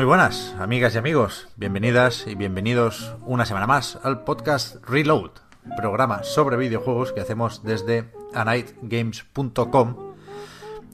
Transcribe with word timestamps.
Muy 0.00 0.06
buenas, 0.06 0.56
amigas 0.58 0.94
y 0.94 0.98
amigos. 0.98 1.48
Bienvenidas 1.56 2.26
y 2.26 2.34
bienvenidos 2.34 3.14
una 3.26 3.44
semana 3.44 3.66
más 3.66 3.98
al 4.02 4.24
podcast 4.24 4.76
Reload, 4.88 5.32
programa 5.76 6.22
sobre 6.22 6.56
videojuegos 6.56 7.12
que 7.12 7.20
hacemos 7.20 7.62
desde 7.64 8.10
anightgames.com 8.32 10.14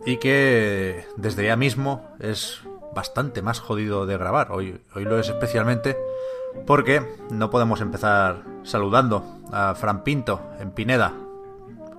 y 0.05 0.16
que 0.16 1.06
desde 1.16 1.45
ya 1.45 1.55
mismo 1.55 2.16
es 2.19 2.62
bastante 2.96 3.42
más 3.42 3.60
jodido 3.60 4.06
de 4.06 4.19
grabar. 4.19 4.51
Hoy, 4.51 4.80
hoy 4.96 5.05
lo 5.05 5.20
es 5.20 5.29
especialmente 5.29 5.96
porque 6.66 7.01
no 7.30 7.48
podemos 7.48 7.80
empezar 7.80 8.43
saludando 8.65 9.41
a 9.52 9.76
Fran 9.76 10.02
Pinto 10.02 10.41
en 10.59 10.73
Pineda. 10.73 11.15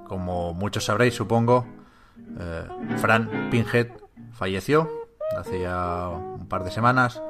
Como 0.10 0.54
muchos 0.54 0.84
sabréis, 0.84 1.16
supongo, 1.16 1.66
eh, 2.38 2.68
Fran 2.98 3.50
Pinhead 3.50 3.92
falleció 4.34 4.97
hace 5.36 5.62
ya 5.62 6.10
un 6.10 6.48
par 6.48 6.64
de 6.64 6.72
semanas 6.72 7.22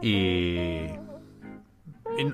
y, 0.00 0.86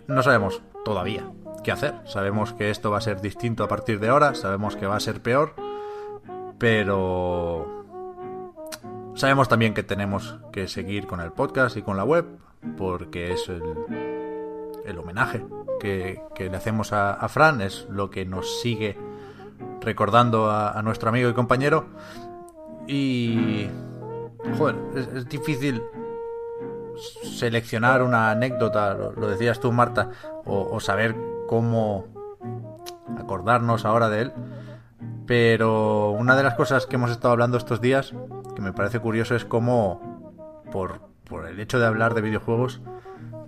no 0.09 0.23
sabemos 0.23 0.63
todavía 0.85 1.31
qué 1.63 1.71
hacer. 1.71 1.95
Sabemos 2.05 2.53
que 2.53 2.71
esto 2.71 2.91
va 2.91 2.99
a 2.99 3.03
ser 3.03 3.21
distinto 3.21 3.63
a 3.63 3.69
partir 3.69 4.01
de 4.01 4.09
ahora, 4.09 4.35
sabemos 4.35 4.75
que 4.75 4.87
va 4.87 4.97
a 4.97 5.01
ser 5.01 5.23
peor, 5.23 5.55
pero 6.59 7.85
sabemos 9.15 9.49
también 9.49 9.75
que 9.75 9.83
tenemos 9.83 10.41
que 10.53 10.67
seguir 10.67 11.07
con 11.07 11.21
el 11.21 11.33
podcast 11.33 11.77
y 11.77 11.83
con 11.83 11.97
la 11.97 12.05
web 12.05 12.27
porque 12.77 13.33
es 13.33 13.49
el, 13.49 13.63
el 14.85 14.99
homenaje 14.99 15.45
que, 15.79 16.21
que, 16.35 16.51
le 16.51 16.57
hacemos 16.57 16.93
a, 16.93 17.13
a, 17.13 17.29
Fran, 17.29 17.61
es 17.61 17.87
lo 17.89 18.11
que 18.11 18.25
nos 18.25 18.61
sigue 18.61 18.99
recordando 19.81 20.51
a, 20.51 20.77
a 20.77 20.83
nuestro 20.83 21.09
amigo 21.09 21.29
y 21.29 21.35
compañero 21.35 21.87
y 22.89 23.69
joder, 24.57 24.77
es, 24.95 25.29
difícil 25.29 25.83
seleccionar 27.23 28.03
una 28.03 28.31
anécdota, 28.31 28.95
lo, 28.95 29.29
decías 29.29 29.61
tú, 29.61 29.73
Marta, 29.73 30.11
o, 30.45 30.69
o, 30.71 30.81
saber 30.81 31.17
cómo 31.47 32.07
acordarnos 33.19 33.85
ahora 33.85 34.09
de 34.09 34.23
él. 34.23 34.33
Pero 35.27 36.11
una 36.11 36.37
de 36.37 36.43
las 36.43 36.55
cosas 36.55 36.87
que 36.87 36.97
hemos 36.97 37.11
estado 37.11 37.33
hablando 37.33 37.59
estos 37.59 37.81
días, 37.81 38.15
que 38.57 38.63
me 38.63 38.73
parece 38.73 38.99
curioso, 38.99 39.35
es 39.35 39.45
cómo, 39.45 40.33
por, 40.73 41.01
por 41.25 41.47
el 41.47 41.61
hecho 41.61 41.79
de 41.79 41.87
hablar 41.87 42.15
de 42.15 42.23
videojuegos, 42.23 42.81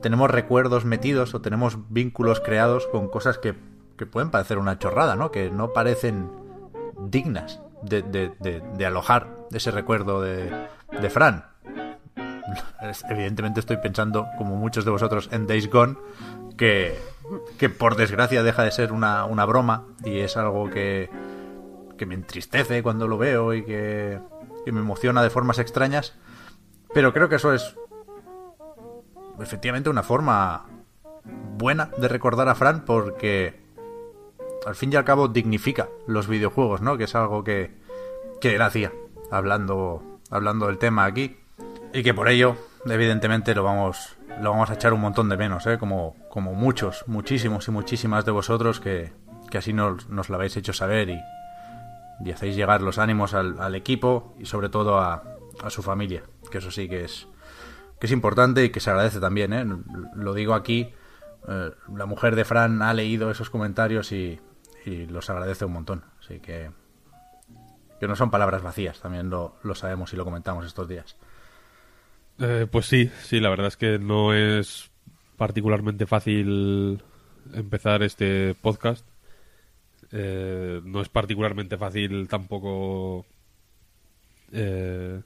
tenemos 0.03 0.31
recuerdos 0.31 0.85
metidos 0.85 1.35
o 1.35 1.41
tenemos 1.41 1.79
vínculos 1.91 2.41
creados 2.41 2.87
con 2.87 3.09
cosas 3.09 3.39
que, 3.39 3.55
que 3.97 4.07
pueden 4.07 4.31
parecer 4.31 4.59
una 4.59 4.79
chorrada, 4.79 5.17
¿no? 5.17 5.31
Que 5.31 5.51
no 5.51 5.73
parecen 5.73 6.31
dignas 6.99 7.61
de, 7.83 8.03
de, 8.03 8.33
de, 8.39 8.61
de 8.61 8.87
alojar 8.87 9.29
ese 9.51 9.71
recuerdo 9.71 10.21
de, 10.21 10.51
de 10.93 11.11
Fran. 11.11 11.45
Evidentemente 13.09 13.61
estoy 13.61 13.77
pensando, 13.77 14.27
como 14.39 14.57
muchos 14.57 14.85
de 14.85 14.91
vosotros, 14.91 15.29
en 15.33 15.47
Days 15.47 15.71
Gone, 15.71 15.97
que, 16.57 16.99
que 17.59 17.69
por 17.69 17.97
desgracia 17.97 18.43
deja 18.43 18.65
de 18.65 18.71
ser 18.71 18.93
una, 18.93 19.25
una 19.25 19.45
broma 19.45 19.87
y 20.05 20.21
es 20.21 20.37
algo 20.37 20.71
que, 20.71 21.11
que, 21.97 22.07
me 22.07 22.15
entristece 22.15 22.83
cuando 22.83 23.07
lo 23.07 23.19
veo 23.19 23.55
y 23.55 23.65
que, 23.65 24.19
que 24.65 24.73
me 24.73 24.81
emociona 24.81 25.23
de 25.23 25.31
formas 25.31 25.59
extrañas. 25.59 26.15
Pero 26.93 27.13
creo 27.13 27.29
que 27.29 27.37
eso 27.37 27.53
es 27.53 27.77
efectivamente 29.41 29.91
una 29.91 30.03
forma 30.03 30.67
buena 31.57 31.91
de 31.99 32.09
recordar 32.09 32.49
a 32.49 32.55
Fran 32.55 32.85
porque 32.85 33.61
al 34.67 34.75
fin 34.75 34.93
y 34.93 34.97
al 34.97 35.05
cabo 35.05 35.29
dignifica 35.29 35.89
los 36.07 36.27
videojuegos, 36.27 36.81
¿no? 36.81 36.97
Que 36.99 37.05
es 37.05 37.15
algo 37.15 37.45
que, 37.45 37.75
que 38.41 38.57
hacía 38.61 38.93
hablando 39.31 40.10
hablando 40.31 40.67
del 40.67 40.79
tema 40.79 41.05
aquí 41.05 41.37
y 41.93 42.03
que 42.03 42.15
por 42.15 42.29
ello 42.29 42.57
evidentemente 42.87 43.55
lo 43.55 43.65
vamos 43.65 44.17
lo 44.41 44.51
vamos 44.51 44.71
a 44.71 44.75
echar 44.75 44.93
un 44.93 45.01
montón 45.01 45.29
de 45.29 45.37
menos 45.37 45.67
¿eh? 45.67 45.77
como, 45.77 46.17
como 46.31 46.55
muchos 46.55 47.05
muchísimos 47.07 47.69
y 47.69 47.71
muchísimas 47.71 48.25
de 48.25 48.31
vosotros 48.31 48.81
que, 48.81 49.13
que 49.51 49.59
así 49.59 49.73
nos, 49.73 50.09
nos, 50.09 50.29
lo 50.29 50.37
habéis 50.37 50.57
hecho 50.57 50.73
saber 50.73 51.11
y, 51.11 51.21
y 52.25 52.31
hacéis 52.31 52.57
llegar 52.57 52.81
los 52.81 52.99
ánimos 52.99 53.35
al, 53.35 53.75
equipo 53.75 54.35
y 54.39 54.47
sobre 54.47 54.69
todo 54.69 54.99
a, 54.99 55.25
a, 55.63 55.71
su 55.71 55.83
familia 55.83 56.23
que 56.51 56.59
eso 56.59 56.71
sí 56.71 56.89
que 56.89 57.05
es 57.05 57.27
que 57.99 58.07
es 58.07 58.13
importante 58.13 58.65
y 58.65 58.71
que 58.71 58.81
se 58.81 58.91
agradece 58.91 59.21
también 59.21 59.53
¿eh? 59.53 59.67
lo 60.15 60.33
digo 60.33 60.55
aquí 60.55 60.93
eh, 61.49 61.71
la 61.95 62.07
mujer 62.07 62.37
de 62.37 62.45
Fran 62.45 62.81
ha 62.83 62.95
leído 62.95 63.31
esos 63.31 63.51
comentarios 63.51 64.13
y, 64.13 64.41
y 64.87 65.07
los 65.07 65.29
agradece 65.29 65.65
un 65.65 65.73
montón 65.73 66.05
así 66.21 66.41
que 66.41 66.71
que 68.01 68.09
no 68.09 68.17
son 68.17 68.31
palabras 68.31 68.63
vacías, 68.63 68.99
también 69.01 69.29
lo, 69.31 69.57
lo 69.63 69.75
sabemos 69.75 70.13
y 70.13 70.17
lo 70.17 70.25
comentamos 70.25 70.65
estos 70.65 70.89
días. 70.89 71.17
Eh, 72.39 72.67
pues 72.71 72.87
sí, 72.87 73.11
sí, 73.23 73.39
la 73.39 73.51
verdad 73.51 73.67
es 73.67 73.77
que 73.77 73.99
no 73.99 74.33
es 74.33 74.91
particularmente 75.37 76.07
fácil 76.07 77.03
empezar 77.53 78.03
este 78.03 78.55
podcast. 78.55 79.07
Eh, 80.13 80.81
no 80.83 81.03
es 81.03 81.09
particularmente 81.11 81.77
fácil 81.77 82.27
tampoco. 82.29 83.27
Eh, 84.53 85.21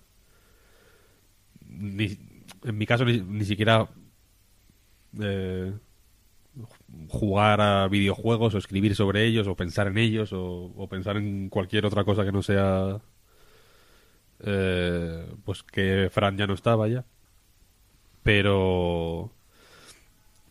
ni, 1.68 2.18
en 2.64 2.76
mi 2.76 2.86
caso, 2.86 3.04
ni, 3.04 3.20
ni 3.20 3.44
siquiera 3.44 3.88
eh, 5.20 5.72
jugar 7.08 7.60
a 7.60 7.88
videojuegos 7.88 8.54
o 8.54 8.58
escribir 8.58 8.94
sobre 8.94 9.24
ellos 9.24 9.46
o 9.46 9.56
pensar 9.56 9.88
en 9.88 9.98
ellos 9.98 10.30
o, 10.32 10.86
pensar 10.88 11.16
en 11.16 11.48
cualquier 11.48 11.86
otra 11.86 12.04
cosa 12.04 12.24
que 12.24 12.32
no 12.32 12.42
sea 12.42 13.00
eh, 14.40 15.26
pues 15.44 15.62
que 15.62 16.08
Fran 16.12 16.36
ya 16.36 16.46
no 16.46 16.54
estaba 16.54 16.88
ya 16.88 17.04
pero 18.22 19.30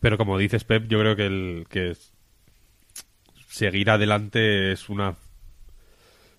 pero 0.00 0.18
como 0.18 0.38
dices 0.38 0.64
Pep 0.64 0.86
yo 0.88 1.00
creo 1.00 1.16
que 1.16 1.26
el 1.26 1.66
que 1.68 1.96
seguir 3.48 3.90
adelante 3.90 4.72
es 4.72 4.88
una 4.88 5.16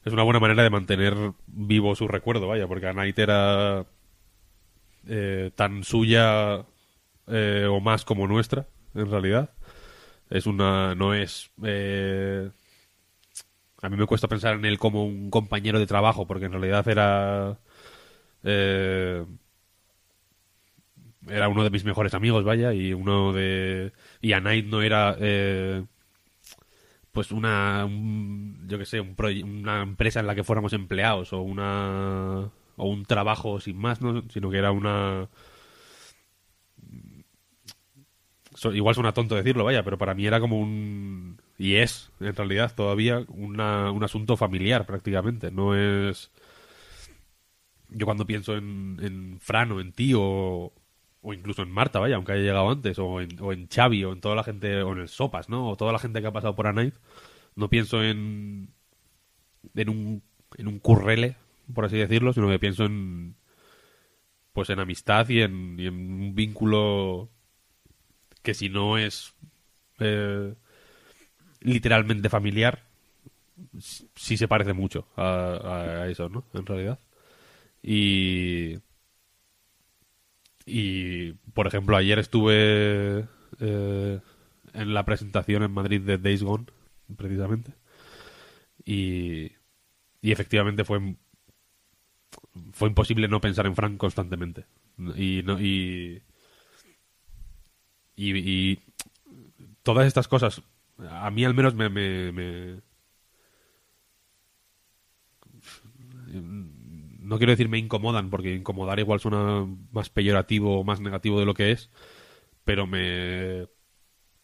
es 0.05 0.13
una 0.13 0.23
buena 0.23 0.39
manera 0.39 0.63
de 0.63 0.69
mantener 0.69 1.15
vivo 1.47 1.95
su 1.95 2.07
recuerdo 2.07 2.47
vaya 2.47 2.67
porque 2.67 2.87
a 2.87 2.93
Night 2.93 3.17
era 3.19 3.85
eh, 5.07 5.51
tan 5.55 5.83
suya 5.83 6.65
eh, 7.27 7.67
o 7.69 7.79
más 7.79 8.05
como 8.05 8.27
nuestra 8.27 8.67
en 8.93 9.09
realidad 9.09 9.49
es 10.29 10.45
una 10.45 10.95
no 10.95 11.13
es 11.13 11.51
eh, 11.63 12.49
a 13.81 13.89
mí 13.89 13.97
me 13.97 14.05
cuesta 14.05 14.27
pensar 14.27 14.55
en 14.55 14.65
él 14.65 14.79
como 14.79 15.05
un 15.05 15.29
compañero 15.29 15.79
de 15.79 15.87
trabajo 15.87 16.25
porque 16.27 16.45
en 16.45 16.51
realidad 16.53 16.87
era 16.87 17.59
eh, 18.43 19.25
era 21.27 21.49
uno 21.49 21.63
de 21.63 21.69
mis 21.69 21.85
mejores 21.85 22.13
amigos 22.13 22.43
vaya 22.43 22.73
y 22.73 22.93
uno 22.93 23.33
de 23.33 23.93
y 24.21 24.33
a 24.33 24.39
Night 24.39 24.65
no 24.65 24.81
era 24.81 25.15
eh, 25.19 25.83
pues 27.11 27.31
una 27.31 27.85
un, 27.85 28.65
yo 28.67 28.77
que 28.77 28.85
sé 28.85 28.99
un 28.99 29.15
una 29.43 29.81
empresa 29.81 30.19
en 30.19 30.27
la 30.27 30.35
que 30.35 30.43
fuéramos 30.43 30.73
empleados 30.73 31.33
o 31.33 31.41
una 31.41 32.51
o 32.77 32.89
un 32.89 33.05
trabajo 33.05 33.59
sin 33.59 33.77
más 33.77 34.01
no 34.01 34.23
sino 34.29 34.49
que 34.49 34.57
era 34.57 34.71
una 34.71 35.29
igual 38.73 38.95
suena 38.95 39.13
tonto 39.13 39.35
decirlo, 39.35 39.63
vaya, 39.63 39.83
pero 39.83 39.97
para 39.97 40.13
mí 40.13 40.25
era 40.25 40.39
como 40.39 40.59
un... 40.59 41.39
Y 41.57 41.75
es, 41.75 42.11
en 42.19 42.35
realidad, 42.35 42.73
todavía 42.75 43.25
una, 43.29 43.91
un 43.91 44.03
asunto 44.03 44.37
familiar 44.37 44.85
prácticamente. 44.85 45.51
No 45.51 45.75
es... 45.75 46.31
Yo 47.89 48.05
cuando 48.05 48.25
pienso 48.25 48.55
en, 48.57 48.99
en 49.01 49.39
Fran 49.39 49.71
o 49.71 49.79
en 49.79 49.91
ti 49.93 50.13
o, 50.15 50.73
incluso 51.23 51.61
en 51.61 51.71
Marta, 51.71 51.99
vaya, 51.99 52.15
aunque 52.15 52.33
haya 52.33 52.43
llegado 52.43 52.69
antes, 52.69 52.99
o 52.99 53.21
en, 53.21 53.29
o 53.41 53.53
en 53.53 53.67
Xavi, 53.67 54.03
o 54.05 54.13
en 54.13 54.21
toda 54.21 54.35
la 54.35 54.43
gente, 54.43 54.81
o 54.83 54.93
en 54.93 54.99
el 54.99 55.07
Sopas, 55.09 55.49
¿no? 55.49 55.69
O 55.69 55.75
toda 55.77 55.91
la 55.93 55.99
gente 55.99 56.21
que 56.21 56.27
ha 56.27 56.33
pasado 56.33 56.55
por 56.55 56.67
Anight, 56.67 56.95
no 57.55 57.69
pienso 57.69 58.03
en... 58.03 58.73
en 59.75 59.89
un, 59.89 60.23
en 60.57 60.67
un 60.67 60.79
currele, 60.79 61.35
por 61.73 61.85
así 61.85 61.97
decirlo, 61.97 62.33
sino 62.33 62.49
que 62.49 62.59
pienso 62.59 62.85
en... 62.85 63.35
pues 64.53 64.69
en 64.69 64.79
amistad 64.79 65.29
y 65.29 65.41
en, 65.41 65.79
y 65.79 65.87
en 65.87 65.95
un 65.95 66.35
vínculo 66.35 67.29
que 68.45 68.53
si 68.53 68.69
no 68.69 68.97
es 68.97 69.33
eh, 69.99 70.53
literalmente 71.59 72.29
familiar, 72.29 72.83
sí 74.15 74.37
se 74.37 74.47
parece 74.47 74.73
mucho 74.73 75.07
a, 75.17 76.07
eso, 76.09 76.29
¿no? 76.29 76.45
En 76.53 76.65
realidad. 76.65 76.99
Y 77.83 78.77
y, 80.65 81.33
por 81.53 81.67
ejemplo, 81.67 81.95
ayer 81.95 82.17
estuve 82.19 83.27
eh, 83.59 84.19
en 84.73 84.93
la 84.93 85.05
presentación 85.05 85.63
en 85.63 85.71
Madrid 85.71 86.01
de 86.01 86.17
Days 86.17 86.43
Gone, 86.43 86.65
precisamente. 87.17 87.73
Y, 88.83 89.51
y 90.21 90.31
efectivamente 90.31 90.83
fue, 90.83 91.15
fue 92.73 92.89
imposible 92.89 93.27
no 93.27 93.41
pensar 93.41 93.67
en 93.67 93.75
Frank 93.75 93.97
constantemente. 93.97 94.65
Y, 95.15 95.43
no, 95.43 95.59
y, 95.59 96.23
y, 98.15 98.79
todas 99.83 100.07
estas 100.07 100.27
cosas, 100.27 100.61
a 101.09 101.29
mí 101.31 101.45
al 101.45 101.53
menos 101.53 101.75
me, 101.75 101.89
me 101.89 102.81
no 107.25 107.37
quiero 107.37 107.51
decir 107.51 107.69
me 107.69 107.79
incomodan, 107.79 108.29
porque 108.29 108.53
incomodar 108.53 108.99
igual 108.99 109.19
suena 109.19 109.67
más 109.91 110.09
peyorativo 110.09 110.79
o 110.79 110.83
más 110.83 111.01
negativo 111.01 111.39
de 111.39 111.45
lo 111.45 111.53
que 111.53 111.71
es, 111.71 111.89
pero 112.63 112.87
me... 112.87 113.63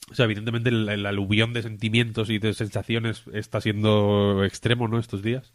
O 0.09 0.15
sea, 0.15 0.25
evidentemente 0.25 0.69
el, 0.69 1.05
aluvión 1.05 1.53
de 1.53 1.61
sentimientos 1.61 2.29
y 2.29 2.39
de 2.39 2.53
sensaciones 2.53 3.23
está 3.33 3.61
siendo 3.61 4.43
extremo, 4.43 4.87
¿no? 4.87 4.99
Estos 4.99 5.21
días. 5.21 5.53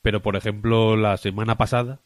Pero, 0.00 0.22
por 0.22 0.36
ejemplo, 0.36 0.96
la 0.96 1.16
semana 1.16 1.58
pasada, 1.58 2.00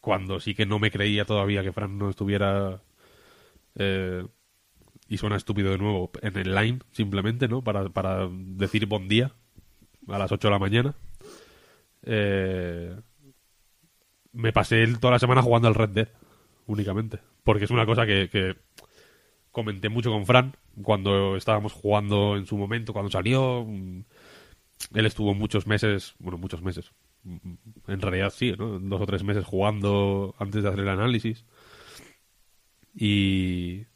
cuando 0.00 0.40
sí 0.40 0.54
que 0.54 0.66
no 0.66 0.78
me 0.78 0.90
creía 0.90 1.24
todavía 1.24 1.62
que 1.62 1.72
Fran 1.72 1.96
no 1.98 2.10
estuviera... 2.10 2.82
Eh, 3.76 4.26
y 5.08 5.18
suena 5.18 5.36
estúpido 5.36 5.70
de 5.70 5.78
nuevo, 5.78 6.10
en 6.22 6.36
el 6.38 6.54
line, 6.54 6.78
simplemente, 6.92 7.48
¿no? 7.48 7.62
Para, 7.62 7.88
para 7.90 8.28
decir 8.30 8.86
buen 8.86 9.08
día 9.08 9.32
a 10.08 10.18
las 10.18 10.32
8 10.32 10.48
de 10.48 10.52
la 10.52 10.58
mañana 10.58 10.94
eh, 12.06 12.94
me 14.32 14.52
pasé 14.52 14.86
toda 15.00 15.12
la 15.12 15.18
semana 15.18 15.42
jugando 15.42 15.68
al 15.68 15.74
Red 15.74 15.90
Dead, 15.90 16.08
únicamente. 16.66 17.20
Porque 17.42 17.64
es 17.64 17.70
una 17.70 17.86
cosa 17.86 18.06
que, 18.06 18.56
comenté 19.50 19.88
mucho 19.88 20.10
con 20.10 20.26
Fran 20.26 20.56
cuando 20.82 21.36
estábamos 21.36 21.72
jugando 21.72 22.36
en 22.36 22.46
su 22.46 22.56
momento, 22.56 22.92
cuando 22.92 23.10
salió. 23.10 23.64
Mm, 23.64 24.04
él 24.94 25.06
estuvo 25.06 25.34
muchos 25.34 25.66
meses, 25.66 26.14
bueno, 26.18 26.38
muchos 26.38 26.62
meses. 26.62 26.92
Mm, 27.22 27.54
en 27.88 28.00
realidad 28.00 28.30
sí, 28.30 28.54
¿no? 28.58 28.78
Dos 28.80 29.00
o 29.00 29.06
tres 29.06 29.22
meses 29.22 29.44
jugando 29.44 30.34
antes 30.38 30.62
de 30.62 30.68
hacer 30.68 30.80
el 30.80 30.88
análisis. 30.88 31.44
Y, 32.94 33.86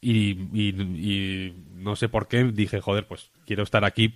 y, 0.00 0.30
y, 0.32 1.54
no 1.74 1.96
sé 1.96 2.08
por 2.08 2.28
qué 2.28 2.44
dije, 2.44 2.80
joder, 2.80 3.06
pues 3.06 3.30
quiero 3.46 3.62
estar 3.62 3.84
aquí, 3.84 4.14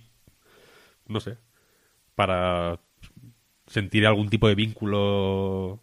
no 1.07 1.19
sé, 1.19 1.37
para 2.15 2.79
sentir 3.67 4.07
algún 4.07 4.29
tipo 4.29 4.47
de 4.47 4.55
vínculo. 4.55 5.81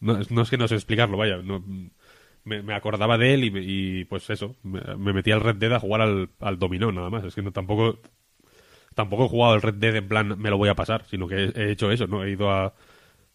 No, 0.00 0.18
es 0.42 0.50
que 0.50 0.58
no 0.58 0.68
sé 0.68 0.74
explicarlo, 0.76 1.16
vaya. 1.16 1.38
No, 1.38 1.62
me, 2.44 2.74
acordaba 2.74 3.18
de 3.18 3.34
él 3.34 3.44
y, 3.44 4.04
pues 4.06 4.30
eso, 4.30 4.56
me, 4.62 4.80
metí 5.12 5.32
al 5.32 5.40
Red 5.40 5.56
Dead 5.56 5.72
a 5.72 5.80
jugar 5.80 6.02
al, 6.02 6.30
al, 6.40 6.58
dominó 6.58 6.92
nada 6.92 7.10
más. 7.10 7.24
Es 7.24 7.34
que 7.34 7.42
no, 7.42 7.52
tampoco 7.52 8.00
tampoco 8.94 9.26
he 9.26 9.28
jugado 9.28 9.54
al 9.54 9.62
Red 9.62 9.74
Dead 9.74 9.96
en 9.96 10.08
plan 10.08 10.38
me 10.40 10.50
lo 10.50 10.58
voy 10.58 10.70
a 10.70 10.74
pasar, 10.74 11.04
sino 11.06 11.28
que 11.28 11.52
he, 11.54 11.70
hecho 11.72 11.90
eso, 11.92 12.06
¿no? 12.06 12.24
He 12.24 12.30
ido 12.32 12.50
a, 12.50 12.74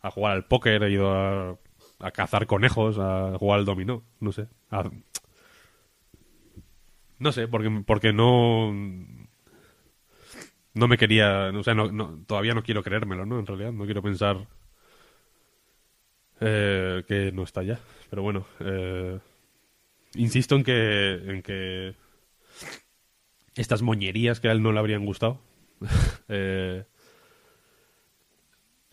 a 0.02 0.12
jugar 0.12 0.34
al 0.34 0.46
póker, 0.46 0.84
he 0.84 0.92
ido 0.92 1.12
a, 1.12 1.58
a, 2.02 2.12
cazar 2.12 2.48
conejos, 2.48 2.98
a 3.00 3.38
jugar 3.38 3.60
al 3.60 3.66
dominó, 3.66 4.04
no 4.20 4.32
sé. 4.32 4.48
no 7.20 7.32
sé, 7.32 7.48
porque, 7.48 7.84
porque 7.86 8.14
no 8.14 8.72
no 10.74 10.88
me 10.88 10.98
quería, 10.98 11.52
o 11.54 11.64
sea, 11.64 11.74
no, 11.74 12.24
todavía 12.26 12.54
no 12.54 12.64
quiero 12.64 12.84
creérmelo, 12.84 13.26
¿no? 13.26 13.40
En 13.40 13.46
realidad, 13.46 13.74
no 13.74 13.86
quiero 13.86 14.02
pensar 14.02 14.48
eh, 16.40 17.04
que 17.08 17.32
no 17.32 17.44
está 17.44 17.64
ya. 17.64 17.80
Pero 18.10 18.24
bueno, 18.24 18.46
eh, 18.60 19.20
insisto 20.16 20.56
en 20.56 20.64
que, 20.64 21.14
en 21.14 21.42
que 21.42 21.96
estas 23.56 23.82
moñerías 23.82 24.40
que 24.40 24.48
a 24.50 24.52
él 24.52 24.64
no 24.64 24.72
le 24.72 24.80
habrían 24.80 25.06
gustado. 25.06 25.40
Eh, 26.34 26.86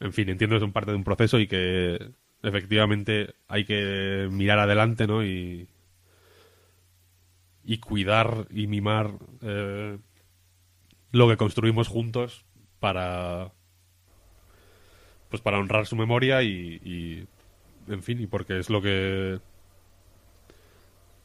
en 0.01 0.13
fin, 0.13 0.29
entiendo 0.29 0.57
que 0.57 0.61
son 0.61 0.73
parte 0.73 0.91
de 0.91 0.97
un 0.97 1.05
proceso 1.05 1.39
y 1.39 1.47
que 1.47 2.11
efectivamente 2.43 3.35
hay 3.49 3.65
que 3.65 4.29
mirar 4.31 4.59
adelante, 4.59 5.07
¿no? 5.07 5.25
Y, 5.25 5.69
y 7.65 7.79
cuidar 7.79 8.47
y 8.51 8.67
mimar 8.67 9.13
lo 11.13 11.29
que 11.29 11.37
construimos 11.37 11.89
juntos 11.89 12.45
para 12.81 13.53
pues 15.29 15.43
para 15.43 15.59
honrar 15.59 15.87
su 15.87 15.97
memoria 15.97 16.43
y, 16.43 17.27
en 17.89 18.03
fin 18.03 18.21
y 18.21 18.27
porque 18.27 18.59
es 18.59 18.71
lo 18.71 18.81
que 18.81 19.41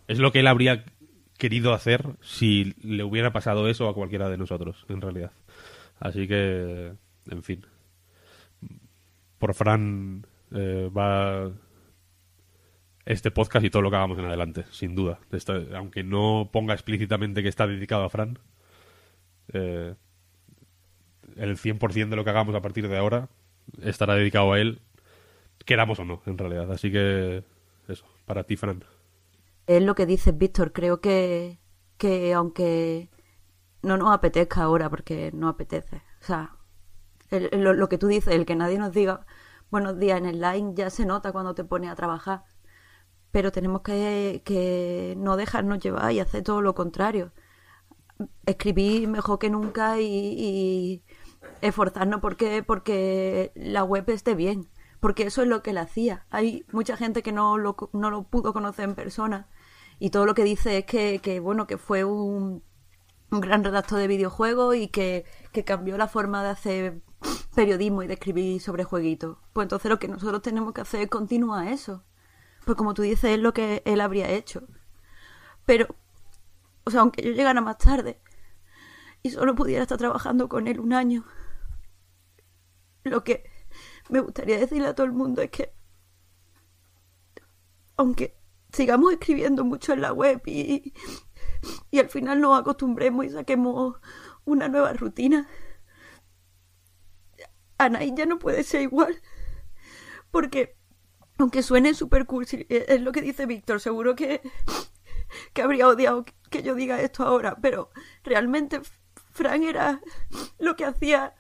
es 0.07 0.19
lo 0.19 0.31
que 0.31 0.39
él 0.39 0.48
habría 0.48 0.83
querido 1.38 1.74
hacer 1.74 2.16
si 2.21 2.74
le 2.81 3.04
hubiera 3.04 3.31
pasado 3.33 3.68
eso 3.68 3.88
a 3.88 3.94
cualquiera 3.94 4.30
de 4.30 4.38
nosotros 4.38 4.86
en 4.89 5.01
realidad 5.01 5.31
así 6.00 6.27
que 6.27 6.94
en 7.30 7.44
fin 7.44 7.66
por 9.39 9.54
Fran 9.54 10.25
eh, 10.53 10.89
va 10.95 11.51
este 13.05 13.31
podcast 13.31 13.65
y 13.65 13.69
todo 13.69 13.81
lo 13.81 13.89
que 13.89 13.97
hagamos 13.97 14.17
en 14.17 14.25
adelante 14.25 14.65
sin 14.71 14.95
duda 14.95 15.19
aunque 15.75 16.03
no 16.03 16.50
ponga 16.53 16.73
explícitamente 16.73 17.44
que 17.44 17.50
está 17.50 17.67
dedicado 17.67 18.03
a 18.03 18.09
Fran 18.09 18.39
eh, 19.51 19.95
el 21.35 21.57
100% 21.57 22.09
de 22.09 22.15
lo 22.15 22.23
que 22.23 22.29
hagamos 22.29 22.55
a 22.55 22.61
partir 22.61 22.88
de 22.88 22.97
ahora 22.97 23.29
estará 23.81 24.15
dedicado 24.15 24.53
a 24.53 24.59
él, 24.59 24.81
queramos 25.65 26.00
o 26.00 26.05
no, 26.05 26.21
en 26.25 26.38
realidad. 26.38 26.71
Así 26.71 26.91
que 26.91 27.44
eso, 27.88 28.06
para 28.25 28.44
ti, 28.44 28.56
Fran. 28.56 28.83
Es 29.67 29.81
lo 29.81 29.95
que 29.95 30.06
dices, 30.06 30.38
Víctor. 30.38 30.73
Creo 30.73 31.01
que, 31.01 31.59
que 31.97 32.33
aunque 32.33 33.09
no 33.81 33.97
nos 33.97 34.13
apetezca 34.13 34.63
ahora, 34.63 34.89
porque 34.89 35.31
no 35.33 35.47
apetece. 35.47 35.97
O 36.21 36.25
sea, 36.25 36.56
lo, 37.51 37.89
que 37.89 37.97
tú 37.97 38.07
dices, 38.07 38.33
el 38.33 38.45
que 38.45 38.56
nadie 38.56 38.77
nos 38.77 38.94
diga 38.94 39.25
buenos 39.73 39.97
días 39.97 40.19
en 40.19 40.27
el 40.27 40.39
line 40.39 40.73
ya 40.75 40.91
se 40.91 41.03
nota 41.03 41.31
cuando 41.31 41.55
te 41.55 41.63
pones 41.63 41.89
a 41.89 41.95
trabajar. 41.95 42.43
Pero 43.31 43.51
tenemos 43.51 43.81
que, 43.81 44.44
que 44.45 45.15
no 45.18 45.35
dejarnos 45.35 45.80
llevar 45.80 46.11
y 46.11 46.19
hacer 46.19 46.44
todo 46.44 46.61
lo 46.61 46.75
contrario 46.75 47.31
escribir 48.45 49.07
mejor 49.07 49.39
que 49.39 49.49
nunca 49.49 49.99
y, 49.99 51.03
esforzarnos 51.61 52.21
porque, 52.21 52.61
porque 52.63 53.51
la 53.56 53.83
web 53.83 54.07
esté 54.11 54.35
bien, 54.35 54.69
porque 54.99 55.23
eso 55.23 55.42
es 55.42 55.47
lo 55.47 55.63
que 55.63 55.71
él 55.71 55.80
hacía. 55.80 56.27
Hay 56.30 56.65
mucha 56.71 56.95
gente 56.95 57.23
que 57.23 57.31
no 57.31 57.57
lo, 57.57 57.75
no 57.94 58.11
lo 58.11 58.23
pudo 58.23 58.53
conocer 58.53 58.85
en 58.85 58.95
persona 58.95 59.49
y 59.99 60.11
todo 60.11 60.25
lo 60.27 60.35
que 60.35 60.44
dice 60.44 60.77
es 60.77 60.85
que, 60.85 61.19
que 61.19 61.39
bueno, 61.39 61.65
que 61.65 61.80
fue 61.80 62.03
un, 62.03 62.63
un 63.31 63.42
gran 63.42 63.63
redactor 63.63 63.97
de 63.97 64.07
videojuegos 64.07 64.75
y 64.75 64.87
que, 64.87 65.25
que 65.51 65.65
cambió 65.65 65.97
la 65.97 66.07
forma 66.07 66.44
de 66.44 66.49
hacer 66.49 67.01
periodismo 67.56 68.03
y 68.03 68.07
de 68.07 68.13
escribir 68.13 68.61
sobre 68.61 68.83
jueguitos. 68.83 69.37
Pues 69.53 69.65
entonces 69.65 69.89
lo 69.89 69.99
que 69.99 70.07
nosotros 70.07 70.42
tenemos 70.42 70.73
que 70.73 70.81
hacer 70.81 71.01
es 71.01 71.09
continuar 71.09 71.68
eso. 71.68 72.03
Pues 72.65 72.77
como 72.77 72.94
tú 72.94 73.01
dices, 73.01 73.31
es 73.31 73.39
lo 73.39 73.53
que 73.53 73.81
él 73.85 74.01
habría 74.01 74.30
hecho. 74.30 74.63
Pero 75.65 75.95
o 76.85 76.92
sea, 76.92 77.01
aunque 77.01 77.23
yo 77.23 77.31
llegara 77.31 77.61
más 77.61 77.77
tarde 77.77 78.19
y 79.21 79.30
solo 79.30 79.56
pudiera 79.56 79.83
estar 79.83 79.97
trabajando 79.97 80.49
con 80.49 80.68
él 80.68 80.80
un 80.80 80.94
año, 80.94 81.23
lo 83.03 83.23
que 83.23 83.49
me 84.09 84.19
gustaría 84.19 84.59
decirle 84.59 84.87
a 84.87 84.95
todo 84.95 85.06
el 85.07 85.13
mundo 85.13 85.42
es 85.42 85.49
que, 85.49 85.73
aunque 87.95 88.37
sigamos 88.71 89.13
escribiendo 89.13 89.63
mucho 89.63 89.94
en 89.94 90.01
la 90.01 90.11
web 90.11 90.42
y, 90.45 90.94
y 91.92 91.99
al 91.99 92.09
final 92.09 92.42
nos 92.42 92.59
acostumbremos 92.59 93.25
y 93.25 93.30
saquemos 93.30 93.97
una 94.45 94.68
nueva 94.68 94.94
rutina, 94.94 95.47
Anaí 97.85 98.13
ya 98.16 98.25
no 98.25 98.40
puede 98.40 98.63
ser 98.63 98.81
igual. 98.81 99.21
Porque, 100.31 100.75
aunque 101.37 101.63
suene 101.63 101.94
súper 101.94 102.25
cool, 102.25 102.45
es 102.49 103.02
lo 103.02 103.11
que 103.11 103.21
dice 103.21 103.45
Víctor, 103.45 103.80
seguro 103.80 104.16
que 104.16 104.42
que 105.54 105.61
habría 105.61 105.87
odiado 105.87 106.25
que 106.49 106.63
yo 106.63 106.75
diga 106.75 107.02
esto 107.02 107.23
ahora, 107.23 107.57
pero 107.61 107.90
realmente 108.23 108.81
Fran 109.31 109.63
era 109.63 110.02
lo 110.59 110.75
que 110.75 110.85
hacía, 110.85 111.35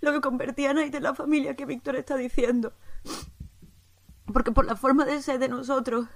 lo 0.00 0.12
que 0.12 0.20
convertía 0.20 0.70
a 0.70 0.74
Night 0.74 0.94
en 0.94 1.02
la 1.02 1.14
familia 1.14 1.56
que 1.56 1.66
Víctor 1.66 1.96
está 1.96 2.16
diciendo. 2.16 2.72
Porque 4.32 4.52
por 4.52 4.66
la 4.66 4.76
forma 4.76 5.04
de 5.04 5.22
ser 5.22 5.38
de 5.38 5.48
nosotros, 5.48 6.06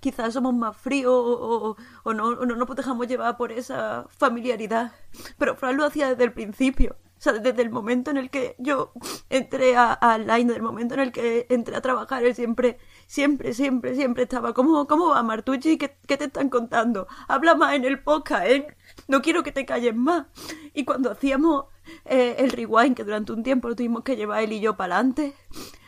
quizás 0.00 0.34
somos 0.34 0.54
más 0.54 0.76
fríos 0.76 1.12
o, 1.14 1.76
no, 2.04 2.34
no 2.34 2.56
nos 2.56 2.76
dejamos 2.76 3.06
llevar 3.06 3.36
por 3.36 3.52
esa 3.52 4.06
familiaridad. 4.10 4.92
Pero 5.38 5.56
Fran 5.56 5.76
lo 5.76 5.84
hacía 5.84 6.08
desde 6.08 6.24
el 6.24 6.32
principio. 6.32 6.96
O 7.20 7.22
sea, 7.22 7.34
desde 7.34 7.60
el 7.60 7.68
momento 7.68 8.10
en 8.10 8.16
el 8.16 8.30
que 8.30 8.56
yo 8.58 8.92
entré 9.28 9.76
a, 9.76 9.92
a 9.92 10.16
Line, 10.16 10.46
desde 10.46 10.56
el 10.56 10.62
momento 10.62 10.94
en 10.94 11.00
el 11.00 11.12
que 11.12 11.44
entré 11.50 11.76
a 11.76 11.82
trabajar, 11.82 12.24
él 12.24 12.34
siempre, 12.34 12.78
siempre, 13.06 13.52
siempre, 13.52 13.94
siempre 13.94 14.22
estaba, 14.22 14.54
¿cómo, 14.54 14.86
cómo 14.86 15.10
va 15.10 15.22
Martucci? 15.22 15.76
¿Qué, 15.76 15.98
¿Qué 16.06 16.16
te 16.16 16.24
están 16.24 16.48
contando? 16.48 17.08
Habla 17.28 17.54
más 17.54 17.74
en 17.74 17.84
el 17.84 18.02
podcast, 18.02 18.46
¿eh? 18.46 18.66
No 19.06 19.20
quiero 19.20 19.42
que 19.42 19.52
te 19.52 19.66
calles 19.66 19.94
más. 19.94 20.28
Y 20.72 20.86
cuando 20.86 21.10
hacíamos 21.10 21.66
eh, 22.06 22.36
el 22.38 22.52
rewind, 22.52 22.96
que 22.96 23.04
durante 23.04 23.32
un 23.32 23.42
tiempo 23.42 23.68
lo 23.68 23.76
tuvimos 23.76 24.02
que 24.02 24.16
llevar 24.16 24.42
él 24.42 24.52
y 24.54 24.60
yo 24.60 24.78
para 24.78 24.94
adelante, 24.94 25.34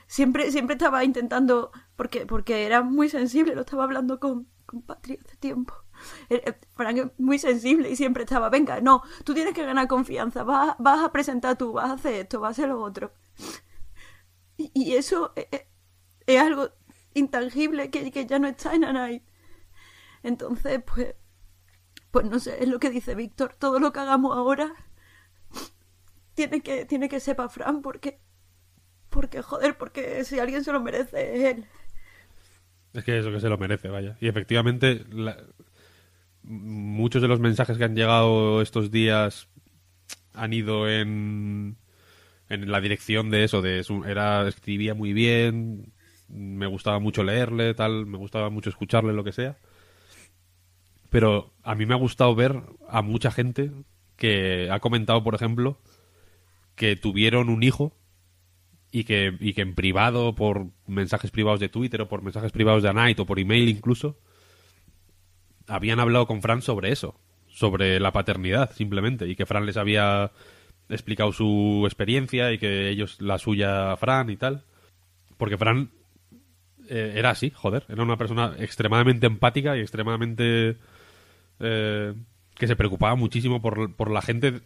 siempre, 0.06 0.50
siempre 0.50 0.74
estaba 0.74 1.02
intentando, 1.02 1.72
porque, 1.96 2.26
porque 2.26 2.66
era 2.66 2.82
muy 2.82 3.08
sensible, 3.08 3.54
lo 3.54 3.62
estaba 3.62 3.84
hablando 3.84 4.20
con, 4.20 4.48
con 4.66 4.82
Patri 4.82 5.18
hace 5.24 5.38
tiempo. 5.38 5.72
Eh, 6.28 6.42
eh, 6.46 6.54
Frank 6.74 6.98
es 6.98 7.06
muy 7.18 7.38
sensible 7.38 7.90
y 7.90 7.96
siempre 7.96 8.24
estaba, 8.24 8.48
venga, 8.48 8.80
no, 8.80 9.02
tú 9.24 9.34
tienes 9.34 9.54
que 9.54 9.64
ganar 9.64 9.88
confianza, 9.88 10.44
vas, 10.44 10.76
vas 10.78 11.04
a 11.04 11.12
presentar 11.12 11.56
tú, 11.56 11.72
vas 11.72 11.90
a 11.90 11.94
hacer 11.94 12.14
esto, 12.14 12.40
vas 12.40 12.48
a 12.48 12.52
hacer 12.52 12.68
lo 12.68 12.82
otro. 12.82 13.12
Y, 14.56 14.94
eso 14.94 15.32
es, 15.34 15.62
es 16.26 16.40
algo 16.40 16.70
intangible 17.14 17.90
que, 17.90 18.10
que, 18.10 18.26
ya 18.26 18.38
no 18.38 18.48
está 18.48 18.74
en 18.74 18.84
Anite. 18.84 19.26
Entonces, 20.22 20.82
pues, 20.84 21.14
pues 22.10 22.26
no 22.26 22.38
sé, 22.38 22.62
es 22.62 22.68
lo 22.68 22.78
que 22.78 22.90
dice 22.90 23.14
Víctor, 23.14 23.54
todo 23.58 23.80
lo 23.80 23.92
que 23.92 24.00
hagamos 24.00 24.36
ahora 24.36 24.74
tiene 26.34 26.62
que, 26.62 26.84
tiene 26.84 27.08
que 27.08 27.20
ser 27.20 27.36
para 27.36 27.48
Fran 27.48 27.82
porque, 27.82 28.20
porque, 29.08 29.42
joder, 29.42 29.76
porque 29.76 30.24
si 30.24 30.38
alguien 30.38 30.64
se 30.64 30.72
lo 30.72 30.80
merece 30.80 31.36
es 31.36 31.56
él. 31.56 31.66
Es 32.92 33.04
que 33.04 33.18
eso 33.18 33.30
que 33.30 33.40
se 33.40 33.48
lo 33.48 33.58
merece, 33.58 33.88
vaya. 33.88 34.16
Y 34.20 34.28
efectivamente, 34.28 35.04
muchos 36.42 37.22
de 37.22 37.28
los 37.28 37.40
mensajes 37.40 37.78
que 37.78 37.84
han 37.84 37.96
llegado 37.96 38.62
estos 38.62 38.90
días 38.90 39.48
han 40.34 40.52
ido 40.52 40.88
en, 40.88 41.76
en 42.48 42.70
la 42.70 42.80
dirección 42.80 43.30
de 43.30 43.44
eso, 43.44 43.62
de 43.62 43.84
era 44.06 44.48
escribía 44.48 44.94
muy 44.94 45.12
bien, 45.12 45.92
me 46.28 46.66
gustaba 46.66 46.98
mucho 46.98 47.22
leerle, 47.22 47.74
tal, 47.74 48.06
me 48.06 48.18
gustaba 48.18 48.50
mucho 48.50 48.70
escucharle, 48.70 49.12
lo 49.12 49.24
que 49.24 49.32
sea. 49.32 49.58
Pero 51.10 51.52
a 51.62 51.74
mí 51.74 51.84
me 51.84 51.94
ha 51.94 51.98
gustado 51.98 52.34
ver 52.34 52.62
a 52.88 53.02
mucha 53.02 53.30
gente 53.30 53.70
que 54.16 54.70
ha 54.70 54.80
comentado, 54.80 55.22
por 55.22 55.34
ejemplo, 55.34 55.78
que 56.74 56.96
tuvieron 56.96 57.50
un 57.50 57.62
hijo 57.62 57.92
y 58.90 59.04
que, 59.04 59.36
y 59.40 59.52
que 59.52 59.62
en 59.62 59.74
privado, 59.74 60.34
por 60.34 60.68
mensajes 60.86 61.30
privados 61.30 61.60
de 61.60 61.68
Twitter 61.68 62.00
o 62.00 62.08
por 62.08 62.22
mensajes 62.22 62.52
privados 62.52 62.82
de 62.82 62.88
Anite 62.88 63.22
o 63.22 63.26
por 63.26 63.38
email 63.38 63.68
incluso, 63.68 64.18
habían 65.66 66.00
hablado 66.00 66.26
con 66.26 66.42
Fran 66.42 66.62
sobre 66.62 66.92
eso, 66.92 67.18
sobre 67.48 68.00
la 68.00 68.12
paternidad, 68.12 68.72
simplemente, 68.72 69.28
y 69.28 69.36
que 69.36 69.46
Fran 69.46 69.66
les 69.66 69.76
había 69.76 70.32
explicado 70.88 71.32
su 71.32 71.82
experiencia 71.84 72.52
y 72.52 72.58
que 72.58 72.88
ellos 72.88 73.20
la 73.20 73.38
suya 73.38 73.92
a 73.92 73.96
Fran 73.96 74.30
y 74.30 74.36
tal. 74.36 74.64
Porque 75.36 75.56
Fran 75.56 75.90
eh, 76.88 77.14
era 77.16 77.30
así, 77.30 77.50
joder, 77.50 77.84
era 77.88 78.02
una 78.02 78.16
persona 78.16 78.54
extremadamente 78.58 79.26
empática 79.26 79.76
y 79.76 79.80
extremadamente... 79.80 80.76
Eh, 81.60 82.14
que 82.54 82.66
se 82.66 82.76
preocupaba 82.76 83.14
muchísimo 83.14 83.62
por, 83.62 83.94
por 83.94 84.10
la 84.10 84.20
gente, 84.20 84.60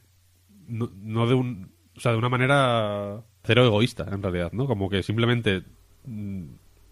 no, 0.66 0.90
no, 0.96 1.26
de 1.26 1.34
un... 1.34 1.72
O 1.96 2.00
sea, 2.00 2.12
de 2.12 2.18
una 2.18 2.28
manera 2.28 3.22
cero 3.42 3.64
egoísta, 3.64 4.06
en 4.12 4.22
realidad, 4.22 4.52
¿no? 4.52 4.66
Como 4.66 4.90
que 4.90 5.02
simplemente 5.02 5.62
mm, 6.04 6.44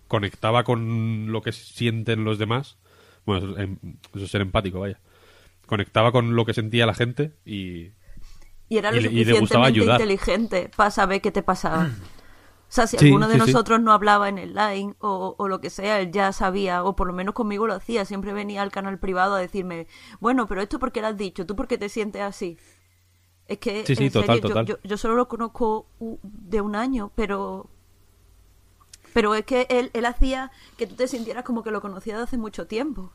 conectaba 0.08 0.64
con 0.64 1.30
lo 1.30 1.42
que 1.42 1.52
sienten 1.52 2.24
los 2.24 2.38
demás 2.38 2.78
bueno, 3.26 3.56
eso, 3.58 3.76
eso 4.14 4.24
es 4.24 4.30
ser 4.30 4.40
empático, 4.40 4.80
vaya. 4.80 4.98
Conectaba 5.66 6.12
con 6.12 6.34
lo 6.36 6.44
que 6.44 6.54
sentía 6.54 6.86
la 6.86 6.94
gente 6.94 7.32
y. 7.44 7.90
Y 8.68 8.78
era 8.78 8.90
lo 8.90 8.96
y 8.98 9.00
le- 9.00 9.08
y 9.08 9.12
le 9.24 9.34
suficientemente 9.36 9.40
gustaba 9.40 9.66
ayudar. 9.66 10.00
inteligente 10.00 10.70
para 10.76 10.90
saber 10.90 11.20
qué 11.20 11.30
te 11.30 11.42
pasaba. 11.42 11.84
O 12.66 12.72
sea, 12.74 12.86
si 12.86 12.96
Sí, 12.98 13.06
alguno 13.06 13.28
de 13.28 13.34
sí, 13.34 13.40
sí. 13.40 13.46
nosotros 13.52 13.80
no 13.80 13.92
hablaba 13.92 14.28
en 14.28 14.38
el 14.38 14.54
line 14.54 14.94
o, 14.98 15.36
o 15.38 15.48
lo 15.48 15.60
que 15.60 15.70
sea, 15.70 16.00
él 16.00 16.10
ya 16.10 16.32
sabía, 16.32 16.82
o 16.82 16.96
por 16.96 17.06
lo 17.06 17.12
menos 17.12 17.34
conmigo 17.34 17.66
lo 17.66 17.74
hacía. 17.74 18.04
Siempre 18.04 18.32
venía 18.32 18.62
al 18.62 18.72
canal 18.72 18.98
privado 18.98 19.34
a 19.36 19.38
decirme, 19.38 19.86
bueno, 20.18 20.48
pero 20.48 20.60
esto 20.62 20.78
porque 20.78 21.00
lo 21.00 21.06
has 21.08 21.16
dicho, 21.16 21.46
tú 21.46 21.54
porque 21.54 21.78
te 21.78 21.88
sientes 21.88 22.22
así. 22.22 22.58
Es 23.46 23.58
que, 23.58 23.84
Sí, 23.86 23.94
sí, 23.94 24.06
en 24.06 24.12
total, 24.12 24.26
serio, 24.38 24.42
yo- 24.42 24.48
total. 24.48 24.66
Yo, 24.66 24.78
yo 24.82 24.96
solo 24.96 25.14
lo 25.14 25.28
conozco 25.28 25.86
de 26.22 26.60
un 26.62 26.74
año, 26.74 27.12
pero. 27.14 27.70
Pero 29.14 29.34
es 29.34 29.46
que 29.46 29.66
él, 29.70 29.90
él 29.94 30.04
hacía 30.04 30.50
que 30.76 30.86
tú 30.86 30.94
te 30.96 31.08
sintieras 31.08 31.44
como 31.44 31.62
que 31.62 31.70
lo 31.70 31.80
conocías 31.80 32.18
de 32.18 32.24
hace 32.24 32.36
mucho 32.36 32.66
tiempo. 32.66 33.10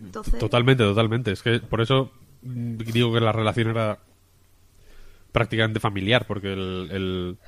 Entonces, 0.00 0.38
Totalmente, 0.38 0.84
totalmente. 0.84 1.32
Es 1.32 1.42
que 1.42 1.58
por 1.58 1.80
eso 1.80 2.12
mm, 2.42 2.76
digo 2.92 3.12
que 3.12 3.18
la 3.20 3.32
relación 3.32 3.68
era 3.68 3.98
prácticamente 5.32 5.80
familiar, 5.80 6.26
porque 6.26 6.52
el, 6.52 6.88
el- 6.92 7.38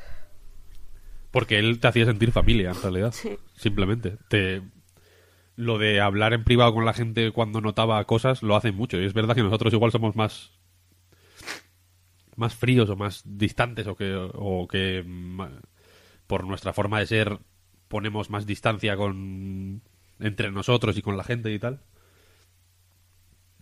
porque 1.31 1.59
él 1.61 1.79
te 1.79 1.87
hacía 1.87 2.07
sentir 2.07 2.33
familia, 2.33 2.71
en 2.71 2.83
realidad. 2.83 3.13
Sí. 3.13 3.39
Simplemente. 3.55 4.17
Te 4.29 4.63
lo 5.57 5.79
de 5.79 6.01
hablar 6.01 6.33
en 6.33 6.43
privado 6.43 6.73
con 6.75 6.85
la 6.87 6.95
gente 6.95 7.31
cuando 7.33 7.61
notaba 7.61 8.03
cosas 8.05 8.43
lo 8.43 8.57
hace 8.57 8.73
mucho. 8.73 8.99
Y 9.01 9.05
es 9.05 9.13
verdad 9.15 9.35
que 9.37 9.43
nosotros 9.43 9.73
igual 9.73 9.93
somos 9.93 10.17
más 10.17 10.51
más 12.37 12.55
fríos 12.55 12.89
o 12.89 12.97
más 12.97 13.23
distantes 13.27 13.87
o 13.87 13.95
que 13.97 14.15
o 14.35 14.67
que 14.67 15.05
mm, 15.07 15.43
por 16.27 16.45
nuestra 16.47 16.73
forma 16.73 16.99
de 16.99 17.07
ser 17.07 17.39
ponemos 17.91 18.31
más 18.31 18.47
distancia 18.47 18.97
con 18.97 19.83
entre 20.21 20.53
nosotros 20.53 20.97
y 20.97 21.03
con 21.03 21.17
la 21.17 21.25
gente 21.25 21.53
y 21.53 21.59
tal. 21.59 21.81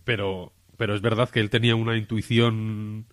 Pero 0.05 0.53
pero 0.77 0.95
es 0.95 1.01
verdad 1.01 1.29
que 1.29 1.39
él 1.41 1.49
tenía 1.49 1.75
una 1.75 1.97
intuición 1.97 3.07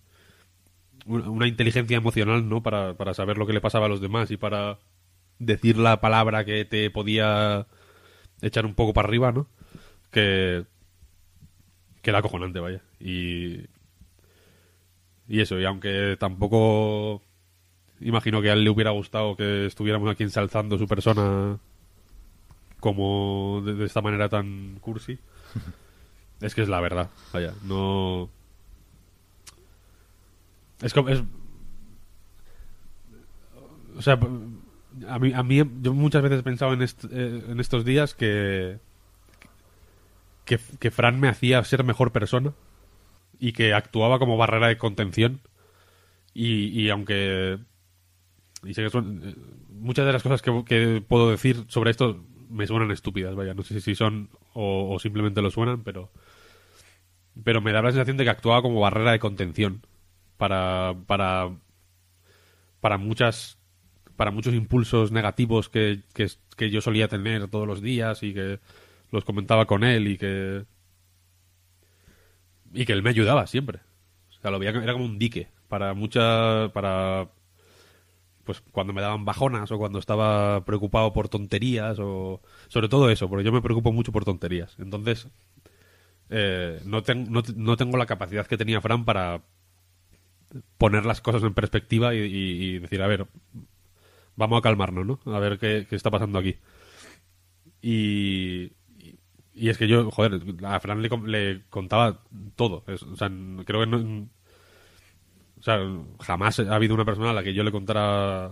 una, 1.05 1.29
una 1.29 1.47
inteligencia 1.47 1.97
emocional 1.97 2.47
no 2.47 2.61
para, 2.61 2.93
para 2.93 3.13
saber 3.15 3.37
lo 3.37 3.47
que 3.47 3.53
le 3.53 3.61
pasaba 3.61 3.87
a 3.87 3.89
los 3.89 3.99
demás 3.99 4.29
y 4.31 4.37
para 4.37 4.77
decir 5.39 5.77
la 5.77 5.99
palabra 5.99 6.45
que 6.45 6.65
te 6.65 6.89
podía 6.91 7.65
echar 8.41 8.65
un 8.65 8.75
poco 8.75 8.93
para 8.93 9.07
arriba 9.07 9.31
no 9.31 9.47
que 10.11 10.65
que 12.03 12.11
era 12.11 12.19
acojonante 12.19 12.59
vaya. 12.59 12.83
Y 12.99 13.65
y 15.27 15.41
eso 15.41 15.59
y 15.59 15.65
aunque 15.65 16.15
tampoco 16.19 17.23
imagino 18.01 18.41
que 18.41 18.49
a 18.49 18.53
él 18.53 18.63
le 18.63 18.69
hubiera 18.69 18.91
gustado 18.91 19.35
que 19.35 19.65
estuviéramos 19.65 20.09
aquí 20.09 20.23
ensalzando 20.23 20.77
su 20.77 20.87
persona 20.87 21.57
como 22.79 23.61
de, 23.65 23.73
de 23.75 23.85
esta 23.85 24.01
manera 24.01 24.29
tan 24.29 24.77
cursi. 24.81 25.17
Es 26.39 26.53
que 26.53 26.61
es 26.61 26.69
la 26.69 26.79
verdad, 26.79 27.09
vaya, 27.33 27.55
no... 27.63 28.29
Es 30.83 30.93
como... 30.93 31.09
Es... 31.09 31.23
O 33.97 34.01
sea, 34.03 34.19
a 35.09 35.17
mí, 35.19 35.33
a 35.33 35.41
mí 35.41 35.63
yo 35.81 35.93
muchas 35.95 36.21
veces 36.21 36.41
he 36.41 36.43
pensado 36.43 36.73
en, 36.73 36.83
est- 36.83 37.05
eh, 37.11 37.43
en 37.47 37.59
estos 37.59 37.83
días 37.85 38.13
que, 38.13 38.77
que... 40.45 40.59
Que 40.79 40.91
Fran 40.91 41.19
me 41.19 41.27
hacía 41.29 41.63
ser 41.63 41.83
mejor 41.83 42.11
persona 42.11 42.53
y 43.39 43.53
que 43.53 43.73
actuaba 43.73 44.19
como 44.19 44.37
barrera 44.37 44.67
de 44.67 44.77
contención 44.77 45.41
y, 46.35 46.67
y 46.79 46.91
aunque... 46.91 47.57
Y 48.63 48.73
sé 48.73 48.83
que 48.83 48.89
son... 48.89 49.21
eh, 49.23 49.35
Muchas 49.69 50.05
de 50.05 50.13
las 50.13 50.23
cosas 50.23 50.41
que, 50.41 50.63
que 50.65 51.03
puedo 51.07 51.29
decir 51.29 51.65
sobre 51.67 51.91
esto 51.91 52.23
me 52.49 52.65
suenan 52.65 52.91
estúpidas, 52.91 53.35
vaya, 53.35 53.53
no 53.53 53.61
sé 53.63 53.79
si 53.81 53.93
son 53.95 54.29
o, 54.53 54.97
simplemente 54.99 55.41
lo 55.41 55.51
suenan, 55.51 55.83
pero 55.83 56.09
pero 57.43 57.61
me 57.61 57.71
da 57.71 57.81
la 57.81 57.91
sensación 57.91 58.17
de 58.17 58.23
que 58.23 58.29
actuaba 58.31 58.61
como 58.61 58.79
barrera 58.81 59.11
de 59.11 59.19
contención 59.19 59.81
para 60.37 60.95
para 61.07 61.49
para 62.79 62.97
muchas 62.97 63.57
para 64.15 64.31
muchos 64.31 64.53
impulsos 64.53 65.11
negativos 65.11 65.69
que, 65.69 66.01
que, 66.13 66.27
que 66.55 66.69
yo 66.71 66.81
solía 66.81 67.07
tener 67.07 67.47
todos 67.49 67.67
los 67.67 67.81
días 67.81 68.23
y 68.23 68.33
que 68.33 68.59
los 69.11 69.25
comentaba 69.25 69.65
con 69.67 69.83
él 69.83 70.07
y 70.07 70.17
que 70.17 70.65
y 72.73 72.85
que 72.85 72.93
él 72.93 73.03
me 73.03 73.09
ayudaba 73.09 73.47
siempre. 73.47 73.79
O 74.29 74.41
sea 74.41 74.51
lo 74.51 74.59
veía 74.59 74.71
era 74.71 74.93
como 74.93 75.05
un 75.05 75.19
dique 75.19 75.49
para 75.67 75.93
mucha 75.93 76.69
para 76.73 77.29
pues 78.47 78.61
cuando 78.71 78.93
me 78.93 79.01
daban 79.03 79.25
bajonas 79.25 79.71
o 79.71 79.77
cuando 79.77 79.99
estaba 79.99 80.65
preocupado 80.65 81.13
por 81.13 81.29
tonterías 81.29 81.99
o 81.99 82.41
sobre 82.69 82.89
todo 82.89 83.11
eso 83.11 83.29
porque 83.29 83.45
yo 83.45 83.51
me 83.53 83.61
preocupo 83.61 83.93
mucho 83.93 84.13
por 84.13 84.25
tonterías 84.25 84.75
entonces 84.79 85.27
eh, 86.29 86.81
no, 86.85 87.03
ten- 87.03 87.31
no, 87.31 87.41
no 87.55 87.77
tengo 87.77 87.97
la 87.97 88.05
capacidad 88.05 88.45
que 88.47 88.57
tenía 88.57 88.81
Fran 88.81 89.05
para 89.05 89.41
poner 90.77 91.05
las 91.05 91.21
cosas 91.21 91.43
en 91.43 91.53
perspectiva 91.53 92.13
y, 92.13 92.79
decir, 92.79 93.01
a 93.01 93.07
ver, 93.07 93.27
vamos 94.35 94.59
a 94.59 94.61
calmarnos, 94.61 95.05
¿no? 95.05 95.19
A 95.33 95.39
ver 95.39 95.57
qué, 95.59 95.85
qué 95.89 95.95
está 95.95 96.11
pasando 96.11 96.39
aquí. 96.39 96.55
Y, 97.81 98.71
y- 99.53 99.69
es 99.69 99.77
que 99.77 99.87
yo, 99.87 100.09
joder, 100.11 100.41
a 100.65 100.79
Fran 100.79 101.01
le, 101.01 101.09
le 101.25 101.63
contaba 101.69 102.23
todo. 102.55 102.83
Es- 102.87 103.03
o 103.03 103.15
sea, 103.15 103.29
creo 103.65 103.81
que 103.81 103.87
no... 103.87 104.29
O 105.59 105.63
sea, 105.63 105.79
jamás 106.21 106.59
ha 106.59 106.75
habido 106.75 106.93
una 106.93 107.05
persona 107.05 107.31
a 107.31 107.33
la 107.33 107.43
que 107.43 107.53
yo 107.53 107.63
le 107.63 107.71
contara 107.71 108.51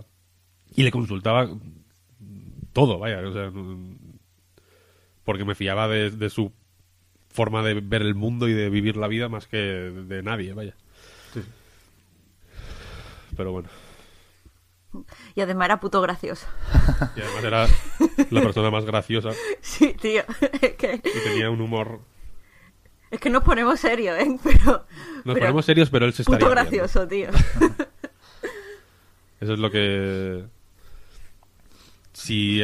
y 0.74 0.82
le 0.82 0.90
consultaba 0.90 1.48
todo, 2.72 2.98
vaya. 2.98 3.20
O 3.26 3.32
sea, 3.32 3.50
porque 5.24 5.44
me 5.44 5.54
fiaba 5.54 5.88
de, 5.88 6.10
de 6.10 6.30
su 6.30 6.52
forma 7.28 7.62
de 7.62 7.74
ver 7.74 8.02
el 8.02 8.14
mundo 8.14 8.48
y 8.48 8.54
de 8.54 8.70
vivir 8.70 8.96
la 8.96 9.08
vida 9.08 9.28
más 9.28 9.46
que 9.46 9.56
de 9.58 10.22
nadie, 10.22 10.52
vaya. 10.54 10.74
pero 13.36 13.52
bueno. 13.52 13.68
Y 15.34 15.42
además 15.42 15.66
era 15.66 15.80
puto 15.80 16.00
gracioso. 16.00 16.46
Y 17.16 17.20
además 17.20 17.44
era 17.44 17.66
la 18.30 18.40
persona 18.40 18.70
más 18.70 18.86
graciosa 18.86 19.30
Sí, 19.60 19.94
tío. 20.00 20.22
Que, 20.78 21.02
y 21.04 21.28
tenía 21.28 21.50
un 21.50 21.60
humor. 21.60 22.00
Es 23.10 23.20
que 23.20 23.30
nos 23.30 23.42
ponemos 23.42 23.80
serios, 23.80 24.18
¿eh? 24.18 24.38
Pero. 24.42 24.84
Nos 25.24 25.34
pero 25.34 25.40
ponemos 25.40 25.64
serios, 25.64 25.90
pero 25.90 26.06
él 26.06 26.12
se 26.12 26.22
estaría 26.22 26.38
Puto 26.46 26.54
riendo. 26.54 26.70
gracioso, 26.70 27.08
tío. 27.08 27.30
Eso 29.40 29.52
es 29.52 29.58
lo 29.58 29.70
que. 29.70 30.44
Si. 32.12 32.62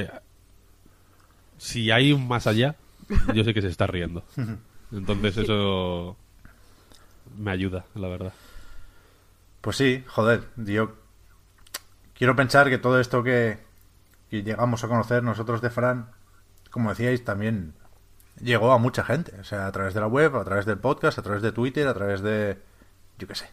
Si 1.58 1.90
hay 1.90 2.12
un 2.12 2.26
más 2.26 2.46
allá, 2.46 2.76
yo 3.34 3.44
sé 3.44 3.54
que 3.54 3.62
se 3.62 3.68
está 3.68 3.86
riendo. 3.86 4.24
Entonces 4.92 5.36
eso. 5.38 6.16
Me 7.38 7.50
ayuda, 7.50 7.84
la 7.94 8.08
verdad. 8.08 8.32
Pues 9.60 9.76
sí, 9.76 10.04
joder, 10.06 10.44
yo 10.56 10.96
quiero 12.14 12.36
pensar 12.36 12.68
que 12.68 12.78
todo 12.78 13.00
esto 13.00 13.22
que, 13.22 13.58
que 14.28 14.42
llegamos 14.42 14.84
a 14.84 14.88
conocer 14.88 15.22
nosotros 15.22 15.62
de 15.62 15.70
Fran, 15.70 16.10
como 16.70 16.90
decíais, 16.90 17.24
también 17.24 17.74
llegó 18.40 18.72
a 18.72 18.78
mucha 18.78 19.04
gente. 19.04 19.38
O 19.40 19.44
sea, 19.44 19.66
a 19.66 19.72
través 19.72 19.94
de 19.94 20.00
la 20.00 20.06
web, 20.06 20.36
a 20.36 20.44
través 20.44 20.66
del 20.66 20.78
podcast, 20.78 21.18
a 21.18 21.22
través 21.22 21.42
de 21.42 21.52
Twitter, 21.52 21.86
a 21.88 21.94
través 21.94 22.22
de, 22.22 22.58
yo 23.18 23.26
qué 23.26 23.34
sé, 23.34 23.50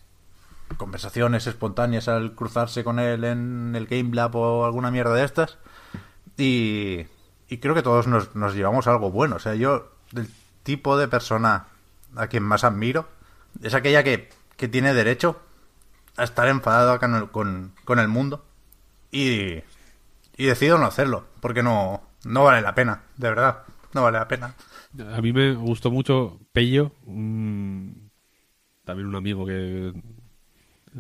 conversaciones 0.78 1.48
espontáneas 1.48 2.08
al 2.08 2.36
cruzarse 2.36 2.84
con 2.84 3.00
él 3.00 3.24
en 3.24 3.74
el 3.76 3.88
Game 3.88 4.16
Lab 4.16 4.36
o 4.36 4.66
alguna 4.66 4.92
mierda 4.92 5.14
de 5.14 5.24
estas. 5.24 5.58
Y, 6.38 7.06
y 7.48 7.58
creo 7.58 7.76
que 7.76 7.82
todos 7.82 8.08
nos, 8.08 8.36
nos 8.36 8.54
llevamos 8.56 8.88
algo 8.88 9.12
bueno. 9.12 9.38
O 9.38 9.40
sea, 9.40 9.56
yo, 9.56 9.92
del 10.12 10.30
tipo 10.64 10.98
de 10.98 11.08
persona 11.08 11.68
a 12.16 12.28
quien 12.28 12.44
más 12.44 12.64
admiro, 12.64 13.08
es 13.62 13.74
aquella 13.74 14.04
que, 14.04 14.30
que 14.58 14.68
tiene 14.68 14.94
derecho 14.94 15.40
a 16.18 16.24
estar 16.24 16.48
enfadado 16.48 17.00
con 17.00 17.28
con, 17.28 17.74
con 17.86 18.00
el 18.00 18.08
mundo 18.08 18.46
y, 19.12 19.64
y 20.38 20.46
decido 20.46 20.78
no 20.78 20.86
hacerlo, 20.86 21.26
porque 21.42 21.64
no, 21.64 22.02
no 22.24 22.44
vale 22.44 22.62
la 22.62 22.76
pena, 22.76 23.04
de 23.18 23.30
verdad, 23.30 23.64
no 23.94 24.04
vale 24.04 24.20
la 24.20 24.28
pena. 24.28 24.54
A 24.98 25.22
mí 25.22 25.32
me 25.34 25.54
gustó 25.54 25.92
mucho 25.92 26.40
Pello, 26.52 26.92
un- 27.06 28.10
también 28.86 29.08
un 29.08 29.16
amigo 29.16 29.46
que 29.46 29.94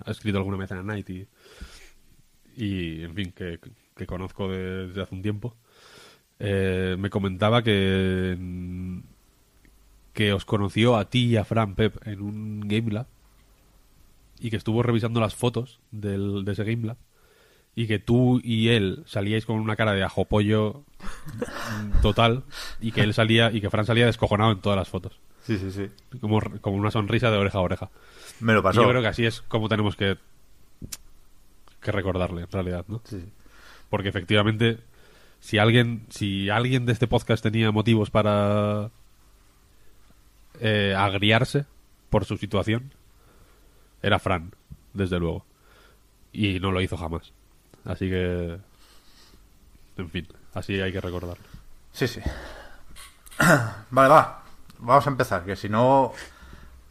ha 0.05 0.12
escrito 0.12 0.38
alguna 0.38 0.58
vez 0.58 0.72
en 0.72 0.77
a 0.77 0.84
Night 0.84 1.10
y, 2.55 3.03
en 3.03 3.13
fin, 3.15 3.31
que, 3.31 3.60
que 3.96 4.05
conozco 4.05 4.50
de- 4.50 4.88
desde 4.88 5.01
hace 5.01 5.15
un 5.15 5.22
tiempo. 5.22 5.55
Eh, 6.39 6.96
me 7.00 7.10
comentaba 7.10 7.63
que 7.63 8.38
que 10.13 10.34
os 10.34 10.46
conoció 10.46 10.98
a 10.98 11.10
ti 11.10 11.25
y 11.27 11.38
a 11.38 11.46
Fran 11.46 11.75
Pep 11.75 11.96
en 12.08 12.22
un 12.22 12.62
Game 12.62 12.91
Lab 12.91 13.08
y 14.39 14.50
que 14.50 14.58
estuvo 14.58 14.84
revisando 14.84 15.19
las 15.19 15.36
fotos 15.36 15.79
del, 15.91 16.43
de 16.46 16.51
ese 16.51 16.63
Game 16.63 16.88
Lab 16.88 16.98
y 17.80 17.88
que 17.88 17.98
tú 17.98 18.42
y 18.44 18.70
él 18.70 19.04
salíais 19.06 19.46
con 19.46 19.56
una 19.58 19.78
cara 19.78 19.94
de 19.94 20.04
ajo 20.04 20.26
pollo 20.26 20.84
mm, 21.38 22.02
total 22.02 22.44
y 22.82 22.92
que 22.92 23.02
él 23.02 23.14
salía 23.14 23.52
y 23.54 23.62
que 23.62 23.70
Fran 23.70 23.86
salía 23.86 24.06
descojonado 24.06 24.52
en 24.52 24.60
todas 24.60 24.78
las 24.78 24.90
fotos 24.90 25.18
Sí, 25.44 25.58
sí, 25.58 25.72
sí. 25.72 25.90
como, 26.20 26.42
como 26.60 26.76
una 26.76 26.92
sonrisa 26.92 27.32
de 27.32 27.38
oreja 27.38 27.58
a 27.60 27.62
oreja 27.62 27.90
Me 28.42 28.52
lo 28.54 28.60
Y 28.60 28.64
pasó. 28.64 28.82
yo 28.82 28.90
creo 28.90 29.02
que 29.02 29.08
así 29.08 29.26
es 29.26 29.42
como 29.44 29.70
tenemos 29.70 29.96
que 29.96 30.18
que 31.82 31.92
recordarle 31.94 32.42
en 32.42 32.52
realidad 32.52 32.84
¿no? 32.90 33.02
Sí, 33.06 33.22
sí. 33.22 33.32
porque 33.90 34.10
efectivamente 34.10 34.80
si 35.40 35.58
alguien 35.58 36.06
si 36.10 36.50
alguien 36.50 36.86
de 36.86 36.92
este 36.92 37.08
podcast 37.08 37.42
tenía 37.42 37.72
motivos 37.72 38.10
para 38.10 38.92
eh, 40.60 40.94
agriarse 40.98 41.66
por 42.10 42.26
su 42.26 42.36
situación 42.36 42.92
era 44.02 44.20
Fran 44.20 44.52
desde 44.94 45.18
luego 45.20 45.46
y 46.34 46.60
no 46.60 46.72
lo 46.72 46.82
hizo 46.82 46.98
jamás 46.98 47.32
así 47.86 48.10
que 48.10 48.60
en 49.98 50.10
fin 50.10 50.28
así 50.54 50.80
hay 50.82 50.92
que 50.92 51.02
recordarlo 51.02 51.44
Sí, 51.92 52.08
sí. 52.08 52.22
Vale, 53.90 54.10
va. 54.10 54.44
Vamos 54.78 55.06
a 55.08 55.10
empezar, 55.10 55.44
que 55.44 55.56
si 55.56 55.68
no 55.70 56.13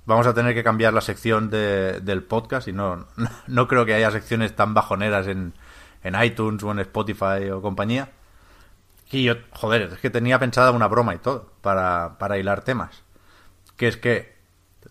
vamos 0.07 0.27
a 0.27 0.35
tener 0.35 0.55
que 0.55 0.65
cambiar 0.65 0.93
la 0.93 1.01
sección 1.01 1.51
de- 1.51 2.01
del 2.01 2.23
podcast 2.23 2.69
y 2.69 2.73
no, 2.73 3.07
no, 3.17 3.29
no 3.47 3.69
creo 3.69 3.87
que 3.87 3.95
haya 3.95 4.11
secciones 4.11 4.55
tan 4.57 4.75
bajoneras 4.75 5.27
en, 5.29 5.55
en 6.03 6.23
iTunes 6.23 6.63
o 6.65 6.71
en 6.73 6.81
Spotify 6.81 7.49
o 7.53 7.63
compañía. 7.63 8.11
Y 9.11 9.25
yo, 9.25 9.35
joder, 9.53 9.83
es 9.93 9.99
que 10.01 10.11
tenía 10.11 10.39
pensada 10.39 10.71
una 10.73 10.87
broma 10.89 11.15
y 11.15 11.19
todo 11.19 11.53
para, 11.63 12.19
para 12.19 12.37
hilar 12.39 12.63
temas. 12.63 13.03
Que 13.77 13.89
es 13.89 13.97
que 13.97 14.37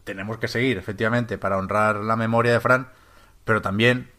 tenemos 0.06 0.38
que 0.40 0.48
seguir, 0.48 0.78
efectivamente, 0.78 1.38
para 1.38 1.58
honrar 1.58 1.98
la 1.98 2.16
memoria 2.16 2.54
de 2.54 2.60
Fran, 2.60 2.88
pero 3.44 3.62
también 3.62 4.10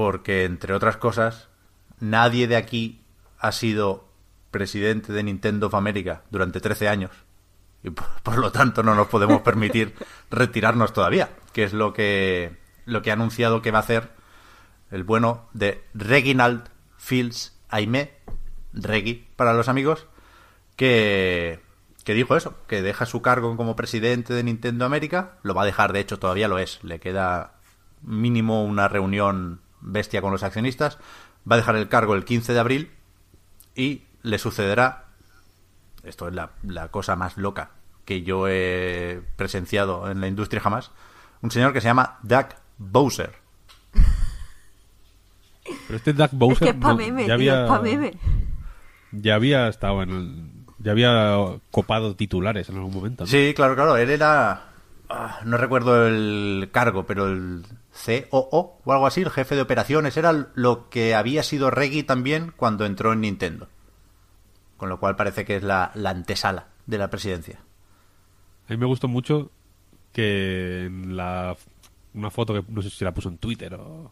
porque, 0.00 0.44
entre 0.44 0.72
otras 0.72 0.96
cosas, 0.96 1.50
nadie 1.98 2.48
de 2.48 2.56
aquí 2.56 3.04
ha 3.38 3.52
sido 3.52 4.08
presidente 4.50 5.12
de 5.12 5.22
Nintendo 5.22 5.66
of 5.66 5.74
America 5.74 6.22
durante 6.30 6.58
13 6.58 6.88
años. 6.88 7.10
Y 7.82 7.90
por, 7.90 8.06
por 8.22 8.38
lo 8.38 8.50
tanto 8.50 8.82
no 8.82 8.94
nos 8.94 9.08
podemos 9.08 9.42
permitir 9.42 9.94
retirarnos 10.30 10.94
todavía, 10.94 11.28
que 11.52 11.64
es 11.64 11.74
lo 11.74 11.92
que, 11.92 12.56
lo 12.86 13.02
que 13.02 13.10
ha 13.10 13.12
anunciado 13.12 13.60
que 13.60 13.72
va 13.72 13.80
a 13.80 13.82
hacer 13.82 14.08
el 14.90 15.04
bueno 15.04 15.50
de 15.52 15.84
Reginald 15.92 16.70
Fields 16.96 17.60
Aime, 17.68 18.14
Reggie 18.72 19.28
para 19.36 19.52
los 19.52 19.68
amigos, 19.68 20.06
que, 20.76 21.60
que 22.04 22.14
dijo 22.14 22.36
eso, 22.36 22.54
que 22.68 22.80
deja 22.80 23.04
su 23.04 23.20
cargo 23.20 23.54
como 23.54 23.76
presidente 23.76 24.32
de 24.32 24.44
Nintendo 24.44 24.86
América, 24.86 25.32
lo 25.42 25.52
va 25.52 25.64
a 25.64 25.66
dejar, 25.66 25.92
de 25.92 26.00
hecho 26.00 26.18
todavía 26.18 26.48
lo 26.48 26.58
es, 26.58 26.82
le 26.84 27.00
queda 27.00 27.52
mínimo 28.00 28.64
una 28.64 28.88
reunión 28.88 29.60
bestia 29.80 30.20
con 30.22 30.32
los 30.32 30.42
accionistas, 30.42 30.98
va 31.50 31.54
a 31.54 31.58
dejar 31.58 31.76
el 31.76 31.88
cargo 31.88 32.14
el 32.14 32.24
15 32.24 32.52
de 32.52 32.58
abril 32.60 32.90
y 33.74 34.02
le 34.22 34.38
sucederá, 34.38 35.06
esto 36.04 36.28
es 36.28 36.34
la, 36.34 36.50
la 36.62 36.88
cosa 36.88 37.16
más 37.16 37.36
loca 37.36 37.70
que 38.04 38.22
yo 38.22 38.48
he 38.48 39.22
presenciado 39.36 40.10
en 40.10 40.20
la 40.20 40.26
industria 40.28 40.60
jamás, 40.60 40.90
un 41.42 41.50
señor 41.50 41.72
que 41.72 41.80
se 41.80 41.86
llama 41.88 42.18
Doug 42.22 42.46
Bowser. 42.78 43.32
pero 45.86 45.96
este 45.96 46.12
Doug 46.12 46.30
Bowser 46.32 46.68
es 46.68 46.72
que 46.74 46.78
es 46.78 46.82
pa' 46.82 46.88
no- 46.90 46.96
meme, 46.96 47.26
ya 47.26 47.34
había 47.34 47.62
es 47.64 47.68
pa' 47.70 47.80
meme. 47.80 48.12
ya 49.12 49.34
había 49.34 49.68
estado 49.68 50.02
en 50.02 50.10
el, 50.10 50.52
ya 50.78 50.92
había 50.92 51.36
copado 51.70 52.16
titulares 52.16 52.68
en 52.68 52.76
algún 52.76 52.92
momento 52.94 53.24
¿no? 53.24 53.28
Sí, 53.30 53.52
claro, 53.54 53.74
claro, 53.74 53.96
él 53.96 54.10
era, 54.10 54.64
ah, 55.08 55.40
no 55.44 55.56
recuerdo 55.56 56.06
el 56.06 56.68
cargo, 56.72 57.06
pero 57.06 57.28
el 57.28 57.64
COO 58.04 58.80
o 58.84 58.92
algo 58.92 59.06
así, 59.06 59.22
el 59.22 59.30
jefe 59.30 59.54
de 59.54 59.62
operaciones, 59.62 60.16
era 60.16 60.48
lo 60.54 60.88
que 60.88 61.14
había 61.14 61.42
sido 61.42 61.70
Reggie 61.70 62.02
también 62.02 62.52
cuando 62.56 62.86
entró 62.86 63.12
en 63.12 63.20
Nintendo. 63.22 63.68
Con 64.76 64.88
lo 64.88 64.98
cual 64.98 65.16
parece 65.16 65.44
que 65.44 65.56
es 65.56 65.62
la, 65.62 65.92
la 65.94 66.10
antesala 66.10 66.68
de 66.86 66.98
la 66.98 67.10
presidencia. 67.10 67.60
A 68.68 68.72
mí 68.72 68.76
me 68.76 68.86
gustó 68.86 69.08
mucho 69.08 69.50
que 70.12 70.86
en 70.86 71.16
la 71.16 71.56
una 72.14 72.30
foto 72.30 72.54
que 72.54 72.64
no 72.72 72.82
sé 72.82 72.90
si 72.90 73.04
la 73.04 73.14
puso 73.14 73.28
en 73.28 73.38
Twitter 73.38 73.74
o 73.74 74.10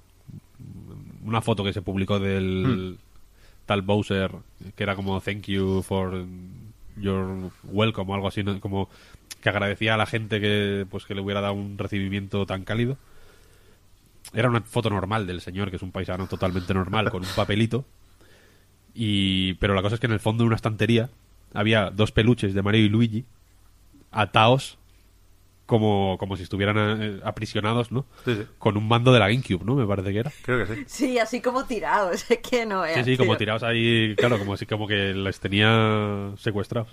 una 1.24 1.40
foto 1.42 1.64
que 1.64 1.72
se 1.72 1.83
publicó 1.83 2.18
del 2.20 2.98
tal 3.66 3.83
Bowser 3.83 4.31
que 4.77 4.83
era 4.83 4.94
como 4.94 5.20
thank 5.20 5.46
you 5.46 5.83
for 5.83 6.24
your 6.96 7.51
welcome 7.64 8.11
o 8.11 8.14
algo 8.14 8.29
así 8.29 8.42
¿no? 8.42 8.61
como 8.61 8.88
que 9.40 9.48
agradecía 9.48 9.94
a 9.94 9.96
la 9.96 10.07
gente 10.07 10.40
que 10.40 10.87
pues 10.88 11.05
que 11.05 11.14
le 11.14 11.20
hubiera 11.20 11.40
dado 11.40 11.55
un 11.55 11.77
recibimiento 11.79 12.46
tan 12.46 12.62
cálido 12.62 12.96
era 14.32 14.48
una 14.48 14.60
foto 14.60 14.90
normal 14.90 15.26
del 15.26 15.40
señor 15.40 15.70
que 15.70 15.76
es 15.76 15.82
un 15.82 15.92
paisano 15.92 16.26
totalmente 16.26 16.74
normal 16.74 17.10
con 17.10 17.22
un 17.22 17.30
papelito 17.34 17.84
y 18.94 19.54
pero 19.54 19.74
la 19.74 19.82
cosa 19.82 19.94
es 19.94 20.00
que 20.00 20.06
en 20.06 20.12
el 20.12 20.20
fondo 20.20 20.44
de 20.44 20.48
una 20.48 20.56
estantería 20.56 21.08
había 21.54 21.90
dos 21.90 22.12
peluches 22.12 22.54
de 22.54 22.62
Mario 22.62 22.84
y 22.84 22.88
Luigi 22.88 23.24
ataos 24.10 24.78
como, 25.66 26.16
como 26.18 26.34
si 26.38 26.44
estuvieran 26.44 27.02
eh, 27.02 27.20
aprisionados, 27.22 27.92
¿no? 27.92 28.06
Sí, 28.24 28.36
sí. 28.36 28.46
Con 28.56 28.78
un 28.78 28.88
mando 28.88 29.12
de 29.12 29.18
la 29.18 29.28
GameCube, 29.28 29.66
¿no? 29.66 29.74
Me 29.74 29.86
parece 29.86 30.12
que 30.14 30.18
era. 30.20 30.32
Creo 30.40 30.66
que 30.66 30.74
sí. 30.74 30.84
Sí, 30.86 31.18
así 31.18 31.42
como 31.42 31.66
tirados, 31.66 32.24
es 32.30 32.38
que 32.38 32.64
no 32.64 32.86
es. 32.86 32.94
Sí, 32.94 33.04
sí, 33.04 33.16
como 33.18 33.36
tirados 33.36 33.62
ahí, 33.62 34.14
claro, 34.16 34.38
como 34.38 34.56
si 34.56 34.64
como 34.64 34.88
que 34.88 35.12
les 35.12 35.38
tenía 35.40 36.32
secuestrados. 36.38 36.88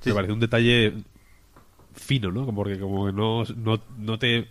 Sí, 0.00 0.06
Me 0.06 0.12
sí. 0.12 0.12
parece 0.14 0.32
un 0.32 0.40
detalle 0.40 0.94
fino, 1.94 2.32
¿no? 2.32 2.46
Como 2.46 2.56
Porque 2.62 2.78
como 2.78 3.04
que 3.04 3.12
no, 3.12 3.44
no, 3.54 3.82
no 3.98 4.18
te 4.18 4.48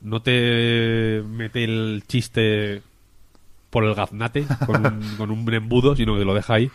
no 0.00 0.22
te 0.22 1.22
mete 1.26 1.64
el 1.64 2.04
chiste 2.06 2.82
por 3.70 3.84
el 3.84 3.94
gaznate 3.94 4.46
con 4.66 4.86
un, 4.86 5.16
con 5.16 5.30
un 5.30 5.52
embudo, 5.54 5.94
sino 5.96 6.16
que 6.16 6.24
lo 6.24 6.34
deja 6.34 6.54
ahí. 6.54 6.70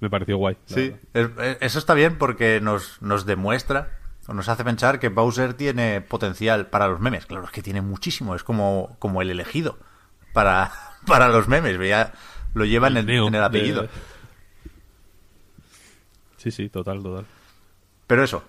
Me 0.00 0.10
pareció 0.10 0.36
guay. 0.36 0.56
Sí, 0.66 0.94
verdad. 1.14 1.46
es- 1.46 1.58
eso 1.60 1.78
está 1.78 1.94
bien 1.94 2.18
porque 2.18 2.60
nos, 2.60 3.00
nos 3.02 3.24
demuestra 3.26 3.98
o 4.26 4.34
nos 4.34 4.48
hace 4.48 4.64
pensar 4.64 4.98
que 5.00 5.08
Bowser 5.08 5.54
tiene 5.54 6.00
potencial 6.00 6.66
para 6.66 6.88
los 6.88 7.00
memes. 7.00 7.26
Claro, 7.26 7.44
es 7.44 7.50
que 7.50 7.62
tiene 7.62 7.82
muchísimo, 7.82 8.34
es 8.34 8.42
como, 8.44 8.96
como 8.98 9.22
el 9.22 9.30
elegido 9.30 9.78
para, 10.32 10.72
para 11.06 11.28
los 11.28 11.46
memes. 11.48 11.78
Ya 11.88 12.12
lo 12.54 12.64
lleva 12.64 12.88
en 12.88 12.96
el, 12.98 13.06
Neo 13.06 13.28
en 13.28 13.34
el 13.34 13.40
de- 13.40 13.46
apellido. 13.46 13.88
Sí, 16.36 16.50
sí, 16.50 16.68
total, 16.68 17.02
total. 17.02 17.24
Pero 18.08 18.24
eso, 18.24 18.42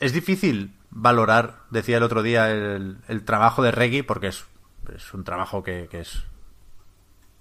es 0.00 0.12
difícil 0.12 0.72
valorar, 0.98 1.60
decía 1.70 1.98
el 1.98 2.02
otro 2.02 2.22
día, 2.22 2.50
el, 2.50 3.22
trabajo 3.24 3.62
de 3.62 3.70
Reggie, 3.70 4.02
porque 4.02 4.28
es, 4.28 4.46
un 5.12 5.24
trabajo 5.24 5.62
que, 5.62 5.88
que 5.90 6.00
es 6.00 6.24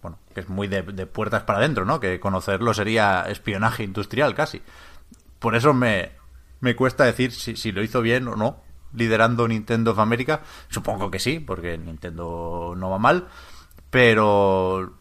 bueno, 0.01 0.19
que 0.33 0.41
es 0.41 0.49
muy 0.49 0.67
de, 0.67 0.83
de 0.83 1.05
puertas 1.07 1.43
para 1.43 1.59
adentro, 1.59 1.85
¿no? 1.85 1.99
Que 1.99 2.19
conocerlo 2.19 2.73
sería 2.73 3.21
espionaje 3.29 3.83
industrial 3.83 4.35
casi. 4.35 4.61
Por 5.39 5.55
eso 5.55 5.73
me, 5.73 6.11
me 6.59 6.75
cuesta 6.75 7.05
decir 7.05 7.31
si, 7.31 7.55
si 7.55 7.71
lo 7.71 7.81
hizo 7.81 8.01
bien 8.01 8.27
o 8.27 8.35
no, 8.35 8.61
liderando 8.93 9.47
Nintendo 9.47 9.91
of 9.91 9.99
America. 9.99 10.41
Supongo 10.67 11.09
que 11.09 11.19
sí, 11.19 11.39
porque 11.39 11.77
Nintendo 11.77 12.73
no 12.75 12.89
va 12.89 12.99
mal, 12.99 13.27
pero 13.89 14.97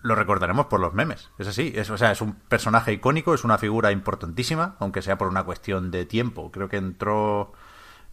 lo 0.00 0.14
recordaremos 0.14 0.66
por 0.66 0.80
los 0.80 0.94
memes. 0.94 1.30
Es 1.38 1.46
así, 1.46 1.72
es, 1.76 1.90
o 1.90 1.98
sea, 1.98 2.10
es 2.10 2.22
un 2.22 2.34
personaje 2.34 2.92
icónico, 2.92 3.34
es 3.34 3.44
una 3.44 3.58
figura 3.58 3.92
importantísima, 3.92 4.76
aunque 4.78 5.02
sea 5.02 5.18
por 5.18 5.28
una 5.28 5.44
cuestión 5.44 5.90
de 5.90 6.06
tiempo. 6.06 6.50
Creo 6.50 6.70
que 6.70 6.78
entró 6.78 7.52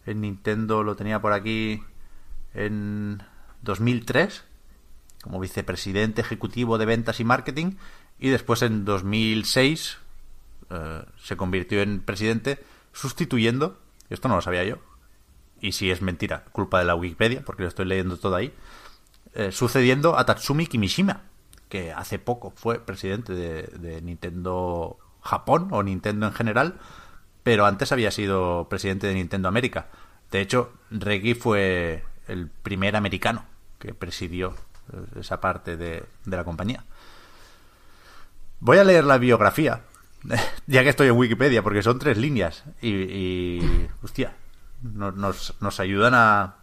en 0.06 0.20
Nintendo, 0.20 0.82
lo 0.82 0.96
tenía 0.96 1.20
por 1.20 1.32
aquí 1.32 1.82
en 2.54 3.22
2003 3.62 4.44
como 5.22 5.40
vicepresidente 5.40 6.20
ejecutivo 6.20 6.78
de 6.78 6.86
ventas 6.86 7.20
y 7.20 7.24
marketing 7.24 7.72
y 8.18 8.28
después 8.28 8.62
en 8.62 8.84
2006 8.84 9.98
eh, 10.70 11.02
se 11.22 11.36
convirtió 11.36 11.82
en 11.82 12.00
presidente 12.00 12.62
sustituyendo, 12.92 13.78
esto 14.08 14.28
no 14.28 14.36
lo 14.36 14.40
sabía 14.40 14.64
yo, 14.64 14.78
y 15.60 15.72
si 15.72 15.90
es 15.90 16.02
mentira, 16.02 16.44
culpa 16.52 16.78
de 16.78 16.86
la 16.86 16.94
Wikipedia, 16.94 17.42
porque 17.44 17.62
lo 17.62 17.68
estoy 17.68 17.84
leyendo 17.84 18.16
todo 18.16 18.34
ahí, 18.36 18.52
eh, 19.34 19.52
sucediendo 19.52 20.18
a 20.18 20.24
Tatsumi 20.24 20.66
Kimishima, 20.66 21.22
que 21.68 21.92
hace 21.92 22.18
poco 22.18 22.52
fue 22.56 22.80
presidente 22.80 23.32
de, 23.32 23.62
de 23.78 24.02
Nintendo 24.02 24.98
Japón 25.22 25.68
o 25.70 25.82
Nintendo 25.82 26.26
en 26.26 26.32
general, 26.32 26.80
pero 27.42 27.66
antes 27.66 27.92
había 27.92 28.10
sido 28.10 28.68
presidente 28.68 29.06
de 29.06 29.14
Nintendo 29.14 29.48
América. 29.48 29.86
De 30.30 30.40
hecho, 30.40 30.72
Reggie 30.90 31.34
fue 31.34 32.04
el 32.28 32.48
primer 32.48 32.96
americano 32.96 33.44
que 33.78 33.94
presidió 33.94 34.54
esa 35.18 35.40
parte 35.40 35.76
de, 35.76 36.04
de 36.24 36.36
la 36.36 36.44
compañía. 36.44 36.84
Voy 38.60 38.78
a 38.78 38.84
leer 38.84 39.04
la 39.04 39.18
biografía, 39.18 39.82
ya 40.66 40.82
que 40.82 40.90
estoy 40.90 41.08
en 41.08 41.16
Wikipedia, 41.16 41.62
porque 41.62 41.82
son 41.82 41.98
tres 41.98 42.18
líneas 42.18 42.64
y, 42.82 43.60
hostia, 44.02 44.34
nos, 44.82 45.54
nos, 45.60 45.80
ayudan 45.80 46.14
a, 46.14 46.56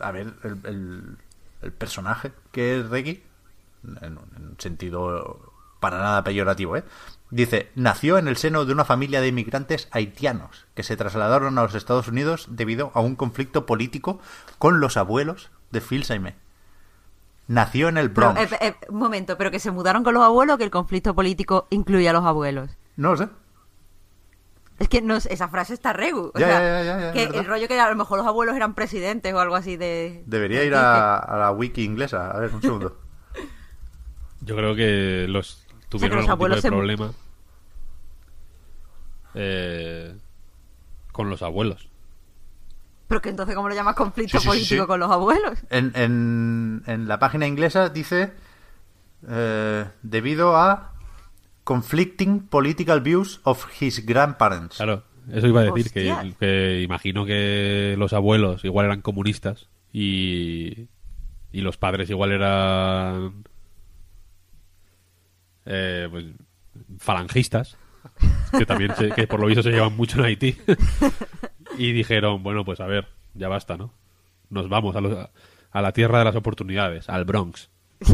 a 0.00 0.10
ver 0.12 0.34
el, 0.42 1.16
personaje 1.78 2.32
que 2.52 2.78
es 2.78 2.88
Reggie, 2.88 3.22
en 4.02 4.18
un 4.18 4.56
sentido 4.58 5.52
para 5.80 5.98
nada 5.98 6.24
peyorativo, 6.24 6.76
¿eh? 6.76 6.84
Dice, 7.30 7.70
nació 7.74 8.16
en 8.16 8.26
el 8.26 8.36
seno 8.38 8.64
de 8.64 8.72
una 8.72 8.84
familia 8.86 9.20
de 9.20 9.28
inmigrantes 9.28 9.88
haitianos 9.90 10.66
que 10.74 10.82
se 10.82 10.96
trasladaron 10.96 11.58
a 11.58 11.62
los 11.62 11.74
Estados 11.74 12.08
Unidos 12.08 12.46
debido 12.50 12.90
a 12.94 13.00
un 13.00 13.16
conflicto 13.16 13.66
político 13.66 14.18
con 14.58 14.80
los 14.80 14.96
abuelos 14.96 15.50
de 15.70 15.80
Phil 15.82 16.04
Saime. 16.04 16.36
Nació 17.46 17.88
en 17.88 17.98
el 17.98 18.08
Bronx. 18.08 18.40
Pero, 18.40 18.56
eh, 18.62 18.76
eh, 18.80 18.86
un 18.88 18.98
momento, 18.98 19.36
pero 19.36 19.50
que 19.50 19.58
se 19.58 19.70
mudaron 19.70 20.04
con 20.04 20.14
los 20.14 20.22
abuelos 20.22 20.54
o 20.54 20.58
que 20.58 20.64
el 20.64 20.70
conflicto 20.70 21.14
político 21.14 21.66
incluye 21.70 22.08
a 22.08 22.12
los 22.14 22.24
abuelos. 22.24 22.70
No 22.96 23.10
lo 23.10 23.16
sé. 23.18 23.28
Es 24.78 24.88
que 24.88 25.02
no, 25.02 25.16
esa 25.16 25.48
frase 25.48 25.74
está 25.74 25.92
regu. 25.92 26.30
O 26.34 26.38
Ya, 26.38 26.46
sea, 26.46 26.60
ya, 26.60 26.82
ya, 26.84 27.00
ya, 27.06 27.12
que 27.12 27.24
el 27.38 27.44
rollo 27.46 27.66
que 27.68 27.78
a 27.80 27.90
lo 27.90 27.96
mejor 27.96 28.18
los 28.18 28.26
abuelos 28.26 28.54
eran 28.54 28.74
presidentes 28.74 29.34
o 29.34 29.40
algo 29.40 29.56
así 29.56 29.76
de... 29.76 30.22
Debería 30.26 30.60
de- 30.60 30.66
ir 30.66 30.74
a, 30.76 31.16
a 31.18 31.36
la 31.36 31.50
wiki 31.50 31.82
inglesa. 31.84 32.30
A 32.30 32.38
ver, 32.38 32.54
un 32.54 32.62
segundo. 32.62 32.96
Yo 34.40 34.54
creo 34.56 34.76
que 34.76 35.26
los 35.28 35.66
tuvieron 35.88 36.18
algún 36.18 36.26
tipo 36.26 36.32
abuelos 36.32 36.56
de 36.58 36.62
se- 36.62 36.68
problema 36.68 37.12
eh, 39.34 40.14
con 41.12 41.30
los 41.30 41.42
abuelos. 41.42 41.88
Pero 43.08 43.22
que 43.22 43.30
entonces, 43.30 43.54
¿cómo 43.54 43.68
lo 43.68 43.74
llamas 43.74 43.94
conflicto 43.94 44.38
Sí, 44.38 44.38
sí, 44.38 44.42
sí, 44.42 44.48
político 44.48 44.82
sí. 44.82 44.86
con 44.86 45.00
los 45.00 45.10
abuelos? 45.10 45.58
En, 45.70 45.92
en, 45.94 46.82
en 46.86 47.08
la 47.08 47.18
página 47.18 47.46
inglesa 47.46 47.88
dice 47.88 48.32
eh, 49.28 49.86
debido 50.02 50.56
a 50.56 50.92
conflicting 51.64 52.40
political 52.48 53.00
views 53.00 53.40
of 53.44 53.66
his 53.80 54.04
grandparents. 54.04 54.76
Claro, 54.76 55.04
eso 55.32 55.46
iba 55.46 55.60
a 55.62 55.64
decir, 55.64 55.90
que, 55.90 56.34
que 56.38 56.82
imagino 56.82 57.24
que 57.24 57.94
los 57.98 58.12
abuelos 58.12 58.64
igual 58.64 58.86
eran 58.86 59.00
comunistas 59.00 59.68
y, 59.92 60.88
y 61.50 61.60
los 61.62 61.78
padres 61.78 62.10
igual 62.10 62.32
eran 62.32 63.44
eh, 65.68 66.08
pues, 66.10 66.24
falangistas, 66.98 67.76
que 68.56 68.66
también 68.66 68.94
se- 68.96 69.10
que 69.10 69.26
por 69.26 69.38
lo 69.38 69.46
visto 69.46 69.62
se 69.62 69.70
llevan 69.70 69.94
mucho 69.96 70.18
en 70.18 70.24
Haití. 70.24 70.56
y 71.78 71.92
dijeron, 71.92 72.42
bueno, 72.42 72.64
pues 72.64 72.80
a 72.80 72.86
ver, 72.86 73.06
ya 73.34 73.48
basta, 73.48 73.76
¿no? 73.76 73.92
Nos 74.50 74.68
vamos 74.68 74.96
a, 74.96 75.00
los- 75.00 75.28
a 75.70 75.82
la 75.82 75.92
tierra 75.92 76.18
de 76.20 76.24
las 76.24 76.36
oportunidades, 76.36 77.08
al 77.08 77.24
Bronx. 77.24 77.70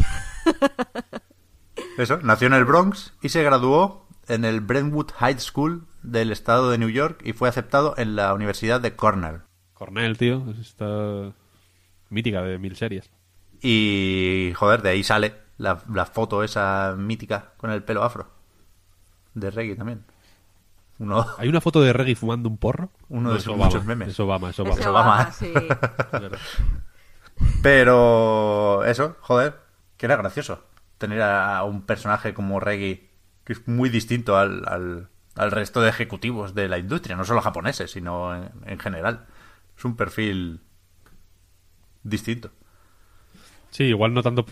Eso, 1.97 2.17
nació 2.21 2.47
en 2.47 2.53
el 2.53 2.65
Bronx 2.65 3.13
y 3.21 3.29
se 3.29 3.43
graduó 3.43 4.07
en 4.27 4.43
el 4.43 4.59
Brentwood 4.61 5.11
High 5.15 5.39
School 5.39 5.87
del 6.03 6.31
estado 6.31 6.69
de 6.69 6.77
New 6.77 6.89
York 6.89 7.21
y 7.23 7.33
fue 7.33 7.47
aceptado 7.47 7.95
en 7.97 8.15
la 8.15 8.33
Universidad 8.33 8.81
de 8.81 8.95
Cornell. 8.95 9.41
Cornell, 9.73 10.17
tío, 10.17 10.45
es 10.51 10.59
esta 10.59 11.33
mítica 12.09 12.41
de 12.41 12.57
mil 12.57 12.75
series. 12.75 13.09
Y, 13.61 14.51
joder, 14.55 14.81
de 14.81 14.89
ahí 14.89 15.03
sale 15.03 15.35
la, 15.57 15.81
la 15.93 16.05
foto 16.05 16.43
esa 16.43 16.95
mítica 16.97 17.53
con 17.57 17.71
el 17.71 17.83
pelo 17.83 18.03
afro. 18.03 18.29
De 19.33 19.51
Reggie 19.51 19.75
también. 19.75 20.05
Uno, 20.99 21.25
¿Hay 21.37 21.49
una 21.49 21.61
foto 21.61 21.81
de 21.81 21.93
Reggie 21.93 22.15
fumando 22.15 22.49
un 22.49 22.57
porro? 22.57 22.89
Uno 23.09 23.33
de 23.33 23.39
sus 23.39 23.49
Obama, 23.49 23.65
muchos 23.65 23.85
memes. 23.85 24.09
Es 24.09 24.19
Obama, 24.19 24.49
es 24.49 24.59
Obama. 24.59 24.75
Obama, 24.75 24.89
Obama. 24.89 25.29
Es 25.29 26.11
verdad. 26.11 26.39
Pero 27.61 28.85
eso, 28.85 29.17
joder, 29.21 29.59
que 29.97 30.05
era 30.05 30.15
gracioso 30.15 30.63
tener 30.97 31.21
a 31.21 31.61
un 31.63 31.81
personaje 31.81 32.33
como 32.33 32.59
Reggie 32.59 33.09
que 33.43 33.53
es 33.53 33.67
muy 33.67 33.89
distinto 33.89 34.37
al, 34.37 34.63
al, 34.67 35.09
al 35.35 35.51
resto 35.51 35.81
de 35.81 35.89
ejecutivos 35.89 36.55
de 36.55 36.67
la 36.67 36.79
industria, 36.79 37.15
no 37.15 37.25
solo 37.25 37.41
japoneses, 37.41 37.91
sino 37.91 38.35
en, 38.35 38.51
en 38.65 38.79
general. 38.79 39.25
Es 39.77 39.85
un 39.85 39.95
perfil 39.95 40.61
distinto. 42.03 42.51
Sí, 43.69 43.83
igual 43.83 44.13
no 44.13 44.23
tanto 44.23 44.45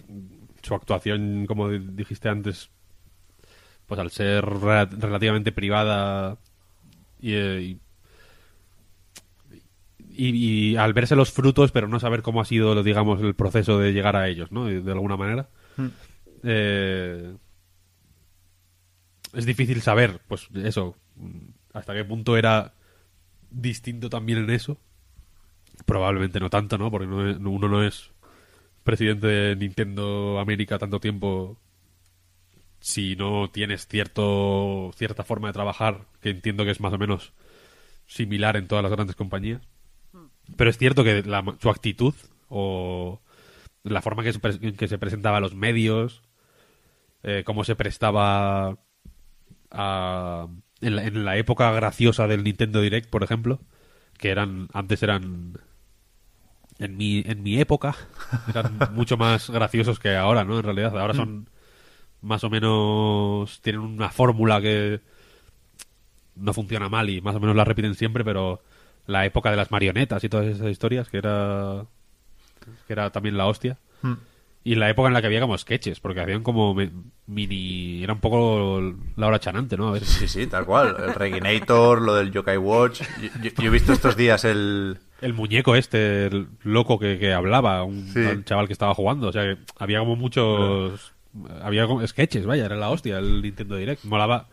su 0.63 0.73
actuación, 0.73 1.45
como 1.45 1.69
di- 1.69 1.79
dijiste 1.91 2.29
antes, 2.29 2.69
pues 3.85 3.99
al 3.99 4.09
ser 4.11 4.43
rela- 4.45 4.89
relativamente 4.89 5.51
privada 5.51 6.37
y, 7.19 7.33
eh, 7.33 7.61
y, 7.61 7.79
y- 10.09 10.71
y 10.71 10.75
al 10.77 10.93
verse 10.93 11.15
los 11.15 11.31
frutos, 11.31 11.71
pero 11.71 11.87
no 11.87 11.99
saber 11.99 12.21
cómo 12.21 12.41
ha 12.41 12.45
sido, 12.45 12.81
digamos, 12.83 13.21
el 13.21 13.35
proceso 13.35 13.79
de 13.79 13.93
llegar 13.93 14.15
a 14.15 14.27
ellos, 14.27 14.51
¿no? 14.51 14.65
De 14.65 14.91
alguna 14.91 15.17
manera. 15.17 15.49
Eh, 16.43 17.35
es 19.33 19.45
difícil 19.45 19.81
saber, 19.81 20.21
pues 20.27 20.47
eso, 20.63 20.95
hasta 21.73 21.93
qué 21.93 22.05
punto 22.05 22.37
era 22.37 22.73
distinto 23.49 24.09
también 24.09 24.39
en 24.39 24.49
eso. 24.51 24.77
Probablemente 25.85 26.39
no 26.39 26.49
tanto, 26.49 26.77
¿no? 26.77 26.91
Porque 26.91 27.07
no 27.07 27.27
es- 27.29 27.37
uno 27.37 27.67
no 27.67 27.83
es 27.83 28.11
presidente 28.83 29.27
de 29.27 29.55
Nintendo 29.55 30.39
América 30.39 30.77
tanto 30.77 30.99
tiempo 30.99 31.57
si 32.79 33.15
no 33.15 33.49
tienes 33.49 33.87
cierto 33.87 34.91
cierta 34.95 35.23
forma 35.23 35.47
de 35.47 35.53
trabajar 35.53 36.01
que 36.21 36.29
entiendo 36.31 36.65
que 36.65 36.71
es 36.71 36.81
más 36.81 36.93
o 36.93 36.97
menos 36.97 37.33
similar 38.07 38.57
en 38.57 38.67
todas 38.67 38.83
las 38.83 38.91
grandes 38.91 39.15
compañías. 39.15 39.61
Pero 40.57 40.69
es 40.69 40.77
cierto 40.77 41.03
que 41.03 41.23
la- 41.23 41.55
su 41.61 41.69
actitud 41.69 42.13
o 42.49 43.21
la 43.83 44.01
forma 44.01 44.23
que 44.23 44.33
se, 44.33 44.39
que 44.73 44.87
se 44.87 44.97
presentaba 44.97 45.37
a 45.37 45.41
los 45.41 45.55
medios, 45.55 46.21
eh, 47.23 47.43
cómo 47.45 47.63
se 47.63 47.75
prestaba 47.75 48.77
a, 49.71 50.47
en, 50.81 50.95
la, 50.95 51.03
en 51.05 51.23
la 51.25 51.37
época 51.37 51.71
graciosa 51.71 52.27
del 52.27 52.43
Nintendo 52.43 52.81
Direct, 52.81 53.09
por 53.09 53.23
ejemplo, 53.23 53.61
que 54.17 54.29
eran 54.29 54.67
antes 54.73 55.01
eran 55.03 55.57
en 56.79 56.97
mi 56.97 57.23
en 57.25 57.43
mi 57.43 57.59
época 57.59 57.95
eran 58.49 58.79
mucho 58.93 59.17
más 59.17 59.49
graciosos 59.49 59.99
que 59.99 60.15
ahora, 60.15 60.43
¿no? 60.43 60.57
En 60.57 60.63
realidad, 60.63 60.97
ahora 60.97 61.13
son 61.13 61.47
más 62.21 62.43
o 62.43 62.49
menos 62.49 63.59
tienen 63.61 63.81
una 63.81 64.09
fórmula 64.09 64.61
que 64.61 65.01
no 66.35 66.53
funciona 66.53 66.89
mal 66.89 67.09
y 67.09 67.21
más 67.21 67.35
o 67.35 67.39
menos 67.39 67.55
la 67.55 67.63
repiten 67.63 67.95
siempre, 67.95 68.23
pero 68.23 68.61
la 69.05 69.25
época 69.25 69.51
de 69.51 69.57
las 69.57 69.71
marionetas 69.71 70.23
y 70.23 70.29
todas 70.29 70.47
esas 70.47 70.67
historias 70.71 71.09
que 71.09 71.17
era 71.17 71.85
que 72.87 72.93
era 72.93 73.09
también 73.11 73.37
la 73.37 73.45
hostia. 73.47 73.77
Y 74.65 74.75
la 74.75 74.89
época 74.89 75.09
en 75.09 75.13
la 75.13 75.19
que 75.19 75.27
había 75.27 75.41
como 75.41 75.57
sketches, 75.57 75.99
porque 75.99 76.21
hacían 76.21 76.41
como 76.41 76.73
me- 76.73 76.89
mini... 77.27 78.01
Era 78.01 78.13
un 78.13 78.21
poco 78.21 78.81
la 79.17 79.27
hora 79.27 79.37
chanante, 79.37 79.75
¿no? 79.75 79.89
A 79.89 79.91
ver, 79.91 80.05
Sí, 80.05 80.25
sí, 80.29 80.47
tal 80.47 80.65
cual. 80.65 80.95
El 80.99 81.13
Reginator, 81.13 82.01
lo 82.01 82.15
del 82.15 82.31
Yokai 82.31 82.55
Watch. 82.57 83.01
Yo, 83.21 83.27
yo- 83.41 83.51
yo 83.57 83.65
he 83.65 83.69
visto 83.69 83.91
estos 83.91 84.15
días 84.15 84.45
el... 84.45 84.99
el 85.23 85.33
muñeco 85.33 85.75
este, 85.75 86.27
el 86.27 86.47
loco 86.63 86.99
que, 86.99 87.17
que 87.17 87.33
hablaba, 87.33 87.83
un, 87.83 88.07
Sí. 88.09 88.19
un 88.19 88.43
chaval 88.43 88.67
que 88.67 88.73
estaba 88.73 88.93
jugando. 88.93 89.27
O 89.29 89.31
sea, 89.31 89.43
que 89.43 89.57
había 89.79 89.99
como 89.99 90.15
muchos... 90.15 91.13
Había 91.63 91.87
como 91.87 92.05
sketches, 92.05 92.45
vaya, 92.45 92.65
era 92.65 92.75
la 92.75 92.89
hostia 92.89 93.17
el 93.17 93.41
Nintendo 93.41 93.75
Direct. 93.75 94.03
Molaba, 94.03 94.47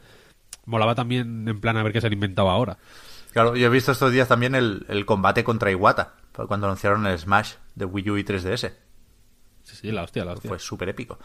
molaba 0.64 0.94
también 0.94 1.46
en 1.46 1.60
plan 1.60 1.76
a 1.76 1.82
ver 1.82 1.92
qué 1.92 2.00
se 2.00 2.06
han 2.06 2.12
inventado 2.14 2.48
ahora. 2.48 2.78
Claro, 3.32 3.54
yo 3.54 3.66
he 3.66 3.70
visto 3.70 3.92
estos 3.92 4.12
días 4.12 4.28
también 4.28 4.54
el, 4.54 4.86
el 4.88 5.04
combate 5.04 5.44
contra 5.44 5.70
Iwata, 5.70 6.14
cuando 6.48 6.66
anunciaron 6.66 7.06
el 7.06 7.18
Smash 7.18 7.52
de 7.74 7.84
Wii 7.84 8.10
U 8.10 8.16
y 8.16 8.24
3DS. 8.24 8.72
Sí, 9.62 9.76
sí, 9.76 9.92
la 9.92 10.02
hostia, 10.04 10.24
la 10.24 10.32
hostia. 10.32 10.48
Fue 10.48 10.58
súper 10.58 10.88
épico. 10.88 11.18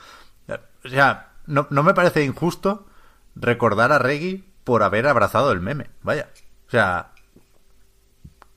O 0.84 0.90
sea, 0.90 1.32
no, 1.48 1.68
no 1.70 1.84
me 1.84 1.94
parece 1.94 2.24
injusto 2.26 2.86
recordar 3.36 3.92
a 3.94 3.98
Reggie 4.00 4.44
por 4.66 4.84
haber 4.84 5.08
abrazado 5.08 5.52
el 5.54 5.62
meme. 5.62 5.88
Vaya. 6.04 6.28
O 6.68 6.70
sea, 6.70 7.12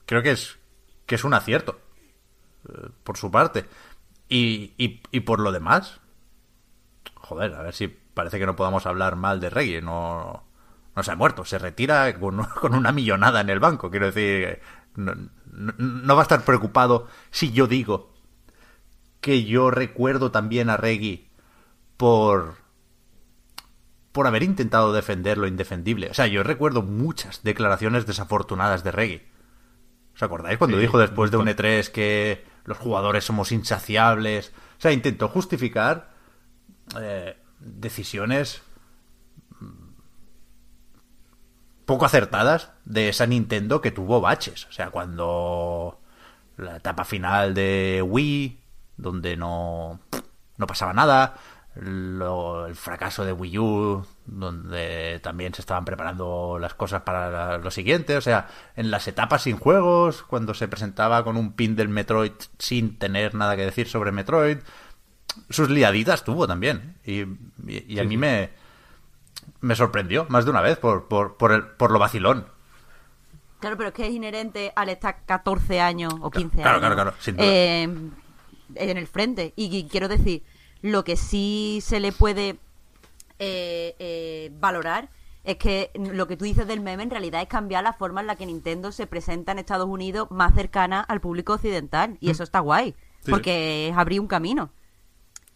creo 0.05 0.23
que 0.23 0.33
es, 0.33 0.59
que 1.09 1.17
es 1.17 1.25
un 1.25 1.35
acierto. 1.35 1.81
eh, 2.69 2.91
Por 3.03 3.17
su 3.17 3.31
parte. 3.33 3.67
Y, 4.29 4.75
y, 4.79 5.21
por 5.21 5.41
lo 5.41 5.53
demás. 5.53 6.01
Joder, 7.17 7.55
a 7.55 7.63
ver 7.63 7.75
si 7.75 7.89
parece 7.89 8.39
que 8.39 8.47
no 8.47 8.57
podamos 8.57 8.87
hablar 8.87 9.17
mal 9.17 9.41
de 9.41 9.51
Reggie. 9.51 9.83
No, 9.83 10.45
no 10.95 11.03
se 11.03 11.11
ha 11.11 11.17
muerto. 11.17 11.45
Se 11.45 11.59
retira 11.59 12.19
con, 12.21 12.45
con 12.61 12.75
una 12.75 12.93
millonada 12.93 13.41
en 13.41 13.51
el 13.51 13.61
banco. 13.61 13.91
Quiero 13.91 14.07
decir, 14.07 14.61
no, 14.97 15.15
no- 15.15 15.75
no 15.79 16.15
va 16.15 16.23
a 16.23 16.25
estar 16.25 16.45
preocupado 16.45 17.09
si 17.31 17.53
yo 17.53 17.67
digo 17.67 18.13
que 19.21 19.45
yo 19.45 19.71
recuerdo 19.71 20.31
también 20.31 20.71
a 20.71 20.77
Reggie 20.77 21.29
por 21.97 22.57
por 24.13 24.27
haber 24.27 24.43
intentado 24.43 24.93
defender 24.93 25.39
lo 25.39 25.47
indefendible. 25.47 26.11
O 26.11 26.15
sea, 26.15 26.27
yo 26.27 26.43
recuerdo 26.43 26.83
muchas 26.83 27.43
declaraciones 27.43 28.07
desafortunadas 28.07 28.83
de 28.83 28.93
Reggie. 28.93 29.29
¿Os 30.19 30.23
acordáis 30.25 30.59
cuando 30.59 30.79
Sí, 30.79 30.81
dijo 30.81 30.99
después 30.99 31.31
de 31.31 31.37
un 31.37 31.45
mucho. 31.45 31.63
E3 31.63 31.93
que 31.93 32.45
los 32.65 32.77
jugadores 32.77 33.23
somos 33.23 33.53
insaciables? 33.53 34.53
O 34.77 34.81
sea, 34.81 34.91
intentó 34.91 35.29
justificar 35.29 36.11
eh, 37.01 37.37
decisiones 37.61 38.61
mm, 39.61 39.91
poco 41.85 42.05
acertadas 42.05 42.73
de 42.85 43.11
esa 43.11 43.27
Nintendo 43.27 43.81
que 43.81 43.93
tuvo 43.93 44.21
baches. 44.21 44.67
O 44.67 44.73
sea, 44.73 44.91
cuando 44.91 46.01
la 46.57 46.79
etapa 46.79 47.05
final 47.05 47.55
de 47.55 48.03
Wii, 48.05 48.59
donde 48.97 49.37
no, 49.37 50.01
no 50.57 50.67
pasaba 50.67 50.93
nada, 50.95 51.37
lo- 51.81 52.67
el 52.67 52.75
fracaso 52.75 53.25
de 53.25 53.33
Wii 53.33 53.59
U, 53.59 54.07
donde 54.27 55.21
también 55.23 55.55
se 55.55 55.61
estaban 55.63 55.85
preparando 55.85 56.59
las 56.61 56.75
cosas 56.75 57.03
para 57.03 57.31
la- 57.31 57.59
lo 57.59 57.71
siguiente, 57.71 58.17
o 58.17 58.21
sea, 58.21 58.49
en 58.77 58.91
las 58.91 59.07
etapas 59.09 59.43
sin 59.43 59.57
juegos, 59.59 60.23
cuando 60.23 60.55
se 60.55 60.69
presentaba 60.69 61.25
con 61.25 61.37
un 61.37 61.53
pin 61.53 61.77
del 61.77 61.89
Metroid 61.89 62.33
sin 62.59 62.99
tener 62.99 63.35
nada 63.35 63.57
que 63.57 63.65
decir 63.65 63.89
sobre 63.89 64.13
Metroid, 64.13 64.59
sus 65.51 65.71
liaditas 65.71 66.25
tuvo 66.25 66.47
también. 66.47 66.97
Y, 67.05 67.21
y- 67.67 67.85
y 67.87 67.99
a 68.01 68.05
mí 68.05 68.17
me, 68.17 68.51
me 69.61 69.77
sorprendió 69.77 70.27
más 70.29 70.45
de 70.45 70.51
una 70.51 70.61
vez 70.63 70.79
por, 70.79 71.07
por, 71.09 71.37
por, 71.37 71.53
el- 71.53 71.63
por 71.65 71.91
lo 71.91 71.99
vacilón. 71.99 72.47
Claro, 73.61 73.77
pero 73.77 73.89
es 73.89 73.95
que 73.95 74.07
es 74.07 74.13
inherente 74.13 74.73
al 74.77 74.89
estar 74.89 75.25
14 75.27 75.81
años 75.81 76.15
o 76.21 76.31
15 76.31 76.57
Claro, 76.57 76.71
años 76.71 76.81
claro, 76.81 76.95
claro, 76.95 77.15
sin 77.21 77.37
duda. 77.37 77.47
eh, 77.49 77.83
en 77.83 78.97
el 78.99 79.07
frente. 79.09 79.53
Y, 79.57 79.77
y 79.77 79.89
quiero 79.89 80.07
decir, 80.09 80.43
lo 80.83 81.05
que 81.05 81.17
sí 81.17 81.81
se 81.83 82.01
le 82.01 82.13
puede 82.13 82.59
eh, 83.39 83.95
eh, 83.99 84.51
valorar 84.59 85.09
es 85.45 85.57
que 85.57 85.91
lo 85.95 86.27
que 86.27 86.37
tú 86.37 86.45
dices 86.45 86.67
del 86.67 86.81
meme 86.81 87.03
en 87.05 87.11
realidad 87.11 87.41
es 87.41 87.49
cambiar 87.49 87.83
la 87.83 87.93
forma 87.93 88.21
en 88.21 88.27
la 88.27 88.37
que 88.37 88.45
Nintendo 88.45 88.93
se 88.93 89.07
presenta 89.07 89.53
en 89.53 89.59
Estados 89.59 89.89
Unidos 89.89 90.31
más 90.31 90.55
cercana 90.55 91.01
al 91.01 91.21
público 91.21 91.55
occidental. 91.55 92.19
Y 92.21 92.31
eso 92.31 92.43
está 92.43 92.61
guay, 92.61 92.95
Mm. 93.19 93.25
Sí, 93.25 93.31
porque 93.33 93.89
es 93.89 93.97
abrir 93.97 94.21
un 94.21 94.29
camino. 94.29 94.71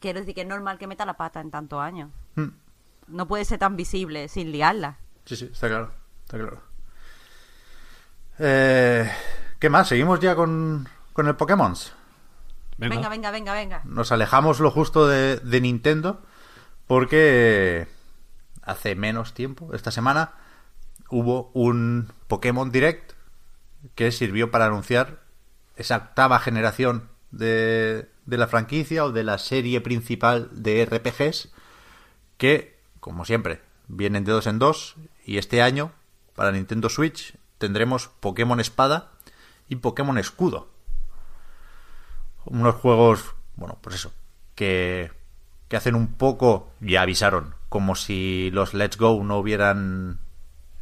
Quiero 0.00 0.18
decir 0.18 0.34
que 0.34 0.40
es 0.40 0.46
normal 0.46 0.78
que 0.78 0.86
meta 0.88 1.06
la 1.06 1.16
pata 1.16 1.40
en 1.40 1.50
tantos 1.50 1.80
años. 1.80 2.10
Hmm. 2.34 2.48
No 3.06 3.28
puede 3.28 3.44
ser 3.44 3.58
tan 3.58 3.76
visible 3.76 4.28
sin 4.28 4.50
liarla. 4.50 4.98
Sí, 5.24 5.36
sí, 5.36 5.48
está 5.52 5.68
claro. 5.68 5.92
Está 6.24 6.38
claro. 6.38 6.60
Eh, 8.38 9.10
¿Qué 9.58 9.70
más? 9.70 9.88
¿Seguimos 9.88 10.18
ya 10.18 10.34
con, 10.34 10.88
con 11.12 11.28
el 11.28 11.36
Pokémon? 11.36 11.74
Venga. 12.88 12.96
Venga, 12.96 13.08
venga, 13.08 13.30
venga, 13.30 13.54
venga. 13.54 13.82
Nos 13.84 14.10
alejamos 14.12 14.60
lo 14.60 14.70
justo 14.70 15.06
de, 15.06 15.36
de 15.36 15.60
Nintendo 15.60 16.22
porque 16.86 17.86
hace 18.62 18.94
menos 18.94 19.34
tiempo, 19.34 19.74
esta 19.74 19.90
semana, 19.90 20.32
hubo 21.10 21.50
un 21.54 22.12
Pokémon 22.28 22.70
Direct 22.70 23.12
que 23.94 24.12
sirvió 24.12 24.50
para 24.50 24.66
anunciar 24.66 25.20
esa 25.76 25.96
octava 25.96 26.38
generación 26.38 27.08
de, 27.30 28.08
de 28.26 28.36
la 28.36 28.46
franquicia 28.46 29.04
o 29.04 29.12
de 29.12 29.24
la 29.24 29.38
serie 29.38 29.80
principal 29.80 30.48
de 30.52 30.84
RPGs 30.84 31.52
que, 32.36 32.78
como 33.00 33.24
siempre, 33.24 33.60
vienen 33.88 34.24
de 34.24 34.32
dos 34.32 34.46
en 34.46 34.58
dos 34.58 34.96
y 35.24 35.38
este 35.38 35.62
año, 35.62 35.92
para 36.34 36.52
Nintendo 36.52 36.88
Switch, 36.88 37.36
tendremos 37.58 38.08
Pokémon 38.08 38.58
Espada 38.58 39.12
y 39.68 39.76
Pokémon 39.76 40.18
Escudo 40.18 40.71
unos 42.44 42.74
juegos, 42.76 43.34
bueno, 43.56 43.78
pues 43.80 43.96
eso, 43.96 44.12
que, 44.54 45.10
que 45.68 45.76
hacen 45.76 45.94
un 45.94 46.08
poco, 46.14 46.70
ya 46.80 47.02
avisaron, 47.02 47.54
como 47.68 47.94
si 47.94 48.50
los 48.52 48.74
Let's 48.74 48.98
Go 48.98 49.22
no 49.24 49.38
hubieran 49.38 50.18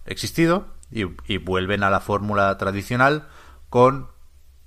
existido 0.07 0.66
y, 0.90 1.05
vuelven 1.38 1.85
a 1.85 1.90
la 1.90 2.01
fórmula 2.01 2.57
tradicional 2.59 3.29
con, 3.68 4.09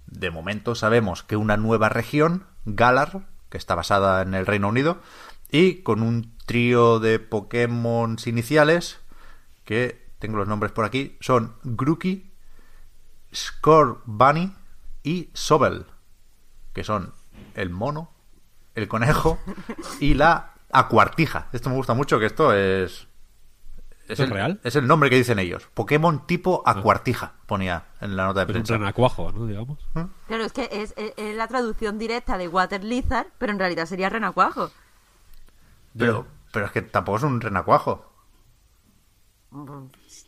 de 0.08 0.32
momento 0.32 0.75
sabemos 0.75 1.23
que 1.23 1.36
una 1.36 1.58
nueva 1.58 1.89
región, 1.89 2.45
Galar, 2.65 3.27
que 3.49 3.58
está 3.58 3.75
basada 3.75 4.21
en 4.21 4.34
el 4.34 4.45
Reino 4.45 4.69
Unido, 4.69 4.99
y 5.51 5.84
con 5.84 6.01
un 6.01 6.34
trío 6.45 6.99
de 6.99 7.19
Pokémon 7.19 8.17
iniciales 8.25 8.99
que, 9.65 10.01
tengo 10.19 10.38
los 10.38 10.47
nombres 10.47 10.71
por 10.71 10.86
aquí, 10.86 11.17
son 11.19 11.56
Grookey, 11.63 12.32
Score 13.34 13.97
Bunny 14.06 14.56
y 15.03 15.29
Sobel 15.34 15.86
que 16.73 16.83
son 16.83 17.13
el 17.55 17.69
mono, 17.69 18.12
el 18.75 18.88
conejo 18.88 19.39
y 19.99 20.13
la 20.15 20.53
acuartija. 20.71 21.47
Esto 21.53 21.69
me 21.69 21.75
gusta 21.75 21.93
mucho, 21.93 22.19
que 22.19 22.25
esto 22.25 22.53
es... 22.53 23.07
¿Es 24.07 24.19
el, 24.19 24.31
real? 24.31 24.59
Es 24.65 24.75
el 24.75 24.86
nombre 24.86 25.09
que 25.09 25.15
dicen 25.15 25.39
ellos. 25.39 25.69
Pokémon 25.73 26.27
tipo 26.27 26.62
acuartija, 26.65 27.33
ponía 27.45 27.86
en 28.01 28.17
la 28.17 28.25
nota 28.25 28.41
de 28.41 28.43
Es 28.43 28.49
un 28.49 28.53
prensa. 28.63 28.77
renacuajo, 28.77 29.31
¿no? 29.31 29.45
Digamos. 29.47 29.79
Claro, 30.27 30.43
es 30.43 30.51
que 30.51 30.67
es, 30.73 30.93
es- 30.97 31.13
es 31.15 31.36
la 31.38 31.47
traducción 31.47 31.97
directa 31.97 32.38
de 32.38 32.49
Water 32.49 32.83
Lizard, 32.83 33.27
pero 33.38 33.53
en 33.53 33.59
realidad 33.59 33.86
sería 33.86 34.09
renacuajo. 34.09 34.71
Pero, 35.97 36.27
pero 36.51 36.65
es 36.65 36.71
que 36.73 36.81
tampoco 36.81 37.19
es 37.19 37.23
un 37.23 37.39
renacuajo. 37.39 38.12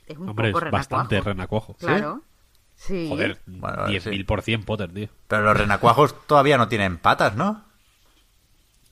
Es 0.08 0.18
un 0.18 0.30
Hombre, 0.30 0.52
poco 0.52 0.66
es 0.66 0.72
bastante 0.72 1.20
renacuajo. 1.22 1.74
renacuajo. 1.74 1.74
Claro. 1.80 2.22
Sí. 2.24 2.35
Joder, 2.88 3.40
Bueno, 3.46 3.78
vale, 3.84 4.00
10.000% 4.00 4.66
Potter, 4.66 4.92
tío. 4.94 5.08
Pero 5.28 5.44
los 5.44 5.58
renacuajos 5.58 6.16
todavía 6.28 6.58
no 6.58 6.68
tienen 6.68 6.98
patas, 6.98 7.36
¿no? 7.36 7.64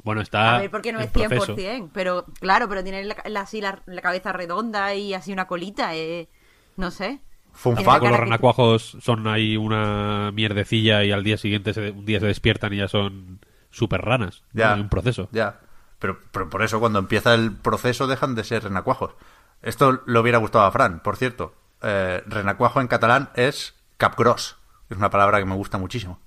Bueno, 0.03 0.21
está 0.21 0.55
A 0.55 0.59
ver, 0.59 0.71
porque 0.71 0.91
no 0.91 0.99
es 0.99 1.13
100%, 1.13 1.27
proceso. 1.29 1.89
pero 1.93 2.25
claro, 2.41 2.67
pero 2.67 2.83
tiene 2.83 3.03
la, 3.05 3.15
la- 3.25 3.41
así 3.41 3.61
la, 3.61 3.81
la 3.85 4.01
cabeza 4.01 4.33
redonda 4.33 4.93
y 4.95 5.13
así 5.13 5.31
una 5.31 5.47
colita, 5.47 5.95
eh, 5.95 6.27
no 6.75 6.91
sé. 6.91 7.21
Fun 7.53 7.77
fact. 7.77 8.03
Los 8.03 8.11
que- 8.11 8.17
renacuajos 8.17 8.97
son 9.01 9.27
ahí 9.27 9.55
una 9.55 10.31
mierdecilla 10.33 11.03
y 11.05 11.11
al 11.11 11.23
día 11.23 11.37
siguiente 11.37 11.73
se- 11.73 11.91
un 11.91 12.03
día 12.05 12.19
se 12.19 12.25
despiertan 12.25 12.73
y 12.73 12.77
ya 12.77 12.87
son 12.89 13.39
super 13.71 14.01
ranas. 14.01 14.43
¿no? 14.51 14.59
Ya. 14.59 14.73
Hay 14.73 14.81
un 14.81 14.89
proceso. 14.89 15.29
Ya. 15.31 15.59
Pero, 15.99 16.19
pero 16.31 16.49
por 16.49 16.63
eso 16.63 16.81
cuando 16.81 16.99
empieza 16.99 17.33
el 17.33 17.55
proceso 17.55 18.05
dejan 18.07 18.35
de 18.35 18.43
ser 18.43 18.63
renacuajos. 18.63 19.13
Esto 19.61 20.01
le 20.05 20.19
hubiera 20.19 20.39
gustado 20.39 20.65
a 20.65 20.71
Fran, 20.71 20.99
por 21.01 21.15
cierto. 21.15 21.55
Eh, 21.81 22.21
renacuajo 22.25 22.81
en 22.81 22.87
catalán 22.87 23.29
es 23.35 23.75
capgros. 24.09 24.57
Es 24.89 24.97
una 24.97 25.09
palabra 25.09 25.39
que 25.39 25.45
me 25.45 25.55
gusta 25.55 25.77
muchísimo. 25.77 26.19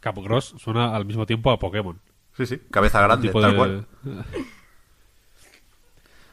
Capgros 0.00 0.54
suena 0.58 0.94
al 0.94 1.04
mismo 1.04 1.26
tiempo 1.26 1.50
a 1.50 1.58
Pokémon. 1.58 1.98
Sí, 2.36 2.46
sí. 2.46 2.60
Cabeza 2.70 3.00
grande, 3.00 3.28
tal 3.30 3.50
de- 3.50 3.56
cual. 3.56 3.86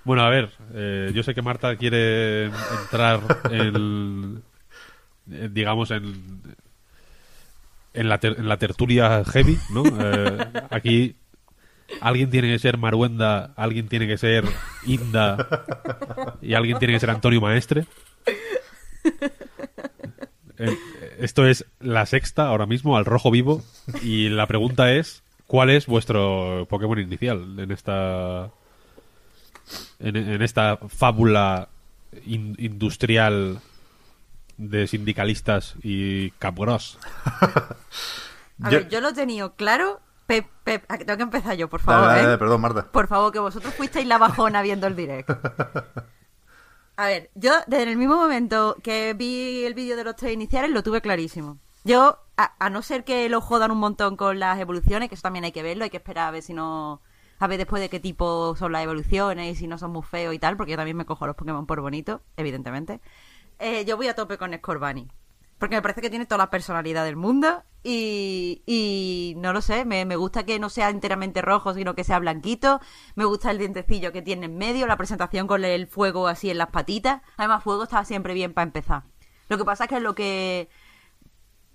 Bueno, 0.06 0.24
a 0.24 0.30
ver, 0.30 0.52
eh, 0.74 1.12
yo 1.16 1.24
sé 1.24 1.34
que 1.34 1.42
Marta 1.42 1.78
quiere 1.78 2.48
entrar 2.82 3.22
en, 3.50 4.44
en, 5.32 5.54
digamos, 5.54 5.92
en, 5.92 6.42
en, 7.94 8.10
la, 8.10 8.18
ter- 8.20 8.36
en 8.38 8.50
la 8.50 8.58
tertulia 8.58 9.24
heavy, 9.24 9.58
¿no? 9.70 9.84
Eh, 9.88 10.46
aquí 10.72 11.16
alguien 12.02 12.30
tiene 12.30 12.50
que 12.52 12.60
ser 12.60 12.78
Maruenda, 12.78 13.54
alguien 13.56 13.88
tiene 13.88 14.06
que 14.06 14.18
ser 14.18 14.44
Inda 14.86 15.48
y 16.42 16.54
alguien 16.54 16.80
tiene 16.80 16.96
que 16.96 17.00
ser 17.00 17.10
Antonio 17.10 17.40
Maestre. 17.40 17.86
Eh, 20.72 20.78
Esto 21.20 21.46
es 21.48 21.66
la 21.80 22.06
sexta 22.06 22.48
ahora 22.48 22.66
mismo 22.66 22.98
al 22.98 23.06
rojo 23.06 23.32
vivo 23.32 23.62
y 24.02 24.30
la 24.30 24.48
pregunta 24.48 24.92
es 24.92 25.24
¿cuál 25.48 25.70
es 25.70 25.88
vuestro 25.88 26.66
Pokémon 26.70 27.00
inicial 27.00 27.60
en 27.60 27.72
esta 27.72 28.50
en, 30.00 30.16
en 30.16 30.42
esta 30.42 30.78
fábula 30.88 31.70
in- 32.26 32.56
industrial 32.60 33.60
de 34.58 34.88
sindicalistas 34.88 35.76
y 35.84 36.32
Capgros? 36.32 36.98
A 37.26 38.70
Yo- 38.70 38.80
ver, 38.80 38.90
yo 38.90 39.02
lo 39.02 39.10
he 39.10 39.14
tenido 39.14 39.54
claro. 39.56 40.00
Pep, 40.26 40.46
Pep, 40.64 40.86
tengo 40.88 41.18
que 41.18 41.24
empezar 41.24 41.58
yo, 41.58 41.70
por 41.70 41.84
Dale, 41.84 42.02
favor, 42.02 42.16
dale, 42.16 42.34
¿eh? 42.34 42.38
perdón, 42.38 42.62
Marta. 42.62 42.88
Por 42.90 43.08
favor, 43.10 43.34
que 43.34 43.40
vosotros 43.40 43.74
fuisteis 43.74 44.08
la 44.08 44.18
bajona 44.18 44.62
viendo 44.62 44.88
el 44.88 44.96
direct. 44.96 45.30
A 46.96 47.08
ver, 47.08 47.32
yo 47.34 47.54
desde 47.68 47.92
el 47.92 47.98
mismo 47.98 48.16
momento 48.16 48.76
que 48.84 49.14
vi 49.14 49.64
el 49.66 49.74
vídeo 49.74 49.96
de 49.98 50.04
los 50.04 50.16
tres 50.16 50.34
iniciales 50.34 50.72
lo 50.72 50.84
tuve 50.84 51.02
clarísimo. 51.02 51.58
Yo, 51.84 52.20
a, 52.38 52.54
a 52.64 52.70
no 52.70 52.82
ser 52.82 53.04
que 53.04 53.28
lo 53.30 53.42
jodan 53.42 53.72
un 53.72 53.80
montón 53.80 54.16
con 54.16 54.40
las 54.40 54.60
evoluciones, 54.60 55.10
que 55.10 55.16
eso 55.16 55.24
también 55.24 55.44
hay 55.44 55.52
que 55.52 55.64
verlo, 55.64 55.84
hay 55.84 55.90
que 55.90 55.98
esperar 55.98 56.28
a 56.28 56.32
ver 56.32 56.44
si 56.44 56.54
no... 56.54 57.02
A 57.40 57.48
ver 57.48 57.58
después 57.58 57.82
de 57.82 57.90
qué 57.90 58.00
tipo 58.00 58.56
son 58.56 58.72
las 58.72 58.84
evoluciones 58.84 59.52
y 59.52 59.56
si 59.56 59.68
no 59.68 59.78
son 59.78 59.92
muy 59.92 60.04
feos 60.04 60.34
y 60.34 60.40
tal, 60.40 60.56
porque 60.56 60.72
yo 60.72 60.78
también 60.78 60.96
me 60.96 61.06
cojo 61.06 61.28
los 61.28 61.36
Pokémon 61.36 61.66
por 61.66 61.82
bonito, 61.82 62.22
evidentemente. 62.38 63.02
Eh, 63.60 63.84
yo 63.86 63.98
voy 63.98 64.08
a 64.08 64.16
tope 64.16 64.38
con 64.38 64.54
Scorbunny. 64.54 65.10
Porque 65.58 65.76
me 65.76 65.82
parece 65.82 66.02
que 66.02 66.10
tiene 66.10 66.26
toda 66.26 66.40
la 66.40 66.50
personalidad 66.50 67.06
del 67.06 67.16
mundo 67.16 67.64
y, 67.84 69.36
no 69.38 69.54
lo 69.54 69.62
sé, 69.62 69.86
me, 69.86 70.04
gusta 70.16 70.46
que 70.46 70.60
no 70.60 70.70
sea 70.70 70.90
enteramente 70.90 71.42
rojo, 71.42 71.74
sino 71.74 71.96
que 71.96 72.04
sea 72.04 72.20
blanquito. 72.20 72.82
Me 73.16 73.26
gusta 73.26 73.52
el 73.52 73.58
dientecillo 73.58 74.12
que 74.12 74.22
tiene 74.22 74.46
en 74.46 74.58
medio, 74.58 74.88
la 74.88 74.98
presentación 74.98 75.48
con 75.48 75.64
el 75.64 75.88
fuego 75.88 76.28
así 76.28 76.50
en 76.50 76.58
las 76.58 76.70
patitas. 76.70 77.22
Además, 77.38 77.64
fuego 77.64 77.84
está 77.84 78.04
siempre 78.06 78.34
bien 78.34 78.54
para 78.54 78.64
empezar. 78.64 79.04
Lo 79.50 79.58
que 79.58 79.66
pasa 79.66 79.86
es 79.86 79.90
que 79.90 80.00
lo 80.00 80.16
que 80.16 80.70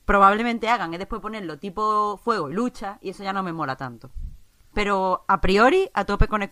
probablemente 0.04 0.68
hagan 0.70 0.92
es 0.94 0.98
después 0.98 1.20
ponerlo 1.20 1.58
tipo 1.58 2.18
fuego 2.24 2.48
y 2.50 2.54
lucha 2.54 2.98
y 3.02 3.10
eso 3.10 3.22
ya 3.22 3.34
no 3.34 3.42
me 3.42 3.52
mola 3.52 3.76
tanto. 3.76 4.10
Pero 4.72 5.24
a 5.28 5.40
priori, 5.40 5.90
a 5.92 6.04
tope 6.04 6.28
con 6.28 6.42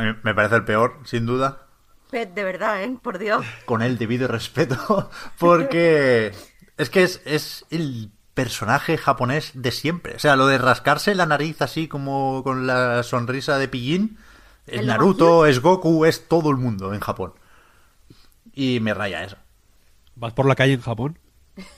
mí 0.00 0.14
me 0.22 0.34
parece 0.34 0.56
el 0.56 0.64
peor, 0.64 1.00
sin 1.04 1.26
duda. 1.26 1.69
Pet, 2.10 2.32
de 2.34 2.44
verdad, 2.44 2.82
¿eh? 2.82 2.96
Por 3.02 3.18
Dios. 3.18 3.44
Con 3.64 3.82
el 3.82 3.98
debido 3.98 4.28
respeto, 4.28 5.10
porque 5.38 6.32
es 6.76 6.90
que 6.90 7.02
es, 7.02 7.22
es 7.24 7.64
el 7.70 8.10
personaje 8.34 8.96
japonés 8.98 9.52
de 9.54 9.70
siempre. 9.70 10.16
O 10.16 10.18
sea, 10.18 10.36
lo 10.36 10.46
de 10.46 10.58
rascarse 10.58 11.14
la 11.14 11.26
nariz 11.26 11.60
así 11.62 11.88
como 11.88 12.42
con 12.44 12.66
la 12.66 13.02
sonrisa 13.02 13.58
de 13.58 13.68
pillín, 13.68 14.18
es 14.66 14.80
¿El 14.80 14.86
Naruto, 14.86 15.46
es 15.46 15.60
Goku, 15.60 16.04
es 16.04 16.28
todo 16.28 16.50
el 16.50 16.56
mundo 16.56 16.92
en 16.94 17.00
Japón. 17.00 17.32
Y 18.52 18.80
me 18.80 18.94
raya 18.94 19.24
eso. 19.24 19.36
Vas 20.16 20.32
por 20.32 20.46
la 20.46 20.54
calle 20.54 20.74
en 20.74 20.80
Japón 20.80 21.18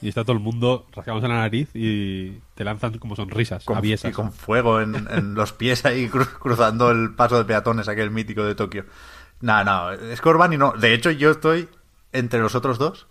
y 0.01 0.09
está 0.09 0.23
todo 0.25 0.33
el 0.35 0.41
mundo 0.43 0.87
rascándose 0.93 1.29
la 1.29 1.35
nariz 1.41 1.71
y 1.75 2.41
te 2.55 2.65
lanzan 2.65 2.99
como 2.99 3.17
sonrisas 3.17 3.65
Con, 3.65 3.77
aviesas. 3.77 4.11
y 4.11 4.15
con 4.15 4.33
fuego 4.33 4.81
en, 4.81 4.95
en 5.11 5.35
los 5.35 5.53
pies 5.53 5.85
ahí 5.85 6.09
cru- 6.09 6.39
cruzando 6.39 6.91
el 6.91 7.15
paso 7.15 7.39
de 7.39 7.45
peatones, 7.45 7.89
aquel 7.89 8.11
mítico 8.11 8.45
de 8.45 8.55
Tokio. 8.55 8.85
No, 9.43 9.65
no, 9.65 9.91
Scorbunny 10.17 10.57
no. 10.57 10.73
De 10.73 10.95
hecho, 10.95 11.11
yo 11.11 11.33
estoy 11.33 11.69
entre 12.13 12.41
los 12.41 12.55
otros 12.55 12.79
dos 12.79 13.09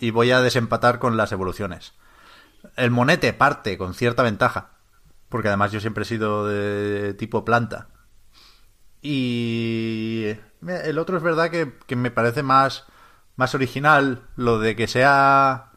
y 0.00 0.10
voy 0.10 0.32
a 0.32 0.40
desempatar 0.40 0.98
con 0.98 1.16
las 1.16 1.30
evoluciones. 1.30 1.92
El 2.76 2.90
monete 2.90 3.32
parte 3.32 3.78
con 3.78 3.94
cierta 3.94 4.22
ventaja, 4.22 4.70
porque 5.28 5.48
además 5.48 5.70
yo 5.70 5.80
siempre 5.80 6.02
he 6.02 6.06
sido 6.06 6.46
de 6.46 7.14
tipo 7.14 7.44
planta. 7.44 7.88
Y 9.02 10.34
el 10.66 10.98
otro 10.98 11.18
es 11.18 11.22
verdad 11.22 11.50
que, 11.50 11.74
que 11.86 11.96
me 11.96 12.10
parece 12.10 12.42
más, 12.42 12.86
más 13.36 13.54
original 13.54 14.22
lo 14.36 14.58
de 14.58 14.76
que 14.76 14.88
sea 14.88 15.72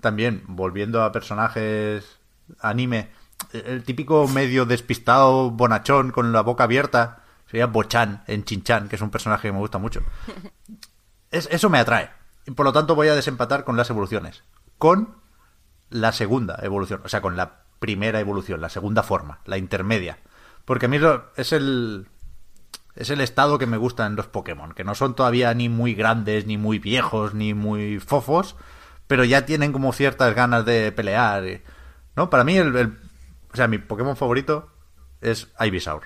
también, 0.00 0.44
volviendo 0.46 1.02
a 1.02 1.12
personajes 1.12 2.20
anime, 2.60 3.10
el 3.52 3.82
típico 3.82 4.28
medio 4.28 4.64
despistado 4.64 5.50
bonachón 5.50 6.12
con 6.12 6.32
la 6.32 6.42
boca 6.42 6.64
abierta, 6.64 7.19
sería 7.50 7.66
Bochan 7.66 8.22
en 8.26 8.44
Chinchan, 8.44 8.88
que 8.88 8.96
es 8.96 9.02
un 9.02 9.10
personaje 9.10 9.48
que 9.48 9.52
me 9.52 9.58
gusta 9.58 9.78
mucho. 9.78 10.02
Es, 11.30 11.48
eso 11.52 11.70
me 11.70 11.78
atrae. 11.78 12.10
Y 12.46 12.50
por 12.52 12.66
lo 12.66 12.72
tanto 12.72 12.94
voy 12.96 13.06
a 13.08 13.14
desempatar 13.14 13.62
con 13.64 13.76
las 13.76 13.88
evoluciones. 13.90 14.42
Con 14.78 15.14
la 15.88 16.10
segunda 16.12 16.58
evolución, 16.62 17.02
o 17.04 17.08
sea, 17.08 17.20
con 17.20 17.36
la 17.36 17.62
primera 17.78 18.18
evolución, 18.20 18.60
la 18.60 18.68
segunda 18.68 19.02
forma, 19.04 19.38
la 19.44 19.56
intermedia. 19.58 20.18
Porque 20.64 20.86
a 20.86 20.88
mí 20.88 20.98
es 21.36 21.52
el 21.52 22.08
es 22.96 23.10
el 23.10 23.20
estado 23.20 23.58
que 23.58 23.66
me 23.66 23.76
gusta 23.76 24.06
en 24.06 24.16
los 24.16 24.26
Pokémon, 24.26 24.72
que 24.72 24.82
no 24.84 24.94
son 24.96 25.14
todavía 25.14 25.54
ni 25.54 25.68
muy 25.68 25.94
grandes, 25.94 26.46
ni 26.46 26.58
muy 26.58 26.80
viejos, 26.80 27.34
ni 27.34 27.54
muy 27.54 28.00
fofos, 28.00 28.56
pero 29.06 29.24
ya 29.24 29.46
tienen 29.46 29.72
como 29.72 29.92
ciertas 29.92 30.34
ganas 30.34 30.64
de 30.64 30.90
pelear. 30.92 31.44
¿No? 32.16 32.28
Para 32.28 32.42
mí, 32.44 32.56
el, 32.56 32.74
el- 32.76 32.98
o 33.52 33.56
sea, 33.56 33.68
mi 33.68 33.78
Pokémon 33.78 34.16
favorito 34.16 34.68
es 35.20 35.48
Ivysaur. 35.60 36.02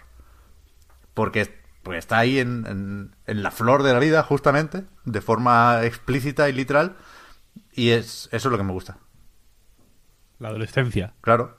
Porque, 1.14 1.62
porque 1.82 1.98
está 1.98 2.18
ahí 2.18 2.38
en, 2.38 2.66
en- 2.66 3.16
en 3.26 3.42
la 3.42 3.50
flor 3.50 3.82
de 3.82 3.92
la 3.92 3.98
vida, 4.00 4.22
justamente, 4.22 4.84
de 5.04 5.20
forma 5.20 5.82
explícita 5.84 6.48
y 6.48 6.52
literal, 6.52 6.96
y 7.72 7.90
es 7.90 8.28
eso 8.32 8.48
es 8.48 8.52
lo 8.52 8.58
que 8.58 8.64
me 8.64 8.72
gusta. 8.72 8.98
La 10.38 10.48
adolescencia, 10.48 11.14
Claro. 11.20 11.56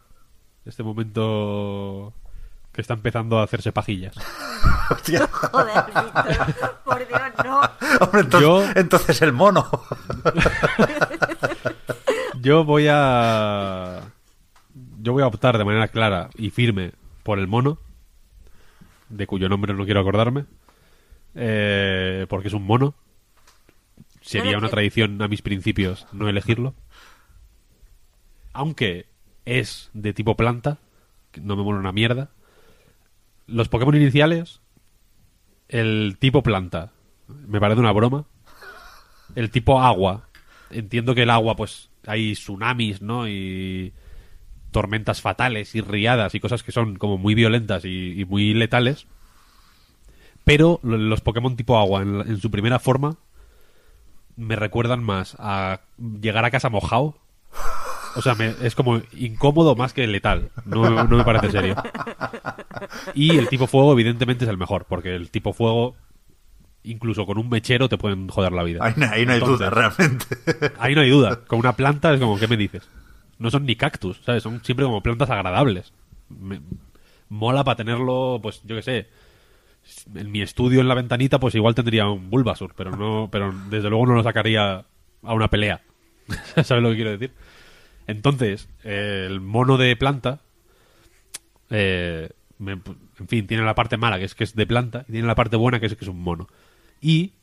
este 0.65 0.83
momento 0.83 2.13
que 2.73 2.81
está 2.81 2.93
empezando 2.93 3.39
a 3.39 3.43
hacerse 3.43 3.71
pajillas. 3.71 4.15
Hostia. 4.89 5.27
Joder, 5.27 5.83
Víctor. 5.85 6.75
Por 6.83 7.07
Dios, 7.07 7.21
no. 7.43 7.59
Hombre, 8.01 8.21
entonces, 8.21 8.41
Yo- 8.41 8.63
entonces 8.75 9.21
el 9.21 9.31
mono. 9.33 9.69
Yo 12.41 12.63
voy 12.63 12.87
a. 12.89 14.01
Yo 15.01 15.13
voy 15.13 15.23
a 15.23 15.27
optar 15.27 15.57
de 15.57 15.65
manera 15.65 15.87
clara 15.87 16.29
y 16.35 16.49
firme 16.49 16.93
por 17.23 17.39
el 17.39 17.47
mono, 17.47 17.77
de 19.09 19.27
cuyo 19.27 19.49
nombre 19.49 19.73
no 19.73 19.85
quiero 19.85 19.99
acordarme, 19.99 20.45
eh, 21.35 22.25
porque 22.29 22.47
es 22.47 22.53
un 22.53 22.63
mono. 22.63 22.95
Sería 24.21 24.57
una 24.57 24.67
que- 24.67 24.71
tradición 24.73 25.21
a 25.21 25.27
mis 25.27 25.41
principios 25.41 26.07
no 26.11 26.27
elegirlo. 26.27 26.73
Aunque 28.53 29.07
es 29.45 29.89
de 29.93 30.13
tipo 30.13 30.35
planta, 30.35 30.79
que 31.31 31.41
no 31.41 31.55
me 31.55 31.63
mola 31.63 31.79
una 31.79 31.91
mierda. 31.91 32.29
Los 33.47 33.69
Pokémon 33.69 33.95
iniciales, 33.95 34.61
el 35.67 36.17
tipo 36.19 36.41
planta, 36.41 36.91
me 37.27 37.59
parece 37.59 37.81
una 37.81 37.91
broma. 37.91 38.25
El 39.35 39.49
tipo 39.51 39.81
agua, 39.81 40.29
entiendo 40.69 41.13
que 41.13 41.23
el 41.23 41.29
agua, 41.29 41.55
pues 41.55 41.89
hay 42.07 42.33
tsunamis, 42.33 43.01
¿no? 43.01 43.27
Y 43.27 43.93
tormentas 44.75 45.21
fatales 45.21 45.73
y 45.73 45.79
riadas 45.79 46.35
y 46.35 46.41
cosas 46.41 46.61
que 46.63 46.73
son 46.73 46.97
como 46.97 47.17
muy 47.17 47.33
violentas 47.33 47.85
y, 47.85 48.19
y 48.19 48.25
muy 48.25 48.53
letales. 48.53 49.07
Pero 50.43 50.81
lo- 50.83 50.97
los 50.97 51.21
Pokémon 51.21 51.55
tipo 51.55 51.77
agua 51.79 52.01
en, 52.01 52.41
su 52.41 52.51
primera 52.51 52.77
forma 52.77 53.15
me 54.35 54.57
recuerdan 54.57 55.01
más 55.01 55.37
a 55.39 55.79
llegar 56.21 56.43
a 56.43 56.51
casa 56.51 56.69
mojado. 56.69 57.17
O 58.17 58.21
sea, 58.21 58.35
me- 58.35 58.53
es 58.61 58.75
como 58.75 59.01
incómodo 59.13 59.75
más 59.77 59.93
que 59.93 60.05
letal. 60.07 60.49
No, 60.65 61.05
no 61.05 61.17
me 61.17 61.23
parece 61.23 61.51
serio. 61.51 61.75
Y 63.13 63.37
el 63.37 63.47
tipo 63.47 63.65
fuego, 63.67 63.93
evidentemente, 63.93 64.43
es 64.43 64.49
el 64.51 64.57
mejor, 64.57 64.85
porque 64.89 65.15
el 65.15 65.29
tipo 65.31 65.53
fuego, 65.53 65.95
incluso 66.83 67.25
con 67.25 67.37
un 67.37 67.47
mechero, 67.49 67.87
te 67.87 67.97
pueden 67.97 68.27
joder 68.27 68.51
la 68.51 68.63
vida. 68.63 68.79
Ahí, 68.83 68.93
no- 68.97 69.05
ahí 69.09 69.25
no 69.25 69.31
hay 69.33 69.39
duda, 69.39 69.69
realmente. 69.69 70.25
Ahí 70.79 70.95
no 70.95 71.01
hay 71.01 71.09
duda. 71.09 71.45
Con 71.47 71.59
una 71.59 71.77
planta 71.77 72.13
es 72.13 72.19
como, 72.19 72.37
¿qué 72.37 72.47
me 72.49 72.57
dices? 72.57 72.83
No 73.39 73.49
son 73.51 73.65
ni 73.65 73.75
cactus, 73.75 74.21
¿sabes? 74.25 74.43
Son 74.43 74.63
siempre 74.63 74.85
como 74.85 75.01
plantas 75.03 75.29
agradables. 75.29 75.91
Mola 77.29 77.63
para 77.63 77.75
tenerlo, 77.77 78.39
pues 78.41 78.61
yo 78.63 78.75
qué 78.75 78.81
sé. 78.81 79.07
En 80.15 80.31
mi 80.31 80.41
estudio 80.41 80.81
en 80.81 80.87
la 80.87 80.95
ventanita, 80.95 81.39
pues 81.39 81.53
igual 81.55 81.75
tendría 81.75 82.07
un 82.07 82.29
Bulbasur, 82.29 82.73
pero 82.75 82.91
no, 82.91 83.29
pero 83.31 83.53
desde 83.69 83.89
luego 83.89 84.07
no 84.07 84.15
lo 84.15 84.23
sacaría 84.23 84.85
a 85.23 85.33
una 85.33 85.49
pelea. 85.49 85.81
¿Sabes 86.63 86.81
lo 86.83 86.89
que 86.89 86.95
quiero 86.95 87.11
decir? 87.11 87.31
Entonces, 88.07 88.67
el 88.83 89.41
mono 89.41 89.77
de 89.77 89.95
planta, 89.95 90.41
eh, 91.69 92.29
me- 92.57 92.73
en 93.19 93.27
fin, 93.27 93.47
tiene 93.47 93.63
la 93.63 93.75
parte 93.75 93.97
mala, 93.97 94.17
que 94.19 94.25
es 94.25 94.35
que 94.35 94.43
es 94.43 94.55
de 94.55 94.67
planta, 94.67 95.05
y 95.07 95.13
tiene 95.13 95.27
la 95.27 95.35
parte 95.35 95.55
buena, 95.55 95.79
que 95.79 95.85
es 95.87 95.95
que 95.95 96.05
es 96.05 96.09
un 96.09 96.21
mono. 96.21 96.47
Y 97.01 97.33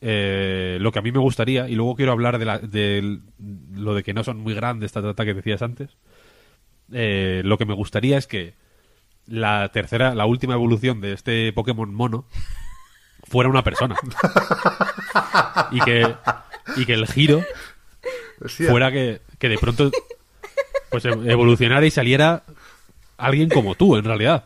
eh, 0.00 0.78
lo 0.80 0.92
que 0.92 0.98
a 0.98 1.02
mí 1.02 1.12
me 1.12 1.18
gustaría, 1.18 1.68
y 1.68 1.74
luego 1.74 1.96
quiero 1.96 2.12
hablar 2.12 2.38
de, 2.38 2.44
la- 2.44 2.58
de 2.58 3.18
lo 3.74 3.94
de 3.94 4.02
que 4.02 4.14
no 4.14 4.24
son 4.24 4.38
muy 4.38 4.54
grandes, 4.54 4.86
esta 4.88 5.02
trata 5.02 5.24
que 5.24 5.34
decías 5.34 5.62
antes, 5.62 5.96
eh, 6.92 7.42
lo 7.44 7.58
que 7.58 7.64
me 7.66 7.74
gustaría 7.74 8.16
es 8.18 8.26
que 8.26 8.54
la 9.26 9.68
tercera, 9.72 10.14
la 10.14 10.26
última 10.26 10.54
evolución 10.54 11.00
de 11.00 11.12
este 11.12 11.52
Pokémon 11.52 11.92
mono 11.92 12.26
fuera 13.24 13.50
una 13.50 13.64
persona. 13.64 13.96
y 15.72 15.80
que 15.80 16.14
y 16.76 16.84
que 16.86 16.94
el 16.94 17.06
giro 17.06 17.42
Hostia. 18.40 18.70
fuera 18.70 18.92
que, 18.92 19.20
que 19.38 19.48
de 19.48 19.58
pronto 19.58 19.90
pues 20.90 21.04
e- 21.04 21.08
evolucionara 21.30 21.84
y 21.86 21.90
saliera 21.90 22.42
alguien 23.16 23.48
como 23.48 23.74
tú 23.74 23.96
en 23.96 24.04
realidad 24.04 24.44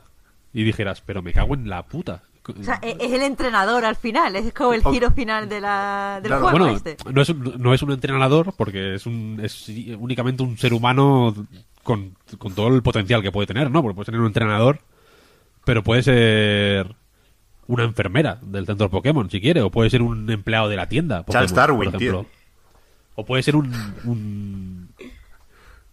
y 0.54 0.62
dijeras 0.64 1.02
pero 1.04 1.22
me 1.22 1.32
cago 1.32 1.54
en 1.54 1.68
la 1.68 1.82
puta 1.86 2.22
O 2.58 2.62
sea, 2.64 2.78
e- 2.82 2.96
es 3.00 3.12
el 3.12 3.22
entrenador 3.22 3.84
al 3.84 3.96
final, 3.96 4.34
es 4.36 4.52
como 4.52 4.72
el 4.74 4.82
giro 4.82 5.10
final 5.12 5.48
de 5.48 5.60
la, 5.60 6.20
del 6.22 6.30
Claro. 6.30 6.42
juego 6.48 6.58
bueno 6.58 6.76
este. 6.76 6.96
no 7.12 7.20
es, 7.22 7.28
un- 7.28 7.54
no 7.58 7.74
es 7.74 7.82
un 7.82 7.92
entrenador 7.92 8.52
porque 8.56 8.94
es 8.94 9.06
un 9.06 9.40
es 9.42 9.68
únicamente 9.98 10.42
un 10.42 10.56
ser 10.58 10.72
humano 10.74 11.34
con, 11.82 12.14
con 12.38 12.54
todo 12.54 12.68
el 12.68 12.82
potencial 12.82 13.22
que 13.22 13.32
puede 13.32 13.46
tener 13.46 13.70
no 13.70 13.82
porque 13.82 13.94
puede 13.96 14.06
tener 14.06 14.20
un 14.20 14.26
entrenador 14.28 14.80
pero 15.64 15.82
puede 15.82 16.02
ser 16.02 16.94
una 17.66 17.84
enfermera 17.84 18.38
del 18.42 18.66
centro 18.66 18.90
Pokémon 18.90 19.30
si 19.30 19.40
quiere 19.40 19.60
o 19.62 19.70
puede 19.70 19.90
ser 19.90 20.02
un 20.02 20.28
empleado 20.30 20.68
de 20.68 20.76
la 20.76 20.88
tienda 20.88 21.18
Pokémon, 21.22 21.32
Charles 21.32 21.54
Darwin, 21.54 21.90
por 21.92 22.02
ejemplo. 22.02 22.20
tío. 22.22 22.30
o 23.16 23.24
puede 23.24 23.42
ser 23.42 23.56
un, 23.56 23.72
un 24.04 24.88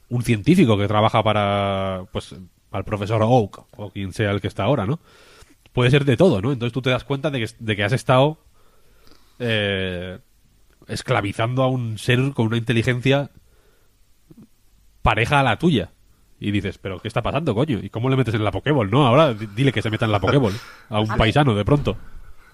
un 0.09 0.21
científico 0.23 0.77
que 0.77 0.87
trabaja 0.87 1.21
para 1.23 2.03
pues 2.11 2.33
para 2.69 2.79
el 2.79 2.85
profesor 2.85 3.21
Oak 3.23 3.65
o 3.77 3.89
quien 3.91 4.11
sea 4.13 4.31
el 4.31 4.41
que 4.41 4.47
está 4.47 4.63
ahora 4.63 4.85
no 4.85 4.99
puede 5.77 5.91
ser 5.91 6.05
de 6.05 6.17
todo 6.17 6.41
no 6.41 6.51
entonces 6.51 6.73
tú 6.73 6.81
te 6.81 6.89
das 6.89 7.03
cuenta 7.03 7.29
de 7.29 7.39
que, 7.39 7.53
de 7.59 7.75
que 7.75 7.83
has 7.83 7.93
estado 7.93 8.39
eh, 9.37 10.17
esclavizando 10.87 11.61
a 11.61 11.67
un 11.67 11.99
ser 11.99 12.19
con 12.33 12.47
una 12.47 12.57
inteligencia 12.57 13.29
pareja 15.01 15.39
a 15.39 15.43
la 15.43 15.57
tuya. 15.59 15.91
Y 16.39 16.51
dices, 16.51 16.77
pero 16.77 16.99
¿qué 16.99 17.07
está 17.07 17.21
pasando, 17.23 17.55
coño? 17.55 17.79
¿Y 17.81 17.89
cómo 17.89 18.09
le 18.09 18.15
metes 18.15 18.33
en 18.35 18.43
la 18.43 18.51
Pokéball, 18.51 18.91
no? 18.91 19.07
Ahora 19.07 19.33
di- 19.33 19.47
dile 19.55 19.71
que 19.71 19.81
se 19.81 19.89
meta 19.89 20.05
en 20.05 20.11
la 20.11 20.19
Pokéball 20.19 20.53
a 20.89 20.99
un 20.99 21.07
paisano 21.07 21.55
de 21.55 21.65
pronto. 21.65 21.97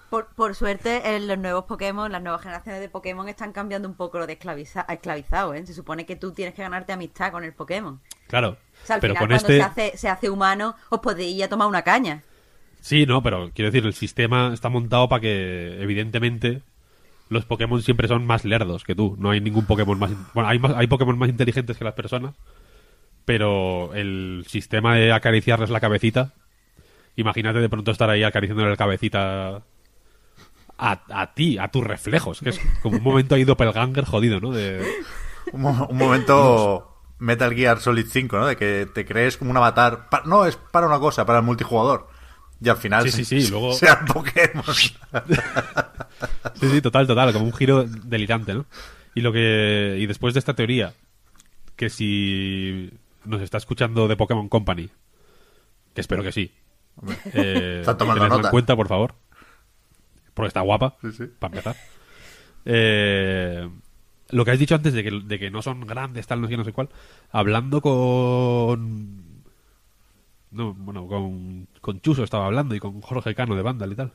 Por, 0.08 0.26
por 0.34 0.54
suerte, 0.54 1.16
en 1.16 1.26
los 1.26 1.36
nuevos 1.38 1.64
Pokémon, 1.64 2.10
las 2.10 2.22
nuevas 2.22 2.40
generaciones 2.42 2.80
de 2.80 2.88
Pokémon 2.88 3.28
están 3.28 3.52
cambiando 3.52 3.88
un 3.88 3.94
poco 3.94 4.18
lo 4.18 4.26
de 4.26 4.38
esclaviza- 4.38 4.86
esclavizado, 4.88 5.54
¿eh? 5.54 5.66
Se 5.66 5.74
supone 5.74 6.06
que 6.06 6.16
tú 6.16 6.32
tienes 6.32 6.54
que 6.54 6.62
ganarte 6.62 6.92
amistad 6.92 7.32
con 7.32 7.44
el 7.44 7.52
Pokémon. 7.52 8.00
Claro. 8.28 8.50
O 8.84 8.86
sea, 8.86 8.96
al 8.96 9.00
pero 9.00 9.14
final, 9.14 9.28
con 9.28 9.38
cuando 9.38 9.48
este... 9.48 9.56
se, 9.56 9.62
hace, 9.62 9.96
se 9.98 10.08
hace 10.08 10.30
humano, 10.30 10.76
os 10.90 11.00
podéis 11.00 11.36
ir 11.36 11.44
a 11.44 11.48
tomar 11.48 11.68
una 11.68 11.82
caña. 11.82 12.22
Sí, 12.84 13.06
no, 13.06 13.22
pero 13.22 13.50
quiero 13.54 13.70
decir, 13.70 13.86
el 13.86 13.94
sistema 13.94 14.50
está 14.52 14.68
montado 14.68 15.08
para 15.08 15.22
que, 15.22 15.80
evidentemente, 15.80 16.60
los 17.30 17.46
Pokémon 17.46 17.80
siempre 17.80 18.08
son 18.08 18.26
más 18.26 18.44
lerdos 18.44 18.84
que 18.84 18.94
tú. 18.94 19.16
No 19.18 19.30
hay 19.30 19.40
ningún 19.40 19.64
Pokémon 19.64 19.98
más... 19.98 20.10
Bueno, 20.34 20.50
hay, 20.50 20.58
más, 20.58 20.74
hay 20.76 20.86
Pokémon 20.86 21.16
más 21.16 21.30
inteligentes 21.30 21.78
que 21.78 21.84
las 21.84 21.94
personas, 21.94 22.34
pero 23.24 23.94
el 23.94 24.44
sistema 24.46 24.96
de 24.96 25.12
acariciarles 25.12 25.70
la 25.70 25.80
cabecita... 25.80 26.34
Imagínate 27.16 27.60
de 27.60 27.70
pronto 27.70 27.90
estar 27.90 28.10
ahí 28.10 28.22
acariciándole 28.22 28.68
la 28.68 28.76
cabecita 28.76 29.62
a, 30.76 31.00
a 31.08 31.32
ti, 31.32 31.56
a 31.56 31.68
tus 31.68 31.84
reflejos, 31.84 32.40
que 32.40 32.50
es 32.50 32.60
como 32.82 32.98
un 32.98 33.02
momento 33.02 33.34
ahí 33.34 33.44
doppelganger 33.44 34.04
jodido, 34.04 34.40
¿no? 34.40 34.50
De, 34.50 34.86
Un, 35.52 35.64
un 35.64 35.96
momento 35.96 37.00
Metal 37.18 37.54
Gear 37.54 37.80
Solid 37.80 38.06
5, 38.10 38.36
¿no? 38.36 38.46
De 38.46 38.56
que 38.56 38.86
te 38.92 39.06
crees 39.06 39.38
como 39.38 39.52
un 39.52 39.56
avatar. 39.56 40.10
No, 40.26 40.44
es 40.44 40.56
para 40.56 40.86
una 40.86 40.98
cosa, 40.98 41.24
para 41.24 41.38
el 41.38 41.46
multijugador. 41.46 42.12
Y 42.64 42.68
al 42.68 42.76
final 42.78 43.02
Sí, 43.04 43.10
se- 43.10 43.24
sí, 43.24 43.42
sí, 43.42 43.50
luego- 43.50 43.72
sean 43.74 44.04
Pokémon. 44.06 44.64
Sí, 46.54 46.68
sí, 46.70 46.80
total, 46.80 47.06
total, 47.06 47.32
como 47.32 47.44
un 47.46 47.52
giro 47.52 47.84
delirante, 47.84 48.54
¿no? 48.54 48.66
Y 49.14 49.20
lo 49.20 49.32
que 49.32 49.96
y 50.00 50.06
después 50.06 50.32
de 50.34 50.38
esta 50.38 50.54
teoría, 50.54 50.94
que 51.76 51.90
si 51.90 52.90
nos 53.24 53.40
está 53.42 53.58
escuchando 53.58 54.06
de 54.08 54.16
Pokémon 54.16 54.48
Company, 54.48 54.88
que 55.94 56.00
espero 56.00 56.22
que 56.22 56.32
sí, 56.32 56.52
eh, 57.32 57.78
Está 57.80 57.96
tomando 57.96 58.28
nota. 58.28 58.48
en 58.48 58.50
cuenta, 58.50 58.76
por 58.76 58.88
favor, 58.88 59.14
porque 60.34 60.48
está 60.48 60.60
guapa, 60.60 60.96
Sí, 61.02 61.12
sí. 61.12 61.24
para 61.38 61.52
empezar. 61.52 61.76
Eh, 62.64 63.68
lo 64.30 64.44
que 64.44 64.50
has 64.52 64.58
dicho 64.58 64.74
antes 64.74 64.92
de 64.94 65.02
que, 65.04 65.10
de 65.10 65.38
que 65.38 65.50
no 65.50 65.60
son 65.62 65.80
grandes, 65.86 66.26
tal, 66.26 66.40
no 66.40 66.46
sé 66.46 66.52
qué, 66.52 66.56
no 66.56 66.64
sé 66.64 66.72
cuál, 66.72 66.88
hablando 67.30 67.80
con 67.80 69.23
no, 70.54 70.72
bueno, 70.74 71.06
con, 71.06 71.68
con 71.80 72.00
Chuso 72.00 72.24
estaba 72.24 72.46
hablando 72.46 72.74
y 72.74 72.80
con 72.80 73.00
Jorge 73.02 73.34
Cano 73.34 73.54
de 73.56 73.62
Vandal 73.62 73.92
y 73.92 73.96
tal. 73.96 74.12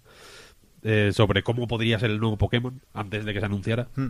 eh, 0.84 1.12
sobre 1.14 1.44
cómo 1.44 1.68
podría 1.68 2.00
ser 2.00 2.12
el 2.12 2.20
nuevo 2.20 2.38
Pokémon 2.38 2.82
antes 2.94 3.26
de 3.26 3.34
que 3.34 3.40
se 3.40 3.46
anunciara. 3.46 3.90
Hmm. 3.96 4.08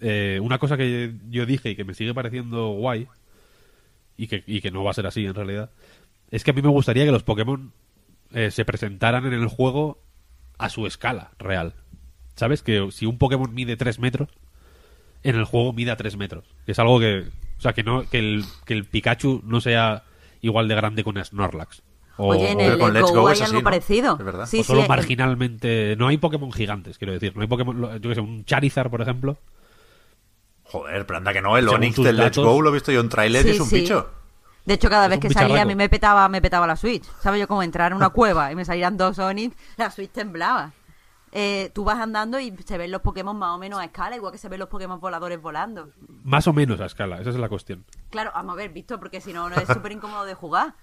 Eh, 0.00 0.38
una 0.42 0.58
cosa 0.58 0.76
que 0.76 1.14
yo 1.28 1.46
dije 1.46 1.70
y 1.70 1.76
que 1.76 1.84
me 1.84 1.94
sigue 1.94 2.14
pareciendo 2.14 2.68
guay, 2.68 3.06
y 4.16 4.26
que, 4.26 4.44
y 4.46 4.60
que 4.60 4.70
no 4.70 4.84
va 4.84 4.90
a 4.90 4.94
ser 4.94 5.06
así 5.06 5.24
en 5.24 5.34
realidad, 5.34 5.70
es 6.30 6.44
que 6.44 6.50
a 6.50 6.54
mí 6.54 6.62
me 6.62 6.68
gustaría 6.68 7.04
que 7.04 7.12
los 7.12 7.22
Pokémon 7.22 7.72
eh, 8.32 8.50
se 8.50 8.64
presentaran 8.64 9.26
en 9.26 9.32
el 9.32 9.46
juego 9.46 9.98
a 10.58 10.68
su 10.68 10.86
escala 10.86 11.32
real. 11.38 11.74
¿Sabes? 12.36 12.62
Que 12.62 12.88
si 12.92 13.06
un 13.06 13.18
Pokémon 13.18 13.52
mide 13.52 13.76
3 13.76 13.98
metros, 13.98 14.28
en 15.22 15.36
el 15.36 15.44
juego 15.44 15.72
mida 15.72 15.96
3 15.96 16.16
metros. 16.16 16.44
Que 16.64 16.72
es 16.72 16.78
algo 16.78 17.00
que. 17.00 17.26
O 17.58 17.60
sea, 17.60 17.74
que, 17.74 17.82
no, 17.82 18.08
que, 18.08 18.18
el, 18.18 18.44
que 18.64 18.72
el 18.72 18.84
Pikachu 18.84 19.42
no 19.44 19.60
sea 19.60 20.04
igual 20.40 20.68
de 20.68 20.74
grande 20.74 21.02
que 21.02 21.08
un 21.10 21.24
Snorlax. 21.24 21.82
O, 22.16 22.28
Oye, 22.34 22.50
en 22.50 22.60
el 22.60 22.78
con 22.78 22.92
Let's 22.92 23.10
Go, 23.12 23.22
Go 23.22 23.28
hay 23.28 23.32
es 23.34 23.40
así, 23.40 23.50
algo 23.50 23.60
¿no? 23.60 23.64
parecido. 23.64 24.16
Es 24.18 24.24
verdad. 24.24 24.46
Sí, 24.46 24.60
o 24.60 24.64
solo 24.64 24.82
sí, 24.82 24.88
marginalmente. 24.88 25.94
No 25.96 26.08
hay 26.08 26.18
Pokémon 26.18 26.52
gigantes, 26.52 26.98
quiero 26.98 27.12
decir. 27.14 27.34
No 27.34 27.40
hay 27.42 27.48
Pokémon. 27.48 27.98
Yo 28.00 28.08
que 28.08 28.14
sé, 28.14 28.20
un 28.20 28.44
Charizard, 28.44 28.90
por 28.90 29.00
ejemplo. 29.00 29.38
Joder, 30.64 31.06
pero 31.06 31.16
anda 31.18 31.32
que 31.32 31.42
no, 31.42 31.56
el 31.56 31.64
Según 31.64 31.76
Onix 31.78 31.96
del 32.02 32.16
Let's 32.16 32.38
Go 32.38 32.60
lo 32.62 32.70
he 32.70 32.72
visto 32.74 32.92
yo 32.92 33.00
en 33.00 33.08
trailer 33.08 33.44
y 33.44 33.48
Sí, 33.50 33.54
es 33.56 33.60
un 33.60 33.66
sí. 33.68 33.80
bicho. 33.80 34.08
De 34.66 34.74
hecho, 34.74 34.88
cada 34.90 35.04
Es 35.06 35.10
vez 35.10 35.20
que 35.20 35.30
salía 35.30 35.44
a 35.44 35.48
bicharraco. 35.48 35.68
mí 35.68 35.74
me 35.74 35.88
petaba, 35.88 36.28
me 36.28 36.42
petaba 36.42 36.66
la 36.66 36.76
Switch. 36.76 37.04
¿Sabes? 37.20 37.40
Yo 37.40 37.48
como 37.48 37.62
entrar 37.62 37.90
en 37.90 37.96
una 37.96 38.10
cueva 38.10 38.52
y 38.52 38.54
me 38.54 38.64
salían 38.64 38.96
dos 38.96 39.16
Sonic, 39.16 39.56
la 39.78 39.90
Switch 39.90 40.10
temblaba. 40.10 40.72
Eh, 41.32 41.70
tú 41.74 41.84
vas 41.84 41.98
andando 42.00 42.40
y 42.40 42.54
se 42.64 42.76
ven 42.76 42.90
los 42.90 43.02
Pokémon 43.02 43.36
más 43.38 43.54
o 43.54 43.58
menos 43.58 43.78
a 43.78 43.84
escala, 43.84 44.16
igual 44.16 44.32
que 44.32 44.38
se 44.38 44.48
ven 44.48 44.58
los 44.58 44.68
Pokémon 44.68 44.98
voladores 45.00 45.40
volando. 45.40 45.90
Más 46.24 46.46
o 46.48 46.52
menos 46.52 46.80
a 46.80 46.86
escala, 46.86 47.20
esa 47.20 47.30
es 47.30 47.36
la 47.36 47.48
cuestión. 47.48 47.84
Claro, 48.10 48.30
vamos 48.34 48.54
a 48.54 48.56
ver, 48.56 48.70
visto, 48.72 48.98
porque 48.98 49.20
si 49.20 49.32
no, 49.32 49.48
no 49.48 49.56
es 49.56 49.68
súper 49.68 49.92
incómodo 49.92 50.24
de 50.24 50.34
jugar. 50.34 50.74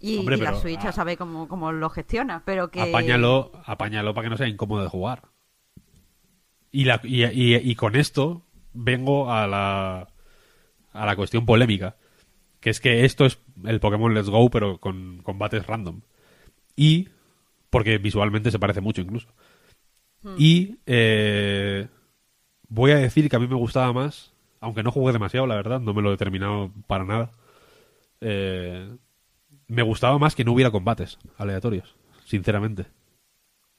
Y, 0.00 0.16
Hombre, 0.20 0.36
y 0.38 0.40
la 0.40 0.54
Switch 0.54 0.80
ya 0.80 0.92
sabe 0.92 1.16
cómo, 1.18 1.48
cómo 1.48 1.70
lo 1.72 1.90
gestiona, 1.90 2.42
pero 2.46 2.70
que... 2.70 2.80
Apáñalo, 2.80 3.52
apáñalo 3.66 4.14
para 4.14 4.24
que 4.26 4.30
no 4.30 4.36
sea 4.38 4.48
incómodo 4.48 4.82
de 4.82 4.88
jugar. 4.88 5.24
Y, 6.72 6.84
la, 6.84 7.00
y, 7.02 7.24
y- 7.24 7.56
y 7.56 7.74
con 7.74 7.96
esto 7.96 8.42
vengo 8.72 9.32
a 9.32 9.46
la, 9.46 10.08
a 10.92 11.06
la 11.06 11.16
cuestión 11.16 11.44
polémica. 11.44 11.96
Que 12.60 12.70
es 12.70 12.80
que 12.80 13.04
esto 13.04 13.24
es 13.26 13.38
el 13.64 13.80
Pokémon 13.80 14.14
Let's 14.14 14.28
Go, 14.30 14.50
pero 14.50 14.78
con 14.78 15.20
combates 15.22 15.66
random. 15.66 16.02
Y, 16.76 17.08
porque 17.70 17.98
visualmente 17.98 18.50
se 18.50 18.58
parece 18.58 18.80
mucho 18.80 19.00
incluso. 19.00 19.28
Y 20.36 20.76
eh, 20.86 21.88
voy 22.68 22.90
a 22.90 22.96
decir 22.96 23.28
que 23.28 23.36
a 23.36 23.38
mí 23.38 23.46
me 23.48 23.54
gustaba 23.54 23.92
más, 23.92 24.32
aunque 24.60 24.82
no 24.82 24.92
jugué 24.92 25.12
demasiado, 25.12 25.46
la 25.46 25.54
verdad, 25.56 25.80
no 25.80 25.94
me 25.94 26.02
lo 26.02 26.12
he 26.12 26.16
terminado 26.16 26.70
para 26.86 27.04
nada. 27.04 27.32
Eh, 28.20 28.96
me 29.66 29.82
gustaba 29.82 30.18
más 30.18 30.34
que 30.34 30.44
no 30.44 30.52
hubiera 30.52 30.70
combates 30.70 31.18
aleatorios, 31.38 31.96
sinceramente. 32.24 32.82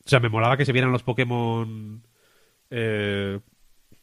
O 0.05 0.09
sea, 0.09 0.19
me 0.19 0.29
molaba 0.29 0.57
que 0.57 0.65
se 0.65 0.71
vieran 0.71 0.91
los 0.91 1.03
Pokémon 1.03 2.01
eh, 2.71 3.39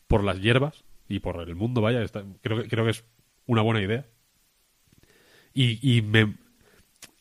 por 0.07 0.23
las 0.23 0.41
hierbas 0.41 0.85
y 1.09 1.19
por 1.21 1.41
el 1.41 1.57
mundo, 1.57 1.81
vaya. 1.81 2.03
está- 2.03 2.25
creo, 2.41 2.63
que, 2.63 2.69
creo 2.69 2.85
que 2.85 2.91
es 2.93 3.05
una 3.47 3.63
buena 3.63 3.83
idea. 3.83 4.07
Y, 5.55 5.79
y, 5.97 6.03
me, 6.03 6.35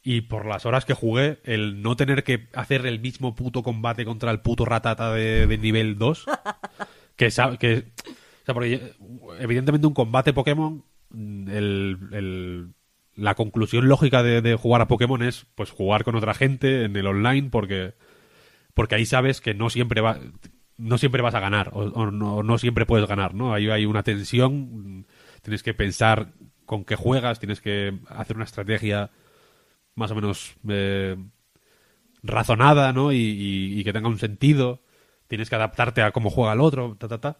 y 0.09 0.21
por 0.21 0.45
las 0.45 0.65
horas 0.65 0.85
que 0.85 0.93
jugué, 0.93 1.39
el 1.43 1.81
no 1.81 1.97
tener 1.97 2.23
que 2.23 2.47
hacer 2.53 2.85
el 2.85 3.01
mismo 3.01 3.35
puto 3.35 3.61
combate 3.61 4.05
contra 4.05 4.31
el 4.31 4.39
puto 4.39 4.63
ratata 4.63 5.11
de, 5.11 5.57
nivel 5.57 5.97
2, 5.97 6.25
que, 7.17 7.31
sa- 7.31 7.57
que 7.57 7.87
o 8.43 8.45
sea, 8.45 8.53
porque 8.53 8.93
evidentemente 9.39 9.87
un 9.87 9.93
combate 9.93 10.33
Pokémon, 10.33 10.85
mm, 11.09 11.49
el, 11.49 11.97
el- 12.13 12.73
la 13.15 13.35
conclusión 13.35 13.87
lógica 13.89 14.23
de, 14.23 14.41
de 14.41 14.55
jugar 14.55 14.81
a 14.81 14.87
Pokémon 14.87 15.23
es 15.23 15.45
pues 15.55 15.71
jugar 15.71 16.03
con 16.05 16.15
otra 16.15 16.35
gente 16.35 16.85
en 16.85 16.95
el 16.95 17.07
online 17.07 17.49
porque 17.49 17.95
porque 18.73 18.95
ahí 18.95 19.05
sabes 19.05 19.41
que 19.41 19.53
no 19.53 19.69
siempre 19.69 20.01
va 20.01 20.19
no 20.77 20.97
siempre 20.99 21.21
vas 21.23 21.33
a 21.35 21.39
ganar 21.39 21.71
o, 21.73 21.79
o 21.85 22.11
no, 22.11 22.43
no 22.43 22.57
siempre 22.59 22.85
puedes 22.85 23.07
ganar, 23.07 23.33
¿no? 23.33 23.53
Ahí 23.53 23.69
hay 23.69 23.85
una 23.85 24.03
tensión, 24.03 24.99
mm, 24.99 25.05
tienes 25.41 25.63
que 25.63 25.73
pensar 25.73 26.33
con 26.65 26.85
qué 26.85 26.95
juegas, 26.95 27.39
tienes 27.39 27.61
que 27.61 27.97
hacer 28.09 28.35
una 28.35 28.45
estrategia 28.45 29.09
más 29.97 30.11
o 30.11 30.15
menos 30.15 30.55
eh, 30.69 31.17
razonada, 32.23 32.93
¿no? 32.93 33.11
Y, 33.11 33.81
que 33.83 33.93
tenga 33.93 34.07
un 34.09 34.19
sentido. 34.19 34.81
Tienes 35.27 35.49
que 35.49 35.55
adaptarte 35.55 36.01
a 36.01 36.11
cómo 36.11 36.29
juega 36.29 36.53
el 36.53 36.61
otro, 36.61 36.95
ta, 36.97 37.07
ta, 37.07 37.19
ta. 37.19 37.37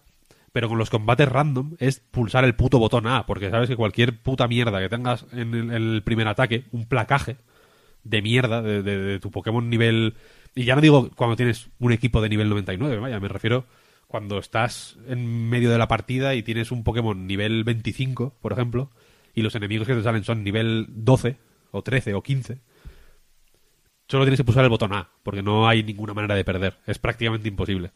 Pero 0.52 0.70
con 0.70 0.78
los 0.78 0.90
combates 0.90 1.30
random 1.30 1.76
es 1.80 2.00
pulsar 2.00 2.44
el 2.44 2.56
puto 2.56 2.80
botón 2.80 3.06
A, 3.08 3.26
porque 3.26 3.50
sabes 3.50 3.70
que 3.70 3.76
cualquier 3.76 4.22
puta 4.22 4.48
mierda 4.48 4.80
que 4.80 4.90
tengas 4.90 5.26
en 5.32 5.54
el, 5.54 5.72
el 5.72 6.04
primer 6.04 6.28
ataque, 6.28 6.66
un 6.72 6.86
placaje 6.88 7.38
de 8.04 8.22
mierda 8.22 8.62
de, 8.62 8.82
de- 8.82 8.98
de 8.98 9.20
tu 9.20 9.32
Pokémon 9.32 9.70
nivel... 9.70 10.16
Y 10.56 10.64
ya 10.64 10.76
no 10.76 10.82
digo 10.82 11.12
cuando 11.16 11.36
tienes 11.36 11.70
un 11.80 11.92
equipo 11.92 12.22
de 12.22 12.30
nivel 12.30 12.50
99, 12.50 12.98
vaya, 12.98 13.20
me 13.20 13.28
refiero 13.28 13.66
cuando 14.08 14.40
estás 14.40 14.98
en 15.08 15.50
medio 15.50 15.70
de 15.70 15.78
la 15.78 15.88
partida 15.88 16.34
y 16.34 16.42
tienes 16.42 16.72
un 16.72 16.84
Pokémon 16.84 17.28
nivel 17.28 17.64
25, 17.64 18.36
por 18.42 18.54
ejemplo, 18.54 18.90
y 19.36 19.42
los 19.44 19.54
enemigos 19.56 19.86
que 19.86 19.94
te 19.96 20.02
salen 20.02 20.24
son 20.24 20.44
nivel 20.44 20.88
12 20.90 21.38
o 21.72 21.82
13 21.82 22.14
o 22.14 22.22
15, 22.22 22.60
solo 24.08 24.24
tienes 24.24 24.40
que 24.40 24.44
pulsar 24.44 24.64
el 24.64 24.70
botón 24.70 24.94
A, 24.94 25.10
porque 25.24 25.42
no 25.44 25.68
hay 25.68 25.84
ninguna 25.84 26.14
manera 26.14 26.36
de 26.36 26.46
perder. 26.46 26.78
Es 26.86 27.00
prácticamente 27.00 27.48
imposible. 27.48 27.92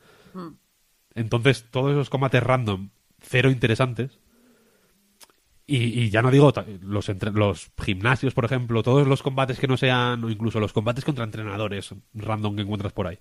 Entonces, 1.15 1.65
todos 1.71 1.91
esos 1.91 2.09
combates 2.09 2.41
random, 2.43 2.89
cero 3.21 3.49
interesantes. 3.51 4.19
Y, 5.67 5.77
y 6.01 6.09
ya 6.09 6.21
no 6.21 6.31
digo 6.31 6.51
los, 6.81 7.07
entre- 7.07 7.31
los 7.31 7.71
gimnasios, 7.81 8.33
por 8.33 8.43
ejemplo, 8.45 8.83
todos 8.83 9.07
los 9.07 9.23
combates 9.23 9.57
que 9.57 9.67
no 9.67 9.77
sean, 9.77 10.23
o 10.23 10.29
incluso 10.29 10.59
los 10.59 10.73
combates 10.73 11.05
contra 11.05 11.23
entrenadores 11.23 11.93
random 12.13 12.55
que 12.55 12.61
encuentras 12.63 12.91
por 12.93 13.07
ahí. 13.07 13.19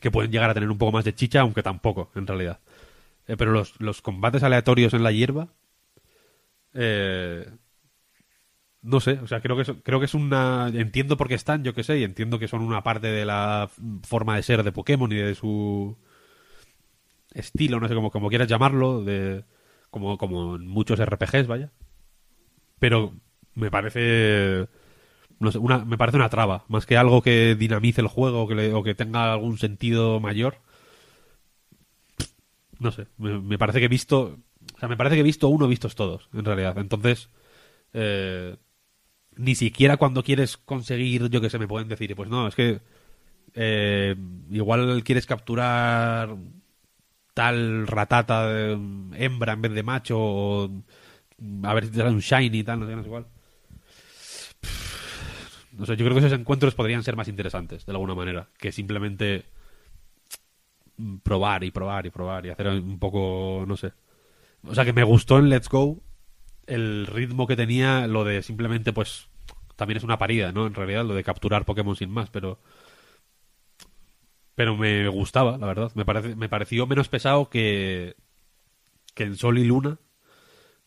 Que 0.00 0.12
pueden 0.12 0.30
llegar 0.30 0.50
a 0.50 0.54
tener 0.54 0.70
un 0.70 0.78
poco 0.78 0.92
más 0.92 1.04
de 1.04 1.14
chicha, 1.14 1.40
aunque 1.40 1.62
tampoco, 1.62 2.12
en 2.14 2.26
realidad. 2.26 2.60
Eh, 3.26 3.36
pero 3.36 3.50
los, 3.52 3.80
los 3.80 4.00
combates 4.00 4.44
aleatorios 4.44 4.94
en 4.94 5.02
la 5.02 5.10
hierba. 5.10 5.48
Eh, 6.74 7.50
no 8.82 9.00
sé, 9.00 9.18
o 9.22 9.26
sea, 9.26 9.40
creo 9.40 9.56
que 9.56 9.62
es, 9.62 9.72
creo 9.82 9.98
que 9.98 10.06
es 10.06 10.14
una. 10.14 10.68
Entiendo 10.72 11.16
por 11.16 11.28
qué 11.28 11.34
están, 11.34 11.64
yo 11.64 11.74
que 11.74 11.84
sé, 11.84 11.98
y 11.98 12.04
entiendo 12.04 12.38
que 12.38 12.48
son 12.48 12.62
una 12.62 12.82
parte 12.82 13.08
de 13.08 13.24
la 13.24 13.70
forma 14.04 14.36
de 14.36 14.42
ser 14.42 14.62
de 14.62 14.72
Pokémon 14.72 15.10
y 15.12 15.16
de 15.16 15.34
su 15.34 15.96
estilo, 17.32 17.80
no 17.80 17.88
sé 17.88 17.94
cómo, 17.94 18.10
como 18.10 18.28
quieras 18.28 18.48
llamarlo, 18.48 19.04
de 19.04 19.44
como, 19.90 20.18
como 20.18 20.56
en 20.56 20.66
muchos 20.66 21.00
RPGs, 21.00 21.46
vaya. 21.46 21.72
Pero 22.78 23.14
me 23.54 23.70
parece. 23.70 24.68
No 25.40 25.52
sé, 25.52 25.58
una, 25.58 25.84
me 25.84 25.98
parece 25.98 26.16
una 26.16 26.28
traba, 26.30 26.64
más 26.68 26.86
que 26.86 26.96
algo 26.96 27.22
que 27.22 27.54
dinamice 27.56 28.00
el 28.00 28.08
juego 28.08 28.42
o 28.42 28.48
que, 28.48 28.72
o 28.74 28.82
que 28.82 28.94
tenga 28.94 29.32
algún 29.32 29.58
sentido 29.58 30.20
mayor. 30.20 30.58
no 32.78 32.92
sé, 32.92 33.06
me, 33.18 33.40
me 33.40 33.58
parece 33.58 33.80
que 33.80 33.86
he 33.86 33.88
visto, 33.88 34.38
o 34.74 34.78
sea, 34.78 34.88
me 34.88 34.96
parece 34.96 35.16
que 35.16 35.20
he 35.20 35.24
visto 35.24 35.48
uno, 35.48 35.68
vistos 35.68 35.94
todos, 35.94 36.28
en 36.32 36.44
realidad. 36.44 36.78
Entonces, 36.78 37.28
eh, 37.92 38.56
ni 39.38 39.54
siquiera 39.54 39.96
cuando 39.96 40.22
quieres 40.22 40.56
conseguir, 40.56 41.28
yo 41.30 41.40
que 41.40 41.48
sé, 41.48 41.58
me 41.58 41.68
pueden 41.68 41.88
decir, 41.88 42.14
pues 42.14 42.28
no, 42.28 42.48
es 42.48 42.54
que 42.54 42.80
eh, 43.54 44.14
igual 44.50 45.02
quieres 45.04 45.26
capturar 45.26 46.36
tal 47.34 47.86
ratata 47.86 48.50
hembra 49.14 49.52
en 49.52 49.62
vez 49.62 49.72
de 49.72 49.82
macho 49.82 50.18
o 50.18 50.70
a 51.62 51.74
ver 51.74 51.84
si 51.84 51.90
te 51.92 51.98
sale 51.98 52.10
un 52.10 52.18
shiny 52.18 52.58
y 52.58 52.64
tal, 52.64 52.80
no 52.80 52.86
sé, 52.86 52.96
no 52.96 53.02
sé 53.02 53.08
igual. 53.08 53.26
No 55.72 55.86
sé, 55.86 55.96
yo 55.96 56.04
creo 56.04 56.14
que 56.14 56.26
esos 56.26 56.38
encuentros 56.38 56.74
podrían 56.74 57.04
ser 57.04 57.14
más 57.14 57.28
interesantes, 57.28 57.86
de 57.86 57.92
alguna 57.92 58.16
manera, 58.16 58.48
que 58.58 58.72
simplemente 58.72 59.44
probar 61.22 61.62
y 61.62 61.70
probar 61.70 62.06
y 62.06 62.10
probar 62.10 62.46
y 62.46 62.50
hacer 62.50 62.66
un 62.66 62.98
poco, 62.98 63.64
no 63.68 63.76
sé. 63.76 63.92
O 64.64 64.74
sea, 64.74 64.84
que 64.84 64.92
me 64.92 65.04
gustó 65.04 65.38
en 65.38 65.48
Let's 65.48 65.68
Go 65.68 66.02
el 66.68 67.06
ritmo 67.06 67.46
que 67.46 67.56
tenía, 67.56 68.06
lo 68.06 68.24
de 68.24 68.42
simplemente, 68.42 68.92
pues, 68.92 69.28
también 69.76 69.96
es 69.96 70.04
una 70.04 70.18
parida, 70.18 70.52
¿no? 70.52 70.66
En 70.66 70.74
realidad, 70.74 71.04
lo 71.04 71.14
de 71.14 71.24
capturar 71.24 71.64
Pokémon 71.64 71.96
sin 71.96 72.10
más, 72.10 72.30
pero... 72.30 72.60
Pero 74.54 74.76
me 74.76 75.06
gustaba, 75.08 75.56
la 75.56 75.66
verdad. 75.66 75.92
Me, 75.94 76.04
parece, 76.04 76.34
me 76.34 76.48
pareció 76.48 76.86
menos 76.86 77.08
pesado 77.08 77.48
que, 77.48 78.16
que 79.14 79.22
en 79.22 79.36
Sol 79.36 79.56
y 79.58 79.64
Luna, 79.64 79.98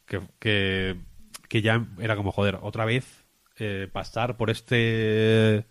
que, 0.06 0.22
que, 1.48 1.62
ya 1.62 1.88
era 2.00 2.18
como, 2.18 2.34
joder, 2.34 2.60
otra 2.62 2.84
vez 2.84 3.26
eh, 3.58 3.88
pasar 3.92 4.36
por 4.36 4.50
este 4.50 5.66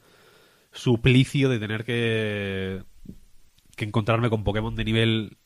suplicio 0.73 1.51
de 1.51 1.59
tener 1.59 1.85
que, 1.85 2.85
que 3.77 3.85
encontrarme 3.85 4.31
con 4.31 4.45
Pokémon 4.45 4.75
de 4.75 4.85
nivel 4.85 5.37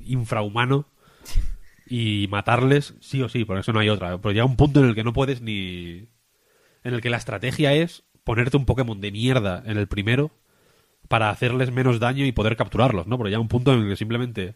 infrahumano 0.00 0.86
y 1.94 2.26
matarles 2.28 2.94
sí 3.00 3.20
o 3.20 3.28
sí, 3.28 3.44
por 3.44 3.58
eso 3.58 3.70
no 3.74 3.80
hay 3.80 3.90
otra. 3.90 4.16
Pero 4.16 4.32
llega 4.32 4.46
un 4.46 4.56
punto 4.56 4.80
en 4.80 4.88
el 4.88 4.94
que 4.94 5.04
no 5.04 5.12
puedes 5.12 5.42
ni... 5.42 6.08
En 6.84 6.94
el 6.94 7.02
que 7.02 7.10
la 7.10 7.18
estrategia 7.18 7.74
es 7.74 8.04
ponerte 8.24 8.56
un 8.56 8.64
Pokémon 8.64 8.98
de 8.98 9.12
mierda 9.12 9.62
en 9.66 9.76
el 9.76 9.88
primero 9.88 10.30
para 11.08 11.28
hacerles 11.28 11.70
menos 11.70 12.00
daño 12.00 12.24
y 12.24 12.32
poder 12.32 12.56
capturarlos, 12.56 13.06
¿no? 13.06 13.18
Pero 13.18 13.28
llega 13.28 13.40
un 13.40 13.48
punto 13.48 13.74
en 13.74 13.80
el 13.80 13.88
que 13.90 13.96
simplemente... 13.96 14.54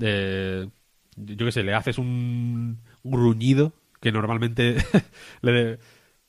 eh, 0.00 0.68
yo 1.16 1.46
qué 1.46 1.50
sé, 1.52 1.64
le 1.64 1.74
haces 1.74 1.98
un, 1.98 2.78
gruñido 3.02 3.72
que 4.00 4.12
normalmente 4.12 4.76
le... 5.42 5.52
de- 5.52 5.78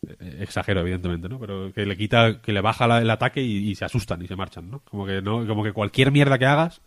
eh, 0.07 0.37
exagero 0.39 0.79
evidentemente 0.79 1.27
no 1.27 1.41
pero 1.41 1.73
que 1.73 1.85
le 1.85 1.97
quita 1.97 2.41
que 2.41 2.53
le 2.53 2.61
baja 2.61 2.85
el 2.99 3.09
ataque 3.09 3.41
y, 3.41 3.69
y 3.69 3.75
se 3.75 3.83
asustan 3.83 4.21
y 4.21 4.27
se 4.29 4.37
marchan 4.37 4.71
no 4.71 4.79
como 4.85 5.05
que 5.05 5.21
no 5.21 5.45
como 5.45 5.61
que 5.61 5.73
cualquier 5.73 6.13
mierda 6.13 6.39
que 6.39 6.45
hagas 6.45 6.79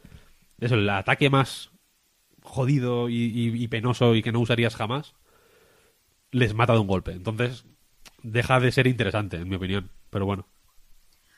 eso 0.59 0.77
el 0.77 0.89
ataque 0.89 1.29
más 1.29 1.72
jodido 2.43 3.09
y, 3.09 3.15
y- 3.17 3.63
y 3.65 3.69
penoso 3.69 4.15
y 4.15 4.23
que 4.23 4.33
no 4.33 4.41
usarías 4.41 4.77
jamás 4.77 5.15
les 6.31 6.55
mata 6.55 6.73
de 6.73 6.79
un 6.81 6.87
golpe 6.87 7.13
entonces 7.13 7.65
deja 8.23 8.61
de 8.61 8.73
ser 8.73 8.87
interesante 8.87 9.37
en 9.37 9.49
mi 9.49 9.57
opinión 9.57 9.91
pero 10.11 10.27
bueno 10.27 10.47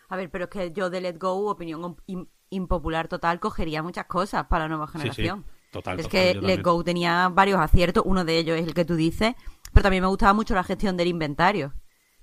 A 0.08 0.16
ver, 0.16 0.30
pero 0.30 0.44
es 0.44 0.50
que 0.50 0.72
yo 0.72 0.90
de 0.90 1.00
Let 1.00 1.18
Go, 1.18 1.50
opinión 1.50 1.96
im- 2.06 2.28
impopular 2.50 3.08
total, 3.08 3.40
cogería 3.40 3.82
muchas 3.82 4.06
cosas 4.06 4.46
para 4.46 4.64
la 4.64 4.68
nueva 4.68 4.86
Sí, 4.86 4.92
sí. 4.92 4.98
generación. 4.98 5.44
Total, 5.70 5.98
es 5.98 6.04
total, 6.04 6.10
que 6.10 6.34
Let 6.34 6.40
también. 6.40 6.62
Go 6.62 6.84
tenía 6.84 7.28
varios 7.30 7.58
aciertos, 7.58 8.04
uno 8.06 8.24
de 8.24 8.38
ellos 8.38 8.56
es 8.58 8.66
el 8.66 8.74
que 8.74 8.84
tú 8.84 8.94
dices, 8.96 9.34
pero 9.72 9.82
también 9.82 10.02
me 10.02 10.08
gustaba 10.08 10.32
mucho 10.34 10.54
la 10.54 10.62
gestión 10.62 10.96
del 10.96 11.08
inventario. 11.08 11.72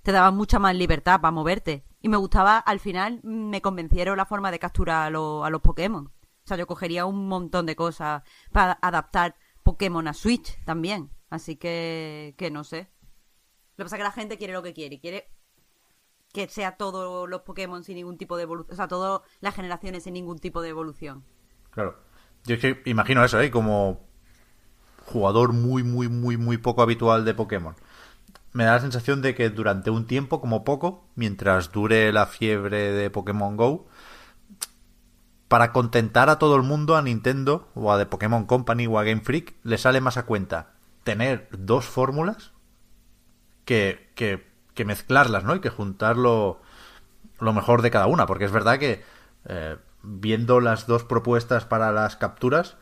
Te 0.04 0.12
daba 0.12 0.32
mucha 0.32 0.58
más 0.60 0.76
libertad 0.76 1.20
para 1.22 1.32
moverte. 1.32 1.84
Y 2.02 2.08
me 2.08 2.18
gustaba, 2.18 2.58
al 2.60 2.80
final, 2.80 3.20
me 3.24 3.62
convencieron 3.62 4.16
la 4.18 4.26
forma 4.26 4.52
de 4.52 4.60
capturar 4.60 5.08
a, 5.08 5.10
los- 5.10 5.46
a 5.46 5.50
los 5.50 5.62
Pokémon. 5.62 6.12
Yo 6.58 6.68
cogería 6.68 7.06
un 7.06 7.28
montón 7.28 7.66
de 7.66 7.76
cosas 7.76 8.24
para 8.52 8.78
adaptar 8.82 9.36
Pokémon 9.64 10.08
a 10.08 10.14
Switch 10.14 10.64
también. 10.66 11.12
Así 11.30 11.56
que, 11.56 12.36
que 12.38 12.52
no 12.52 12.64
sé. 12.64 12.90
Lo 13.78 13.84
que 13.84 13.86
pasa 13.86 13.96
es 13.96 14.00
que 14.00 14.04
la 14.04 14.12
gente 14.12 14.38
quiere 14.38 14.54
lo 14.54 14.64
que 14.64 14.74
quiere. 14.74 15.00
Quiere 15.00 15.32
que 16.34 16.48
sea 16.48 16.78
todos 16.78 17.30
los 17.30 17.42
Pokémon 17.42 17.84
sin 17.84 17.96
ningún 17.96 18.18
tipo 18.18 18.38
de 18.38 18.44
evolución. 18.44 18.74
O 18.74 18.76
sea, 18.76 18.88
todas 18.88 19.22
las 19.40 19.56
generaciones 19.56 20.04
sin 20.04 20.14
ningún 20.14 20.40
tipo 20.40 20.62
de 20.62 20.70
evolución. 20.70 21.24
Claro. 21.72 21.98
Yo 22.46 22.56
es 22.56 22.62
que 22.62 22.82
imagino 22.86 23.24
eso, 23.24 23.40
¿eh? 23.40 23.52
Como 23.52 24.02
jugador 25.06 25.54
muy, 25.54 25.84
muy, 25.84 26.08
muy, 26.08 26.38
muy 26.38 26.58
poco 26.58 26.82
habitual 26.82 27.26
de 27.26 27.34
Pokémon. 27.34 27.76
Me 28.54 28.66
da 28.66 28.74
la 28.74 28.80
sensación 28.82 29.22
de 29.22 29.36
que 29.36 29.50
durante 29.50 29.90
un 29.90 30.08
tiempo, 30.08 30.42
como 30.42 30.64
poco, 30.64 31.08
mientras 31.16 31.72
dure 31.72 32.12
la 32.12 32.26
fiebre 32.26 32.92
de 32.92 33.10
Pokémon 33.10 33.56
Go, 33.56 33.88
para 35.52 35.74
contentar 35.74 36.30
a 36.30 36.40
todo 36.40 36.56
el 36.56 36.62
mundo, 36.62 36.96
a 36.96 37.02
Nintendo, 37.02 37.68
o 37.76 37.92
a 37.92 37.98
The 37.98 38.06
Pokémon 38.06 38.46
Company, 38.46 38.88
o 38.88 38.98
a 38.98 39.04
Game 39.04 39.20
Freak, 39.20 39.54
le 39.64 39.78
sale 39.78 40.00
más 40.00 40.16
a 40.16 40.26
cuenta 40.26 40.76
tener 41.04 41.50
dos 41.52 41.84
fórmulas 41.84 42.54
que, 43.66 44.10
que, 44.16 44.86
mezclarlas, 44.86 45.44
¿no? 45.44 45.54
Y 45.54 45.60
que 45.60 45.68
juntarlo 45.70 46.62
lo 47.38 47.52
mejor 47.52 47.82
de 47.82 47.92
cada 47.92 48.08
una, 48.08 48.28
porque 48.28 48.46
es 48.46 48.52
verdad 48.54 48.80
que 48.80 49.04
eh, 49.44 49.76
viendo 50.04 50.62
las 50.62 50.88
dos 50.88 51.04
propuestas 51.04 51.66
para 51.66 51.92
las 51.92 52.16
capturas, 52.16 52.78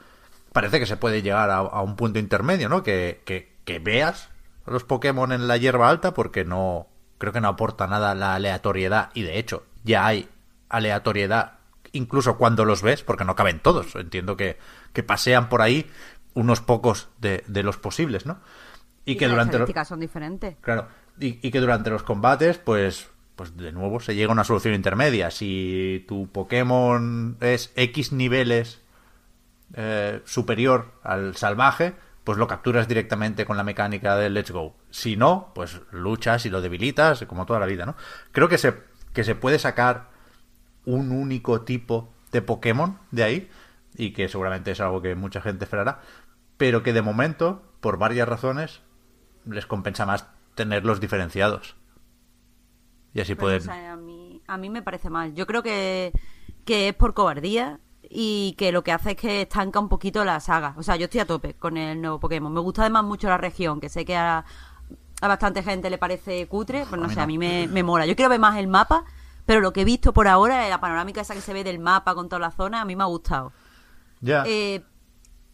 parece 0.54 0.80
que 0.80 0.86
se 0.86 0.96
puede 0.96 1.24
llegar 1.24 1.50
a, 1.50 1.58
a 1.58 1.82
un 1.82 1.96
punto 1.96 2.20
intermedio, 2.20 2.70
¿no? 2.70 2.84
Que, 2.84 3.24
que, 3.26 3.58
que 3.66 3.80
veas 3.80 4.30
a 4.68 4.72
los 4.72 4.84
Pokémon 4.84 5.32
en 5.32 5.48
la 5.48 5.58
hierba 5.58 5.90
alta, 5.90 6.14
porque 6.14 6.46
no 6.46 6.86
creo 7.18 7.34
que 7.34 7.42
no 7.42 7.48
aporta 7.48 7.88
nada 7.88 8.14
la 8.14 8.36
aleatoriedad, 8.36 9.10
y 9.16 9.24
de 9.24 9.40
hecho 9.40 9.64
ya 9.84 10.06
hay 10.06 10.30
aleatoriedad 10.70 11.59
incluso 11.94 12.38
cuando 12.38 12.66
los 12.66 12.82
ves, 12.82 13.04
porque 13.04 13.26
no 13.26 13.36
caben 13.36 13.60
todos, 13.60 13.96
entiendo 13.96 14.38
que, 14.38 14.58
que 14.94 15.04
pasean 15.04 15.50
por 15.50 15.62
ahí 15.62 15.90
unos 16.34 16.62
pocos 16.62 17.10
de, 17.20 17.44
de 17.48 17.64
los 17.64 17.78
posibles, 17.78 18.26
¿no? 18.26 18.40
Y, 19.06 19.16
que 19.16 19.26
las 19.26 19.32
durante 19.32 19.54
los... 19.54 19.62
estadísticas 19.62 19.88
son 19.88 20.00
diferentes. 20.00 20.56
Claro, 20.62 20.88
y, 21.20 21.46
y 21.46 21.52
que 21.52 21.60
durante 21.60 21.90
los 21.90 22.04
combates, 22.04 22.58
pues, 22.58 23.10
pues 23.36 23.56
de 23.58 23.72
nuevo 23.72 24.00
se 24.00 24.16
llega 24.16 24.30
a 24.30 24.34
una 24.34 24.44
solución 24.44 24.74
intermedia. 24.74 25.32
Si 25.32 26.06
tu 26.08 26.28
Pokémon 26.28 27.38
es 27.42 27.72
X 27.76 28.12
niveles 28.12 28.82
eh, 29.74 30.22
superior 30.26 30.94
al 31.04 31.36
salvaje, 31.36 31.96
pues 32.24 32.38
lo 32.38 32.48
capturas 32.48 32.88
directamente 32.88 33.46
con 33.46 33.58
la 33.58 33.64
mecánica 33.64 34.16
del 34.16 34.34
Let's 34.34 34.52
Go. 34.52 34.76
Si 34.92 35.16
no, 35.16 35.52
pues 35.56 35.82
luchas 35.92 36.46
y 36.46 36.50
lo 36.50 36.62
debilitas, 36.62 37.24
como 37.26 37.46
toda 37.46 37.60
la 37.60 37.66
vida, 37.66 37.86
¿no? 37.86 37.96
Creo 38.32 38.50
que 38.50 38.58
se, 38.58 38.76
que 39.14 39.24
se 39.24 39.36
puede 39.36 39.58
sacar 39.58 40.09
un 40.90 41.12
único 41.12 41.62
tipo 41.62 42.10
de 42.32 42.42
Pokémon 42.42 43.00
de 43.12 43.24
ahí, 43.24 43.50
y 43.96 44.12
que 44.12 44.28
seguramente 44.28 44.72
es 44.72 44.80
algo 44.82 45.02
que 45.02 45.16
mucha 45.16 45.42
gente 45.42 45.66
esperará, 45.66 46.02
pero 46.58 46.84
que 46.84 46.94
de 46.94 47.02
momento, 47.02 47.62
por 47.80 47.98
varias 47.98 48.28
razones, 48.28 48.82
les 49.46 49.66
compensa 49.66 50.06
más 50.06 50.28
tenerlos 50.56 51.00
diferenciados. 51.00 51.76
Y 53.14 53.22
así 53.22 53.36
pueden... 53.36 53.68
a, 53.70 53.96
mí, 53.96 54.42
a 54.48 54.58
mí 54.58 54.70
me 54.70 54.82
parece 54.82 55.10
mal. 55.10 55.34
Yo 55.34 55.48
creo 55.48 55.64
que, 55.64 56.12
que 56.66 56.90
es 56.90 56.94
por 56.94 57.14
cobardía 57.14 57.80
y 58.04 58.56
que 58.58 58.72
lo 58.72 58.84
que 58.84 58.92
hace 58.92 59.12
es 59.12 59.18
que 59.18 59.42
estanca 59.42 59.80
un 59.80 59.90
poquito 59.90 60.24
la 60.26 60.40
saga. 60.40 60.76
O 60.78 60.84
sea, 60.84 60.96
yo 60.96 61.06
estoy 61.06 61.22
a 61.22 61.26
tope 61.26 61.54
con 61.56 61.78
el 61.78 62.02
nuevo 62.02 62.20
Pokémon. 62.20 62.54
Me 62.54 62.60
gusta 62.60 62.82
además 62.82 63.06
mucho 63.06 63.28
la 63.28 63.38
región, 63.38 63.80
que 63.80 63.90
sé 63.90 64.06
que 64.06 64.16
a, 64.16 64.46
a 65.22 65.28
bastante 65.28 65.64
gente 65.64 65.90
le 65.90 65.98
parece 65.98 66.48
cutre, 66.48 66.86
pues 66.90 67.02
no 67.02 67.10
sé, 67.10 67.16
no. 67.16 67.22
a 67.24 67.28
mí 67.28 67.38
me, 67.38 67.68
me 67.68 67.84
mola. 67.84 68.06
Yo 68.06 68.16
quiero 68.16 68.30
ver 68.30 68.40
más 68.40 68.58
el 68.58 68.68
mapa, 68.68 69.06
pero 69.50 69.62
lo 69.62 69.74
que 69.74 69.82
he 69.82 69.84
visto 69.84 70.14
por 70.14 70.28
ahora, 70.28 70.70
la 70.70 70.80
panorámica 70.80 71.22
esa 71.22 71.34
que 71.34 71.42
se 71.42 71.54
ve 71.54 71.64
del 71.64 71.80
mapa 71.80 72.14
con 72.14 72.30
toda 72.30 72.40
la 72.40 72.52
zona, 72.52 72.82
a 72.82 72.86
mí 72.86 72.96
me 72.96 73.02
ha 73.02 73.08
gustado. 73.08 73.52
Ya. 74.22 74.44
Eh, 74.46 74.84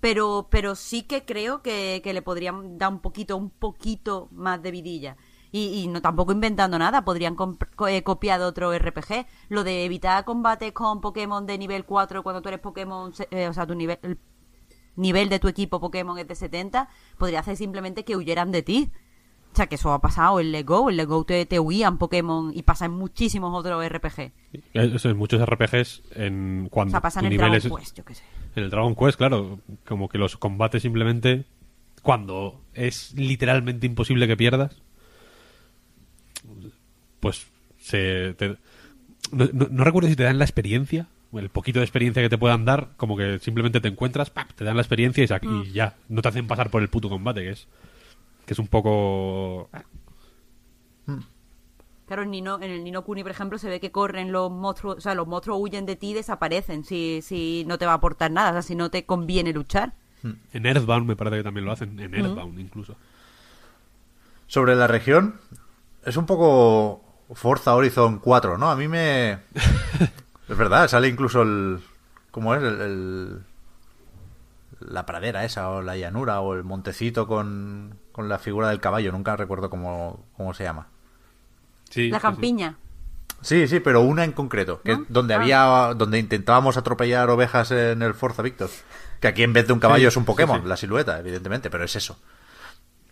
pero, 0.01 0.49
pero 0.51 0.75
sí 0.75 1.03
que 1.03 1.23
creo 1.23 1.61
que, 1.61 2.01
que 2.03 2.11
le 2.11 2.21
podrían 2.21 2.77
dar 2.77 2.91
un 2.91 2.99
poquito, 2.99 3.37
un 3.37 3.49
poquito 3.49 4.27
más 4.33 4.61
de 4.61 4.71
vidilla. 4.71 5.15
Y, 5.49 5.67
y 5.81 5.87
no 5.87 6.01
tampoco 6.01 6.33
inventando 6.33 6.77
nada, 6.77 7.05
podrían 7.05 7.37
eh, 7.87 8.03
copiar 8.03 8.41
de 8.41 8.45
otro 8.45 8.77
RPG. 8.77 9.27
Lo 9.47 9.63
de 9.63 9.85
evitar 9.85 10.25
combates 10.25 10.73
con 10.73 10.99
Pokémon 10.99 11.45
de 11.45 11.57
nivel 11.57 11.85
4 11.85 12.21
cuando 12.21 12.41
tú 12.41 12.49
eres 12.49 12.59
Pokémon, 12.59 13.13
eh, 13.31 13.47
o 13.47 13.53
sea, 13.53 13.65
tu 13.65 13.75
nivel, 13.75 13.97
el 14.01 14.19
nivel 14.97 15.29
de 15.29 15.39
tu 15.39 15.47
equipo 15.47 15.79
Pokémon 15.79 16.17
es 16.17 16.27
de 16.27 16.35
70, 16.35 16.89
podría 17.17 17.39
hacer 17.39 17.55
simplemente 17.55 18.03
que 18.03 18.17
huyeran 18.17 18.51
de 18.51 18.61
ti. 18.61 18.91
O 19.55 19.57
sea, 19.57 19.67
que 19.67 19.75
eso 19.75 19.93
ha 19.93 20.01
pasado 20.01 20.41
en 20.41 20.51
Let 20.51 20.63
Go. 20.65 20.89
En 20.89 20.97
Let 20.97 21.05
Go 21.05 21.23
te, 21.23 21.45
te 21.45 21.59
huían 21.61 21.97
Pokémon 21.97 22.51
y 22.53 22.63
pasa 22.63 22.85
en 22.85 22.91
muchísimos 22.91 23.57
otros 23.57 23.87
RPG. 23.87 24.31
Eso 24.73 25.09
en 25.09 25.15
muchos 25.15 25.41
RPGs 25.45 26.03
en 26.15 26.65
O 26.67 26.69
cuando 26.69 26.91
sea, 26.91 26.99
pasa 27.01 27.21
tu 27.21 27.25
en 27.27 27.31
el 27.31 27.37
Dragon 27.37 27.55
es- 27.55 27.63
Quest, 27.63 27.97
yo 27.97 28.03
qué 28.03 28.15
sé. 28.15 28.23
En 28.57 28.63
el 28.65 28.69
Dragon 28.69 28.93
Quest, 28.95 29.17
claro, 29.17 29.59
como 29.87 30.09
que 30.09 30.17
los 30.17 30.35
combates 30.35 30.81
simplemente 30.81 31.45
cuando 32.01 32.59
es 32.73 33.13
literalmente 33.13 33.85
imposible 33.87 34.27
que 34.27 34.35
pierdas, 34.35 34.75
pues 37.19 37.47
se 37.79 38.33
te- 38.37 38.57
no, 39.31 39.47
no- 39.53 39.67
no 39.71 39.83
recuerdo 39.83 40.09
si 40.09 40.15
te 40.15 40.23
dan 40.23 40.37
la 40.37 40.45
experiencia, 40.45 41.07
el 41.33 41.49
poquito 41.49 41.79
de 41.79 41.85
experiencia 41.85 42.21
que 42.21 42.29
te 42.29 42.37
puedan 42.37 42.65
dar, 42.65 42.89
como 42.97 43.17
que 43.17 43.39
simplemente 43.39 43.81
te 43.81 43.87
encuentras, 43.87 44.29
¡pap! 44.29 44.51
te 44.53 44.63
dan 44.63 44.75
la 44.75 44.81
experiencia 44.81 45.23
y, 45.23 45.47
y 45.67 45.71
ya, 45.71 45.95
no 46.09 46.21
te 46.21 46.27
hacen 46.29 46.47
pasar 46.47 46.69
por 46.69 46.81
el 46.81 46.89
puto 46.89 47.09
combate, 47.09 47.41
que 47.41 47.51
es 47.51 47.67
que 48.45 48.53
es 48.53 48.59
un 48.59 48.67
poco 48.67 49.69
Claro, 52.07 52.21
en, 52.21 52.29
Nino, 52.31 52.57
en 52.61 52.69
el 52.69 52.83
Nino 52.83 53.03
Kuni, 53.03 53.23
por 53.23 53.31
ejemplo, 53.31 53.57
se 53.57 53.67
ve 53.67 53.79
que 53.79 53.91
corren 53.91 54.31
los 54.31 54.51
monstruos, 54.51 54.97
o 54.97 55.01
sea, 55.01 55.15
los 55.15 55.25
monstruos 55.27 55.57
huyen 55.59 55.87
de 55.87 55.95
ti 55.95 56.11
y 56.11 56.13
desaparecen 56.13 56.83
si, 56.83 57.21
si 57.23 57.63
no 57.67 57.79
te 57.79 57.87
va 57.87 57.93
a 57.93 57.95
aportar 57.95 58.29
nada, 58.29 58.51
o 58.51 58.53
sea, 58.53 58.61
si 58.61 58.75
no 58.75 58.91
te 58.91 59.05
conviene 59.07 59.53
luchar. 59.53 59.93
En 60.53 60.65
Earthbound 60.65 61.07
me 61.07 61.15
parece 61.15 61.37
que 61.37 61.43
también 61.43 61.65
lo 61.65 61.71
hacen, 61.71 61.99
en 61.99 62.13
Earthbound 62.13 62.59
incluso. 62.59 62.95
Sobre 64.47 64.75
la 64.75 64.85
región, 64.85 65.39
es 66.03 66.15
un 66.17 66.27
poco 66.27 67.01
Forza 67.33 67.73
Horizon 67.73 68.19
4, 68.19 68.59
¿no? 68.59 68.69
A 68.69 68.75
mí 68.75 68.87
me... 68.87 69.39
es 70.47 70.57
verdad, 70.57 70.87
sale 70.87 71.07
incluso 71.07 71.41
el... 71.41 71.79
¿Cómo 72.29 72.53
es? 72.53 72.61
El, 72.61 72.81
el- 72.81 73.39
La 74.91 75.07
pradera 75.07 75.43
esa, 75.43 75.69
o 75.71 75.81
la 75.81 75.97
llanura, 75.97 76.41
o 76.41 76.53
el 76.53 76.63
montecito 76.63 77.25
con, 77.27 77.97
con 78.15 78.29
la 78.29 78.39
figura 78.39 78.69
del 78.69 78.79
caballo, 78.79 79.11
nunca 79.11 79.35
recuerdo 79.35 79.69
cómo, 79.69 80.23
cómo 80.37 80.53
se 80.53 80.63
llama. 80.63 80.87
Sí, 81.89 82.09
la 82.09 82.21
campiña. 82.21 82.77
Sí, 83.41 83.67
sí, 83.67 83.81
pero 83.81 83.99
una 84.01 84.23
en 84.23 84.31
concreto, 84.31 84.81
que 84.81 84.97
donde 85.09 85.33
Ah. 85.33 85.37
había, 85.37 85.93
donde 85.95 86.17
intentábamos 86.17 86.77
atropellar 86.77 87.29
ovejas 87.29 87.71
en 87.71 88.01
el 88.01 88.13
Forza 88.13 88.41
Victor. 88.41 88.69
Que 89.19 89.27
aquí 89.27 89.43
en 89.43 89.51
vez 89.51 89.67
de 89.67 89.73
un 89.73 89.79
caballo 89.79 90.03
Sí, 90.03 90.07
es 90.07 90.17
un 90.17 90.23
Pokémon, 90.23 90.57
sí, 90.57 90.63
sí. 90.63 90.69
la 90.69 90.77
silueta, 90.77 91.19
evidentemente, 91.19 91.69
pero 91.69 91.83
es 91.83 91.93
eso. 91.97 92.17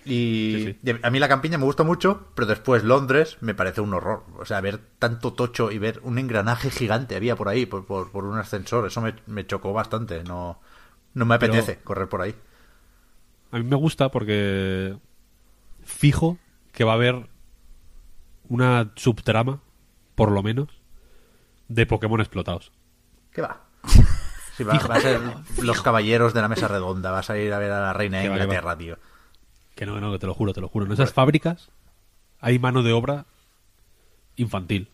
Y, 0.06 0.54
Sí, 0.56 0.78
sí. 0.84 0.92
y 1.02 1.06
a 1.06 1.10
mí 1.12 1.20
la 1.20 1.28
campiña 1.28 1.58
me 1.58 1.66
gusta 1.66 1.84
mucho, 1.84 2.28
pero 2.36 2.46
después 2.48 2.84
Londres 2.84 3.38
me 3.42 3.54
parece 3.54 3.82
un 3.82 3.94
horror. 3.94 4.24
O 4.38 4.46
sea, 4.46 4.60
ver 4.62 4.80
tanto 5.00 5.34
tocho 5.34 5.70
y 5.72 5.78
ver 5.80 6.00
un 6.04 6.18
engranaje 6.18 6.70
gigante 6.72 7.16
había 7.16 7.36
por 7.36 7.48
ahí, 7.50 7.66
por, 7.66 7.86
por, 7.86 8.10
por 8.12 8.24
un 8.26 8.38
ascensor, 8.38 8.88
eso 8.88 9.02
me, 9.02 9.16
me 9.28 9.46
chocó 9.46 9.74
bastante. 9.74 10.24
No, 10.24 10.60
no 11.14 11.26
me 11.26 11.38
Pero- 11.40 11.54
apetece 11.54 11.82
correr 11.84 12.08
por 12.10 12.22
ahí. 12.22 12.36
A 13.54 13.58
mí 13.60 13.64
me 13.64 13.76
gusta 13.76 14.10
porque 14.10 14.96
fijo 15.84 16.38
que 16.72 16.84
va 16.84 16.92
a 16.94 16.96
haber 16.96 17.30
una 18.50 18.92
subtrama, 18.96 19.62
por 20.16 20.32
lo 20.32 20.42
menos, 20.44 20.70
de 21.68 21.86
Pokémon 21.86 22.20
explotados. 22.20 22.72
¿Qué 23.32 23.42
va? 23.42 23.62
Sí, 24.56 24.64
va, 24.64 24.78
va 24.88 24.96
a 24.98 25.00
ser 25.00 25.20
los 25.64 25.82
caballeros 25.82 26.36
de 26.36 26.42
la 26.42 26.48
mesa 26.48 26.68
redonda, 26.68 27.10
vas 27.10 27.28
a 27.32 27.38
ir 27.40 27.52
a 27.54 27.58
ver 27.58 27.72
a 27.72 27.82
la 27.82 27.92
reina 27.94 28.18
de 28.20 28.26
Que 28.26 28.30
va, 28.30 28.36
que. 28.36 28.44
Inglaterra, 28.44 28.78
tío. 28.78 28.98
Que 29.74 29.88
no, 29.88 29.96
que 29.96 30.02
no, 30.02 30.12
que 30.12 30.20
te 30.20 30.28
lo 30.28 30.36
juro, 30.36 30.54
te 30.54 30.62
lo 30.62 30.68
juro. 30.68 30.86
En 30.86 30.92
esas 30.92 31.12
fábricas 31.12 31.72
hay 32.40 32.60
mano 32.60 32.84
de 32.84 32.94
obra 32.94 33.26
infantil. 34.36 34.90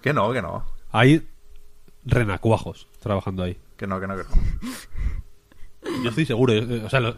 Que 0.00 0.14
no, 0.14 0.32
que 0.32 0.40
no. 0.40 0.64
Hay 0.92 1.28
renacuajos 2.06 2.88
trabajando 2.98 3.42
ahí. 3.42 3.58
Que 3.76 3.86
no, 3.86 4.00
que 4.00 4.06
no, 4.06 4.16
que 4.16 4.22
no. 4.22 6.02
Yo 6.02 6.08
estoy 6.08 6.24
seguro. 6.24 6.54
eh, 6.54 6.82
O 6.86 6.88
sea, 6.88 7.00
lo- 7.00 7.16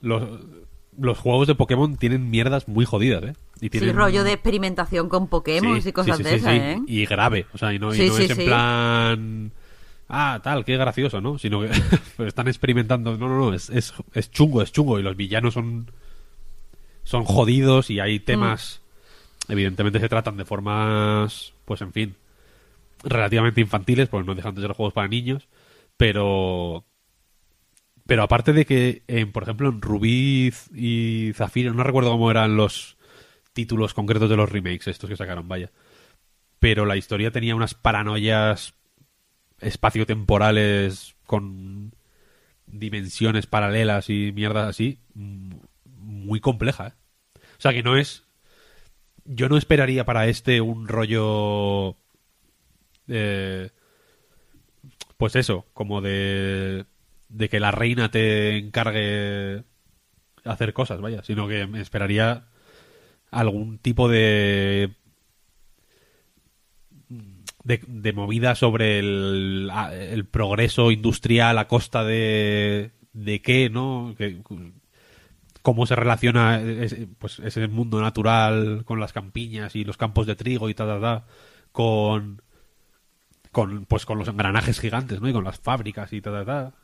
los, 0.00 0.22
los 0.98 1.18
juegos 1.18 1.46
de 1.46 1.54
Pokémon 1.54 1.96
tienen 1.96 2.30
mierdas 2.30 2.68
muy 2.68 2.84
jodidas, 2.84 3.22
¿eh? 3.24 3.32
Y 3.56 3.66
Sí, 3.66 3.70
tienen... 3.70 3.96
rollo 3.96 4.24
de 4.24 4.32
experimentación 4.32 5.08
con 5.08 5.28
Pokémon 5.28 5.80
Sí, 5.82 5.88
y 5.88 5.92
cosas 5.92 6.16
sí, 6.16 6.24
sí, 6.24 6.30
de 6.30 6.38
sí, 6.38 6.44
esas, 6.46 6.52
sí. 6.52 6.58
¿eh? 6.60 6.78
Y 6.86 7.06
grave, 7.06 7.46
o 7.52 7.58
sea, 7.58 7.72
y 7.74 7.78
no, 7.78 7.92
y 7.94 7.96
Sí, 7.98 8.08
no 8.08 8.14
sí, 8.14 8.24
es 8.24 8.30
en 8.30 8.36
sí. 8.36 8.44
plan... 8.44 9.52
Ah, 10.12 10.40
tal, 10.42 10.64
qué 10.64 10.76
gracioso, 10.76 11.20
¿no? 11.20 11.38
Sino 11.38 11.60
que 11.60 11.68
pues 12.16 12.28
están 12.28 12.48
experimentando. 12.48 13.16
No, 13.16 13.28
no, 13.28 13.38
no, 13.38 13.54
es, 13.54 13.70
es, 13.70 13.94
es 14.12 14.30
chungo, 14.30 14.60
es 14.60 14.72
chungo. 14.72 14.98
Y 14.98 15.02
los 15.04 15.16
villanos 15.16 15.54
son, 15.54 15.90
son 17.04 17.24
jodidos 17.24 17.90
y 17.90 18.00
hay 18.00 18.18
temas... 18.18 18.80
Evidentemente 19.48 19.98
se 20.00 20.08
tratan 20.08 20.36
de 20.36 20.44
formas, 20.44 21.54
pues 21.64 21.80
en 21.82 21.92
fin, 21.92 22.14
relativamente 23.02 23.60
infantiles, 23.60 24.08
porque 24.08 24.26
no 24.26 24.34
dejan 24.34 24.54
de 24.54 24.62
ser 24.62 24.72
juegos 24.72 24.94
para 24.94 25.08
niños, 25.08 25.48
pero... 25.96 26.84
Pero 28.10 28.24
aparte 28.24 28.52
de 28.52 28.66
que, 28.66 29.04
en, 29.06 29.30
por 29.30 29.44
ejemplo, 29.44 29.68
en 29.68 29.80
Rubí 29.80 30.52
y 30.74 31.32
Zafiro, 31.32 31.72
no 31.72 31.84
recuerdo 31.84 32.10
cómo 32.10 32.28
eran 32.28 32.56
los 32.56 32.96
títulos 33.52 33.94
concretos 33.94 34.28
de 34.28 34.36
los 34.36 34.50
remakes 34.50 34.88
estos 34.88 35.08
que 35.08 35.16
sacaron, 35.16 35.46
vaya. 35.46 35.70
Pero 36.58 36.86
la 36.86 36.96
historia 36.96 37.30
tenía 37.30 37.54
unas 37.54 37.74
paranoias 37.74 38.74
espaciotemporales 39.60 41.14
con 41.24 41.94
dimensiones 42.66 43.46
paralelas 43.46 44.10
y 44.10 44.32
mierdas 44.32 44.70
así, 44.70 44.98
mm, 45.14 45.52
muy 45.84 46.40
compleja. 46.40 46.88
¿eh? 46.88 46.92
O 47.36 47.60
sea 47.60 47.72
que 47.72 47.84
no 47.84 47.96
es... 47.96 48.24
Yo 49.24 49.48
no 49.48 49.56
esperaría 49.56 50.04
para 50.04 50.26
este 50.26 50.60
un 50.60 50.88
rollo... 50.88 51.94
eh, 53.06 53.70
pues 55.16 55.36
eso, 55.36 55.64
como 55.74 56.00
de... 56.00 56.86
De 57.30 57.48
que 57.48 57.60
la 57.60 57.70
reina 57.70 58.10
te 58.10 58.58
encargue 58.58 59.64
hacer 60.44 60.72
cosas, 60.72 61.00
vaya, 61.00 61.22
sino 61.22 61.48
que 61.48 61.66
me 61.66 61.80
esperaría 61.80 62.44
algún 63.30 63.78
tipo 63.78 64.08
de 64.08 64.96
de, 67.62 67.80
de 67.86 68.12
movida 68.12 68.54
sobre 68.54 68.98
el, 68.98 69.70
el 69.90 70.24
progreso 70.26 70.90
industrial 70.90 71.58
a 71.58 71.68
costa 71.68 72.04
de 72.04 72.92
de 73.12 73.42
qué, 73.42 73.70
¿no? 73.70 74.14
Que, 74.16 74.40
cómo 75.62 75.86
se 75.86 75.96
relaciona 75.96 76.60
ese, 76.60 77.08
pues 77.18 77.38
ese 77.40 77.68
mundo 77.68 78.00
natural 78.00 78.84
con 78.84 79.00
las 79.00 79.12
campiñas 79.12 79.76
y 79.76 79.84
los 79.84 79.96
campos 79.96 80.26
de 80.26 80.36
trigo 80.36 80.68
y 80.68 80.74
tal, 80.74 80.88
tal, 80.88 81.00
tal, 81.00 81.24
con 81.72 82.42
con 83.52 83.84
pues 83.86 84.06
con 84.06 84.18
los 84.18 84.28
engranajes 84.28 84.80
gigantes, 84.80 85.20
¿no? 85.20 85.28
Y 85.28 85.32
con 85.32 85.44
las 85.44 85.58
fábricas 85.58 86.12
y 86.12 86.20
tal, 86.20 86.32
tal, 86.32 86.46
tal. 86.46 86.74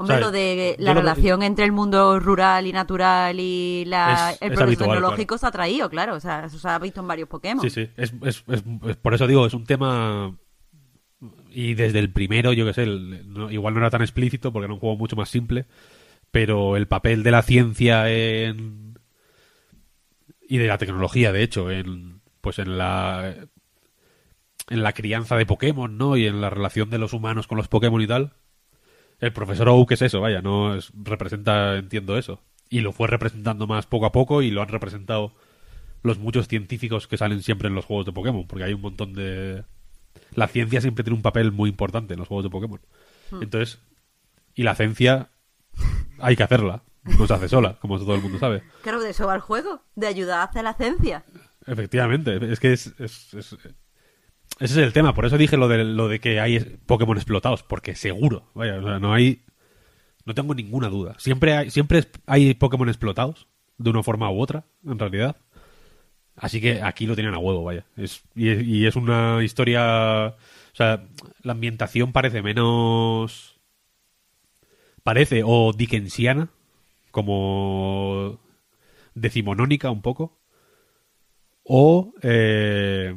Hombre, 0.00 0.16
sea, 0.16 0.24
lo 0.26 0.30
de 0.32 0.76
yo 0.78 0.84
la 0.84 0.94
lo- 0.94 1.00
relación 1.00 1.42
entre 1.42 1.64
el 1.64 1.72
mundo 1.72 2.18
rural 2.20 2.66
y 2.66 2.72
natural 2.72 3.38
y 3.38 3.84
la, 3.86 4.30
Es- 4.32 4.42
el 4.42 4.50
es 4.52 4.56
progreso 4.56 4.62
habitual, 4.64 4.90
tecnológico 4.98 5.38
se 5.38 5.46
ha 5.46 5.50
traído, 5.50 5.90
claro. 5.90 6.14
O 6.14 6.20
sea, 6.20 6.46
eso 6.46 6.58
se 6.58 6.68
ha 6.68 6.78
visto 6.78 7.00
en 7.00 7.08
varios 7.08 7.28
Pokémon. 7.28 7.62
Sí, 7.62 7.70
sí. 7.70 7.88
Es, 7.96 8.12
es- 8.24 8.44
es- 8.48 8.96
por 8.96 9.14
eso 9.14 9.26
digo, 9.26 9.46
es 9.46 9.54
un 9.54 9.64
tema. 9.64 10.36
Y 11.52 11.74
desde 11.74 11.98
el 11.98 12.10
primero, 12.12 12.52
yo 12.52 12.64
que 12.64 12.72
sé, 12.72 12.84
el- 12.84 13.32
no- 13.32 13.50
igual 13.50 13.74
no 13.74 13.80
era 13.80 13.90
tan 13.90 14.02
explícito 14.02 14.52
porque 14.52 14.64
era 14.66 14.74
un 14.74 14.80
juego 14.80 14.96
mucho 14.96 15.16
más 15.16 15.28
simple. 15.28 15.66
Pero 16.30 16.76
el 16.76 16.86
papel 16.86 17.22
de 17.22 17.30
la 17.32 17.42
ciencia 17.42 18.08
en. 18.10 18.98
Y 20.48 20.58
de 20.58 20.66
la 20.66 20.78
tecnología, 20.78 21.32
de 21.32 21.42
hecho, 21.42 21.70
en. 21.70 22.20
Pues 22.40 22.58
en 22.58 22.78
la. 22.78 23.34
En 24.68 24.82
la 24.84 24.92
crianza 24.92 25.36
de 25.36 25.46
Pokémon, 25.46 25.98
¿no? 25.98 26.16
Y 26.16 26.26
en 26.26 26.40
la 26.40 26.48
relación 26.48 26.90
de 26.90 26.98
los 26.98 27.12
humanos 27.12 27.46
con 27.48 27.58
los 27.58 27.66
Pokémon 27.68 28.00
y 28.00 28.06
tal. 28.06 28.32
El 29.20 29.32
profesor 29.32 29.68
Oak 29.68 29.92
es 29.92 30.02
eso, 30.02 30.20
vaya, 30.20 30.40
no 30.42 30.74
es- 30.74 30.90
representa, 30.94 31.76
entiendo 31.76 32.16
eso. 32.16 32.40
Y 32.68 32.80
lo 32.80 32.92
fue 32.92 33.08
representando 33.08 33.66
más 33.66 33.86
poco 33.86 34.06
a 34.06 34.12
poco 34.12 34.42
y 34.42 34.50
lo 34.50 34.62
han 34.62 34.68
representado 34.68 35.34
los 36.02 36.18
muchos 36.18 36.48
científicos 36.48 37.06
que 37.06 37.18
salen 37.18 37.42
siempre 37.42 37.68
en 37.68 37.74
los 37.74 37.84
juegos 37.84 38.06
de 38.06 38.12
Pokémon, 38.12 38.46
porque 38.46 38.64
hay 38.64 38.72
un 38.72 38.80
montón 38.80 39.12
de... 39.12 39.64
La 40.34 40.48
ciencia 40.48 40.80
siempre 40.80 41.04
tiene 41.04 41.16
un 41.16 41.22
papel 41.22 41.52
muy 41.52 41.68
importante 41.68 42.14
en 42.14 42.18
los 42.20 42.28
juegos 42.28 42.44
de 42.44 42.50
Pokémon. 42.50 42.80
Entonces, 43.40 43.78
y 44.54 44.62
la 44.62 44.74
ciencia 44.74 45.28
hay 46.18 46.36
que 46.36 46.42
hacerla, 46.42 46.82
no 47.18 47.26
se 47.26 47.34
hace 47.34 47.48
sola, 47.48 47.76
como 47.80 47.98
todo 47.98 48.14
el 48.14 48.22
mundo 48.22 48.38
sabe. 48.38 48.62
Claro, 48.82 49.00
de 49.00 49.10
eso 49.10 49.26
va 49.26 49.34
el 49.34 49.40
juego, 49.40 49.82
de 49.96 50.06
ayudar 50.06 50.48
hacia 50.48 50.62
la 50.62 50.74
ciencia. 50.74 51.24
Efectivamente, 51.66 52.38
es 52.52 52.58
que 52.60 52.72
es, 52.72 52.94
es- 52.98 53.34
es- 53.34 53.56
ese 54.58 54.80
es 54.80 54.86
el 54.86 54.92
tema, 54.92 55.14
por 55.14 55.24
eso 55.24 55.38
dije 55.38 55.56
lo 55.56 55.68
de, 55.68 55.84
lo 55.84 56.08
de 56.08 56.20
que 56.20 56.40
hay 56.40 56.60
Pokémon 56.60 57.16
explotados, 57.16 57.62
porque 57.62 57.94
seguro, 57.94 58.50
vaya, 58.54 58.78
o 58.78 58.82
sea, 58.82 58.98
no 58.98 59.12
hay... 59.12 59.42
No 60.26 60.34
tengo 60.34 60.54
ninguna 60.54 60.90
duda. 60.90 61.14
Siempre 61.18 61.54
hay, 61.54 61.70
siempre 61.70 62.04
hay 62.26 62.52
Pokémon 62.52 62.88
explotados, 62.88 63.48
de 63.78 63.88
una 63.88 64.02
forma 64.02 64.30
u 64.30 64.38
otra, 64.38 64.64
en 64.84 64.98
realidad. 64.98 65.36
Así 66.36 66.60
que 66.60 66.82
aquí 66.82 67.06
lo 67.06 67.14
tienen 67.14 67.34
a 67.34 67.38
huevo, 67.38 67.64
vaya. 67.64 67.86
Es, 67.96 68.22
y, 68.34 68.50
y 68.50 68.86
es 68.86 68.96
una 68.96 69.42
historia... 69.42 70.36
O 70.72 70.76
sea, 70.76 71.08
la 71.42 71.52
ambientación 71.52 72.12
parece 72.12 72.42
menos... 72.42 73.58
Parece 75.02 75.42
o 75.44 75.72
dickensiana, 75.72 76.50
como 77.10 78.38
decimonónica 79.14 79.90
un 79.90 80.02
poco, 80.02 80.38
o... 81.64 82.12
eh, 82.22 83.14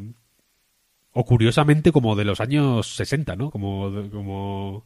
o 1.13 1.25
curiosamente 1.25 1.91
como 1.91 2.15
de 2.15 2.25
los 2.25 2.39
años 2.41 2.95
60, 2.95 3.35
¿no? 3.35 3.51
Como... 3.51 3.91
como 4.11 4.85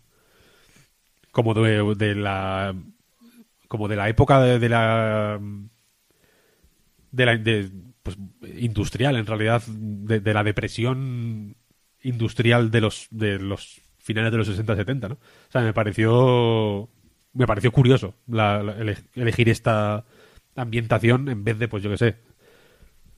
como 1.32 1.53
de, 1.53 2.15
la 2.15 2.75
como 3.67 3.88
de 3.88 3.95
la 3.95 4.09
época 4.09 4.41
de, 4.41 4.69
la 4.69 5.39
de 7.11 7.25
la 7.25 7.39
pues, 8.03 8.17
industrial 8.57 9.15
en 9.15 9.25
realidad 9.25 9.61
de, 9.67 10.34
la 10.34 10.43
depresión 10.43 11.55
industrial 12.03 12.71
de 12.71 12.82
los 12.82 13.07
de 13.11 13.39
los 13.39 13.82
finales 13.99 14.32
de 14.32 14.38
los 14.38 14.47
60 14.47 14.75
70 14.75 15.09
no 15.09 15.15
o 15.15 15.51
sea 15.51 15.61
me 15.61 15.73
pareció 15.73 16.89
me 17.34 17.45
pareció 17.47 17.71
curioso 17.71 18.15
la- 18.28 18.63
la- 18.63 18.78
ele- 18.78 18.97
elegir 19.15 19.49
esta 19.49 20.05
ambientación 20.55 21.30
en 21.30 21.43
vez 21.43 21.59
de 21.59 21.67
pues 21.67 21.84
yo 21.84 21.89
qué 21.89 21.97
sé 21.97 22.15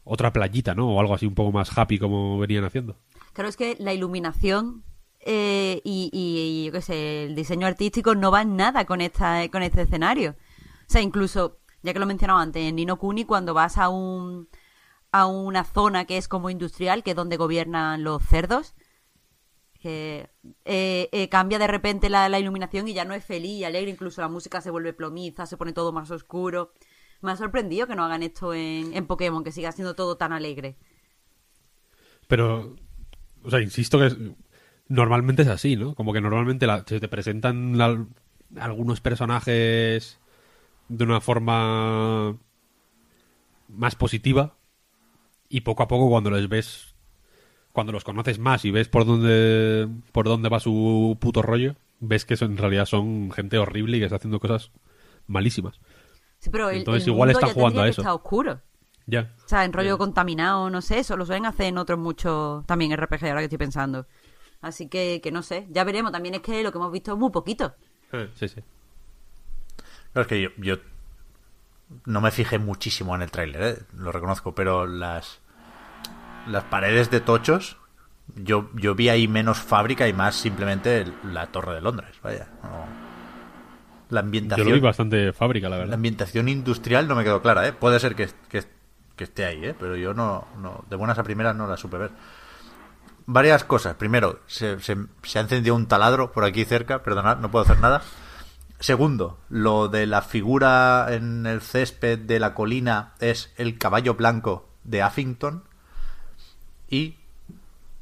otra 0.04 0.34
playita 0.34 0.74
no 0.76 0.94
o 0.94 1.00
algo 1.00 1.14
así 1.14 1.26
un 1.26 1.36
poco 1.36 1.52
más 1.52 1.78
happy 1.78 2.00
como 2.00 2.40
venían 2.40 2.64
haciendo 2.64 2.98
Claro, 3.34 3.50
es 3.50 3.58
que 3.58 3.76
la 3.80 3.94
iluminación 3.94 4.84
eh, 5.22 5.82
y, 5.84 6.10
y, 6.14 6.66
yo 6.66 6.72
qué 6.72 6.82
sé, 6.82 7.24
el 7.26 7.36
diseño 7.36 7.68
artístico 7.68 8.16
no 8.16 8.32
van 8.32 8.56
nada 8.56 8.86
con, 8.86 9.02
esta, 9.02 9.48
con 9.50 9.64
este 9.64 9.82
escenario. 9.84 10.32
O 10.32 10.92
sea, 10.92 11.02
incluso, 11.02 11.60
ya 11.82 11.94
que 11.94 12.00
lo 12.00 12.06
he 12.06 12.08
mencionado 12.08 12.40
antes, 12.40 12.64
en 12.64 12.76
Nino 12.76 12.98
Kuni, 12.98 13.26
cuando 13.26 13.54
vas 13.54 13.78
a 13.78 13.90
un, 13.90 14.50
a 15.12 15.28
una 15.28 15.64
zona 15.64 16.06
que 16.06 16.18
es 16.18 16.28
como 16.28 16.50
industrial, 16.50 17.04
que 17.04 17.12
es 17.12 17.16
donde 17.16 17.38
gobiernan 17.38 18.04
los 18.04 18.24
cerdos. 18.24 18.76
Que 19.80 20.30
eh, 20.66 21.08
eh, 21.14 21.30
cambia 21.30 21.58
de 21.58 21.68
repente 21.68 22.10
la, 22.10 22.28
la, 22.28 22.40
iluminación 22.40 22.88
y 22.90 22.94
ya 22.94 23.06
no 23.06 23.14
es 23.14 23.24
feliz 23.24 23.60
y 23.60 23.64
alegre, 23.64 23.92
incluso 23.92 24.20
la 24.20 24.28
música 24.28 24.60
se 24.60 24.72
vuelve 24.72 24.92
plomiza, 24.92 25.46
se 25.46 25.56
pone 25.56 25.72
todo 25.72 25.94
más 25.94 26.12
oscuro. 26.12 26.74
Me 27.22 27.32
ha 27.32 27.36
sorprendido 27.36 27.88
que 27.88 27.96
no 27.96 28.04
hagan 28.04 28.24
esto 28.24 28.54
en, 28.54 29.06
Pokémon, 29.06 29.44
que 29.44 29.52
siga 29.52 29.72
siendo 29.72 29.94
todo 29.94 30.16
tan 30.16 30.32
alegre. 30.32 30.78
Pero, 32.28 32.76
o 33.44 33.50
sea, 33.50 33.62
insisto 33.62 34.00
que 34.00 34.36
normalmente 34.88 35.42
es 35.42 35.48
así, 35.48 35.76
¿no? 35.76 35.96
Como 35.96 36.14
que 36.14 36.22
normalmente 36.22 36.66
la, 36.68 36.84
se 36.86 37.00
te 37.00 37.08
presentan 37.08 37.78
algunos 38.58 39.02
personajes 39.02 40.20
de 40.88 41.04
una 41.04 41.22
forma 41.22 42.38
más 43.68 43.96
positiva 43.96 44.56
y 45.50 45.62
poco 45.62 45.84
a 45.84 45.88
poco 45.88 46.10
cuando 46.10 46.30
los 46.30 46.48
ves 46.50 46.96
cuando 47.72 47.92
los 47.92 48.04
conoces 48.04 48.40
más 48.40 48.66
y 48.66 48.72
ves 48.72 48.90
por 48.90 49.06
dónde 49.06 49.88
por 50.12 50.26
dónde 50.26 50.50
va 50.50 50.60
su 50.60 51.18
puto 51.22 51.44
rollo 51.44 51.76
ves 52.00 52.26
que 52.26 52.36
en 52.44 52.58
realidad 52.58 52.86
son 52.86 53.32
gente 53.32 53.60
horrible 53.60 53.98
y 53.98 54.00
que 54.00 54.06
está 54.08 54.16
haciendo 54.16 54.40
cosas 54.40 54.72
malísimas 55.28 55.80
sí, 56.40 56.50
pero 56.50 56.70
el, 56.70 56.78
entonces 56.80 57.04
el 57.04 57.14
igual 57.14 57.28
mundo 57.30 57.40
están 57.40 57.50
ya 57.50 57.54
jugando 57.54 57.82
a 57.82 57.88
eso. 57.88 58.02
estar 58.02 58.14
oscuro. 58.14 58.62
Ya. 59.06 59.34
O 59.46 59.48
sea 59.50 59.66
en 59.66 59.74
rollo 59.74 59.92
Ya. 59.96 59.98
contaminado 59.98 60.70
no 60.70 60.82
sé 60.82 61.00
eso 61.00 61.18
lo 61.18 61.26
suelen 61.26 61.46
hacer 61.48 61.66
en 61.68 61.78
otros 61.80 61.98
muchos 62.00 62.66
también 62.68 62.96
RPG 62.96 63.26
ahora 63.26 63.40
que 63.40 63.46
estoy 63.46 63.58
pensando. 63.58 64.06
Así 64.62 64.88
que 64.88 65.20
que 65.22 65.32
no 65.32 65.42
sé 65.42 65.68
ya 65.70 65.84
veremos. 65.84 66.12
También 66.12 66.36
es 66.36 66.42
que 66.42 66.62
lo 66.64 66.72
que 66.72 66.78
hemos 66.78 66.92
visto 66.92 67.14
es 67.14 67.18
muy 67.18 67.32
poquito. 67.32 67.74
Eh, 68.12 68.30
sí 68.36 68.48
sí. 68.48 68.62
Claro, 70.14 70.22
es 70.24 70.28
que 70.28 70.42
yo, 70.42 70.50
yo 70.58 70.78
no 72.06 72.22
me 72.22 72.32
fijé 72.32 72.60
muchísimo 72.60 73.16
en 73.16 73.22
el 73.24 73.32
tráiler, 73.32 73.62
¿eh? 73.64 73.78
lo 73.98 74.12
reconozco, 74.12 74.54
pero 74.54 74.86
las 74.86 75.40
las 76.48 76.64
paredes 76.66 77.10
de 77.12 77.20
tochos, 77.20 77.78
yo, 78.36 78.70
yo 78.76 78.96
vi 78.96 79.10
ahí 79.10 79.28
menos 79.28 79.60
fábrica 79.60 80.08
y 80.08 80.14
más 80.14 80.36
simplemente 80.36 81.06
la 81.24 81.48
Torre 81.48 81.76
de 81.76 81.82
Londres, 81.82 82.16
vaya. 82.24 82.48
no- 82.64 83.09
La 84.10 84.22
yo 84.22 84.26
ambientación, 84.26 84.68
lo 84.68 84.74
vi 84.74 84.80
bastante 84.80 85.34
fábrica 85.34 85.70
la 85.70 85.76
la 85.76 85.80
verdad 85.82 85.94
ambientación 85.96 86.50
industrial 86.50 87.08
no 87.08 87.16
me 87.16 87.24
quedó 87.24 87.42
clara, 87.42 87.68
¿eh? 87.68 87.74
Puede 87.74 88.00
ser 88.00 88.16
que, 88.16 88.30
que, 88.50 88.64
que 89.16 89.24
esté 89.24 89.46
ahí, 89.46 89.64
¿eh? 89.66 89.76
Pero 89.80 89.96
yo 89.96 90.14
no, 90.14 90.48
no, 90.58 90.84
de 90.90 90.96
buenas 90.96 91.20
a 91.20 91.24
primeras 91.24 91.56
no 91.56 91.68
la 91.68 91.78
supe 91.78 91.98
ver. 91.98 92.12
Varias 93.26 93.64
cosas. 93.64 93.96
Primero, 93.96 94.40
se, 94.48 94.80
se, 94.80 94.98
se 95.22 95.38
ha 95.38 95.42
encendido 95.42 95.76
un 95.76 95.86
taladro 95.88 96.32
por 96.32 96.44
aquí 96.44 96.66
cerca, 96.66 97.04
perdonad, 97.04 97.38
no 97.38 97.52
puedo 97.52 97.64
hacer 97.66 97.80
nada. 97.80 98.02
Segundo, 98.80 99.38
lo 99.50 99.90
de 99.90 100.08
la 100.08 100.22
figura 100.22 101.08
en 101.10 101.46
el 101.46 101.62
césped 101.62 102.18
de 102.18 102.40
la 102.40 102.54
colina 102.54 103.14
es 103.20 103.54
el 103.58 103.78
caballo 103.78 104.16
blanco 104.16 104.70
de 104.86 105.04
Huffington. 105.04 105.64
Y 106.90 107.16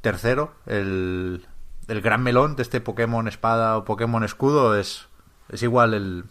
tercero, 0.00 0.54
el, 0.66 1.46
el 1.88 2.00
gran 2.00 2.22
melón 2.22 2.54
de 2.56 2.62
este 2.62 2.80
Pokémon 2.80 3.26
espada 3.26 3.76
o 3.76 3.84
Pokémon 3.84 4.22
escudo 4.22 4.78
es, 4.78 5.08
es 5.48 5.62
igual 5.62 5.94
el, 5.94 6.24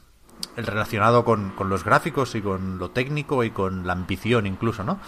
el 0.56 0.66
relacionado 0.66 1.26
con, 1.26 1.52
con 1.52 1.70
los 1.70 1.84
gráficos 1.84 2.36
y 2.36 2.42
con 2.42 2.78
lo 2.78 2.92
técnico 2.92 3.44
y 3.44 3.52
con 3.52 3.88
la 3.88 3.94
ambición 3.94 4.46
incluso, 4.48 4.84
¿no? 4.84 5.00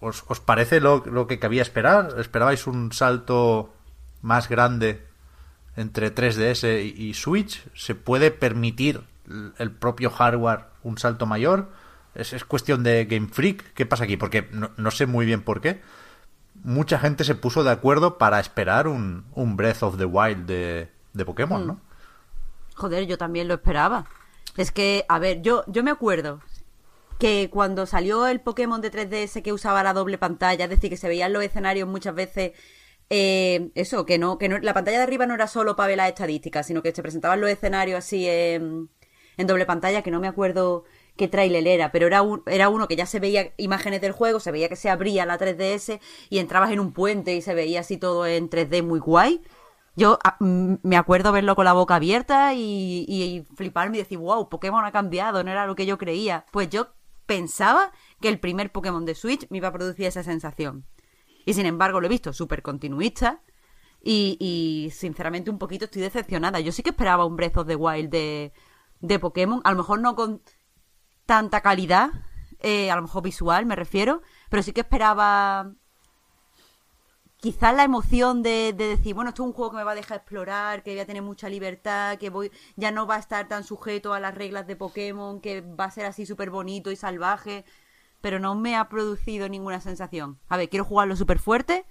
¿Os, 0.00 0.24
os 0.28 0.40
parece 0.40 0.80
lo, 0.80 1.02
lo 1.06 1.26
que 1.26 1.38
cabía 1.38 1.62
esperar? 1.62 2.14
¿Esperabais 2.18 2.66
un 2.66 2.92
salto 2.92 3.72
más 4.22 4.48
grande 4.48 5.06
entre 5.76 6.14
3DS 6.14 6.84
y, 6.84 7.08
y 7.08 7.14
Switch? 7.14 7.64
¿Se 7.74 7.94
puede 7.94 8.30
permitir 8.30 9.02
el 9.58 9.70
propio 9.70 10.10
hardware 10.10 10.66
un 10.82 10.98
salto 10.98 11.26
mayor? 11.26 11.70
¿Es, 12.14 12.32
es 12.32 12.44
cuestión 12.44 12.82
de 12.82 13.06
Game 13.06 13.28
Freak? 13.28 13.72
¿Qué 13.72 13.86
pasa 13.86 14.04
aquí? 14.04 14.16
Porque 14.16 14.48
no, 14.52 14.70
no 14.76 14.90
sé 14.90 15.06
muy 15.06 15.26
bien 15.26 15.42
por 15.42 15.60
qué. 15.60 15.80
Mucha 16.62 16.98
gente 16.98 17.24
se 17.24 17.34
puso 17.34 17.64
de 17.64 17.70
acuerdo 17.70 18.18
para 18.18 18.40
esperar 18.40 18.88
un, 18.88 19.24
un 19.32 19.56
Breath 19.56 19.82
of 19.82 19.96
the 19.96 20.04
Wild 20.04 20.46
de, 20.46 20.90
de 21.12 21.24
Pokémon, 21.24 21.66
¿no? 21.66 21.80
Joder, 22.74 23.06
yo 23.06 23.18
también 23.18 23.48
lo 23.48 23.54
esperaba. 23.54 24.06
Es 24.56 24.70
que, 24.70 25.04
a 25.08 25.18
ver, 25.18 25.42
yo, 25.42 25.64
yo 25.66 25.82
me 25.82 25.90
acuerdo 25.90 26.40
que 27.18 27.48
cuando 27.50 27.86
salió 27.86 28.26
el 28.26 28.40
Pokémon 28.40 28.80
de 28.80 28.90
3DS 28.90 29.42
que 29.42 29.52
usaba 29.52 29.82
la 29.82 29.92
doble 29.92 30.18
pantalla, 30.18 30.64
es 30.64 30.70
decir, 30.70 30.90
que 30.90 30.96
se 30.96 31.08
veían 31.08 31.32
los 31.32 31.44
escenarios 31.44 31.88
muchas 31.88 32.14
veces, 32.14 32.52
eh, 33.10 33.70
eso, 33.74 34.06
que 34.06 34.18
no, 34.18 34.38
que 34.38 34.48
no, 34.48 34.58
la 34.58 34.74
pantalla 34.74 34.98
de 34.98 35.04
arriba 35.04 35.26
no 35.26 35.34
era 35.34 35.46
solo 35.46 35.76
para 35.76 35.88
ver 35.88 35.96
las 35.98 36.08
estadísticas, 36.08 36.66
sino 36.66 36.82
que 36.82 36.92
se 36.92 37.02
presentaban 37.02 37.40
los 37.40 37.50
escenarios 37.50 37.98
así 37.98 38.26
en, 38.28 38.90
doble 39.38 39.66
pantalla, 39.66 40.02
que 40.02 40.10
no 40.10 40.20
me 40.20 40.28
acuerdo 40.28 40.84
qué 41.16 41.28
trailer 41.28 41.66
era, 41.66 41.92
pero 41.92 42.06
era, 42.06 42.22
un, 42.22 42.42
era 42.46 42.68
uno 42.68 42.88
que 42.88 42.96
ya 42.96 43.06
se 43.06 43.20
veía 43.20 43.52
imágenes 43.56 44.00
del 44.00 44.12
juego, 44.12 44.40
se 44.40 44.50
veía 44.50 44.68
que 44.68 44.76
se 44.76 44.90
abría 44.90 45.26
la 45.26 45.38
3DS 45.38 46.00
y 46.30 46.38
entrabas 46.38 46.72
en 46.72 46.80
un 46.80 46.92
puente 46.92 47.34
y 47.34 47.42
se 47.42 47.54
veía 47.54 47.80
así 47.80 47.96
todo 47.96 48.26
en 48.26 48.50
3D 48.50 48.82
muy 48.82 48.98
guay. 49.00 49.42
Yo 49.96 50.18
ah, 50.24 50.36
me 50.40 50.96
acuerdo 50.96 51.30
verlo 51.32 51.54
con 51.54 51.64
la 51.64 51.72
boca 51.72 51.96
abierta 51.96 52.54
y, 52.54 53.04
y 53.08 53.46
fliparme 53.54 53.98
y 53.98 54.00
decir, 54.00 54.18
wow, 54.18 54.48
Pokémon 54.48 54.84
ha 54.84 54.92
cambiado, 54.92 55.44
no 55.44 55.50
era 55.50 55.66
lo 55.66 55.74
que 55.74 55.86
yo 55.86 55.98
creía. 55.98 56.46
Pues 56.50 56.68
yo 56.68 56.88
pensaba 57.26 57.92
que 58.20 58.28
el 58.28 58.40
primer 58.40 58.72
Pokémon 58.72 59.04
de 59.04 59.14
Switch 59.14 59.46
me 59.50 59.58
iba 59.58 59.68
a 59.68 59.72
producir 59.72 60.06
esa 60.06 60.22
sensación. 60.22 60.84
Y 61.46 61.54
sin 61.54 61.66
embargo 61.66 62.00
lo 62.00 62.06
he 62.06 62.10
visto 62.10 62.32
súper 62.32 62.62
continuista 62.62 63.42
y, 64.02 64.36
y 64.40 64.90
sinceramente 64.90 65.50
un 65.50 65.58
poquito 65.58 65.86
estoy 65.86 66.02
decepcionada. 66.02 66.60
Yo 66.60 66.72
sí 66.72 66.82
que 66.82 66.90
esperaba 66.90 67.24
un 67.24 67.36
Breath 67.36 67.58
of 67.58 67.66
the 67.66 67.76
Wild 67.76 68.10
de, 68.10 68.52
de 69.00 69.18
Pokémon, 69.18 69.60
a 69.64 69.70
lo 69.70 69.76
mejor 69.76 70.00
no 70.00 70.14
con 70.16 70.42
tanta 71.26 71.60
calidad, 71.60 72.10
eh, 72.60 72.90
a 72.90 72.96
lo 72.96 73.02
mejor 73.02 73.22
visual 73.22 73.66
me 73.66 73.76
refiero, 73.76 74.22
pero 74.50 74.62
sí 74.62 74.72
que 74.72 74.80
esperaba 74.80 75.72
quizás 77.44 77.76
la 77.76 77.84
emoción 77.84 78.42
de, 78.42 78.72
de 78.74 78.86
decir, 78.86 79.14
bueno, 79.14 79.28
esto 79.28 79.42
es 79.42 79.48
un 79.48 79.52
juego 79.52 79.72
que 79.72 79.76
me 79.76 79.84
va 79.84 79.92
a 79.92 79.94
dejar 79.94 80.16
explorar, 80.16 80.82
que 80.82 80.92
voy 80.92 81.00
a 81.00 81.04
tener 81.04 81.20
mucha 81.20 81.50
libertad, 81.50 82.16
que 82.16 82.30
voy 82.30 82.50
ya 82.76 82.90
no 82.90 83.06
va 83.06 83.16
a 83.16 83.18
estar 83.18 83.48
tan 83.48 83.64
sujeto 83.64 84.14
a 84.14 84.18
las 84.18 84.34
reglas 84.34 84.66
de 84.66 84.76
Pokémon, 84.76 85.42
que 85.42 85.60
va 85.60 85.84
a 85.84 85.90
ser 85.90 86.06
así 86.06 86.24
súper 86.24 86.48
bonito 86.48 86.90
y 86.90 86.96
salvaje, 86.96 87.66
pero 88.22 88.38
no 88.38 88.54
me 88.54 88.76
ha 88.76 88.88
producido 88.88 89.46
ninguna 89.50 89.82
sensación. 89.82 90.38
A 90.48 90.56
ver, 90.56 90.70
quiero 90.70 90.86
jugarlo 90.86 91.16
súper 91.16 91.38
fuerte, 91.38 91.84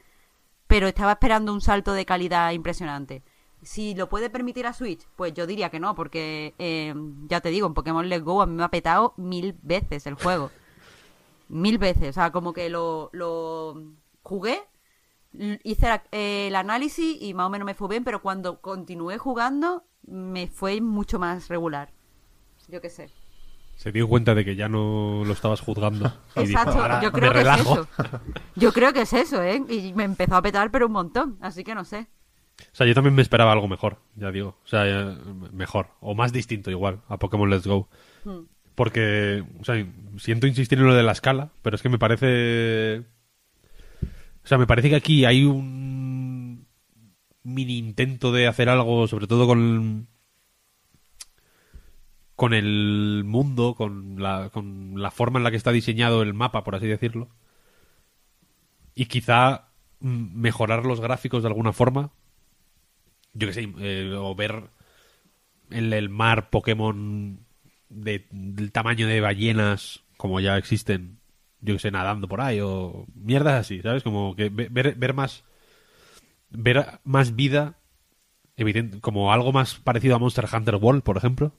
pero 0.66 0.88
estaba 0.88 1.12
esperando 1.12 1.54
un 1.54 1.62
salto 1.62 1.94
de 1.94 2.08
calidad 2.08 2.50
impresionante. 2.50 3.22
Si 3.62 3.94
lo 3.94 4.10
puede 4.10 4.32
permitir 4.32 4.66
a 4.66 4.74
Switch, 4.74 5.08
pues 5.16 5.36
yo 5.36 5.46
diría 5.46 5.70
que 5.70 5.80
no, 5.80 5.94
porque 5.94 6.56
eh, 6.58 6.96
ya 7.28 7.42
te 7.42 7.50
digo, 7.50 7.68
en 7.68 7.76
Pokémon 7.76 8.10
Let's 8.10 8.24
Go 8.24 8.42
a 8.42 8.48
me 8.48 8.64
ha 8.64 8.70
petado 8.70 9.14
mil 9.18 9.56
veces 9.62 10.08
el 10.08 10.16
juego. 10.16 10.50
Mil 11.48 11.78
veces. 11.78 12.10
O 12.10 12.14
sea, 12.14 12.32
como 12.32 12.54
que 12.54 12.70
lo, 12.70 13.12
lo 13.14 13.80
jugué, 14.24 14.64
hice 15.64 15.88
la- 15.88 16.04
eh, 16.12 16.48
el 16.48 16.56
análisis 16.56 17.18
y 17.22 17.34
más 17.34 17.48
o 17.48 17.50
menos 17.50 17.66
me 17.66 17.74
fue 17.74 17.88
bien, 17.90 18.04
pero 18.04 18.22
cuando 18.22 18.62
continué 18.62 19.18
jugando 19.18 19.84
me 20.06 20.48
fue 20.48 20.82
mucho 20.82 21.20
más 21.20 21.48
regular. 21.50 21.92
Yo 22.68 22.82
qué 22.82 22.90
sé. 22.90 23.10
se 23.76 23.92
dio 23.92 24.08
cuenta 24.08 24.36
de 24.36 24.46
que 24.46 24.56
ya 24.56 24.70
no 24.70 25.24
lo 25.26 25.34
estabas 25.34 25.60
juzgando 25.60 26.06
y 26.36 26.46
dijo, 26.46 26.60
Exacto, 26.62 26.80
"Ahora 26.82 27.02
yo 27.02 27.12
me 27.12 27.20
creo 27.20 27.32
que 27.34 27.38
relajo". 27.40 27.74
es 27.82 27.88
eso. 28.06 28.20
Yo 28.56 28.72
creo 28.72 28.94
que 28.94 29.02
es 29.02 29.14
eso, 29.14 29.42
¿eh? 29.44 29.62
Y 29.68 29.94
me 29.94 30.04
empezó 30.04 30.36
a 30.36 30.42
petar, 30.42 30.70
pero 30.72 30.86
un 30.86 30.92
montón. 30.94 31.38
Así 31.42 31.64
que 31.64 31.74
no 31.76 31.84
sé. 31.84 32.08
O 32.62 32.76
sea, 32.76 32.86
yo 32.86 32.94
también 32.94 33.16
me 33.16 33.22
esperaba 33.24 33.52
algo 33.52 33.68
mejor, 33.68 33.98
ya 34.16 34.32
digo. 34.32 34.58
O 34.64 34.68
sea, 34.68 34.86
eh, 34.88 35.18
mejor. 35.52 35.88
O 36.02 36.14
más 36.16 36.32
distinto 36.32 36.70
igual 36.70 37.02
a 37.10 37.18
Pokémon 37.18 37.50
Let's 37.50 37.66
Go. 37.68 37.90
Hmm. 38.24 38.44
Porque, 38.76 39.44
o 39.60 39.64
sea, 39.66 39.86
siento 40.18 40.48
insistir 40.48 40.78
en 40.80 40.86
lo 40.86 40.94
de 40.94 41.04
la 41.04 41.12
escala, 41.12 41.50
pero 41.64 41.76
es 41.76 41.82
que 41.82 41.90
me 41.90 41.98
parece... 42.00 43.04
O 44.44 44.48
sea, 44.48 44.58
me 44.58 44.68
parece 44.68 44.90
que 44.90 44.96
aquí 44.96 45.26
hay 45.26 45.46
un 45.46 46.68
mini 47.44 47.78
intento 47.78 48.32
de 48.32 48.48
hacer 48.48 48.70
algo, 48.70 49.08
sobre 49.08 49.28
todo 49.28 49.48
con 49.48 50.08
con 52.36 52.54
el 52.54 53.24
mundo, 53.26 53.76
con 53.76 54.22
la, 54.22 54.50
con 54.50 55.02
la 55.02 55.12
forma 55.12 55.40
en 55.40 55.44
la 55.44 55.52
que 55.52 55.58
está 55.58 55.72
diseñado 55.72 56.22
el 56.22 56.34
mapa, 56.34 56.64
por 56.64 56.76
así 56.76 56.88
decirlo. 56.88 57.30
Y 58.96 59.06
quizá 59.06 59.70
mejorar 60.00 60.86
los 60.86 61.00
gráficos 61.00 61.44
de 61.44 61.48
alguna 61.48 61.74
forma. 61.74 62.12
Yo 63.34 63.48
que 63.48 63.54
sé, 63.54 63.72
eh, 63.80 64.14
o 64.18 64.36
ver 64.36 64.70
el, 65.70 65.94
el 65.94 66.10
mar 66.10 66.50
Pokémon 66.50 67.40
de, 67.90 68.28
del 68.32 68.72
tamaño 68.72 69.08
de 69.08 69.22
ballenas, 69.22 70.04
como 70.18 70.40
ya 70.40 70.58
existen, 70.58 71.20
yo 71.64 71.74
que 71.76 71.80
sé, 71.80 71.92
nadando 71.92 72.28
por 72.28 72.42
ahí, 72.42 72.60
o 72.62 73.06
mierdas 73.16 73.60
así, 73.60 73.82
¿sabes? 73.82 74.04
Como 74.04 74.36
que 74.36 74.50
ve- 74.50 74.68
ver, 74.70 74.96
ver 74.96 75.14
más. 75.14 75.44
Ver 76.50 77.00
más 77.04 77.36
vida, 77.36 77.80
evidente, 78.58 79.00
como 79.02 79.34
algo 79.34 79.52
más 79.52 79.76
parecido 79.76 80.16
a 80.16 80.20
Monster 80.20 80.48
Hunter 80.54 80.76
World, 80.76 81.02
por 81.02 81.18
ejemplo. 81.18 81.54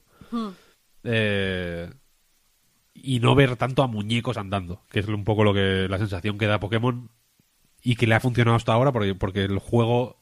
Eh, 1.03 1.91
y 2.93 3.19
no 3.19 3.35
ver 3.35 3.57
tanto 3.57 3.83
a 3.83 3.87
muñecos 3.87 4.37
andando, 4.37 4.81
que 4.89 4.99
es 4.99 5.07
un 5.07 5.25
poco 5.25 5.43
lo 5.43 5.53
que 5.53 5.87
la 5.89 5.97
sensación 5.97 6.37
que 6.37 6.47
da 6.47 6.59
Pokémon 6.61 7.09
y 7.83 7.95
que 7.97 8.07
le 8.07 8.15
ha 8.15 8.19
funcionado 8.19 8.55
hasta 8.55 8.73
ahora 8.73 8.91
porque, 8.91 9.15
porque 9.15 9.43
el 9.43 9.59
juego 9.59 10.21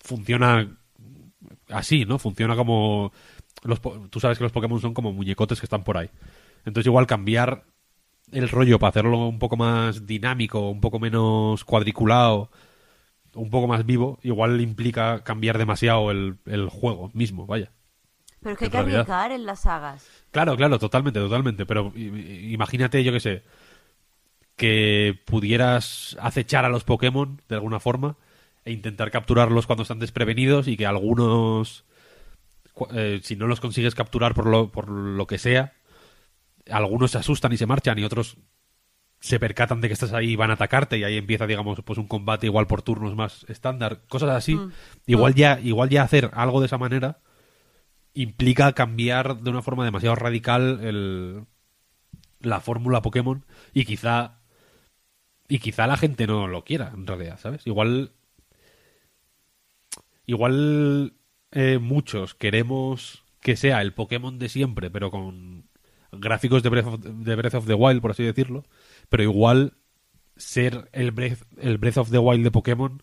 funciona 0.00 0.78
así, 1.68 2.04
¿no? 2.04 2.18
Funciona 2.18 2.56
como 2.56 3.12
los, 3.62 3.80
tú 4.10 4.20
sabes 4.20 4.38
que 4.38 4.44
los 4.44 4.52
Pokémon 4.52 4.80
son 4.80 4.94
como 4.94 5.12
muñecotes 5.12 5.60
que 5.60 5.66
están 5.66 5.84
por 5.84 5.98
ahí. 5.98 6.10
Entonces 6.64 6.86
igual 6.86 7.06
cambiar 7.06 7.64
el 8.34 8.48
rollo 8.48 8.78
para 8.78 8.90
hacerlo 8.90 9.28
un 9.28 9.38
poco 9.38 9.56
más 9.56 10.06
dinámico, 10.06 10.70
un 10.70 10.80
poco 10.80 10.98
menos 10.98 11.64
cuadriculado, 11.64 12.50
un 13.34 13.50
poco 13.50 13.66
más 13.66 13.86
vivo, 13.86 14.18
igual 14.22 14.60
implica 14.60 15.22
cambiar 15.24 15.58
demasiado 15.58 16.10
el, 16.10 16.38
el 16.46 16.68
juego 16.68 17.10
mismo, 17.14 17.46
vaya. 17.46 17.70
Pero 18.40 18.52
es 18.52 18.58
que 18.58 18.64
hay 18.66 18.70
que 18.70 18.78
arriesgar 18.78 19.32
en 19.32 19.46
las 19.46 19.60
sagas. 19.60 20.06
Claro, 20.30 20.54
claro, 20.56 20.78
totalmente, 20.78 21.18
totalmente. 21.18 21.64
Pero 21.64 21.92
imagínate, 21.96 23.02
yo 23.02 23.10
qué 23.10 23.20
sé, 23.20 23.42
que 24.56 25.18
pudieras 25.24 26.16
acechar 26.20 26.66
a 26.66 26.68
los 26.68 26.84
Pokémon 26.84 27.40
de 27.48 27.54
alguna 27.54 27.80
forma 27.80 28.16
e 28.64 28.72
intentar 28.72 29.10
capturarlos 29.10 29.66
cuando 29.66 29.82
están 29.82 29.98
desprevenidos 29.98 30.68
y 30.68 30.76
que 30.76 30.86
algunos, 30.86 31.84
eh, 32.92 33.20
si 33.22 33.34
no 33.34 33.46
los 33.46 33.60
consigues 33.60 33.94
capturar 33.94 34.34
por 34.34 34.46
lo, 34.46 34.70
por 34.70 34.90
lo 34.90 35.26
que 35.26 35.38
sea, 35.38 35.72
algunos 36.70 37.10
se 37.12 37.18
asustan 37.18 37.52
y 37.52 37.56
se 37.56 37.66
marchan 37.66 37.98
y 37.98 38.04
otros 38.04 38.36
se 39.20 39.40
percatan 39.40 39.80
de 39.80 39.88
que 39.88 39.94
estás 39.94 40.12
ahí 40.12 40.32
y 40.32 40.36
van 40.36 40.50
a 40.50 40.54
atacarte 40.54 40.98
y 40.98 41.04
ahí 41.04 41.16
empieza, 41.16 41.46
digamos, 41.46 41.80
pues 41.82 41.98
un 41.98 42.06
combate 42.06 42.46
igual 42.46 42.66
por 42.66 42.82
turnos 42.82 43.16
más 43.16 43.46
estándar, 43.48 44.02
cosas 44.06 44.30
así. 44.30 44.54
Mm. 44.54 44.72
Igual 45.06 45.34
ya, 45.34 45.60
igual 45.60 45.88
ya 45.88 46.02
hacer 46.02 46.30
algo 46.34 46.60
de 46.60 46.66
esa 46.66 46.76
manera 46.76 47.20
implica 48.12 48.72
cambiar 48.74 49.40
de 49.40 49.50
una 49.50 49.62
forma 49.62 49.84
demasiado 49.84 50.14
radical 50.14 50.80
el, 50.82 51.46
la 52.40 52.60
fórmula 52.60 53.02
Pokémon 53.02 53.44
y 53.72 53.84
quizá 53.84 54.40
y 55.48 55.58
quizá 55.58 55.86
la 55.86 55.96
gente 55.96 56.26
no 56.26 56.46
lo 56.46 56.64
quiera 56.64 56.92
en 56.94 57.06
realidad, 57.06 57.38
¿sabes? 57.40 57.66
Igual 57.66 58.12
igual 60.26 61.14
eh, 61.50 61.78
muchos 61.78 62.34
queremos 62.34 63.24
que 63.40 63.56
sea 63.56 63.82
el 63.82 63.92
Pokémon 63.92 64.38
de 64.38 64.48
siempre, 64.48 64.90
pero 64.90 65.10
con 65.10 65.63
gráficos 66.18 66.62
de 66.62 66.68
Breath, 66.68 66.86
of, 66.86 67.00
de 67.00 67.34
Breath 67.36 67.54
of 67.54 67.66
the 67.66 67.74
Wild, 67.74 68.00
por 68.00 68.12
así 68.12 68.22
decirlo, 68.22 68.64
pero 69.08 69.22
igual 69.22 69.74
ser 70.36 70.88
el 70.92 71.10
Breath, 71.12 71.42
el 71.58 71.78
Breath 71.78 71.98
of 71.98 72.10
the 72.10 72.18
Wild 72.18 72.44
de 72.44 72.50
Pokémon 72.50 73.02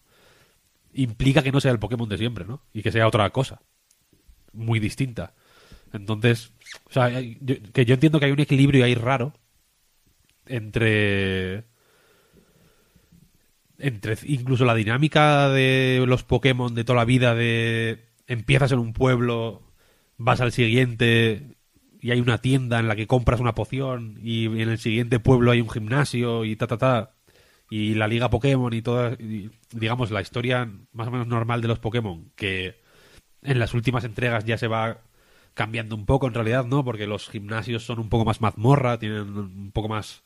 implica 0.93 1.41
que 1.41 1.51
no 1.51 1.61
sea 1.61 1.71
el 1.71 1.79
Pokémon 1.79 2.09
de 2.09 2.17
siempre, 2.17 2.45
¿no? 2.45 2.61
Y 2.73 2.81
que 2.81 2.91
sea 2.91 3.07
otra 3.07 3.29
cosa 3.29 3.61
muy 4.53 4.79
distinta. 4.79 5.33
Entonces, 5.93 6.53
o 6.85 6.93
sea, 6.93 7.09
que 7.09 7.85
yo 7.85 7.93
entiendo 7.93 8.19
que 8.19 8.25
hay 8.25 8.31
un 8.31 8.39
equilibrio 8.39 8.85
ahí 8.85 8.95
raro 8.95 9.33
entre 10.45 11.65
entre 13.77 14.15
incluso 14.23 14.63
la 14.63 14.75
dinámica 14.75 15.49
de 15.49 16.03
los 16.07 16.23
Pokémon 16.23 16.75
de 16.75 16.83
toda 16.83 16.97
la 16.97 17.05
vida 17.05 17.33
de 17.33 18.05
empiezas 18.27 18.71
en 18.71 18.79
un 18.79 18.93
pueblo, 18.93 19.63
vas 20.17 20.39
al 20.39 20.51
siguiente 20.51 21.57
y 22.01 22.11
hay 22.11 22.19
una 22.19 22.39
tienda 22.39 22.79
en 22.79 22.87
la 22.87 22.95
que 22.95 23.07
compras 23.07 23.39
una 23.39 23.55
poción 23.55 24.19
y 24.23 24.45
en 24.45 24.69
el 24.69 24.79
siguiente 24.79 25.19
pueblo 25.19 25.51
hay 25.51 25.61
un 25.61 25.69
gimnasio 25.69 26.45
y 26.45 26.55
ta 26.55 26.67
ta 26.67 26.77
ta 26.77 27.11
y 27.69 27.93
la 27.95 28.07
liga 28.07 28.29
Pokémon 28.29 28.73
y 28.73 28.81
toda 28.81 29.15
digamos 29.71 30.11
la 30.11 30.21
historia 30.21 30.69
más 30.91 31.07
o 31.07 31.11
menos 31.11 31.27
normal 31.27 31.61
de 31.61 31.67
los 31.69 31.79
Pokémon 31.79 32.31
que 32.35 32.81
en 33.43 33.59
las 33.59 33.73
últimas 33.73 34.03
entregas 34.03 34.45
ya 34.45 34.57
se 34.57 34.67
va 34.67 35.01
cambiando 35.53 35.95
un 35.95 36.05
poco 36.05 36.27
en 36.27 36.33
realidad, 36.33 36.65
¿no? 36.65 36.83
Porque 36.85 37.07
los 37.07 37.27
gimnasios 37.29 37.83
son 37.83 37.99
un 37.99 38.09
poco 38.09 38.25
más 38.25 38.41
mazmorra, 38.41 38.99
tienen 38.99 39.37
un 39.37 39.71
poco 39.71 39.89
más 39.89 40.23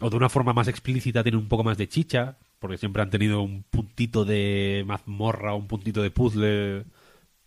o 0.00 0.10
de 0.10 0.16
una 0.16 0.28
forma 0.28 0.52
más 0.52 0.68
explícita 0.68 1.22
tienen 1.22 1.40
un 1.40 1.48
poco 1.48 1.64
más 1.64 1.78
de 1.78 1.88
chicha, 1.88 2.38
porque 2.58 2.78
siempre 2.78 3.02
han 3.02 3.10
tenido 3.10 3.42
un 3.42 3.62
puntito 3.64 4.24
de 4.24 4.84
mazmorra, 4.86 5.54
un 5.54 5.68
puntito 5.68 6.02
de 6.02 6.10
puzzle 6.10 6.84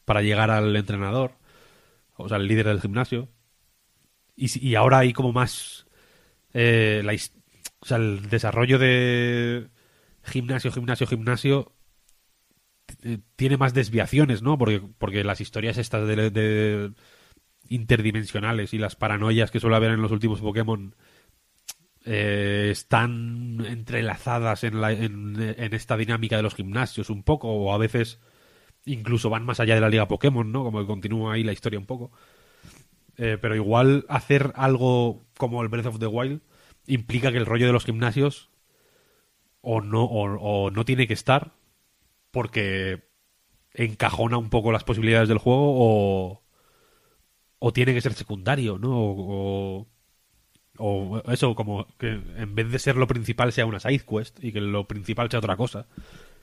para 0.05 0.21
llegar 0.21 0.49
al 0.51 0.75
entrenador, 0.75 1.33
o 2.17 2.27
sea, 2.27 2.37
al 2.37 2.47
líder 2.47 2.67
del 2.67 2.81
gimnasio. 2.81 3.29
Y, 4.35 4.67
y 4.67 4.75
ahora 4.75 4.99
hay 4.99 5.13
como 5.13 5.31
más 5.31 5.87
eh, 6.53 7.01
la 7.03 7.13
o 7.79 7.85
sea, 7.85 7.97
el 7.97 8.29
desarrollo 8.29 8.79
de 8.79 9.69
gimnasio, 10.23 10.71
gimnasio, 10.71 11.07
gimnasio 11.07 11.73
eh, 13.03 13.19
tiene 13.35 13.57
más 13.57 13.73
desviaciones, 13.73 14.41
¿no? 14.41 14.57
Porque, 14.57 14.81
porque 14.97 15.23
las 15.23 15.41
historias 15.41 15.77
estas 15.77 16.07
de, 16.07 16.91
interdimensionales 17.69 18.73
y 18.73 18.77
las 18.77 18.95
paranoias 18.95 19.51
que 19.51 19.59
suele 19.59 19.75
haber 19.75 19.91
en 19.91 20.01
los 20.01 20.11
últimos 20.11 20.41
Pokémon 20.41 20.95
eh, 22.05 22.69
están 22.71 23.63
entrelazadas 23.67 24.63
en, 24.63 24.81
la, 24.81 24.91
en 24.93 25.73
esta 25.73 25.97
dinámica 25.97 26.37
de 26.37 26.43
los 26.43 26.55
gimnasios 26.55 27.09
un 27.09 27.23
poco, 27.23 27.49
o 27.49 27.73
a 27.73 27.77
veces 27.77 28.19
incluso 28.87 29.29
van 29.29 29.45
más 29.45 29.59
allá 29.61 29.75
de 29.75 29.81
la 29.81 29.89
liga 29.89 30.07
Pokémon, 30.09 30.51
¿no? 30.51 30.63
Como 30.63 30.79
que 30.81 30.87
continúa 30.87 31.33
ahí 31.35 31.43
la 31.43 31.53
historia 31.53 31.79
un 31.79 31.87
poco. 31.87 32.11
Eh, 33.17 33.37
pero 33.41 33.55
igual 33.55 34.05
hacer 34.09 34.51
algo 34.55 35.25
como 35.37 35.61
el 35.63 35.69
Breath 35.69 35.87
of 35.87 35.99
the 35.99 36.05
Wild 36.07 36.41
implica 36.85 37.31
que 37.31 37.37
el 37.39 37.45
rollo 37.47 37.65
de 37.65 37.73
los 37.73 37.85
gimnasios 37.85 38.49
o 39.61 39.81
no, 39.81 40.03
o, 40.03 40.21
o 40.65 40.71
no 40.71 40.85
tiene 40.85 41.07
que 41.07 41.13
estar 41.13 41.53
porque 42.31 43.05
encajona 43.73 44.37
un 44.37 44.49
poco 44.51 44.73
las 44.73 44.85
posibilidades 44.85 45.29
del 45.29 45.39
juego 45.39 45.73
o, 45.77 46.43
o 47.59 47.73
tiene 47.73 47.93
que 47.93 48.01
ser 48.01 48.13
secundario, 48.13 48.77
¿no? 48.77 48.91
O, 48.99 49.79
o- 49.81 49.87
o 50.79 51.21
eso, 51.31 51.55
como 51.55 51.87
que 51.99 52.09
en 52.37 52.55
vez 52.55 52.71
de 52.71 52.79
ser 52.79 52.97
lo 52.97 53.07
principal 53.07 53.51
sea 53.53 53.65
una 53.65 53.79
side 53.79 54.01
quest 54.09 54.43
y 54.43 54.51
que 54.51 54.61
lo 54.61 54.87
principal 54.87 55.29
sea 55.31 55.39
otra 55.39 55.57
cosa. 55.57 55.87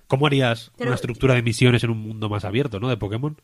¿Cómo 0.06 0.26
harías 0.26 0.72
Pero- 0.76 0.90
una 0.90 0.94
estructura 0.96 1.34
de 1.34 1.42
misiones 1.42 1.82
en 1.84 1.90
un 1.90 1.98
mundo 2.00 2.28
más 2.28 2.44
abierto, 2.44 2.80
¿no? 2.80 2.88
De 2.88 2.96
Pokémon. 2.96 3.40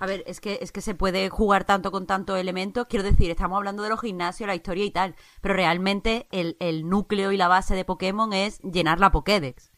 A 0.00 0.06
ver, 0.06 0.24
es 0.26 0.40
que, 0.40 0.58
es 0.60 0.72
que 0.72 0.80
se 0.80 0.94
puede 0.94 1.30
jugar 1.30 1.64
tanto 1.64 1.90
con 1.92 2.06
tantos 2.06 2.38
elementos. 2.38 2.86
Quiero 2.88 3.04
decir, 3.04 3.30
estamos 3.30 3.56
hablando 3.56 3.82
de 3.84 3.88
los 3.88 4.00
gimnasios, 4.00 4.46
la 4.48 4.54
historia 4.54 4.84
y 4.84 4.90
tal. 4.90 5.14
Pero 5.40 5.54
realmente 5.54 6.26
el, 6.32 6.56
el 6.60 6.88
núcleo 6.88 7.30
y 7.32 7.36
la 7.36 7.48
base 7.48 7.74
de 7.74 7.84
Pokémon 7.84 8.32
es 8.32 8.60
llenar 8.60 8.98
la 9.00 9.12
Pokédex. 9.12 9.70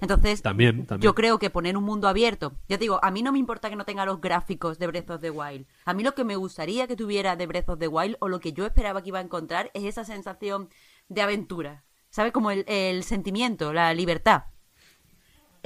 Entonces, 0.00 0.42
También, 0.42 0.84
también. 0.86 1.02
yo 1.04 1.14
creo 1.14 1.38
que 1.38 1.48
poner 1.50 1.76
un 1.78 1.84
mundo 1.84 2.08
abierto. 2.08 2.52
Ya 2.68 2.76
te 2.76 2.82
digo, 2.84 3.00
a 3.02 3.10
mí 3.10 3.22
no 3.22 3.32
me 3.32 3.38
importa 3.38 3.70
que 3.70 3.76
no 3.76 3.86
tenga 3.86 4.04
los 4.04 4.20
gráficos 4.20 4.78
de 4.78 4.86
Breath 4.86 5.10
of 5.10 5.20
the 5.22 5.30
Wild. 5.30 5.66
A 5.86 5.94
mí 5.94 6.02
lo 6.02 6.14
que 6.14 6.24
me 6.24 6.36
gustaría 6.36 6.86
que 6.86 6.94
tuviera 6.94 7.34
de 7.36 7.46
Breath 7.46 7.70
of 7.70 7.78
the 7.78 7.88
Wild, 7.88 8.16
o 8.20 8.28
lo 8.28 8.38
que 8.40 8.52
yo 8.52 8.66
esperaba 8.66 9.02
que 9.02 9.08
iba 9.08 9.18
a 9.18 9.22
encontrar, 9.22 9.70
es 9.72 9.84
esa 9.84 10.04
sensación 10.04 10.68
de 11.08 11.22
aventura. 11.22 11.84
¿Sabes? 12.10 12.32
Como 12.32 12.50
el, 12.50 12.64
el 12.68 13.02
sentimiento, 13.02 13.72
la 13.72 13.94
libertad. 13.94 14.44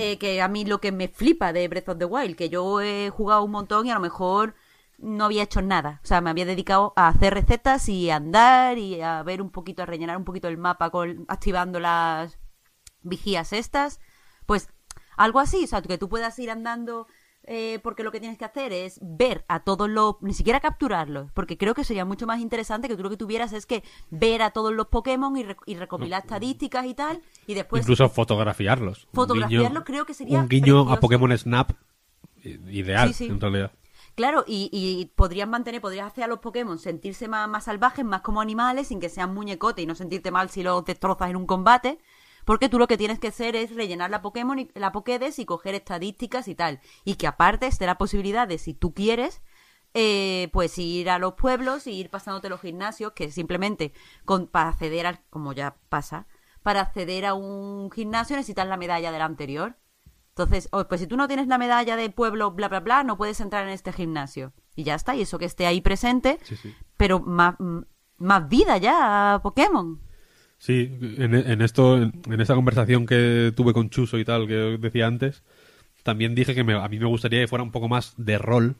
Eh, 0.01 0.16
que 0.16 0.40
a 0.40 0.46
mí 0.46 0.64
lo 0.64 0.80
que 0.80 0.92
me 0.92 1.09
flipa 1.09 1.53
de 1.53 1.66
Breath 1.66 1.88
of 1.88 1.99
the 1.99 2.05
Wild, 2.05 2.36
que 2.36 2.49
yo 2.49 2.80
he 2.80 3.11
jugado 3.11 3.42
un 3.42 3.51
montón 3.51 3.84
y 3.84 3.90
a 3.90 3.94
lo 3.94 4.01
mejor 4.01 4.55
no 4.96 5.24
había 5.24 5.42
hecho 5.42 5.61
nada. 5.61 6.01
O 6.05 6.07
sea, 6.07 6.20
me 6.20 6.30
había 6.30 6.46
dedicado 6.46 6.92
a 6.94 7.09
hacer 7.09 7.34
recetas 7.34 7.88
y 7.88 8.09
a 8.09 8.16
andar 8.16 8.78
y 8.78 9.01
a 9.01 9.24
ver 9.24 9.42
un 9.42 9.51
poquito, 9.51 9.82
a 9.82 9.86
rellenar 9.86 10.16
un 10.16 10.24
poquito 10.24 10.46
el 10.46 10.57
mapa 10.57 10.90
con, 10.90 11.24
activando 11.26 11.80
las 11.80 12.38
vigías 13.03 13.53
estas. 13.53 13.99
Pues 14.46 14.68
algo 15.16 15.40
así, 15.40 15.64
o 15.64 15.66
sea, 15.66 15.82
que 15.82 15.99
tú 15.99 16.09
puedas 16.09 16.38
ir 16.38 16.53
andando 16.53 17.09
eh, 17.49 17.80
porque 17.82 18.03
lo 18.05 18.12
que 18.12 18.20
tienes 18.20 18.38
que 18.38 18.44
hacer 18.44 18.72
es 18.72 18.99
ver 19.03 19.44
a 19.49 19.61
todos 19.61 19.88
los, 19.88 20.16
ni 20.20 20.34
siquiera 20.34 20.61
capturarlos, 20.61 21.32
porque 21.32 21.57
creo 21.57 21.74
que 21.74 21.82
sería 21.82 22.05
mucho 22.05 22.26
más 22.26 22.40
interesante 22.40 22.86
que 22.88 22.96
tú 22.96 23.03
lo 23.03 23.11
que 23.11 23.16
tuvieras 23.16 23.53
es 23.53 23.66
que 23.66 23.82
ver 24.11 24.42
a 24.42 24.51
todos 24.51 24.72
los 24.72 24.86
Pokémon 24.88 25.36
y, 25.36 25.42
re- 25.44 25.57
y 25.66 25.74
recopilar 25.76 26.22
estadísticas 26.22 26.86
y 26.86 26.94
tal, 26.94 27.22
y 27.46 27.55
después 27.55 27.82
Incluso 27.82 28.09
fotografiarlos. 28.09 29.09
Fotografiarlos 29.12 29.82
guiño- 29.82 29.84
creo 29.84 30.05
que 30.07 30.14
sería 30.14 30.40
Un 30.40 30.49
guiño 30.49 30.90
a. 30.92 31.01
Pokémon 31.01 31.36
Snap 31.36 31.72
ideal, 32.44 33.09
Sí, 33.09 33.14
sí. 33.14 33.26
en 33.26 33.40
realidad. 33.40 33.72
Claro, 34.14 34.44
y, 34.49 34.68
y 34.72 35.07
podrías 35.14 35.49
mantener, 35.49 35.80
podrías 35.80 36.07
hacer 36.09 36.24
a 36.24 36.26
los 36.26 36.40
Pokémon 36.40 36.78
sentirse 36.78 37.28
más, 37.28 37.49
más 37.49 37.64
salvajes, 37.64 38.05
más 38.05 38.20
como 38.22 38.40
animales, 38.40 38.88
sin 38.88 38.99
que 38.99 39.09
sean 39.09 39.32
muñecotes 39.32 39.82
y 39.82 39.86
no 39.86 39.94
sentirte 39.94 40.30
mal 40.32 40.51
si 40.51 40.62
los 40.64 40.84
destrozas 40.84 41.30
en 41.30 41.36
un 41.36 41.46
combate. 41.46 41.99
Porque 42.49 42.70
tú 42.70 42.78
lo 42.78 42.86
que 42.88 42.96
tienes 42.96 43.18
que 43.18 43.28
hacer 43.28 43.57
es 43.57 43.74
rellenar 43.74 44.09
la 44.09 44.22
Pokémon 44.22 44.59
y 44.59 44.70
la 44.74 44.90
Pokédex 44.90 45.38
y 45.38 45.44
coger 45.44 45.74
estadísticas 45.74 46.49
y 46.49 46.55
tal. 46.55 46.80
Y 47.05 47.16
que 47.16 47.26
aparte 47.26 47.66
esté 47.66 47.84
la 47.84 47.99
posibilidad 47.99 48.49
de, 48.49 48.57
si 48.57 48.72
tú 48.72 48.94
quieres, 48.94 49.42
eh, 49.92 50.49
pues 50.55 50.78
ir 50.78 51.11
a 51.11 51.18
los 51.18 51.34
pueblos 51.34 51.86
y 51.86 51.90
ir 51.92 52.09
pasándote 52.09 52.49
los 52.49 52.62
gimnasios, 52.62 53.12
que 53.12 53.30
simplemente 53.30 53.92
con, 54.24 54.46
para 54.46 54.70
acceder 54.70 55.05
al, 55.07 55.20
como 55.28 55.53
ya 55.53 55.76
pasa, 55.90 56.26
para 56.62 56.80
acceder 56.80 57.26
a 57.26 57.34
un 57.34 57.90
gimnasio 57.90 58.34
necesitas 58.34 58.66
la 58.66 58.78
medalla 58.78 59.12
del 59.12 59.20
anterior. 59.20 59.76
Entonces, 60.30 60.70
oh, 60.72 60.88
pues 60.88 61.03
si 61.03 61.07
tú 61.07 61.18
no 61.18 61.28
tienes 61.28 61.49
la 61.49 61.59
medalla 61.59 61.96
de 61.96 62.09
pueblo, 62.09 62.53
bla, 62.53 62.68
bla, 62.68 62.80
bla, 62.80 63.05
no 63.05 63.18
puedes 63.18 63.42
entrar 63.42 63.64
en 63.64 63.74
este 63.74 63.92
gimnasio. 63.92 64.55
Y 64.74 64.84
ya 64.84 64.94
está, 64.94 65.14
y 65.14 65.20
eso 65.20 65.38
que 65.38 65.44
esté 65.44 65.66
ahí 65.66 65.82
presente, 65.82 66.38
Sí, 66.44 66.57
sí. 66.57 66.74
pero 66.96 67.20
más, 67.20 67.57
más 68.16 68.49
vida 68.49 68.78
ya 68.78 69.34
a 69.34 69.42
Pokémon. 69.42 70.01
Sí, 70.59 70.98
en, 71.18 71.34
en 71.34 71.62
esto, 71.62 71.96
en, 72.02 72.12
en 72.30 72.40
esta 72.40 72.54
conversación 72.54 73.06
que 73.06 73.52
tuve 73.56 73.72
con 73.72 73.90
Chuso 73.90 74.18
y 74.18 74.24
tal, 74.24 74.46
que 74.48 74.76
decía 74.80 75.06
antes, 75.06 75.42
también 76.04 76.34
dije 76.34 76.54
que 76.54 76.64
me- 76.64 76.74
a 76.74 76.88
mí 76.88 76.98
me 76.98 77.06
gustaría 77.06 77.40
que 77.40 77.48
fuera 77.48 77.64
un 77.64 77.72
poco 77.72 77.88
más 77.88 78.14
de 78.18 78.38
rol, 78.38 78.76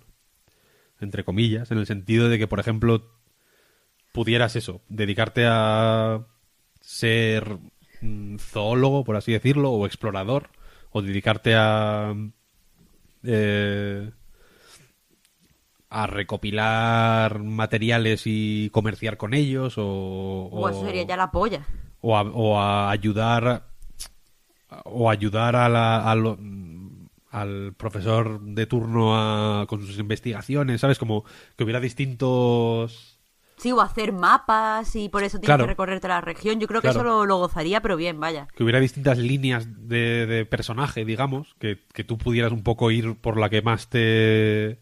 entre 1.01 1.25
comillas, 1.25 1.71
en 1.71 1.79
el 1.79 1.87
sentido 1.87 2.29
de 2.29 2.39
que, 2.39 2.47
por 2.49 2.61
ejemplo, 2.61 3.05
pudieras 4.13 4.57
eso, 4.57 4.83
dedicarte 4.89 5.45
a 5.47 6.27
ser 6.81 7.59
mm, 8.01 8.37
zoólogo, 8.39 9.05
por 9.05 9.17
así 9.17 9.33
decirlo, 9.33 9.71
o 9.73 9.87
explorador, 9.87 10.51
o 10.91 11.03
dedicarte 11.03 11.55
a... 11.57 12.15
eh, 13.23 14.11
a 15.91 16.07
recopilar 16.07 17.39
materiales 17.39 18.23
y 18.27 18.69
comerciar 18.71 19.17
con 19.17 19.33
ellos 19.35 19.75
o, 19.79 20.49
O 20.53 20.69
eso 20.69 20.85
sería 20.85 21.05
ya 21.05 21.17
la 21.17 21.31
polla. 21.31 21.67
o 22.01 22.17
a, 22.17 22.23
o 22.23 22.59
a 22.59 22.91
ayudar 22.91 23.65
o 24.85 25.09
ayudar 25.11 25.57
a 25.57 25.69
la- 25.69 26.11
a 26.11 26.15
lo- 26.15 26.39
al 27.31 27.73
profesor 27.77 28.41
de 28.41 28.67
turno 28.67 29.17
a- 29.17 29.67
con 29.67 29.81
sus 29.87 29.99
investigaciones, 29.99 30.81
¿sabes? 30.81 30.99
Como 30.99 31.25
que 31.57 31.65
hubiera 31.65 31.81
distintos... 31.81 33.15
Sí, 33.57 33.73
o 33.73 33.81
hacer 33.81 34.13
mapas 34.13 34.95
y 34.95 35.09
por 35.09 35.25
eso 35.25 35.39
tienes 35.39 35.47
Claro. 35.49 35.65
que 35.65 35.69
recorrerte 35.71 36.07
la 36.07 36.21
región. 36.21 36.61
Yo 36.61 36.69
creo 36.69 36.81
que 36.81 36.91
Claro. 36.91 37.01
eso 37.01 37.05
lo, 37.09 37.27
lo 37.27 37.39
gozaría, 37.39 37.81
pero 37.83 37.97
bien, 37.97 38.21
vaya. 38.21 38.47
que 38.55 38.63
hubiera 38.63 38.79
distintas 38.79 39.19
líneas 39.19 39.67
de, 39.89 40.27
de 40.27 40.47
personaje, 40.47 41.05
digamos, 41.05 41.57
que, 41.59 41.79
que 41.93 42.05
tú 42.05 42.19
pudieras 42.19 42.53
un 42.53 42.63
poco 42.63 42.91
ir 42.93 43.17
por 43.17 43.37
la 43.37 43.49
que 43.51 43.61
más 43.63 43.89
te 43.89 44.79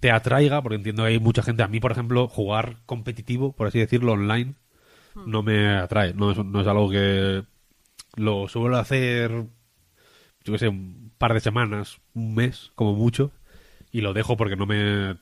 te 0.00 0.10
atraiga, 0.10 0.62
porque 0.62 0.76
entiendo 0.76 1.02
que 1.04 1.10
hay 1.10 1.18
mucha 1.20 1.42
gente, 1.42 1.62
a 1.62 1.68
mí 1.68 1.80
por 1.80 1.92
ejemplo, 1.92 2.26
jugar 2.28 2.78
competitivo, 2.86 3.52
por 3.52 3.68
así 3.68 3.78
decirlo, 3.78 4.12
online, 4.12 4.54
no 5.26 5.42
me 5.42 5.68
atrae, 5.76 6.14
no 6.14 6.30
es, 6.32 6.38
no 6.44 6.60
es 6.60 6.66
algo 6.66 6.90
que 6.90 7.44
lo 8.16 8.48
suelo 8.48 8.78
hacer, 8.78 9.30
yo 10.44 10.52
qué 10.52 10.58
sé, 10.58 10.68
un 10.68 11.12
par 11.18 11.34
de 11.34 11.40
semanas, 11.40 12.00
un 12.14 12.34
mes, 12.34 12.72
como 12.74 12.94
mucho, 12.94 13.30
y 13.92 14.00
lo 14.00 14.14
dejo 14.14 14.36
porque 14.36 14.56
no 14.56 14.66
me 14.66 15.16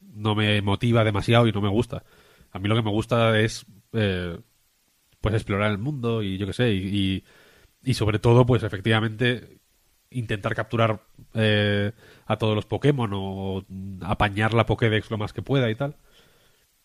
no 0.00 0.34
me 0.34 0.60
motiva 0.62 1.04
demasiado 1.04 1.46
y 1.46 1.52
no 1.52 1.60
me 1.60 1.68
gusta. 1.68 2.02
A 2.50 2.58
mí 2.58 2.68
lo 2.68 2.74
que 2.74 2.82
me 2.82 2.90
gusta 2.90 3.38
es 3.38 3.66
eh, 3.92 4.38
pues 5.20 5.34
explorar 5.34 5.70
el 5.70 5.78
mundo 5.78 6.22
y 6.22 6.38
yo 6.38 6.46
qué 6.46 6.52
sé, 6.52 6.72
y, 6.72 7.24
y, 7.84 7.90
y 7.90 7.94
sobre 7.94 8.18
todo, 8.18 8.44
pues 8.46 8.62
efectivamente 8.64 9.58
intentar 10.10 10.54
capturar 10.54 11.02
eh, 11.34 11.92
a 12.28 12.36
todos 12.36 12.54
los 12.54 12.66
Pokémon 12.66 13.10
o 13.12 13.64
apañar 14.02 14.54
la 14.54 14.66
Pokédex 14.66 15.10
lo 15.10 15.18
más 15.18 15.32
que 15.32 15.42
pueda 15.42 15.68
y 15.70 15.74
tal. 15.74 15.96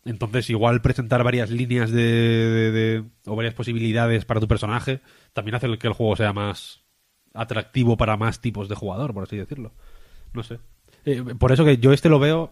Entonces, 0.06 0.50
igual 0.50 0.82
presentar 0.82 1.24
varias 1.24 1.50
líneas 1.50 1.91
de, 1.91 2.02
de- 2.04 2.72
de- 2.72 3.04
o 3.26 3.36
varias 3.36 3.54
posibilidades 3.54 4.26
para 4.26 4.39
tu 4.39 4.48
personaje 4.48 5.02
también 5.34 5.56
hace 5.56 5.78
que 5.78 5.88
el 5.88 5.94
juego 5.94 6.16
sea 6.16 6.34
más 6.34 6.82
atractivo 7.34 7.96
para 7.98 8.18
más 8.18 8.41
tipos 8.41 8.68
de 8.70 8.76
jugador, 8.76 9.14
por 9.14 9.24
así 9.24 9.38
decirlo. 9.38 9.72
No 10.34 10.44
sé. 10.44 10.60
Eh, 11.06 11.22
por 11.38 11.52
eso 11.52 11.64
que 11.66 11.78
yo 11.78 11.91
este 11.94 12.10
lo 12.10 12.20
veo 12.20 12.52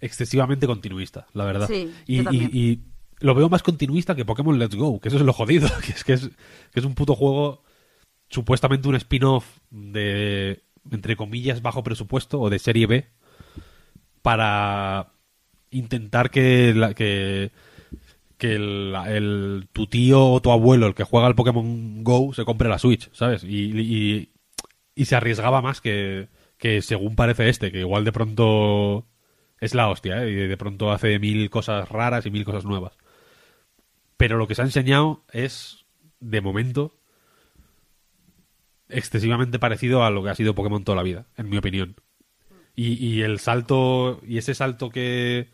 excesivamente 0.00 0.66
continuista, 0.66 1.26
la 1.32 1.44
verdad. 1.44 1.66
Sí, 1.68 1.92
y, 2.06 2.22
yo 2.24 2.30
y- 2.32 2.50
y 2.58 2.80
lo 3.20 3.34
veo 3.34 3.48
más 3.48 3.62
continuista 3.62 4.14
que 4.14 4.24
Pokémon 4.24 4.58
Let's 4.58 4.74
Go, 4.76 5.00
que 5.00 5.08
eso 5.08 5.16
es 5.18 5.22
lo 5.24 5.32
jodido, 5.32 5.68
que 5.84 5.92
es 5.92 6.04
que 6.04 6.12
es, 6.14 6.30
que 6.72 6.80
es 6.80 6.84
un 6.86 6.94
puto 6.94 7.14
juego 7.14 7.62
supuestamente 8.28 8.88
un 8.88 8.96
spin-off 8.96 9.46
de, 9.70 10.63
entre 10.90 11.16
comillas, 11.16 11.62
bajo 11.62 11.82
presupuesto 11.82 12.40
o 12.40 12.50
de 12.50 12.58
serie 12.58 12.86
B 12.86 13.08
para 14.22 15.12
intentar 15.70 16.30
que, 16.30 16.74
que, 16.96 17.50
que 18.38 18.54
el, 18.54 18.94
el- 19.08 19.68
tu 19.72 19.86
tío 19.86 20.26
o 20.30 20.42
tu 20.42 20.50
abuelo, 20.52 20.86
el 20.86 20.94
que 20.94 21.04
juega 21.04 21.26
al 21.26 21.34
Pokémon 21.34 22.04
Go, 22.04 22.32
se 22.34 22.44
compre 22.44 22.68
la 22.68 22.78
Switch, 22.78 23.10
¿sabes? 23.12 23.44
Y, 23.44 23.72
y, 23.80 24.32
y 24.94 25.04
se 25.06 25.16
arriesgaba 25.16 25.62
más 25.62 25.80
que, 25.80 26.28
que 26.58 26.82
según 26.82 27.16
parece 27.16 27.48
este, 27.48 27.72
que 27.72 27.80
igual 27.80 28.04
de 28.04 28.12
pronto 28.12 29.06
es 29.60 29.74
la 29.74 29.88
hostia, 29.90 30.24
¿eh? 30.24 30.30
Y 30.30 30.34
de 30.34 30.56
pronto 30.56 30.92
hace 30.92 31.18
mil 31.18 31.50
cosas 31.50 31.88
raras 31.88 32.26
y 32.26 32.30
mil 32.30 32.44
cosas 32.44 32.64
nuevas. 32.64 32.96
Pero 34.16 34.36
lo 34.38 34.46
que 34.46 34.54
se 34.54 34.62
ha 34.62 34.64
enseñado 34.64 35.24
es, 35.32 35.84
de 36.20 36.40
momento, 36.40 36.96
excesivamente 38.88 39.58
parecido 39.58 40.04
a 40.04 40.10
lo 40.10 40.22
que 40.22 40.30
ha 40.30 40.34
sido 40.34 40.54
Pokémon 40.54 40.84
toda 40.84 40.96
la 40.96 41.02
vida, 41.02 41.26
en 41.36 41.48
mi 41.48 41.56
opinión. 41.56 41.96
Y, 42.76 42.94
y 43.04 43.22
el 43.22 43.38
salto, 43.38 44.20
y 44.26 44.38
ese 44.38 44.54
salto 44.54 44.90
que... 44.90 45.48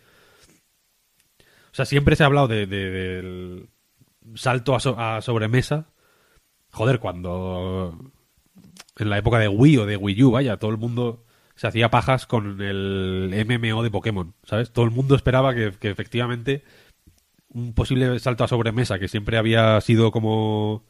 O 1.72 1.74
sea, 1.74 1.84
siempre 1.84 2.16
se 2.16 2.22
ha 2.22 2.26
hablado 2.26 2.48
de, 2.48 2.66
de- 2.66 2.90
del 2.90 3.68
salto 4.34 4.74
a, 4.74 5.16
a 5.16 5.20
sobremesa. 5.20 5.86
Joder, 6.70 6.98
cuando... 6.98 8.12
En 8.98 9.08
la 9.08 9.18
época 9.18 9.38
de 9.38 9.48
Wii 9.48 9.78
o 9.78 9.86
de 9.86 9.96
Wii 9.96 10.22
U, 10.24 10.30
vaya, 10.32 10.56
todo 10.58 10.70
el 10.70 10.76
mundo 10.76 11.24
se 11.54 11.66
hacía 11.66 11.90
pajas 11.90 12.26
con 12.26 12.60
el 12.60 13.30
MMO 13.46 13.82
de 13.82 13.90
Pokémon, 13.90 14.34
¿sabes? 14.44 14.72
Todo 14.72 14.84
el 14.84 14.90
mundo 14.90 15.14
esperaba 15.14 15.54
que, 15.54 15.72
que 15.78 15.90
efectivamente 15.90 16.64
un 17.48 17.72
posible 17.74 18.18
salto 18.18 18.44
a 18.44 18.48
sobremesa, 18.48 18.98
que 18.98 19.08
siempre 19.08 19.36
había 19.38 19.80
sido 19.80 20.10
como 20.10 20.84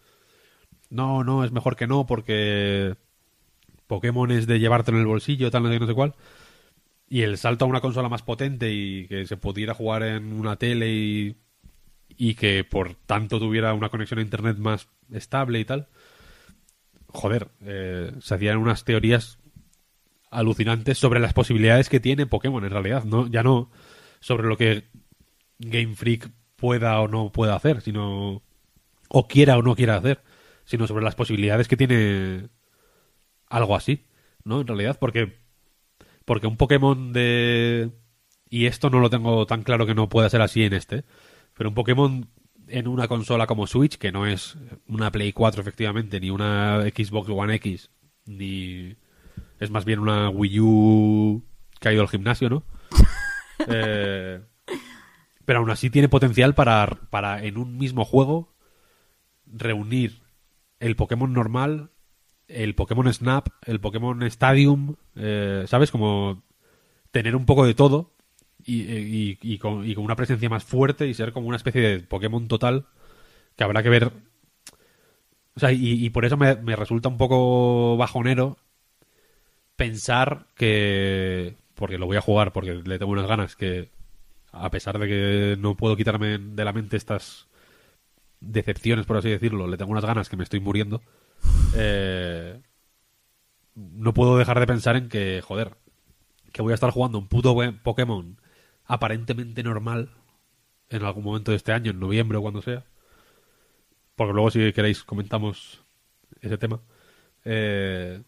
no, 0.91 1.25
no, 1.25 1.45
es 1.45 1.53
mejor 1.53 1.77
que 1.77 1.87
no, 1.87 2.07
porque 2.07 2.97
Pokémon 3.87 4.31
es 4.31 4.47
de 4.47 4.59
llevártelo 4.59 4.99
en 4.99 5.03
el 5.03 5.09
bolsillo, 5.09 5.51
tal, 5.51 5.63
no 5.63 5.71
sé, 5.71 5.79
no 5.79 5.87
sé 5.87 5.95
cuál. 5.95 6.15
Y 7.09 7.23
el 7.23 7.39
salto 7.39 7.65
a 7.65 7.69
una 7.69 7.81
consola 7.81 8.09
más 8.09 8.23
potente 8.23 8.73
y 8.73 9.07
que 9.07 9.27
se 9.27 9.37
pudiera 9.37 9.75
jugar 9.75 10.03
en 10.03 10.33
una 10.33 10.57
tele 10.57 10.93
y, 10.93 11.37
y 12.17 12.35
que 12.35 12.65
por 12.65 12.95
tanto 12.95 13.39
tuviera 13.39 13.75
una 13.75 13.89
conexión 13.89 14.19
a 14.21 14.23
internet 14.23 14.59
más 14.59 14.89
estable 15.13 15.59
y 15.59 15.65
tal. 15.65 15.89
Joder, 17.09 17.49
eh, 17.63 18.13
se 18.21 18.35
hacían 18.35 18.59
unas 18.59 18.85
teorías 18.85 19.39
alucinantes 20.31 20.99
sobre 20.99 21.19
las 21.19 21.33
posibilidades 21.33 21.89
que 21.89 21.99
tiene 21.99 22.27
Pokémon 22.27 22.65
en 22.65 22.71
realidad, 22.71 23.05
no, 23.05 23.27
ya 23.27 23.43
no 23.43 23.71
sobre 24.21 24.47
lo 24.47 24.57
que 24.57 24.85
Game 25.59 25.95
Freak 25.95 26.31
pueda 26.57 27.01
o 27.01 27.09
no 27.09 27.33
pueda 27.33 27.57
hacer, 27.57 27.81
sino 27.81 28.43
o 29.09 29.27
quiera 29.27 29.59
o 29.59 29.63
no 29.63 29.75
quiera 29.75 29.97
hacer, 29.97 30.23
sino 30.71 30.87
sobre 30.87 31.05
las 31.05 31.17
posibilidades 31.17 31.67
que 31.67 31.77
tiene 31.77 32.49
algo 33.49 33.75
así, 33.75 34.07
¿no? 34.45 34.61
En 34.61 34.69
realidad, 34.69 34.99
porque 35.01 35.37
porque 36.25 36.47
un 36.47 36.57
Pokémon 36.57 37.13
de 37.13 37.91
y 38.49 38.67
esto 38.67 38.89
no 38.89 39.01
lo 39.01 39.11
tengo 39.11 39.47
tan 39.47 39.65
claro 39.65 39.85
que 39.85 39.97
no 39.97 40.09
pueda 40.09 40.31
ser 40.31 40.43
así 40.43 40.63
en 40.63 40.73
este, 40.73 41.05
pero 41.57 41.71
un 41.71 41.75
Pokémon 41.75 42.31
en 42.69 42.87
una 42.87 43.09
consola 43.09 43.49
como 43.49 43.67
Switch, 43.67 43.99
que 43.99 44.13
no 44.13 44.27
es 44.27 44.57
una 44.87 45.11
Play 45.11 45.33
4 45.33 45.61
efectivamente, 45.61 46.21
ni 46.21 46.31
una 46.31 46.83
Xbox 46.83 47.29
One 47.29 47.57
X, 47.57 47.91
ni 48.27 48.95
es 49.59 49.71
más 49.71 49.85
bien 49.85 49.99
una 49.99 50.31
Wii 50.31 50.61
U 50.61 51.43
que 51.81 51.89
ha 51.89 51.93
ido 51.93 52.03
al 52.03 52.09
gimnasio, 52.09 52.49
¿no? 52.49 52.63
Eh, 53.67 54.41
pero 55.45 55.59
aún 55.59 55.69
así 55.69 55.91
tiene 55.91 56.09
potencial 56.09 56.55
para, 56.55 56.87
para 57.11 57.45
en 57.45 57.59
un 57.59 57.77
mismo 57.77 58.07
juego 58.07 58.55
reunir 59.45 60.20
el 60.81 60.97
Pokémon 60.97 61.33
normal, 61.33 61.91
el 62.49 62.75
Pokémon 62.75 63.13
Snap, 63.13 63.49
el 63.67 63.81
Pokémon 63.81 64.23
Stadium, 64.25 64.97
eh, 65.17 65.65
¿sabes? 65.69 65.91
Como 65.91 66.43
tener 67.13 67.37
un 67.37 67.47
poco 67.47 67.67
de 67.67 67.75
todo 67.75 68.13
y, 68.65 69.39
y- 69.43 69.59
con, 69.59 69.87
una 69.99 70.17
presencia 70.17 70.49
más 70.49 70.65
fuerte 70.65 71.09
y 71.09 71.15
ser 71.15 71.33
como 71.33 71.49
una 71.49 71.57
especie 71.59 71.83
de 71.83 72.01
Pokémon 72.01 72.49
total 72.49 72.87
que 73.57 73.65
habrá 73.65 73.83
que 73.83 73.91
ver. 73.91 74.13
O 75.57 75.61
sea, 75.61 75.73
y, 75.73 76.05
y 76.05 76.11
por 76.11 76.25
eso 76.25 76.37
me, 76.37 76.57
me 76.57 76.77
resulta 76.77 77.09
un 77.09 77.19
poco 77.19 77.97
bajonero 77.97 78.57
pensar 79.77 80.47
que. 80.57 81.57
Porque 81.75 81.99
lo 81.99 82.07
voy 82.07 82.17
a 82.17 82.21
jugar, 82.21 82.53
porque 82.53 82.75
le 82.75 82.99
tengo 82.99 83.13
unas 83.13 83.27
ganas 83.27 83.57
que. 83.57 83.91
A 84.53 84.71
pesar 84.71 84.99
de 84.99 85.09
que 85.09 85.57
no 85.61 85.77
puedo 85.77 85.97
quitarme 85.97 86.39
de 86.39 86.65
la 86.65 86.73
mente 86.73 86.97
estas 86.97 87.49
decepciones, 88.41 89.07
por 89.07 89.17
así 89.17 89.29
decirlo, 89.29 89.67
le 89.67 89.77
tengo 89.77 89.93
unas 89.93 90.05
ganas 90.05 90.29
que 90.29 90.37
me 90.37 90.45
estoy 90.45 90.61
muriendo. 90.61 91.03
eh, 91.75 92.61
no 93.75 94.13
puedo 94.13 94.37
dejar 94.37 94.61
de 94.61 94.67
pensar 94.67 94.97
en 94.97 95.09
que, 95.09 95.41
joder, 95.43 95.77
que 96.53 96.63
voy 96.63 96.73
a 96.73 96.75
estar 96.75 96.91
jugando 96.91 97.19
un 97.19 97.29
puto 97.29 97.57
Pokémon 97.83 98.39
aparentemente 98.85 99.63
normal 99.63 100.11
en 100.89 101.05
algún 101.05 101.25
momento 101.25 101.53
de 101.53 101.57
este 101.57 101.73
año, 101.73 101.93
en 101.93 102.01
noviembre 102.01 102.39
o 102.39 102.43
cuando 102.43 102.63
sea. 102.63 102.85
Porque 104.17 104.33
luego, 104.33 104.51
si 104.51 104.73
queréis, 104.73 105.05
comentamos 105.05 105.85
ese 106.41 106.59
tema. 106.59 106.81
Eh, 107.45 108.23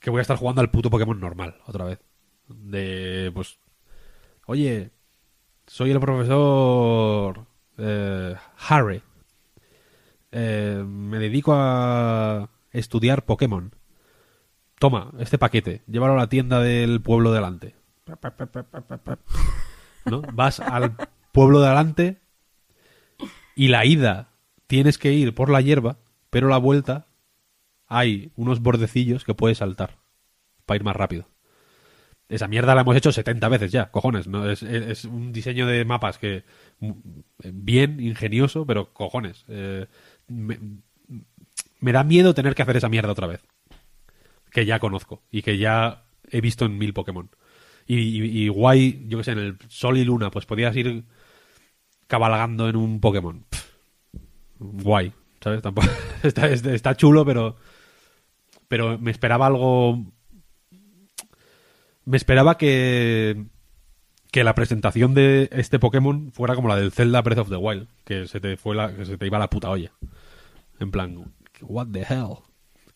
que 0.00 0.10
voy 0.10 0.18
a 0.18 0.22
estar 0.22 0.36
jugando 0.36 0.60
al 0.60 0.70
puto 0.70 0.90
Pokémon 0.90 1.18
normal, 1.18 1.56
otra 1.66 1.84
vez. 1.84 2.00
De, 2.48 3.30
pues, 3.34 3.58
oye, 4.46 4.90
soy 5.66 5.90
el 5.90 6.00
profesor 6.00 7.46
eh, 7.78 8.34
Harry. 8.68 9.02
Eh, 10.38 10.84
me 10.86 11.18
dedico 11.18 11.54
a 11.54 12.50
estudiar 12.70 13.24
Pokémon. 13.24 13.74
Toma, 14.78 15.12
este 15.18 15.38
paquete, 15.38 15.82
llévalo 15.86 16.12
a 16.12 16.16
la 16.16 16.28
tienda 16.28 16.60
del 16.60 17.00
pueblo 17.00 17.30
de 17.30 17.36
delante. 17.36 17.74
¿No? 20.04 20.20
Vas 20.34 20.60
al 20.60 20.94
pueblo 21.32 21.60
de 21.62 21.68
delante 21.70 22.20
y 23.54 23.68
la 23.68 23.86
ida 23.86 24.28
tienes 24.66 24.98
que 24.98 25.14
ir 25.14 25.34
por 25.34 25.48
la 25.48 25.62
hierba, 25.62 25.96
pero 26.28 26.48
la 26.48 26.58
vuelta 26.58 27.06
hay 27.86 28.30
unos 28.36 28.60
bordecillos 28.60 29.24
que 29.24 29.32
puedes 29.32 29.56
saltar 29.56 30.00
para 30.66 30.76
ir 30.76 30.84
más 30.84 30.96
rápido. 30.96 31.30
Esa 32.28 32.48
mierda 32.48 32.74
la 32.74 32.80
hemos 32.80 32.96
hecho 32.96 33.12
70 33.12 33.48
veces 33.48 33.72
ya, 33.72 33.90
cojones. 33.90 34.26
¿no? 34.26 34.50
Es 34.50 35.04
un 35.04 35.32
diseño 35.32 35.66
de 35.66 35.84
mapas 35.84 36.18
que 36.18 36.44
mm, 36.80 36.90
bien, 37.52 38.00
ingenioso, 38.00 38.66
pero 38.66 38.92
cojones. 38.92 39.44
eh, 39.48 39.86
me, 40.28 41.92
da 41.92 42.04
miedo 42.04 42.34
tener 42.34 42.54
que 42.54 42.62
hacer 42.62 42.76
esa 42.76 42.88
mierda 42.88 43.12
otra 43.12 43.26
vez. 43.26 43.42
Que 44.50 44.64
ya 44.66 44.78
conozco 44.78 45.22
y 45.30 45.42
que 45.42 45.58
ya 45.58 46.04
he 46.30 46.40
visto 46.40 46.64
en 46.64 46.78
mil 46.78 46.92
Pokémon. 46.92 47.28
Y, 47.88 48.48
guay, 48.48 49.04
yo 49.08 49.18
que 49.18 49.24
sé, 49.24 49.32
en 49.32 49.38
el 49.38 49.58
Sol 49.68 49.96
y 49.96 50.04
Luna, 50.04 50.30
pues 50.30 50.44
podías 50.44 50.74
ir 50.74 51.04
cabalgando 52.08 52.68
en 52.68 52.74
un 52.76 53.00
Pokémon. 53.00 53.44
Guay, 54.58 55.12
¿sabes? 55.40 55.62
Tampoco, 55.62 55.86
está, 56.22 56.48
está- 56.48 56.74
está 56.74 56.96
chulo, 56.96 57.24
pero. 57.24 57.56
Pero 58.68 58.98
me 58.98 59.12
esperaba 59.12 59.46
algo. 59.46 60.04
Me 62.04 62.16
esperaba 62.16 62.56
que. 62.58 63.44
Que 64.32 64.42
la 64.44 64.54
presentación 64.54 65.14
de 65.14 65.48
este 65.52 65.78
Pokémon 65.78 66.32
fuera 66.32 66.54
como 66.56 66.68
la 66.68 66.76
del 66.76 66.90
Zelda 66.92 67.22
Breath 67.22 67.38
of 67.38 67.48
the 67.48 67.56
Wild. 67.56 67.86
Que 68.04 68.26
se 68.26 68.40
te 68.40 68.56
fue 68.56 68.74
la, 68.74 68.94
que 68.94 69.04
se 69.04 69.16
te 69.16 69.26
iba 69.26 69.38
la 69.38 69.48
puta 69.48 69.70
olla. 69.70 69.92
En 70.80 70.90
plan, 70.90 71.32
what 71.62 71.88
the 71.92 72.00
hell. 72.02 72.36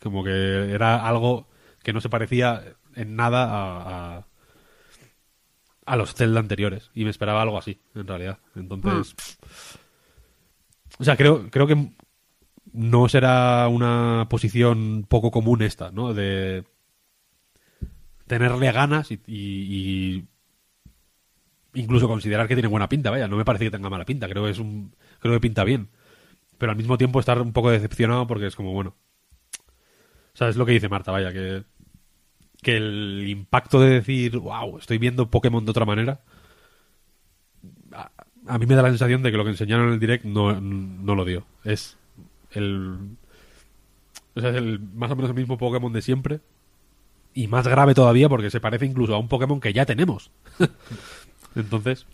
Como 0.01 0.25
que 0.25 0.73
era 0.73 1.07
algo 1.07 1.49
que 1.83 1.93
no 1.93 2.01
se 2.01 2.09
parecía 2.09 2.63
en 2.95 3.17
nada 3.17 3.45
a, 3.45 4.17
a, 4.19 4.27
a 5.87 5.97
los 5.97 6.15
Zelda 6.15 6.41
anteriores. 6.41 6.91
Y 6.95 7.05
me 7.05 7.11
esperaba 7.11 7.43
algo 7.43 7.59
así, 7.59 7.81
en 7.95 8.07
realidad. 8.07 8.39
Entonces. 8.55 9.15
O 10.99 11.05
sea, 11.05 11.17
creo, 11.17 11.51
creo 11.51 11.67
que 11.67 11.93
no 12.73 13.09
será 13.09 13.67
una 13.69 14.27
posición 14.29 15.05
poco 15.09 15.31
común 15.31 15.63
esta, 15.63 15.91
¿no? 15.91 16.13
De 16.15 16.65
tenerle 18.27 18.71
ganas 18.73 19.11
y, 19.11 19.21
y- 19.27 20.17
y 21.73 21.81
incluso 21.81 22.07
considerar 22.09 22.47
que 22.49 22.55
tiene 22.55 22.69
buena 22.69 22.89
pinta, 22.89 23.11
vaya, 23.11 23.29
no 23.29 23.37
me 23.37 23.45
parece 23.45 23.65
que 23.67 23.71
tenga 23.71 23.91
mala 23.91 24.05
pinta, 24.05 24.29
creo 24.29 24.45
que 24.45 24.51
es 24.51 24.59
un 24.59 24.95
creo 25.21 25.35
que 25.35 25.41
pinta 25.41 25.65
bien. 25.65 25.89
Pero 26.61 26.73
al 26.73 26.79
mismo 26.79 26.99
tiempo 26.99 27.19
estar 27.19 27.41
un 27.41 27.55
poco 27.55 27.71
decepcionado 27.71 28.27
porque 28.27 28.47
es 28.47 28.55
como, 28.55 28.75
bueno, 28.75 28.95
¿sabes 30.35 30.57
lo 30.57 30.67
que 30.67 30.73
dice 30.73 30.91
Marta? 30.91 31.11
Vaya, 31.11 31.33
que 31.33 31.65
que 32.61 32.77
el 32.77 33.25
impacto 33.27 33.81
de 33.81 33.89
decir, 33.89 34.37
wow, 34.37 34.77
estoy 34.77 34.99
viendo 34.99 35.31
Pokémon 35.31 35.65
de 35.65 35.71
otra 35.71 35.87
manera, 35.87 36.21
a, 37.93 38.11
a 38.47 38.59
mí 38.59 38.67
me 38.67 38.75
da 38.75 38.83
la 38.83 38.91
sensación 38.91 39.23
de 39.23 39.31
que 39.31 39.39
lo 39.39 39.45
que 39.45 39.53
enseñaron 39.53 39.87
en 39.89 39.95
el 39.95 40.01
direct 40.01 40.27
no, 40.27 40.61
no 40.61 41.15
lo 41.15 41.25
dio. 41.25 41.47
Es 41.65 41.97
el. 42.51 43.17
O 44.35 44.41
sea, 44.43 44.51
es 44.51 44.57
el, 44.57 44.81
más 44.81 45.11
o 45.11 45.17
menos 45.17 45.31
el 45.31 45.37
mismo 45.37 45.57
Pokémon 45.57 45.95
de 45.95 46.03
siempre. 46.03 46.41
Y 47.33 47.47
más 47.47 47.67
grave 47.67 47.95
todavía 47.95 48.29
porque 48.29 48.51
se 48.51 48.61
parece 48.61 48.85
incluso 48.85 49.15
a 49.15 49.19
un 49.19 49.29
Pokémon 49.29 49.61
que 49.61 49.73
ya 49.73 49.87
tenemos. 49.87 50.31
Entonces. 51.57 52.07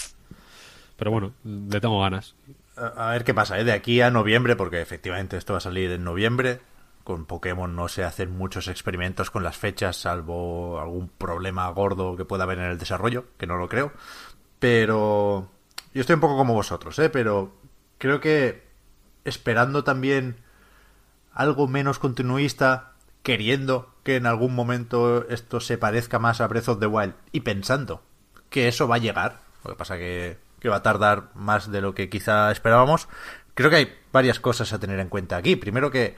Pero 0.97 1.11
bueno, 1.11 1.32
le 1.44 1.80
tengo 1.80 2.01
ganas. 2.01 2.36
A 2.77 3.11
ver 3.11 3.24
qué 3.24 3.33
pasa, 3.33 3.59
¿eh? 3.59 3.64
De 3.64 3.72
aquí 3.72 4.03
a 4.03 4.11
noviembre, 4.11 4.55
porque 4.55 4.83
efectivamente 4.83 5.37
esto 5.37 5.55
va 5.55 5.59
a 5.59 5.62
salir 5.62 5.91
en 5.91 6.05
noviembre. 6.05 6.61
Con 7.05 7.24
Pokémon 7.24 7.74
no 7.74 7.89
se 7.89 8.05
hacen 8.05 8.37
muchos 8.37 8.68
experimentos 8.68 9.31
con 9.31 9.43
las 9.43 9.57
fechas, 9.57 9.97
salvo 9.97 10.81
algún 10.81 11.09
problema 11.09 11.68
gordo 11.70 12.16
que 12.16 12.24
pueda 12.24 12.45
haber 12.45 12.59
en 12.59 12.64
el 12.66 12.79
desarrollo, 12.79 13.27
que 13.39 13.47
no 13.47 13.57
lo 13.57 13.68
creo. 13.68 13.93
Pero 14.59 15.49
yo 15.95 16.01
estoy 16.01 16.14
un 16.14 16.20
poco 16.20 16.37
como 16.37 16.53
vosotros, 16.53 16.99
¿eh? 16.99 17.09
Pero 17.09 17.55
creo 17.99 18.20
que 18.20 18.66
esperando 19.24 19.83
también 19.83 20.37
algo 21.33 21.68
menos 21.68 21.99
continuista, 21.99 22.93
queriendo 23.22 23.95
que 24.03 24.16
en 24.16 24.27
algún 24.27 24.55
momento 24.55 25.27
esto 25.29 25.61
se 25.61 25.79
parezca 25.79 26.18
más 26.18 26.41
a 26.41 26.47
Breath 26.47 26.68
of 26.68 26.81
the 26.81 26.87
Wild 26.87 27.14
y 27.33 27.41
pensando 27.41 28.03
que 28.51 28.68
eso 28.68 28.87
va 28.87 28.97
a 28.97 28.99
llegar, 28.99 29.41
lo 29.64 29.70
que 29.70 29.77
pasa 29.77 29.97
que, 29.97 30.39
que 30.61 30.69
va 30.69 30.77
a 30.77 30.83
tardar 30.83 31.31
más 31.35 31.71
de 31.71 31.81
lo 31.81 31.95
que 31.95 32.09
quizá 32.09 32.51
esperábamos, 32.51 33.09
creo 33.55 33.71
que 33.71 33.77
hay 33.77 33.95
varias 34.13 34.41
cosas 34.41 34.73
a 34.73 34.79
tener 34.79 34.99
en 35.01 35.09
cuenta 35.09 35.37
aquí. 35.37 35.57
Primero 35.57 35.91
que 35.91 36.17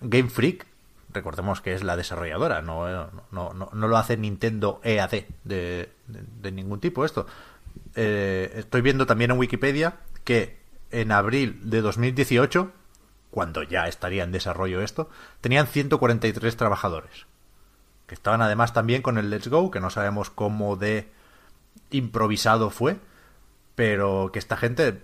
Game 0.00 0.30
Freak, 0.30 0.66
recordemos 1.12 1.60
que 1.60 1.74
es 1.74 1.84
la 1.84 1.96
desarrolladora, 1.96 2.62
no, 2.62 3.14
no 3.30 3.88
lo 3.88 3.96
hace 3.96 4.16
Nintendo 4.16 4.80
EAD 4.82 5.24
de 5.44 6.52
ningún 6.52 6.80
tipo 6.80 7.04
esto. 7.04 7.26
Eh, 7.94 8.52
estoy 8.56 8.80
viendo 8.80 9.06
también 9.06 9.30
en 9.30 9.38
Wikipedia 9.38 9.96
que 10.24 10.58
en 10.90 11.12
abril 11.12 11.60
de 11.62 11.80
2018, 11.80 12.70
cuando 13.30 13.62
ya 13.62 13.86
estaría 13.88 14.24
en 14.24 14.32
desarrollo 14.32 14.80
esto, 14.80 15.08
tenían 15.40 15.66
143 15.66 16.56
trabajadores. 16.56 17.26
Que 18.06 18.14
estaban 18.14 18.42
además 18.42 18.72
también 18.72 19.02
con 19.02 19.18
el 19.18 19.30
Let's 19.30 19.48
Go, 19.48 19.70
que 19.70 19.80
no 19.80 19.90
sabemos 19.90 20.30
cómo 20.30 20.76
de 20.76 21.08
improvisado 21.90 22.70
fue, 22.70 22.98
pero 23.74 24.30
que 24.32 24.38
esta 24.38 24.56
gente 24.56 25.02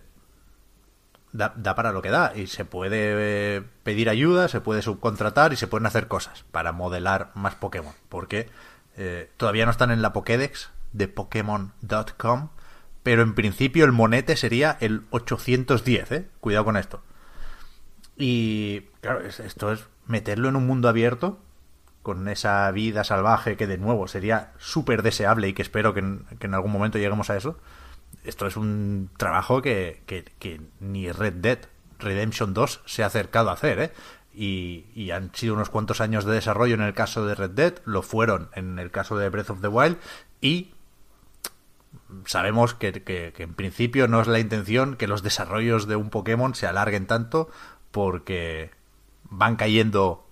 da, 1.32 1.54
para 1.74 1.92
lo 1.92 2.02
que 2.02 2.10
da 2.10 2.32
y 2.34 2.46
se 2.46 2.64
puede 2.64 3.56
eh, 3.58 3.62
pedir 3.84 4.08
ayuda, 4.08 4.48
se 4.48 4.60
puede 4.60 4.82
subcontratar 4.82 5.52
y 5.52 5.56
se 5.56 5.66
pueden 5.66 5.86
hacer 5.86 6.08
cosas 6.08 6.44
para 6.50 6.72
modelar 6.72 7.30
más 7.34 7.54
Pokémon, 7.54 7.94
porque 8.08 8.48
eh, 8.96 9.30
todavía 9.36 9.64
no 9.64 9.70
están 9.70 9.90
en 9.90 10.02
la 10.02 10.12
Pokédex 10.12 10.70
de 10.92 11.08
Pokémon.com, 11.08 12.48
pero 13.02 13.22
en 13.22 13.34
principio 13.34 13.84
el 13.84 13.92
monete 13.92 14.36
sería 14.36 14.76
el 14.80 15.02
810, 15.10 16.12
¿eh? 16.12 16.28
Cuidado 16.40 16.64
con 16.64 16.76
esto. 16.76 17.02
Y 18.16 18.82
claro, 19.00 19.20
es- 19.20 19.40
esto 19.40 19.72
es 19.72 19.86
meterlo 20.06 20.48
en 20.48 20.56
un 20.56 20.66
mundo 20.66 20.88
abierto 20.88 21.38
con 22.02 22.28
esa 22.28 22.70
vida 22.70 23.04
salvaje 23.04 23.56
que 23.56 23.66
de 23.66 23.78
nuevo 23.78 24.08
sería 24.08 24.52
súper 24.58 25.02
deseable 25.02 25.48
y 25.48 25.52
que 25.52 25.62
espero 25.62 25.94
que 25.94 26.00
en 26.00 26.54
algún 26.54 26.72
momento 26.72 26.98
lleguemos 26.98 27.30
a 27.30 27.36
eso. 27.36 27.58
Esto 28.24 28.46
es 28.46 28.56
un 28.56 29.10
trabajo 29.16 29.62
que, 29.62 30.02
que- 30.06 30.24
que 30.38 30.60
ni 30.80 31.10
Red 31.10 31.34
Dead 31.34 31.58
Redemption 31.98 32.54
2 32.54 32.80
se 32.86 33.02
ha 33.02 33.06
acercado 33.06 33.50
a 33.50 33.54
hacer, 33.54 33.78
¿eh? 33.80 33.92
Y, 34.32 34.86
y 34.94 35.10
han 35.10 35.34
sido 35.34 35.54
unos 35.54 35.70
cuantos 35.70 36.00
años 36.00 36.24
de 36.24 36.32
desarrollo 36.34 36.74
en 36.74 36.82
el 36.82 36.94
caso 36.94 37.26
de 37.26 37.34
Red 37.34 37.50
Dead, 37.50 37.74
lo 37.84 38.02
fueron 38.02 38.48
en 38.54 38.78
el 38.78 38.90
caso 38.90 39.16
de 39.18 39.28
Breath 39.28 39.50
of 39.50 39.60
the 39.60 39.68
Wild 39.68 39.98
y 40.40 40.72
sabemos 42.24 42.74
que, 42.74 42.92
que- 42.92 43.32
que 43.34 43.42
en 43.42 43.54
principio 43.54 44.08
no 44.08 44.20
es 44.20 44.28
la 44.28 44.38
intención 44.38 44.96
que 44.96 45.06
los 45.08 45.22
desarrollos 45.22 45.86
de 45.86 45.96
un 45.96 46.10
Pokémon 46.10 46.54
se 46.54 46.66
alarguen 46.66 47.06
tanto 47.06 47.48
porque 47.90 48.70
van 49.24 49.56
cayendo 49.56 50.26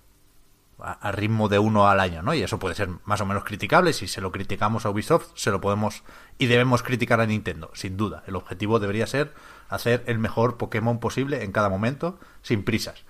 a, 0.81 1.11
ritmo 1.11 1.49
de 1.49 1.59
uno 1.59 1.87
al 1.89 1.99
año, 1.99 2.21
¿no? 2.21 2.33
Y 2.33 2.41
eso 2.41 2.59
puede 2.59 2.75
ser 2.75 2.89
más 3.05 3.21
o 3.21 3.25
menos 3.25 3.43
criticable. 3.43 3.93
Si 3.93 4.07
se 4.07 4.21
lo 4.21 4.31
criticamos 4.31 4.85
a 4.85 4.89
Ubisoft, 4.89 5.27
se 5.35 5.51
lo 5.51 5.61
podemos 5.61 6.03
y 6.37 6.45
debemos 6.47 6.83
criticar 6.83 7.19
a 7.21 7.25
Nintendo, 7.25 7.71
sin 7.73 7.97
duda. 7.97 8.23
El 8.27 8.35
objetivo 8.35 8.79
debería 8.79 9.07
ser 9.07 9.33
hacer 9.69 10.03
el 10.07 10.19
mejor 10.19 10.57
Pokémon 10.57 10.99
posible 10.99 11.43
en 11.43 11.51
cada 11.51 11.69
momento, 11.69 12.19
sin 12.41 12.63
prisas. 12.63 13.03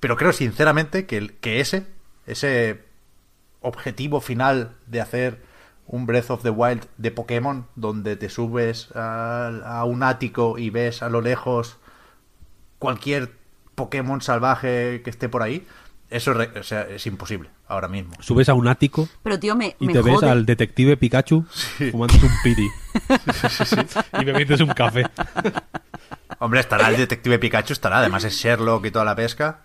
Pero 0.00 0.16
creo 0.16 0.32
sinceramente 0.32 1.06
que, 1.06 1.18
el- 1.18 1.34
que 1.38 1.60
ese, 1.60 1.86
ese 2.26 2.84
objetivo 3.60 4.20
final 4.20 4.74
de 4.86 5.00
hacer 5.00 5.42
un 5.86 6.06
Breath 6.06 6.30
of 6.30 6.42
the 6.42 6.50
Wild 6.50 6.86
de 6.98 7.10
Pokémon, 7.10 7.66
donde 7.74 8.16
te 8.16 8.28
subes 8.28 8.88
a 8.94 9.82
un 9.86 10.02
ático 10.02 10.56
y 10.56 10.70
ves 10.70 11.02
a 11.02 11.08
lo 11.08 11.20
lejos 11.20 11.78
cualquier 12.78 13.32
Pokémon 13.74 14.20
salvaje 14.20 15.02
que 15.02 15.10
esté 15.10 15.28
por 15.28 15.42
ahí, 15.42 15.66
eso 16.10 16.34
re- 16.34 16.50
o 16.58 16.62
sea, 16.62 16.82
es 16.82 17.06
imposible 17.06 17.50
ahora 17.68 17.88
mismo. 17.88 18.12
Subes 18.20 18.48
a 18.48 18.54
un 18.54 18.68
ático 18.68 19.08
Pero 19.22 19.38
tío, 19.38 19.54
me, 19.56 19.76
y 19.80 19.86
me 19.86 19.92
te 19.92 20.02
ves 20.02 20.22
al 20.22 20.44
detective 20.44 20.96
Pikachu 20.96 21.44
fumando 21.90 22.14
un 22.22 22.32
piri. 22.42 22.68
y 24.20 24.24
bebiéndose 24.24 24.62
un 24.64 24.70
café. 24.70 25.04
Hombre, 26.38 26.60
estará 26.60 26.88
el 26.88 26.96
detective 26.96 27.38
Pikachu, 27.38 27.72
estará, 27.72 27.98
además 27.98 28.24
es 28.24 28.34
Sherlock 28.34 28.84
y 28.86 28.90
toda 28.90 29.04
la 29.04 29.14
pesca. 29.14 29.60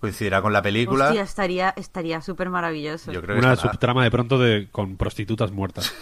Coincidirá 0.00 0.42
con 0.42 0.52
la 0.52 0.60
película. 0.62 1.06
Hostia, 1.06 1.22
estaría 1.22 1.70
estaría 1.76 2.20
súper 2.20 2.50
maravilloso. 2.50 3.12
Yo 3.12 3.22
creo 3.22 3.36
que 3.36 3.40
Una 3.44 3.52
estará. 3.52 3.72
subtrama 3.72 4.02
de 4.02 4.10
pronto 4.10 4.36
de 4.38 4.68
con 4.72 4.96
prostitutas 4.96 5.52
muertas. 5.52 5.94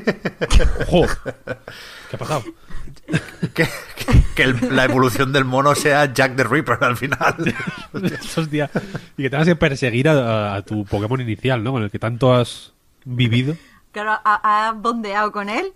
¡Ojo! 0.88 1.06
¿Qué 2.10 2.16
ha 2.16 2.18
pasado? 2.18 2.42
que, 3.54 3.64
que- 3.64 4.22
que 4.34 4.42
el- 4.42 4.74
la 4.76 4.84
evolución 4.84 5.32
del 5.32 5.44
mono 5.44 5.74
sea 5.74 6.12
Jack 6.12 6.34
the 6.36 6.44
Ripper 6.44 6.82
al 6.82 6.96
final. 6.96 7.54
Hostia. 8.36 8.70
Y 9.16 9.22
que 9.22 9.30
tengas 9.30 9.46
que 9.46 9.56
perseguir 9.56 10.08
a, 10.08 10.54
a 10.56 10.62
tu 10.62 10.84
Pokémon 10.84 11.20
inicial, 11.20 11.62
¿no? 11.62 11.72
Con 11.72 11.82
el 11.84 11.90
que 11.90 11.98
tanto 11.98 12.34
has 12.34 12.72
vivido. 13.04 13.54
Claro, 13.92 14.10
ha, 14.24 14.68
ha 14.68 14.72
bondeado 14.72 15.30
con 15.32 15.48
él 15.48 15.72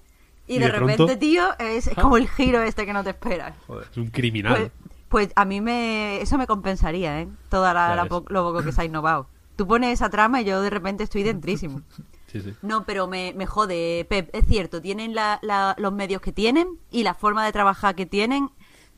y, 0.46 0.56
Y 0.56 0.58
de, 0.58 0.66
de 0.66 0.72
repente, 0.72 0.96
pronto- 0.96 1.18
tío, 1.18 1.44
es, 1.58 1.86
es 1.86 1.94
como 1.94 2.16
el 2.16 2.28
giro 2.28 2.62
este 2.62 2.84
que 2.86 2.92
no 2.92 3.02
te 3.04 3.10
esperas. 3.10 3.54
Es 3.90 3.96
un 3.96 4.08
criminal. 4.08 4.54
Pues, 4.56 4.70
pues 5.08 5.28
a 5.36 5.44
mí 5.44 5.60
me 5.60 6.20
eso 6.20 6.36
me 6.38 6.46
compensaría, 6.48 7.20
¿eh? 7.20 7.28
Toda 7.48 7.72
la, 7.74 7.94
la 7.94 8.06
po- 8.06 8.24
lo 8.28 8.42
poco 8.44 8.62
que 8.64 8.72
se 8.72 8.80
ha 8.80 8.84
innovado. 8.84 9.28
Tú 9.56 9.66
pones 9.68 9.92
esa 9.92 10.10
trama 10.10 10.40
y 10.42 10.44
yo 10.46 10.60
de 10.62 10.70
repente 10.70 11.04
estoy 11.04 11.22
dentrísimo. 11.22 11.82
Sí, 12.34 12.40
sí. 12.40 12.54
No, 12.62 12.84
pero 12.84 13.06
me, 13.06 13.32
me 13.36 13.46
jode, 13.46 14.04
Pep. 14.10 14.28
Es 14.32 14.44
cierto, 14.46 14.82
tienen 14.82 15.14
la- 15.14 15.38
la- 15.42 15.76
los 15.78 15.92
medios 15.92 16.20
que 16.20 16.32
tienen 16.32 16.66
y 16.90 17.04
la 17.04 17.14
forma 17.14 17.44
de 17.46 17.52
trabajar 17.52 17.94
que 17.94 18.06
tienen, 18.06 18.50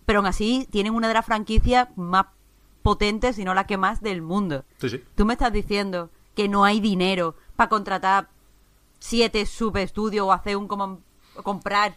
pero 0.07 0.21
aún 0.21 0.27
así 0.27 0.67
tienen 0.71 0.95
una 0.95 1.09
de 1.09 1.15
las 1.15 1.27
franquicias 1.27 1.89
más 1.97 2.27
potentes, 2.83 3.37
si 3.37 3.45
no 3.45 3.53
la 3.53 3.67
que 3.67 3.77
más, 3.77 4.01
del 4.01 4.23
mundo. 4.23 4.65
Sí. 4.79 5.03
Tú 5.15 5.27
me 5.27 5.35
estás 5.35 5.53
diciendo 5.53 6.09
que 6.35 6.49
no 6.49 6.65
hay 6.65 6.81
dinero 6.81 7.35
para 7.57 7.69
contratar 7.69 8.29
siete 8.99 9.45
subestudios 9.45 10.27
o 10.27 10.33
hacer 10.33 10.57
un 10.57 10.67
como 10.67 11.01
comprar 11.43 11.95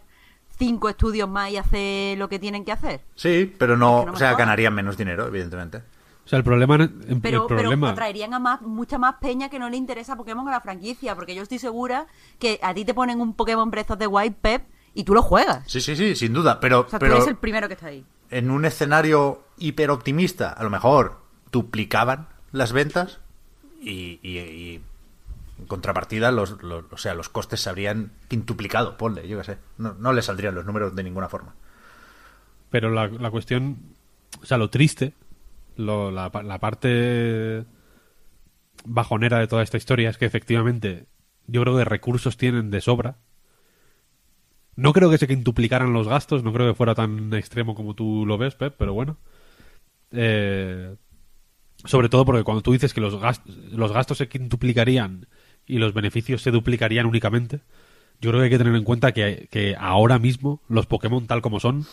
cinco 0.57 0.89
estudios 0.89 1.29
más 1.29 1.51
y 1.51 1.57
hacer 1.57 2.17
lo 2.17 2.27
que 2.27 2.37
tienen 2.39 2.65
que 2.65 2.73
hacer. 2.73 3.01
Sí, 3.15 3.55
pero 3.57 3.77
no, 3.77 3.99
Es 3.99 4.01
que 4.01 4.05
no 4.07 4.11
me 4.11 4.15
o 4.15 4.19
sea, 4.19 4.33
ganarían 4.35 4.73
menos 4.75 4.97
dinero, 4.97 5.25
evidentemente. 5.27 5.83
O 6.29 6.31
sea, 6.31 6.37
el 6.37 6.43
problema, 6.43 6.75
el 6.75 6.91
Pero, 7.23 7.47
problema 7.47 7.87
pero 7.87 7.91
atraerían 7.93 8.35
a 8.35 8.39
más, 8.39 8.61
mucha 8.61 8.99
más 8.99 9.15
peña 9.15 9.49
que 9.49 9.57
no 9.57 9.67
le 9.67 9.77
interesa 9.77 10.15
Pokémon 10.15 10.47
a 10.47 10.51
la 10.51 10.61
franquicia, 10.61 11.15
porque 11.15 11.33
yo 11.33 11.41
estoy 11.41 11.57
segura 11.57 12.05
que 12.37 12.59
a 12.61 12.71
ti 12.75 12.85
te 12.85 12.93
ponen 12.93 13.19
un 13.19 13.33
Pokémon 13.33 13.71
Breath 13.71 13.89
of 13.89 13.97
the 13.97 14.05
Wild, 14.05 14.35
Pep, 14.35 14.61
y 14.93 15.05
tú 15.05 15.15
lo 15.15 15.23
juegas. 15.23 15.63
Sí, 15.65 15.81
sí, 15.81 15.95
sí, 15.95 16.15
sin 16.15 16.31
duda. 16.33 16.59
Pero, 16.59 16.81
O 16.81 16.87
sea, 16.87 16.99
pero 16.99 17.13
tú 17.13 17.17
eres 17.17 17.29
el 17.29 17.37
primero 17.37 17.67
que 17.67 17.73
está 17.73 17.87
ahí. 17.87 18.05
en 18.29 18.51
un 18.51 18.63
escenario 18.65 19.43
hiper 19.57 19.89
optimista, 19.89 20.51
a 20.51 20.63
lo 20.63 20.69
mejor 20.69 21.17
duplicaban 21.51 22.27
las 22.51 22.73
ventas 22.73 23.17
y, 23.81 24.19
y- 24.21 24.37
y 24.37 24.81
en 25.57 25.65
contrapartida 25.65 26.31
los, 26.31 26.61
los- 26.61 26.85
o 26.91 26.97
sea, 26.97 27.15
los 27.15 27.27
costes 27.29 27.59
se 27.61 27.71
habrían 27.71 28.11
quintuplicado, 28.27 28.97
ponle, 28.97 29.27
yo 29.27 29.39
qué 29.39 29.45
sé. 29.45 29.57
No, 29.79 29.95
no 29.95 30.13
le 30.13 30.21
saldrían 30.21 30.53
los 30.53 30.65
números 30.67 30.95
de 30.95 31.01
ninguna 31.03 31.27
forma. 31.27 31.55
Pero 32.69 32.91
la, 32.91 33.07
la 33.07 33.31
cuestión, 33.31 33.77
o 34.43 34.45
sea, 34.45 34.59
lo 34.59 34.69
triste, 34.69 35.13
lo- 35.79 36.11
la, 36.11 36.31
pa- 36.31 36.43
la 36.43 36.59
parte 36.59 37.65
bajonera 38.85 39.39
de 39.39 39.47
toda 39.47 39.63
esta 39.63 39.77
historia 39.77 40.09
es 40.09 40.17
que 40.17 40.25
efectivamente 40.25 41.05
yo 41.47 41.61
creo 41.63 41.77
que 41.77 41.85
recursos 41.85 42.37
tienen 42.37 42.71
de 42.71 42.81
sobra. 42.81 43.17
No 44.75 44.93
creo 44.93 45.09
que 45.09 45.17
se 45.17 45.27
quintuplicaran 45.27 45.91
los 45.93 46.07
gastos, 46.07 46.43
no 46.43 46.53
creo 46.53 46.67
que 46.69 46.75
fuera 46.77 46.95
tan 46.95 47.33
extremo 47.33 47.75
como 47.75 47.95
tú 47.95 48.25
lo 48.25 48.37
ves, 48.37 48.55
Pep, 48.55 48.75
pero 48.77 48.93
bueno. 48.93 49.17
Eh, 50.11 50.95
sobre 51.85 52.09
todo 52.09 52.25
porque 52.25 52.43
cuando 52.43 52.61
tú 52.63 52.73
dices 52.73 52.93
que 52.93 53.01
los, 53.01 53.19
gas- 53.19 53.41
los 53.45 53.91
gastos 53.93 54.19
se 54.19 54.29
quintuplicarían 54.29 55.27
y 55.67 55.79
los 55.79 55.93
beneficios 55.93 56.41
se 56.41 56.51
duplicarían 56.51 57.05
únicamente, 57.07 57.61
yo 58.21 58.31
creo 58.31 58.41
que 58.41 58.45
hay 58.45 58.49
que 58.51 58.57
tener 58.59 58.75
en 58.75 58.83
cuenta 58.85 59.13
que, 59.13 59.47
que 59.51 59.75
ahora 59.79 60.19
mismo 60.19 60.61
los 60.69 60.87
Pokémon 60.87 61.27
tal 61.27 61.41
como 61.41 61.59
son, 61.59 61.85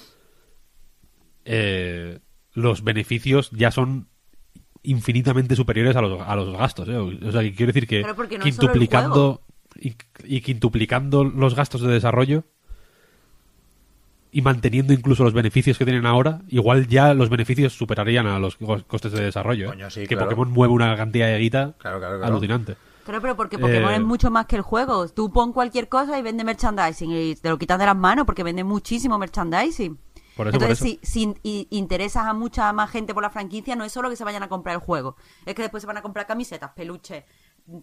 eh, 1.45 2.19
los 2.57 2.83
beneficios 2.83 3.51
ya 3.53 3.71
son 3.71 4.09
infinitamente 4.83 5.55
superiores 5.57 5.95
a 5.95 6.01
los, 6.01 6.21
a 6.21 6.35
los 6.35 6.57
gastos. 6.57 6.89
¿eh? 6.89 6.97
O 6.97 7.31
sea, 7.33 7.43
que 7.43 7.55
quiero 7.55 7.71
decir 7.73 7.87
que 7.87 8.03
Claro, 8.03 8.17
no 8.23 8.39
quintuplicando 8.41 9.43
y, 9.79 9.95
y 10.25 10.41
quintuplicando 10.41 11.23
los 11.23 11.55
gastos 11.55 11.83
de 11.83 11.89
desarrollo 11.93 12.45
y 14.33 14.43
manteniendo 14.43 14.93
incluso 14.93 15.23
los 15.25 15.33
beneficios 15.33 15.79
que 15.79 15.85
tienen 15.85 16.07
ahora, 16.07 16.43
igual 16.49 16.87
ya 16.89 17.15
los 17.15 17.31
beneficios 17.31 17.73
superarían 17.75 18.27
a 18.27 18.39
los 18.39 18.57
co- 18.57 18.83
costes 18.87 19.13
de 19.13 19.23
desarrollo. 19.25 19.67
¿eh? 19.67 19.69
Coño, 19.71 19.91
sí, 19.91 20.01
que 20.07 20.09
claro. 20.17 20.25
Pokémon 20.25 20.51
mueve 20.51 20.73
una 20.75 20.97
cantidad 20.97 21.27
de 21.27 21.39
guita 21.39 21.75
Claro, 21.79 21.99
claro, 21.99 22.17
claro. 22.19 22.33
alucinante. 22.33 22.77
Claro, 23.05 23.21
pero 23.21 23.37
porque 23.37 23.59
Pokémon 23.59 23.93
Eh, 23.93 23.97
es 23.97 24.03
mucho 24.03 24.31
más 24.31 24.47
que 24.47 24.57
el 24.57 24.63
juego. 24.63 25.09
Tú 25.09 25.31
pon 25.33 25.53
cualquier 25.53 25.89
cosa 25.89 26.19
y 26.19 26.23
vende 26.23 26.43
merchandising 26.43 27.13
y 27.13 27.35
te 27.37 27.49
lo 27.51 27.57
quitan 27.59 27.79
de 27.79 27.87
las 27.87 27.97
manos 27.97 28.25
porque 28.27 28.43
vende 28.43 28.65
muchísimo 28.65 29.17
merchandising. 29.19 29.97
Por 30.37 30.49
eso, 30.49 30.59
por 30.59 30.63
Entonces, 30.69 30.99
eso. 31.01 31.01
si, 31.03 31.35
si 31.43 31.67
interesas 31.71 32.27
a 32.27 32.35
mucha 32.35 32.71
más 32.73 32.91
gente 32.91 33.15
por 33.15 33.23
la 33.23 33.31
franquicia, 33.31 33.75
no 33.75 33.85
es 33.85 33.93
solo 33.93 34.11
que 34.11 34.17
se 34.17 34.25
vayan 34.25 34.43
a 34.43 34.49
comprar 34.49 34.75
el 34.75 34.81
juego, 34.81 35.17
es 35.47 35.55
que 35.55 35.63
después 35.63 35.81
se 35.83 35.87
van 35.87 35.97
a 35.97 36.03
comprar 36.03 36.27
camisetas, 36.27 36.73
peluches, 36.77 37.25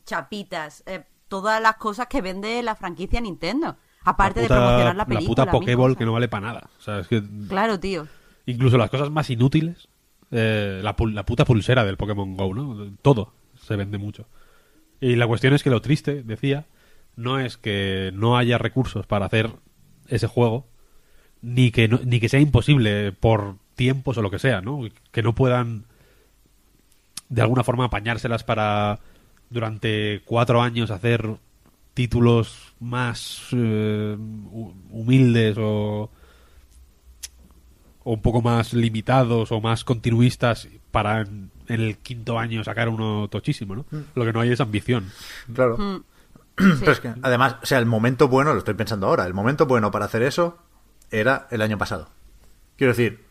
chapitas, 0.06 0.84
eh, 0.86 1.04
todas 1.28 1.62
las 1.62 1.76
cosas 1.78 2.08
que 2.08 2.22
vende 2.22 2.62
la 2.64 2.76
franquicia 2.76 3.20
Nintendo. 3.22 3.78
Aparte 4.06 4.42
puta- 4.42 4.54
de 4.56 4.60
promocionar 4.60 4.96
la 4.96 5.06
película. 5.06 5.28
puta 5.30 5.46
mil 5.46 5.52
Pokéball 5.52 5.98
que 5.98 6.06
no 6.06 6.14
vale 6.14 6.28
para 6.28 6.48
nada. 6.48 6.70
O 6.78 6.82
sea, 6.82 7.00
es 7.00 7.08
que 7.08 7.24
Claro, 7.48 7.80
tío. 7.80 8.08
incluso 8.46 8.78
las 8.78 8.90
cosas 8.90 9.10
más 9.10 9.30
inútiles, 9.30 9.88
eh, 10.32 10.82
la, 10.84 10.96
la 11.12 11.26
puta 11.26 11.46
pulsera 11.46 11.84
del 11.86 11.98
Pokémon 11.98 12.36
Go, 12.36 12.54
¿no? 12.54 12.92
Todo 13.02 13.34
se 13.62 13.76
vende 13.76 13.98
mucho. 13.98 14.28
Y 15.00 15.16
la 15.16 15.26
cuestión 15.28 15.54
es 15.54 15.64
que 15.64 15.70
lo 15.70 15.82
triste, 15.82 16.24
decía, 16.24 16.66
no 17.16 17.40
es 17.40 17.58
que 17.58 18.12
no 18.14 18.38
haya 18.38 18.58
recursos 18.58 19.06
para 19.08 19.26
hacer 19.26 19.52
ese 20.08 20.28
juego, 20.28 20.68
ni 21.44 21.70
que, 21.72 21.88
no- 21.88 22.00
ni 22.04 22.20
que 22.20 22.30
sea 22.30 22.40
imposible 22.40 23.12
por 23.12 23.56
tiempos 23.76 24.18
o 24.18 24.22
lo 24.24 24.32
que 24.32 24.40
sea, 24.40 24.62
¿no? 24.62 24.82
Que 25.12 25.22
no 25.22 25.36
puedan 25.36 25.84
de 27.30 27.42
alguna 27.42 27.64
forma 27.64 27.86
apañárselas 27.86 28.44
para 28.44 29.00
durante 29.52 30.22
cuatro 30.26 30.62
años 30.62 30.90
hacer 30.90 31.28
títulos 31.94 32.74
más 32.80 33.48
eh, 33.52 34.16
hu- 34.18 34.74
humildes 34.90 35.56
o 35.60 36.10
o 38.06 38.14
un 38.14 38.22
poco 38.22 38.42
más 38.42 38.74
limitados 38.74 39.52
o 39.52 39.62
más 39.62 39.84
continuistas 39.86 40.68
para 40.92 41.22
en, 41.22 41.52
en 41.68 41.82
el 41.82 41.98
quinto 41.98 42.38
año 42.38 42.62
sacar 42.64 42.90
uno 42.90 43.30
tochísimo, 43.30 43.76
¿no? 43.76 43.86
Lo 44.16 44.26
que 44.26 44.34
no 44.34 44.42
hay 44.42 44.52
es 44.52 44.60
ambición. 44.60 45.10
Claro. 45.54 45.78
Mm. 45.78 46.04
Pero 46.80 46.92
es 46.92 47.00
que, 47.00 47.14
además, 47.22 47.56
o 47.64 47.66
sea, 47.66 47.80
el 47.80 47.86
momento 47.86 48.28
bueno, 48.28 48.52
lo 48.52 48.60
estoy 48.60 48.74
pensando 48.74 49.08
ahora, 49.08 49.26
el 49.26 49.34
momento 49.34 49.66
bueno 49.68 49.90
para 49.90 50.06
hacer 50.06 50.22
eso 50.24 50.58
era 51.14 51.48
el 51.52 51.62
año 51.62 51.78
pasado. 51.78 52.10
Quiero 52.76 52.94
decir, 52.94 53.24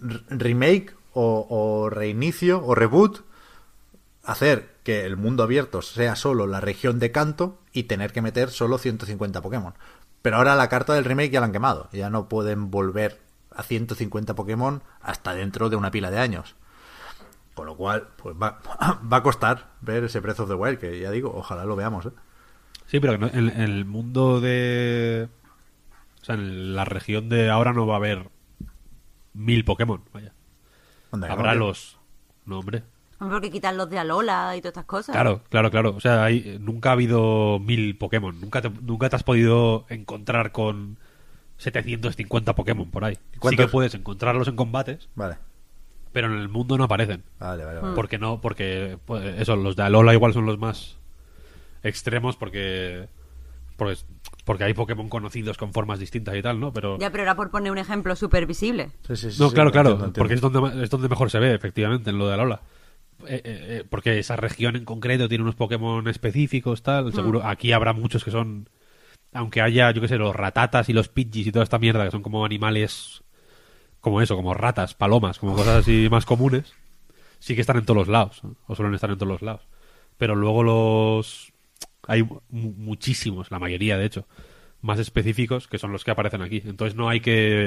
remake 0.00 0.94
o, 1.12 1.88
reinicio 1.90 2.64
o 2.64 2.74
reboot, 2.74 3.20
hacer 4.24 4.76
que 4.84 5.04
el 5.04 5.16
mundo 5.16 5.42
abierto 5.42 5.82
sea 5.82 6.16
solo 6.16 6.46
la 6.46 6.60
región 6.60 6.98
de 6.98 7.12
canto 7.12 7.58
y 7.72 7.84
tener 7.84 8.12
que 8.12 8.22
meter 8.22 8.50
solo 8.50 8.78
150 8.78 9.42
Pokémon. 9.42 9.74
Pero 10.22 10.36
ahora 10.36 10.56
la 10.56 10.68
carta 10.68 10.94
del 10.94 11.04
remake 11.04 11.30
ya 11.30 11.40
la 11.40 11.46
han 11.46 11.52
quemado, 11.52 11.88
ya 11.92 12.10
no 12.10 12.28
pueden 12.28 12.70
volver 12.70 13.20
a 13.50 13.62
150 13.62 14.34
Pokémon 14.34 14.82
hasta 15.00 15.34
dentro 15.34 15.68
de 15.70 15.76
una 15.76 15.90
pila 15.90 16.10
de 16.10 16.18
años. 16.18 16.54
Con 17.54 17.66
lo 17.66 17.76
cual, 17.76 18.08
pues 18.16 18.36
va, 18.40 18.60
va 19.12 19.16
a 19.16 19.22
costar 19.22 19.72
ver 19.80 20.04
ese 20.04 20.20
Breath 20.20 20.40
of 20.40 20.48
the 20.48 20.54
Wild, 20.54 20.78
que 20.78 20.98
ya 20.98 21.10
digo, 21.10 21.32
ojalá 21.34 21.64
lo 21.64 21.76
veamos, 21.76 22.06
¿eh? 22.06 22.12
Sí, 22.86 23.00
pero 23.00 23.14
en 23.14 23.60
el 23.60 23.84
mundo 23.84 24.40
de... 24.40 25.28
O 26.28 26.32
sea, 26.34 26.34
en 26.34 26.74
la 26.74 26.84
región 26.84 27.28
de 27.28 27.48
ahora 27.48 27.72
no 27.72 27.86
va 27.86 27.94
a 27.94 27.96
haber 27.96 28.28
mil 29.32 29.64
Pokémon, 29.64 30.02
vaya. 30.12 30.34
Habrá 31.10 31.54
no, 31.54 31.66
los... 31.66 31.98
No, 32.44 32.58
hombre. 32.58 32.82
Porque 33.18 33.50
quitan 33.50 33.76
los 33.76 33.88
de 33.88 33.98
Alola 33.98 34.54
y 34.56 34.60
todas 34.60 34.72
estas 34.72 34.84
cosas. 34.84 35.14
Claro, 35.14 35.42
claro, 35.48 35.70
claro. 35.70 35.94
O 35.96 36.00
sea, 36.00 36.24
hay, 36.24 36.58
nunca 36.60 36.90
ha 36.90 36.92
habido 36.92 37.58
mil 37.58 37.96
Pokémon. 37.96 38.38
Nunca 38.40 38.60
te, 38.60 38.68
nunca 38.70 39.08
te 39.08 39.16
has 39.16 39.24
podido 39.24 39.86
encontrar 39.88 40.52
con 40.52 40.98
750 41.56 42.54
Pokémon 42.54 42.90
por 42.90 43.04
ahí. 43.04 43.18
Sí 43.42 43.56
que 43.56 43.68
puedes 43.68 43.94
encontrarlos 43.94 44.48
en 44.48 44.56
combates, 44.56 45.08
Vale, 45.14 45.36
pero 46.12 46.28
en 46.28 46.38
el 46.40 46.48
mundo 46.48 46.78
no 46.78 46.84
aparecen. 46.84 47.24
vale, 47.38 47.64
vale. 47.64 47.80
vale. 47.80 47.94
Porque 47.94 48.18
no, 48.18 48.40
porque 48.40 48.98
pues, 49.04 49.40
eso, 49.40 49.56
los 49.56 49.76
de 49.76 49.82
Alola 49.82 50.14
igual 50.14 50.32
son 50.32 50.46
los 50.46 50.58
más 50.58 50.98
extremos 51.82 52.36
porque, 52.36 53.08
porque 53.76 53.98
porque 54.48 54.64
hay 54.64 54.72
Pokémon 54.72 55.10
conocidos 55.10 55.58
con 55.58 55.74
formas 55.74 55.98
distintas 55.98 56.34
y 56.34 56.40
tal, 56.40 56.58
¿no? 56.58 56.72
Pero 56.72 56.98
Ya, 56.98 57.10
pero 57.10 57.22
era 57.22 57.36
por 57.36 57.50
poner 57.50 57.70
un 57.70 57.76
ejemplo 57.76 58.16
súper 58.16 58.46
visible. 58.46 58.92
Sí, 59.06 59.14
sí, 59.14 59.30
sí, 59.30 59.42
no, 59.42 59.50
sí, 59.50 59.54
claro, 59.54 59.70
claro, 59.70 59.90
entiendo, 59.90 60.06
entiendo. 60.06 60.18
porque 60.18 60.34
es 60.34 60.40
donde 60.40 60.84
es 60.84 60.88
donde 60.88 61.08
mejor 61.10 61.30
se 61.30 61.38
ve 61.38 61.52
efectivamente 61.52 62.08
en 62.08 62.16
lo 62.16 62.28
de 62.28 62.32
Alola. 62.32 62.62
Eh, 63.26 63.34
eh, 63.34 63.40
eh, 63.44 63.84
porque 63.86 64.18
esa 64.18 64.36
región 64.36 64.74
en 64.74 64.86
concreto 64.86 65.28
tiene 65.28 65.42
unos 65.42 65.54
Pokémon 65.54 66.08
específicos, 66.08 66.82
tal. 66.82 67.12
Seguro 67.12 67.44
aquí 67.44 67.72
habrá 67.72 67.92
muchos 67.92 68.24
que 68.24 68.30
son, 68.30 68.70
aunque 69.34 69.60
haya, 69.60 69.90
yo 69.90 70.00
qué 70.00 70.08
sé, 70.08 70.16
los 70.16 70.34
ratatas 70.34 70.88
y 70.88 70.94
los 70.94 71.10
pidgeys 71.10 71.48
y 71.48 71.52
toda 71.52 71.64
esta 71.64 71.78
mierda 71.78 72.06
que 72.06 72.10
son 72.10 72.22
como 72.22 72.42
animales, 72.42 73.22
como 74.00 74.22
eso, 74.22 74.34
como 74.34 74.54
ratas, 74.54 74.94
palomas, 74.94 75.38
como 75.38 75.56
cosas 75.56 75.80
así 75.80 76.08
más 76.10 76.24
comunes. 76.24 76.72
Sí 77.38 77.54
que 77.54 77.60
están 77.60 77.76
en 77.76 77.84
todos 77.84 77.98
los 77.98 78.08
lados, 78.08 78.42
¿no? 78.42 78.56
o 78.66 78.74
suelen 78.74 78.94
estar 78.94 79.10
en 79.10 79.18
todos 79.18 79.30
los 79.30 79.42
lados. 79.42 79.68
Pero 80.16 80.34
luego 80.34 80.62
los 80.62 81.52
hay 82.08 82.24
mu- 82.24 82.40
muchísimos, 82.50 83.52
la 83.52 83.60
mayoría 83.60 83.96
de 83.96 84.06
hecho, 84.06 84.26
más 84.80 84.98
específicos 84.98 85.68
que 85.68 85.78
son 85.78 85.92
los 85.92 86.02
que 86.02 86.10
aparecen 86.10 86.42
aquí. 86.42 86.60
Entonces 86.64 86.96
no 86.96 87.08
hay 87.08 87.20
que 87.20 87.66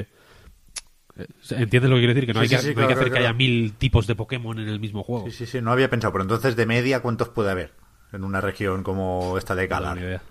eh, 1.18 1.28
¿Entiendes 1.52 1.90
lo 1.90 1.96
que 1.96 2.02
quiero 2.02 2.14
decir? 2.14 2.26
Que 2.26 2.34
no 2.34 2.40
Sí, 2.40 2.44
hay 2.44 2.50
que, 2.50 2.58
sí, 2.58 2.68
sí, 2.70 2.76
no 2.76 2.82
hay 2.82 2.88
que 2.88 2.94
claro, 2.94 3.02
hacer 3.02 3.08
claro, 3.12 3.14
que 3.14 3.28
haya 3.30 3.34
mil 3.34 3.74
tipos 3.74 4.08
de 4.08 4.16
Pokémon 4.16 4.60
en 4.60 4.68
el 4.68 4.80
mismo 4.80 5.04
juego. 5.04 5.26
Sí, 5.28 5.32
sí, 5.32 5.46
sí, 5.46 5.62
no 5.62 5.72
había 5.72 5.90
pensado. 5.90 6.12
Pero 6.14 6.24
entonces, 6.24 6.56
de 6.58 6.66
media, 6.66 7.02
¿cuántos 7.02 7.30
puede 7.30 7.52
haber 7.52 7.74
en 8.14 8.24
una 8.24 8.42
región 8.42 8.84
como 8.84 9.38
esta 9.38 9.56
de 9.56 9.64
No 9.64 9.68
tengo 9.70 9.82
Galar? 9.82 9.98
ni 9.98 10.04
idea. 10.04 10.22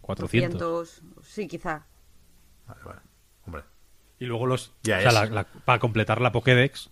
400. 0.00 0.60
200, 0.60 1.02
sí, 1.26 1.48
quizá. 1.48 1.84
Vale, 2.66 2.80
vale. 2.84 3.00
Hombre. 3.46 3.62
Y 4.20 4.26
luego 4.26 4.46
los... 4.46 4.72
Ya 4.84 4.98
o 4.98 5.00
sea, 5.00 5.08
es. 5.08 5.14
la- 5.14 5.26
la- 5.26 5.44
para 5.44 5.78
completar 5.80 6.20
la 6.20 6.32
Pokédex 6.32 6.90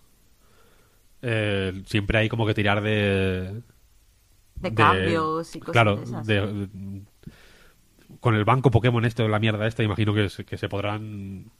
eh, 1.21 1.81
siempre 1.85 2.17
hay 2.19 2.29
como 2.29 2.45
que 2.45 2.53
tirar 2.53 2.81
de... 2.81 3.61
De 4.55 4.73
cambios 4.73 5.55
y 5.55 5.59
cosas 5.59 5.71
Claro, 5.73 5.95
de 5.97 6.03
esas. 6.03 6.25
de- 6.27 6.47
de- 6.67 7.01
con 8.19 8.35
el 8.35 8.45
banco 8.45 8.71
Pokémon 8.71 9.03
este 9.05 9.23
o 9.23 9.27
la 9.27 9.39
mierda 9.39 9.67
esta, 9.67 9.83
imagino 9.83 10.13
que 10.13 10.29
se, 10.29 10.45
que 10.45 10.57
se 10.57 10.69
podrán 10.69 11.51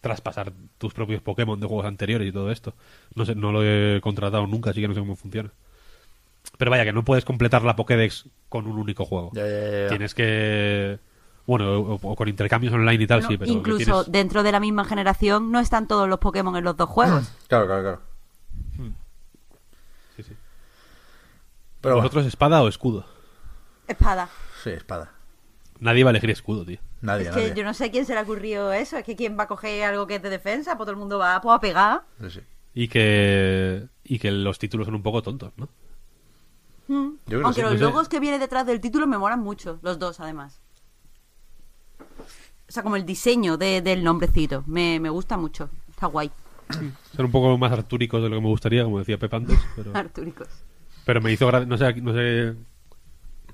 traspasar 0.00 0.52
tus 0.78 0.94
propios 0.94 1.20
Pokémon 1.20 1.60
de 1.60 1.66
juegos 1.66 1.84
anteriores 1.86 2.26
y 2.28 2.32
todo 2.32 2.50
esto. 2.50 2.74
No 3.14 3.24
sé, 3.26 3.34
no 3.34 3.52
lo 3.52 3.62
he 3.64 4.00
contratado 4.00 4.46
nunca, 4.46 4.70
así 4.70 4.80
que 4.80 4.88
no 4.88 4.94
sé 4.94 5.00
cómo 5.00 5.16
funciona. 5.16 5.50
Pero 6.56 6.70
vaya, 6.70 6.84
que 6.84 6.92
no 6.92 7.04
puedes 7.04 7.24
completar 7.24 7.62
la 7.62 7.76
Pokédex 7.76 8.26
con 8.48 8.66
un 8.66 8.78
único 8.78 9.04
juego. 9.04 9.30
Ya, 9.34 9.46
ya, 9.46 9.60
ya, 9.60 9.80
ya. 9.82 9.88
Tienes 9.88 10.14
que... 10.14 10.98
Bueno, 11.46 11.78
o, 11.80 11.94
o 12.00 12.16
con 12.16 12.28
intercambios 12.28 12.72
online 12.72 13.04
y 13.04 13.06
tal, 13.06 13.18
Bueno, 13.20 13.28
sí, 13.28 13.38
pero... 13.38 13.52
incluso 13.52 14.04
tienes- 14.04 14.06
dentro 14.12 14.42
de 14.42 14.52
la 14.52 14.60
misma 14.60 14.84
generación 14.84 15.50
no 15.52 15.58
están 15.60 15.86
todos 15.88 16.08
los 16.08 16.18
Pokémon 16.18 16.56
en 16.56 16.64
los 16.64 16.76
dos 16.76 16.88
juegos. 16.88 17.30
Claro, 17.48 17.66
claro, 17.66 17.82
claro. 17.82 18.00
Sí, 20.16 20.22
sí. 20.22 20.32
Pero 21.80 21.94
bueno, 21.94 22.02
¿Vosotros 22.08 22.26
espada 22.26 22.62
o 22.62 22.68
escudo? 22.68 23.04
Espada. 23.88 24.28
sí, 24.62 24.70
espada. 24.70 25.12
Nadie 25.80 26.04
va 26.04 26.10
a 26.10 26.12
elegir 26.12 26.30
escudo, 26.30 26.64
tío. 26.66 26.78
Nadie, 27.00 27.28
Es 27.28 27.34
que 27.34 27.40
nadie. 27.40 27.54
yo 27.54 27.64
no 27.64 27.72
sé 27.72 27.86
a 27.86 27.90
quién 27.90 28.04
se 28.04 28.12
le 28.12 28.18
ha 28.20 28.22
ocurrido 28.22 28.72
eso. 28.72 28.98
Es 28.98 29.04
que 29.04 29.16
quién 29.16 29.38
va 29.38 29.44
a 29.44 29.48
coger 29.48 29.82
algo 29.84 30.06
que 30.06 30.16
es 30.16 30.22
de 30.22 30.28
defensa, 30.28 30.76
pues 30.76 30.84
todo 30.84 30.90
el 30.92 30.98
mundo 30.98 31.18
va 31.18 31.40
pues, 31.40 31.56
a 31.56 31.60
pegar. 31.60 32.02
Sí, 32.20 32.30
sí. 32.30 32.40
Y 32.74 32.88
que, 32.88 33.88
y 34.04 34.18
que 34.18 34.30
los 34.30 34.58
títulos 34.58 34.84
son 34.86 34.94
un 34.94 35.02
poco 35.02 35.22
tontos, 35.22 35.52
¿no? 35.56 35.68
Mm. 36.88 37.12
Yo 37.14 37.18
creo 37.26 37.40
que 37.40 37.44
Aunque 37.46 37.62
los 37.62 37.72
No 37.72 37.78
sé. 37.78 37.84
logos 37.84 38.08
que 38.10 38.20
vienen 38.20 38.40
detrás 38.40 38.66
del 38.66 38.80
título 38.80 39.06
me 39.06 39.16
molan 39.16 39.40
mucho, 39.40 39.78
los 39.82 39.98
dos 39.98 40.20
además. 40.20 40.60
O 42.68 42.72
sea, 42.72 42.82
como 42.82 42.96
el 42.96 43.04
diseño 43.06 43.56
de- 43.56 43.80
del 43.80 44.04
nombrecito, 44.04 44.62
me, 44.66 45.00
me 45.00 45.08
gusta 45.10 45.36
mucho, 45.36 45.70
está 45.88 46.06
guay. 46.06 46.30
Son 47.16 47.24
un 47.26 47.32
poco 47.32 47.56
más 47.58 47.72
artúricos 47.72 48.22
de 48.22 48.28
lo 48.28 48.36
que 48.36 48.42
me 48.42 48.48
gustaría, 48.48 48.84
como 48.84 48.98
decía 49.00 49.18
Pep 49.18 49.32
antes, 49.34 49.58
pero, 49.74 49.90
Artúricos. 49.96 50.48
Pero 51.10 51.20
me 51.20 51.32
hizo 51.32 51.50
gra- 51.50 51.66
no 51.66 51.76
sé, 51.76 51.92
no 52.00 52.14
sé 52.14 52.54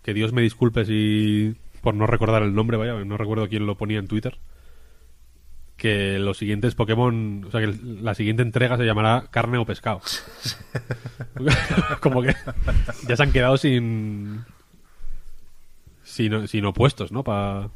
que 0.02 0.12
Dios 0.12 0.30
me 0.34 0.42
disculpe 0.42 0.84
si 0.84 1.56
por 1.80 1.94
no 1.94 2.06
recordar 2.06 2.42
el 2.42 2.54
nombre, 2.54 2.76
vaya, 2.76 3.02
no 3.02 3.16
recuerdo 3.16 3.48
quién 3.48 3.64
lo 3.64 3.78
ponía 3.78 3.98
en 3.98 4.08
Twitter. 4.08 4.36
Que 5.78 6.18
los 6.18 6.36
siguientes 6.36 6.74
Pokémon, 6.74 7.46
o 7.48 7.50
sea, 7.50 7.62
que 7.62 7.74
la 7.82 8.14
siguiente 8.14 8.42
entrega 8.42 8.76
se 8.76 8.84
llamará 8.84 9.28
carne 9.30 9.56
o 9.56 9.64
pescado. 9.64 10.02
como 12.02 12.20
que 12.20 12.34
ya 13.08 13.16
se 13.16 13.22
han 13.22 13.32
quedado 13.32 13.56
sin 13.56 14.44
sin, 16.04 16.48
sin 16.48 16.66
opuestos, 16.66 17.10
¿no? 17.10 17.24
Pa... 17.24 17.70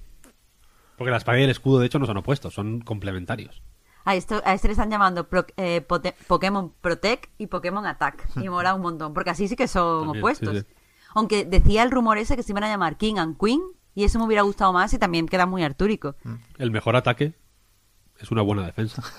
Porque 0.98 1.11
la 1.11 1.16
espada 1.16 1.40
y 1.40 1.44
el 1.44 1.51
escudo, 1.51 1.78
de 1.78 1.86
hecho, 1.86 1.98
no 1.98 2.05
son 2.05 2.19
opuestos, 2.19 2.52
son 2.52 2.81
complementarios. 2.81 3.62
A, 4.05 4.15
esto, 4.15 4.41
a 4.45 4.55
este 4.55 4.69
le 4.69 4.73
están 4.73 4.91
llamando 4.91 5.29
Pro- 5.29 5.47
eh, 5.57 5.83
Pote- 5.87 6.15
Pokémon 6.27 6.73
Protect 6.81 7.31
y 7.39 7.47
Pokémon 7.49 7.85
Attack. 7.87 8.29
Y 8.37 8.49
mola 8.49 8.75
un 8.75 8.83
montón, 8.83 9.13
porque 9.15 9.31
así 9.31 9.47
sí 9.49 9.57
que 9.57 9.69
son 9.69 10.05
También, 10.05 10.23
opuestos. 10.25 10.55
sí, 10.57 10.61
sí. 10.61 10.67
Aunque 11.15 11.45
decía 11.45 11.83
el 11.83 11.91
rumor 11.91 12.19
ese 12.19 12.37
que 12.37 12.43
se 12.43 12.53
iban 12.53 12.65
a 12.65 12.69
llamar 12.69 12.97
King 12.97 13.17
and 13.19 13.37
Queen, 13.39 13.61
y 13.95 14.05
eso 14.05 14.19
me 14.19 14.25
hubiera 14.27 14.43
gustado 14.43 14.73
más 14.73 14.93
y 14.95 14.99
también 14.99 15.27
queda 15.27 15.45
muy 15.47 15.63
artúrico. 15.65 16.15
El 16.59 16.71
mejor 16.71 16.95
ataque 16.97 17.35
es 18.21 18.31
una 18.31 18.43
buena 18.43 18.65
defensa. 18.65 19.03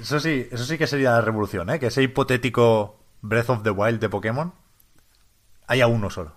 Eso 0.00 0.20
sí, 0.20 0.46
eso 0.50 0.64
sí 0.64 0.78
que 0.78 0.86
sería 0.86 1.10
la 1.10 1.20
revolución, 1.20 1.68
¿eh? 1.68 1.78
Que 1.78 1.88
ese 1.88 2.02
hipotético 2.02 2.98
Breath 3.20 3.50
of 3.50 3.62
the 3.62 3.70
Wild 3.70 4.00
de 4.00 4.08
Pokémon 4.08 4.54
haya 5.66 5.86
uno 5.86 6.08
solo. 6.08 6.32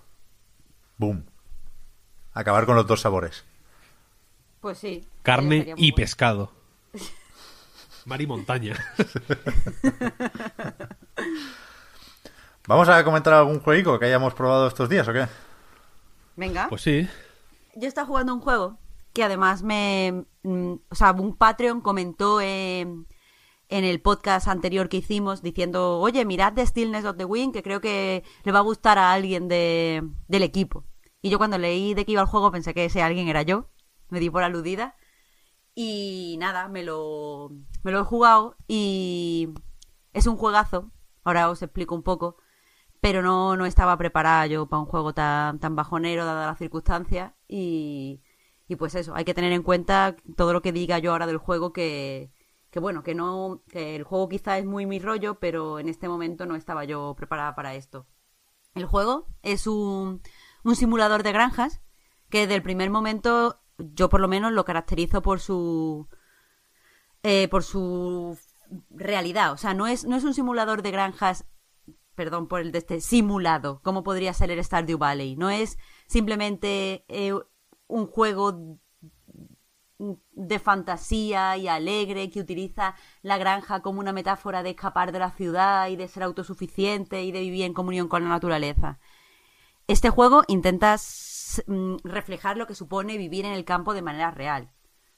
Boom. 0.97 1.25
Acabar 2.33 2.65
con 2.65 2.75
los 2.75 2.85
dos 2.87 2.99
sabores. 3.01 3.45
Pues 4.61 4.77
sí. 4.77 5.07
Carne 5.23 5.73
y 5.77 5.91
bueno. 5.91 5.95
pescado. 5.95 6.51
Mar 8.05 8.21
y 8.21 8.27
montaña. 8.27 8.75
¿Vamos 12.67 12.87
a 12.89 13.03
comentar 13.03 13.33
algún 13.33 13.59
jueguico 13.59 13.97
que 13.99 14.05
hayamos 14.05 14.33
probado 14.33 14.67
estos 14.67 14.89
días 14.89 15.07
o 15.07 15.13
qué? 15.13 15.27
Venga. 16.35 16.67
Pues 16.69 16.81
sí. 16.81 17.07
Yo 17.75 17.87
estaba 17.87 18.07
jugando 18.07 18.33
un 18.33 18.41
juego 18.41 18.77
que 19.13 19.23
además 19.23 19.63
me... 19.63 20.25
mm, 20.43 20.73
O 20.89 20.95
sea, 20.95 21.11
un 21.13 21.35
Patreon 21.35 21.81
comentó 21.81 22.41
eh, 22.41 22.81
en 22.81 23.83
el 23.83 24.01
podcast 24.01 24.47
anterior 24.47 24.87
que 24.87 24.97
hicimos 24.97 25.41
diciendo, 25.41 25.99
oye, 25.99 26.25
mirad 26.25 26.53
The 26.53 26.65
Stillness 26.67 27.05
of 27.05 27.17
the 27.17 27.25
Wind, 27.25 27.53
que 27.53 27.63
creo 27.63 27.81
que 27.81 28.23
le 28.43 28.51
va 28.51 28.59
a 28.59 28.63
gustar 28.63 28.97
a 28.99 29.13
alguien 29.13 29.47
de, 29.47 30.03
del 30.27 30.43
equipo. 30.43 30.85
Y 31.21 31.29
yo 31.29 31.37
cuando 31.37 31.57
leí 31.57 31.93
de 31.95 32.05
qué 32.05 32.13
iba 32.13 32.21
el 32.21 32.27
juego 32.27 32.51
pensé 32.51 32.73
que 32.73 32.85
ese 32.85 33.01
alguien 33.01 33.27
era 33.27 33.41
yo. 33.41 33.67
Me 34.09 34.19
di 34.19 34.29
por 34.29 34.43
aludida. 34.43 34.95
Y 35.75 36.37
nada, 36.39 36.67
me 36.67 36.83
lo, 36.83 37.51
me 37.83 37.91
lo 37.91 38.01
he 38.01 38.03
jugado 38.03 38.55
y 38.67 39.49
es 40.13 40.27
un 40.27 40.37
juegazo. 40.37 40.91
Ahora 41.23 41.49
os 41.49 41.61
explico 41.61 41.95
un 41.95 42.03
poco. 42.03 42.37
Pero 43.01 43.21
no, 43.21 43.55
no 43.55 43.65
estaba 43.65 43.97
preparada 43.97 44.45
yo 44.47 44.67
para 44.67 44.81
un 44.81 44.85
juego 44.87 45.13
tan, 45.13 45.59
tan 45.59 45.75
bajonero, 45.75 46.25
dadas 46.25 46.47
las 46.47 46.57
circunstancias. 46.57 47.33
Y, 47.47 48.21
y 48.67 48.75
pues 48.75 48.93
eso, 48.95 49.15
hay 49.15 49.23
que 49.25 49.33
tener 49.33 49.53
en 49.53 49.63
cuenta 49.63 50.15
todo 50.35 50.53
lo 50.53 50.61
que 50.61 50.73
diga 50.73 50.99
yo 50.99 51.11
ahora 51.11 51.25
del 51.25 51.37
juego, 51.37 51.71
que, 51.71 52.31
que 52.71 52.79
bueno, 52.79 53.01
que 53.03 53.15
no, 53.15 53.63
que 53.69 53.95
el 53.95 54.03
juego 54.03 54.27
quizá 54.29 54.57
es 54.57 54.65
muy 54.65 54.85
mi 54.85 54.99
rollo, 54.99 55.39
pero 55.39 55.79
en 55.79 55.87
este 55.89 56.09
momento 56.09 56.45
no 56.45 56.55
estaba 56.55 56.83
yo 56.83 57.15
preparada 57.15 57.55
para 57.55 57.75
esto. 57.75 58.05
El 58.75 58.85
juego 58.85 59.27
es 59.43 59.65
un, 59.65 60.21
un 60.63 60.75
simulador 60.75 61.23
de 61.23 61.31
granjas 61.31 61.81
que 62.29 62.41
desde 62.41 62.55
el 62.55 62.61
primer 62.61 62.89
momento 62.89 63.59
yo 63.79 64.09
por 64.09 64.19
lo 64.21 64.27
menos 64.27 64.51
lo 64.53 64.65
caracterizo 64.65 65.21
por 65.21 65.39
su 65.39 66.07
eh, 67.23 67.47
por 67.49 67.63
su 67.63 68.37
realidad. 68.89 69.51
O 69.53 69.57
sea, 69.57 69.73
no 69.73 69.87
es, 69.87 70.05
no 70.05 70.15
es 70.15 70.23
un 70.23 70.33
simulador 70.33 70.81
de 70.81 70.91
granjas, 70.91 71.45
perdón 72.15 72.47
por 72.47 72.61
el 72.61 72.71
de 72.71 72.79
este, 72.79 73.01
simulado, 73.01 73.81
como 73.83 74.03
podría 74.03 74.33
ser 74.33 74.51
el 74.51 74.63
Stardew 74.63 74.97
Valley. 74.97 75.35
No 75.35 75.49
es 75.49 75.77
simplemente 76.07 77.05
eh, 77.07 77.33
un 77.87 78.07
juego 78.07 78.77
de 80.31 80.59
fantasía 80.59 81.57
y 81.57 81.67
alegre 81.67 82.29
que 82.29 82.39
utiliza 82.39 82.95
la 83.21 83.37
granja 83.37 83.81
como 83.81 83.99
una 83.99 84.13
metáfora 84.13 84.63
de 84.63 84.69
escapar 84.69 85.11
de 85.11 85.19
la 85.19 85.31
ciudad 85.31 85.89
y 85.89 85.97
de 85.97 86.07
ser 86.07 86.23
autosuficiente 86.23 87.23
y 87.23 87.33
de 87.33 87.41
vivir 87.41 87.65
en 87.65 87.73
comunión 87.73 88.07
con 88.07 88.23
la 88.23 88.29
naturaleza. 88.29 88.99
Este 89.87 90.09
juego 90.09 90.43
intenta 90.47 90.93
s- 90.93 91.07
mm, 91.07 91.28
reflejar 92.03 92.57
lo 92.57 92.67
que 92.67 92.75
supone 92.75 93.17
vivir 93.17 93.45
en 93.45 93.53
el 93.53 93.65
campo 93.65 93.93
de 93.93 94.01
manera 94.01 94.31
real. 94.31 94.71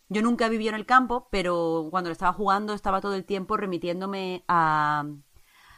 Yo 0.10 0.22
nunca 0.22 0.48
he 0.48 0.50
vivido 0.50 0.70
en 0.70 0.76
el 0.76 0.86
campo, 0.86 1.30
pero 1.32 1.88
cuando 1.90 2.10
lo 2.10 2.12
estaba 2.12 2.34
jugando 2.34 2.74
estaba 2.74 3.02
todo 3.02 3.16
el 3.16 3.26
tiempo 3.26 3.56
remitiéndome 3.56 4.44
a, 4.48 5.06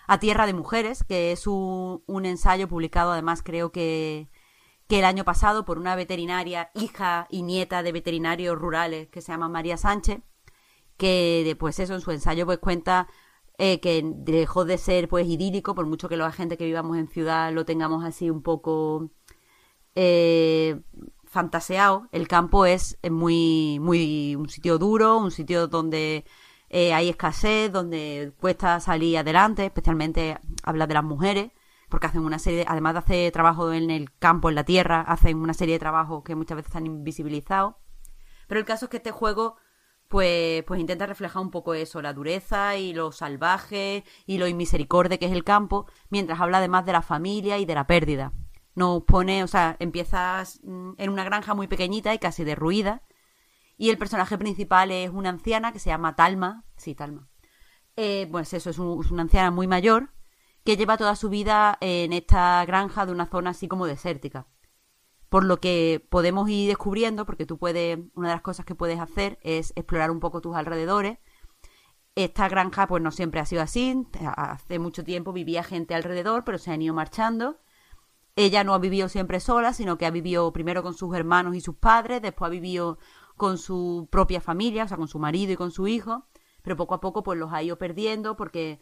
a 0.07 0.19
Tierra 0.19 0.45
de 0.45 0.53
Mujeres, 0.53 1.03
que 1.03 1.31
es 1.31 1.47
un, 1.47 2.01
ensayo 2.25 2.67
publicado 2.67 3.11
además 3.11 3.43
creo 3.43 3.71
que, 3.71 4.29
que 4.87 4.99
el 4.99 5.05
año 5.05 5.23
pasado 5.23 5.65
por 5.65 5.77
una 5.77 5.95
veterinaria, 5.95 6.71
hija 6.73 7.27
y 7.29 7.43
nieta 7.43 7.83
de 7.83 7.91
veterinarios 7.91 8.57
rurales 8.57 9.07
que 9.09 9.21
se 9.21 9.31
llama 9.31 9.49
María 9.49 9.77
Sánchez, 9.77 10.21
que 10.97 11.55
pues 11.59 11.79
eso 11.79 11.93
en 11.93 12.01
su 12.01 12.11
ensayo 12.11 12.45
pues 12.45 12.59
cuenta 12.59 13.07
eh, 13.57 13.79
que 13.79 14.01
dejó 14.03 14.65
de 14.65 14.77
ser 14.77 15.07
pues 15.07 15.27
idílico, 15.27 15.75
por 15.75 15.85
mucho 15.85 16.09
que 16.09 16.17
la 16.17 16.31
gente 16.31 16.57
que 16.57 16.65
vivamos 16.65 16.97
en 16.97 17.07
ciudad 17.07 17.53
lo 17.53 17.65
tengamos 17.65 18.03
así 18.03 18.29
un 18.29 18.41
poco 18.41 19.11
eh, 19.95 20.79
fantaseado, 21.25 22.07
el 22.11 22.27
campo 22.27 22.65
es 22.65 22.97
muy, 23.09 23.79
muy 23.79 24.35
un 24.35 24.49
sitio 24.49 24.77
duro, 24.77 25.17
un 25.17 25.31
sitio 25.31 25.67
donde 25.67 26.25
eh, 26.69 26.93
hay 26.93 27.09
escasez, 27.09 27.71
donde 27.71 28.33
cuesta 28.39 28.79
salir 28.79 29.17
adelante, 29.17 29.65
especialmente 29.65 30.37
habla 30.63 30.87
de 30.87 30.93
las 30.95 31.03
mujeres, 31.03 31.51
porque 31.89 32.07
hacen 32.07 32.21
una 32.25 32.39
serie, 32.39 32.59
de- 32.59 32.65
además 32.67 32.93
de 32.93 32.99
hacer 32.99 33.31
trabajo 33.31 33.71
en 33.73 33.89
el 33.91 34.11
campo, 34.17 34.49
en 34.49 34.55
la 34.55 34.63
tierra, 34.63 35.01
hacen 35.01 35.37
una 35.37 35.53
serie 35.53 35.75
de 35.75 35.79
trabajos 35.79 36.23
que 36.23 36.35
muchas 36.35 36.55
veces 36.57 36.69
están 36.69 36.85
invisibilizados. 36.87 37.75
Pero 38.47 38.59
el 38.59 38.65
caso 38.65 38.85
es 38.85 38.89
que 38.89 38.97
este 38.97 39.11
juego 39.11 39.55
pues, 40.07 40.63
pues 40.65 40.79
intenta 40.79 41.05
reflejar 41.07 41.41
un 41.41 41.49
poco 41.51 41.73
eso, 41.73 42.01
la 42.01 42.13
dureza 42.13 42.77
y 42.77 42.93
lo 42.93 43.11
salvaje 43.11 44.03
y 44.27 44.37
lo 44.37 44.47
inmisericorde 44.47 45.17
que 45.17 45.25
es 45.25 45.31
el 45.31 45.43
campo, 45.43 45.87
mientras 46.09 46.39
habla 46.39 46.59
además 46.59 46.85
de 46.85 46.91
la 46.93 47.01
familia 47.01 47.57
y 47.57 47.65
de 47.65 47.75
la 47.75 47.87
pérdida. 47.87 48.31
Nos 48.75 49.03
pone, 49.03 49.43
o 49.43 49.47
sea, 49.47 49.77
empiezas 49.79 50.59
mm, 50.63 50.93
en 50.97 51.09
una 51.09 51.23
granja 51.23 51.53
muy 51.53 51.67
pequeñita 51.67 52.13
y 52.13 52.19
casi 52.19 52.43
derruida, 52.43 53.03
y 53.77 53.89
el 53.89 53.97
personaje 53.97 54.37
principal 54.37 54.91
es 54.91 55.09
una 55.11 55.29
anciana 55.29 55.71
que 55.73 55.79
se 55.79 55.89
llama 55.89 56.15
Talma, 56.15 56.65
sí, 56.77 56.95
Talma. 56.95 57.29
Eh, 57.95 58.27
pues 58.31 58.53
eso, 58.53 58.69
es, 58.69 58.77
es 58.77 59.11
una 59.11 59.23
anciana 59.23 59.51
muy 59.51 59.67
mayor 59.67 60.11
que 60.63 60.77
lleva 60.77 60.97
toda 60.97 61.15
su 61.15 61.29
vida 61.29 61.77
en 61.81 62.13
esta 62.13 62.63
granja 62.65 63.05
de 63.05 63.11
una 63.11 63.27
zona 63.27 63.51
así 63.51 63.67
como 63.67 63.85
desértica 63.85 64.47
por 65.33 65.45
lo 65.45 65.59
que 65.59 66.05
podemos 66.11 66.47
ir 66.47 66.67
descubriendo, 66.67 67.25
porque 67.25 67.47
tú 67.47 67.57
puedes, 67.57 67.97
una 68.13 68.27
de 68.27 68.35
las 68.35 68.43
cosas 68.43 68.67
que 68.67 68.75
puedes 68.75 68.99
hacer 68.99 69.39
es 69.41 69.73
explorar 69.75 70.11
un 70.11 70.19
poco 70.19 70.41
tus 70.41 70.55
alrededores. 70.55 71.17
Esta 72.13 72.47
granja 72.47 72.85
pues 72.85 73.01
no 73.01 73.09
siempre 73.09 73.39
ha 73.39 73.45
sido 73.47 73.63
así, 73.63 73.95
hace 74.37 74.77
mucho 74.77 75.03
tiempo 75.03 75.33
vivía 75.33 75.63
gente 75.63 75.95
alrededor, 75.95 76.43
pero 76.43 76.59
se 76.59 76.69
han 76.69 76.83
ido 76.83 76.93
marchando. 76.93 77.57
Ella 78.35 78.63
no 78.63 78.73
ha 78.73 78.79
vivido 78.79 79.09
siempre 79.09 79.39
sola, 79.39 79.73
sino 79.73 79.97
que 79.97 80.05
ha 80.05 80.11
vivido 80.11 80.51
primero 80.53 80.81
con 80.81 80.93
sus 80.95 81.15
hermanos 81.15 81.55
y 81.55 81.61
sus 81.61 81.75
padres, 81.75 82.21
después 82.21 82.47
ha 82.47 82.51
vivido 82.51 82.97
con 83.37 83.57
su 83.57 84.07
propia 84.11 84.41
familia, 84.41 84.85
o 84.85 84.87
sea, 84.87 84.97
con 84.97 85.07
su 85.07 85.19
marido 85.19 85.51
y 85.53 85.55
con 85.55 85.71
su 85.71 85.87
hijo, 85.87 86.27
pero 86.63 86.75
poco 86.75 86.95
a 86.95 86.99
poco 87.01 87.21
pues 87.23 87.37
los 87.37 87.53
ha 87.53 87.61
ido 87.61 87.77
perdiendo 87.77 88.35
porque 88.35 88.79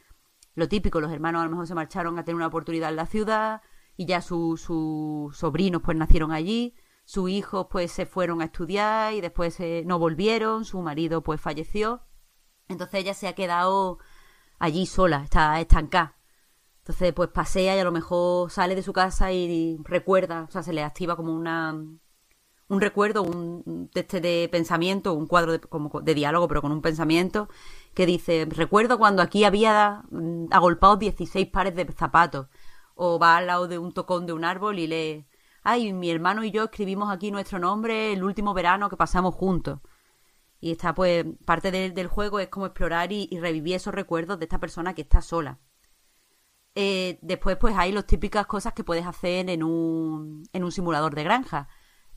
lo 0.56 0.68
típico, 0.70 1.02
los 1.02 1.12
hermanos 1.12 1.42
a 1.42 1.46
lo 1.46 1.52
mejor 1.52 1.68
se 1.68 1.76
marcharon 1.76 2.18
a 2.18 2.24
tener 2.24 2.36
una 2.36 2.48
oportunidad 2.48 2.90
en 2.90 2.96
la 2.98 3.06
ciudad 3.06 3.62
y 3.98 4.06
ya 4.06 4.22
su- 4.22 4.58
sus 4.58 5.36
sobrinos 5.38 5.82
pues 5.84 5.98
nacieron 5.98 6.32
allí, 6.32 6.76
sus 7.06 7.30
hijos 7.30 7.68
pues 7.70 7.92
se 7.92 8.06
fueron 8.06 8.42
a 8.42 8.46
estudiar 8.46 9.14
y 9.14 9.22
después 9.22 9.60
eh, 9.60 9.84
no 9.86 10.00
volvieron, 10.00 10.64
su 10.66 10.82
marido 10.82 11.24
pues 11.24 11.42
falleció, 11.42 12.04
entonces 12.70 13.02
ella 13.02 13.14
se 13.14 13.28
ha 13.28 13.34
quedado 13.36 14.00
allí 14.60 14.86
sola, 14.86 15.24
está 15.24 15.60
estancada. 15.60 16.18
Entonces 16.92 17.14
pues 17.14 17.30
pasea 17.30 17.78
y 17.78 17.80
a 17.80 17.86
lo 17.86 17.94
mejor 17.94 18.52
sale 18.52 18.76
de 18.76 18.84
su 18.84 18.92
casa 18.92 19.32
y 19.32 19.78
recuerda, 19.86 20.44
o 20.50 20.52
sea, 20.52 20.62
se 20.62 20.74
le 20.74 20.84
activa 20.84 21.16
como 21.16 21.34
una 21.34 21.74
un 22.68 22.82
recuerdo, 22.82 23.24
un 23.24 23.90
este 23.96 24.20
de 24.20 24.50
pensamiento, 24.52 25.14
un 25.14 25.26
cuadro 25.26 25.54
de, 25.54 25.62
como 25.62 26.02
de 26.02 26.14
diálogo, 26.14 26.50
pero 26.50 26.62
con 26.62 26.74
un 26.74 26.82
pensamiento 26.82 27.48
que 27.94 28.06
dice, 28.06 28.46
recuerdo 28.50 28.98
cuando 28.98 29.22
aquí 29.22 29.46
había 29.46 30.04
mm, 30.12 30.48
agolpados 30.52 31.00
16 31.00 31.48
pares 31.48 31.76
de 31.76 31.86
zapatos, 31.94 32.48
o 32.96 33.18
va 33.20 33.38
al 33.38 33.48
lado 33.48 33.70
de 33.70 33.78
un 33.78 33.94
tocón 33.94 34.26
de 34.26 34.34
un 34.34 34.44
árbol 34.44 34.78
y 34.80 34.88
lee, 34.88 35.26
ay, 35.64 35.94
mi 35.94 36.12
hermano 36.12 36.44
y 36.44 36.52
yo 36.52 36.66
escribimos 36.66 37.10
aquí 37.10 37.32
nuestro 37.32 37.58
nombre 37.60 38.12
el 38.12 38.24
último 38.24 38.54
verano 38.54 38.90
que 38.90 38.98
pasamos 38.98 39.34
juntos. 39.36 39.80
Y 40.60 40.72
está, 40.72 40.94
pues, 40.94 41.26
parte 41.46 41.72
del 41.72 42.08
juego 42.08 42.40
es 42.40 42.50
como 42.50 42.66
explorar 42.66 43.12
y, 43.14 43.30
revivir 43.40 43.76
esos 43.76 43.96
recuerdos 43.96 44.40
de 44.40 44.46
esta 44.46 44.60
persona 44.60 44.94
que 44.94 45.02
está 45.04 45.22
sola. 45.22 45.60
Eh, 46.76 47.20
después, 47.22 47.58
pues, 47.58 47.76
hay 47.78 47.92
las 47.92 48.08
típicas 48.08 48.46
cosas 48.46 48.74
que 48.74 48.84
puedes 48.84 49.06
hacer 49.06 49.50
en 49.50 49.64
un, 49.64 50.44
en 50.54 50.64
un 50.64 50.72
simulador 50.72 51.16
de 51.16 51.24
granja. 51.24 51.68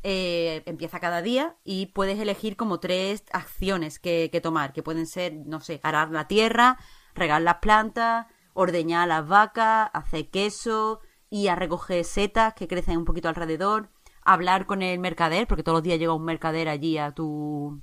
Eh, 0.03 0.63
empieza 0.67 1.01
cada 1.01 1.23
día 1.23 1.57
y 1.65 1.87
puedes 1.87 2.19
elegir 2.19 2.57
como 2.57 2.79
tres 2.79 3.25
acciones 3.33 3.99
que, 3.99 4.29
que, 4.31 4.41
tomar, 4.41 4.73
que 4.73 4.83
pueden 4.83 5.07
ser, 5.07 5.35
no 5.47 5.61
sé, 5.61 5.81
arar 5.83 6.11
la 6.11 6.29
tierra, 6.29 6.79
regar 7.15 7.43
las 7.43 7.57
plantas, 7.57 8.27
ordeñar 8.53 9.09
las 9.09 9.27
vacas, 9.27 9.91
hacer 9.95 10.31
queso, 10.31 11.01
y 11.31 11.49
a 11.49 11.57
recoger 11.57 12.05
setas 12.05 12.55
que 12.55 12.69
crecen 12.69 12.99
un 12.99 13.05
poquito 13.05 13.29
alrededor, 13.29 13.91
hablar 14.23 14.67
con 14.67 14.83
el 14.83 15.01
mercader, 15.01 15.49
porque 15.49 15.65
todos 15.65 15.79
los 15.79 15.83
días 15.83 15.99
llega 15.99 16.15
un 16.15 16.25
mercader 16.25 16.69
allí 16.69 16.97
a 16.97 17.13
tu, 17.13 17.83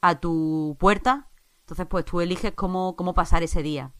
a 0.00 0.18
tu 0.18 0.76
puerta. 0.80 1.28
Entonces, 1.60 1.86
pues 1.86 2.06
tú 2.06 2.22
eliges 2.22 2.52
cómo, 2.52 2.96
cómo 2.96 3.12
pasar 3.12 3.42
ese 3.42 3.62
día. 3.62 3.92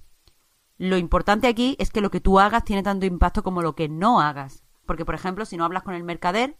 Lo 0.80 0.96
importante 0.96 1.46
aquí 1.46 1.76
es 1.78 1.90
que 1.90 2.00
lo 2.00 2.10
que 2.10 2.22
tú 2.22 2.40
hagas 2.40 2.64
tiene 2.64 2.82
tanto 2.82 3.04
impacto 3.04 3.42
como 3.42 3.60
lo 3.60 3.74
que 3.74 3.90
no 3.90 4.18
hagas. 4.18 4.64
Porque, 4.86 5.04
por 5.04 5.14
ejemplo, 5.14 5.44
si 5.44 5.58
no 5.58 5.66
hablas 5.66 5.82
con 5.82 5.92
el 5.92 6.04
mercader, 6.04 6.58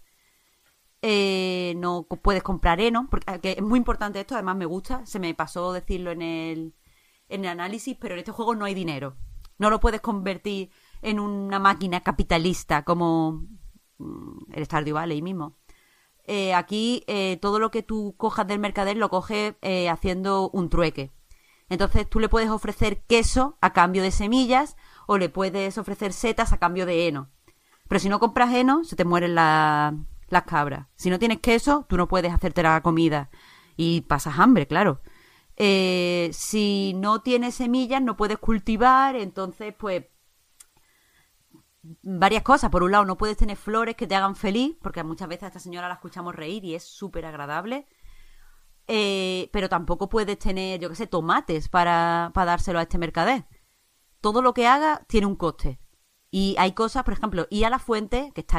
eh, 1.01 1.73
no 1.79 2.03
puedes 2.03 2.43
comprar 2.43 2.83
heno. 2.83 3.09
Porque 3.11 3.55
es 3.57 3.63
muy 3.63 3.79
importante 3.79 4.21
esto, 4.21 4.35
además 4.35 4.57
me 4.57 4.67
gusta. 4.67 5.07
Se 5.07 5.19
me 5.19 5.33
pasó 5.33 5.73
decirlo 5.73 6.11
en 6.11 6.21
el, 6.21 6.75
en 7.31 7.47
el 7.47 7.51
análisis, 7.51 7.97
pero 7.99 8.13
en 8.13 8.19
este 8.19 8.31
juego 8.31 8.55
no 8.55 8.67
hay 8.67 8.75
dinero. 8.75 9.17
No 9.57 9.71
lo 9.71 9.81
puedes 9.81 10.03
convertir 10.03 10.71
en 11.01 11.19
una 11.19 11.59
máquina 11.59 12.03
capitalista 12.03 12.85
como 12.85 13.47
mm, 13.97 14.53
el 14.53 14.67
Stardew 14.67 14.97
Valley 14.97 15.23
mismo. 15.23 15.57
Eh, 16.27 16.53
aquí 16.53 17.05
eh, 17.07 17.39
todo 17.41 17.59
lo 17.59 17.71
que 17.71 17.83
tú 17.83 18.17
cojas 18.19 18.47
del 18.47 18.59
mercader 18.59 18.99
lo 18.99 19.09
coges 19.09 19.55
eh, 19.63 19.89
haciendo 19.89 20.51
un 20.51 20.69
trueque. 20.69 21.11
Entonces 21.71 22.07
tú 22.11 22.21
le 22.21 22.29
puedes 22.29 22.51
ofrecer 22.51 23.03
queso 23.05 23.57
a 23.63 23.73
cambio 23.73 24.03
de 24.03 24.11
semillas 24.11 24.77
o 25.07 25.17
le 25.17 25.31
puedes 25.31 25.79
ofrecer 25.79 26.13
setas 26.13 26.53
a 26.53 26.59
cambio 26.59 26.85
de 26.85 27.09
heno. 27.09 27.31
Pero 27.89 28.01
si 28.01 28.09
no 28.09 28.21
compras 28.21 28.53
heno, 28.53 28.85
se 28.85 28.97
te 28.97 29.05
mueren 29.05 29.35
las 29.35 29.95
cabras. 30.47 30.89
Si 30.97 31.11
no 31.11 31.19
tienes 31.19 31.41
queso, 31.41 31.87
tú 31.89 31.97
no 31.97 32.09
puedes 32.09 32.33
hacerte 32.33 32.63
la 32.63 32.83
comida 32.83 33.31
y 33.77 34.03
pasas 34.03 34.39
hambre, 34.39 34.67
claro. 34.67 35.01
si 35.57 36.93
no 36.97 37.23
tienes 37.23 37.55
semillas, 37.55 38.03
no 38.03 38.17
puedes 38.17 38.39
cultivar, 38.39 39.17
entonces 39.17 39.75
pues 39.79 40.05
varias 42.03 42.43
cosas. 42.43 42.71
Por 42.71 42.83
un 42.83 42.93
lado, 42.93 43.05
no 43.05 43.17
puedes 43.17 43.37
tener 43.37 43.57
flores 43.57 43.97
que 43.97 44.07
te 44.07 44.15
hagan 44.15 44.37
feliz, 44.37 44.77
porque 44.83 45.03
muchas 45.03 45.29
veces 45.29 45.45
a 45.45 45.47
esta 45.49 45.61
señora 45.61 45.89
la 45.89 45.95
escuchamos 45.95 46.35
reír 46.35 46.65
y 46.65 46.75
es 46.75 46.85
súper 46.85 47.27
agradable. 47.27 47.87
Eh, 48.93 49.51
pero 49.53 49.69
tampoco 49.69 50.09
puedes 50.09 50.37
tener, 50.39 50.81
yo 50.81 50.89
qué 50.89 50.97
sé, 50.97 51.07
tomates 51.07 51.69
para, 51.69 52.33
para 52.35 52.53
dárselo 52.53 52.81
a 52.81 52.83
este 52.83 52.99
mercader. 52.99 53.47
Todo 54.21 54.43
lo 54.43 54.53
que 54.53 54.67
haga 54.67 55.05
tiene 55.07 55.29
un 55.29 55.37
coste. 55.37 55.81
Y 56.31 56.57
hay 56.59 56.73
cosas, 56.73 57.05
por 57.05 57.15
ejemplo, 57.15 57.47
ir 57.51 57.67
a 57.67 57.71
la 57.71 57.79
fuente, 57.79 58.33
que 58.35 58.41
está 58.41 58.59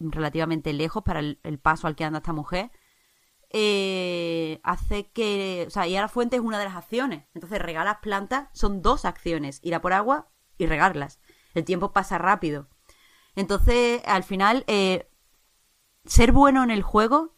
relativamente 0.00 0.72
lejos 0.74 1.02
para 1.02 1.20
el, 1.20 1.58
paso 1.62 1.86
al 1.86 1.96
que 1.96 2.04
anda 2.04 2.18
esta 2.18 2.34
mujer, 2.34 2.72
eh, 3.50 4.60
hace 4.64 5.10
que. 5.12 5.64
O 5.66 5.70
sea, 5.70 5.86
ir 5.86 5.98
a 5.98 6.02
la 6.02 6.08
fuente 6.08 6.36
es 6.36 6.42
una 6.42 6.58
de 6.58 6.66
las 6.66 6.76
acciones. 6.76 7.24
Entonces, 7.34 7.58
regalas 7.60 7.98
plantas 8.02 8.48
son 8.52 8.82
dos 8.82 9.06
acciones: 9.06 9.60
ir 9.62 9.74
a 9.74 9.80
por 9.80 9.94
agua 9.94 10.28
y 10.58 10.66
regarlas 10.66 11.20
el 11.54 11.64
tiempo 11.64 11.92
pasa 11.92 12.18
rápido. 12.18 12.68
Entonces, 13.36 14.02
al 14.04 14.24
final, 14.24 14.64
eh, 14.66 15.08
ser 16.04 16.32
bueno 16.32 16.62
en 16.62 16.70
el 16.70 16.82
juego 16.82 17.34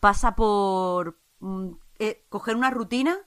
pasa 0.00 0.34
por 0.34 1.20
eh, 1.98 2.24
coger 2.28 2.56
una 2.56 2.70
rutina, 2.70 3.18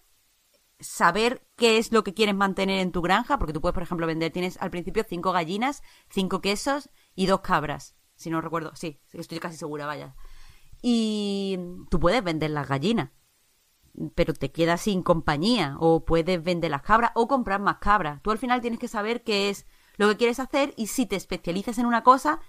saber 0.80 1.48
qué 1.56 1.78
es 1.78 1.92
lo 1.92 2.04
que 2.04 2.14
quieres 2.14 2.36
mantener 2.36 2.80
en 2.80 2.92
tu 2.92 3.02
granja, 3.02 3.38
porque 3.38 3.54
tú 3.54 3.62
puedes, 3.62 3.74
por 3.74 3.84
ejemplo, 3.84 4.08
vender, 4.08 4.32
tienes 4.32 4.58
al 4.62 4.72
principio 4.72 5.06
cinco 5.08 5.32
gallinas, 5.32 5.84
cinco 6.10 6.42
quesos 6.42 6.90
y 7.16 7.28
dos 7.28 7.42
cabras, 7.42 7.96
si 8.16 8.30
no 8.30 8.42
recuerdo, 8.42 8.76
sí, 8.76 9.00
estoy 9.14 9.40
casi 9.40 9.58
segura, 9.58 9.86
vaya. 9.86 10.16
Y 10.82 11.58
tú 11.90 12.00
puedes 12.00 12.24
vender 12.24 12.52
las 12.52 12.68
gallinas, 12.68 13.12
pero 14.16 14.34
te 14.34 14.52
quedas 14.52 14.82
sin 14.82 15.04
compañía, 15.04 15.76
o 15.80 16.06
puedes 16.06 16.44
vender 16.44 16.72
las 16.72 16.82
cabras 16.82 17.12
o 17.16 17.28
comprar 17.28 17.60
más 17.60 17.78
cabras. 17.78 18.22
Tú 18.22 18.32
al 18.32 18.38
final 18.38 18.62
tienes 18.62 18.80
que 18.80 18.88
saber 18.88 19.24
qué 19.24 19.50
es 19.50 19.66
lo 19.98 20.08
que 20.10 20.18
quieres 20.18 20.40
hacer 20.40 20.74
y 20.78 20.88
si 20.88 21.06
te 21.06 21.16
especializas 21.16 21.78
en 21.78 21.86
una 21.86 22.04
cosa, 22.04 22.40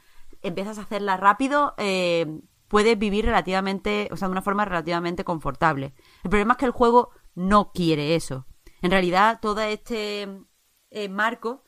empiezas 0.43 0.79
a 0.79 0.83
hacerla 0.83 1.17
rápido, 1.17 1.75
eh, 1.79 2.41
puedes 2.73 2.99
vivir 2.99 3.27
relativamente, 3.27 4.09
o 4.13 4.17
sea, 4.17 4.29
de 4.29 4.33
una 4.33 4.41
forma 4.41 4.65
relativamente 4.65 5.25
confortable. 5.25 5.93
El 6.25 6.31
problema 6.31 6.55
es 6.55 6.59
que 6.59 6.65
el 6.65 6.71
juego 6.71 7.11
no 7.35 7.71
quiere 7.71 8.15
eso. 8.15 8.47
En 8.81 8.91
realidad, 8.91 9.41
todo 9.43 9.61
este 9.61 10.27
eh, 10.89 11.09
marco, 11.11 11.65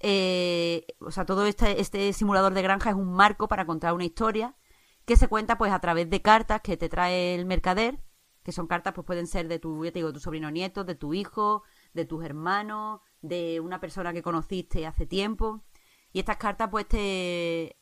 eh, 0.00 0.84
o 0.98 1.12
sea, 1.12 1.24
todo 1.26 1.46
este, 1.46 1.80
este 1.80 2.12
simulador 2.12 2.54
de 2.54 2.62
granja 2.62 2.90
es 2.90 2.96
un 2.96 3.12
marco 3.12 3.46
para 3.46 3.66
contar 3.66 3.94
una 3.94 4.04
historia 4.04 4.56
que 5.04 5.14
se 5.14 5.28
cuenta 5.28 5.58
pues 5.58 5.70
a 5.72 5.78
través 5.78 6.10
de 6.10 6.22
cartas 6.22 6.60
que 6.60 6.76
te 6.76 6.88
trae 6.88 7.36
el 7.36 7.46
mercader, 7.46 8.02
que 8.42 8.50
son 8.50 8.66
cartas 8.66 8.94
pues 8.94 9.06
pueden 9.06 9.28
ser 9.28 9.46
de 9.46 9.60
tu, 9.60 9.84
ya 9.84 9.92
te 9.92 10.00
digo, 10.00 10.12
tu 10.12 10.18
sobrino 10.18 10.50
nieto, 10.50 10.82
de 10.82 10.96
tu 10.96 11.14
hijo, 11.14 11.62
de 11.94 12.04
tus 12.04 12.24
hermanos, 12.24 13.00
de 13.20 13.60
una 13.60 13.78
persona 13.78 14.12
que 14.12 14.22
conociste 14.22 14.88
hace 14.88 15.06
tiempo. 15.06 15.62
Y 16.12 16.18
estas 16.18 16.36
cartas, 16.36 16.68
pues, 16.68 16.88
te. 16.88 17.76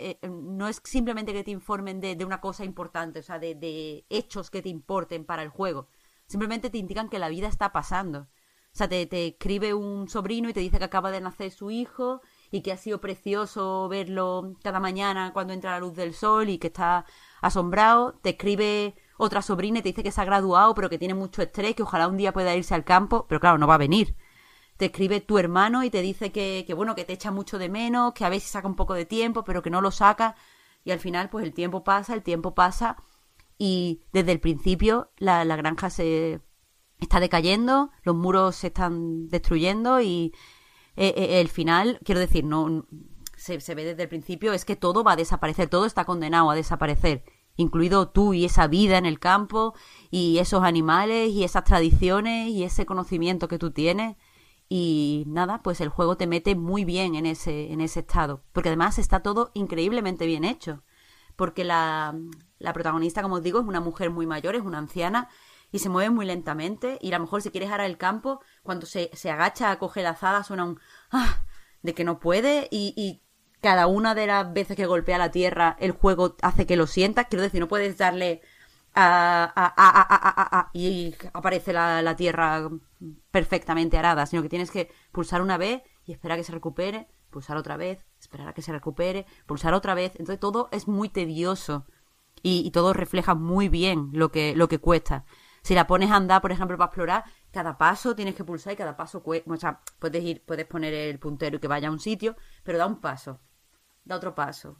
Eh, 0.00 0.28
no 0.28 0.68
es 0.68 0.80
simplemente 0.84 1.32
que 1.32 1.44
te 1.44 1.50
informen 1.50 2.00
de, 2.00 2.16
una 2.24 2.40
cosa 2.40 2.64
importante, 2.64 3.20
o 3.20 3.22
sea, 3.22 3.38
de, 3.38 4.04
hechos 4.08 4.50
que 4.50 4.62
te 4.62 4.68
importen 4.68 5.24
para 5.24 5.42
el 5.42 5.48
juego. 5.48 5.88
Simplemente 6.26 6.70
te 6.70 6.78
indican 6.78 7.08
que 7.08 7.18
la 7.18 7.28
vida 7.28 7.48
está 7.48 7.72
pasando. 7.72 8.28
O 8.72 8.76
sea, 8.76 8.88
te, 8.88 9.04
te 9.06 9.28
escribe 9.28 9.74
un 9.74 10.08
sobrino 10.08 10.48
y 10.48 10.52
te 10.52 10.60
dice 10.60 10.78
que 10.78 10.84
acaba 10.84 11.10
de 11.10 11.20
nacer 11.20 11.50
su 11.50 11.70
hijo 11.70 12.20
y 12.52 12.62
que 12.62 12.72
ha 12.72 12.76
sido 12.76 13.00
precioso 13.00 13.88
verlo 13.88 14.54
cada 14.62 14.78
mañana 14.78 15.32
cuando 15.32 15.52
entra 15.52 15.72
la 15.72 15.80
luz 15.80 15.94
del 15.94 16.14
sol 16.14 16.48
y 16.48 16.58
que 16.58 16.68
está 16.68 17.04
asombrado. 17.40 18.14
Te 18.22 18.30
escribe 18.30 18.94
otra 19.18 19.42
sobrina 19.42 19.80
y 19.80 19.82
te 19.82 19.88
dice 19.90 20.04
que 20.04 20.12
se 20.12 20.20
ha 20.20 20.24
graduado 20.24 20.74
pero 20.74 20.88
que 20.88 20.98
tiene 20.98 21.14
mucho 21.14 21.42
estrés, 21.42 21.74
que 21.74 21.82
ojalá 21.82 22.06
un 22.08 22.16
día 22.16 22.32
pueda 22.32 22.54
irse 22.54 22.74
al 22.74 22.84
campo, 22.84 23.26
pero 23.28 23.40
claro, 23.40 23.58
no 23.58 23.66
va 23.66 23.74
a 23.74 23.78
venir 23.78 24.16
te 24.80 24.86
escribe 24.86 25.20
tu 25.20 25.36
hermano 25.36 25.84
y 25.84 25.90
te 25.90 26.00
dice 26.00 26.32
que, 26.32 26.64
bueno, 26.74 26.94
que 26.94 27.04
te 27.04 27.12
echa 27.12 27.30
mucho 27.30 27.58
de 27.58 27.68
menos, 27.68 28.14
que 28.14 28.24
a 28.24 28.30
veces 28.30 28.48
saca 28.48 28.66
un 28.66 28.76
poco 28.76 28.94
de 28.94 29.04
tiempo, 29.04 29.44
pero 29.44 29.60
que 29.60 29.68
no 29.68 29.82
lo 29.82 29.90
saca. 29.90 30.36
Y 30.84 30.90
al 30.90 31.00
final, 31.00 31.28
pues 31.28 31.44
el 31.44 31.52
tiempo 31.52 31.84
pasa, 31.84 32.14
el 32.14 32.22
tiempo 32.22 32.54
pasa. 32.54 32.96
Y 33.58 34.00
desde 34.14 34.32
el 34.32 34.40
principio 34.40 35.10
la, 35.18 35.44
granja 35.44 35.90
se 35.90 36.40
está 36.98 37.20
decayendo, 37.20 37.90
los 38.04 38.16
muros 38.16 38.56
se 38.56 38.68
están 38.68 39.28
destruyendo 39.28 40.00
y 40.00 40.32
eh, 40.96 41.12
eh, 41.14 41.40
el 41.42 41.50
final, 41.50 42.00
quiero 42.02 42.18
decir, 42.18 42.46
no 42.46 42.86
se, 43.36 43.60
se 43.60 43.74
ve 43.74 43.84
desde 43.84 44.04
el 44.04 44.08
principio, 44.08 44.54
es 44.54 44.64
que 44.64 44.76
todo 44.76 45.04
va 45.04 45.12
a 45.12 45.16
desaparecer, 45.16 45.68
todo 45.68 45.84
está 45.84 46.06
condenado 46.06 46.48
a 46.50 46.54
desaparecer 46.54 47.22
incluido 47.56 48.08
tú 48.08 48.32
y 48.32 48.46
esa 48.46 48.66
vida 48.66 48.96
en 48.96 49.04
el 49.04 49.18
campo 49.18 49.74
y 50.10 50.38
esos 50.38 50.64
animales 50.64 51.32
y 51.32 51.44
esas 51.44 51.64
tradiciones 51.64 52.48
y 52.48 52.64
ese 52.64 52.86
conocimiento 52.86 53.46
que 53.46 53.58
tú 53.58 53.72
tienes 53.72 54.16
y 54.72 55.24
nada, 55.26 55.62
pues 55.64 55.80
el 55.80 55.88
juego 55.88 56.16
te 56.16 56.28
mete 56.28 56.54
muy 56.54 56.84
bien 56.84 57.16
en 57.16 57.26
ese, 57.26 57.72
en 57.72 57.80
ese 57.80 58.00
estado. 58.00 58.44
Porque 58.52 58.68
además 58.68 59.00
está 59.00 59.20
todo 59.20 59.50
increíblemente 59.52 60.26
bien 60.26 60.44
hecho. 60.44 60.84
Porque 61.34 61.64
la, 61.64 62.16
la 62.60 62.72
protagonista, 62.72 63.20
como 63.20 63.34
os 63.34 63.42
digo, 63.42 63.58
es 63.58 63.66
una 63.66 63.80
mujer 63.80 64.10
muy 64.10 64.28
mayor, 64.28 64.54
es 64.54 64.62
una 64.62 64.78
anciana 64.78 65.28
y 65.72 65.80
se 65.80 65.88
mueve 65.88 66.10
muy 66.10 66.24
lentamente. 66.24 66.98
Y 67.00 67.12
a 67.12 67.18
lo 67.18 67.24
mejor 67.24 67.42
si 67.42 67.50
quieres 67.50 67.72
arar 67.72 67.86
el 67.90 67.98
campo, 67.98 68.42
cuando 68.62 68.86
se, 68.86 69.10
se 69.12 69.32
agacha 69.32 69.72
a 69.72 69.78
coger 69.80 70.04
la 70.04 70.10
azada 70.10 70.44
suena 70.44 70.64
un 70.64 70.78
¡ah! 71.10 71.42
de 71.82 71.92
que 71.92 72.04
no 72.04 72.20
puede. 72.20 72.68
Y, 72.70 72.94
y 72.96 73.22
cada 73.60 73.88
una 73.88 74.14
de 74.14 74.28
las 74.28 74.52
veces 74.52 74.76
que 74.76 74.86
golpea 74.86 75.18
la 75.18 75.32
tierra, 75.32 75.76
el 75.80 75.90
juego 75.90 76.36
hace 76.42 76.64
que 76.64 76.76
lo 76.76 76.86
sientas. 76.86 77.26
Quiero 77.28 77.42
decir, 77.42 77.58
no 77.58 77.66
puedes 77.66 77.98
darle 77.98 78.40
y 80.72 81.14
aparece 81.32 81.72
la, 81.72 82.02
la, 82.02 82.16
tierra 82.16 82.68
perfectamente 83.30 83.96
arada, 83.96 84.26
sino 84.26 84.42
que 84.42 84.48
tienes 84.48 84.70
que 84.70 84.90
pulsar 85.12 85.42
una 85.42 85.56
vez 85.56 85.82
y 86.04 86.12
esperar 86.12 86.34
a 86.34 86.38
que 86.38 86.44
se 86.44 86.52
recupere, 86.52 87.08
pulsar 87.30 87.56
otra 87.56 87.76
vez, 87.76 88.04
esperar 88.18 88.48
a 88.48 88.52
que 88.52 88.62
se 88.62 88.72
recupere, 88.72 89.26
pulsar 89.46 89.74
otra 89.74 89.94
vez. 89.94 90.12
Entonces 90.12 90.40
todo 90.40 90.68
es 90.72 90.88
muy 90.88 91.08
tedioso 91.08 91.86
y, 92.42 92.70
todo 92.70 92.92
refleja 92.92 93.34
muy 93.34 93.68
bien 93.68 94.10
lo 94.12 94.30
que, 94.30 94.54
lo 94.56 94.68
que 94.68 94.78
cuesta. 94.78 95.24
Si 95.62 95.74
la 95.74 95.86
pones 95.86 96.10
a 96.10 96.16
andar, 96.16 96.40
por 96.40 96.52
ejemplo, 96.52 96.76
para 96.78 96.86
explorar, 96.86 97.24
cada 97.50 97.76
paso 97.76 98.14
tienes 98.14 98.34
que 98.34 98.44
pulsar 98.44 98.72
y 98.72 98.76
cada 98.76 98.96
paso 98.96 99.22
cuesta. 99.22 99.52
O 99.52 99.56
sea, 99.56 99.80
puedes 99.98 100.24
ir, 100.24 100.42
puedes 100.44 100.66
poner 100.66 100.94
el 100.94 101.18
puntero 101.18 101.56
y 101.56 101.60
que 101.60 101.68
vaya 101.68 101.88
a 101.88 101.92
un 101.92 102.00
sitio, 102.00 102.36
pero 102.64 102.78
da 102.78 102.86
un 102.86 103.00
paso, 103.00 103.40
da 104.04 104.16
otro 104.16 104.34
paso, 104.34 104.78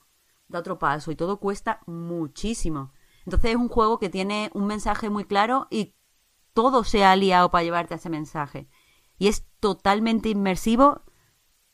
da 0.48 0.58
otro 0.58 0.78
paso 0.78 1.10
y 1.10 1.16
todo 1.16 1.38
cuesta 1.38 1.80
muchísimo. 1.86 2.92
Entonces 3.24 3.50
es 3.50 3.56
un 3.56 3.68
juego 3.68 3.98
que 3.98 4.08
tiene 4.08 4.50
un 4.54 4.66
mensaje 4.66 5.10
muy 5.10 5.24
claro 5.24 5.66
y 5.70 5.94
todo 6.52 6.84
se 6.84 7.04
ha 7.04 7.12
aliado 7.12 7.50
para 7.50 7.64
llevarte 7.64 7.94
a 7.94 7.96
ese 7.98 8.10
mensaje. 8.10 8.68
Y 9.18 9.28
es 9.28 9.46
totalmente 9.60 10.28
inmersivo, 10.28 11.02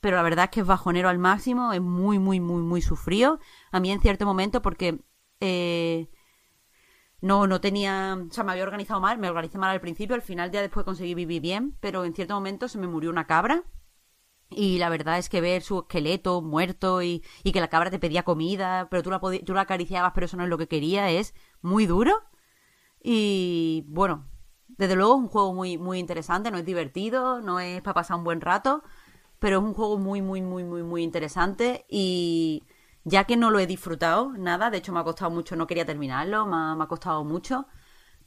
pero 0.01 0.17
la 0.17 0.23
verdad 0.23 0.47
es 0.47 0.51
que 0.51 0.61
es 0.61 0.67
bajonero 0.67 1.09
al 1.09 1.19
máximo, 1.19 1.73
es 1.73 1.81
muy, 1.81 2.19
muy, 2.19 2.41
muy, 2.41 2.63
muy 2.63 2.83
sufrido. 2.83 3.41
A 3.73 3.81
mí 3.81 3.91
en 3.91 4.01
cierto 4.01 4.27
momento 4.27 4.63
porque... 4.63 5.01
Eh, 5.41 6.09
no, 7.23 7.47
no 7.47 7.61
tenía, 7.63 8.17
o 8.29 8.33
sea, 8.33 8.45
me 8.45 8.53
había 8.53 8.65
organizado 8.65 9.01
mal, 9.01 9.19
me 9.19 9.29
organizé 9.29 9.57
mal 9.59 9.71
al 9.71 9.81
principio, 9.81 10.15
al 10.15 10.23
final 10.23 10.51
ya 10.51 10.61
después 10.61 10.85
conseguí 10.85 11.15
vivir 11.15 11.41
bien, 11.41 11.77
pero 11.81 12.05
en 12.05 12.15
cierto 12.15 12.35
momento 12.35 12.69
se 12.69 12.79
me 12.79 12.87
murió 12.87 13.11
una 13.11 13.27
cabra 13.27 13.65
y 14.51 14.79
la 14.79 14.89
verdad 14.89 15.19
es 15.19 15.29
que 15.29 15.41
ver 15.41 15.63
su 15.63 15.81
esqueleto 15.81 16.43
muerto 16.43 17.03
y, 17.03 17.25
y 17.43 17.53
que 17.53 17.61
la 17.61 17.69
cabra 17.69 17.91
te 17.91 17.99
pedía 17.99 18.23
comida, 18.25 18.89
pero 18.91 19.03
tú 19.03 19.11
la, 19.11 19.21
tú 19.45 19.55
la 19.55 19.63
acariciabas, 19.63 20.13
pero 20.15 20.27
eso 20.27 20.37
no 20.37 20.45
es 20.45 20.51
lo 20.51 20.59
que 20.59 20.69
quería, 20.69 21.11
es 21.11 21.35
muy 21.63 21.87
duro. 21.87 22.23
Y 23.03 23.85
bueno, 23.89 24.29
desde 24.69 24.97
luego 24.97 25.15
es 25.15 25.21
un 25.21 25.29
juego 25.29 25.55
muy, 25.55 25.79
muy 25.79 25.99
interesante, 25.99 26.51
no 26.51 26.59
es 26.59 26.65
divertido, 26.65 27.41
no 27.41 27.61
es 27.61 27.83
para 27.83 27.95
pasar 27.95 28.19
un 28.19 28.25
buen 28.25 28.41
rato, 28.41 28.83
pero 29.39 29.59
es 29.59 29.65
un 29.65 29.75
juego 29.75 29.99
muy, 29.99 30.23
muy, 30.23 30.43
muy, 30.43 30.65
muy, 30.65 30.83
muy 30.83 31.03
interesante 31.03 31.87
y 31.89 32.65
ya 33.05 33.25
que 33.25 33.37
no 33.37 33.51
lo 33.51 33.59
he 33.61 33.67
disfrutado 33.67 34.33
nada, 34.33 34.71
de 34.71 34.79
hecho 34.79 34.93
me 34.93 35.01
ha 35.01 35.05
costado 35.05 35.31
mucho, 35.31 35.57
no 35.57 35.67
quería 35.67 35.87
terminarlo, 35.87 36.47
me 36.47 36.57
ha, 36.57 36.75
me 36.75 36.85
ha 36.85 36.89
costado 36.89 37.25
mucho, 37.25 37.67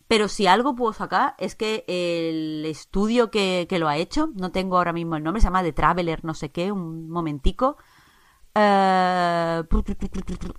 pero 0.10 0.28
si 0.28 0.48
algo 0.48 0.76
puedo 0.76 0.92
sacar 0.92 1.36
es 1.38 1.54
que 1.56 1.86
el 1.88 2.66
estudio 2.66 3.30
que, 3.30 3.68
que, 3.70 3.78
lo 3.78 3.88
ha 3.88 3.98
hecho, 3.98 4.32
no 4.34 4.52
tengo 4.52 4.78
ahora 4.78 4.92
mismo 4.92 5.16
el 5.16 5.24
nombre, 5.24 5.40
se 5.40 5.46
llama 5.46 5.62
The 5.62 5.72
Traveler, 5.72 6.26
no 6.26 6.34
sé 6.34 6.50
qué, 6.50 6.72
un 6.72 7.12
momentico. 7.12 7.78
Uh, 8.56 9.64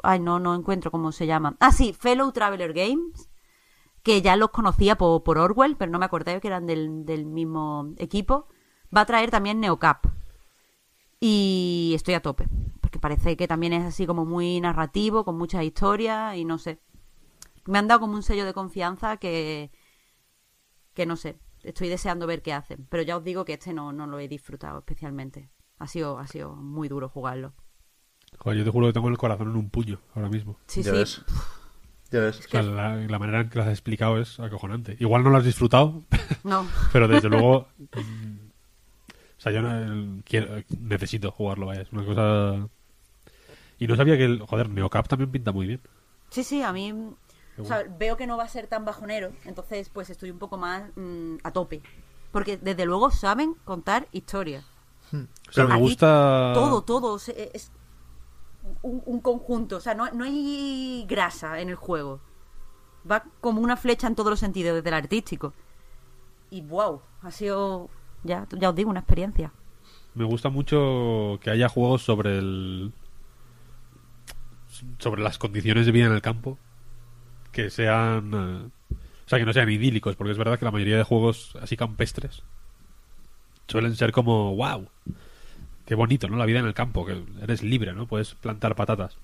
ay, 0.05 0.20
no, 0.20 0.39
no 0.39 0.55
encuentro 0.55 0.93
cómo 0.93 1.10
se 1.10 1.27
llama. 1.27 1.56
Ah, 1.59 1.72
sí, 1.72 1.93
Fellow 1.93 2.31
Traveler 2.31 2.72
Games, 2.72 3.28
que 4.05 4.22
ya 4.22 4.36
los 4.36 4.51
conocía 4.51 4.97
por, 4.97 5.24
por 5.24 5.36
Orwell, 5.36 5.77
pero 5.77 5.90
no 5.90 5.98
me 5.98 6.05
acordé 6.05 6.40
que 6.40 6.47
eran 6.47 6.68
del, 6.68 7.05
del, 7.05 7.27
mismo 7.27 7.93
equipo. 7.98 8.47
Va 8.97 9.01
a 9.01 9.06
traer 9.06 9.32
también 9.32 9.59
Neocap. 9.59 10.06
Y 11.18 11.90
estoy 11.97 12.14
a 12.14 12.22
tope, 12.22 12.48
porque 12.81 13.01
parece 13.01 13.36
que 13.36 13.48
también 13.48 13.72
es 13.72 13.85
así 13.85 14.06
como 14.06 14.24
muy 14.24 14.60
narrativo, 14.60 15.24
con 15.24 15.36
muchas 15.36 15.64
historias 15.64 16.36
y 16.36 16.44
no 16.44 16.59
sé 16.59 16.78
me 17.66 17.78
han 17.78 17.89
dado 17.89 18.01
como 18.01 18.15
un 18.15 18.23
sello 18.23 18.45
de 18.45 18.53
confianza 18.53 19.16
que, 19.19 19.70
que 20.95 21.07
no 21.07 21.16
sé, 21.16 21.39
estoy 21.62 21.89
deseando 21.89 22.27
ver 22.27 22.43
qué 22.43 22.53
hacen. 22.53 22.87
Pero 22.91 23.03
ya 23.03 23.16
os 23.16 23.24
digo 23.24 23.45
que 23.45 23.55
este 23.55 23.73
no, 23.73 23.93
no 23.93 24.07
lo 24.07 24.19
he 24.19 24.28
disfrutado 24.28 24.78
especialmente. 24.78 25.51
Ha 25.78 25.87
sido, 25.87 26.19
ha 26.19 26.27
sido 26.27 26.55
muy 26.55 26.89
duro 26.89 27.09
jugarlo. 27.09 27.55
Joder, 28.39 28.59
yo 28.59 28.65
te 28.65 28.70
juro 28.70 28.87
que 28.87 28.93
tengo 28.93 29.09
el 29.09 29.19
corazón 29.19 29.51
en 29.51 29.57
un 29.57 29.70
puño 29.70 30.01
ahora 30.15 30.28
mismo. 30.28 30.57
Sí, 30.66 30.82
Ya 30.82 30.93
sí. 30.93 30.97
ves. 30.99 31.23
Ya 32.11 32.20
ves. 32.20 32.39
O 32.45 32.49
sea, 32.49 32.62
la, 32.62 32.97
la 32.97 33.19
manera 33.19 33.41
en 33.41 33.49
que 33.51 33.57
lo 33.59 33.65
has 33.65 33.70
explicado 33.70 34.19
es 34.19 34.39
acojonante. 34.41 34.97
Igual 35.01 35.23
no 35.23 35.31
lo 35.31 35.39
has 35.39 35.45
disfrutado, 35.45 36.03
No. 36.45 36.66
pero 36.93 37.09
desde 37.09 37.28
luego. 37.31 37.69
mm, 37.78 38.49
o 39.39 39.41
sea, 39.41 39.53
yo 39.53 39.62
no- 39.62 40.23
quiero- 40.24 40.62
necesito 40.81 41.31
jugarlo, 41.31 41.66
vaya. 41.66 41.82
Es 41.82 41.93
una 41.93 42.05
cosa. 42.05 42.69
Y 43.78 43.87
no 43.87 43.97
sabía 43.97 44.16
que 44.16 44.24
el. 44.24 44.41
Joder, 44.43 44.69
Neocap 44.69 45.09
también 45.09 45.31
pinta 45.31 45.53
muy 45.53 45.66
bien. 45.66 45.81
Sí, 46.31 46.45
sí, 46.45 46.62
a 46.62 46.73
mí. 46.73 46.93
O 47.61 47.65
sea, 47.65 47.85
veo 47.99 48.16
que 48.16 48.27
no 48.27 48.37
va 48.37 48.45
a 48.45 48.49
ser 48.49 48.66
tan 48.66 48.85
bajonero. 48.85 49.32
Entonces, 49.45 49.89
pues 49.89 50.11
estoy 50.11 50.31
un 50.31 50.39
poco 50.39 50.57
más 50.57 50.85
mm, 50.97 51.37
a 51.43 51.53
tope. 51.53 51.82
Porque 52.32 52.57
desde 52.57 52.85
luego 52.85 53.11
saben 53.11 53.55
contar 53.65 54.09
historias. 54.12 54.65
O 55.12 55.53
sea, 55.53 55.66
me 55.66 55.77
gusta. 55.77 56.53
Todo, 56.55 56.82
todo. 56.82 57.16
Es 57.16 57.73
un, 58.82 59.03
un 59.05 59.20
conjunto. 59.20 59.77
O 59.77 59.81
sea, 59.81 59.95
no, 59.95 60.11
no 60.12 60.24
hay 60.24 61.05
grasa 61.09 61.61
en 61.61 61.69
el 61.69 61.74
juego. 61.74 62.20
Va 63.11 63.24
como 63.41 63.61
una 63.61 63.77
flecha 63.77 64.07
en 64.07 64.15
todos 64.15 64.31
los 64.31 64.39
sentidos, 64.39 64.74
desde 64.74 64.89
el 64.89 64.95
artístico. 64.95 65.55
Y 66.51 66.62
wow, 66.62 67.01
ha 67.23 67.31
sido, 67.31 67.89
ya, 68.24 68.47
ya 68.51 68.70
os 68.70 68.74
digo, 68.74 68.91
una 68.91 69.01
experiencia. 69.01 69.53
Me 70.15 70.24
gusta 70.24 70.49
mucho 70.49 71.39
que 71.41 71.51
haya 71.51 71.69
juegos 71.69 72.03
sobre 72.03 72.39
el. 72.39 72.93
sobre 74.99 75.23
las 75.23 75.39
condiciones 75.39 75.87
de 75.87 75.93
vida 75.93 76.07
en 76.07 76.12
el 76.12 76.23
campo. 76.23 76.59
Que 77.52 77.70
sean. 77.70 78.32
eh, 78.35 78.97
o 79.27 79.28
sea, 79.31 79.39
que 79.39 79.44
no 79.44 79.52
sean 79.52 79.70
idílicos, 79.70 80.16
porque 80.16 80.32
es 80.32 80.39
verdad 80.39 80.59
que 80.59 80.64
la 80.64 80.70
mayoría 80.70 80.97
de 80.97 81.05
juegos 81.05 81.56
así 81.60 81.77
campestres 81.77 82.43
suelen 83.68 83.94
ser 83.97 84.12
como. 84.12 84.55
¡Wow! 84.56 84.89
Qué 85.86 85.94
bonito, 85.94 86.28
¿no? 86.28 86.36
La 86.36 86.47
vida 86.47 86.60
en 86.60 86.66
el 86.66 86.74
campo, 86.74 87.05
que 87.05 87.22
eres 87.43 87.62
libre, 87.62 87.93
¿no? 87.93 88.06
Puedes 88.06 88.35
plantar 88.35 88.77
patatas. 88.77 89.16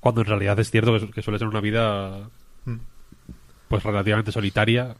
Cuando 0.00 0.20
en 0.22 0.26
realidad 0.26 0.58
es 0.58 0.70
cierto 0.70 0.92
que, 0.94 1.00
su- 1.00 1.10
que 1.10 1.22
suele 1.22 1.38
ser 1.38 1.48
una 1.48 1.60
vida. 1.60 2.28
pues 3.68 3.82
relativamente 3.82 4.32
solitaria. 4.32 4.96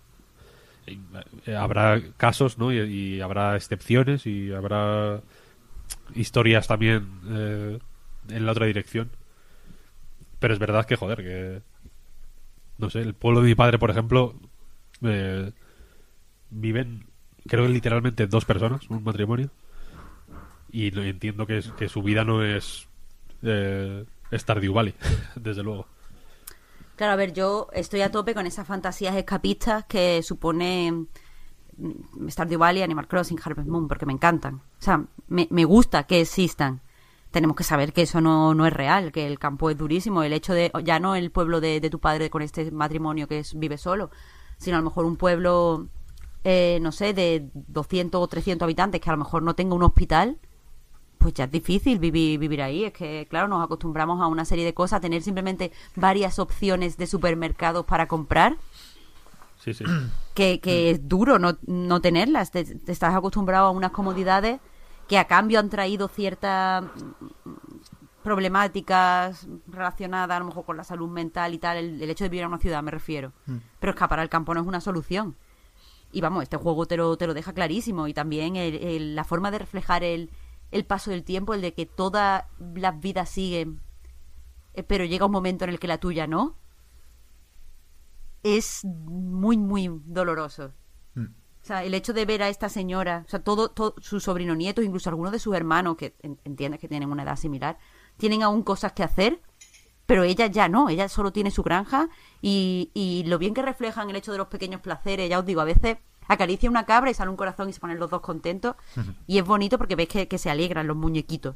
Y, 0.86 0.98
eh, 1.46 1.54
habrá 1.56 2.00
casos, 2.16 2.58
¿no? 2.58 2.72
Y, 2.72 2.78
y 2.80 3.20
habrá 3.20 3.56
excepciones 3.56 4.26
y 4.26 4.52
habrá 4.52 5.20
historias 6.14 6.66
también 6.66 7.08
eh, 7.28 7.78
en 8.28 8.46
la 8.46 8.52
otra 8.52 8.66
dirección. 8.66 9.10
Pero 10.38 10.54
es 10.54 10.58
verdad 10.60 10.86
que, 10.86 10.96
joder, 10.96 11.18
que... 11.18 11.62
No 12.82 12.90
sé, 12.90 12.98
el 12.98 13.14
pueblo 13.14 13.40
de 13.40 13.46
mi 13.46 13.54
padre, 13.54 13.78
por 13.78 13.90
ejemplo, 13.90 14.34
eh, 15.02 15.52
viven, 16.50 17.06
creo 17.46 17.64
que 17.64 17.72
literalmente 17.72 18.26
dos 18.26 18.44
personas, 18.44 18.90
un 18.90 19.04
matrimonio. 19.04 19.50
Y 20.72 20.88
entiendo 20.98 21.46
que, 21.46 21.62
que 21.78 21.88
su 21.88 22.02
vida 22.02 22.24
no 22.24 22.44
es 22.44 22.88
eh, 23.42 24.04
Stardew 24.32 24.74
Valley, 24.74 24.94
desde 25.36 25.62
luego. 25.62 25.86
Claro, 26.96 27.12
a 27.12 27.16
ver, 27.16 27.32
yo 27.32 27.68
estoy 27.72 28.00
a 28.00 28.10
tope 28.10 28.34
con 28.34 28.46
esas 28.46 28.66
fantasías 28.66 29.14
escapistas 29.14 29.84
que 29.84 30.20
supone 30.24 31.06
mm, 31.76 32.28
Stardew 32.30 32.58
Valley, 32.58 32.82
Animal 32.82 33.06
Crossing, 33.06 33.38
Harvest 33.44 33.68
Moon, 33.68 33.86
porque 33.86 34.06
me 34.06 34.12
encantan. 34.12 34.56
O 34.56 34.82
sea, 34.82 35.04
me, 35.28 35.46
me 35.52 35.64
gusta 35.64 36.02
que 36.02 36.22
existan. 36.22 36.80
Tenemos 37.32 37.56
que 37.56 37.64
saber 37.64 37.92
que 37.92 38.02
eso 38.02 38.20
no, 38.20 38.54
no 38.54 38.66
es 38.66 38.72
real, 38.72 39.10
que 39.10 39.26
el 39.26 39.38
campo 39.38 39.70
es 39.70 39.76
durísimo. 39.76 40.22
El 40.22 40.32
hecho 40.32 40.52
de, 40.54 40.70
ya 40.84 41.00
no 41.00 41.16
el 41.16 41.30
pueblo 41.32 41.60
de, 41.60 41.80
de 41.80 41.90
tu 41.90 41.98
padre 41.98 42.30
con 42.30 42.42
este 42.42 42.70
matrimonio 42.70 43.26
que 43.26 43.40
es, 43.40 43.58
vive 43.58 43.78
solo, 43.78 44.10
sino 44.58 44.76
a 44.76 44.80
lo 44.80 44.84
mejor 44.84 45.06
un 45.06 45.16
pueblo, 45.16 45.88
eh, 46.44 46.78
no 46.82 46.92
sé, 46.92 47.14
de 47.14 47.48
200 47.54 48.20
o 48.22 48.26
300 48.28 48.64
habitantes 48.64 49.00
que 49.00 49.10
a 49.10 49.14
lo 49.14 49.18
mejor 49.18 49.42
no 49.42 49.54
tenga 49.54 49.74
un 49.74 49.82
hospital, 49.82 50.38
pues 51.18 51.34
ya 51.34 51.44
es 51.44 51.50
difícil 51.50 51.98
vivir, 51.98 52.38
vivir 52.38 52.60
ahí. 52.62 52.84
Es 52.84 52.92
que, 52.92 53.26
claro, 53.30 53.48
nos 53.48 53.64
acostumbramos 53.64 54.20
a 54.20 54.26
una 54.26 54.44
serie 54.44 54.64
de 54.64 54.74
cosas, 54.74 54.98
a 54.98 55.00
tener 55.00 55.22
simplemente 55.22 55.72
varias 55.96 56.38
opciones 56.38 56.96
de 56.98 57.06
supermercados 57.06 57.86
para 57.86 58.06
comprar, 58.08 58.56
Sí, 59.58 59.72
sí. 59.72 59.84
que, 60.34 60.60
que 60.60 60.90
es 60.90 61.08
duro 61.08 61.38
no, 61.38 61.56
no 61.66 62.00
tenerlas. 62.00 62.50
Te, 62.50 62.64
te 62.64 62.92
estás 62.92 63.14
acostumbrado 63.14 63.66
a 63.66 63.70
unas 63.70 63.92
comodidades 63.92 64.60
que 65.08 65.18
a 65.18 65.26
cambio 65.26 65.58
han 65.60 65.68
traído 65.68 66.08
ciertas 66.08 66.84
mm, 66.84 67.52
problemáticas 68.22 69.46
relacionadas 69.66 70.36
a 70.36 70.38
lo 70.40 70.46
mejor 70.46 70.64
con 70.64 70.76
la 70.76 70.84
salud 70.84 71.08
mental 71.08 71.54
y 71.54 71.58
tal, 71.58 71.76
el, 71.76 72.00
el 72.02 72.10
hecho 72.10 72.24
de 72.24 72.28
vivir 72.30 72.42
en 72.42 72.48
una 72.48 72.58
ciudad 72.58 72.82
me 72.82 72.90
refiero. 72.90 73.32
Pero 73.80 73.90
escapar 73.92 74.20
al 74.20 74.28
campo 74.28 74.54
no 74.54 74.60
es 74.60 74.66
una 74.66 74.80
solución. 74.80 75.36
Y 76.12 76.20
vamos, 76.20 76.42
este 76.42 76.56
juego 76.56 76.86
te 76.86 76.96
lo, 76.96 77.16
te 77.16 77.26
lo 77.26 77.34
deja 77.34 77.52
clarísimo. 77.52 78.06
Y 78.06 78.14
también 78.14 78.56
el- 78.56 78.76
el- 78.76 79.14
la 79.16 79.24
forma 79.24 79.50
de 79.50 79.58
reflejar 79.58 80.04
el, 80.04 80.30
el 80.70 80.84
paso 80.84 81.10
del 81.10 81.24
tiempo, 81.24 81.52
el 81.54 81.62
de 81.62 81.74
que 81.74 81.86
todas 81.86 82.44
las 82.74 83.00
vidas 83.00 83.28
siguen, 83.28 83.80
eh, 84.74 84.82
pero 84.82 85.04
llega 85.04 85.26
un 85.26 85.32
momento 85.32 85.64
en 85.64 85.70
el 85.70 85.78
que 85.80 85.88
la 85.88 85.98
tuya 85.98 86.26
no, 86.26 86.56
es 88.42 88.84
muy, 88.84 89.56
muy 89.56 89.88
doloroso. 90.04 90.72
O 91.62 91.64
sea, 91.64 91.84
el 91.84 91.94
hecho 91.94 92.12
de 92.12 92.24
ver 92.26 92.42
a 92.42 92.48
esta 92.48 92.68
señora, 92.68 93.22
o 93.24 93.30
sea, 93.30 93.38
todo, 93.40 93.68
todo 93.70 93.94
sus 94.00 94.24
sobrino 94.24 94.54
nietos, 94.56 94.84
incluso 94.84 95.08
algunos 95.10 95.30
de 95.32 95.38
sus 95.38 95.54
hermanos, 95.54 95.96
que 95.96 96.14
en- 96.22 96.38
entiendes 96.44 96.80
que 96.80 96.88
tienen 96.88 97.10
una 97.10 97.22
edad 97.22 97.36
similar, 97.36 97.78
tienen 98.16 98.42
aún 98.42 98.62
cosas 98.64 98.92
que 98.92 99.04
hacer, 99.04 99.40
pero 100.06 100.24
ella 100.24 100.46
ya 100.46 100.68
no, 100.68 100.88
ella 100.88 101.08
solo 101.08 101.32
tiene 101.32 101.52
su 101.52 101.62
granja 101.62 102.08
y, 102.40 102.90
y 102.94 103.22
lo 103.28 103.38
bien 103.38 103.54
que 103.54 103.62
reflejan 103.62 104.10
el 104.10 104.16
hecho 104.16 104.32
de 104.32 104.38
los 104.38 104.48
pequeños 104.48 104.80
placeres, 104.80 105.30
ya 105.30 105.38
os 105.38 105.46
digo, 105.46 105.60
a 105.60 105.64
veces 105.64 105.98
acaricia 106.26 106.68
una 106.68 106.84
cabra 106.84 107.10
y 107.10 107.14
sale 107.14 107.30
un 107.30 107.36
corazón 107.36 107.68
y 107.68 107.72
se 107.72 107.80
ponen 107.80 107.98
los 108.00 108.10
dos 108.10 108.20
contentos 108.22 108.74
y 109.28 109.38
es 109.38 109.44
bonito 109.44 109.78
porque 109.78 109.94
ves 109.96 110.08
que, 110.08 110.26
que 110.26 110.38
se 110.38 110.50
alegran 110.50 110.88
los 110.88 110.96
muñequitos. 110.96 111.54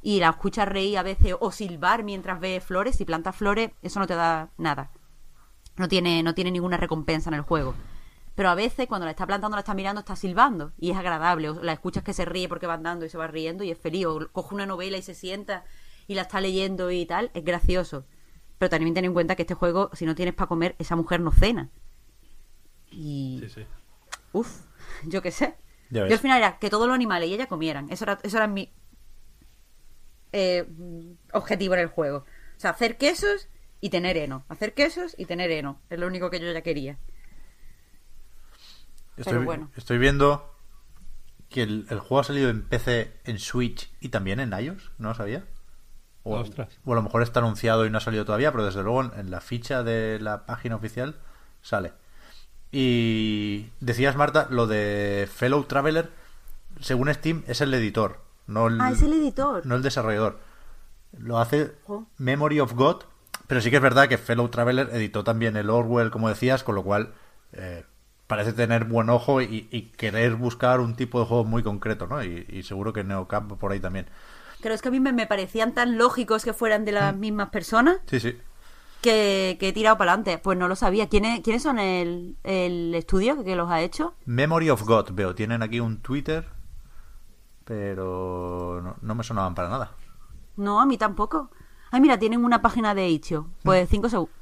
Y 0.00 0.20
la 0.20 0.28
escuchas 0.30 0.68
reír 0.68 0.96
a 0.98 1.02
veces 1.02 1.34
o 1.40 1.50
silbar 1.50 2.04
mientras 2.04 2.38
ves 2.38 2.62
flores, 2.62 3.00
y 3.00 3.04
plantas 3.04 3.34
flores, 3.34 3.72
eso 3.82 3.98
no 3.98 4.06
te 4.06 4.14
da 4.14 4.50
nada. 4.56 4.92
No 5.76 5.88
tiene, 5.88 6.22
no 6.22 6.34
tiene 6.34 6.52
ninguna 6.52 6.76
recompensa 6.76 7.28
en 7.30 7.34
el 7.34 7.42
juego. 7.42 7.74
Pero 8.38 8.50
a 8.50 8.54
veces 8.54 8.86
cuando 8.86 9.04
la 9.04 9.10
está 9.10 9.26
plantando, 9.26 9.56
la 9.56 9.62
está 9.62 9.74
mirando, 9.74 9.98
está 9.98 10.14
silbando 10.14 10.72
y 10.78 10.92
es 10.92 10.96
agradable. 10.96 11.48
O 11.48 11.60
la 11.60 11.72
escuchas 11.72 12.04
que 12.04 12.12
se 12.12 12.24
ríe 12.24 12.48
porque 12.48 12.68
va 12.68 12.74
andando 12.74 13.04
y 13.04 13.08
se 13.08 13.18
va 13.18 13.26
riendo 13.26 13.64
y 13.64 13.72
es 13.72 13.78
feliz. 13.78 14.06
O 14.06 14.28
coge 14.30 14.54
una 14.54 14.64
novela 14.64 14.96
y 14.96 15.02
se 15.02 15.12
sienta 15.12 15.64
y 16.06 16.14
la 16.14 16.22
está 16.22 16.40
leyendo 16.40 16.88
y 16.92 17.04
tal, 17.04 17.32
es 17.34 17.42
gracioso. 17.42 18.06
Pero 18.58 18.70
también 18.70 18.94
ten 18.94 19.04
en 19.06 19.12
cuenta 19.12 19.34
que 19.34 19.42
este 19.42 19.54
juego, 19.54 19.90
si 19.92 20.06
no 20.06 20.14
tienes 20.14 20.34
para 20.34 20.46
comer, 20.46 20.76
esa 20.78 20.94
mujer 20.94 21.18
no 21.18 21.32
cena. 21.32 21.68
Y. 22.92 23.40
Sí, 23.42 23.48
sí. 23.48 23.66
Uf, 24.32 24.66
yo 25.04 25.20
qué 25.20 25.32
sé. 25.32 25.56
Yo 25.90 26.04
al 26.04 26.18
final 26.20 26.38
era 26.38 26.60
que 26.60 26.70
todos 26.70 26.86
los 26.86 26.94
animales 26.94 27.28
y 27.28 27.34
ella 27.34 27.48
comieran. 27.48 27.90
Eso 27.90 28.04
era, 28.04 28.20
eso 28.22 28.36
era 28.36 28.46
mi 28.46 28.72
eh, 30.30 30.64
objetivo 31.32 31.74
en 31.74 31.80
el 31.80 31.88
juego. 31.88 32.18
O 32.18 32.60
sea, 32.60 32.70
hacer 32.70 32.98
quesos 32.98 33.48
y 33.80 33.90
tener 33.90 34.16
heno. 34.16 34.44
Hacer 34.48 34.74
quesos 34.74 35.16
y 35.18 35.24
tener 35.24 35.50
heno. 35.50 35.80
Es 35.90 35.98
lo 35.98 36.06
único 36.06 36.30
que 36.30 36.38
yo 36.38 36.52
ya 36.52 36.62
quería. 36.62 37.00
Estoy, 39.18 39.32
Pero 39.34 39.44
bueno. 39.44 39.70
estoy 39.76 39.98
viendo 39.98 40.54
que 41.50 41.62
el, 41.62 41.86
el 41.90 41.98
juego 41.98 42.20
ha 42.20 42.24
salido 42.24 42.48
en 42.50 42.62
PC, 42.62 43.12
en 43.24 43.38
Switch 43.38 43.90
y 44.00 44.08
también 44.10 44.40
en 44.40 44.52
iOS, 44.52 44.90
¿no 44.98 45.08
lo 45.08 45.14
sabía? 45.14 45.44
O, 46.24 46.36
Ostras. 46.38 46.78
o 46.84 46.92
a 46.92 46.96
lo 46.96 47.02
mejor 47.02 47.22
está 47.22 47.40
anunciado 47.40 47.86
y 47.86 47.90
no 47.90 47.98
ha 47.98 48.02
salido 48.02 48.24
todavía, 48.24 48.52
pero 48.52 48.64
desde 48.64 48.82
luego 48.82 49.02
en, 49.02 49.12
en 49.18 49.30
la 49.30 49.40
ficha 49.40 49.82
de 49.82 50.18
la 50.20 50.44
página 50.46 50.76
oficial 50.76 51.16
sale. 51.62 51.92
Y 52.70 53.70
decías, 53.80 54.16
Marta, 54.16 54.46
lo 54.50 54.66
de 54.66 55.28
Fellow 55.32 55.64
Traveler, 55.64 56.10
según 56.80 57.12
Steam, 57.14 57.42
es 57.46 57.60
el 57.62 57.72
editor, 57.72 58.20
no 58.46 58.66
el, 58.66 58.78
Ah, 58.80 58.90
es 58.90 59.00
el 59.02 59.12
editor. 59.14 59.64
no 59.64 59.74
el 59.76 59.82
desarrollador. 59.82 60.38
Lo 61.18 61.38
hace. 61.38 61.72
Memory 62.18 62.60
of 62.60 62.74
God, 62.74 63.04
pero 63.46 63.62
sí 63.62 63.70
que 63.70 63.76
es 63.76 63.82
verdad 63.82 64.08
que 64.08 64.18
Fellow 64.18 64.48
Traveler 64.50 64.90
editó 64.92 65.24
también 65.24 65.56
el 65.56 65.70
Orwell, 65.70 66.10
como 66.10 66.28
decías, 66.28 66.62
con 66.62 66.74
lo 66.74 66.82
cual 66.84 67.14
eh, 67.52 67.86
parece 68.28 68.52
tener 68.52 68.84
buen 68.84 69.10
ojo 69.10 69.42
y, 69.42 69.66
y 69.72 69.82
querer 69.96 70.36
buscar 70.36 70.78
un 70.78 70.94
tipo 70.94 71.18
de 71.18 71.26
juego 71.26 71.44
muy 71.44 71.64
concreto, 71.64 72.06
¿no? 72.06 72.22
Y, 72.22 72.46
y 72.48 72.62
seguro 72.62 72.92
que 72.92 73.02
Neocamp 73.02 73.54
por 73.54 73.72
ahí 73.72 73.80
también. 73.80 74.06
Pero 74.62 74.74
es 74.74 74.82
que 74.82 74.88
a 74.88 74.90
mí 74.92 75.00
me, 75.00 75.12
me 75.12 75.26
parecían 75.26 75.72
tan 75.74 75.98
lógicos 75.98 76.44
que 76.44 76.52
fueran 76.52 76.84
de 76.84 76.92
las 76.92 77.16
mismas 77.16 77.48
personas 77.50 77.98
Sí, 78.06 78.20
sí. 78.20 78.36
que, 79.00 79.56
que 79.58 79.68
he 79.68 79.72
tirado 79.72 79.96
para 79.98 80.12
adelante. 80.12 80.38
Pues 80.38 80.56
no 80.58 80.68
lo 80.68 80.76
sabía. 80.76 81.08
¿Quiénes, 81.08 81.40
¿quiénes 81.40 81.62
son 81.62 81.78
el, 81.78 82.36
el 82.44 82.94
estudio 82.94 83.42
que 83.44 83.56
los 83.56 83.70
ha 83.70 83.80
hecho? 83.80 84.14
Memory 84.26 84.70
of 84.70 84.82
God, 84.84 85.10
veo. 85.12 85.34
Tienen 85.34 85.62
aquí 85.62 85.80
un 85.80 85.98
Twitter, 86.02 86.44
pero 87.64 88.80
no, 88.82 88.96
no 89.00 89.14
me 89.14 89.24
sonaban 89.24 89.54
para 89.54 89.68
nada. 89.68 89.92
No, 90.56 90.80
a 90.80 90.86
mí 90.86 90.98
tampoco. 90.98 91.50
Ay, 91.90 92.00
mira, 92.00 92.18
tienen 92.18 92.44
una 92.44 92.60
página 92.60 92.94
de 92.94 93.08
Itch.io. 93.08 93.48
Pues 93.62 93.88
cinco 93.88 94.08
segundos. 94.08 94.34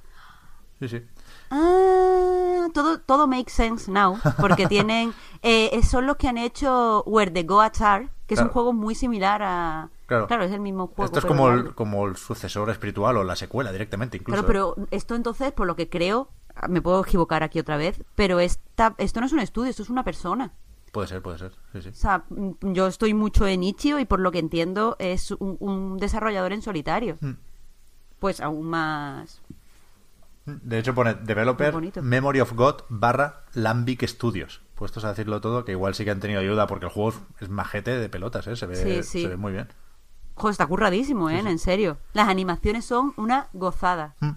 Sí, 0.81 0.89
sí. 0.89 1.03
Ah, 1.51 2.69
todo, 2.73 2.99
todo 3.01 3.27
makes 3.27 3.53
sense 3.53 3.91
now, 3.91 4.19
porque 4.41 4.67
tienen, 4.69 5.13
eh, 5.43 5.81
son 5.83 6.07
los 6.07 6.17
que 6.17 6.29
han 6.29 6.39
hecho 6.39 7.03
Where 7.07 7.31
the 7.31 7.43
Goats 7.45 7.81
Are, 7.81 8.09
que 8.27 8.35
es 8.35 8.39
Claro. 8.39 8.49
un 8.49 8.53
juego 8.53 8.73
muy 8.73 8.95
similar 8.95 9.43
a... 9.43 9.91
Claro. 10.07 10.45
es 10.45 10.53
el 10.53 10.61
mismo 10.61 10.87
juego. 10.87 11.05
Esto 11.07 11.19
es 11.19 11.25
como 11.25 11.49
el, 11.51 11.75
como 11.75 12.07
el 12.07 12.17
sucesor 12.17 12.71
espiritual 12.71 13.17
o 13.17 13.25
la 13.25 13.35
secuela 13.35 13.73
directamente, 13.73 14.17
incluso. 14.19 14.45
Claro, 14.45 14.47
pero 14.77 14.89
esto 14.93 15.15
entonces, 15.17 15.51
por 15.53 15.67
lo 15.67 15.75
que 15.75 15.89
creo, 15.89 16.29
me 16.69 16.81
puedo 16.81 17.03
equivocar 17.03 17.43
aquí 17.43 17.59
otra 17.59 17.77
vez, 17.77 18.03
pero 18.15 18.39
esta, 18.39 18.95
esto 18.99 19.21
no 19.21 19.27
es 19.27 19.33
un 19.33 19.41
estudio, 19.41 19.71
esto 19.71 19.83
es 19.83 19.91
una 19.91 20.05
persona. 20.05 20.53
Puede 20.93 21.09
ser, 21.09 21.23
puede 21.23 21.39
ser. 21.39 21.53
Sí, 21.73 21.83
sí. 21.83 21.89
O 21.89 21.95
sea, 21.95 22.25
mm, 22.31 22.73
yo 22.73 22.87
estoy 22.87 23.15
mucho 23.15 23.47
en 23.49 23.65
Itch.io 23.65 23.99
y 23.99 24.05
por 24.05 24.21
lo 24.21 24.31
que 24.31 24.39
entiendo 24.39 24.95
es 25.01 25.33
un, 25.33 25.57
un 25.61 25.99
desarrollador 25.99 26.53
en 26.53 26.63
solitario. 26.63 27.17
Mm. 27.21 27.33
Pues 28.21 28.41
aún 28.41 28.71
más... 28.71 29.43
De 30.47 30.79
hecho 30.79 30.95
pone 30.95 31.15
Developer. 31.15 31.75
Memory 32.03 32.41
of 32.41 32.53
God 32.55 32.77
barra 32.89 33.43
Lambic 33.55 34.07
Studios. 34.07 34.63
Puestos 34.77 35.05
a 35.05 35.09
decirlo 35.11 35.41
todo, 35.41 35.65
que 35.65 35.73
igual 35.73 35.95
sí 35.95 36.05
que 36.05 36.11
han 36.13 36.21
tenido 36.21 36.41
ayuda 36.41 36.67
porque 36.67 36.87
el 36.87 36.93
juego 36.93 37.15
es, 37.41 37.49
majete 37.49 37.99
de 37.99 38.09
pelotas, 38.09 38.47
¿eh? 38.47 38.57
Se 38.57 38.67
ve, 38.67 38.77
Sí, 38.77 39.03
sí. 39.03 39.23
se 39.23 39.29
ve 39.29 39.37
muy 39.37 39.53
bien. 39.53 39.69
Joder, 40.35 40.53
está 40.53 40.67
curradísimo, 40.67 41.31
¿eh? 41.31 41.39
En 41.39 41.59
serio. 41.59 41.99
Las 42.13 42.29
animaciones 42.29 42.85
son 42.85 43.13
una 43.17 43.49
gozada. 43.55 44.15
Mm. 44.21 44.31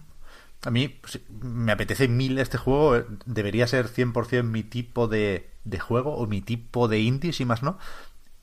A 0.65 0.71
mí 0.71 0.87
pues, 0.89 1.19
me 1.41 1.71
apetece 1.71 2.07
mil 2.07 2.39
este 2.39 2.57
juego. 2.57 2.95
eh, 2.95 3.05
Debería 3.25 3.67
ser 3.67 3.87
100% 3.87 4.43
mi 4.43 4.63
tipo 4.63 5.07
de, 5.07 5.49
de 5.65 5.79
juego 5.79 6.15
o 6.15 6.25
mi 6.25 6.41
tipo 6.41 6.87
de 6.87 6.99
indie, 7.01 7.33
si 7.33 7.45
más 7.45 7.61
no. 7.63 7.77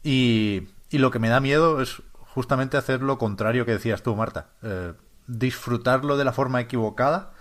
Y, 0.03 0.69
y 0.91 0.99
lo 0.99 1.11
que 1.11 1.19
me 1.19 1.29
da 1.31 1.41
miedo 1.41 1.81
es 1.81 2.03
justamente 2.35 2.77
hacer 2.77 3.03
lo 3.03 3.19
contrario 3.19 3.65
que 3.67 3.73
decías 3.73 4.03
tú, 4.03 4.15
Marta. 4.15 4.51
Eh, 4.63 4.93
disfrutarlo 5.27 6.17
de 6.17 6.25
la 6.25 6.33
forma 6.33 6.61
equivocada, 6.61 7.33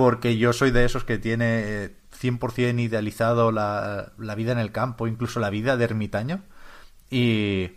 porque 0.00 0.38
yo 0.38 0.54
soy 0.54 0.70
de 0.70 0.86
esos 0.86 1.04
que 1.04 1.18
tiene 1.18 1.60
eh, 1.84 1.96
100% 2.18 2.80
idealizado 2.80 3.52
la, 3.52 4.12
la 4.16 4.34
vida 4.34 4.52
en 4.52 4.58
el 4.58 4.72
campo, 4.72 5.06
incluso 5.06 5.40
la 5.40 5.50
vida 5.50 5.76
de 5.76 5.84
ermitaño. 5.84 6.42
Y, 7.10 7.72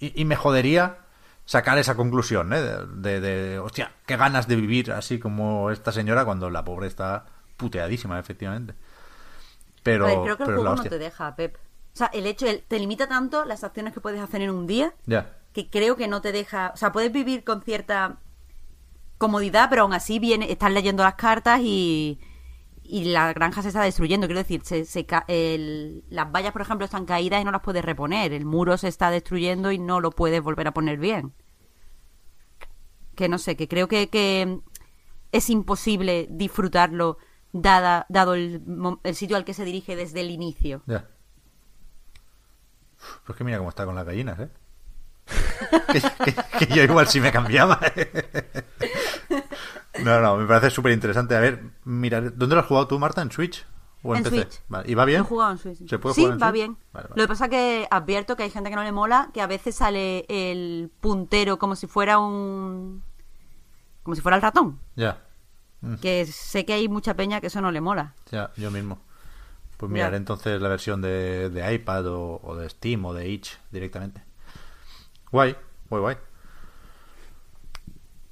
y, 0.00 0.20
y 0.20 0.24
me 0.24 0.34
jodería 0.34 0.98
sacar 1.44 1.78
esa 1.78 1.94
conclusión, 1.94 2.52
¿eh? 2.52 2.60
De, 2.60 3.20
de, 3.20 3.20
de, 3.20 3.58
hostia, 3.60 3.92
qué 4.06 4.16
ganas 4.16 4.48
de 4.48 4.56
vivir 4.56 4.90
así 4.90 5.20
como 5.20 5.70
esta 5.70 5.92
señora 5.92 6.24
cuando 6.24 6.50
la 6.50 6.64
pobre 6.64 6.88
está 6.88 7.26
puteadísima, 7.56 8.18
efectivamente. 8.18 8.74
Pero, 9.84 10.06
A 10.06 10.08
ver, 10.08 10.18
creo 10.24 10.36
que 10.36 10.42
el 10.42 10.46
pero 10.48 10.58
es 10.58 10.64
la 10.64 10.70
juego 10.70 10.82
no 10.84 10.90
te 10.90 10.98
deja, 10.98 11.36
Pep. 11.36 11.56
O 11.56 11.96
sea, 11.96 12.10
el 12.12 12.26
hecho, 12.26 12.46
el- 12.48 12.62
te 12.66 12.80
limita 12.80 13.06
tanto 13.06 13.44
las 13.44 13.62
acciones 13.62 13.94
que 13.94 14.00
puedes 14.00 14.20
hacer 14.20 14.42
en 14.42 14.50
un 14.50 14.66
día 14.66 14.94
Ya. 15.06 15.36
que 15.52 15.70
creo 15.70 15.94
que 15.96 16.08
no 16.08 16.20
te 16.20 16.32
deja. 16.32 16.72
O 16.74 16.76
sea, 16.76 16.90
puedes 16.90 17.12
vivir 17.12 17.44
con 17.44 17.62
cierta 17.62 18.16
comodidad, 19.24 19.68
pero 19.70 19.82
aún 19.82 19.94
así 19.94 20.18
viene, 20.18 20.52
estás 20.52 20.70
leyendo 20.70 21.02
las 21.02 21.14
cartas 21.14 21.60
y, 21.62 22.20
y 22.82 23.04
la 23.04 23.32
granja 23.32 23.62
se 23.62 23.68
está 23.68 23.82
destruyendo. 23.82 24.26
Quiero 24.26 24.40
decir, 24.40 24.60
se, 24.64 24.84
se 24.84 25.06
las 26.10 26.32
vallas, 26.32 26.52
por 26.52 26.62
ejemplo, 26.62 26.84
están 26.84 27.06
caídas 27.06 27.40
y 27.40 27.44
no 27.44 27.50
las 27.52 27.62
puedes 27.62 27.84
reponer. 27.84 28.32
El 28.32 28.44
muro 28.44 28.76
se 28.76 28.88
está 28.88 29.10
destruyendo 29.10 29.72
y 29.72 29.78
no 29.78 30.00
lo 30.00 30.10
puedes 30.10 30.42
volver 30.42 30.68
a 30.68 30.74
poner 30.74 30.98
bien. 30.98 31.32
Que 33.14 33.28
no 33.28 33.38
sé, 33.38 33.56
que 33.56 33.68
creo 33.68 33.88
que, 33.88 34.08
que 34.10 34.60
es 35.32 35.50
imposible 35.50 36.26
disfrutarlo 36.30 37.16
dada, 37.52 38.06
dado 38.08 38.34
el, 38.34 38.62
el 39.04 39.14
sitio 39.14 39.36
al 39.36 39.44
que 39.44 39.54
se 39.54 39.64
dirige 39.64 39.96
desde 39.96 40.20
el 40.20 40.30
inicio. 40.30 40.82
Ya. 40.86 41.08
Uf, 42.98 43.18
Pues 43.26 43.38
que 43.38 43.44
mira 43.44 43.58
cómo 43.58 43.70
está 43.70 43.84
con 43.86 43.94
las 43.94 44.04
gallinas, 44.06 44.38
¿eh? 44.40 44.50
Que, 45.92 46.00
que- 46.00 46.66
que 46.66 46.74
yo 46.74 46.82
igual 46.82 47.06
sí 47.08 47.20
me 47.20 47.32
cambiaba. 47.32 47.80
no, 50.02 50.20
no, 50.20 50.36
me 50.36 50.46
parece 50.46 50.70
súper 50.70 50.92
interesante. 50.92 51.36
A 51.36 51.40
ver, 51.40 51.62
mira, 51.84 52.20
¿dónde 52.20 52.54
lo 52.54 52.60
has 52.60 52.66
jugado 52.66 52.88
tú, 52.88 52.98
Marta? 52.98 53.22
¿En 53.22 53.30
Switch? 53.30 53.64
¿O 54.02 54.12
en, 54.14 54.18
En 54.18 54.24
PC? 54.24 54.36
Switch. 54.42 54.60
Vale, 54.68 54.90
¿Y 54.90 54.94
va 54.94 55.04
bien? 55.04 55.20
He 55.20 55.24
jugado 55.24 55.52
en 55.52 55.58
Switch. 55.58 55.88
¿Se 55.88 55.98
puede 55.98 56.14
sí, 56.14 56.22
jugar 56.22 56.34
en 56.36 56.42
va 56.42 56.48
Switch? 56.48 56.54
bien. 56.54 56.76
Vale, 56.92 57.08
vale. 57.08 57.20
Lo 57.20 57.24
que 57.24 57.28
pasa 57.28 57.48
que 57.48 57.86
advierto 57.90 58.36
que 58.36 58.42
hay 58.42 58.50
gente 58.50 58.70
que 58.70 58.76
no 58.76 58.82
le 58.84 58.92
mola, 58.92 59.30
que 59.32 59.40
a 59.40 59.46
veces 59.46 59.74
sale 59.76 60.26
el 60.28 60.90
puntero 61.00 61.58
como 61.58 61.74
si 61.76 61.86
fuera 61.86 62.18
un... 62.18 63.02
como 64.02 64.14
si 64.14 64.20
fuera 64.20 64.36
el 64.36 64.42
ratón. 64.42 64.78
Ya, 64.96 65.20
Mm. 65.80 65.96
Que 65.96 66.24
sé 66.24 66.64
que 66.64 66.72
hay 66.72 66.88
mucha 66.88 67.12
peña 67.12 67.42
que 67.42 67.48
eso 67.48 67.60
no 67.60 67.70
le 67.70 67.82
mola. 67.82 68.14
ya, 68.30 68.50
yo 68.56 68.70
mismo. 68.70 68.98
Pues 69.76 69.92
miraré 69.92 70.12
Ya. 70.12 70.16
entonces 70.16 70.58
la 70.62 70.70
versión 70.70 71.02
de, 71.02 71.50
de 71.50 71.74
iPad 71.74 72.06
o, 72.06 72.40
o 72.42 72.56
de 72.56 72.70
Steam 72.70 73.04
o 73.04 73.12
de 73.12 73.28
itch 73.28 73.58
directamente. 73.70 74.22
Guay, 75.34 75.56
guay, 75.90 76.00
guay. 76.00 76.16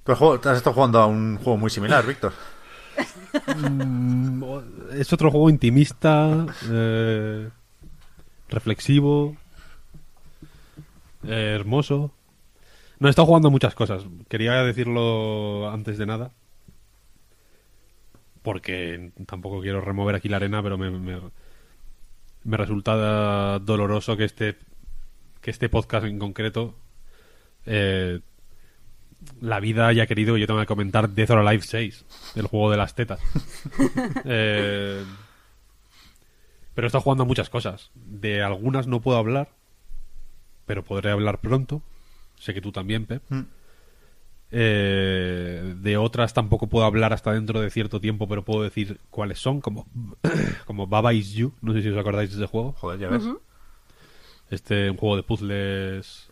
¿Tú 0.05 0.13
has 0.13 0.57
estado 0.57 0.73
jugando 0.73 1.01
a 1.01 1.07
un 1.07 1.37
juego 1.37 1.57
muy 1.57 1.69
similar, 1.69 2.07
Víctor? 2.07 2.33
Mm, 3.57 4.45
es 4.93 5.13
otro 5.13 5.33
juego 5.33 5.51
intimista, 5.51 6.47
eh, 6.71 7.51
reflexivo, 8.49 9.37
eh, 11.25 11.57
hermoso. 11.59 12.13
No, 13.01 13.09
he 13.09 13.11
estado 13.11 13.27
jugando 13.27 13.51
muchas 13.51 13.75
cosas. 13.75 14.05
Quería 14.29 14.63
decirlo 14.63 15.73
antes 15.73 15.99
de 15.99 16.07
nada. 16.07 16.31
Porque 18.43 19.11
tampoco 19.27 19.61
quiero 19.61 19.81
remover 19.81 20.15
aquí 20.15 20.29
la 20.29 20.37
arena, 20.37 20.63
pero 20.63 20.79
me, 20.79 20.89
me, 20.93 21.21
me 22.45 22.57
resulta 22.57 23.59
doloroso 23.59 24.17
que 24.17 24.23
este, 24.23 24.57
que 25.41 25.51
este 25.51 25.69
podcast 25.69 26.07
en 26.07 26.21
concreto 26.21 26.77
eh, 27.67 28.21
la 29.41 29.61
vida 29.61 29.87
haya 29.87 30.07
querido 30.07 30.35
que 30.35 30.41
yo 30.41 30.47
tenga 30.47 30.63
que 30.63 30.67
comentar 30.67 31.09
Death 31.09 31.31
or 31.31 31.39
Alive 31.39 31.63
6, 31.63 32.05
el 32.37 32.47
juego 32.47 32.71
de 32.71 32.77
las 32.77 32.95
tetas. 32.95 33.21
Eh, 34.25 35.05
pero 36.75 36.87
he 36.87 36.89
estado 36.89 37.03
jugando 37.03 37.25
a 37.25 37.27
muchas 37.27 37.51
cosas. 37.51 37.91
De 37.95 38.43
algunas 38.43 38.87
no 38.87 39.01
puedo 39.01 39.19
hablar, 39.19 39.51
pero 40.65 40.83
podré 40.85 41.11
hablar 41.11 41.41
pronto. 41.41 41.83
Sé 42.39 42.55
que 42.55 42.61
tú 42.61 42.73
también, 42.73 43.05
Pep. 43.05 43.23
Mm. 43.29 43.43
Eh, 44.55 45.75
de 45.79 45.97
otras 45.97 46.35
tampoco 46.35 46.69
puedo 46.69 46.85
hablar 46.85 47.13
hasta 47.13 47.33
dentro 47.33 47.61
de 47.61 47.71
cierto 47.71 48.01
tiempo, 48.01 48.29
pero 48.29 48.45
puedo 48.45 48.63
decir 48.63 49.01
cuáles 49.11 49.39
son, 49.39 49.61
como, 49.61 49.87
como 50.67 50.87
Baba 50.87 51.13
Is 51.13 51.33
You. 51.33 51.53
No 51.61 51.73
sé 51.73 51.83
si 51.83 51.89
os 51.89 51.99
acordáis 51.99 52.31
de 52.31 52.37
ese 52.37 52.47
juego. 52.47 52.73
Joder, 52.79 53.01
ya 53.01 53.09
ves. 53.09 53.25
Este 54.51 54.91
un 54.91 54.97
juego 54.97 55.17
de 55.17 55.23
puzzles 55.23 56.32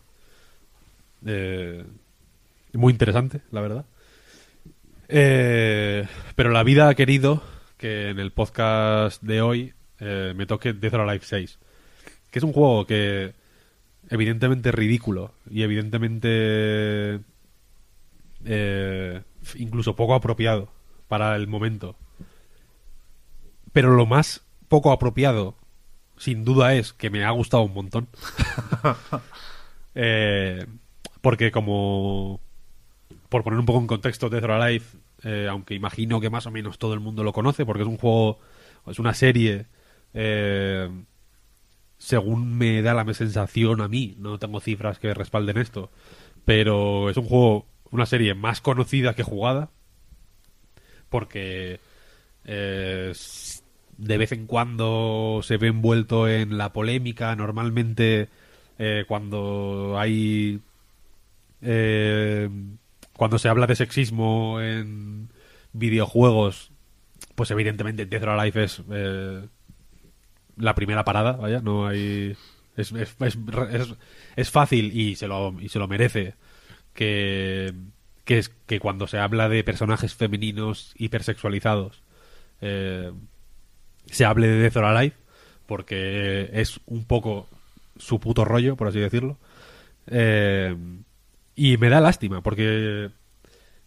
eh, 1.25 1.85
muy 2.73 2.91
interesante, 2.91 3.41
la 3.51 3.61
verdad. 3.61 3.85
Eh, 5.07 6.07
pero 6.35 6.51
la 6.51 6.63
vida 6.63 6.87
ha 6.87 6.95
querido 6.95 7.43
que 7.77 8.09
en 8.09 8.19
el 8.19 8.31
podcast 8.31 9.21
de 9.21 9.41
hoy 9.41 9.73
eh, 9.99 10.33
me 10.35 10.45
toque 10.45 10.73
Death 10.73 10.93
or 10.93 11.01
Alive 11.01 11.25
6. 11.25 11.59
Que 12.29 12.39
es 12.39 12.43
un 12.43 12.53
juego 12.53 12.85
que 12.85 13.33
evidentemente 14.09 14.69
es 14.69 14.75
ridículo 14.75 15.33
y 15.49 15.63
evidentemente 15.63 17.19
eh, 18.45 19.21
incluso 19.55 19.95
poco 19.95 20.15
apropiado 20.15 20.69
para 21.07 21.35
el 21.35 21.47
momento. 21.47 21.95
Pero 23.73 23.95
lo 23.95 24.05
más 24.05 24.41
poco 24.67 24.91
apropiado, 24.91 25.55
sin 26.17 26.43
duda, 26.45 26.75
es 26.75 26.93
que 26.93 27.09
me 27.09 27.23
ha 27.23 27.31
gustado 27.31 27.63
un 27.63 27.73
montón. 27.73 28.07
Eh, 29.93 30.65
porque 31.21 31.51
como... 31.51 32.39
Por 33.29 33.43
poner 33.43 33.59
un 33.59 33.65
poco 33.65 33.79
en 33.79 33.87
contexto 33.87 34.29
Death 34.29 34.43
or 34.43 34.51
Alive, 34.51 34.85
eh, 35.23 35.47
aunque 35.49 35.73
imagino 35.73 36.19
que 36.19 36.29
más 36.29 36.45
o 36.47 36.51
menos 36.51 36.77
todo 36.77 36.93
el 36.93 36.99
mundo 36.99 37.23
lo 37.23 37.31
conoce, 37.31 37.65
porque 37.65 37.83
es 37.83 37.87
un 37.87 37.97
juego, 37.97 38.39
es 38.87 38.99
una 38.99 39.13
serie, 39.13 39.67
eh, 40.13 40.89
según 41.97 42.57
me 42.57 42.81
da 42.81 42.93
la 42.93 43.13
sensación 43.13 43.79
a 43.79 43.87
mí, 43.87 44.15
no 44.19 44.37
tengo 44.37 44.59
cifras 44.59 44.99
que 44.99 45.13
respalden 45.13 45.57
esto, 45.57 45.91
pero 46.43 47.09
es 47.09 47.15
un 47.15 47.25
juego, 47.25 47.67
una 47.89 48.05
serie 48.05 48.33
más 48.33 48.59
conocida 48.59 49.13
que 49.13 49.23
jugada, 49.23 49.69
porque 51.09 51.79
eh, 52.45 53.13
de 53.97 54.17
vez 54.17 54.31
en 54.31 54.47
cuando 54.47 55.41
se 55.43 55.57
ve 55.57 55.67
envuelto 55.67 56.27
en 56.27 56.57
la 56.57 56.73
polémica. 56.73 57.35
Normalmente 57.35 58.29
eh, 58.79 59.05
cuando 59.07 59.95
hay... 59.97 60.59
eh, 61.61 62.49
cuando 63.15 63.39
se 63.39 63.49
habla 63.49 63.67
de 63.67 63.75
sexismo 63.75 64.59
en 64.61 65.29
videojuegos, 65.73 66.71
pues 67.35 67.51
evidentemente 67.51 68.05
Death 68.05 68.23
or 68.23 68.29
Alive 68.29 68.63
es 68.63 68.81
eh, 68.91 69.47
la 70.57 70.75
primera 70.75 71.03
parada, 71.03 71.33
vaya, 71.33 71.61
no 71.61 71.87
hay... 71.87 72.35
Es, 72.77 72.91
es, 72.93 73.15
es, 73.19 73.37
es- 74.37 74.49
fácil 74.49 74.97
y 74.97 75.15
se 75.15 75.27
lo, 75.27 75.53
y 75.59 75.67
se 75.67 75.77
lo 75.77 75.87
merece 75.89 76.35
que, 76.93 77.73
que, 78.23 78.37
es, 78.37 78.47
que 78.49 78.79
cuando 78.79 79.07
se 79.07 79.17
habla 79.17 79.49
de 79.49 79.63
personajes 79.65 80.15
femeninos 80.15 80.93
hipersexualizados 80.97 82.01
eh, 82.61 83.11
se 84.05 84.23
hable 84.25 84.47
de 84.47 84.61
Death 84.61 84.77
or 84.77 84.85
Alive 84.85 85.15
porque 85.65 86.49
es 86.53 86.79
un 86.85 87.03
poco 87.05 87.47
su 87.97 88.19
puto 88.19 88.45
rollo, 88.45 88.75
por 88.77 88.87
así 88.87 88.99
decirlo. 88.99 89.37
Eh, 90.07 90.75
y 91.55 91.77
me 91.77 91.89
da 91.89 92.01
lástima 92.01 92.41
porque, 92.41 93.11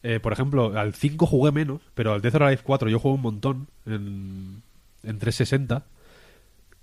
eh, 0.03 0.21
por 0.21 0.33
ejemplo, 0.33 0.79
al 0.79 0.95
5 0.95 1.27
jugué 1.27 1.53
menos, 1.53 1.81
pero 1.95 2.13
al 2.13 2.23
Death 2.23 2.37
or 2.37 2.43
Alive 2.45 2.63
4 2.63 2.89
yo 2.89 2.99
juego 2.99 3.17
un 3.17 3.23
montón 3.23 3.69
en, 3.87 4.63
en 5.03 5.19
360 5.19 5.85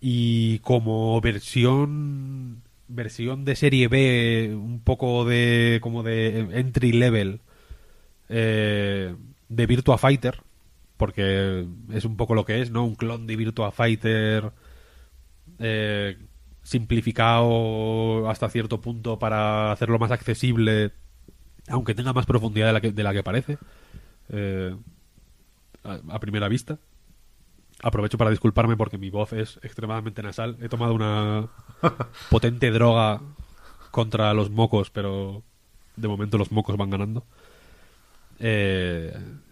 y 0.01 0.59
como 0.59 1.21
versión 1.21 2.63
versión 2.87 3.45
de 3.45 3.55
serie 3.55 3.87
B 3.87 4.51
un 4.53 4.81
poco 4.81 5.23
de 5.23 5.79
como 5.81 6.03
de 6.03 6.39
entry 6.59 6.91
level 6.91 7.39
eh, 8.27 9.15
de 9.47 9.65
Virtua 9.65 9.97
Fighter 9.97 10.41
porque 10.97 11.65
es 11.93 12.05
un 12.05 12.17
poco 12.17 12.35
lo 12.35 12.43
que 12.45 12.61
es 12.61 12.71
no 12.71 12.83
un 12.83 12.95
clon 12.95 13.27
de 13.27 13.35
Virtua 13.35 13.71
Fighter 13.71 14.51
eh, 15.59 16.17
simplificado 16.63 18.29
hasta 18.29 18.49
cierto 18.49 18.81
punto 18.81 19.17
para 19.19 19.71
hacerlo 19.71 19.97
más 19.99 20.11
accesible 20.11 20.91
aunque 21.67 21.95
tenga 21.95 22.13
más 22.13 22.25
profundidad 22.25 22.67
de 22.67 22.73
la 22.73 22.81
que, 22.81 22.91
de 22.91 23.03
la 23.03 23.13
que 23.13 23.23
parece 23.23 23.57
eh, 24.29 24.75
a, 25.83 25.99
a 26.09 26.19
primera 26.19 26.47
vista 26.47 26.77
Aprovecho 27.83 28.17
para 28.17 28.29
disculparme 28.29 28.77
porque 28.77 28.99
mi 28.99 29.09
voz 29.09 29.33
es 29.33 29.59
extremadamente 29.63 30.21
nasal. 30.21 30.55
He 30.61 30.69
tomado 30.69 30.93
una 30.93 31.47
potente 32.29 32.69
droga 32.69 33.21
contra 33.89 34.33
los 34.35 34.51
mocos, 34.51 34.91
pero 34.91 35.41
de 35.95 36.07
momento 36.07 36.37
los 36.37 36.51
mocos 36.51 36.77
van 36.77 36.91
ganando. 36.91 37.25
Eh, 38.39 39.11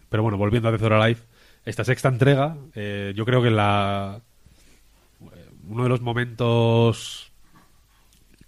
pero 0.10 0.22
bueno, 0.22 0.38
volviendo 0.38 0.70
a 0.70 0.72
Death 0.72 0.84
or 0.84 0.94
Alive, 0.94 1.22
esta 1.66 1.84
sexta 1.84 2.10
entrega, 2.10 2.56
eh, 2.76 3.14
yo 3.16 3.26
creo 3.26 3.42
que 3.42 3.50
la 3.50 4.22
uno 5.70 5.84
de 5.84 5.90
los 5.90 6.02
momentos 6.02 7.32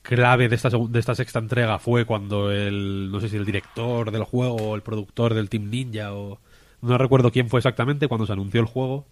clave 0.01 0.49
de 0.49 0.55
esta, 0.55 0.69
de 0.69 0.99
esta 0.99 1.15
sexta 1.15 1.39
entrega 1.39 1.77
fue 1.79 2.05
cuando 2.05 2.51
el, 2.51 3.09
no 3.11 3.19
sé 3.21 3.29
si 3.29 3.37
el 3.37 3.45
director 3.45 4.11
del 4.11 4.23
juego 4.23 4.55
o 4.55 4.75
el 4.75 4.81
productor 4.81 5.33
del 5.33 5.49
Team 5.49 5.69
Ninja 5.69 6.13
o 6.13 6.39
no 6.81 6.97
recuerdo 6.97 7.31
quién 7.31 7.49
fue 7.49 7.59
exactamente 7.59 8.07
cuando 8.07 8.25
se 8.25 8.33
anunció 8.33 8.59
el 8.59 8.65
juego, 8.65 9.05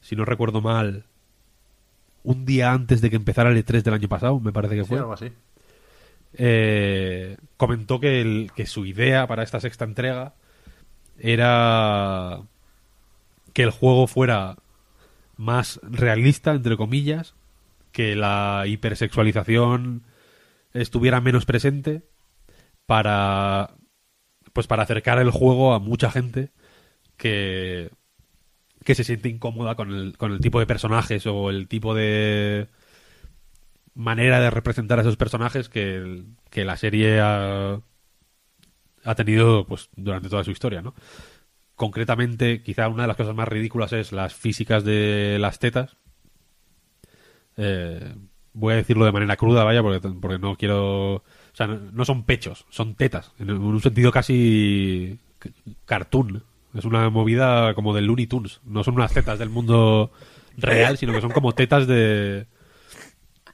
si 0.00 0.16
no 0.16 0.24
recuerdo 0.24 0.62
mal, 0.62 1.04
un 2.24 2.44
día 2.46 2.72
antes 2.72 3.00
de 3.02 3.10
que 3.10 3.16
empezara 3.16 3.50
el 3.50 3.58
E3 3.62 3.82
del 3.82 3.94
año 3.94 4.08
pasado, 4.08 4.40
me 4.40 4.52
parece 4.52 4.74
que 4.76 4.82
Sí, 4.84 4.88
fue 4.88 4.98
algo 4.98 5.12
así. 5.12 5.30
eh, 6.34 7.36
comentó 7.58 8.00
que, 8.00 8.22
el- 8.22 8.50
que 8.54 8.64
su 8.64 8.86
idea 8.86 9.26
para 9.26 9.42
esta 9.42 9.60
sexta 9.60 9.84
entrega 9.84 10.34
era 11.18 12.40
que 13.52 13.62
el 13.64 13.70
juego 13.70 14.06
fuera 14.06 14.56
más 15.36 15.78
realista, 15.82 16.52
entre 16.52 16.76
comillas, 16.78 17.34
que 17.92 18.16
la 18.16 18.64
hipersexualización 18.66 20.04
estuviera 20.72 21.20
menos 21.20 21.46
presente 21.46 22.02
para 22.86 23.74
pues 24.52 24.66
para 24.66 24.82
acercar 24.82 25.18
el 25.18 25.30
juego 25.30 25.74
a 25.74 25.78
mucha 25.78 26.10
gente 26.10 26.52
que 27.16 27.90
que 28.84 28.94
se 28.94 29.04
siente 29.04 29.28
incómoda 29.28 29.74
con 29.74 29.92
el, 29.92 30.16
con 30.16 30.32
el 30.32 30.40
tipo 30.40 30.58
de 30.60 30.66
personajes 30.66 31.26
o 31.26 31.50
el 31.50 31.68
tipo 31.68 31.94
de 31.94 32.68
manera 33.94 34.40
de 34.40 34.50
representar 34.50 34.98
a 34.98 35.02
esos 35.02 35.16
personajes 35.16 35.68
que, 35.68 36.24
que 36.50 36.64
la 36.64 36.76
serie 36.76 37.20
ha, 37.20 37.80
ha 39.04 39.14
tenido 39.14 39.66
pues 39.66 39.90
durante 39.96 40.28
toda 40.28 40.44
su 40.44 40.50
historia, 40.50 40.82
¿no? 40.82 40.94
Concretamente, 41.74 42.62
quizá 42.62 42.88
una 42.88 43.02
de 43.02 43.08
las 43.08 43.16
cosas 43.16 43.34
más 43.34 43.48
ridículas 43.48 43.92
es 43.92 44.12
las 44.12 44.34
físicas 44.34 44.84
de 44.84 45.38
las 45.40 45.58
tetas. 45.58 45.96
Eh, 47.56 48.14
voy 48.52 48.72
a 48.72 48.76
decirlo 48.76 49.04
de 49.04 49.12
manera 49.12 49.36
cruda, 49.36 49.64
vaya, 49.64 49.82
porque, 49.82 50.08
porque 50.08 50.38
no 50.38 50.56
quiero... 50.56 51.14
O 51.16 51.54
sea, 51.54 51.66
no, 51.66 52.04
son 52.04 52.24
pechos, 52.24 52.66
son 52.70 52.94
tetas, 52.94 53.32
en 53.38 53.50
un 53.50 53.80
sentido 53.80 54.10
casi 54.10 55.18
cartoon. 55.84 56.42
Es 56.74 56.84
una 56.84 57.10
movida 57.10 57.74
como 57.74 57.94
del 57.94 58.06
Looney 58.06 58.26
Tunes. 58.26 58.60
No 58.64 58.82
son 58.82 58.94
unas 58.94 59.12
tetas 59.12 59.38
del 59.38 59.50
mundo 59.50 60.10
real, 60.56 60.96
sino 60.96 61.12
que 61.12 61.20
son 61.20 61.30
como 61.30 61.52
tetas 61.52 61.86
de... 61.86 62.46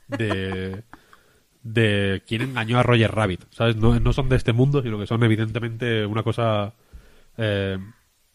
de 0.06 0.84
de 1.62 2.22
quién 2.26 2.42
engañó 2.42 2.78
a 2.78 2.82
Roger 2.82 3.14
Rabbit, 3.14 3.44
¿sabes? 3.50 3.76
No, 3.76 3.98
no 4.00 4.12
son 4.12 4.28
de 4.28 4.36
este 4.36 4.52
mundo, 4.52 4.82
sino 4.82 4.98
que 4.98 5.06
son 5.06 5.22
evidentemente 5.22 6.06
una 6.06 6.22
cosa 6.22 6.74
eh, 7.36 7.78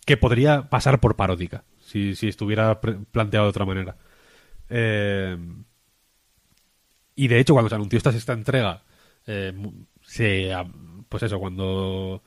que 0.05 0.17
podría 0.17 0.69
pasar 0.69 0.99
por 0.99 1.15
paródica, 1.15 1.63
si, 1.79 2.15
si 2.15 2.27
estuviera 2.27 2.79
planteado 2.79 3.45
de 3.45 3.49
otra 3.49 3.65
manera. 3.65 3.95
Eh, 4.75 5.37
y 7.15 7.27
de 7.27 7.39
hecho, 7.39 7.53
cuando 7.53 7.69
se 7.69 7.75
anunció 7.75 7.97
esta 7.97 8.11
sexta 8.11 8.33
entrega, 8.33 8.83
eh, 9.27 9.53
se, 10.01 10.53
ah, 10.53 10.65
pues 11.09 11.23
eso, 11.23 11.39
cuando 11.39 12.23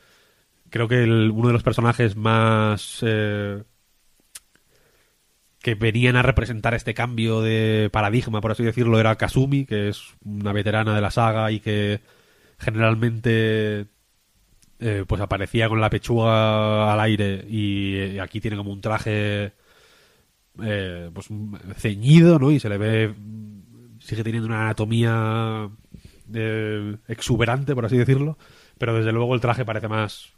creo 0.70 0.89
que 0.89 1.05
uno 1.05 1.48
de 1.48 1.52
los 1.52 1.62
personajes 1.62 2.16
más 2.16 3.01
eh, 3.02 3.62
que 5.60 5.74
venían 5.74 6.16
a 6.16 6.23
representar 6.23 6.74
este 6.74 6.94
cambio 6.94 7.40
de 7.43 7.90
paradigma, 7.93 8.40
por 8.40 8.52
así 8.52 8.62
decirlo, 8.62 9.01
era 9.01 9.16
Kasumi, 9.16 9.66
que 9.66 9.89
es 9.89 10.14
una 10.24 10.52
veterana 10.52 10.94
de 10.94 11.01
la 11.01 11.10
saga 11.10 11.51
y 11.51 11.60
que 11.60 12.01
generalmente 12.59 13.86
eh, 14.78 15.05
pues 15.09 15.20
aparecía 15.20 15.68
con 15.68 15.81
la 15.81 15.90
pechuga 15.90 16.93
al 16.93 17.01
aire 17.01 17.44
y 17.48 17.97
eh, 17.97 18.20
aquí 18.20 18.40
tiene 18.40 18.56
como 18.56 18.73
un 18.73 18.81
traje 18.81 19.52
eh, 20.62 21.11
pues 21.12 21.31
un- 21.31 21.59
ceñido, 21.77 22.39
¿no? 22.39 22.51
Y 22.51 22.61
se 22.61 22.69
le 22.69 22.78
ve 22.78 23.09
mm, 23.09 24.01
sigue 24.01 24.24
teniendo 24.24 24.47
una 24.49 24.62
anatomía 24.62 25.69
eh, 26.35 26.97
exuberante, 27.09 27.74
por 27.74 27.87
así 27.87 27.97
decirlo, 27.97 28.39
pero 28.78 28.95
desde 28.95 29.12
luego 29.12 29.35
el 29.35 29.41
traje 29.41 29.65
parece 29.65 29.89
más 29.89 30.33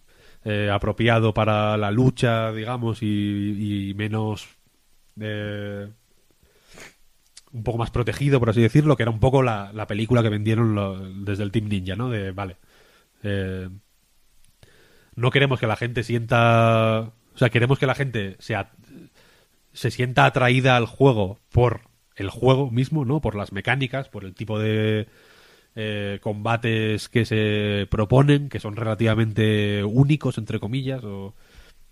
eh, 0.45 0.71
apropiado 0.73 1.35
para 1.35 1.77
la 1.77 1.91
lucha, 1.91 2.53
digamos, 2.53 3.03
y, 3.03 3.93
menos 3.97 4.49
eh, 5.21 5.89
un 7.53 7.63
poco 7.63 7.79
más 7.79 7.91
protegido, 7.91 8.39
por 8.41 8.51
así 8.51 8.61
decirlo, 8.61 8.97
que 8.97 9.03
era 9.05 9.11
un 9.11 9.21
poco 9.21 9.43
la, 9.43 9.73
la 9.73 9.87
película 9.87 10.23
que 10.23 10.29
vendieron 10.29 11.25
desde 11.25 11.43
el 11.45 11.51
Team 11.51 11.69
Ninja, 11.69 11.97
¿no? 11.97 12.11
De, 12.11 12.31
vale, 12.33 12.57
eh, 13.23 13.69
no 15.17 15.31
queremos 15.31 15.59
que 15.59 15.67
la 15.67 15.77
gente 15.77 16.03
sienta... 16.03 17.13
O 17.35 17.39
sea, 17.39 17.51
queremos 17.51 17.79
que 17.79 17.87
la 17.87 17.95
gente 17.95 18.37
sea, 18.41 18.73
se 19.79 19.93
sienta 19.93 20.25
atraída 20.25 20.77
al 20.77 20.87
juego 20.87 21.39
por 21.53 21.83
el 22.17 22.31
juego 22.31 22.69
mismo, 22.69 23.05
¿no? 23.05 23.21
Por 23.21 23.37
las 23.37 23.53
mecánicas, 23.53 24.09
por 24.09 24.25
el 24.25 24.35
tipo 24.35 24.59
de 24.59 25.07
eh, 25.77 26.19
combates 26.21 27.09
que 27.09 27.25
se 27.25 27.87
proponen, 27.89 28.49
que 28.49 28.59
son 28.59 28.75
relativamente 28.75 29.85
únicos, 29.85 30.37
entre 30.37 30.59
comillas, 30.59 31.05
o... 31.05 31.35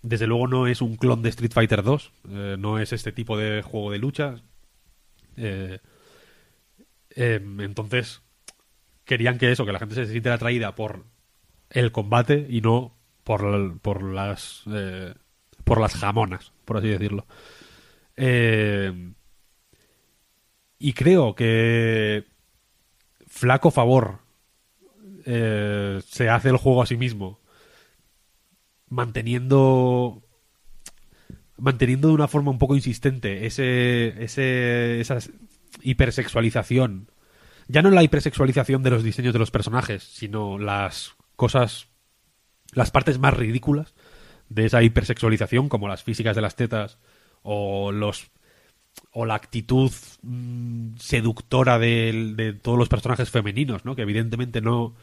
Desde 0.01 0.27
luego 0.27 0.47
no 0.47 0.67
es 0.67 0.81
un 0.81 0.95
clon 0.95 1.21
de 1.21 1.29
Street 1.29 1.51
Fighter 1.53 1.81
2, 1.81 2.11
eh, 2.29 2.55
no 2.59 2.77
es 2.77 2.93
este 2.93 3.11
tipo 3.11 3.37
de 3.37 3.61
juego 3.61 3.91
de 3.91 3.97
lucha. 3.97 4.35
Eh, 5.37 5.79
em, 7.09 7.61
entonces, 7.61 8.21
querían 9.05 9.37
que 9.37 9.51
eso, 9.51 9.65
que 9.65 9.71
la 9.71 9.79
gente 9.79 9.95
se 9.95 10.05
sintiera 10.05 10.35
atraída 10.35 10.75
por 10.75 11.05
el 11.71 11.91
combate 11.91 12.45
y 12.49 12.61
no 12.61 12.95
por, 13.23 13.79
por 13.79 14.03
las 14.03 14.63
eh, 14.71 15.13
por 15.63 15.81
las 15.81 15.95
jamonas, 15.95 16.53
por 16.63 16.77
así 16.77 16.89
decirlo. 16.89 17.25
Eh, 18.17 19.13
y 20.79 20.93
creo 20.93 21.35
que 21.35 22.25
flaco 23.27 23.71
favor 23.71 24.19
eh, 25.25 26.01
se 26.07 26.29
hace 26.29 26.49
el 26.49 26.57
juego 26.57 26.81
a 26.81 26.87
sí 26.87 26.97
mismo 26.97 27.39
manteniendo 28.89 30.23
manteniendo 31.57 32.07
de 32.09 32.13
una 32.13 32.27
forma 32.27 32.51
un 32.51 32.59
poco 32.59 32.75
insistente 32.75 33.45
ese, 33.45 34.23
ese 34.23 34.99
esa 34.99 35.17
hipersexualización. 35.81 37.11
Ya 37.67 37.81
no 37.81 37.91
la 37.91 38.03
hipersexualización 38.03 38.83
de 38.83 38.91
los 38.91 39.03
diseños 39.03 39.33
de 39.33 39.39
los 39.39 39.51
personajes 39.51 40.03
sino 40.03 40.57
las 40.57 41.15
cosas 41.35 41.87
las 42.71 42.91
partes 42.91 43.19
más 43.19 43.33
ridículas 43.33 43.93
de 44.49 44.65
esa 44.65 44.81
hipersexualización 44.81 45.67
como 45.67 45.87
las 45.87 46.03
físicas 46.03 46.35
de 46.35 46.41
las 46.41 46.55
tetas 46.55 46.99
o 47.49 47.93
los 47.93 48.29
o 49.11 49.25
la 49.25 49.35
actitud 49.35 49.91
mm, 50.21 50.97
seductora 50.97 51.79
de, 51.79 52.59
todos 52.61 52.77
los 52.77 52.89
personajes 52.89 53.29
femeninos, 53.29 53.85
¿no? 53.85 53.95
Que 53.95 54.01
evidentemente 54.01 54.59
no 54.59 54.95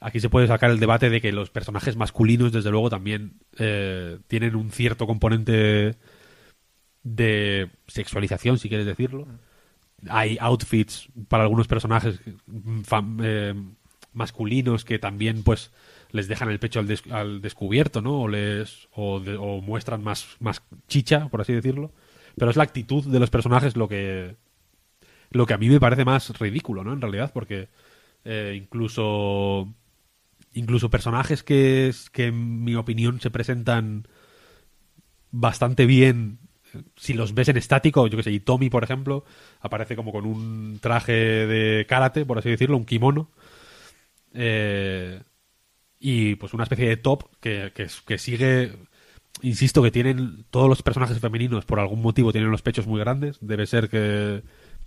aquí 0.00 0.20
se 0.20 0.30
puede 0.30 0.46
sacar 0.46 0.70
el 0.70 0.78
debate 0.78 1.10
de 1.10 1.20
que 1.20 1.32
los 1.32 1.50
personajes 1.50 1.96
masculinos, 1.96 2.52
desde 2.52 2.70
luego, 2.70 2.90
también 2.90 3.40
eh, 3.58 4.18
tienen 4.28 4.54
un 4.54 4.70
cierto 4.70 5.08
componente 5.08 5.96
de 7.02 7.70
sexualización, 7.88 8.58
si 8.58 8.68
quieres 8.68 8.86
decirlo. 8.86 9.26
Hay 10.08 10.38
outfits 10.40 11.08
para 11.26 11.42
algunos 11.42 11.66
personajes 11.66 12.20
mm, 12.46 12.82
eh, 13.24 13.54
masculinos 14.12 14.84
que 14.84 15.00
también, 15.00 15.42
pues, 15.42 15.72
les 16.12 16.28
dejan 16.28 16.50
el 16.50 16.58
pecho 16.58 16.80
al, 16.80 16.86
des- 16.88 17.06
al 17.10 17.40
descubierto, 17.42 18.00
¿no? 18.02 18.22
O 18.22 18.28
les 18.28 18.88
o, 18.92 19.20
muestran 19.62 20.02
más, 20.02 20.26
más 20.40 20.62
chicha, 20.88 21.28
por 21.28 21.40
así 21.40 21.52
decirlo. 21.52 21.92
Pero 22.36 22.50
es 22.50 22.56
la 22.56 22.64
actitud 22.64 23.04
de 23.06 23.20
los 23.20 23.30
personajes 23.30 23.76
lo 23.76 23.88
que 23.88 24.36
lo 25.30 25.46
que 25.46 25.54
a 25.54 25.58
mí 25.58 25.68
me 25.68 25.80
parece 25.80 26.04
más 26.04 26.38
ridículo, 26.38 26.84
¿no? 26.84 26.92
En 26.92 27.00
realidad, 27.00 27.32
porque 27.32 27.68
eh, 28.24 28.54
incluso 28.56 29.68
incluso 30.54 30.90
personajes 30.90 31.42
que, 31.44 31.92
que 32.12 32.26
en 32.26 32.64
mi 32.64 32.76
opinión 32.76 33.20
se 33.20 33.30
presentan 33.30 34.08
bastante 35.30 35.86
bien 35.86 36.38
si 36.96 37.14
los 37.14 37.34
ves 37.34 37.48
en 37.48 37.56
estático, 37.56 38.06
yo 38.06 38.16
que 38.16 38.22
sé, 38.22 38.30
y 38.32 38.40
Tommy, 38.40 38.68
por 38.70 38.84
ejemplo, 38.84 39.24
aparece 39.60 39.96
como 39.96 40.12
con 40.12 40.26
un 40.26 40.78
traje 40.82 41.12
de 41.12 41.86
karate, 41.88 42.26
por 42.26 42.38
así 42.38 42.50
decirlo, 42.50 42.76
un 42.76 42.84
kimono, 42.84 43.30
eh, 44.34 45.22
y 46.00 46.34
pues 46.36 46.54
una 46.54 46.64
especie 46.64 46.88
de 46.88 46.96
top 46.96 47.24
que, 47.40 47.72
que, 47.74 47.86
que 48.06 48.18
sigue, 48.18 48.72
insisto, 49.42 49.82
que 49.82 49.90
tienen 49.90 50.44
todos 50.50 50.68
los 50.68 50.82
personajes 50.82 51.18
femeninos, 51.18 51.64
por 51.64 51.80
algún 51.80 52.02
motivo, 52.02 52.32
tienen 52.32 52.50
los 52.50 52.62
pechos 52.62 52.86
muy 52.86 53.00
grandes, 53.00 53.38
debe 53.40 53.66
ser 53.66 53.88
que 53.88 54.42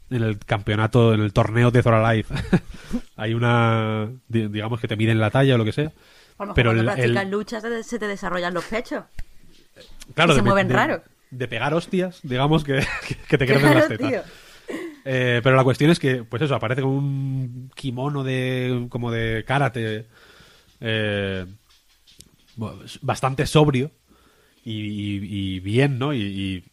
en 0.09 0.23
el 0.23 0.39
campeonato, 0.39 1.13
en 1.13 1.21
el 1.21 1.31
torneo 1.33 1.71
de 1.71 1.81
Zora 1.83 2.13
Life, 2.13 2.33
hay 3.15 3.33
una, 3.33 4.09
di- 4.27 4.47
digamos 4.47 4.79
que 4.79 4.88
te 4.88 4.95
miden 4.97 5.19
la 5.19 5.29
talla 5.31 5.55
o 5.55 5.57
lo 5.57 5.65
que 5.65 5.71
sea. 5.71 5.91
A 6.38 6.45
lo 6.45 6.53
mejor 6.53 6.55
Pero 6.55 6.69
cuando 6.71 6.81
el- 6.81 6.85
practicas 6.95 7.23
el- 7.23 7.31
lucha 7.31 7.61
se, 7.83 7.99
te 7.99 8.07
desarrollan 8.07 8.53
los 8.53 8.65
pechos. 8.65 9.03
Claro, 10.13 10.33
Y 10.33 10.35
se 10.35 10.41
de, 10.41 10.47
mueven 10.47 10.67
de- 10.67 10.73
raro. 10.73 11.03
De 11.29 11.47
pegar 11.47 11.73
hostias, 11.73 12.19
digamos 12.23 12.63
que, 12.65 12.85
que, 13.29 13.38
te 13.38 13.45
crecen 13.45 13.73
las 13.73 13.88
Claro, 13.88 13.88
tetas. 13.88 14.09
tío. 14.09 14.21
Eh, 15.05 15.39
pero 15.43 15.55
la 15.55 15.63
cuestión 15.63 15.89
es 15.91 15.99
que, 15.99 16.23
pues 16.23 16.41
eso, 16.41 16.55
aparece 16.55 16.81
con 16.81 16.91
un 16.91 17.71
kimono 17.73 18.23
de 18.23 18.85
como 18.89 19.11
de 19.11 19.43
karate 19.47 20.07
eh, 20.82 21.45
bastante 23.02 23.45
sobrio 23.45 23.91
y, 24.64 25.60
bien, 25.60 25.98
¿no? 25.98 26.14
Y, 26.14 26.64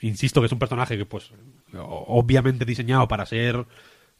insisto 0.00 0.40
que 0.40 0.46
es 0.46 0.52
un 0.52 0.58
personaje 0.58 0.98
que, 0.98 1.06
pues, 1.06 1.30
obviamente 1.72 2.64
diseñado 2.64 3.08
para 3.08 3.26
ser 3.26 3.64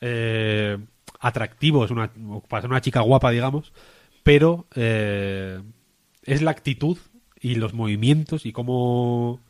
eh, 0.01 0.79
atractivo, 1.21 1.85
es 1.85 1.91
una, 1.91 2.11
para 2.49 2.63
ser 2.63 2.71
una 2.71 2.81
chica 2.81 3.01
guapa, 3.01 3.31
digamos, 3.31 3.73
pero 4.23 4.67
eh, 4.75 5.61
es 6.23 6.43
la 6.43 6.51
actitud 6.51 6.99
y 7.41 7.57
los 7.57 7.75
movimientos 7.75 8.47
y 8.47 8.53
cómo 8.53 9.41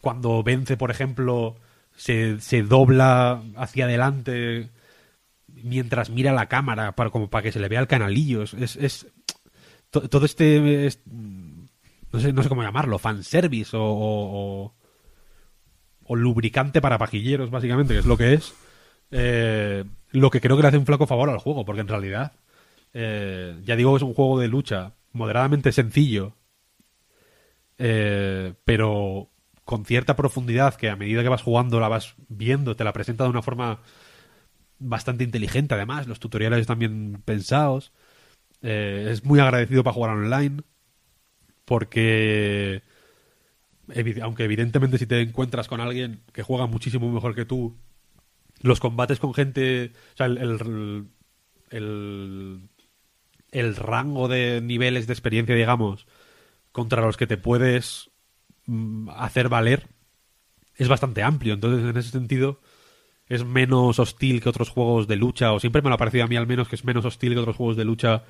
cuando 0.00 0.42
vence, 0.42 0.76
por 0.76 0.90
ejemplo, 0.90 1.56
se, 1.94 2.40
se 2.40 2.62
dobla 2.62 3.42
hacia 3.56 3.84
adelante 3.84 4.70
mientras 5.64 6.10
mira 6.10 6.32
la 6.32 6.46
cámara 6.48 6.92
para, 6.96 7.10
como 7.10 7.28
para 7.30 7.42
que 7.42 7.52
se 7.52 7.60
le 7.60 7.68
vea 7.68 7.80
el 7.80 7.86
canalillo. 7.88 8.42
Es, 8.42 8.54
es, 8.54 8.76
es- 8.76 9.06
to- 9.90 10.08
todo 10.08 10.26
este 10.26 10.86
es- 10.86 11.00
no 11.06 12.20
sé, 12.20 12.32
no 12.32 12.42
sé 12.42 12.48
cómo 12.48 12.62
llamarlo, 12.62 12.98
fanservice 12.98 13.76
o, 13.76 14.74
o, 16.06 16.16
lubricante 16.16 16.80
para 16.80 16.98
pajilleros, 16.98 17.50
básicamente, 17.50 17.94
que 17.94 18.00
es 18.00 18.06
lo 18.06 18.16
que 18.16 18.34
es. 18.34 18.52
eh, 19.12 19.84
lo 20.12 20.30
que 20.30 20.40
creo 20.40 20.56
que 20.56 20.62
le 20.62 20.68
hace 20.68 20.78
un 20.78 20.86
flaco 20.86 21.06
favor 21.06 21.30
al 21.30 21.38
juego, 21.38 21.64
porque 21.64 21.80
en 21.82 21.88
realidad, 21.88 22.32
eh, 22.94 23.56
ya 23.64 23.76
digo 23.76 23.96
es 23.96 24.02
un 24.02 24.14
juego 24.14 24.40
de 24.40 24.48
lucha 24.48 24.94
moderadamente 25.12 25.70
sencillo, 25.72 26.34
eh, 27.78 28.54
pero 28.64 29.28
con 29.64 29.84
cierta 29.84 30.16
profundidad 30.16 30.74
que 30.74 30.90
a 30.90 30.96
medida 30.96 31.22
que 31.22 31.28
vas 31.28 31.42
jugando 31.42 31.78
la 31.80 31.88
vas 31.88 32.14
viendo, 32.28 32.74
te 32.76 32.84
la 32.84 32.92
presenta 32.92 33.24
de 33.24 33.30
una 33.30 33.42
forma 33.42 33.80
bastante 34.80 35.24
inteligente 35.24 35.74
además, 35.74 36.08
los 36.08 36.20
tutoriales 36.20 36.60
están 36.60 36.80
bien 36.80 37.22
pensados, 37.24 37.92
Eh, 38.62 39.08
es 39.12 39.24
muy 39.24 39.40
agradecido 39.40 39.84
para 39.84 39.94
jugar 39.94 40.10
online 40.10 40.62
porque 41.64 42.82
aunque 44.22 44.44
evidentemente 44.44 44.98
si 44.98 45.06
te 45.06 45.20
encuentras 45.20 45.68
con 45.68 45.80
alguien 45.80 46.22
que 46.32 46.42
juega 46.42 46.66
muchísimo 46.66 47.10
mejor 47.10 47.34
que 47.34 47.44
tú, 47.44 47.76
los 48.62 48.80
combates 48.80 49.20
con 49.20 49.34
gente, 49.34 49.92
o 50.14 50.16
sea, 50.16 50.26
el, 50.26 50.38
el, 50.38 51.08
el, 51.70 52.68
el 53.52 53.76
rango 53.76 54.28
de 54.28 54.60
niveles 54.62 55.06
de 55.06 55.14
experiencia, 55.14 55.54
digamos, 55.54 56.06
contra 56.72 57.02
los 57.02 57.16
que 57.16 57.26
te 57.26 57.38
puedes 57.38 58.10
mm, 58.66 59.10
hacer 59.10 59.48
valer 59.48 59.88
es 60.76 60.88
bastante 60.88 61.22
amplio. 61.22 61.54
Entonces, 61.54 61.88
en 61.88 61.96
ese 61.96 62.10
sentido, 62.10 62.60
es 63.30 63.44
menos 63.44 63.98
hostil 64.00 64.42
que 64.42 64.48
otros 64.48 64.70
juegos 64.70 65.06
de 65.06 65.16
lucha, 65.16 65.52
o 65.52 65.60
siempre 65.60 65.82
me 65.82 65.88
lo 65.88 65.94
ha 65.94 65.98
parecido 65.98 66.24
a 66.24 66.26
mí 66.26 66.36
al 66.36 66.48
menos 66.48 66.68
que 66.68 66.74
es 66.74 66.84
menos 66.84 67.04
hostil 67.04 67.32
que 67.32 67.38
otros 67.38 67.56
juegos 67.56 67.76
de 67.76 67.84
lucha 67.84 68.24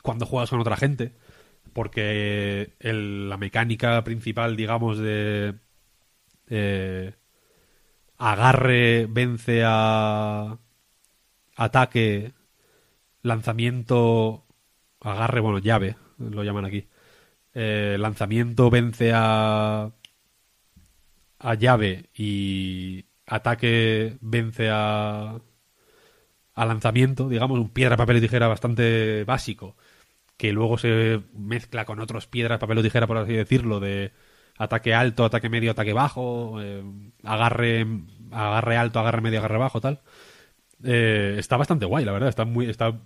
cuando 0.00 0.26
juegas 0.26 0.48
con 0.50 0.60
otra 0.60 0.76
gente. 0.76 1.12
Porque 1.72 2.74
la 2.80 3.36
mecánica 3.36 4.02
principal, 4.04 4.56
digamos, 4.56 4.98
de 4.98 5.56
eh, 6.48 7.14
agarre, 8.16 9.06
vence 9.10 9.62
a 9.66 10.58
ataque, 11.56 12.32
lanzamiento, 13.22 14.46
agarre, 15.00 15.40
bueno, 15.40 15.58
llave, 15.58 15.96
lo 16.18 16.44
llaman 16.44 16.64
aquí. 16.64 16.88
Eh, 17.54 17.96
lanzamiento 17.98 18.70
vence 18.70 19.12
a 19.14 19.92
a 21.40 21.54
llave 21.54 22.10
y 22.14 23.07
ataque 23.28 24.16
vence 24.20 24.68
a 24.70 25.40
a 26.54 26.66
lanzamiento, 26.66 27.28
digamos, 27.28 27.58
un 27.60 27.70
piedra, 27.70 27.96
papel 27.96 28.16
y 28.16 28.20
tijera 28.22 28.48
bastante 28.48 29.22
básico, 29.24 29.76
que 30.36 30.52
luego 30.52 30.76
se 30.76 31.22
mezcla 31.32 31.84
con 31.84 32.00
otros 32.00 32.26
piedra, 32.26 32.58
papel 32.58 32.78
o 32.78 32.82
tijera, 32.82 33.06
por 33.06 33.16
así 33.18 33.32
decirlo, 33.32 33.78
de 33.78 34.12
ataque 34.56 34.92
alto, 34.92 35.24
ataque 35.24 35.48
medio, 35.48 35.70
ataque 35.70 35.92
bajo, 35.92 36.60
eh, 36.60 36.82
agarre, 37.22 37.86
agarre 38.32 38.76
alto, 38.76 38.98
agarre 38.98 39.20
medio, 39.20 39.38
agarre 39.38 39.58
bajo, 39.58 39.80
tal. 39.80 40.00
Eh, 40.82 41.36
está 41.38 41.56
bastante 41.56 41.86
guay, 41.86 42.04
la 42.04 42.12
verdad, 42.12 42.28
está 42.28 42.44
muy, 42.44 42.68
está 42.68 43.00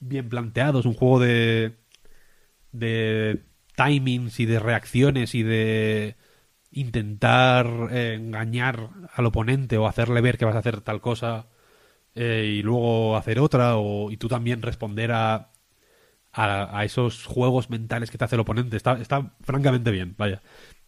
bien 0.00 0.28
planteado, 0.28 0.80
es 0.80 0.86
un 0.86 0.94
juego 0.94 1.20
de 1.20 1.76
de 2.72 3.42
timings 3.76 4.40
y 4.40 4.46
de 4.46 4.58
reacciones 4.58 5.34
y 5.34 5.42
de 5.42 6.16
intentar 6.70 7.66
eh, 7.90 8.14
engañar 8.14 8.90
al 9.14 9.26
oponente 9.26 9.78
o 9.78 9.86
hacerle 9.86 10.20
ver 10.20 10.38
que 10.38 10.44
vas 10.44 10.54
a 10.56 10.58
hacer 10.58 10.80
tal 10.80 11.00
cosa 11.00 11.48
eh, 12.14 12.56
y 12.58 12.62
luego 12.62 13.16
hacer 13.16 13.38
otra 13.40 13.76
o, 13.76 14.10
y 14.10 14.16
tú 14.16 14.28
también 14.28 14.62
responder 14.62 15.12
a, 15.12 15.52
a, 16.32 16.84
esos 16.84 17.24
juegos 17.26 17.70
mentales 17.70 18.10
que 18.10 18.18
te 18.18 18.24
hace 18.24 18.36
el 18.36 18.40
oponente. 18.40 18.76
Está, 18.76 19.00
está 19.00 19.36
francamente 19.42 19.90
bien 19.90 20.14
vaya. 20.18 20.42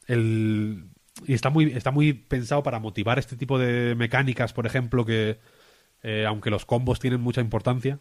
El, 0.06 0.90
y 1.26 1.34
está 1.34 1.50
muy 1.50 1.72
está 1.72 1.90
muy 1.90 2.12
pensado 2.12 2.62
para 2.62 2.80
motivar 2.80 3.18
este 3.18 3.36
tipo 3.36 3.58
de 3.58 3.94
mecánicas 3.94 4.52
por 4.52 4.66
ejemplo 4.66 5.04
que 5.04 5.40
eh, 6.02 6.24
aunque 6.26 6.50
los 6.50 6.66
combos 6.66 7.00
tienen 7.00 7.20
mucha 7.20 7.40
importancia 7.40 8.00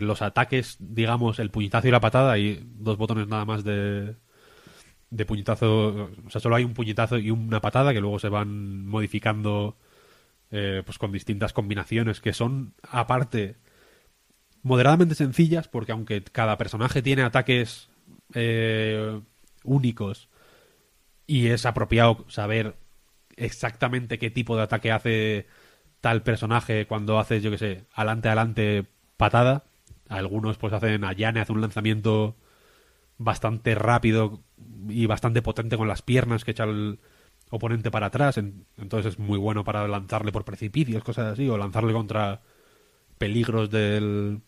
los 0.00 0.22
ataques, 0.22 0.76
digamos, 0.78 1.40
el 1.40 1.50
puñetazo 1.50 1.88
y 1.88 1.90
la 1.90 2.00
patada, 2.00 2.38
y 2.38 2.62
dos 2.76 2.98
botones 2.98 3.26
nada 3.26 3.44
más 3.44 3.64
de, 3.64 4.14
de 5.16 5.26
puñetazo, 5.26 6.10
o 6.26 6.30
sea, 6.30 6.40
solo 6.40 6.56
hay 6.56 6.64
un 6.64 6.74
puñetazo 6.74 7.18
y 7.18 7.30
una 7.30 7.60
patada 7.60 7.92
que 7.92 8.00
luego 8.00 8.18
se 8.18 8.28
van 8.28 8.86
modificando 8.86 9.76
eh, 10.50 10.82
pues 10.84 10.98
con 10.98 11.12
distintas 11.12 11.52
combinaciones 11.52 12.20
que 12.20 12.32
son, 12.32 12.74
aparte, 12.82 13.56
moderadamente 14.62 15.14
sencillas, 15.14 15.68
porque 15.68 15.92
aunque 15.92 16.22
cada 16.22 16.56
personaje 16.58 17.02
tiene 17.02 17.22
ataques 17.22 17.88
eh, 18.34 19.20
únicos 19.64 20.28
y 21.26 21.48
es 21.48 21.66
apropiado 21.66 22.24
saber 22.28 22.76
exactamente 23.36 24.18
qué 24.18 24.30
tipo 24.30 24.56
de 24.56 24.62
ataque 24.62 24.92
hace 24.92 25.46
tal 26.00 26.22
personaje 26.22 26.86
cuando 26.86 27.18
haces, 27.18 27.42
yo 27.42 27.50
que 27.50 27.58
sé, 27.58 27.84
adelante, 27.92 28.28
adelante, 28.28 28.86
patada. 29.16 29.64
Algunos 30.08 30.56
pues 30.58 30.72
hacen 30.72 31.04
a 31.04 31.12
Yane, 31.12 31.40
hace 31.40 31.52
un 31.52 31.60
lanzamiento 31.60 32.36
bastante 33.18 33.74
rápido 33.74 34.42
y 34.88 35.06
bastante 35.06 35.42
potente 35.42 35.76
con 35.76 35.88
las 35.88 36.02
piernas 36.02 36.44
que 36.44 36.52
echa 36.52 36.64
el 36.64 36.98
oponente 37.50 37.90
para 37.90 38.06
atrás. 38.06 38.38
En- 38.38 38.66
entonces 38.78 39.14
es 39.14 39.18
muy 39.18 39.38
bueno 39.38 39.64
para 39.64 39.86
lanzarle 39.88 40.32
por 40.32 40.44
precipicios, 40.44 41.04
cosas 41.04 41.32
así, 41.32 41.48
o 41.48 41.58
lanzarle 41.58 41.92
contra 41.92 42.42
peligros 43.18 43.70
del, 43.70 44.40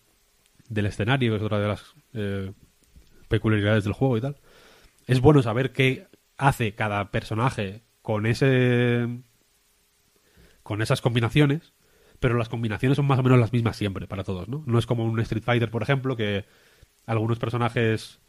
del 0.68 0.86
escenario, 0.86 1.32
que 1.32 1.36
es 1.38 1.42
otra 1.42 1.60
de 1.60 1.68
las 1.68 1.84
eh, 2.14 2.52
peculiaridades 3.28 3.84
del 3.84 3.92
juego 3.94 4.18
y 4.18 4.20
tal. 4.22 4.36
Es 5.06 5.20
bueno 5.20 5.42
saber 5.42 5.72
qué, 5.72 6.08
hace 6.38 6.74
cada 6.74 7.10
personaje 7.10 7.82
con 8.02 8.26
ese 8.26 9.08
con 10.62 10.82
esas 10.82 11.00
combinaciones, 11.00 11.72
pero 12.20 12.36
las 12.36 12.48
combinaciones 12.48 12.96
son 12.96 13.06
más 13.06 13.18
o 13.18 13.22
menos 13.22 13.38
las 13.38 13.52
mismas 13.52 13.76
siempre 13.76 14.06
para 14.06 14.24
todos, 14.24 14.48
¿no? 14.48 14.62
No 14.66 14.78
es 14.78 14.86
como 14.86 15.04
un 15.04 15.18
Street 15.20 15.42
Fighter, 15.42 15.70
por 15.70 15.82
ejemplo, 15.82 16.16
que 16.16 16.44
algunos 17.06 17.38
personajes 17.38 18.20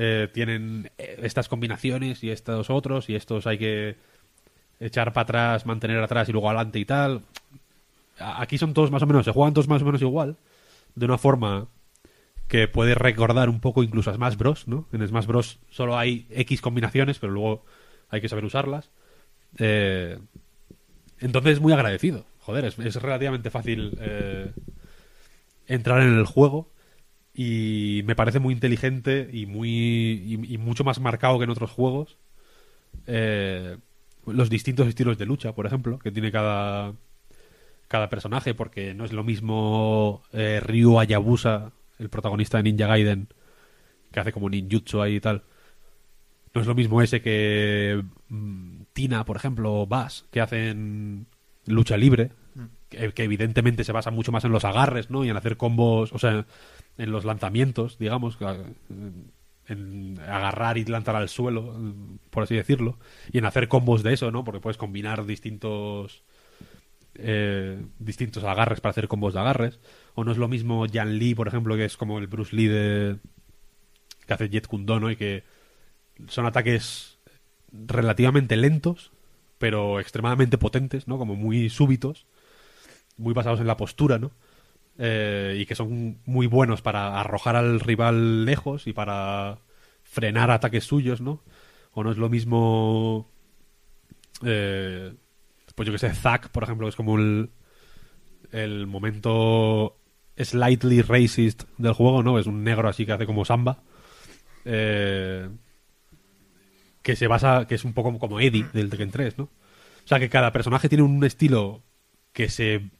eh, 0.00 0.28
tienen 0.32 0.92
eh, 0.96 1.18
estas 1.24 1.48
combinaciones 1.48 2.22
y 2.22 2.30
estos 2.30 2.70
otros, 2.70 3.10
y 3.10 3.16
estos 3.16 3.48
hay 3.48 3.58
que 3.58 3.96
echar 4.78 5.12
para 5.12 5.24
atrás, 5.24 5.66
mantener 5.66 6.00
atrás 6.00 6.28
y 6.28 6.32
luego 6.32 6.48
adelante 6.48 6.78
y 6.78 6.84
tal. 6.84 7.22
Aquí 8.20 8.58
son 8.58 8.74
todos 8.74 8.92
más 8.92 9.02
o 9.02 9.06
menos, 9.06 9.24
se 9.24 9.32
juegan 9.32 9.54
todos 9.54 9.66
más 9.66 9.82
o 9.82 9.84
menos 9.84 10.00
igual, 10.00 10.36
de 10.94 11.04
una 11.04 11.18
forma 11.18 11.66
que 12.46 12.68
puede 12.68 12.94
recordar 12.94 13.48
un 13.48 13.58
poco 13.58 13.82
incluso 13.82 14.12
a 14.12 14.14
Smash 14.14 14.36
Bros, 14.36 14.68
¿no? 14.68 14.86
En 14.92 15.06
Smash 15.06 15.26
Bros 15.26 15.58
solo 15.68 15.98
hay 15.98 16.28
X 16.30 16.60
combinaciones, 16.60 17.18
pero 17.18 17.32
luego 17.32 17.64
hay 18.08 18.20
que 18.20 18.28
saber 18.28 18.44
usarlas. 18.44 18.90
Eh, 19.58 20.16
entonces 21.18 21.54
es 21.54 21.60
muy 21.60 21.72
agradecido. 21.72 22.24
Joder, 22.38 22.66
es, 22.66 22.78
es 22.78 23.02
relativamente 23.02 23.50
fácil 23.50 23.98
eh, 24.00 24.52
entrar 25.66 26.02
en 26.02 26.16
el 26.16 26.24
juego 26.24 26.70
y 27.40 28.02
me 28.04 28.16
parece 28.16 28.40
muy 28.40 28.52
inteligente 28.52 29.30
y 29.32 29.46
muy 29.46 29.70
y, 29.70 30.54
y 30.54 30.58
mucho 30.58 30.82
más 30.82 30.98
marcado 30.98 31.38
que 31.38 31.44
en 31.44 31.50
otros 31.50 31.70
juegos. 31.70 32.18
Eh, 33.06 33.76
los 34.26 34.50
distintos 34.50 34.88
estilos 34.88 35.18
de 35.18 35.26
lucha, 35.26 35.54
por 35.54 35.64
ejemplo, 35.64 36.00
que 36.00 36.10
tiene 36.10 36.32
cada 36.32 36.94
cada 37.86 38.08
personaje, 38.10 38.54
porque 38.54 38.92
no 38.92 39.04
es 39.04 39.12
lo 39.12 39.22
mismo 39.22 40.24
eh, 40.32 40.58
Ryu 40.58 40.98
Hayabusa, 40.98 41.70
el 42.00 42.08
protagonista 42.08 42.56
de 42.56 42.64
Ninja 42.64 42.88
Gaiden, 42.88 43.28
que 44.10 44.18
hace 44.18 44.32
como 44.32 44.50
ninjutsu 44.50 45.00
ahí 45.00 45.14
y 45.14 45.20
tal. 45.20 45.44
No 46.54 46.60
es 46.60 46.66
lo 46.66 46.74
mismo 46.74 47.02
ese 47.02 47.22
que 47.22 48.02
mm, 48.30 48.80
Tina, 48.92 49.24
por 49.24 49.36
ejemplo, 49.36 49.82
o 49.82 49.86
Bass, 49.86 50.24
que 50.32 50.40
hacen 50.40 51.28
lucha 51.66 51.96
libre, 51.96 52.32
que, 52.88 53.12
que 53.12 53.22
evidentemente 53.22 53.84
se 53.84 53.92
basa 53.92 54.10
mucho 54.10 54.32
más 54.32 54.44
en 54.44 54.50
los 54.50 54.64
agarres, 54.64 55.08
¿no? 55.08 55.24
Y 55.24 55.28
en 55.28 55.36
hacer 55.36 55.56
combos, 55.56 56.12
o 56.12 56.18
sea, 56.18 56.44
en 56.98 57.12
los 57.12 57.24
lanzamientos, 57.24 57.98
digamos, 57.98 58.36
en 59.68 60.18
agarrar 60.20 60.78
y 60.78 60.84
lanzar 60.84 61.16
al 61.16 61.28
suelo, 61.28 61.74
por 62.30 62.42
así 62.42 62.54
decirlo, 62.54 62.98
y 63.32 63.38
en 63.38 63.46
hacer 63.46 63.68
combos 63.68 64.02
de 64.02 64.14
eso, 64.14 64.30
¿no? 64.30 64.44
Porque 64.44 64.60
puedes 64.60 64.76
combinar 64.76 65.24
distintos 65.24 66.22
eh, 67.20 67.84
distintos 67.98 68.44
agarres 68.44 68.80
para 68.80 68.90
hacer 68.90 69.08
combos 69.08 69.34
de 69.34 69.40
agarres. 69.40 69.80
O 70.14 70.24
no 70.24 70.32
es 70.32 70.38
lo 70.38 70.48
mismo 70.48 70.86
Jan 70.90 71.18
Lee, 71.18 71.34
por 71.34 71.48
ejemplo, 71.48 71.76
que 71.76 71.84
es 71.84 71.96
como 71.96 72.18
el 72.18 72.28
Bruce 72.28 72.54
Lee 72.54 72.68
de... 72.68 73.16
que 74.26 74.34
hace 74.34 74.48
Jet 74.48 74.66
Kundo, 74.66 75.00
¿no? 75.00 75.10
Y 75.10 75.16
que 75.16 75.44
son 76.28 76.46
ataques 76.46 77.18
relativamente 77.72 78.56
lentos, 78.56 79.12
pero 79.58 80.00
extremadamente 80.00 80.58
potentes, 80.58 81.08
¿no? 81.08 81.18
Como 81.18 81.34
muy 81.34 81.70
súbitos, 81.70 82.26
muy 83.16 83.34
basados 83.34 83.60
en 83.60 83.66
la 83.66 83.76
postura, 83.76 84.18
¿no? 84.18 84.30
Eh, 84.98 85.56
y 85.60 85.66
que 85.66 85.76
son 85.76 86.20
muy 86.26 86.48
buenos 86.48 86.82
para 86.82 87.20
arrojar 87.20 87.54
al 87.54 87.78
rival 87.78 88.44
lejos 88.44 88.88
y 88.88 88.92
para 88.92 89.60
frenar 90.02 90.50
ataques 90.50 90.84
suyos, 90.84 91.20
¿no? 91.20 91.42
O 91.92 92.02
no 92.02 92.10
es 92.10 92.18
lo 92.18 92.28
mismo... 92.28 93.30
Eh, 94.44 95.14
pues 95.74 95.86
yo 95.86 95.92
que 95.92 95.98
sé, 95.98 96.12
Zack, 96.12 96.48
por 96.50 96.64
ejemplo, 96.64 96.88
es 96.88 96.96
como 96.96 97.16
el, 97.16 97.50
el 98.50 98.88
momento 98.88 99.96
slightly 100.36 101.02
racist 101.02 101.64
del 101.78 101.92
juego, 101.92 102.22
¿no? 102.24 102.38
Es 102.38 102.46
un 102.46 102.64
negro 102.64 102.88
así 102.88 103.06
que 103.06 103.12
hace 103.12 103.26
como 103.26 103.44
samba. 103.44 103.82
Eh, 104.64 105.48
que 107.02 107.16
se 107.16 107.26
basa, 107.26 107.66
que 107.66 107.76
es 107.76 107.84
un 107.84 107.92
poco 107.92 108.18
como 108.18 108.40
Eddie 108.40 108.66
del 108.72 108.90
Tekken 108.90 109.10
3, 109.10 109.38
¿no? 109.38 109.44
O 109.44 110.08
sea, 110.08 110.18
que 110.18 110.28
cada 110.28 110.52
personaje 110.52 110.88
tiene 110.88 111.04
un 111.04 111.22
estilo 111.24 111.82
que 112.32 112.48
se 112.48 112.90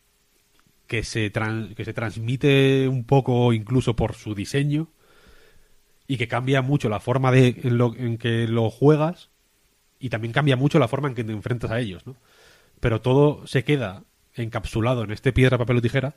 que 0.88 1.04
se, 1.04 1.32
que 1.76 1.86
se 1.86 1.94
transmite 1.94 2.88
un 2.88 3.04
poco 3.04 3.52
incluso 3.54 3.96
por 3.96 4.14
su 4.16 4.34
diseño 4.34 4.88
y 6.06 6.16
que 6.16 6.28
cambia 6.28 6.62
mucho 6.62 6.88
la 6.88 7.00
forma 7.00 7.30
de 7.32 7.60
en, 7.62 7.78
lo- 7.78 7.94
en 7.94 8.18
que 8.18 8.46
lo 8.48 8.70
juegas 8.70 9.30
y 10.00 10.10
también 10.10 10.32
cambia 10.32 10.56
mucho 10.56 10.78
la 10.78 10.88
forma 10.88 11.08
en 11.08 11.14
que 11.16 11.24
te 11.24 11.32
enfrentas 11.32 11.70
a 11.70 11.80
ellos, 11.80 12.06
¿no? 12.06 12.16
Pero 12.80 13.02
todo 13.02 13.46
se 13.46 13.64
queda 13.64 14.04
encapsulado 14.36 15.04
en 15.04 15.12
este 15.12 15.32
piedra, 15.32 15.58
papel 15.58 15.78
o 15.78 15.82
tijera 15.82 16.16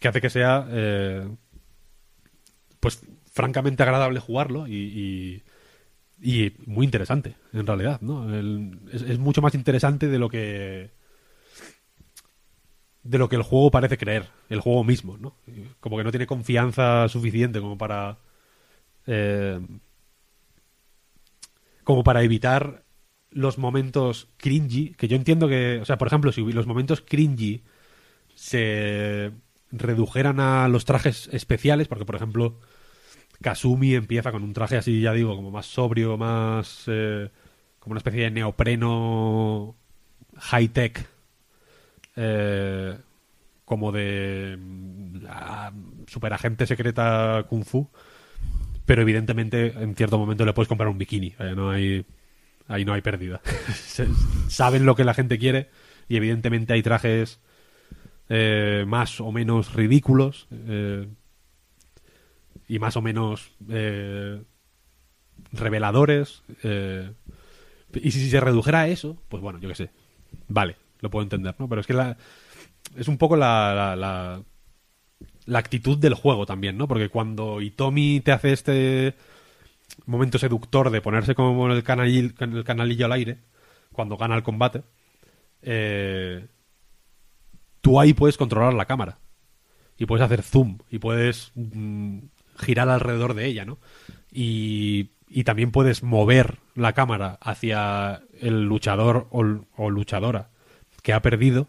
que 0.00 0.08
hace 0.08 0.20
que 0.22 0.30
sea 0.30 0.66
eh, 0.70 1.28
pues 2.80 3.00
francamente 3.32 3.82
agradable 3.82 4.20
jugarlo 4.20 4.66
y, 4.68 5.42
y, 6.22 6.52
muy 6.66 6.84
interesante 6.84 7.36
en 7.52 7.66
realidad, 7.66 8.00
¿no? 8.00 8.34
Es 8.92 9.18
mucho 9.18 9.42
más 9.42 9.54
interesante 9.54 10.08
de 10.08 10.18
lo 10.18 10.28
que 10.28 10.92
de 13.04 13.18
lo 13.18 13.28
que 13.28 13.36
el 13.36 13.42
juego 13.42 13.70
parece 13.70 13.98
creer, 13.98 14.30
el 14.48 14.60
juego 14.60 14.82
mismo, 14.82 15.16
¿no? 15.18 15.34
Como 15.80 15.98
que 15.98 16.04
no 16.04 16.10
tiene 16.10 16.26
confianza 16.26 17.08
suficiente 17.08 17.60
como 17.60 17.78
para 17.78 18.18
eh, 19.06 19.60
como 21.84 22.02
para 22.02 22.22
evitar 22.22 22.84
los 23.30 23.58
momentos 23.58 24.28
cringy, 24.38 24.94
que 24.94 25.08
yo 25.08 25.16
entiendo 25.16 25.48
que, 25.48 25.80
o 25.82 25.84
sea, 25.84 25.98
por 25.98 26.08
ejemplo, 26.08 26.32
si 26.32 26.40
los 26.52 26.66
momentos 26.66 27.02
cringy 27.02 27.62
se 28.34 29.32
redujeran 29.70 30.40
a 30.40 30.68
los 30.68 30.84
trajes 30.84 31.28
especiales, 31.32 31.88
porque 31.88 32.04
por 32.04 32.16
ejemplo 32.16 32.60
Kasumi 33.42 33.94
empieza 33.94 34.32
con 34.32 34.42
un 34.44 34.52
traje 34.54 34.76
así, 34.76 35.00
ya 35.00 35.12
digo, 35.12 35.36
como 35.36 35.50
más 35.50 35.66
sobrio, 35.66 36.16
más 36.16 36.84
eh, 36.86 37.30
como 37.80 37.92
una 37.92 37.98
especie 37.98 38.22
de 38.22 38.30
neopreno 38.30 39.76
high 40.36 40.68
tech, 40.68 41.06
eh, 42.16 42.96
como 43.64 43.92
de 43.92 44.58
ah, 45.28 45.72
superagente 46.06 46.66
secreta 46.66 47.46
kung 47.48 47.64
fu, 47.64 47.88
pero 48.84 49.02
evidentemente 49.02 49.72
en 49.80 49.94
cierto 49.94 50.18
momento 50.18 50.44
le 50.44 50.52
puedes 50.52 50.68
comprar 50.68 50.88
un 50.88 50.98
bikini, 50.98 51.34
eh, 51.38 51.54
no 51.56 51.70
hay 51.70 52.04
ahí 52.68 52.84
no 52.84 52.92
hay 52.92 53.02
pérdida. 53.02 53.40
Saben 54.48 54.86
lo 54.86 54.94
que 54.94 55.04
la 55.04 55.14
gente 55.14 55.38
quiere 55.38 55.68
y 56.08 56.16
evidentemente 56.16 56.72
hay 56.72 56.82
trajes 56.82 57.40
eh, 58.28 58.84
más 58.86 59.20
o 59.20 59.32
menos 59.32 59.74
ridículos 59.74 60.46
eh, 60.50 61.08
y 62.68 62.78
más 62.78 62.96
o 62.96 63.02
menos 63.02 63.52
eh, 63.68 64.42
reveladores. 65.52 66.42
eh, 66.62 67.12
y 67.94 68.10
si, 68.10 68.20
si 68.20 68.30
se 68.30 68.40
redujera 68.40 68.80
a 68.80 68.88
eso, 68.88 69.22
pues 69.28 69.42
bueno, 69.42 69.60
yo 69.60 69.68
qué 69.68 69.74
sé. 69.76 69.90
Vale, 70.48 70.76
lo 71.04 71.10
puedo 71.10 71.22
entender, 71.22 71.54
¿no? 71.58 71.68
Pero 71.68 71.80
es 71.80 71.86
que 71.86 71.92
la, 71.94 72.16
es 72.96 73.06
un 73.06 73.18
poco 73.18 73.36
la, 73.36 73.94
la, 73.96 75.58
actitud 75.58 75.98
del 75.98 76.14
juego 76.14 76.46
también, 76.46 76.76
¿no? 76.76 76.88
Porque 76.88 77.10
cuando 77.10 77.60
Itomi 77.60 78.20
te 78.20 78.32
hace 78.32 78.52
este 78.52 79.14
momento 80.06 80.38
seductor 80.38 80.90
de 80.90 81.02
ponerse 81.02 81.34
como 81.34 81.70
el, 81.70 81.84
el 81.84 82.64
canalillo 82.64 83.06
al 83.06 83.12
aire, 83.12 83.38
cuando 83.92 84.16
gana 84.16 84.34
el 84.34 84.42
combate, 84.42 84.82
eh, 85.62 86.46
tú 87.80 88.00
ahí 88.00 88.14
puedes 88.14 88.38
controlar 88.38 88.74
la 88.74 88.86
cámara. 88.86 89.18
Y 89.96 90.06
puedes 90.06 90.24
hacer 90.24 90.42
zoom. 90.42 90.78
Y 90.90 90.98
puedes 90.98 91.52
mm, 91.54 92.18
girar 92.56 92.88
alrededor 92.88 93.34
de 93.34 93.46
ella, 93.46 93.64
¿no? 93.64 93.78
Y, 94.32 95.10
y 95.28 95.44
también 95.44 95.70
puedes 95.70 96.02
mover 96.02 96.58
la 96.74 96.94
cámara 96.94 97.38
hacia 97.40 98.22
el 98.40 98.64
luchador 98.64 99.28
o 99.30 99.90
luchadora 99.90 100.50
que 101.04 101.12
ha 101.12 101.22
perdido. 101.22 101.68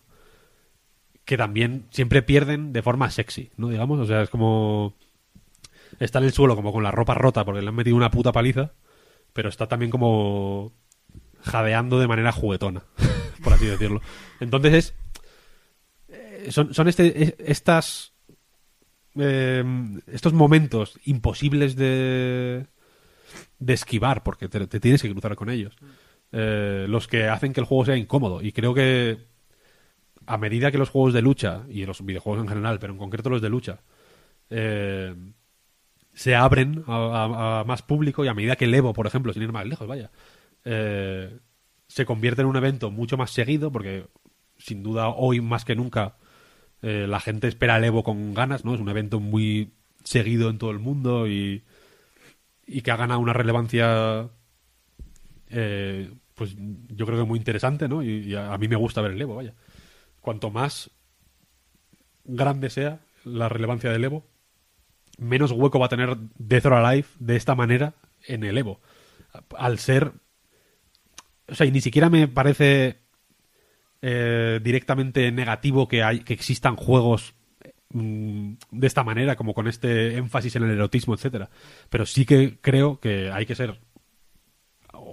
Que 1.25 1.37
también 1.37 1.85
siempre 1.91 2.21
pierden 2.23 2.71
de 2.73 2.81
forma 2.81 3.09
sexy, 3.11 3.51
¿no? 3.57 3.69
Digamos, 3.69 3.99
o 3.99 4.05
sea, 4.05 4.21
es 4.23 4.29
como 4.29 4.95
está 5.99 6.19
en 6.19 6.25
el 6.25 6.33
suelo 6.33 6.55
como 6.55 6.71
con 6.73 6.83
la 6.83 6.91
ropa 6.91 7.13
rota 7.15 7.43
porque 7.45 7.61
le 7.61 7.69
han 7.69 7.75
metido 7.75 7.95
una 7.95 8.11
puta 8.11 8.31
paliza, 8.31 8.73
pero 9.33 9.49
está 9.49 9.67
también 9.67 9.89
como 9.91 10.71
jadeando 11.41 11.99
de 11.99 12.07
manera 12.07 12.31
juguetona, 12.31 12.83
por 13.43 13.53
así 13.53 13.65
decirlo. 13.65 14.01
Entonces 14.39 14.73
es 14.73 14.93
eh, 16.47 16.51
son, 16.51 16.73
son 16.73 16.87
este, 16.87 17.23
es- 17.23 17.35
estas 17.39 18.13
eh, 19.15 19.63
estos 20.07 20.33
momentos 20.33 20.99
imposibles 21.05 21.75
de 21.75 22.67
de 23.57 23.73
esquivar 23.73 24.21
porque 24.21 24.47
te 24.47 24.79
tienes 24.79 25.01
que 25.01 25.09
cruzar 25.11 25.35
con 25.35 25.49
ellos 25.49 25.75
eh, 26.31 26.85
los 26.89 27.07
que 27.07 27.27
hacen 27.27 27.53
que 27.53 27.61
el 27.61 27.65
juego 27.65 27.85
sea 27.85 27.97
incómodo 27.97 28.41
y 28.41 28.51
creo 28.51 28.73
que 28.73 29.17
a 30.25 30.37
medida 30.37 30.71
que 30.71 30.77
los 30.77 30.89
juegos 30.89 31.13
de 31.13 31.21
lucha 31.21 31.63
y 31.69 31.85
los 31.85 32.03
videojuegos 32.03 32.41
en 32.41 32.49
general 32.49 32.79
pero 32.79 32.93
en 32.93 32.99
concreto 32.99 33.29
los 33.29 33.41
de 33.41 33.49
lucha 33.49 33.81
eh, 34.49 35.15
se 36.13 36.35
abren 36.35 36.83
a, 36.87 37.63
más 37.65 37.81
público 37.81 38.23
y 38.23 38.27
a 38.27 38.33
medida 38.33 38.55
que 38.55 38.65
el 38.65 38.73
Evo, 38.73 38.93
por 38.93 39.05
ejemplo, 39.05 39.33
sin 39.33 39.43
ir 39.43 39.51
más 39.51 39.65
lejos, 39.65 39.85
vaya, 39.85 40.11
eh, 40.63 41.39
se 41.87 42.05
convierte 42.05 42.41
en 42.41 42.47
un 42.47 42.55
evento 42.55 42.89
mucho 42.89 43.17
más 43.17 43.31
seguido 43.31 43.71
porque 43.71 44.07
sin 44.57 44.81
duda 44.81 45.09
hoy 45.09 45.41
más 45.41 45.65
que 45.65 45.75
nunca 45.75 46.15
la 46.81 47.19
gente 47.19 47.47
espera 47.47 47.77
el 47.77 47.83
Evo 47.83 48.03
con 48.03 48.35
ganas, 48.35 48.63
¿no? 48.63 48.75
Es 48.75 48.79
un 48.79 48.89
evento 48.89 49.19
muy 49.19 49.73
seguido 50.03 50.51
en 50.51 50.59
todo 50.59 50.69
el 50.69 50.77
mundo 50.77 51.27
y, 51.27 51.63
y 52.67 52.81
que 52.81 52.91
ha 52.91 52.95
ganado 52.95 53.19
una 53.19 53.33
relevancia 53.33 54.29
eh, 55.49 56.11
pues 56.35 56.55
yo 56.57 57.05
creo 57.05 57.19
que 57.19 57.25
muy 57.25 57.39
interesante, 57.39 57.87
¿no? 57.87 58.03
Y, 58.03 58.35
a 58.35 58.57
mí 58.57 58.67
me 58.67 58.75
gusta 58.75 59.01
ver 59.01 59.11
el 59.11 59.21
Evo, 59.21 59.35
vaya. 59.35 59.53
Cuanto 60.21 60.51
más 60.51 60.91
grande 62.25 62.69
sea 62.69 62.99
la 63.23 63.49
relevancia 63.49 63.91
del 63.91 64.03
Evo, 64.03 64.25
menos 65.17 65.51
hueco 65.51 65.79
va 65.79 65.85
a 65.85 65.89
tener 65.89 66.17
Death 66.37 66.65
or 66.65 66.73
Alive 66.73 67.07
de 67.19 67.35
esta 67.35 67.55
manera 67.55 67.93
en 68.27 68.43
el 68.43 68.57
Evo. 68.57 68.81
Al 69.57 69.79
ser. 69.79 70.11
O 71.47 71.55
sea, 71.55 71.65
y 71.65 71.71
ni 71.71 71.81
siquiera 71.81 72.09
me 72.09 72.27
parece 72.27 72.99
eh, 74.01 74.59
directamente 74.63 75.31
negativo 75.31 75.87
que, 75.87 76.03
hay, 76.03 76.21
que 76.21 76.33
existan 76.33 76.75
juegos 76.75 77.35
mm, 77.89 78.53
de 78.71 78.87
esta 78.87 79.03
manera, 79.03 79.35
como 79.35 79.53
con 79.53 79.67
este 79.67 80.17
énfasis 80.17 80.55
en 80.55 80.63
el 80.63 80.71
erotismo, 80.71 81.13
etcétera. 81.13 81.49
Pero 81.89 82.05
sí 82.05 82.25
que 82.25 82.57
creo 82.61 82.99
que 82.99 83.31
hay 83.31 83.45
que 83.45 83.55
ser 83.55 83.79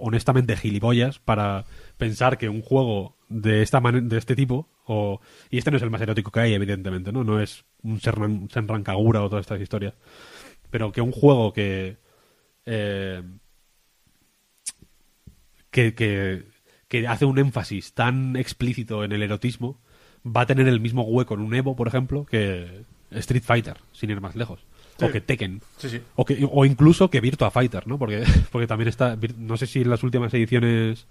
honestamente 0.05 0.57
gilipollas 0.57 1.19
para 1.19 1.65
pensar 1.97 2.37
que 2.37 2.49
un 2.49 2.61
juego 2.61 3.15
de 3.29 3.61
esta 3.61 3.79
mane- 3.79 4.01
de 4.01 4.17
este 4.17 4.35
tipo 4.35 4.67
o 4.85 5.21
y 5.49 5.57
este 5.57 5.71
no 5.71 5.77
es 5.77 5.83
el 5.83 5.89
más 5.89 6.01
erótico 6.01 6.31
que 6.31 6.41
hay 6.41 6.53
evidentemente 6.53 7.11
no 7.11 7.23
no 7.23 7.39
es 7.39 7.63
un 7.83 7.99
Senran, 8.01 8.83
Kagura 8.83 9.23
o 9.23 9.29
todas 9.29 9.43
estas 9.43 9.61
historias 9.61 9.93
pero 10.69 10.91
que 10.91 11.01
un 11.01 11.11
juego 11.11 11.53
que 11.53 11.97
eh, 12.65 13.23
que, 15.71 15.93
que 15.95 16.45
que 16.89 17.07
hace 17.07 17.25
un 17.25 17.39
énfasis 17.39 17.93
tan 17.93 18.35
explícito 18.35 19.03
en 19.03 19.13
el 19.13 19.23
erotismo 19.23 19.81
va 20.25 20.41
a 20.41 20.45
tener 20.45 20.67
el 20.67 20.79
mismo 20.79 21.03
hueco 21.03 21.33
en 21.33 21.39
un 21.41 21.55
Evo 21.55 21.75
por 21.75 21.87
ejemplo 21.87 22.25
que 22.25 22.83
Street 23.11 23.43
Fighter 23.43 23.77
sin 23.93 24.09
ir 24.09 24.21
más 24.21 24.35
lejos. 24.35 24.65
O 25.05 25.11
que 25.11 25.21
Tekken 25.21 25.61
Sí, 25.77 25.89
sí. 25.89 26.01
o, 26.15 26.25
que, 26.25 26.47
o 26.49 26.65
incluso 26.65 27.09
que 27.09 27.21
Virtua 27.21 27.51
Fighter, 27.51 27.87
¿no? 27.87 27.97
Porque, 27.97 28.23
porque 28.51 28.67
también 28.67 28.87
está. 28.87 29.17
No 29.37 29.57
sé 29.57 29.67
si 29.67 29.81
en 29.81 29.89
las 29.89 30.03
últimas 30.03 30.33
ediciones 30.33 31.05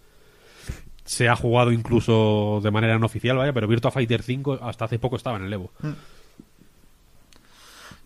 se 1.05 1.29
ha 1.29 1.37
jugado 1.37 1.73
incluso 1.73 2.61
de 2.63 2.71
manera 2.71 2.99
no 2.99 3.07
oficial, 3.07 3.37
vaya, 3.37 3.53
pero 3.53 3.67
Virtua 3.67 3.91
Fighter 3.91 4.23
5 4.23 4.61
hasta 4.63 4.85
hace 4.85 4.99
poco 4.99 5.17
estaba 5.17 5.37
en 5.37 5.45
el 5.45 5.53
Evo. 5.53 5.73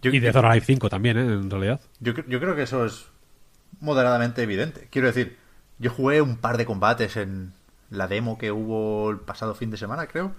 Yo, 0.03 0.11
Y 0.11 0.21
Death 0.21 0.37
or 0.37 0.47
Alive 0.47 0.65
5 0.67 0.89
también, 0.89 1.19
¿eh? 1.19 1.23
En 1.23 1.51
realidad. 1.51 1.81
Yo, 2.01 2.13
yo 2.27 2.41
creo 2.41 2.55
que 2.55 2.63
eso 2.63 2.85
es 2.87 3.07
moderadamente 3.81 4.43
evidente. 4.43 4.89
Quiero 4.91 5.09
decir, 5.09 5.37
yo 5.79 5.91
jugué 5.91 6.21
un 6.23 6.37
par 6.37 6.57
de 6.59 6.67
combates 6.67 7.17
en 7.17 7.53
la 7.91 8.07
demo 8.09 8.39
que 8.39 8.51
hubo 8.53 9.11
el 9.11 9.19
pasado 9.19 9.55
fin 9.55 9.71
de 9.71 9.77
semana, 9.77 10.07
creo, 10.07 10.33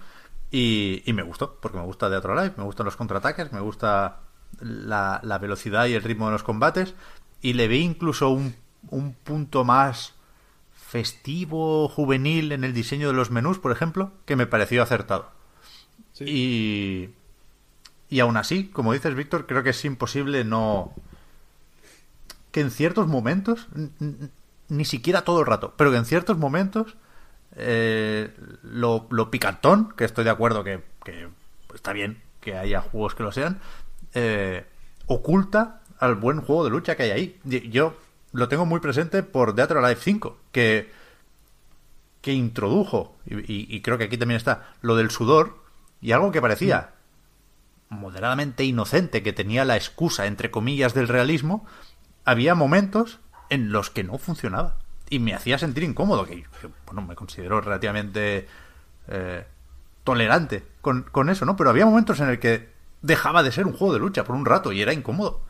y, 0.50 1.02
y 1.06 1.12
me 1.12 1.22
gustó, 1.22 1.58
porque 1.60 1.78
me 1.78 1.84
gusta 1.84 2.08
Death 2.08 2.24
or 2.24 2.38
Alive, 2.38 2.54
me 2.56 2.64
gustan 2.64 2.86
los 2.86 2.96
contraataques, 2.96 3.52
me 3.52 3.60
gusta 3.60 4.20
la, 4.60 5.20
la 5.22 5.38
velocidad 5.38 5.86
y 5.86 5.94
el 5.94 6.02
ritmo 6.02 6.26
de 6.26 6.32
los 6.32 6.42
combates, 6.42 6.94
y 7.40 7.52
le 7.52 7.68
vi 7.68 7.80
incluso 7.80 8.30
un, 8.30 8.54
un 8.90 9.12
punto 9.12 9.64
más 9.64 10.14
festivo, 10.74 11.88
juvenil 11.88 12.52
en 12.52 12.64
el 12.64 12.72
diseño 12.72 13.08
de 13.08 13.14
los 13.14 13.30
menús, 13.30 13.58
por 13.58 13.72
ejemplo, 13.72 14.12
que 14.24 14.36
me 14.36 14.46
pareció 14.46 14.82
acertado. 14.82 15.30
Y, 16.20 17.10
y 18.08 18.20
aún 18.20 18.36
así, 18.36 18.68
como 18.68 18.92
dices, 18.92 19.14
Víctor, 19.14 19.46
creo 19.46 19.62
que 19.62 19.70
es 19.70 19.84
imposible 19.84 20.44
no. 20.44 20.92
que 22.50 22.60
en 22.60 22.70
ciertos 22.70 23.06
momentos, 23.06 23.68
ni 24.68 24.84
siquiera 24.84 25.22
todo 25.22 25.40
el 25.40 25.46
rato, 25.46 25.74
pero 25.76 25.90
que 25.90 25.98
en 25.98 26.06
ciertos 26.06 26.38
momentos, 26.38 26.96
eh, 27.54 28.34
lo, 28.62 29.06
lo 29.10 29.30
picantón, 29.30 29.92
que 29.96 30.04
estoy 30.04 30.24
de 30.24 30.30
acuerdo 30.30 30.64
que, 30.64 30.82
que 31.04 31.28
está 31.74 31.92
bien 31.92 32.22
que 32.40 32.56
haya 32.56 32.80
juegos 32.80 33.14
que 33.14 33.22
lo 33.22 33.32
sean, 33.32 33.60
eh, 34.14 34.64
oculta 35.06 35.82
al 35.98 36.14
buen 36.14 36.40
juego 36.40 36.64
de 36.64 36.70
lucha 36.70 36.96
que 36.96 37.04
hay 37.04 37.10
ahí. 37.10 37.40
Yo 37.70 37.96
lo 38.32 38.48
tengo 38.48 38.66
muy 38.66 38.80
presente 38.80 39.22
por 39.22 39.54
Death 39.54 39.72
or 39.72 39.78
Alive 39.78 40.00
5, 40.00 40.38
que, 40.52 40.90
que 42.20 42.32
introdujo, 42.32 43.16
y, 43.26 43.80
creo 43.80 43.98
que 43.98 44.04
aquí 44.04 44.18
también 44.18 44.36
está, 44.36 44.68
lo 44.80 44.96
del 44.96 45.10
sudor, 45.10 45.58
y 46.00 46.12
algo 46.12 46.30
que 46.30 46.40
parecía 46.40 46.90
moderadamente 47.88 48.64
inocente, 48.64 49.22
que 49.22 49.32
tenía 49.32 49.64
la 49.64 49.76
excusa, 49.76 50.26
entre 50.26 50.50
comillas, 50.50 50.94
del 50.94 51.08
realismo, 51.08 51.66
había 52.24 52.54
momentos 52.54 53.18
en 53.48 53.72
los 53.72 53.90
que 53.90 54.04
no 54.04 54.18
funcionaba. 54.18 54.76
Y 55.10 55.20
me 55.20 55.34
hacía 55.34 55.58
sentir 55.58 55.84
incómodo, 55.84 56.26
que 56.26 56.42
que, 56.42 56.68
bueno, 56.84 57.00
me 57.00 57.14
considero 57.14 57.62
relativamente 57.62 58.46
eh, 59.08 59.46
tolerante 60.04 60.64
con, 60.82 61.04
con 61.04 61.30
eso, 61.30 61.46
¿no? 61.46 61.56
Pero 61.56 61.70
había 61.70 61.86
momentos 61.86 62.20
en 62.20 62.28
el 62.28 62.38
que 62.38 62.77
dejaba 63.02 63.42
de 63.42 63.52
ser 63.52 63.66
un 63.66 63.72
juego 63.72 63.94
de 63.94 64.00
lucha 64.00 64.24
por 64.24 64.34
un 64.36 64.44
rato 64.44 64.72
y 64.72 64.80
era 64.82 64.92
incómodo. 64.92 65.40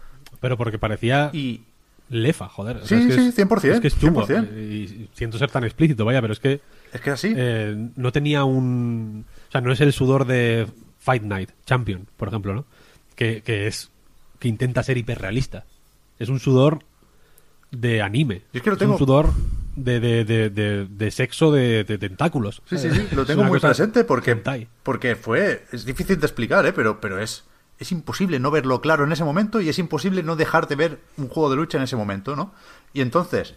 Pero 0.40 0.56
porque 0.56 0.78
parecía 0.78 1.30
Y 1.32 1.62
lefa, 2.10 2.48
joder. 2.48 2.78
O 2.78 2.80
Sí, 2.82 2.88
sea, 2.88 2.98
es 3.00 3.06
que 3.06 3.12
sí, 3.14 3.28
es- 3.28 3.34
100%, 3.34 3.74
Es 3.74 3.80
que 3.80 3.88
es 3.88 3.98
chungo. 3.98 4.26
100%. 4.26 4.52
Y 4.56 5.08
siento 5.14 5.38
ser 5.38 5.50
tan 5.50 5.64
explícito, 5.64 6.04
vaya, 6.04 6.20
pero 6.20 6.32
es 6.32 6.40
que 6.40 6.60
es 6.92 7.00
que 7.00 7.10
así. 7.10 7.32
eh, 7.36 7.90
no 7.96 8.12
tenía 8.12 8.44
un... 8.44 9.24
O 9.48 9.52
sea, 9.52 9.60
no 9.60 9.72
es 9.72 9.80
el 9.80 9.92
sudor 9.92 10.26
de 10.26 10.66
Fight 10.98 11.22
Night 11.22 11.50
Champion, 11.66 12.06
por 12.16 12.28
ejemplo, 12.28 12.54
¿no? 12.54 12.64
Que, 13.14 13.42
que 13.42 13.66
es... 13.66 13.90
que 14.38 14.48
intenta 14.48 14.82
ser 14.82 14.96
hiperrealista. 14.98 15.64
Es 16.18 16.28
un 16.28 16.40
sudor 16.40 16.80
de 17.70 18.00
anime. 18.02 18.42
Yo 18.52 18.58
es 18.58 18.62
que 18.62 18.70
lo 18.70 18.74
un 18.76 18.78
tengo- 18.78 18.98
sudor 18.98 19.30
de, 19.84 20.00
de, 20.00 20.24
de, 20.24 20.50
de- 20.50 20.86
de 20.88 21.10
sexo 21.10 21.50
de, 21.52 21.84
de 21.84 21.98
tentáculos. 21.98 22.62
Sí, 22.68 22.78
sí, 22.78 22.90
sí, 22.90 23.08
lo 23.12 23.24
tengo 23.24 23.44
muy 23.44 23.60
presente 23.60 24.04
porque, 24.04 24.32
hentai. 24.32 24.68
porque 24.82 25.16
fue. 25.16 25.64
Es 25.72 25.84
difícil 25.84 26.18
de 26.20 26.26
explicar, 26.26 26.64
¿eh? 26.66 26.72
Pero, 26.72 27.00
pero 27.00 27.18
es, 27.20 27.44
es 27.78 27.92
imposible 27.92 28.38
no 28.40 28.50
verlo 28.50 28.80
claro 28.80 29.04
en 29.04 29.12
ese 29.12 29.24
momento 29.24 29.60
y 29.60 29.68
es 29.68 29.78
imposible 29.78 30.22
no 30.22 30.36
dejar 30.36 30.68
de 30.68 30.76
ver 30.76 30.98
un 31.16 31.28
juego 31.28 31.50
de 31.50 31.56
lucha 31.56 31.78
en 31.78 31.84
ese 31.84 31.96
momento, 31.96 32.34
¿no? 32.36 32.52
Y 32.92 33.00
entonces, 33.00 33.54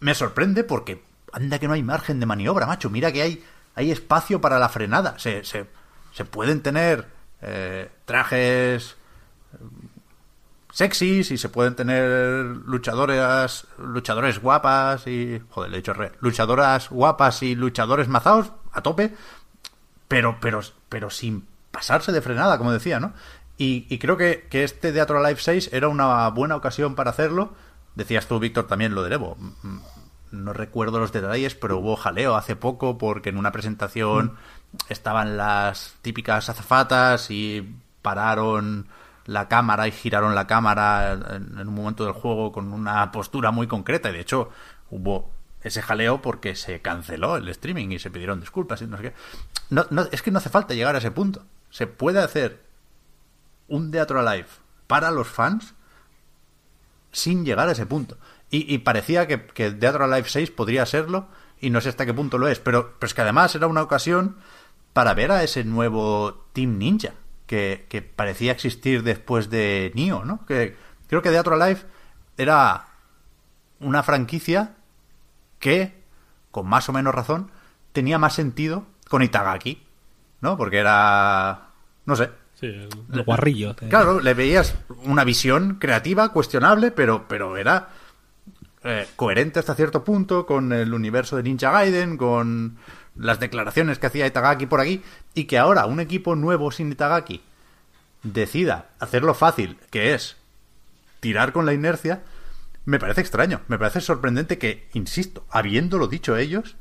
me 0.00 0.14
sorprende 0.14 0.64
porque 0.64 1.02
anda 1.32 1.58
que 1.58 1.68
no 1.68 1.74
hay 1.74 1.82
margen 1.82 2.18
de 2.20 2.26
maniobra, 2.26 2.66
macho. 2.66 2.90
Mira 2.90 3.12
que 3.12 3.22
hay, 3.22 3.44
hay 3.74 3.90
espacio 3.90 4.40
para 4.40 4.58
la 4.58 4.68
frenada. 4.68 5.18
Se, 5.18 5.44
se, 5.44 5.66
se 6.12 6.24
pueden 6.24 6.60
tener 6.60 7.06
eh, 7.42 7.88
trajes 8.04 8.96
sexys 10.72 11.30
y 11.30 11.38
se 11.38 11.48
pueden 11.48 11.74
tener 11.74 12.44
luchadoras 12.64 13.66
luchadores 13.78 14.40
guapas 14.40 15.06
y 15.06 15.42
joder 15.50 15.70
le 15.70 15.76
he 15.76 15.80
dicho 15.80 15.92
re 15.92 16.12
luchadoras 16.20 16.90
guapas 16.90 17.42
y 17.42 17.54
luchadores 17.54 18.08
mazaos 18.08 18.52
a 18.72 18.82
tope 18.82 19.14
pero 20.08 20.38
pero 20.40 20.60
pero 20.88 21.10
sin 21.10 21.46
pasarse 21.70 22.12
de 22.12 22.22
frenada 22.22 22.58
como 22.58 22.72
decía 22.72 23.00
no 23.00 23.12
y, 23.60 23.86
y 23.90 23.98
creo 23.98 24.16
que, 24.16 24.46
que 24.48 24.64
este 24.64 24.90
Teatro 24.90 25.22
Live 25.22 25.38
6 25.38 25.68
era 25.74 25.88
una 25.88 26.30
buena 26.30 26.56
ocasión 26.56 26.94
para 26.94 27.10
hacerlo. 27.10 27.52
Decías 27.94 28.26
tú 28.26 28.38
Víctor 28.38 28.66
también 28.66 28.94
lo 28.94 29.02
de 29.02 29.14
Evo. 29.14 29.36
Mm, 29.36 29.80
no 30.30 30.52
recuerdo 30.54 30.98
los 30.98 31.12
detalles 31.12 31.54
pero 31.56 31.76
hubo 31.76 31.96
jaleo 31.96 32.36
hace 32.36 32.56
poco 32.56 32.96
porque 32.96 33.28
en 33.28 33.36
una 33.36 33.52
presentación 33.52 34.36
estaban 34.88 35.36
las 35.36 35.96
típicas 36.00 36.48
azafatas 36.48 37.30
y 37.30 37.76
pararon 38.00 38.86
la 39.26 39.48
cámara 39.48 39.86
y 39.88 39.92
giraron 39.92 40.34
la 40.34 40.46
cámara 40.46 41.12
en, 41.12 41.68
un 41.68 41.74
momento 41.74 42.04
del 42.04 42.14
juego 42.14 42.52
con 42.52 42.72
una 42.72 43.12
postura 43.12 43.50
muy 43.50 43.66
concreta 43.66 44.10
y 44.10 44.12
de 44.12 44.20
hecho 44.20 44.50
hubo 44.90 45.30
ese 45.62 45.82
jaleo 45.82 46.22
porque 46.22 46.56
se 46.56 46.80
canceló 46.80 47.36
el 47.36 47.48
streaming 47.48 47.90
y 47.90 47.98
se 47.98 48.10
pidieron 48.10 48.40
disculpas 48.40 48.80
y 48.82 48.86
no 48.86 48.96
sé 48.96 49.02
qué. 49.02 49.14
No, 49.68 49.86
no, 49.90 50.06
es 50.10 50.22
que 50.22 50.30
no 50.30 50.38
hace 50.38 50.48
falta 50.48 50.74
llegar 50.74 50.94
a 50.94 50.98
ese 50.98 51.10
punto. 51.10 51.44
Se 51.70 51.86
puede 51.86 52.20
hacer 52.20 52.62
un 53.68 53.90
Teatro 53.90 54.22
Live 54.22 54.48
para 54.86 55.10
los 55.10 55.28
fans 55.28 55.74
sin 57.12 57.44
llegar 57.44 57.68
a 57.68 57.72
ese 57.72 57.86
punto. 57.86 58.16
Y, 58.50 58.72
y 58.72 58.78
parecía 58.78 59.26
que, 59.26 59.46
que 59.46 59.70
Teatro 59.70 60.06
Live 60.06 60.28
6 60.28 60.50
podría 60.50 60.86
serlo 60.86 61.28
y 61.60 61.70
no 61.70 61.80
sé 61.80 61.90
hasta 61.90 62.06
qué 62.06 62.14
punto 62.14 62.38
lo 62.38 62.48
es, 62.48 62.58
pero, 62.58 62.94
pero 62.98 63.06
es 63.06 63.14
que 63.14 63.20
además 63.20 63.54
era 63.54 63.66
una 63.66 63.82
ocasión 63.82 64.36
para 64.92 65.14
ver 65.14 65.30
a 65.30 65.44
ese 65.44 65.62
nuevo 65.62 66.46
Team 66.52 66.78
Ninja 66.78 67.12
que, 67.50 67.84
que 67.88 68.00
parecía 68.00 68.52
existir 68.52 69.02
después 69.02 69.50
de 69.50 69.90
Nioh, 69.96 70.24
¿no? 70.24 70.46
Que 70.46 70.76
creo 71.08 71.20
que 71.20 71.30
Teatro 71.30 71.56
Live 71.56 71.80
era 72.36 72.86
una 73.80 74.04
franquicia 74.04 74.76
que, 75.58 76.00
con 76.52 76.68
más 76.68 76.88
o 76.88 76.92
menos 76.92 77.12
razón, 77.12 77.50
tenía 77.92 78.20
más 78.20 78.34
sentido 78.34 78.86
con 79.08 79.24
Itagaki, 79.24 79.82
¿no? 80.42 80.56
Porque 80.56 80.78
era, 80.78 81.70
no 82.06 82.14
sé, 82.14 82.30
Sí, 82.54 82.66
el, 82.66 82.88
el 83.12 83.22
guarrillo. 83.24 83.70
eh. 83.80 83.88
Claro, 83.88 84.20
le 84.20 84.32
veías 84.34 84.76
una 85.02 85.24
visión 85.24 85.78
creativa, 85.80 86.28
cuestionable, 86.28 86.92
pero, 86.92 87.26
pero 87.26 87.56
era 87.56 87.88
eh, 88.84 89.08
coherente 89.16 89.58
hasta 89.58 89.74
cierto 89.74 90.04
punto 90.04 90.46
con 90.46 90.72
el 90.72 90.94
universo 90.94 91.36
de 91.36 91.42
Ninja 91.42 91.72
Gaiden, 91.72 92.16
con 92.16 92.76
las 93.16 93.40
declaraciones 93.40 93.98
que 93.98 94.06
hacía 94.06 94.26
Itagaki 94.26 94.66
por 94.66 94.80
aquí, 94.80 95.02
y 95.34 95.44
que 95.44 95.58
ahora 95.58 95.86
un 95.86 96.00
equipo 96.00 96.36
nuevo 96.36 96.70
sin 96.70 96.92
Itagaki 96.92 97.42
decida 98.22 98.90
hacerlo 98.98 99.34
fácil, 99.34 99.78
que 99.90 100.14
es 100.14 100.36
tirar 101.20 101.52
con 101.52 101.66
la 101.66 101.74
inercia, 101.74 102.22
me 102.84 102.98
parece 102.98 103.20
extraño, 103.20 103.60
me 103.68 103.78
parece 103.78 104.00
sorprendente 104.00 104.58
que, 104.58 104.88
insisto, 104.94 105.44
habiéndolo 105.50 106.08
dicho 106.08 106.36
ellos, 106.36 106.76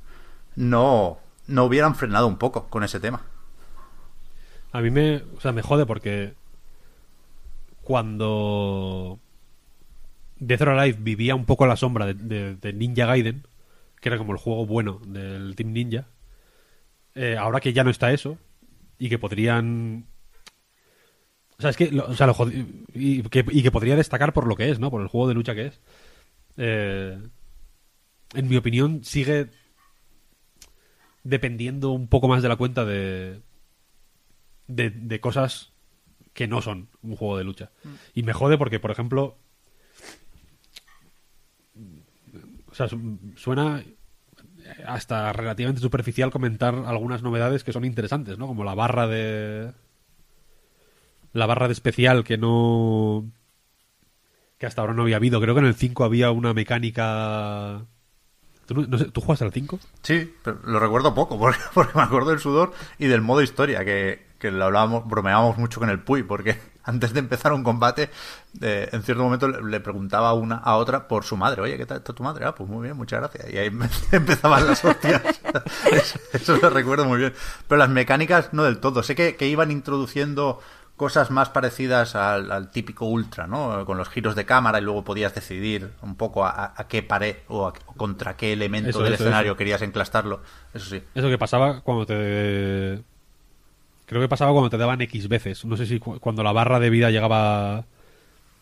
no, 0.55 1.19
no 1.47 1.65
hubieran 1.65 1.95
frenado 1.95 2.27
un 2.27 2.37
poco 2.37 2.69
con 2.69 2.83
ese 2.83 2.99
tema. 2.99 3.21
A 4.71 4.81
mí 4.81 4.91
me, 4.91 5.23
o 5.35 5.41
sea, 5.41 5.51
me 5.51 5.61
jode 5.61 5.85
porque 5.85 6.33
cuando 7.81 9.19
Death 10.37 10.61
or 10.61 10.69
Alive 10.69 10.99
vivía 11.01 11.35
un 11.35 11.45
poco 11.45 11.63
a 11.63 11.67
la 11.67 11.75
sombra 11.75 12.05
de, 12.05 12.73
Ninja 12.73 13.05
Gaiden, 13.05 13.43
que 13.99 14.09
era 14.09 14.17
como 14.17 14.33
el 14.33 14.37
juego 14.37 14.65
bueno 14.65 15.01
del 15.05 15.55
Team 15.55 15.73
Ninja, 15.73 16.07
eh, 17.21 17.35
ahora 17.37 17.59
que 17.59 17.73
ya 17.73 17.83
no 17.83 17.89
está 17.89 18.11
eso, 18.13 18.37
y 18.97 19.09
que 19.09 19.19
podrían... 19.19 20.05
O 21.57 21.61
sea, 21.61 21.71
es 21.71 21.75
que, 21.77 21.91
lo- 21.91 22.05
o 22.07 22.15
sea, 22.15 22.27
lo 22.27 22.35
y, 22.93 23.21
que, 23.23 23.43
y 23.51 23.61
que 23.61 23.71
podría 23.71 23.97
destacar 23.97 24.31
por 24.31 24.47
lo 24.47 24.55
que 24.55 24.69
es, 24.69 24.79
¿no? 24.79 24.89
Por 24.89 25.01
el 25.01 25.09
juego 25.09 25.27
de 25.27 25.33
lucha 25.33 25.53
que 25.55 25.65
es. 25.67 25.81
Eh, 26.55 27.17
en 28.33 28.47
mi 28.47 28.55
opinión, 28.55 29.03
sigue 29.03 29.49
dependiendo 31.23 31.91
un 31.91 32.07
poco 32.07 32.29
más 32.29 32.41
de 32.41 32.47
la 32.49 32.55
cuenta 32.55 32.85
de, 32.85 33.41
de, 34.67 34.89
de 34.89 35.19
cosas 35.19 35.73
que 36.33 36.47
no 36.47 36.61
son 36.61 36.87
un 37.01 37.17
juego 37.17 37.37
de 37.37 37.43
lucha. 37.43 37.71
Y 38.13 38.23
me 38.23 38.31
jode 38.31 38.57
porque, 38.57 38.79
por 38.79 38.91
ejemplo, 38.91 39.37
o 42.71 42.73
sea, 42.75 42.87
su- 42.87 43.19
suena 43.35 43.83
hasta 44.85 45.31
relativamente 45.33 45.81
superficial 45.81 46.31
comentar 46.31 46.75
algunas 46.85 47.21
novedades 47.23 47.63
que 47.63 47.73
son 47.73 47.85
interesantes, 47.85 48.37
¿no? 48.37 48.47
Como 48.47 48.63
la 48.63 48.75
barra 48.75 49.07
de 49.07 49.71
la 51.33 51.45
barra 51.45 51.67
de 51.67 51.73
especial 51.73 52.23
que 52.23 52.37
no 52.37 53.25
que 54.57 54.65
hasta 54.65 54.81
ahora 54.81 54.93
no 54.93 55.03
había 55.03 55.15
habido. 55.17 55.39
Creo 55.39 55.53
que 55.55 55.61
en 55.61 55.67
el 55.67 55.75
5 55.75 56.03
había 56.03 56.31
una 56.31 56.53
mecánica 56.53 57.85
¿Tú, 58.65 58.75
no- 58.87 58.97
sé, 58.99 59.05
¿tú 59.05 59.21
juegas 59.21 59.41
al 59.41 59.51
5? 59.51 59.79
Sí, 60.03 60.31
pero 60.43 60.59
lo 60.63 60.79
recuerdo 60.79 61.15
poco, 61.15 61.39
porque, 61.39 61.59
porque 61.73 61.93
me 61.97 62.03
acuerdo 62.03 62.29
del 62.29 62.39
sudor 62.39 62.71
y 62.99 63.07
del 63.07 63.21
modo 63.21 63.41
historia, 63.41 63.83
que, 63.83 64.27
que 64.37 64.51
lo 64.51 64.65
hablábamos, 64.65 65.07
bromeábamos 65.07 65.57
mucho 65.57 65.79
con 65.79 65.89
el 65.89 65.99
Puy, 66.01 66.21
porque 66.23 66.55
antes 66.89 67.13
de 67.13 67.19
empezar 67.19 67.53
un 67.53 67.63
combate, 67.63 68.09
eh, 68.61 68.89
en 68.91 69.03
cierto 69.03 69.23
momento 69.23 69.47
le, 69.47 69.79
preguntaba 69.79 70.33
una 70.33 70.55
a 70.57 70.75
otra 70.75 71.07
por 71.07 71.23
su 71.23 71.37
madre, 71.37 71.61
oye, 71.61 71.77
¿qué 71.77 71.85
tal 71.85 71.97
está 71.97 72.13
tu 72.13 72.23
madre? 72.23 72.45
Ah, 72.45 72.55
pues 72.55 72.69
muy 72.69 72.83
bien, 72.83 72.97
muchas 72.97 73.19
gracias. 73.19 73.53
Y 73.53 73.57
ahí 73.57 73.69
empezaban 74.11 74.65
las 74.67 74.83
hostias. 74.83 75.21
eso, 75.91 76.19
eso 76.33 76.57
lo 76.57 76.69
recuerdo 76.69 77.05
muy 77.05 77.19
bien. 77.19 77.33
Pero 77.67 77.79
las 77.79 77.89
mecánicas 77.89 78.53
no 78.53 78.63
del 78.63 78.79
todo. 78.79 79.03
Sé 79.03 79.15
que, 79.15 79.35
que 79.35 79.47
iban 79.47 79.71
introduciendo 79.71 80.59
cosas 80.97 81.31
más 81.31 81.47
parecidas 81.47 82.13
al, 82.15 82.51
al 82.51 82.71
típico 82.71 83.05
ultra, 83.05 83.47
¿no? 83.47 83.85
Con 83.85 83.97
los 83.97 84.09
giros 84.09 84.35
de 84.35 84.45
cámara 84.45 84.79
y 84.79 84.81
luego 84.81 85.05
podías 85.05 85.33
decidir 85.33 85.91
un 86.01 86.15
poco 86.17 86.45
a, 86.45 86.49
a- 86.49 86.73
a 86.75 86.87
qué 86.89 87.01
pared 87.03 87.37
o 87.47 87.67
a- 87.67 87.73
contra 87.95 88.35
qué 88.35 88.51
elemento 88.51 88.89
Eso, 88.89 89.03
del 89.03 89.13
eso, 89.13 89.23
escenario 89.23 89.51
eso. 89.53 89.57
querías 89.57 89.81
enclastarlo. 89.81 90.41
Eso 90.73 90.89
sí. 90.89 91.01
Eso 91.15 91.29
que 91.29 91.37
pasaba 91.37 91.79
cuando 91.81 92.05
te... 92.05 93.01
Creo 94.09 94.21
que 94.21 94.27
pasaba 94.27 94.51
cuando 94.53 94.71
te 94.71 94.77
daban 94.77 95.01
X 95.01 95.27
veces. 95.27 95.65
No 95.65 95.77
sé 95.77 95.85
si 95.85 95.99
cu- 95.99 96.19
cuando 96.19 96.41
la 96.43 96.51
barra 96.51 96.79
de 96.79 96.89
vida 96.89 97.11
llegaba 97.11 97.85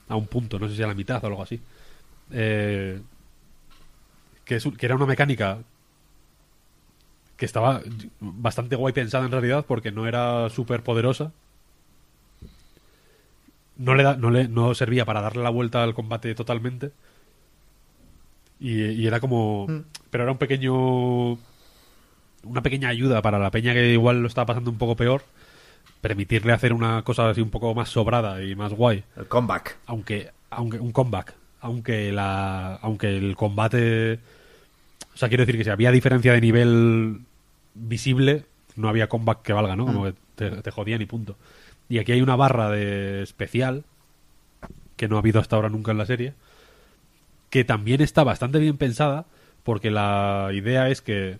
a 0.10 0.16
un 0.18 0.28
punto, 0.28 0.60
no 0.60 0.68
sé 0.68 0.76
si 0.76 0.84
a 0.84 0.88
la 0.88 0.94
mitad 0.94 1.24
o 1.24 1.28
algo 1.28 1.42
así. 1.42 1.62
Eh, 2.32 3.02
que, 4.46 4.56
es 4.56 4.66
un- 4.66 4.76
que 4.76 4.86
era 4.86 4.96
una 4.96 5.06
mecánica 5.06 5.60
que 7.38 7.46
estaba 7.46 7.82
bastante 8.20 8.76
guay 8.76 8.94
pensada 8.94 9.26
en 9.26 9.32
realidad 9.32 9.64
porque 9.68 9.92
no 9.92 10.08
era 10.08 10.50
súper 10.50 10.84
poderosa. 10.84 11.32
No, 13.78 13.94
le 13.96 14.04
da- 14.04 14.18
no, 14.18 14.30
le, 14.32 14.48
no 14.50 14.74
servía 14.74 15.06
para 15.06 15.22
darle 15.22 15.44
la 15.44 15.50
vuelta 15.52 15.84
al 15.84 15.94
combate 15.94 16.34
totalmente. 16.36 16.92
Y, 18.60 18.82
y 18.86 19.08
era 19.08 19.20
como... 19.20 19.66
Pero 20.10 20.24
era 20.24 20.32
un 20.32 20.38
pequeño 20.38 21.38
una 22.44 22.62
pequeña 22.62 22.90
ayuda 22.90 23.22
para 23.22 23.40
la 23.40 23.52
peña 23.52 23.74
que 23.74 23.92
igual 23.92 24.22
lo 24.22 24.28
está 24.28 24.46
pasando 24.46 24.72
un 24.72 24.78
poco 24.78 24.96
peor, 24.96 25.24
permitirle 26.02 26.54
hacer 26.54 26.74
una 26.74 27.02
cosa 27.04 27.30
así 27.30 27.42
un 27.42 27.50
poco 27.50 27.74
más 27.74 27.90
sobrada 27.90 28.44
y 28.44 28.56
más 28.56 28.74
guay, 28.74 29.04
El 29.16 29.28
comeback. 29.28 29.78
aunque 29.86 30.32
aunque 30.50 30.80
un 30.80 30.92
comeback, 30.92 31.34
aunque 31.62 32.12
la 32.12 32.76
aunque 32.76 33.18
el 33.18 33.36
combate 33.36 34.20
o 35.14 35.18
sea, 35.18 35.30
quiero 35.30 35.44
decir 35.46 35.58
que 35.58 35.64
si 35.64 35.70
había 35.72 35.92
diferencia 35.92 36.32
de 36.32 36.42
nivel 36.42 37.22
visible, 37.74 38.46
no 38.76 38.88
había 38.88 39.10
comeback 39.10 39.42
que 39.42 39.54
valga, 39.54 39.76
¿no? 39.76 39.88
Como 39.88 40.04
que 40.06 40.14
te, 40.36 40.52
te 40.52 40.72
jodían 40.72 41.02
y 41.02 41.06
punto. 41.08 41.36
Y 41.90 41.98
aquí 41.98 42.12
hay 42.12 42.22
una 42.22 42.36
barra 42.36 42.70
de 42.70 43.24
especial 43.24 43.84
que 44.96 45.08
no 45.08 45.16
ha 45.16 45.20
habido 45.20 45.40
hasta 45.40 45.56
ahora 45.56 45.70
nunca 45.70 45.92
en 45.92 45.98
la 45.98 46.06
serie, 46.06 46.34
que 47.50 47.64
también 47.64 48.02
está 48.02 48.24
bastante 48.24 48.60
bien 48.60 48.78
pensada 48.78 49.26
porque 49.64 49.90
la 49.90 50.50
idea 50.54 50.90
es 50.90 51.02
que 51.02 51.40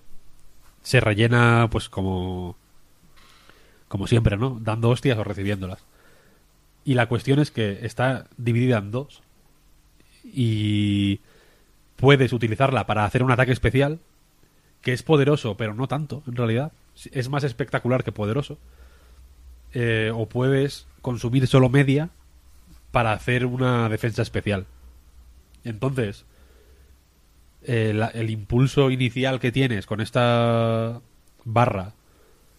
se 0.82 1.00
rellena 1.00 1.68
pues 1.72 1.88
como 1.88 2.56
como 3.88 4.08
siempre, 4.08 4.38
¿no? 4.38 4.60
Dando 4.62 4.90
hostias 4.90 5.18
o 5.18 5.24
recibiéndolas. 5.24 5.84
Y 6.84 6.94
la 6.94 7.08
cuestión 7.08 7.40
es 7.40 7.52
que 7.52 7.86
está 7.86 8.28
dividida 8.38 8.78
en 8.78 8.92
dos 8.92 9.22
y 10.24 11.20
puedes 11.96 12.34
utilizarla 12.34 12.86
para 12.86 13.06
hacer 13.06 13.24
un 13.24 13.32
ataque 13.32 13.52
especial 13.52 14.00
que 14.82 14.94
es 14.94 15.04
poderoso, 15.04 15.58
pero 15.58 15.74
no 15.74 15.88
tanto, 15.88 16.24
en 16.28 16.36
realidad. 16.36 16.72
Es 17.12 17.30
más 17.30 17.44
espectacular 17.44 18.04
que 18.04 18.12
poderoso. 18.12 18.58
Eh, 19.74 20.12
o 20.16 20.28
puedes 20.30 20.88
consumir 21.02 21.46
solo 21.48 21.70
media 21.70 22.10
para 22.92 23.12
hacer 23.12 23.46
una 23.46 23.90
defensa 23.90 24.22
especial. 24.22 24.66
Entonces, 25.64 26.26
eh, 27.64 28.10
el 28.14 28.30
impulso 28.30 28.90
inicial 28.92 29.40
que 29.40 29.52
tienes 29.52 29.86
con 29.86 30.00
esta 30.00 31.02
barra 31.44 31.94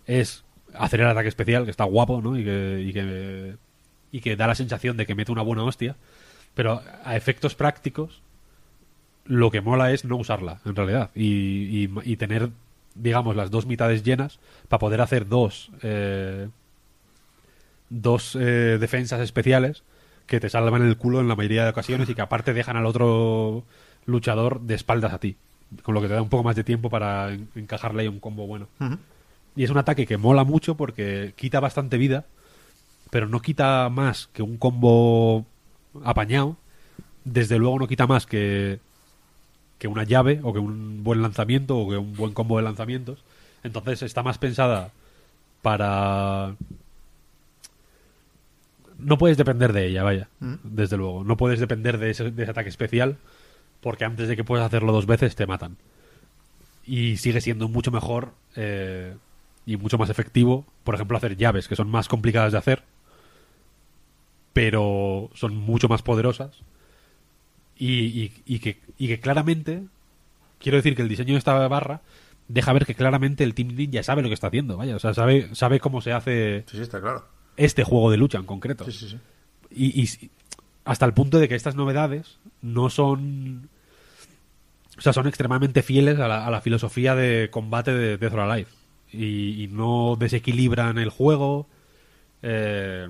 es 0.06 0.44
hacer 0.78 1.00
el 1.00 1.06
ataque 1.09 1.28
especial, 1.28 1.64
que 1.64 1.70
está 1.70 1.84
guapo, 1.84 2.20
¿no? 2.22 2.38
Y 2.38 2.44
que, 2.44 2.84
y 2.86 2.92
que, 2.92 3.56
y 4.12 4.20
que 4.20 4.36
da 4.36 4.46
la 4.46 4.55
sensación 4.55 4.96
de 4.96 5.06
que 5.06 5.14
mete 5.14 5.32
una 5.32 5.42
buena 5.42 5.64
hostia. 5.64 5.96
Pero 6.55 6.82
a 7.05 7.16
efectos 7.16 7.55
prácticos, 7.55 8.22
lo 9.24 9.50
que 9.50 9.60
mola 9.60 9.92
es 9.92 10.05
no 10.05 10.16
usarla, 10.16 10.60
en 10.64 10.74
realidad. 10.74 11.10
Y, 11.14 11.84
y- 11.84 11.90
y 12.05 12.16
tener, 12.16 12.50
digamos, 12.94 13.36
las 13.36 13.50
dos 13.50 13.66
mitades 13.66 14.02
llenas 14.02 14.38
para 14.68 14.78
poder 14.80 15.00
hacer 15.00 15.28
dos, 15.28 15.70
eh, 15.82 16.48
dos 17.90 18.36
eh, 18.36 18.78
defensas 18.80 19.20
especiales 19.20 19.82
que 20.26 20.40
te 20.40 20.48
salvan 20.50 20.82
el 20.82 20.96
culo 20.96 21.20
en 21.20 21.28
la 21.28 21.36
mayoría 21.36 21.64
de 21.64 21.70
ocasiones 21.70 22.09
y 22.09 22.14
que 22.14 22.20
aparte 22.22 22.52
dejan 22.52 22.76
al 22.76 22.86
otro 22.86 23.64
luchador 24.05 24.60
de 24.60 24.74
espaldas 24.74 25.12
a 25.12 25.18
ti. 25.20 25.36
Con 25.82 25.94
lo 25.94 26.00
que 26.00 26.09
te 26.09 26.14
da 26.14 26.22
un 26.22 26.28
poco 26.28 26.44
más 26.44 26.56
de 26.56 26.64
tiempo 26.64 26.90
para 26.90 27.32
en- 27.32 27.48
encajarle 27.55 28.02
ahí 28.02 28.09
un 28.09 28.20
combo 28.20 28.46
bueno. 28.46 28.68
Y 29.59 29.64
es 29.64 29.70
un 29.70 29.78
ataque 29.78 30.06
que 30.06 30.18
mola 30.18 30.44
mucho 30.44 30.76
porque 30.76 31.32
quita 31.35 31.59
bastante 31.59 31.98
vida, 31.98 32.26
pero 33.10 33.26
no 33.26 33.43
quita 33.43 33.89
más 33.89 34.28
que 34.32 34.40
un 34.40 34.56
combo 34.56 35.47
apañado. 36.05 36.56
Desde 37.24 37.59
luego 37.59 37.80
no 37.80 37.89
quita 37.89 38.06
más 38.06 38.24
que, 38.24 38.78
que 39.80 39.89
una 39.89 40.05
llave 40.05 40.39
o 40.44 40.52
que 40.52 40.60
un 40.60 41.02
buen 41.02 41.22
lanzamiento 41.22 41.76
o 41.76 41.90
que 41.90 41.97
un 41.97 42.14
buen 42.14 42.35
combo 42.35 42.59
de 42.59 42.62
lanzamientos. 42.62 43.24
Entonces 43.64 44.02
está 44.02 44.22
más 44.22 44.39
pensada 44.39 44.93
para... 45.60 46.55
No 48.97 49.18
puedes 49.18 49.39
depender 49.39 49.72
de 49.72 49.86
ella, 49.86 50.05
vaya. 50.05 50.28
Desde 50.39 50.97
luego. 50.97 51.24
No 51.24 51.36
puedes 51.36 51.59
depender 51.59 51.98
de 51.98 52.10
ese, 52.10 52.30
de 52.30 52.43
ese 52.44 52.52
ataque 52.52 52.68
especial 52.68 53.16
porque 53.80 54.05
antes 54.05 54.28
de 54.28 54.36
que 54.36 54.44
puedas 54.44 54.66
hacerlo 54.66 54.93
dos 54.93 55.06
veces 55.06 55.35
te 55.35 55.48
matan. 55.48 55.78
Y 56.86 57.16
sigue 57.16 57.40
siendo 57.40 57.66
mucho 57.66 57.90
mejor 57.90 58.35
eh, 58.55 59.16
y 59.70 59.77
mucho 59.77 59.99
más 59.99 60.09
efectivo, 60.11 60.65
por 60.85 60.95
ejemplo, 60.95 61.16
hacer 61.19 61.36
llaves 61.36 61.69
que 61.69 61.77
son 61.77 61.90
más 61.90 62.09
complicadas 62.09 62.53
de 62.53 62.59
hacer, 62.59 62.82
pero 64.53 65.31
son 65.35 65.57
mucho 65.57 65.89
más 65.89 66.03
poderosas 66.03 66.51
y, 67.77 67.93
y- 68.23 68.32
y 68.47 68.59
que, 68.59 68.81
y 68.99 69.09
que 69.09 69.20
claramente, 69.20 69.82
quiero 70.59 70.77
decir 70.77 70.97
que 70.97 71.03
el 71.03 71.09
diseño 71.09 71.35
de 71.35 71.39
esta 71.39 71.69
barra 71.69 72.01
deja 72.49 72.73
ver 72.73 72.86
que 72.86 72.95
claramente 72.95 73.45
el 73.45 73.55
Team 73.55 73.69
Ninja 73.74 74.03
sabe 74.03 74.23
lo 74.23 74.28
que 74.28 74.35
está 74.35 74.49
haciendo, 74.49 74.77
vaya, 74.77 74.97
o 74.97 74.99
sea, 74.99 75.15
sabe, 75.15 75.55
sabe 75.55 75.81
cómo 75.81 76.01
se 76.01 76.12
hace 76.12 76.65
Sí, 76.66 76.77
sí, 76.78 76.82
está 76.82 77.01
claro. 77.01 77.27
este 77.57 77.85
juego 77.85 78.11
de 78.11 78.16
lucha 78.16 78.39
en 78.39 78.47
concreto. 78.47 78.90
Sí. 78.90 79.19
Y, 79.70 80.03
y 80.03 80.31
hasta 80.85 81.05
el 81.05 81.12
punto 81.12 81.39
de 81.39 81.47
que 81.49 81.55
estas 81.55 81.77
novedades 81.77 82.39
no 82.62 82.89
son. 82.89 83.69
O 84.97 85.01
sea, 85.03 85.12
son 85.12 85.28
extremadamente 85.28 85.82
fieles 85.82 86.19
a 86.19 86.27
la, 86.27 86.47
a 86.47 86.51
la 86.51 86.61
filosofía 86.62 87.15
de 87.15 87.51
combate 87.51 87.93
de 87.93 88.16
Death 88.16 88.32
or 88.32 88.40
Alive. 88.40 88.69
Y, 89.12 89.64
y 89.64 89.68
no 89.68 90.16
desequilibran 90.18 90.98
el 90.98 91.10
juego. 91.10 91.66
eh, 92.43 93.09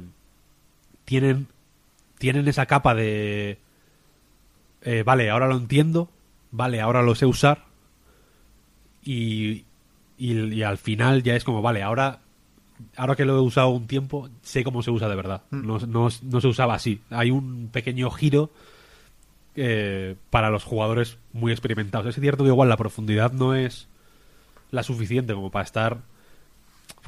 tienen, 1.05 1.47
tienen 2.19 2.47
esa 2.49 2.67
capa 2.67 2.95
de. 2.95 3.59
eh, 4.83 5.03
vale, 5.05 5.31
ahora 5.31 5.49
lo 5.49 5.57
entiendo. 5.57 6.09
Vale, 6.51 6.81
ahora 6.81 7.03
lo 7.03 7.15
sé 7.15 7.27
usar. 7.27 7.65
Y, 9.05 9.65
y, 10.19 10.55
y 10.55 10.63
al 10.63 10.79
final 10.79 11.23
ya 11.23 11.35
es 11.37 11.45
como, 11.45 11.63
vale, 11.63 11.83
ahora 11.83 12.21
ahora 12.97 13.17
que 13.17 13.25
lo 13.25 13.37
he 13.37 13.41
usado 13.41 13.71
un 13.71 13.87
tiempo, 13.89 14.29
sé 14.43 14.63
cómo 14.63 14.83
se 14.83 14.91
usa 14.93 15.09
de 15.09 15.17
verdad. 15.17 15.43
No, 15.51 15.79
no- 15.81 16.09
no 16.23 16.41
se 16.41 16.47
usaba 16.47 16.75
así. 16.75 17.01
Hay 17.11 17.31
un 17.31 17.71
pequeño 17.73 18.09
giro 18.11 18.51
eh, 19.57 20.15
para 20.31 20.51
los 20.51 20.63
jugadores 20.65 21.19
muy 21.33 21.51
experimentados. 21.53 22.07
Es 22.15 22.21
cierto 22.21 22.45
que 22.45 22.51
igual 22.51 22.69
la 22.69 22.77
profundidad 22.77 23.33
no 23.33 23.55
es 23.57 23.88
la 24.71 24.83
suficiente 24.83 25.35
como 25.35 25.51
para 25.51 25.65
estar 25.65 25.99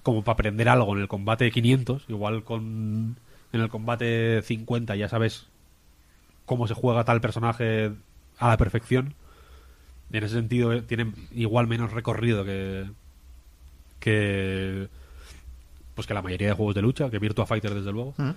como 0.02 0.24
para 0.24 0.34
aprender 0.34 0.68
algo 0.68 0.94
en 0.94 1.02
el 1.02 1.08
combate 1.08 1.50
500, 1.50 2.04
igual 2.08 2.44
con 2.44 3.16
en 3.52 3.60
el 3.60 3.68
combate 3.68 4.42
50 4.42 4.96
ya 4.96 5.08
sabes 5.08 5.46
cómo 6.46 6.66
se 6.66 6.74
juega 6.74 7.04
tal 7.04 7.20
personaje 7.20 7.92
a 8.38 8.48
la 8.48 8.56
perfección, 8.56 9.14
En 10.12 10.24
ese 10.24 10.34
sentido, 10.34 10.72
eh, 10.72 10.82
tiene 10.82 11.12
igual 11.30 11.68
menos 11.68 11.92
recorrido 11.92 12.44
que. 12.44 12.90
que. 14.00 14.88
Pues 15.94 16.08
que 16.08 16.14
la 16.14 16.22
mayoría 16.22 16.48
de 16.48 16.54
juegos 16.54 16.74
de 16.74 16.82
lucha, 16.82 17.10
que 17.10 17.20
Virtua 17.20 17.46
Fighter, 17.46 17.74
desde 17.74 17.92
luego. 17.92 18.14
Mm. 18.16 18.30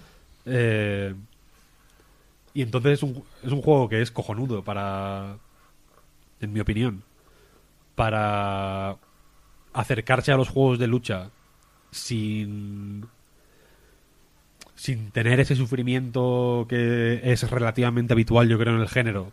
Eh, 0.45 1.15
y 2.53 2.61
entonces 2.61 2.93
es 2.93 3.03
un, 3.03 3.23
es 3.41 3.51
un 3.51 3.63
juego 3.63 3.89
que 3.89 4.01
es 4.01 4.11
cojonudo 4.11 4.63
para. 4.63 5.37
En 6.39 6.53
mi 6.53 6.59
opinión. 6.59 7.01
Para 7.95 8.97
acercarse 9.73 10.31
a 10.31 10.37
los 10.37 10.49
juegos 10.49 10.79
de 10.79 10.87
lucha 10.87 11.29
sin 11.91 13.05
sin 14.75 15.11
tener 15.11 15.39
ese 15.39 15.55
sufrimiento 15.55 16.65
que 16.67 17.21
es 17.23 17.49
relativamente 17.49 18.13
habitual 18.13 18.49
yo 18.49 18.57
creo 18.57 18.75
en 18.75 18.81
el 18.81 18.89
género. 18.89 19.31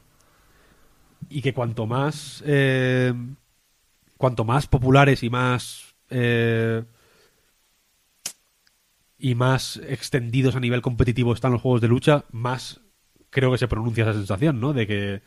Y 1.29 1.43
que 1.43 1.53
cuanto 1.53 1.87
más 1.87 2.43
eh, 2.47 3.13
cuanto 4.17 4.45
más 4.45 4.67
populares 4.67 5.23
y 5.23 5.31
más 5.31 5.95
eh, 6.11 6.85
y 9.19 9.35
más 9.35 9.81
extendidos 9.87 10.57
a 10.57 10.61
nivel 10.61 10.83
competitivo 10.83 11.35
están 11.35 11.53
los 11.53 11.63
juegos 11.63 11.81
de 11.81 11.89
lucha 11.89 12.25
más 12.33 12.81
creo 13.31 13.53
que 13.53 13.59
se 13.59 13.69
pronuncia 13.69 14.05
esa 14.05 14.15
sensación 14.15 14.61
no 14.61 14.73
de 14.73 14.87
que 14.87 15.23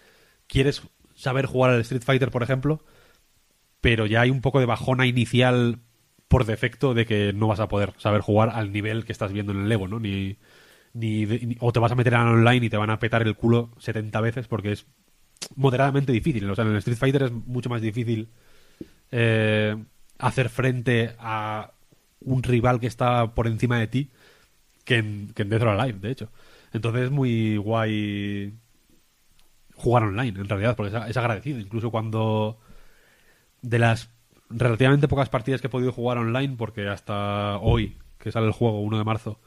quieres 0.48 0.81
saber 1.15 1.45
jugar 1.45 1.72
al 1.72 1.81
Street 1.81 2.02
Fighter 2.02 2.31
por 2.31 2.44
ejemplo 2.44 2.84
pero 3.84 4.06
ya 4.06 4.22
hay 4.22 4.30
un 4.30 4.40
poco 4.40 4.62
de 4.62 4.66
bajona 4.66 5.06
inicial 5.06 5.80
por 6.30 6.46
defecto 6.46 6.94
de 6.94 7.06
que 7.06 7.34
no 7.34 7.48
vas 7.48 7.60
a 7.60 7.68
poder 7.68 7.92
saber 7.98 8.22
jugar 8.22 8.50
al 8.52 8.72
nivel 8.72 9.04
que 9.04 9.12
estás 9.12 9.34
viendo 9.34 9.52
en 9.52 9.66
el 9.66 9.72
Evo, 9.74 9.90
¿no? 9.90 10.00
Ni, 10.00 10.38
ni, 10.94 11.58
o 11.60 11.74
te 11.74 11.82
vas 11.82 11.92
a 11.92 11.96
meter 11.96 12.14
en 12.14 12.22
online 12.22 12.68
y 12.68 12.70
te 12.70 12.78
van 12.78 12.92
a 12.92 13.00
petar 13.00 13.24
el 13.24 13.36
culo 13.36 13.72
70 13.80 14.22
veces 14.22 14.48
porque 14.48 14.72
es 14.72 14.86
moderadamente 15.58 16.14
difícil. 16.14 16.50
O 16.50 16.56
sea, 16.56 16.64
en 16.64 16.72
el 16.72 16.78
Street 16.78 16.98
Fighter 16.98 17.24
es 17.24 17.34
mucho 17.34 17.70
más 17.70 17.82
difícil 17.82 18.30
eh, 19.12 19.76
hacer 20.18 20.48
frente 20.48 21.18
a 21.20 21.74
un 22.22 22.42
rival 22.42 22.80
que 22.80 22.88
está 22.88 23.34
por 23.34 23.48
encima 23.48 23.80
de 23.80 23.88
ti 23.88 24.12
que 24.86 24.96
en, 24.96 25.34
que 25.36 25.42
en 25.42 25.50
Death 25.50 25.64
or 25.64 25.68
Alive, 25.68 26.00
de 26.00 26.10
hecho. 26.10 26.30
Entonces 26.72 27.04
es 27.04 27.12
muy 27.12 27.58
guay 27.58 28.54
jugar 29.76 30.04
online, 30.04 30.40
en 30.40 30.48
realidad, 30.48 30.78
porque 30.78 30.96
es 31.10 31.18
agradecido. 31.18 31.60
Incluso 31.60 31.92
cuando 31.92 32.60
de 33.64 33.80
las 33.80 34.10
relativamente 34.49 35.07
pocas 35.07 35.30
partidas 35.30 35.61
que 35.61 35.68
he 35.68 35.72
podido 35.72 35.91
jugar 35.91 36.19
online, 36.19 36.56
porque 36.57 36.88
hasta 36.88 37.57
hoy, 37.57 37.98
que 38.19 38.31
sale 38.31 38.45
el 38.45 38.53
juego, 38.53 38.81
1 38.81 38.99
de 38.99 39.03
marzo, 39.03 39.40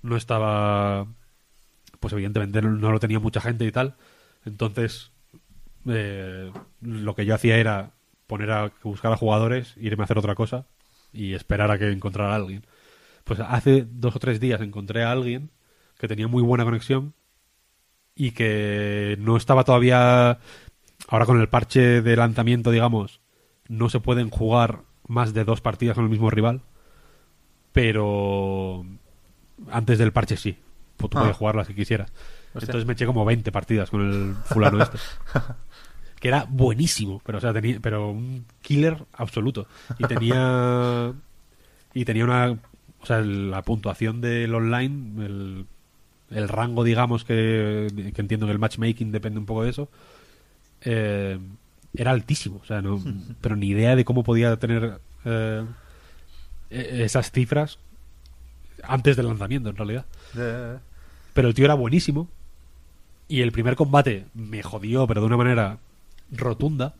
no 0.00 0.16
estaba. 0.16 1.06
Pues 2.00 2.12
evidentemente 2.12 2.62
no, 2.62 2.92
lo 2.92 3.00
tenía 3.00 3.20
mucha 3.20 3.40
gente 3.40 3.64
y 3.64 3.72
tal. 3.72 3.96
Entonces, 4.44 5.12
eh, 5.86 6.50
lo 6.80 7.14
que 7.14 7.26
yo 7.26 7.34
hacía 7.34 7.56
era 7.56 7.92
poner 8.26 8.50
a 8.50 8.72
buscar 8.82 9.12
a 9.12 9.16
jugadores, 9.16 9.74
irme 9.78 10.02
a 10.02 10.04
hacer 10.04 10.18
otra 10.18 10.34
cosa 10.34 10.66
y 11.12 11.34
esperar 11.34 11.70
a 11.70 11.78
que 11.78 11.90
encontrara 11.90 12.32
a 12.32 12.36
alguien. 12.36 12.64
Pues 13.24 13.40
hace 13.40 13.86
dos 13.88 14.16
o 14.16 14.18
tres 14.18 14.40
días 14.40 14.60
encontré 14.60 15.02
a 15.04 15.12
alguien 15.12 15.50
que 15.98 16.08
tenía 16.08 16.28
muy 16.28 16.42
buena 16.42 16.64
conexión 16.64 17.14
y 18.14 18.32
que 18.32 19.16
no 19.20 19.36
estaba 19.36 19.64
todavía. 19.64 20.38
Ahora 21.08 21.26
con 21.26 21.40
el 21.40 21.48
parche 21.48 22.02
de 22.02 22.16
lanzamiento, 22.16 22.70
digamos, 22.70 23.20
no 23.68 23.88
se 23.88 24.00
pueden 24.00 24.30
jugar 24.30 24.80
más 25.06 25.34
de 25.34 25.44
dos 25.44 25.60
partidas 25.60 25.94
con 25.94 26.04
el 26.04 26.10
mismo 26.10 26.30
rival, 26.30 26.62
pero 27.72 28.84
antes 29.70 29.98
del 29.98 30.12
parche 30.12 30.36
sí, 30.36 30.56
pues 30.96 31.10
tú 31.10 31.18
Ah. 31.18 31.22
podías 31.22 31.36
jugar 31.36 31.54
las 31.56 31.66
que 31.66 31.74
quisieras. 31.74 32.10
Hostia. 32.54 32.66
Entonces 32.66 32.86
me 32.86 32.92
eché 32.92 33.06
como 33.06 33.24
20 33.24 33.50
partidas 33.52 33.90
con 33.90 34.00
el 34.02 34.34
fulano 34.44 34.82
este. 34.82 34.98
que 36.20 36.28
era 36.28 36.46
buenísimo, 36.48 37.20
pero 37.24 37.38
o 37.38 37.40
sea, 37.40 37.52
tenía, 37.52 37.78
pero 37.80 38.10
un 38.10 38.44
killer 38.62 39.04
absoluto. 39.12 39.66
Y 39.98 40.04
tenía 40.04 41.12
y 41.92 42.04
tenía 42.04 42.24
una 42.24 42.50
o 43.00 43.06
sea, 43.06 43.20
la 43.20 43.60
puntuación 43.62 44.20
del 44.22 44.54
online, 44.54 45.26
el, 45.26 45.66
el 46.30 46.48
rango, 46.48 46.84
digamos, 46.84 47.24
que, 47.24 47.88
que 48.14 48.20
entiendo 48.22 48.46
que 48.46 48.52
el 48.52 48.58
matchmaking 48.58 49.12
depende 49.12 49.38
un 49.38 49.44
poco 49.46 49.62
de 49.64 49.70
eso, 49.70 49.90
eh, 50.80 51.38
era 51.96 52.10
altísimo. 52.10 52.60
O 52.62 52.66
sea, 52.66 52.82
no, 52.82 53.02
pero 53.40 53.56
ni 53.56 53.68
idea 53.68 53.96
de 53.96 54.04
cómo 54.04 54.24
podía 54.24 54.56
tener 54.56 54.98
eh, 55.24 55.64
e- 56.70 57.04
esas 57.04 57.30
cifras 57.30 57.78
antes 58.82 59.16
del 59.16 59.26
lanzamiento, 59.26 59.70
en 59.70 59.76
realidad. 59.76 60.04
Pero 61.32 61.48
el 61.48 61.54
tío 61.54 61.64
era 61.64 61.74
buenísimo. 61.74 62.28
Y 63.26 63.40
el 63.40 63.52
primer 63.52 63.74
combate 63.76 64.26
me 64.34 64.62
jodió, 64.62 65.06
pero 65.06 65.20
de 65.22 65.26
una 65.26 65.36
manera 65.38 65.78
rotunda. 66.30 66.94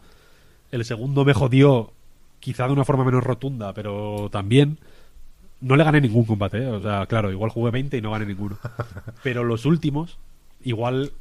El 0.72 0.84
segundo 0.84 1.24
me 1.24 1.34
jodió, 1.34 1.92
quizá 2.40 2.66
de 2.66 2.72
una 2.72 2.84
forma 2.84 3.04
menos 3.04 3.22
rotunda, 3.22 3.72
pero 3.74 4.28
también. 4.32 4.78
No 5.60 5.76
le 5.76 5.84
gané 5.84 6.00
ningún 6.00 6.24
combate, 6.24 6.58
¿eh? 6.58 6.66
O 6.68 6.82
sea, 6.82 7.06
claro, 7.06 7.30
igual 7.30 7.50
jugué 7.50 7.70
20 7.70 7.96
y 7.96 8.00
no 8.02 8.10
gané 8.10 8.26
ninguno. 8.26 8.58
Pero 9.22 9.44
los 9.44 9.64
últimos, 9.64 10.18
igual 10.62 11.12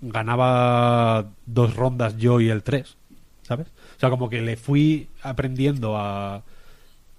ganaba 0.00 1.26
dos 1.46 1.76
rondas 1.76 2.16
yo 2.16 2.40
y 2.40 2.48
el 2.48 2.62
3, 2.64 2.96
¿sabes? 3.46 3.68
O 3.96 4.00
sea, 4.00 4.10
como 4.10 4.28
que 4.28 4.40
le 4.42 4.56
fui 4.56 5.08
aprendiendo 5.22 5.96
a, 5.96 6.42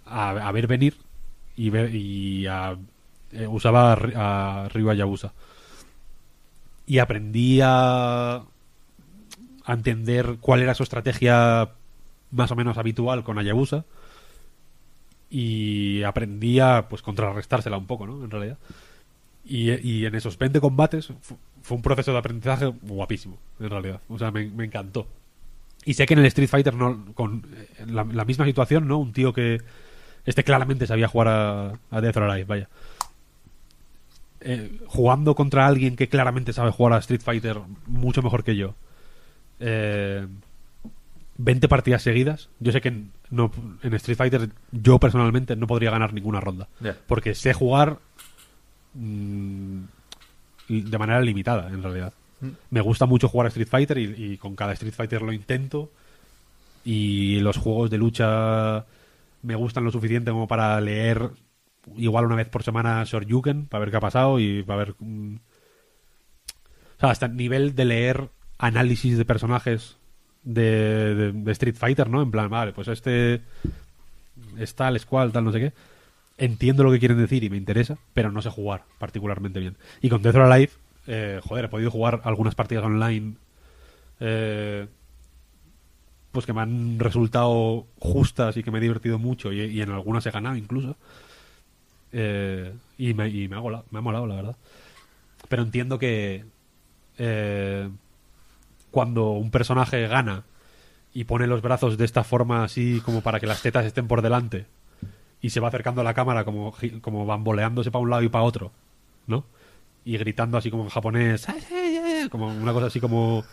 a, 0.06 0.52
ver 0.52 0.68
venir 0.68 0.98
y, 1.56 1.70
ver, 1.70 1.94
y 1.96 2.48
a, 2.48 2.78
eh, 3.32 3.48
usaba 3.48 3.94
a, 3.94 4.66
a 4.66 4.70
Ryu. 4.70 4.90
Y 6.86 7.00
aprendí 7.00 7.60
a, 7.64 8.44
entender 9.68 10.38
cuál 10.40 10.62
era 10.62 10.74
su 10.74 10.84
estrategia 10.84 11.70
más 12.32 12.52
o 12.52 12.56
menos 12.56 12.78
habitual 12.78 13.24
con 13.24 13.38
Hayabusa 13.38 13.86
y 15.30 16.04
aprendí 16.04 16.60
a 16.60 16.88
pues 16.90 17.02
contrarrestársela 17.02 17.78
un 17.78 17.86
poco, 17.86 18.08
¿no? 18.08 18.24
En 18.24 18.32
realidad. 18.32 18.58
Y, 19.46 19.72
y 19.88 20.06
en 20.06 20.16
esos 20.16 20.38
20 20.38 20.62
combates 20.62 21.08
fu- 21.22 21.38
fue 21.64 21.78
un 21.78 21.84
proceso 21.84 22.14
de 22.14 22.20
aprendizaje 22.20 22.68
guapísimo, 22.84 23.38
en 23.60 23.70
realidad. 23.70 24.02
O 24.10 24.20
sea, 24.20 24.32
me, 24.32 24.46
me 24.48 24.66
encantó. 24.66 25.08
Y 25.88 25.94
sé 25.94 26.06
que 26.06 26.16
en 26.16 26.20
el 26.20 26.26
Street 26.26 26.50
Fighter, 26.50 26.74
no, 26.74 27.06
con 27.14 27.46
eh, 27.56 27.86
la, 27.88 28.04
la 28.04 28.26
misma 28.26 28.44
situación, 28.44 28.90
¿no? 28.90 28.98
Un 28.98 29.14
tío 29.14 29.32
que 29.32 29.62
este 30.26 30.44
claramente 30.44 30.86
sabía 30.86 31.08
jugar 31.08 31.30
a, 31.30 31.74
a 31.90 32.02
Death 32.02 32.18
or 32.18 32.24
Alive, 32.24 32.44
vaya. 32.44 32.70
Eh, 34.42 34.82
jugando 34.88 35.34
contra 35.34 35.66
alguien 35.66 35.96
que 35.96 36.10
claramente 36.10 36.52
sabe 36.52 36.72
jugar 36.72 36.92
a 36.92 36.98
Street 36.98 37.22
Fighter 37.22 37.62
mucho 37.86 38.22
mejor 38.22 38.44
que 38.44 38.58
yo. 38.58 38.76
Eh, 39.62 40.28
20 41.38 41.70
partidas 41.70 42.02
seguidas. 42.02 42.50
Yo 42.60 42.74
sé 42.74 42.82
que 42.82 42.90
en, 42.90 43.12
no, 43.30 43.50
en 43.82 43.94
Street 43.94 44.18
Fighter 44.18 44.50
yo 44.74 45.00
personalmente 45.00 45.56
no 45.56 45.68
podría 45.68 45.92
ganar 45.92 46.14
ninguna 46.14 46.42
ronda. 46.42 46.68
Porque 47.08 47.34
sé 47.34 47.54
jugar 47.54 48.00
mm, 48.94 49.84
de 50.68 50.98
manera 50.98 51.22
limitada, 51.22 51.70
en 51.70 51.82
realidad. 51.82 52.12
Me 52.70 52.82
gusta 52.82 53.06
mucho 53.06 53.28
jugar 53.28 53.48
a 53.48 53.50
Street 53.50 53.68
Fighter 53.68 53.98
y, 53.98 54.38
con 54.38 54.56
cada 54.56 54.74
Street 54.74 54.94
Fighter 54.94 55.22
lo 55.22 55.34
intento. 55.34 55.92
Y 56.86 57.40
los 57.40 57.58
juegos 57.58 57.90
de 57.90 57.98
lucha 57.98 58.86
me 59.42 59.56
gustan 59.56 59.84
lo 59.84 59.92
suficiente 59.92 60.32
como 60.32 60.48
para 60.48 60.80
leer 60.80 61.30
igual 61.96 62.26
una 62.26 62.36
vez 62.36 62.50
por 62.50 62.64
semana 62.64 63.04
Shoryuken 63.06 63.68
para 63.68 63.80
ver 63.82 63.92
qué 63.92 63.98
ha 63.98 64.02
pasado 64.02 64.40
y 64.40 64.64
para 64.64 64.80
ver... 64.80 64.96
mm, 65.00 65.36
o 65.36 67.00
sea, 67.00 67.12
hasta 67.12 67.28
el 67.28 67.36
nivel 67.36 67.76
de 67.76 67.86
leer 67.86 68.30
análisis 68.58 69.18
de 69.18 69.26
personajes 69.26 69.98
de 70.44 71.44
Street 71.48 71.76
Fighter, 71.76 72.10
¿no? 72.10 72.22
En 72.22 72.32
plan, 72.32 72.50
vale, 72.50 72.74
pues 72.74 72.88
este 72.88 73.42
es 74.58 74.76
tal, 74.76 74.96
es 74.96 75.06
cual, 75.06 75.32
tal, 75.32 75.44
no 75.44 75.52
sé 75.52 75.60
qué. 75.60 75.74
Entiendo 76.38 76.84
lo 76.84 76.92
que 76.92 77.00
quieren 77.00 77.18
decir 77.18 77.44
y 77.44 77.50
me 77.50 77.58
interesa, 77.58 77.98
pero 78.14 78.32
no 78.32 78.42
sé 78.42 78.50
jugar 78.50 78.84
particularmente 79.00 79.60
bien. 79.60 79.76
Y 80.02 80.10
con 80.10 80.22
Death 80.22 80.36
or 80.36 80.44
Alive, 80.44 80.72
eh, 81.08 81.42
joder, 81.44 81.66
he 81.66 81.70
podido 81.70 81.92
jugar 81.92 82.22
algunas 82.24 82.56
partidas 82.56 82.84
online 82.84 83.36
eh, 84.20 84.88
pues 86.32 86.46
que 86.46 86.54
me 86.54 86.62
han 86.62 87.00
resultado 87.00 87.88
justas 88.00 88.58
y 88.58 88.64
que 88.64 88.70
me 88.70 88.78
he 88.78 88.82
divertido 88.82 89.18
mucho 89.18 89.52
y, 89.52 89.82
en 89.82 89.90
algunas 89.90 90.26
he 90.26 90.32
ganado 90.32 90.56
incluso. 90.56 90.96
Eh, 92.12 92.74
y 92.98 93.14
me, 93.14 93.26
ha 93.56 93.60
molado, 93.60 93.86
me 93.90 94.00
ha 94.00 94.02
molado, 94.02 94.28
la 94.28 94.36
verdad. 94.36 94.56
Pero 95.50 95.64
entiendo 95.64 95.98
que 95.98 96.46
eh, 97.18 97.90
cuando 98.92 99.32
un 99.32 99.50
personaje 99.50 100.08
gana 100.08 100.44
y 101.14 101.24
pone 101.24 101.48
los 101.48 101.62
brazos 101.62 101.98
de 101.98 102.06
esta 102.06 102.24
forma 102.24 102.64
así 102.64 103.02
como 103.04 103.22
para 103.22 103.40
que 103.40 103.48
las 103.48 103.62
tetas 103.62 103.86
estén 103.86 104.08
por 104.08 104.22
delante 104.22 104.68
y 105.42 105.50
se 105.50 105.60
va 105.60 105.70
acercando 105.70 106.02
a 106.02 106.04
la 106.04 106.14
cámara 106.14 106.44
como, 106.44 106.76
como 107.02 107.26
bamboleándose 107.26 107.90
para 107.90 108.04
un 108.04 108.10
lado 108.10 108.22
y 108.22 108.30
para 108.30 108.44
otro, 108.44 108.72
¿no? 109.26 109.44
Y 110.08 110.18
gritando 110.18 110.58
así 110.58 110.72
como 110.72 110.84
en 110.84 110.90
japonés, 110.90 111.46
como 112.32 112.48
una 112.48 112.72
cosa 112.72 112.86
así 112.86 113.02
como 113.02 113.44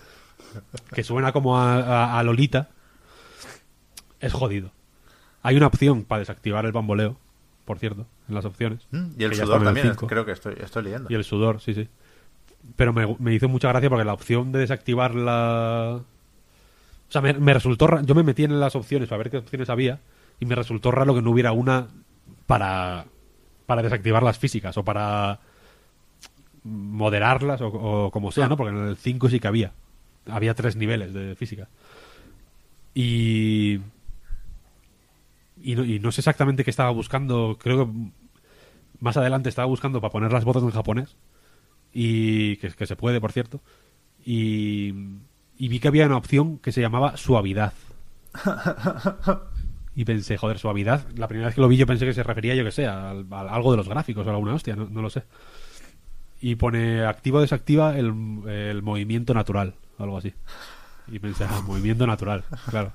que 0.95 1.03
suena 1.03 1.33
como 1.33 1.59
a, 1.59 1.79
a- 1.81 2.19
a 2.19 2.23
Lolita, 2.23 2.69
es 4.21 4.33
jodido. 4.33 4.71
Hay 5.43 5.57
una 5.57 5.67
opción 5.67 6.05
para 6.05 6.21
desactivar 6.21 6.65
el 6.65 6.71
bamboleo, 6.73 7.17
por 7.65 7.79
cierto, 7.81 8.07
en 8.29 8.35
las 8.37 8.45
opciones. 8.45 8.87
Mm, 8.93 9.07
Y 9.19 9.25
el 9.25 9.35
sudor 9.35 9.59
el 9.59 9.65
también, 9.65 9.95
creo 9.95 10.25
que 10.25 10.33
estoy, 10.33 10.55
estoy 10.61 10.85
leyendo. 10.85 11.09
Y 11.11 11.15
el 11.15 11.25
sudor, 11.25 11.61
sí, 11.61 11.75
sí. 11.75 11.89
Pero 12.77 12.93
me, 12.93 13.17
me 13.19 13.35
hizo 13.35 13.49
mucha 13.49 13.69
gracia 13.69 13.91
porque 13.91 14.05
la 14.05 14.15
opción 14.15 14.53
de 14.53 14.61
desactivar 14.61 15.15
la... 15.15 16.01
O 17.09 17.13
sea, 17.13 17.21
me, 17.21 17.35
me 17.35 17.53
resultó. 17.53 17.87
ra- 17.89 18.03
Yo 18.03 18.15
me 18.15 18.23
metí 18.23 18.45
en 18.45 18.59
las 18.61 18.77
opciones 18.77 19.09
para 19.09 19.19
ver 19.19 19.31
qué 19.31 19.37
opciones 19.39 19.69
había 19.71 20.01
y 20.41 20.47
me 20.47 20.55
resultó 20.55 20.91
raro 20.93 21.15
que 21.15 21.21
no 21.21 21.31
hubiera 21.33 21.53
una 21.53 21.89
para, 22.47 23.05
para 23.67 23.83
desactivar 23.83 24.23
las 24.23 24.39
físicas 24.39 24.77
o 24.79 24.85
para 24.85 25.41
moderarlas 26.65 27.61
o, 27.61 27.69
o 27.69 28.11
como 28.11 28.33
sea, 28.33 28.49
¿no? 28.49 28.57
Porque 28.57 28.77
en 28.77 28.89
el 28.89 28.97
5 28.97 29.29
sí 29.29 29.39
que 29.39 29.49
había. 29.49 29.73
Había 30.27 30.55
tres 30.55 30.77
niveles 30.77 31.13
de 31.13 31.37
física. 31.37 31.69
Y. 32.95 33.81
Y 35.63 35.77
no, 35.77 35.85
y 35.85 35.99
no 35.99 36.13
sé 36.13 36.21
exactamente 36.21 36.65
qué 36.65 36.71
estaba 36.71 36.91
buscando. 36.91 37.59
Creo 37.61 37.87
que 37.87 37.93
más 39.01 39.17
adelante 39.17 39.49
estaba 39.49 39.67
buscando 39.67 40.01
para 40.01 40.13
poner 40.13 40.33
las 40.33 40.45
voces 40.45 40.63
en 40.63 40.71
japonés. 40.71 41.17
Y 41.93 42.57
que, 42.57 42.71
que 42.71 42.87
se 42.87 42.97
puede, 42.97 43.21
por 43.21 43.33
cierto. 43.33 43.61
Y, 44.25 44.95
y 45.57 45.69
vi 45.69 45.79
que 45.79 45.89
había 45.89 46.07
una 46.07 46.17
opción 46.17 46.59
que 46.59 46.73
se 46.73 46.81
llamaba 46.81 47.17
suavidad. 47.17 47.75
Y 49.97 50.05
pensé, 50.05 50.37
joder, 50.37 50.59
suavidad. 50.59 51.07
La 51.15 51.29
primera 51.29 51.47
vez 51.49 51.55
que 51.55 51.61
lo 51.61 51.69
vi 51.69 51.77
yo 51.77 51.87
pensé 51.87 52.05
que 52.05 52.15
se 52.15 52.25
refería, 52.25 52.55
yo 52.55 52.65
que 52.65 52.73
sé, 52.73 52.87
a, 52.87 53.11
a 53.11 53.55
algo 53.55 53.71
de 53.71 53.77
los 53.77 53.89
gráficos 53.89 54.27
o 54.27 54.31
a 54.31 54.33
alguna 54.33 54.55
hostia, 54.55 54.75
no, 54.75 54.89
no 54.91 55.03
lo 55.03 55.11
sé. 55.11 55.23
Y 56.47 56.57
pone 56.57 57.07
activa 57.07 57.39
o 57.39 57.41
desactiva 57.41 57.97
el, 57.99 58.13
el 58.47 58.83
movimiento 58.83 59.33
natural, 59.33 59.77
algo 59.97 60.19
así. 60.19 60.35
Y 61.09 61.19
pensé, 61.19 61.45
ah, 61.49 61.63
movimiento 61.67 62.07
natural, 62.07 62.45
claro. 62.69 62.93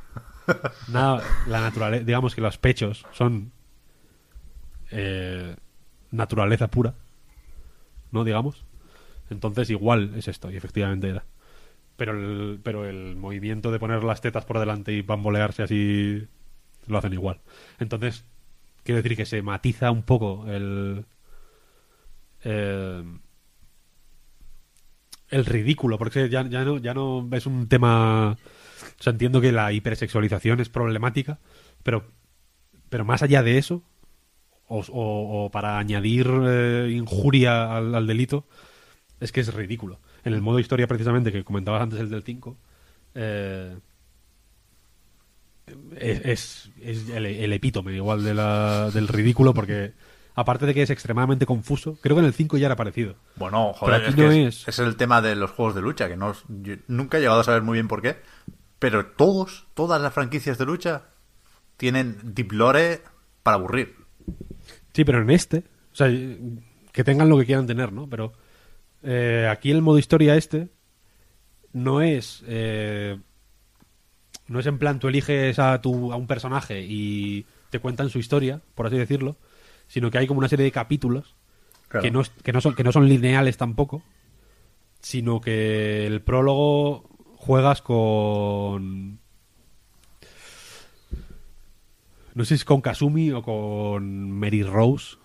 La 0.93 1.23
naturaleza, 1.47 2.03
digamos 2.03 2.35
que 2.35 2.41
los 2.41 2.59
pechos 2.59 3.07
son 3.11 3.51
eh, 4.91 5.55
naturaleza 6.11 6.67
pura, 6.67 6.93
¿no? 8.11 8.23
Digamos. 8.23 8.65
Entonces 9.31 9.71
igual 9.71 10.13
es 10.15 10.27
esto, 10.27 10.51
y 10.51 10.55
efectivamente 10.55 11.09
era. 11.09 11.23
Pero 11.97 12.11
el, 12.11 12.59
pero 12.61 12.85
el 12.85 13.15
movimiento 13.15 13.71
de 13.71 13.79
poner 13.79 14.03
las 14.03 14.21
tetas 14.21 14.45
por 14.45 14.59
delante 14.59 14.93
y 14.93 15.01
bambolearse 15.01 15.63
así 15.63 16.27
lo 16.85 16.99
hacen 16.99 17.13
igual. 17.13 17.39
Entonces, 17.79 18.25
quiero 18.83 19.01
decir 19.01 19.17
que 19.17 19.25
se 19.25 19.41
matiza 19.41 19.89
un 19.89 20.03
poco 20.03 20.45
el. 20.47 21.05
eh, 22.43 23.03
el 25.29 25.45
ridículo, 25.45 25.97
porque 25.97 26.29
ya, 26.29 26.47
ya, 26.47 26.63
no, 26.65 26.77
ya 26.77 26.93
no 26.93 27.27
es 27.31 27.45
un 27.45 27.67
tema. 27.67 28.31
O 28.99 29.03
sea, 29.03 29.11
entiendo 29.11 29.41
que 29.41 29.51
la 29.51 29.71
hipersexualización 29.73 30.59
es 30.59 30.69
problemática, 30.69 31.39
pero, 31.83 32.05
pero 32.89 33.05
más 33.05 33.23
allá 33.23 33.43
de 33.43 33.57
eso, 33.57 33.83
o, 34.67 35.49
para 35.51 35.79
añadir 35.79 36.29
eh, 36.43 36.91
injuria 36.95 37.75
al, 37.77 38.07
delito, 38.07 38.45
es 39.19 39.31
que 39.31 39.41
es 39.41 39.53
ridículo. 39.53 39.99
En 40.23 40.33
el 40.33 40.41
modo 40.41 40.59
historia, 40.59 40.87
precisamente, 40.87 41.31
que 41.31 41.43
comentabas 41.43 41.81
antes, 41.81 41.99
el 41.99 42.09
del 42.09 42.23
5, 42.23 42.57
eh, 43.15 43.77
es, 45.97 46.69
es- 46.81 47.09
el, 47.09 47.53
epítome 47.53 47.93
igual 47.93 48.23
de 48.23 48.33
del 48.93 49.07
ridículo, 49.07 49.53
porque 49.53 49.93
aparte 50.35 50.65
de 50.65 50.73
que 50.73 50.83
es 50.83 50.89
extremadamente 50.89 51.45
confuso, 51.45 51.97
creo 52.01 52.15
que 52.15 52.21
en 52.21 52.25
el 52.25 52.33
5 52.33 52.57
ya 52.57 52.67
era 52.67 52.75
parecido. 52.75 53.15
Bueno, 53.35 53.73
joder, 53.73 53.95
Pero 53.95 54.07
es 54.07 54.13
aquí 54.13 54.21
que 54.21 54.27
no 54.27 54.47
es, 54.47 54.61
es. 54.61 54.67
es 54.67 54.79
el 54.79 54.95
tema 54.95 55.21
de 55.21 55.35
los 55.35 55.51
juegos 55.51 55.75
de 55.75 55.81
lucha, 55.81 56.07
que 56.07 56.17
no, 56.17 56.33
yo 56.47 56.75
nunca 56.87 57.17
he 57.17 57.21
llegado 57.21 57.41
a 57.41 57.43
saber 57.43 57.61
muy 57.61 57.73
bien 57.73 57.87
por 57.87 58.01
qué, 58.01 58.17
pero 58.79 59.05
todos, 59.07 59.67
todas 59.73 60.01
las 60.01 60.13
franquicias 60.13 60.57
de 60.57 60.65
lucha 60.65 61.03
tienen 61.77 62.17
Deep 62.23 62.51
Lore 62.51 63.01
para 63.43 63.55
aburrir. 63.55 63.95
Sí, 64.93 65.03
pero 65.03 65.21
en 65.21 65.29
este, 65.29 65.63
o 65.91 65.95
sea, 65.95 66.07
que 66.91 67.03
tengan 67.03 67.29
lo 67.29 67.37
que 67.37 67.45
quieran 67.45 67.67
tener, 67.67 67.91
¿no? 67.91 68.09
Pero 68.09 68.33
eh, 69.03 69.47
aquí 69.49 69.71
el 69.71 69.81
modo 69.81 69.97
historia 69.97 70.35
este 70.35 70.69
no 71.71 72.01
es 72.01 72.43
eh, 72.47 73.17
no 74.47 74.59
es 74.59 74.65
en 74.65 74.79
plan 74.79 74.99
tú 74.99 75.07
eliges 75.07 75.59
a 75.59 75.79
tu 75.81 76.11
a 76.11 76.17
un 76.17 76.27
personaje 76.27 76.81
y 76.81 77.45
te 77.69 77.79
cuentan 77.79 78.09
su 78.09 78.19
historia, 78.19 78.61
por 78.75 78.87
así 78.87 78.97
decirlo, 78.97 79.37
sino 79.89 80.09
que 80.09 80.17
hay 80.19 80.27
como 80.27 80.37
una 80.39 80.47
serie 80.47 80.63
de 80.63 80.71
capítulos 80.71 81.35
Claro. 81.89 82.03
que 82.03 82.11
no 82.11 82.21
que 82.43 82.53
no 82.53 82.61
son 82.61 82.75
que 82.75 82.83
no 82.85 82.91
son 82.93 83.09
lineales 83.09 83.57
tampoco, 83.57 84.01
sino 85.01 85.41
que 85.41 86.05
el 86.07 86.21
prólogo 86.21 87.09
juegas 87.35 87.81
con 87.81 89.19
no 92.35 92.45
sé 92.45 92.49
si 92.49 92.53
es 92.61 92.65
con 92.65 92.81
Kasumi 92.81 93.31
o 93.31 93.41
con 93.41 94.31
Mary 94.31 94.63
Rose. 94.63 95.17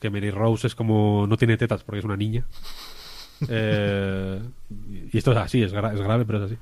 Que 0.00 0.10
Mary 0.10 0.30
Rose 0.30 0.66
es 0.66 0.74
como. 0.74 1.26
No 1.28 1.36
tiene 1.36 1.56
tetas 1.56 1.84
porque 1.84 1.98
es 2.00 2.04
una 2.04 2.16
niña. 2.16 2.46
Eh, 3.48 4.42
y 5.12 5.16
esto 5.16 5.30
es 5.30 5.38
así, 5.38 5.62
es, 5.62 5.72
gra- 5.72 5.94
es 5.94 6.00
grave, 6.00 6.24
pero 6.24 6.38
es 6.44 6.50
así. 6.50 6.58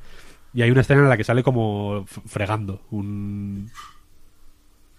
Y 0.52 0.60
hay 0.60 0.70
una 0.70 0.82
escena 0.82 1.00
en 1.00 1.08
la 1.08 1.16
que 1.16 1.24
sale 1.24 1.42
como 1.42 2.04
fregando 2.04 2.82
un. 2.90 3.70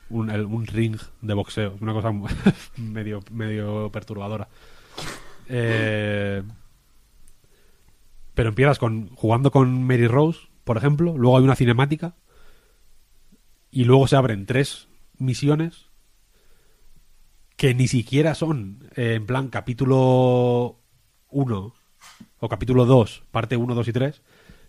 Un, 0.10 0.30
el- 0.30 0.46
un 0.46 0.66
ring 0.68 0.98
de 1.22 1.34
boxeo. 1.34 1.76
Una 1.82 1.94
cosa 1.94 2.12
medio, 2.78 3.20
medio 3.32 3.90
perturbadora. 3.92 4.48
Eh, 5.50 6.44
pero 8.34 8.50
empiezas 8.50 8.80
con 8.80 9.10
jugando 9.16 9.52
con 9.52 9.84
Mary 9.86 10.08
Rose, 10.08 10.40
por 10.64 10.78
ejemplo. 10.78 11.18
Luego 11.18 11.38
hay 11.38 11.44
una 11.44 11.56
cinemática 11.56 12.16
y 13.72 13.84
luego 13.86 14.08
se 14.08 14.16
abren 14.16 14.46
tres 14.46 14.88
misiones 15.18 15.86
que 17.56 17.74
ni 17.74 17.88
siquiera 17.88 18.36
son 18.36 18.88
eh, 18.96 19.16
en 19.16 19.26
plan 19.26 19.48
capítulo 19.50 20.80
1 21.32 21.74
o 22.40 22.50
capítulo 22.50 22.86
2, 22.86 23.24
parte 23.32 23.58
1, 23.58 23.74
2 23.74 23.88
y 23.88 23.94
3, 23.94 24.22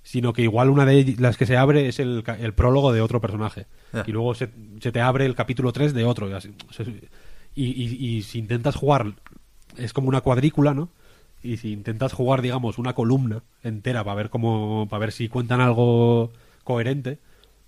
sino 0.03 0.33
que 0.33 0.43
igual 0.43 0.71
una 0.71 0.85
de 0.87 1.17
las 1.19 1.37
que 1.37 1.47
se 1.47 1.57
abre 1.57 1.89
es 1.89 1.99
el, 1.99 2.25
el 2.41 2.55
prólogo 2.55 2.93
de 2.93 3.01
otro 3.01 3.21
personaje. 3.21 3.67
Y 4.07 4.13
luego 4.13 4.35
se, 4.35 4.49
se 4.81 4.93
te 4.93 5.01
abre 5.01 5.27
el 5.27 5.35
capítulo 5.35 5.73
3 5.73 5.95
de 5.95 6.05
otro. 6.05 6.29
Y, 6.29 6.33
así. 6.33 6.53
O 6.69 6.73
sea, 6.73 6.87
y, 7.55 7.65
y- 7.65 8.07
y 8.19 8.23
si 8.23 8.39
intentas 8.39 8.77
jugar, 8.77 9.15
es 9.77 9.93
como 9.93 10.09
una 10.09 10.21
cuadrícula, 10.21 10.75
¿no? 10.75 10.89
Y 11.43 11.57
si 11.59 11.73
intentas 11.73 12.13
jugar, 12.13 12.43
digamos, 12.43 12.79
una 12.79 12.95
columna 12.95 13.43
entera 13.63 14.03
para 14.05 14.17
ver 14.17 14.31
cómo, 14.31 14.87
para 14.91 15.01
ver 15.01 15.13
si 15.13 15.29
cuentan 15.29 15.61
algo 15.61 16.33
coherente, 16.65 17.19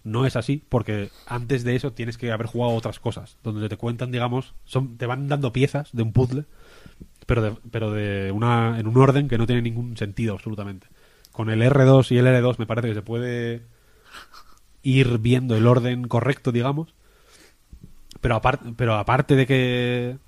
no 0.03 0.27
es 0.27 0.35
así, 0.35 0.63
porque 0.69 1.11
antes 1.27 1.63
de 1.63 1.77
eso 1.77 1.93
tienes 1.93 2.19
que 2.19 2.33
haber 2.33 2.47
jugado 2.47 2.75
otras 2.75 2.99
cosas, 2.99 3.37
donde 3.45 3.69
te 3.69 3.77
cuentan, 3.77 4.11
digamos, 4.11 4.55
son, 4.65 4.97
te 4.97 5.07
van 5.07 5.29
dando 5.29 5.53
piezas 5.53 5.91
de 5.93 6.03
un 6.03 6.13
puzzle, 6.13 6.45
pero 7.27 7.43
de, 7.43 7.53
pero 7.71 7.93
de 7.93 8.33
una, 8.33 8.81
en 8.81 8.87
un 8.89 8.97
orden 8.97 9.29
que 9.29 9.39
no 9.39 9.47
tiene 9.47 9.63
ningún 9.63 9.97
sentido 9.97 10.35
absolutamente. 10.35 10.89
Con 11.41 11.49
el 11.49 11.63
R2 11.63 12.11
y 12.13 12.19
el 12.19 12.27
L2 12.27 12.59
me 12.59 12.67
parece 12.67 12.89
que 12.89 12.95
se 12.97 13.01
puede 13.01 13.63
ir 14.83 15.17
viendo 15.21 15.57
el 15.57 15.67
orden 15.67 16.07
correcto, 16.07 16.53
digamos, 16.53 16.95
pero 18.21 18.35
aparte, 18.35 18.75
pero 18.77 18.97
aparte 18.97 19.37
de 19.37 19.47
que 19.47 20.19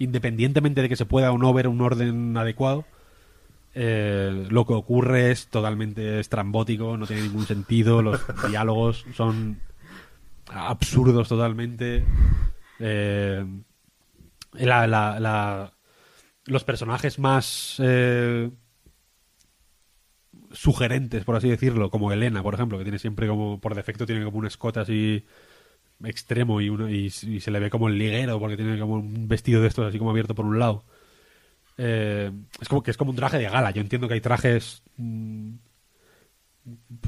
independientemente 0.00 0.82
de 0.82 0.88
que 0.88 0.96
se 0.96 1.06
pueda 1.06 1.30
o 1.30 1.38
no 1.38 1.52
ver 1.54 1.68
un 1.68 1.80
orden 1.80 2.36
adecuado, 2.36 2.86
eh, 3.72 4.48
lo 4.50 4.66
que 4.66 4.72
ocurre 4.72 5.30
es 5.30 5.46
totalmente 5.46 6.18
estrambótico, 6.18 6.96
no 6.96 7.06
tiene 7.06 7.22
ningún 7.22 7.46
sentido, 7.46 8.02
los 8.02 8.20
diálogos 8.50 9.04
son 9.14 9.60
absurdos 10.48 11.28
totalmente. 11.28 12.04
eh, 12.80 13.46
la- 14.54 14.88
la- 14.88 15.20
la- 15.20 15.72
los 16.46 16.64
personajes 16.64 17.20
más 17.20 17.76
eh, 17.78 18.50
sugerentes, 20.58 21.24
por 21.24 21.36
así 21.36 21.48
decirlo, 21.48 21.88
como 21.88 22.10
Elena, 22.10 22.42
por 22.42 22.52
ejemplo, 22.52 22.78
que 22.78 22.84
tiene 22.84 22.98
siempre 22.98 23.28
como, 23.28 23.60
por 23.60 23.76
defecto, 23.76 24.06
tiene 24.06 24.24
como 24.24 24.38
un 24.38 24.46
escote 24.46 24.80
así 24.80 25.24
extremo 26.02 26.60
y, 26.60 26.68
uno, 26.68 26.90
y, 26.90 27.06
y 27.06 27.40
se 27.40 27.50
le 27.52 27.60
ve 27.60 27.70
como 27.70 27.86
el 27.86 27.96
liguero 27.96 28.40
porque 28.40 28.56
tiene 28.56 28.76
como 28.78 28.94
un 28.94 29.28
vestido 29.28 29.62
de 29.62 29.68
estos 29.68 29.86
así 29.86 29.98
como 29.98 30.10
abierto 30.10 30.34
por 30.34 30.46
un 30.46 30.58
lado. 30.58 30.84
Eh, 31.76 32.32
es 32.60 32.68
como 32.68 32.82
que 32.82 32.90
es 32.90 32.96
como 32.96 33.12
un 33.12 33.16
traje 33.16 33.38
de 33.38 33.48
gala. 33.48 33.70
Yo 33.70 33.80
entiendo 33.80 34.08
que 34.08 34.14
hay 34.14 34.20
trajes 34.20 34.82
mm, 34.96 35.54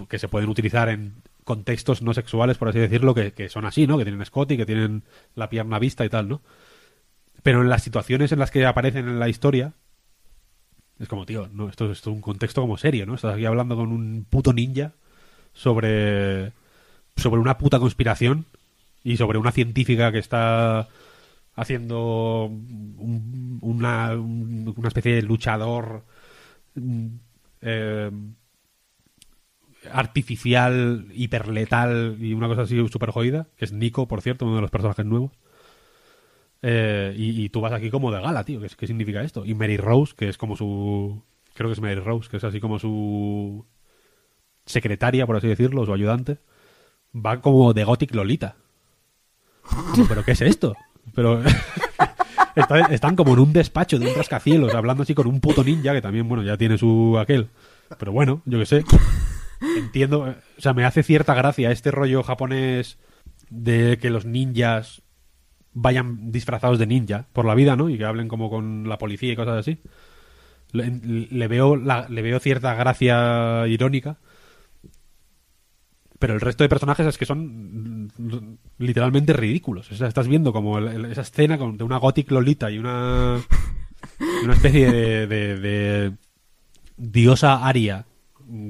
que 0.09 0.19
se 0.21 0.29
pueden 0.29 0.49
utilizar 0.49 0.89
en 0.89 1.15
contextos 1.43 2.03
no 2.03 2.15
sexuales, 2.15 2.57
por 2.57 2.69
así 2.69 2.79
decirlo, 2.79 3.15
que, 3.15 3.33
que 3.33 3.49
son 3.49 3.65
así, 3.65 3.89
¿no? 3.89 3.99
Que 3.99 4.05
tienen 4.05 4.23
escote 4.23 4.55
y 4.55 4.59
que 4.59 4.67
tienen 4.67 5.03
la 5.35 5.51
pierna 5.51 5.81
vista 5.81 6.05
y 6.05 6.09
tal, 6.09 6.29
¿no? 6.29 6.41
Pero 7.43 7.63
en 7.63 7.69
las 7.69 7.83
situaciones 7.83 8.31
en 8.31 8.39
las 8.39 8.53
que 8.53 8.65
aparecen 8.65 9.09
en 9.09 9.19
la 9.19 9.29
historia, 9.29 9.75
es 11.01 11.09
como, 11.09 11.27
tío, 11.27 11.49
no, 11.53 11.69
esto, 11.69 11.91
esto 11.91 12.11
es 12.11 12.17
un 12.17 12.23
contexto 12.23 12.61
como 12.63 12.77
serio, 12.79 13.07
¿no? 13.07 13.15
Estás 13.15 13.35
aquí 13.35 13.47
hablando 13.47 13.77
con 13.77 13.93
un 13.93 14.27
puto 14.29 14.53
ninja 14.53 14.93
sobre, 15.55 16.53
sobre 17.17 17.41
una 17.41 17.59
puta 17.59 17.81
conspiración 17.81 18.47
y 19.05 19.17
sobre 19.19 19.39
una 19.39 19.53
científica 19.53 20.13
que 20.13 20.19
está 20.19 20.89
haciendo 21.57 22.47
un- 22.47 23.59
una, 23.63 24.13
un- 24.15 24.75
una 24.77 24.89
especie 24.89 25.15
de 25.17 25.23
luchador 25.23 26.05
mm, 26.77 27.07
eh, 27.63 28.11
artificial, 29.93 31.07
hiperletal 31.15 32.17
y 32.21 32.35
una 32.35 32.49
cosa 32.49 32.63
así 32.63 32.77
súper 32.89 33.11
jodida, 33.11 33.47
que 33.57 33.65
es 33.65 33.73
Nico, 33.73 34.07
por 34.09 34.21
cierto, 34.21 34.45
uno 34.47 34.57
de 34.57 34.61
los 34.63 34.71
personajes 34.71 35.07
nuevos. 35.07 35.33
Eh, 36.62 37.15
y, 37.16 37.49
tú 37.49 37.61
vas 37.61 37.73
aquí 37.73 37.91
como 37.91 38.12
de 38.12 38.20
gala, 38.20 38.45
tío. 38.45 38.61
¿Qué, 38.61 38.87
significa 38.87 39.23
esto? 39.23 39.45
Y 39.47 39.55
Mary 39.55 39.77
Rose, 39.77 40.15
que 40.16 40.28
es 40.28 40.37
como 40.37 40.57
su. 40.57 41.23
Creo 41.55 41.69
que 41.69 41.74
es 41.74 41.81
Mary 41.81 42.01
Rose, 42.01 42.28
que 42.28 42.37
es 42.37 42.45
así 42.45 42.61
como 42.61 42.78
su. 42.78 43.65
secretaria, 44.66 45.27
por 45.27 45.37
así 45.37 45.49
decirlo, 45.49 45.87
su 45.87 45.93
ayudante, 45.93 46.39
va 47.15 47.41
como 47.41 47.73
de 47.73 47.85
Gothic 47.85 48.15
Lolita. 48.15 48.57
¿Pero 50.09 50.24
qué 50.24 50.32
es 50.32 50.41
esto? 50.43 50.74
Pero 51.15 51.43
está- 52.57 52.81
están 52.93 53.16
como 53.16 53.32
en 53.32 53.41
un 53.41 53.53
despacho 53.53 53.99
de 53.99 54.09
un 54.09 54.15
rascacielos, 54.15 54.74
hablando 54.74 55.03
así 55.03 55.15
con 55.15 55.27
un 55.27 55.41
puto 55.41 55.65
ninja, 55.65 55.93
que 55.93 56.03
también, 56.03 56.28
bueno, 56.28 56.43
ya 56.43 56.57
tiene 56.57 56.77
su 56.77 57.19
aquel. 57.19 57.49
Pero 57.99 58.12
bueno, 58.12 58.43
yo 58.45 58.59
qué 58.59 58.66
sé. 58.66 58.85
Entiendo, 59.77 60.20
o 60.20 60.61
sea, 60.61 60.73
me 60.73 60.85
hace 60.85 61.03
cierta 61.03 61.35
gracia 61.35 61.70
este 61.70 61.91
rollo 61.91 62.23
japonés 62.23 62.99
de 63.51 63.99
que 63.99 64.11
los 64.11 64.24
ninjas 64.24 65.03
vayan 65.73 66.33
disfrazados 66.33 66.79
de 66.79 66.87
ninja 66.87 67.27
por 67.33 67.45
la 67.45 67.55
vida, 67.55 67.77
¿no? 67.77 67.89
Y 67.89 67.99
que 67.99 68.05
hablen 68.05 68.29
como 68.29 68.51
con 68.51 68.89
la 68.89 68.99
policía 68.99 69.33
y 69.33 69.37
cosas 69.37 69.59
así. 69.59 69.79
Le, 70.73 71.49
veo 71.49 71.77
la- 71.77 72.09
le 72.09 72.23
veo 72.23 72.39
cierta 72.41 72.75
gracia 72.75 73.67
irónica. 73.67 74.19
Pero 76.19 76.35
el 76.35 76.41
resto 76.41 76.63
de 76.65 76.69
personajes 76.69 77.07
es 77.07 77.17
que 77.19 77.25
son 77.25 78.07
mm, 78.07 78.59
literalmente 78.79 79.33
ridículos. 79.33 79.91
Estás 79.91 80.29
viendo 80.29 80.53
como 80.53 80.79
esa 80.79 81.23
escena 81.23 81.57
con, 81.59 81.79
de 81.79 81.85
una 81.85 81.97
gothic 81.97 82.31
lolita 82.31 82.71
y 82.71 82.79
una 82.79 83.39
una 84.45 84.53
especie 84.55 84.91
de, 84.93 85.27
de- 85.27 85.57
de 85.59 86.13
diosa 86.97 87.67
aria 87.67 88.05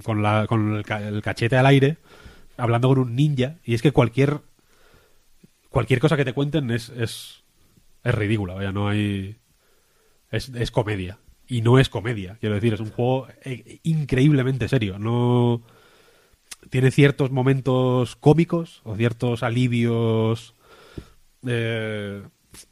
con, 0.05 0.23
la, 0.23 0.47
con 0.47 0.77
el, 0.77 0.85
el 1.03 1.23
cachete 1.23 1.57
al 1.57 1.67
aire 1.67 1.97
hablando 2.57 2.89
con 2.89 2.99
un 2.99 3.17
ninja 3.17 3.57
y 3.65 3.75
es 3.75 3.83
que 3.83 3.91
cualquier 3.93 4.41
cualquier 5.71 6.01
cosa 6.01 6.17
que 6.17 6.25
te 6.25 6.35
cuenten 6.35 6.71
es 6.71 6.91
es, 6.91 7.43
es 8.05 8.15
ridícula 8.15 8.55
vaya 8.55 8.73
no 8.73 8.89
hay 8.89 9.37
es, 10.31 10.51
es 10.51 10.71
comedia 10.71 11.19
y 11.49 11.63
no 11.63 11.79
es 11.79 11.89
comedia 11.89 12.37
quiero 12.41 12.57
decir 12.57 12.75
es 12.75 12.81
un 12.81 12.91
juego 12.91 13.29
eh, 13.43 13.81
increíblemente 13.83 14.69
serio 14.69 14.99
no 14.99 15.63
tiene 16.69 16.91
ciertos 16.91 17.31
momentos 17.31 18.17
cómicos 18.17 18.83
o 18.85 18.97
ciertos 18.97 19.43
alivios 19.43 20.55
eh, 21.47 22.23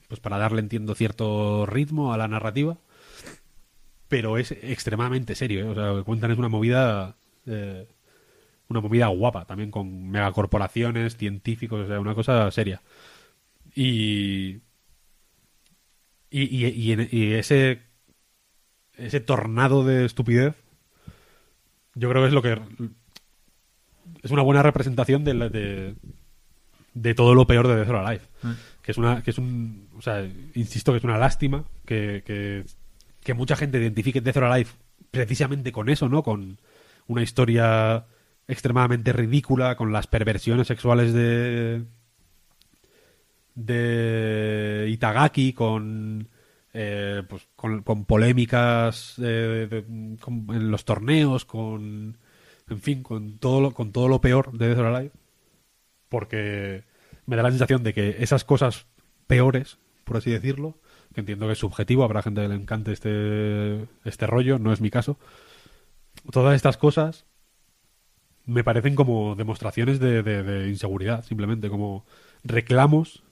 pues 0.09 0.21
para 0.21 0.39
darle 0.39 0.61
entiendo 0.61 0.95
cierto 0.95 1.65
ritmo 1.67 2.13
a 2.13 2.19
la 2.19 2.29
narrativa 2.29 2.77
pero 4.09 4.39
es 4.39 4.53
extremadamente 4.53 5.35
serio 5.35 5.61
¿eh? 5.61 5.69
o 5.69 5.75
sea 5.75 5.87
lo 5.87 5.99
que 5.99 6.05
cuentan 6.05 6.33
es 6.33 6.39
una 6.39 6.49
movida 6.49 7.17
eh, 7.47 7.87
una 8.69 8.81
movida 8.81 9.07
guapa 9.09 9.45
también 9.47 9.71
con 9.71 10.11
megacorporaciones 10.11 11.17
científicos 11.17 11.81
o 11.81 11.87
sea 11.87 12.01
una 12.01 12.15
cosa 12.15 12.51
seria 12.51 12.83
y 13.75 14.61
y, 16.31 16.43
y, 16.43 16.67
y 16.69 16.93
en- 16.93 17.09
y 17.11 17.33
ese 17.33 17.81
ese 18.97 19.21
tornado 19.21 19.85
de 19.85 20.05
estupidez 20.05 20.55
yo 21.95 22.09
creo 22.11 22.23
que 22.23 22.29
es 22.29 22.35
lo 22.35 22.43
que 22.43 22.59
es 24.23 24.31
una 24.31 24.43
buena 24.43 24.63
representación 24.63 25.25
de, 25.25 25.35
la- 25.35 25.49
de, 25.49 25.95
de 26.95 27.15
todo 27.15 27.35
lo 27.35 27.47
peor 27.47 27.67
de 27.69 27.77
Death 27.77 27.89
or 27.91 27.97
Alive. 27.97 28.25
Que 28.83 28.93
es 28.93 28.99
una, 28.99 29.23
que 29.23 29.31
es 29.31 29.39
un, 29.39 29.89
o 29.97 30.03
sea, 30.03 30.25
insisto 30.55 30.93
que 30.93 30.99
es 30.99 31.05
una 31.05 31.19
lástima 31.19 31.65
que, 31.85 32.23
que, 32.25 32.65
que 33.23 33.35
mucha 33.35 33.55
gente 33.57 33.79
identifique 33.79 34.21
Death 34.21 34.37
or 34.39 34.45
Alive 34.45 34.71
precisamente 35.11 35.73
con 35.73 35.89
eso, 35.89 36.09
¿no? 36.09 36.23
Con 36.23 36.59
una 37.07 37.23
historia 37.23 38.07
extremadamente 38.49 39.13
ridícula, 39.13 39.77
con 39.77 39.93
las 39.93 40.07
perversiones 40.07 40.67
sexuales 40.67 41.13
de 41.13 41.85
de 43.55 44.87
Itagaki, 44.91 45.53
con 45.53 46.29
eh, 46.73 47.23
pues 47.29 47.49
con, 47.57 47.83
con 47.83 48.05
polémicas 48.05 49.15
eh, 49.23 49.85
con- 50.21 50.47
en 50.51 50.71
los 50.71 50.85
torneos, 50.85 51.45
con 51.45 52.17
en 52.71 52.81
fin, 52.81 53.03
con 53.03 53.39
todo 53.39 53.61
lo, 53.61 53.71
con 53.73 53.93
todo 53.93 54.09
lo 54.09 54.21
peor 54.21 54.53
de 54.53 54.69
Death 54.69 54.79
or 54.79 55.11
porque 56.09 56.85
me 57.27 57.37
da 57.37 57.43
la 57.43 57.51
sensación 57.51 57.83
de 57.83 57.95
que 57.95 58.17
esas 58.21 58.45
cosas 58.45 58.87
peores, 59.27 59.79
por 60.05 60.17
así 60.19 60.31
decirlo, 60.31 60.77
que 61.15 61.21
entiendo 61.21 61.47
que 61.47 61.53
es 61.53 61.59
subjetivo, 61.59 62.05
habrá 62.05 62.23
gente 62.23 62.43
que 62.43 62.49
le 62.49 62.55
encante 62.55 62.93
este, 62.93 63.87
este 64.05 64.27
rollo, 64.27 64.59
no 64.59 64.73
es 64.73 64.81
mi 64.81 64.91
caso, 64.91 65.19
todas 66.31 66.55
estas 66.55 66.77
cosas 66.77 67.25
me 68.49 68.65
parecen 68.65 68.95
como 68.95 69.35
demostraciones 69.37 70.01
de, 70.01 70.69
inseguridad, 70.69 71.23
simplemente 71.23 71.69
como 71.69 72.07
reclamos 72.43 73.23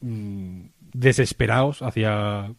mm, 0.00 0.66
desesperados 0.92 1.80
hacia 1.80 2.54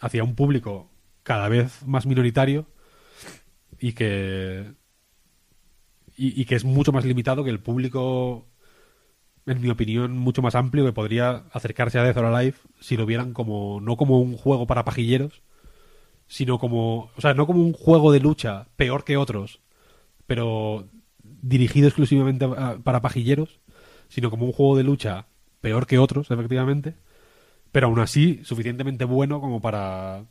hacia 0.00 0.24
un 0.24 0.34
público 0.34 0.90
cada 1.22 1.48
vez 1.48 1.86
más 1.86 2.06
minoritario 2.06 2.66
y 3.78 3.92
que 3.92 4.72
y, 6.16 6.40
y 6.40 6.46
que 6.46 6.54
es 6.54 6.64
mucho 6.64 6.90
más 6.92 7.04
limitado 7.04 7.44
que 7.44 7.50
el 7.50 7.60
público 7.60 8.48
en 9.44 9.60
mi 9.60 9.68
opinión 9.68 10.16
mucho 10.16 10.40
más 10.40 10.54
amplio 10.54 10.86
que 10.86 10.92
podría 10.92 11.44
acercarse 11.52 11.98
a 11.98 12.02
Death 12.02 12.16
or 12.16 12.24
Alive 12.24 12.56
si 12.80 12.96
lo 12.96 13.04
vieran 13.04 13.34
como 13.34 13.80
no 13.82 13.96
como 13.98 14.20
un 14.20 14.36
juego 14.38 14.66
para 14.66 14.84
pajilleros 14.86 15.42
sino 16.26 16.58
como 16.58 17.10
o 17.14 17.20
sea 17.20 17.34
no 17.34 17.46
como 17.46 17.60
un 17.60 17.74
juego 17.74 18.10
de 18.10 18.20
lucha 18.20 18.68
peor 18.76 19.04
que 19.04 19.18
otros 19.18 19.60
pero 20.26 20.88
dirigido 21.22 21.88
exclusivamente 21.88 22.48
para 22.82 23.02
pajilleros 23.02 23.60
sino 24.08 24.30
como 24.30 24.46
un 24.46 24.52
juego 24.52 24.76
de 24.76 24.84
lucha 24.84 25.26
peor 25.60 25.86
que 25.86 25.98
otros 25.98 26.30
efectivamente 26.30 26.94
pero 27.72 27.88
aún 27.88 27.98
así 28.00 28.40
suficientemente 28.44 29.04
bueno 29.04 29.40
como 29.40 29.60
para 29.60 30.24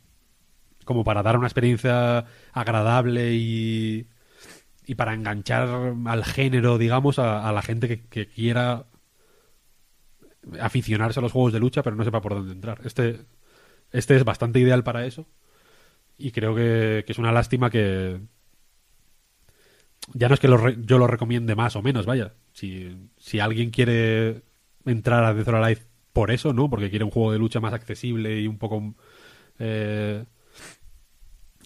como 0.86 1.04
para 1.04 1.22
dar 1.22 1.36
una 1.36 1.48
experiencia 1.48 2.24
agradable 2.52 3.34
y, 3.34 4.08
y 4.86 4.94
para 4.94 5.12
enganchar 5.12 5.68
al 6.06 6.24
género, 6.24 6.78
digamos, 6.78 7.18
a, 7.18 7.46
a 7.46 7.52
la 7.52 7.60
gente 7.60 7.88
que, 7.88 8.06
que 8.06 8.28
quiera 8.28 8.86
aficionarse 10.60 11.18
a 11.18 11.22
los 11.22 11.32
juegos 11.32 11.52
de 11.52 11.58
lucha, 11.60 11.82
pero 11.82 11.96
no 11.96 12.04
sepa 12.04 12.22
por 12.22 12.34
dónde 12.34 12.52
entrar. 12.52 12.80
Este, 12.84 13.26
este 13.90 14.16
es 14.16 14.24
bastante 14.24 14.60
ideal 14.60 14.84
para 14.84 15.04
eso 15.04 15.26
y 16.16 16.30
creo 16.30 16.54
que, 16.54 17.02
que 17.04 17.12
es 17.12 17.18
una 17.18 17.32
lástima 17.32 17.68
que 17.68 18.20
ya 20.14 20.28
no 20.28 20.34
es 20.34 20.40
que 20.40 20.48
lo 20.48 20.70
yo 20.70 20.98
lo 20.98 21.06
recomiende 21.06 21.54
más 21.54 21.76
o 21.76 21.82
menos, 21.82 22.06
vaya. 22.06 22.34
Si, 22.52 22.96
si 23.18 23.40
alguien 23.40 23.70
quiere 23.70 24.42
entrar 24.84 25.24
a 25.24 25.34
Death 25.34 25.48
or 25.48 25.56
Alive 25.56 25.82
por 26.12 26.30
eso, 26.30 26.52
¿no? 26.52 26.70
Porque 26.70 26.90
quiere 26.90 27.04
un 27.04 27.10
juego 27.10 27.32
de 27.32 27.38
lucha 27.38 27.60
más 27.60 27.72
accesible 27.74 28.40
y 28.40 28.46
un 28.46 28.58
poco... 28.58 28.94
eh, 29.58 30.24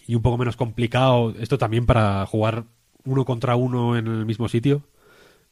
y 0.07 0.15
un 0.15 0.21
poco 0.21 0.37
menos 0.37 0.55
complicado. 0.57 1.33
Esto 1.39 1.57
también 1.57 1.85
para 1.85 2.25
jugar 2.25 2.65
uno 3.05 3.25
contra 3.25 3.55
uno 3.55 3.97
en 3.97 4.07
el 4.07 4.25
mismo 4.25 4.47
sitio 4.49 4.83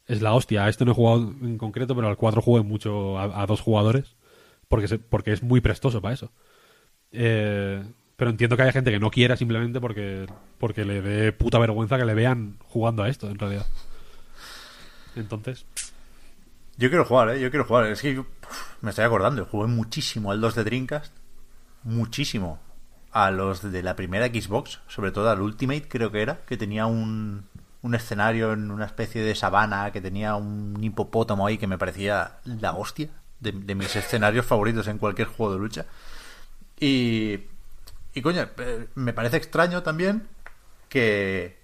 es 0.06 0.22
la 0.22 0.34
hostia. 0.34 0.64
A 0.66 0.70
este 0.70 0.84
no 0.86 0.92
he 0.92 0.96
jugado 0.96 1.34
en 1.42 1.58
concreto, 1.58 1.94
pero 1.96 2.08
al 2.08 2.18
4 2.18 2.42
jugué 2.42 2.62
mucho 2.62 3.18
a, 3.18 3.42
a 3.42 3.46
dos 3.46 3.62
jugadores 3.62 4.16
porque, 4.68 4.88
se- 4.88 4.98
porque 4.98 5.32
es 5.32 5.42
muy 5.42 5.60
prestoso 5.62 6.02
para 6.02 6.14
eso. 6.14 6.32
Eh, 7.12 7.82
pero 8.20 8.32
entiendo 8.32 8.54
que 8.54 8.64
haya 8.64 8.72
gente 8.72 8.90
que 8.90 8.98
no 8.98 9.10
quiera 9.10 9.34
simplemente 9.34 9.80
porque, 9.80 10.26
porque 10.58 10.84
le 10.84 11.00
dé 11.00 11.32
puta 11.32 11.58
vergüenza 11.58 11.96
que 11.96 12.04
le 12.04 12.12
vean 12.12 12.58
jugando 12.66 13.02
a 13.02 13.08
esto, 13.08 13.30
en 13.30 13.38
realidad. 13.38 13.64
Entonces, 15.16 15.64
Yo 16.76 16.90
quiero 16.90 17.06
jugar, 17.06 17.30
¿eh? 17.30 17.40
Yo 17.40 17.48
quiero 17.48 17.64
jugar. 17.64 17.86
Es 17.86 18.02
que 18.02 18.12
yo, 18.12 18.26
me 18.82 18.90
estoy 18.90 19.06
acordando. 19.06 19.46
Jugué 19.46 19.68
muchísimo 19.68 20.32
al 20.32 20.40
2 20.42 20.54
de 20.54 20.64
Dreamcast. 20.64 21.14
Muchísimo. 21.82 22.60
A 23.10 23.30
los 23.30 23.72
de 23.72 23.82
la 23.82 23.96
primera 23.96 24.26
Xbox. 24.26 24.80
Sobre 24.86 25.12
todo 25.12 25.30
al 25.30 25.40
Ultimate, 25.40 25.88
creo 25.88 26.12
que 26.12 26.20
era. 26.20 26.44
Que 26.44 26.58
tenía 26.58 26.84
un, 26.84 27.46
un 27.80 27.94
escenario 27.94 28.52
en 28.52 28.70
una 28.70 28.84
especie 28.84 29.22
de 29.22 29.34
sabana. 29.34 29.92
Que 29.92 30.02
tenía 30.02 30.34
un 30.36 30.76
hipopótamo 30.84 31.46
ahí 31.46 31.56
que 31.56 31.66
me 31.66 31.78
parecía 31.78 32.32
la 32.44 32.74
hostia. 32.74 33.08
De, 33.38 33.52
de 33.52 33.74
mis 33.74 33.96
escenarios 33.96 34.44
favoritos 34.44 34.88
en 34.88 34.98
cualquier 34.98 35.28
juego 35.28 35.54
de 35.54 35.58
lucha. 35.58 35.86
Y. 36.78 37.48
Y 38.14 38.22
coño, 38.22 38.48
eh, 38.58 38.88
me 38.94 39.12
parece 39.12 39.36
extraño 39.36 39.82
también 39.82 40.28
que. 40.88 41.58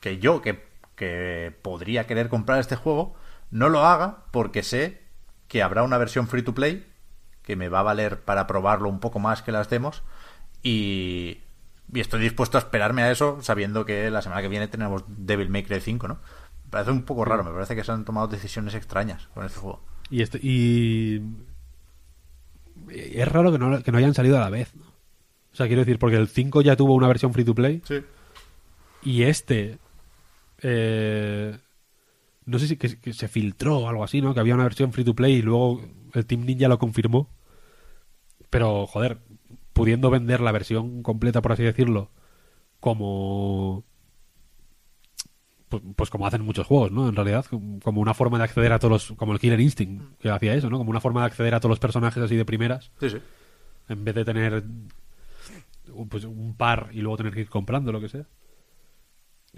Que 0.00 0.18
yo, 0.18 0.40
que, 0.40 0.66
que 0.96 1.54
podría 1.62 2.06
querer 2.06 2.28
comprar 2.30 2.58
este 2.58 2.74
juego, 2.74 3.14
no 3.50 3.68
lo 3.68 3.84
haga 3.86 4.24
porque 4.30 4.62
sé 4.62 5.02
que 5.46 5.62
habrá 5.62 5.82
una 5.82 5.98
versión 5.98 6.26
free 6.26 6.42
to 6.42 6.54
play 6.54 6.86
que 7.42 7.56
me 7.56 7.68
va 7.68 7.80
a 7.80 7.82
valer 7.82 8.20
para 8.20 8.46
probarlo 8.46 8.88
un 8.88 9.00
poco 9.00 9.18
más 9.18 9.42
que 9.42 9.52
las 9.52 9.68
demos 9.68 10.02
y, 10.62 11.40
y 11.92 12.00
estoy 12.00 12.20
dispuesto 12.20 12.58
a 12.58 12.60
esperarme 12.60 13.02
a 13.02 13.10
eso 13.10 13.42
sabiendo 13.42 13.84
que 13.84 14.10
la 14.10 14.22
semana 14.22 14.42
que 14.42 14.48
viene 14.48 14.68
tenemos 14.68 15.04
Devil 15.08 15.48
May 15.48 15.64
Cry 15.64 15.80
5, 15.80 16.08
¿no? 16.08 16.14
Me 16.64 16.70
parece 16.70 16.92
un 16.92 17.02
poco 17.02 17.24
raro, 17.24 17.42
me 17.42 17.50
parece 17.50 17.74
que 17.74 17.82
se 17.82 17.92
han 17.92 18.04
tomado 18.04 18.28
decisiones 18.28 18.74
extrañas 18.74 19.28
con 19.34 19.44
este 19.44 19.58
juego. 19.58 19.82
Y, 20.08 20.22
este, 20.22 20.38
y 20.40 21.22
es 22.88 23.28
raro 23.28 23.50
que 23.50 23.58
no, 23.58 23.82
que 23.82 23.90
no 23.90 23.98
hayan 23.98 24.14
salido 24.14 24.36
a 24.36 24.40
la 24.40 24.50
vez. 24.50 24.74
¿no? 24.76 24.89
O 25.60 25.62
sea, 25.62 25.66
quiero 25.68 25.82
decir, 25.82 25.98
porque 25.98 26.16
el 26.16 26.28
5 26.28 26.62
ya 26.62 26.74
tuvo 26.76 26.94
una 26.94 27.06
versión 27.08 27.32
free 27.34 27.44
to 27.44 27.54
play 27.54 27.82
Sí. 27.84 27.96
y 29.02 29.22
este 29.24 29.78
eh, 30.62 31.58
no 32.46 32.58
sé 32.58 32.66
si 32.66 32.76
que, 32.76 32.98
que 32.98 33.12
se 33.12 33.28
filtró 33.28 33.78
o 33.78 33.88
algo 33.88 34.02
así, 34.04 34.20
¿no? 34.22 34.32
Que 34.34 34.40
había 34.40 34.54
una 34.54 34.64
versión 34.64 34.92
free 34.92 35.04
to 35.04 35.14
play 35.14 35.34
y 35.34 35.42
luego 35.42 35.82
el 36.14 36.26
Team 36.26 36.44
Ninja 36.46 36.68
lo 36.68 36.78
confirmó. 36.78 37.28
Pero, 38.48 38.86
joder, 38.86 39.18
pudiendo 39.72 40.10
vender 40.10 40.40
la 40.40 40.50
versión 40.52 41.02
completa, 41.02 41.40
por 41.42 41.52
así 41.52 41.62
decirlo, 41.62 42.10
como 42.80 43.84
pues, 45.68 45.82
pues 45.94 46.10
como 46.10 46.26
hacen 46.26 46.42
muchos 46.42 46.66
juegos, 46.66 46.90
¿no? 46.90 47.08
En 47.08 47.14
realidad, 47.14 47.44
como 47.82 48.00
una 48.00 48.14
forma 48.14 48.38
de 48.38 48.44
acceder 48.44 48.72
a 48.72 48.78
todos 48.80 48.90
los, 49.10 49.18
como 49.18 49.32
el 49.32 49.38
Killer 49.38 49.60
Instinct, 49.60 50.18
que 50.18 50.30
hacía 50.30 50.54
eso, 50.54 50.68
¿no? 50.68 50.78
Como 50.78 50.90
una 50.90 51.00
forma 51.00 51.20
de 51.20 51.26
acceder 51.26 51.54
a 51.54 51.60
todos 51.60 51.70
los 51.70 51.78
personajes 51.78 52.22
así 52.22 52.34
de 52.34 52.44
primeras, 52.44 52.90
Sí, 52.98 53.10
sí. 53.10 53.18
en 53.88 54.04
vez 54.04 54.14
de 54.16 54.24
tener 54.24 54.64
pues, 56.08 56.24
un 56.24 56.56
par 56.56 56.90
y 56.92 57.00
luego 57.00 57.16
tener 57.16 57.32
que 57.32 57.40
ir 57.40 57.48
comprando 57.48 57.92
lo 57.92 58.00
que 58.00 58.08
sea. 58.08 58.26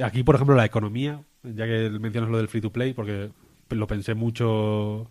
Aquí, 0.02 0.23
por 0.23 0.35
ejemplo, 0.35 0.55
la 0.55 0.64
economía, 0.64 1.24
ya 1.43 1.66
que 1.66 1.90
mencionas 1.90 2.31
lo 2.31 2.39
del 2.39 2.48
free 2.48 2.60
to 2.62 2.73
play, 2.73 2.94
porque 2.94 3.31
lo 3.69 3.86
pensé 3.86 4.14
mucho. 4.14 5.10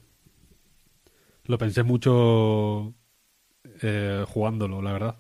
Lo 1.46 1.58
pensé 1.58 1.84
mucho 1.84 2.94
eh, 3.82 4.26
jugándolo, 4.28 4.82
la 4.82 4.94
verdad. 4.94 5.18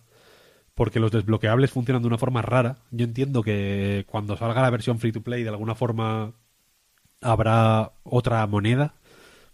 Porque 0.73 0.99
los 0.99 1.11
desbloqueables 1.11 1.71
funcionan 1.71 2.01
de 2.01 2.07
una 2.07 2.17
forma 2.17 2.41
rara. 2.41 2.77
Yo 2.91 3.05
entiendo 3.05 3.43
que 3.43 4.05
cuando 4.09 4.37
salga 4.37 4.61
la 4.61 4.69
versión 4.69 4.99
free 4.99 5.11
to 5.11 5.21
play, 5.21 5.43
de 5.43 5.49
alguna 5.49 5.75
forma 5.75 6.33
habrá 7.21 7.93
otra 8.03 8.45
moneda. 8.47 8.95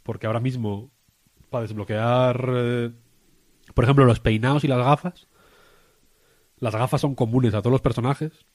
Porque 0.04 0.28
ahora 0.28 0.40
mismo, 0.40 0.92
para 1.50 1.64
desbloquear, 1.64 2.50
eh, 2.54 2.92
por 3.74 3.84
ejemplo, 3.84 4.06
los 4.06 4.20
peinados 4.20 4.64
y 4.64 4.68
las 4.68 4.80
gafas, 4.80 5.28
las 6.60 6.76
gafas 6.76 7.02
son 7.02 7.16
comunes 7.16 7.54
a 7.54 7.62
todos 7.62 7.72
los 7.72 7.82
personajes 7.82 8.46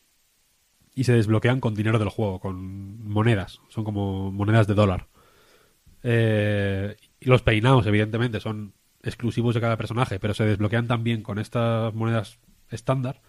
y 0.94 1.04
se 1.04 1.14
desbloquean 1.14 1.60
con 1.60 1.74
dinero 1.74 1.98
del 1.98 2.08
juego, 2.08 2.40
con 2.40 3.06
monedas. 3.08 3.60
Son 3.68 3.84
como 3.84 4.30
monedas 4.30 4.66
de 4.66 4.74
dólar. 4.74 5.08
Eh, 6.02 6.96
y 7.20 7.26
los 7.26 7.42
peinados, 7.42 7.86
evidentemente, 7.86 8.40
son 8.40 8.74
exclusivos 9.02 9.54
de 9.54 9.60
cada 9.60 9.76
personaje, 9.76 10.18
pero 10.18 10.34
se 10.34 10.44
desbloquean 10.44 10.86
también 10.86 11.22
con 11.22 11.38
estas 11.38 11.94
monedas 11.94 12.38
estándar. 12.70 13.22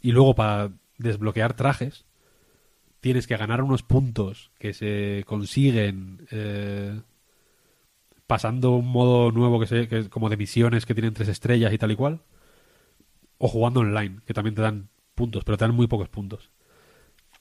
Y 0.00 0.12
luego 0.12 0.34
para 0.34 0.70
desbloquear 0.98 1.54
trajes, 1.54 2.04
tienes 3.00 3.26
que 3.26 3.36
ganar 3.36 3.62
unos 3.62 3.82
puntos 3.82 4.50
que 4.58 4.74
se 4.74 5.24
consiguen 5.26 6.26
eh, 6.30 7.00
pasando 8.26 8.72
un 8.72 8.88
modo 8.88 9.30
nuevo 9.32 9.60
que, 9.60 9.66
se, 9.66 9.88
que 9.88 9.98
es 10.00 10.08
como 10.08 10.28
de 10.28 10.36
misiones 10.36 10.84
que 10.84 10.94
tienen 10.94 11.14
tres 11.14 11.28
estrellas 11.28 11.72
y 11.72 11.78
tal 11.78 11.92
y 11.92 11.96
cual. 11.96 12.20
O 13.38 13.48
jugando 13.48 13.80
online, 13.80 14.20
que 14.26 14.34
también 14.34 14.54
te 14.54 14.62
dan 14.62 14.90
puntos, 15.14 15.44
pero 15.44 15.56
te 15.56 15.64
dan 15.64 15.74
muy 15.74 15.86
pocos 15.86 16.08
puntos. 16.08 16.50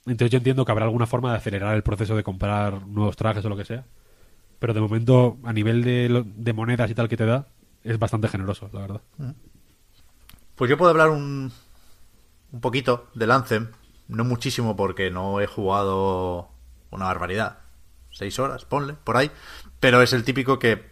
Entonces 0.05 0.31
yo 0.31 0.37
entiendo 0.37 0.63
que 0.63 0.71
habrá 0.71 0.85
alguna 0.85 1.05
forma 1.05 1.31
de 1.31 1.37
acelerar 1.37 1.75
el 1.75 1.83
proceso 1.83 2.15
de 2.15 2.23
comprar 2.23 2.87
nuevos 2.87 3.17
trajes 3.17 3.43
o 3.43 3.49
lo 3.49 3.57
que 3.57 3.65
sea. 3.65 3.85
Pero 4.59 4.73
de 4.73 4.81
momento, 4.81 5.37
a 5.43 5.53
nivel 5.53 5.83
de, 5.83 6.23
de 6.25 6.53
monedas 6.53 6.89
y 6.89 6.95
tal 6.95 7.09
que 7.09 7.17
te 7.17 7.25
da, 7.25 7.47
es 7.83 7.99
bastante 7.99 8.27
generoso, 8.27 8.69
la 8.73 8.81
verdad. 8.81 9.01
Pues 10.55 10.69
yo 10.69 10.77
puedo 10.77 10.89
hablar 10.91 11.09
un, 11.09 11.51
un 12.51 12.61
poquito 12.61 13.09
del 13.13 13.31
Anthem. 13.31 13.71
No 14.07 14.23
muchísimo 14.23 14.75
porque 14.75 15.11
no 15.11 15.41
he 15.41 15.47
jugado 15.47 16.49
una 16.89 17.05
barbaridad. 17.05 17.59
Seis 18.09 18.39
horas, 18.39 18.65
ponle, 18.65 18.93
por 18.93 19.17
ahí. 19.17 19.29
Pero 19.79 20.01
es 20.01 20.13
el 20.13 20.23
típico 20.23 20.57
que, 20.57 20.89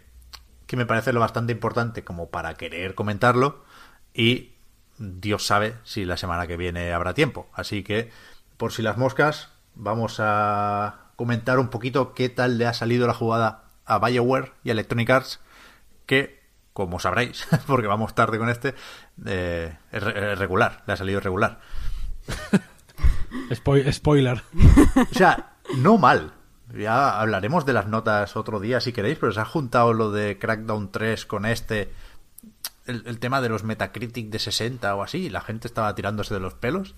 que 0.66 0.76
me 0.76 0.86
parece 0.86 1.12
lo 1.12 1.20
bastante 1.20 1.52
importante 1.52 2.04
como 2.04 2.30
para 2.30 2.54
querer 2.54 2.94
comentarlo. 2.94 3.64
Y 4.12 4.55
Dios 4.98 5.46
sabe 5.46 5.74
si 5.84 6.04
la 6.04 6.16
semana 6.16 6.46
que 6.46 6.56
viene 6.56 6.92
habrá 6.92 7.14
tiempo. 7.14 7.48
Así 7.52 7.82
que, 7.82 8.10
por 8.56 8.72
si 8.72 8.82
las 8.82 8.96
moscas, 8.96 9.50
vamos 9.74 10.16
a 10.20 11.00
comentar 11.16 11.58
un 11.58 11.68
poquito 11.68 12.14
qué 12.14 12.28
tal 12.28 12.58
le 12.58 12.66
ha 12.66 12.74
salido 12.74 13.06
la 13.06 13.14
jugada 13.14 13.64
a 13.84 13.98
BioWare 13.98 14.52
y 14.64 14.70
a 14.70 14.72
Electronic 14.72 15.10
Arts. 15.10 15.40
Que, 16.06 16.40
como 16.72 16.98
sabréis, 17.00 17.46
porque 17.66 17.86
vamos 17.86 18.14
tarde 18.14 18.38
con 18.38 18.48
este, 18.48 18.74
eh, 19.26 19.76
es 19.92 20.02
re- 20.02 20.32
es 20.32 20.38
regular, 20.38 20.82
le 20.86 20.92
ha 20.92 20.96
salido 20.96 21.20
regular. 21.20 21.60
Spoil- 23.50 23.92
spoiler. 23.92 24.42
O 25.10 25.14
sea, 25.14 25.56
no 25.76 25.98
mal. 25.98 26.32
Ya 26.74 27.20
hablaremos 27.20 27.64
de 27.64 27.72
las 27.72 27.86
notas 27.86 28.36
otro 28.36 28.58
día 28.60 28.80
si 28.80 28.92
queréis, 28.92 29.18
pero 29.18 29.32
se 29.32 29.40
ha 29.40 29.44
juntado 29.44 29.92
lo 29.92 30.10
de 30.10 30.38
Crackdown 30.38 30.90
3 30.90 31.26
con 31.26 31.46
este. 31.46 31.92
El, 32.86 33.18
tema 33.18 33.40
de 33.40 33.48
los 33.48 33.64
Metacritic 33.64 34.28
de 34.30 34.38
60 34.38 34.94
o 34.94 35.02
así, 35.02 35.18
y 35.26 35.30
la 35.30 35.40
gente 35.40 35.66
estaba 35.66 35.94
tirándose 35.94 36.34
de 36.34 36.40
los 36.40 36.54
pelos. 36.54 36.94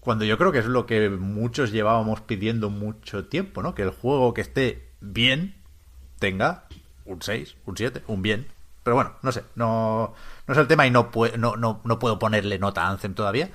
Cuando 0.00 0.24
yo 0.24 0.36
creo 0.36 0.50
que 0.52 0.58
es 0.58 0.66
lo 0.66 0.84
que 0.86 1.08
muchos 1.10 1.70
llevábamos 1.70 2.20
pidiendo 2.20 2.70
mucho 2.70 3.26
tiempo, 3.26 3.62
¿no? 3.62 3.74
Que 3.74 3.82
el 3.82 3.90
juego 3.90 4.34
que 4.34 4.40
esté 4.40 4.90
bien 5.00 5.54
tenga 6.18 6.64
un 7.04 7.22
6, 7.22 7.56
un 7.66 7.76
7, 7.76 8.02
un 8.08 8.20
bien. 8.22 8.48
Pero 8.82 8.96
bueno, 8.96 9.14
no 9.22 9.30
sé, 9.30 9.44
no, 9.54 10.12
no 10.48 10.52
es 10.54 10.58
el 10.58 10.66
tema 10.66 10.86
y 10.86 10.90
no, 10.90 11.12
pue- 11.12 11.36
no, 11.36 11.56
no, 11.56 11.80
no 11.84 11.98
puedo 12.00 12.18
ponerle 12.18 12.58
nota 12.58 12.82
a 12.82 12.90
Anthem 12.90 13.14
todavía. 13.14 13.50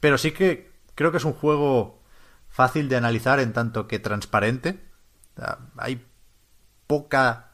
Pero 0.00 0.18
sí 0.18 0.32
que 0.32 0.70
creo 0.94 1.10
que 1.12 1.16
es 1.16 1.24
un 1.24 1.32
juego 1.32 2.02
fácil 2.50 2.88
de 2.90 2.96
analizar 2.96 3.40
en 3.40 3.54
tanto 3.54 3.88
que 3.88 3.98
transparente. 3.98 4.78
Sea, 5.36 5.58
Hay 5.78 6.04
poca 6.86 7.52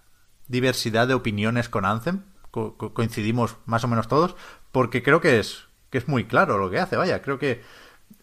diversidad 0.48 1.06
de 1.06 1.14
opiniones 1.14 1.68
con 1.68 1.84
Anthem. 1.84 2.22
Co- 2.52 2.76
co- 2.76 2.94
coincidimos 2.94 3.56
más 3.66 3.82
o 3.84 3.88
menos 3.88 4.06
todos. 4.06 4.36
Porque 4.70 5.02
creo 5.02 5.20
que 5.20 5.40
es, 5.40 5.64
que 5.90 5.98
es 5.98 6.06
muy 6.08 6.26
claro 6.26 6.58
lo 6.58 6.70
que 6.70 6.78
hace. 6.78 6.96
Vaya, 6.96 7.22
creo 7.22 7.40
que 7.40 7.62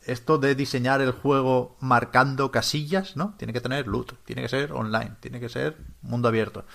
esto 0.05 0.37
de 0.37 0.55
diseñar 0.55 1.01
el 1.01 1.11
juego 1.11 1.75
marcando 1.81 2.51
casillas, 2.51 3.17
¿no? 3.17 3.35
Tiene 3.37 3.53
que 3.53 3.61
tener 3.61 3.87
loot, 3.87 4.13
tiene 4.25 4.41
que 4.41 4.49
ser 4.49 4.71
online, 4.71 5.13
tiene 5.19 5.41
que 5.41 5.49
ser 5.49 5.77
mundo 6.01 6.29
abierto. 6.29 6.65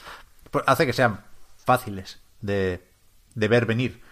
Pues 0.50 0.64
hace 0.66 0.86
que 0.86 0.92
sean 0.92 1.24
fáciles 1.64 2.20
de, 2.42 2.84
de 3.34 3.48
ver 3.48 3.66
venir. 3.66 4.02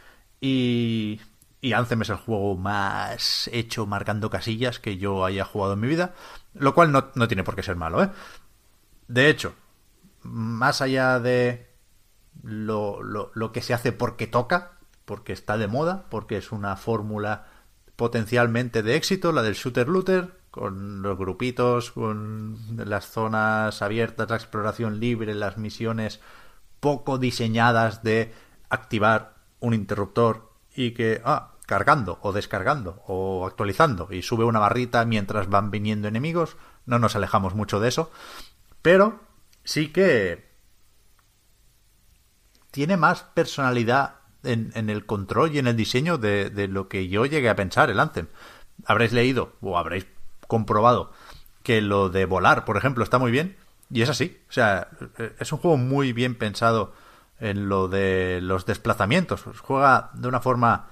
Y, 0.41 1.21
y 1.61 1.73
es 1.73 2.11
el 2.11 2.17
juego 2.17 2.57
más 2.57 3.49
hecho 3.53 3.87
marcando 3.87 4.31
casillas 4.31 4.79
que 4.81 4.99
yo 4.99 5.25
haya 5.25 5.45
jugado 5.45 5.75
en 5.75 5.81
mi 5.81 5.89
vida. 5.89 6.15
Lo 6.55 6.75
cual 6.75 6.93
no, 6.93 7.11
no 7.15 7.29
tiene 7.29 7.45
por 7.45 7.55
qué 7.57 7.63
ser 7.63 7.77
malo, 7.77 8.03
¿eh? 8.03 8.11
De 9.09 9.29
hecho, 9.29 9.55
más 10.23 10.81
allá 10.81 11.21
de 11.21 11.67
lo, 12.43 13.03
lo, 13.03 13.31
lo 13.35 13.53
que 13.53 13.63
se 13.63 13.75
hace 13.75 13.93
porque 13.93 14.27
toca, 14.27 14.73
porque 15.05 15.33
está 15.33 15.57
de 15.59 15.69
moda, 15.69 16.07
porque 16.11 16.37
es 16.37 16.53
una 16.53 16.77
fórmula 16.77 17.47
potencialmente 17.97 18.83
de 18.83 18.97
éxito, 18.97 19.33
la 19.33 19.43
del 19.43 19.55
shooter 19.55 19.89
looter, 19.89 20.43
con 20.53 21.01
los 21.01 21.17
grupitos, 21.19 21.93
con 21.93 22.59
las 22.77 23.07
zonas 23.07 23.81
abiertas, 23.81 24.29
la 24.29 24.37
exploración 24.37 25.01
libre, 25.01 25.35
las 25.35 25.57
misiones 25.57 26.21
poco 26.79 27.17
diseñadas 27.17 28.03
de 28.03 28.35
activar 28.69 29.35
un 29.61 29.73
interruptor 29.73 30.53
y 30.75 30.93
que, 30.93 31.23
ah, 31.25 31.53
cargando 31.67 32.19
o 32.21 32.33
descargando 32.33 33.03
o 33.07 33.47
actualizando 33.47 34.09
y 34.11 34.21
sube 34.23 34.45
una 34.45 34.59
barrita 34.59 35.05
mientras 35.07 35.49
van 35.49 35.71
viniendo 35.71 36.07
enemigos, 36.07 36.57
no 36.85 36.99
nos 36.99 37.17
alejamos 37.17 37.55
mucho 37.55 37.81
de 37.81 37.89
eso, 37.89 38.11
pero 38.83 39.21
sí 39.65 39.89
que 39.89 40.52
tiene 42.73 42.97
más 42.97 43.23
personalidad 43.23 44.17
en, 44.43 44.91
el 44.91 45.07
control 45.07 45.55
y 45.55 45.59
en 45.59 45.69
el 45.69 45.77
diseño 45.77 46.19
de, 46.19 46.51
lo 46.69 46.89
que 46.89 47.07
yo 47.07 47.25
llegué 47.27 47.49
a 47.49 47.55
pensar 47.55 47.91
el 47.91 48.01
Anthem. 48.01 48.27
Habréis 48.85 49.13
leído 49.13 49.53
o 49.61 49.79
habréis 49.79 50.07
comprobado 50.49 51.13
que 51.63 51.81
lo 51.81 52.09
de 52.09 52.25
volar, 52.25 52.65
por 52.65 52.77
ejemplo, 52.77 53.05
está 53.05 53.19
muy 53.21 53.31
bien. 53.31 53.57
Y 53.89 54.03
es 54.03 54.09
así. 54.09 54.41
O 54.49 54.53
sea, 54.53 54.89
es 55.39 55.53
un 55.53 55.59
juego 55.59 55.77
muy 55.77 56.13
bien 56.13 56.35
pensado 56.35 56.93
en 57.39 57.69
lo 57.69 57.89
de 57.89 58.41
los 58.43 58.67
desplazamientos. 58.67 59.45
Juega 59.61 60.11
de 60.15 60.29
una 60.29 60.41
forma 60.41 60.89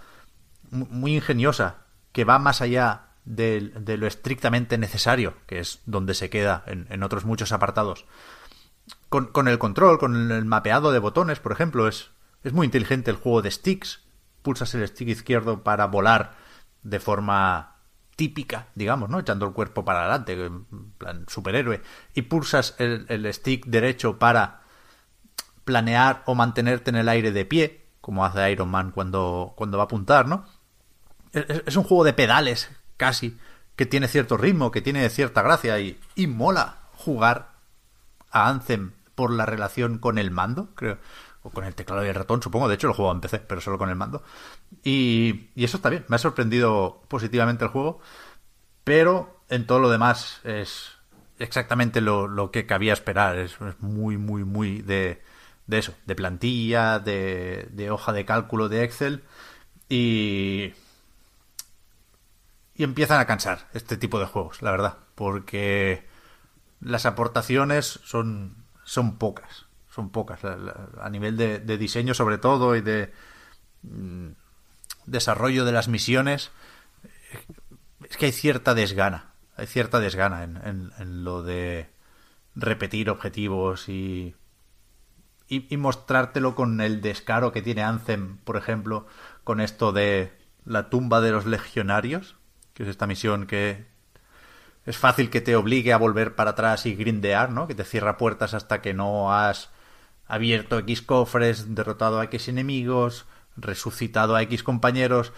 mu- 0.71 0.87
muy 0.91 1.17
ingeniosa 1.17 1.79
que 2.13 2.25
va 2.25 2.39
más 2.39 2.61
allá 2.61 3.07
de, 3.25 3.73
de 3.75 3.97
lo 3.97 4.07
estrictamente 4.07 4.77
necesario, 4.79 5.35
que 5.47 5.61
es 5.61 5.81
donde 5.87 6.15
se 6.15 6.29
queda 6.31 6.63
en, 6.67 6.87
en 6.91 7.03
otros 7.03 7.25
muchos 7.25 7.53
apartados. 7.53 8.05
Con, 9.11 9.27
con 9.27 9.49
el 9.49 9.59
control, 9.59 9.99
con 9.99 10.31
el 10.31 10.45
mapeado 10.47 10.93
de 10.93 11.01
botones, 11.01 11.41
por 11.41 11.53
ejemplo, 11.53 11.89
es, 11.89 12.11
es 12.43 12.53
muy 12.53 12.65
inteligente 12.65 13.11
el 13.11 13.19
juego 13.19 13.43
de 13.43 13.51
sticks. 13.51 14.01
Pulsas 14.41 14.75
el 14.75 14.89
stick 14.89 15.09
izquierdo 15.09 15.63
para 15.63 15.87
volar 15.87 16.37
de 16.83 16.99
forma 17.01 17.77
típica, 18.17 18.69
digamos, 18.75 19.11
¿no? 19.11 19.19
Echando 19.19 19.47
el 19.47 19.53
cuerpo 19.53 19.85
para 19.85 20.01
adelante, 20.03 20.33
en 20.33 20.93
plan 20.97 21.25
superhéroe. 21.29 21.83
Y 22.15 22.23
pulsas 22.23 22.77
el, 22.79 23.05
el 23.09 23.35
stick 23.35 23.67
derecho 23.67 24.19
para 24.19 24.63
planear 25.65 26.23
o 26.27 26.35
mantenerte 26.35 26.91
en 26.91 26.97
el 26.97 27.09
aire 27.09 27.33
de 27.33 27.45
pie, 27.45 27.87
como 28.01 28.25
hace 28.25 28.51
Iron 28.51 28.71
Man 28.71 28.93
cuando, 28.93 29.55
cuando 29.57 29.77
va 29.77 29.85
a 29.85 29.87
apuntar, 29.87 30.29
¿no? 30.29 30.47
Es, 31.33 31.65
es 31.67 31.77
un 31.77 31.85
juego 31.85 32.05
de 32.05 32.13
pedales, 32.13 32.71
casi, 32.97 33.37
que 33.75 33.87
tiene 33.87 34.07
cierto 34.07 34.37
ritmo, 34.37 34.71
que 34.71 34.83
tiene 34.83 35.09
cierta 35.11 35.43
gracia 35.43 35.81
y, 35.81 35.99
y 36.15 36.27
mola 36.29 36.79
jugar 36.95 37.51
a 38.31 38.49
Anthem 38.49 38.93
por 39.21 39.33
la 39.33 39.45
relación 39.45 39.99
con 39.99 40.17
el 40.17 40.31
mando, 40.31 40.71
creo. 40.75 40.97
O 41.43 41.51
con 41.51 41.65
el 41.65 41.75
teclado 41.75 42.07
y 42.07 42.09
el 42.09 42.15
ratón, 42.15 42.41
supongo. 42.41 42.69
De 42.71 42.77
hecho, 42.77 42.87
lo 42.87 42.95
juego 42.95 43.13
en 43.13 43.21
PC, 43.21 43.41
pero 43.41 43.61
solo 43.61 43.77
con 43.77 43.91
el 43.91 43.95
mando. 43.95 44.23
Y, 44.83 45.51
eso 45.57 45.77
está 45.77 45.91
bien. 45.91 46.07
Me 46.09 46.17
ha 46.17 46.19
sorprendido 46.19 47.03
positivamente 47.07 47.63
el 47.63 47.71
juego. 47.71 48.01
Pero 48.83 49.43
en 49.51 49.67
todo 49.67 49.79
lo 49.79 49.91
demás 49.91 50.41
es 50.45 50.93
exactamente 51.39 52.01
lo, 52.01 52.51
que 52.51 52.65
cabía 52.65 52.95
esperar. 52.95 53.37
Es, 53.37 53.59
es 53.61 53.79
muy, 53.81 54.17
muy, 54.17 54.45
muy 54.45 54.81
de, 54.81 55.23
de 55.67 55.79
eso. 55.79 55.93
De 56.07 56.15
plantilla, 56.15 56.99
de, 56.99 57.69
de 57.73 57.91
hoja 57.91 58.15
de 58.15 58.25
cálculo 58.25 58.71
de 58.71 58.85
Excel. 58.85 59.23
Y, 59.91 60.73
y 62.75 62.85
empiezan 62.85 63.21
a 63.21 63.27
cansar 63.27 63.69
este 63.75 63.99
tipo 63.99 64.19
de 64.19 64.25
juegos, 64.25 64.63
la 64.63 64.71
verdad. 64.71 64.97
Porque 65.15 66.09
las 66.81 67.05
aportaciones 67.05 68.01
son, 68.05 68.60
son 68.91 69.19
pocas. 69.19 69.67
Son 69.89 70.11
pocas. 70.11 70.41
A 70.45 71.09
nivel 71.11 71.37
de, 71.37 71.79
diseño, 71.79 72.13
sobre 72.13 72.39
todo, 72.39 72.75
y 72.75 72.81
de 72.81 73.13
mm, 73.83 74.31
desarrollo 75.07 75.65
de 75.65 75.71
las 75.71 75.87
misiones, 75.87 76.51
es 78.09 78.17
que 78.17 78.27
hay 78.27 78.33
cierta 78.33 78.75
desgana. 78.75 79.35
Hay 79.57 79.69
cierta 79.69 80.01
desgana 80.01 80.43
en, 80.43 80.91
en, 80.99 81.23
lo 81.23 81.45
de 81.45 81.89
repetir 82.57 83.11
objetivos 83.11 83.89
y, 83.89 84.35
y, 85.47 85.73
y, 85.73 85.77
mostrártelo 85.77 86.57
con 86.57 86.81
el 86.81 87.01
descaro 87.01 87.53
que 87.53 87.63
tiene 87.63 87.85
Anthem, 87.85 88.39
por 88.39 88.57
ejemplo, 88.57 89.07
con 89.45 89.61
esto 89.61 89.93
de 89.93 90.37
la 90.65 90.91
tumba 90.91 91.21
de 91.21 91.31
los 91.31 91.47
legionarios, 91.47 92.35
que 92.75 92.83
es 92.83 92.89
esta 92.89 93.07
misión 93.07 93.47
que 93.47 93.87
es 94.87 94.97
fácil 94.97 95.31
que 95.31 95.41
te 95.41 95.57
obligue 95.57 95.93
a 95.93 95.99
volver 95.99 96.35
para 96.35 96.51
atrás 96.51 96.87
y 96.87 96.95
grindear, 96.95 97.51
¿no? 97.51 97.67
Que 97.67 97.75
te 97.75 97.85
cierra 97.85 98.17
puertas 98.17 98.55
hasta 98.55 98.81
que 98.81 98.95
no 98.95 99.33
has 99.33 99.71
abierto 100.27 100.79
X 100.79 101.03
cofres, 101.03 101.75
derrotado 101.75 102.21
a 102.21 102.25
X 102.25 102.49
enemigos, 102.49 103.27
resucitado 103.57 104.37
a 104.37 104.43
X 104.43 104.63
compañeros. 104.63 105.33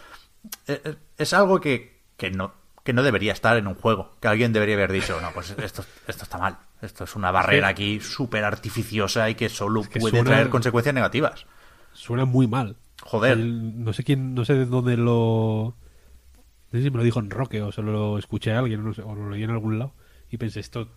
Eh, 0.66 0.80
eh, 0.84 0.96
es 1.18 1.32
algo 1.32 1.60
que, 1.60 2.00
que, 2.16 2.30
no, 2.30 2.52
que 2.84 2.92
no 2.92 3.02
debería 3.02 3.32
estar 3.32 3.56
en 3.56 3.66
un 3.66 3.74
juego. 3.74 4.12
Que 4.20 4.28
alguien 4.28 4.52
debería 4.52 4.76
haber 4.76 4.92
dicho, 4.92 5.20
no, 5.20 5.32
pues 5.32 5.50
esto, 5.58 5.84
esto 6.06 6.22
está 6.24 6.38
mal. 6.38 6.58
Esto 6.80 7.04
es 7.04 7.14
una 7.16 7.30
barrera 7.30 7.68
aquí 7.68 8.00
súper 8.00 8.44
artificiosa 8.44 9.30
y 9.30 9.34
que 9.34 9.48
solo 9.48 9.82
puede 9.82 10.22
traer 10.24 10.50
consecuencias 10.50 10.94
negativas. 10.94 11.46
Suena 11.92 12.24
muy 12.24 12.46
mal. 12.46 12.76
Joder. 13.02 13.38
no 13.38 13.92
sé 13.92 14.04
quién, 14.04 14.34
no 14.34 14.44
sé 14.44 14.54
de 14.54 14.66
dónde 14.66 14.96
lo 14.96 15.74
no 16.72 16.78
sé 16.78 16.84
si 16.84 16.90
me 16.90 16.96
lo 16.96 17.04
dijo 17.04 17.20
en 17.20 17.30
Roque 17.30 17.60
o 17.60 17.70
se 17.70 17.82
lo 17.82 18.18
escuché 18.18 18.52
a 18.52 18.60
alguien 18.60 18.94
o 19.04 19.14
lo 19.14 19.30
leí 19.30 19.42
en 19.42 19.50
algún 19.50 19.78
lado 19.78 19.92
y 20.30 20.38
pensé, 20.38 20.60
esto, 20.60 20.88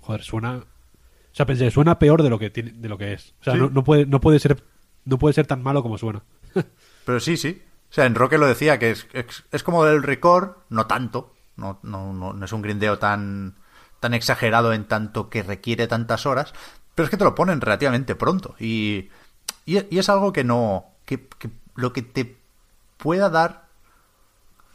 joder, 0.00 0.22
suena... 0.22 0.56
O 0.56 1.36
sea, 1.36 1.46
pensé, 1.46 1.70
suena 1.70 1.98
peor 1.98 2.22
de 2.22 2.30
lo 2.30 2.38
que, 2.38 2.50
tiene, 2.50 2.72
de 2.72 2.88
lo 2.88 2.98
que 2.98 3.14
es. 3.14 3.34
O 3.40 3.44
sea, 3.44 3.54
no, 3.54 3.82
puede, 3.82 4.06
no, 4.06 4.20
puede 4.20 4.38
ser, 4.38 4.62
no 5.04 5.18
puede 5.18 5.32
ser 5.32 5.46
tan 5.46 5.62
malo 5.62 5.82
como 5.82 5.98
suena. 5.98 6.22
Pero 7.06 7.18
sí, 7.18 7.36
sí. 7.36 7.62
O 7.90 7.92
sea, 7.92 8.04
en 8.04 8.14
Roque 8.14 8.38
lo 8.38 8.46
decía, 8.46 8.78
que 8.78 8.90
es, 8.90 9.06
es, 9.50 9.62
como 9.62 9.86
el 9.86 10.02
record, 10.02 10.58
no 10.68 10.86
tanto. 10.86 11.34
No, 11.56 11.80
no, 11.82 12.12
no, 12.12 12.44
es 12.44 12.52
un 12.52 12.62
grindeo 12.62 12.98
tan, 12.98 13.56
tan 14.00 14.14
exagerado 14.14 14.72
en 14.74 14.84
tanto 14.84 15.30
que 15.30 15.42
requiere 15.42 15.88
tantas 15.88 16.26
horas. 16.26 16.52
Pero 16.94 17.04
es 17.04 17.10
que 17.10 17.16
te 17.16 17.24
lo 17.24 17.34
ponen 17.34 17.62
relativamente 17.62 18.14
pronto. 18.14 18.54
Y, 18.60 19.08
y, 19.64 19.98
es 19.98 20.08
algo 20.08 20.32
que 20.32 20.44
no... 20.44 20.84
Que, 21.06 21.26
que 21.26 21.50
lo 21.74 21.92
que 21.92 22.02
te 22.02 22.36
pueda 22.98 23.30
dar 23.30 23.63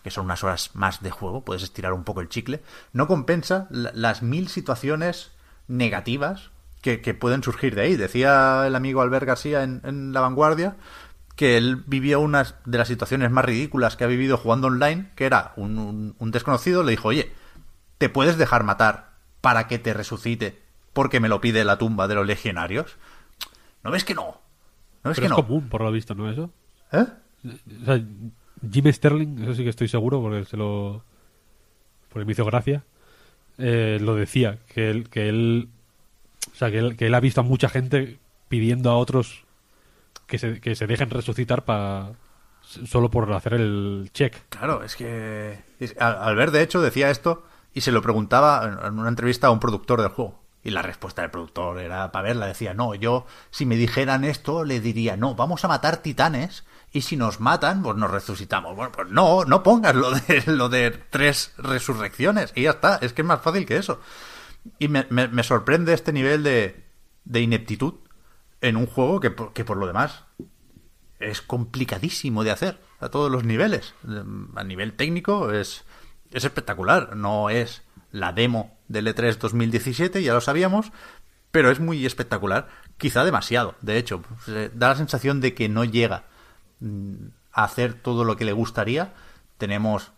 que 0.03 0.11
son 0.11 0.25
unas 0.25 0.43
horas 0.43 0.71
más 0.73 1.01
de 1.01 1.11
juego, 1.11 1.43
puedes 1.43 1.63
estirar 1.63 1.93
un 1.93 2.03
poco 2.03 2.21
el 2.21 2.29
chicle, 2.29 2.61
no 2.93 3.07
compensa 3.07 3.67
las 3.69 4.21
mil 4.21 4.47
situaciones 4.47 5.31
negativas 5.67 6.51
que, 6.81 7.13
pueden 7.13 7.43
surgir 7.43 7.75
de 7.75 7.81
ahí. 7.81 7.95
Decía 7.95 8.65
el 8.67 8.75
amigo 8.75 9.01
Albert 9.01 9.25
García 9.25 9.63
en, 9.63 10.13
La 10.13 10.21
Vanguardia 10.21 10.75
que 11.35 11.55
él 11.55 11.83
vivió 11.87 12.19
una 12.19 12.55
de 12.65 12.77
las 12.77 12.89
situaciones 12.89 13.31
más 13.31 13.45
ridículas 13.45 13.95
que 13.95 14.03
ha 14.03 14.07
vivido 14.07 14.37
jugando 14.37 14.67
online, 14.67 15.09
que 15.15 15.25
era 15.25 15.53
un, 15.55 16.13
desconocido, 16.19 16.83
le 16.83 16.91
dijo, 16.91 17.07
oye, 17.07 17.31
¿te 17.97 18.09
puedes 18.09 18.37
dejar 18.37 18.65
matar 18.65 19.11
para 19.39 19.67
que 19.67 19.79
te 19.79 19.93
resucite 19.93 20.61
porque 20.91 21.21
me 21.21 21.29
lo 21.29 21.39
pide 21.39 21.63
la 21.63 21.77
tumba 21.77 22.09
de 22.09 22.15
los 22.15 22.27
legionarios? 22.27 22.97
¿No 23.83 23.91
ves 23.91 24.03
que 24.03 24.15
no? 24.15 24.41
¿No 25.03 25.11
ves 25.11 25.19
que 25.19 25.27
es 25.27 25.31
común, 25.31 25.69
por 25.69 25.81
lo 25.81 25.93
visto, 25.93 26.13
¿no? 26.13 26.29
Eso. 26.29 26.49
¿Eh? 26.91 27.05
O 27.45 27.85
sea, 27.85 28.01
Jim 28.71 28.91
Sterling, 28.91 29.43
eso 29.43 29.55
sí 29.55 29.63
que 29.63 29.69
estoy 29.69 29.87
seguro 29.87 30.21
porque 30.21 30.45
se 30.45 30.57
lo 30.57 31.03
porque 32.09 32.25
me 32.25 32.31
hizo 32.31 32.45
gracia, 32.45 32.83
eh, 33.57 33.99
lo 34.01 34.15
decía, 34.15 34.57
que 34.73 34.89
él, 34.89 35.09
que 35.09 35.29
él, 35.29 35.69
o 36.51 36.55
sea, 36.55 36.71
que 36.71 36.79
él, 36.79 36.97
que 36.97 37.07
él 37.07 37.13
ha 37.13 37.19
visto 37.19 37.41
a 37.41 37.43
mucha 37.43 37.69
gente 37.69 38.17
pidiendo 38.47 38.89
a 38.89 38.97
otros 38.97 39.43
que 40.25 40.37
se, 40.37 40.59
que 40.59 40.75
se 40.75 40.87
dejen 40.87 41.09
resucitar 41.09 41.65
para 41.65 42.13
solo 42.61 43.09
por 43.09 43.31
hacer 43.33 43.53
el 43.53 44.09
check. 44.13 44.35
Claro, 44.49 44.83
es 44.83 44.95
que 44.95 45.59
al 45.99 46.35
ver 46.35 46.51
de 46.51 46.61
hecho 46.61 46.81
decía 46.81 47.09
esto 47.09 47.43
y 47.73 47.81
se 47.81 47.91
lo 47.91 48.01
preguntaba 48.01 48.79
en 48.87 48.99
una 48.99 49.09
entrevista 49.09 49.47
a 49.47 49.51
un 49.51 49.59
productor 49.59 50.01
del 50.01 50.11
juego. 50.11 50.39
Y 50.63 50.71
la 50.71 50.81
respuesta 50.81 51.21
del 51.21 51.31
productor 51.31 51.79
era 51.79 52.11
para 52.11 52.27
verla, 52.27 52.45
decía, 52.45 52.73
no, 52.73 52.93
yo 52.93 53.25
si 53.49 53.65
me 53.65 53.77
dijeran 53.77 54.25
esto 54.25 54.65
le 54.65 54.81
diría, 54.81 55.15
no, 55.15 55.33
vamos 55.33 55.63
a 55.63 55.69
matar 55.69 55.97
titanes 55.97 56.65
y 56.91 57.01
si 57.01 57.17
nos 57.17 57.39
matan, 57.39 57.83
pues 57.83 57.95
nos 57.97 58.09
resucitamos. 58.09 58.75
Bueno, 58.75 58.91
pues 58.91 59.09
no, 59.09 59.45
no 59.45 59.63
pongas 59.63 59.95
lo 59.95 60.11
de, 60.11 60.43
lo 60.47 60.69
de 60.69 60.91
tres 60.91 61.53
resurrecciones 61.57 62.51
y 62.55 62.63
ya 62.63 62.71
está, 62.71 62.97
es 63.01 63.13
que 63.13 63.21
es 63.21 63.27
más 63.27 63.41
fácil 63.41 63.65
que 63.65 63.77
eso. 63.77 63.99
Y 64.77 64.87
me, 64.87 65.05
me, 65.09 65.43
sorprende 65.43 65.93
este 65.93 66.11
nivel 66.11 66.43
de, 66.43 66.83
de 67.23 67.41
ineptitud 67.41 67.93
en 68.61 68.75
un 68.75 68.87
juego 68.87 69.19
que, 69.19 69.33
que 69.53 69.63
por 69.63 69.77
lo 69.77 69.87
demás 69.87 70.25
es 71.19 71.41
complicadísimo 71.41 72.43
de 72.43 72.51
hacer 72.51 72.79
a 72.99 73.09
todos 73.09 73.31
los 73.31 73.43
niveles. 73.43 73.93
A 74.55 74.63
nivel 74.63 74.93
técnico 74.93 75.51
es, 75.51 75.85
es 76.31 76.43
espectacular, 76.43 77.15
no 77.15 77.49
es 77.49 77.83
la 78.11 78.33
demo 78.33 78.77
del 78.87 79.07
E3 79.07 79.37
2017, 79.37 80.23
ya 80.23 80.33
lo 80.33 80.41
sabíamos, 80.41 80.91
pero 81.51 81.71
es 81.71 81.79
muy 81.79 82.05
espectacular, 82.05 82.69
quizá 82.97 83.23
demasiado, 83.23 83.75
de 83.81 83.97
hecho, 83.97 84.23
da 84.73 84.89
la 84.89 84.95
sensación 84.95 85.41
de 85.41 85.53
que 85.53 85.69
no 85.69 85.83
llega 85.83 86.25
hacer 87.51 87.93
todo 87.93 88.23
lo 88.23 88.37
que 88.37 88.45
le 88.45 88.53
gustaría. 88.53 89.13
Tenemos 89.57 90.11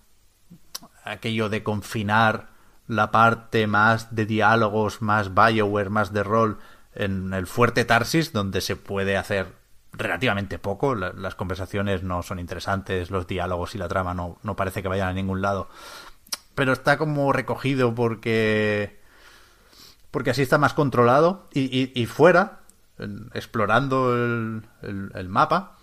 aquello 1.03 1.49
de 1.49 1.64
confinar 1.64 2.49
la 2.88 3.11
parte 3.11 3.67
más 3.67 4.15
de 4.15 4.25
diálogos, 4.25 5.01
más 5.01 5.33
Bioware, 5.33 5.90
más 5.90 6.14
de 6.14 6.23
rol 6.23 6.59
en 6.93 7.33
el 7.33 7.48
fuerte 7.48 7.85
Tarsis, 7.85 8.33
donde 8.33 8.61
se 8.61 8.75
puede 8.75 9.17
hacer 9.17 9.56
relativamente 9.93 10.59
poco. 10.59 10.95
las 10.95 11.35
conversaciones 11.35 12.03
no 12.03 12.23
son 12.23 12.40
interesantes, 12.40 13.11
los 13.11 13.27
diálogos 13.27 13.75
y 13.75 13.77
la 13.77 13.88
trama 13.88 14.14
no, 14.14 14.38
no 14.43 14.56
parece 14.56 14.81
que 14.81 14.88
vayan 14.88 15.09
a 15.09 15.14
ningún 15.14 15.41
lado. 15.41 15.69
Pero 16.56 16.73
está 16.73 16.98
como 16.98 17.31
recogido 17.31 17.95
porque. 17.95 18.99
Porque 20.11 20.31
así 20.31 20.41
está 20.41 20.57
más 20.57 20.73
controlado. 20.73 21.48
Y, 21.53 21.99
y, 21.99 22.06
fuera, 22.06 22.59
explorando 23.33 24.14
el, 24.14 24.64
el 24.81 25.30
mapa, 25.30 25.77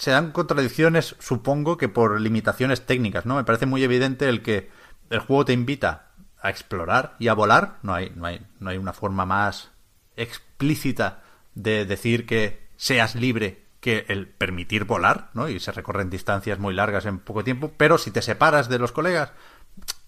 se 0.00 0.12
dan 0.12 0.32
contradicciones, 0.32 1.14
supongo 1.18 1.76
que 1.76 1.90
por 1.90 2.18
limitaciones 2.22 2.86
técnicas, 2.86 3.26
¿no? 3.26 3.36
Me 3.36 3.44
parece 3.44 3.66
muy 3.66 3.84
evidente 3.84 4.30
el 4.30 4.40
que 4.40 4.70
el 5.10 5.18
juego 5.18 5.44
te 5.44 5.52
invita 5.52 6.12
a 6.40 6.48
explorar 6.48 7.16
y 7.18 7.28
a 7.28 7.34
volar. 7.34 7.76
No 7.82 7.92
hay, 7.92 8.10
no 8.16 8.24
hay, 8.24 8.40
no 8.60 8.70
hay 8.70 8.78
una 8.78 8.94
forma 8.94 9.26
más 9.26 9.72
explícita 10.16 11.22
de 11.54 11.84
decir 11.84 12.24
que 12.24 12.70
seas 12.78 13.14
libre 13.14 13.66
que 13.80 14.06
el 14.08 14.26
permitir 14.26 14.84
volar, 14.84 15.28
¿no? 15.34 15.50
Y 15.50 15.60
se 15.60 15.70
recorren 15.70 16.08
distancias 16.08 16.58
muy 16.58 16.72
largas 16.72 17.04
en 17.04 17.18
poco 17.18 17.44
tiempo, 17.44 17.74
pero 17.76 17.98
si 17.98 18.10
te 18.10 18.22
separas 18.22 18.70
de 18.70 18.78
los 18.78 18.92
colegas, 18.92 19.32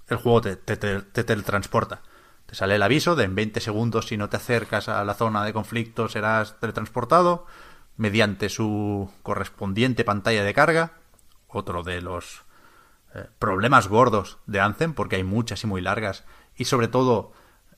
el 0.09 0.17
juego 0.17 0.41
te, 0.41 0.57
te, 0.57 0.79
te, 0.79 1.03
te 1.03 1.23
teletransporta. 1.23 2.01
Te 2.47 2.55
sale 2.55 2.77
el 2.77 2.83
aviso 2.83 3.15
de 3.15 3.25
en 3.25 3.35
20 3.35 3.61
segundos 3.61 4.07
si 4.07 4.17
no 4.17 4.31
te 4.31 4.39
acercas 4.39 4.89
a 4.89 5.05
la 5.05 5.13
zona 5.13 5.45
de 5.45 5.53
conflicto 5.53 6.09
serás 6.09 6.59
teletransportado 6.61 7.47
mediante 8.03 8.49
su 8.49 9.09
correspondiente 9.23 10.05
pantalla 10.05 10.43
de 10.43 10.53
carga, 10.53 10.95
otro 11.47 11.85
de 11.85 12.03
los 12.03 12.43
eh, 13.15 13.27
problemas 13.39 13.87
gordos 13.87 14.39
de 14.47 14.59
Anthem, 14.59 14.93
porque 14.93 15.15
hay 15.15 15.23
muchas 15.23 15.63
y 15.63 15.69
muy 15.69 15.81
largas, 15.81 16.25
y 16.57 16.65
sobre 16.65 16.89
todo 16.89 17.33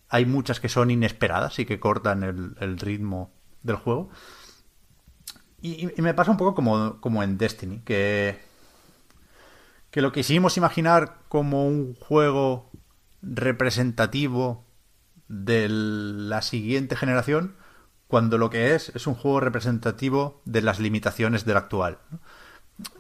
hay 0.09 0.25
muchas 0.25 0.61
que 0.61 0.71
son 0.71 0.91
inesperadas 0.91 1.59
y 1.59 1.67
que 1.67 1.79
cortan 1.79 2.23
el, 2.59 2.79
ritmo 2.79 3.35
del 3.63 3.77
juego. 3.77 4.09
Y, 5.61 5.91
me 5.99 6.15
pasa 6.15 6.31
un 6.31 6.39
poco 6.39 6.55
como, 6.55 7.03
como 7.03 7.23
en 7.23 7.37
Destiny, 7.37 7.81
que, 7.81 8.41
que 9.91 10.01
lo 10.01 10.11
quisimos 10.11 10.57
imaginar 10.57 11.19
como 11.29 11.67
un 11.67 11.97
juego 11.97 12.71
representativo 13.21 14.65
de 15.29 15.69
la 15.69 16.41
siguiente 16.41 16.97
generación, 16.97 17.57
cuando 18.15 18.39
lo 18.39 18.49
que 18.49 18.77
es 18.77 18.91
es 18.91 19.09
un 19.09 19.17
juego 19.17 19.41
representativo 19.41 20.41
de 20.45 20.63
las 20.63 20.79
limitaciones 20.79 21.45
del 21.45 21.57
actual. 21.57 21.99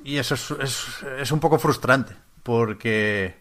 Y 0.03 0.17
eso 0.17 0.35
es, 0.61 1.31
un 1.31 1.39
poco 1.39 1.61
frustrante, 1.61 2.17
porque 2.43 3.41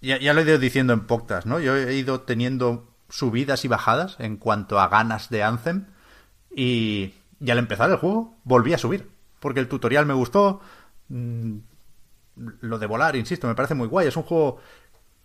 ya, 0.00 0.32
lo 0.32 0.40
he 0.40 0.44
ido 0.44 0.56
diciendo 0.56 0.94
en 0.94 1.06
podcast, 1.06 1.46
¿no? 1.46 1.60
Yo 1.60 1.76
he 1.76 1.92
ido 1.92 2.22
teniendo 2.22 2.88
subidas 3.10 3.66
y 3.66 3.68
bajadas 3.68 4.16
en 4.18 4.38
cuanto 4.38 4.80
a 4.80 4.88
ganas 4.88 5.28
de 5.28 5.42
Anthem 5.42 5.88
y, 6.56 7.12
y 7.38 7.50
al 7.50 7.58
empezar 7.58 7.90
el 7.90 7.98
juego 7.98 8.34
volví 8.44 8.72
a 8.72 8.78
subir, 8.78 9.10
porque 9.40 9.60
el 9.60 9.68
tutorial 9.68 10.06
me 10.06 10.14
gustó, 10.14 10.62
mm, 11.08 11.58
lo 12.62 12.78
de 12.78 12.86
volar, 12.86 13.14
insisto, 13.14 13.46
me 13.46 13.54
parece 13.54 13.74
muy 13.74 13.88
guay, 13.88 14.08
es 14.08 14.16
un 14.16 14.22
juego 14.22 14.58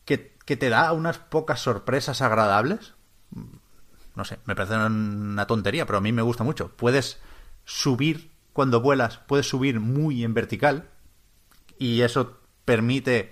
que, 0.04 0.36
que 0.46 0.58
te 0.58 0.68
da 0.68 0.92
unas 0.92 1.20
pocas 1.20 1.62
sorpresas 1.62 2.22
agradables, 2.22 2.96
no 4.16 4.26
sé, 4.26 4.40
me 4.46 4.56
parece 4.56 4.76
una 4.76 5.48
tontería, 5.48 5.86
pero 5.86 5.98
a 5.98 6.02
mí 6.02 6.12
me 6.12 6.22
gusta 6.22 6.44
mucho. 6.44 6.70
Puedes 6.76 7.20
subir 7.66 8.32
cuando 8.54 8.82
vuelas, 8.82 9.18
puedes 9.18 9.48
subir 9.48 9.80
muy 9.80 10.24
en 10.24 10.34
vertical 10.34 10.90
y 11.80 12.02
eso 12.02 12.40
permite 12.66 13.32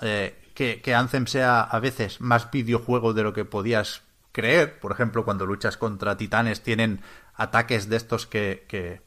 eh, 0.00 0.38
que, 0.54 0.80
que 0.80 0.94
Anthem 0.94 1.26
sea 1.26 1.60
a 1.60 1.80
veces 1.80 2.20
más 2.20 2.50
videojuego 2.50 3.12
de 3.12 3.22
lo 3.24 3.32
que 3.32 3.44
podías 3.44 4.02
creer. 4.32 4.78
Por 4.78 4.92
ejemplo, 4.92 5.24
cuando 5.24 5.46
luchas 5.46 5.76
contra 5.76 6.16
titanes 6.16 6.62
tienen 6.62 7.00
ataques 7.34 7.88
de 7.88 7.96
estos 7.96 8.26
que, 8.26 8.64
que, 8.68 9.02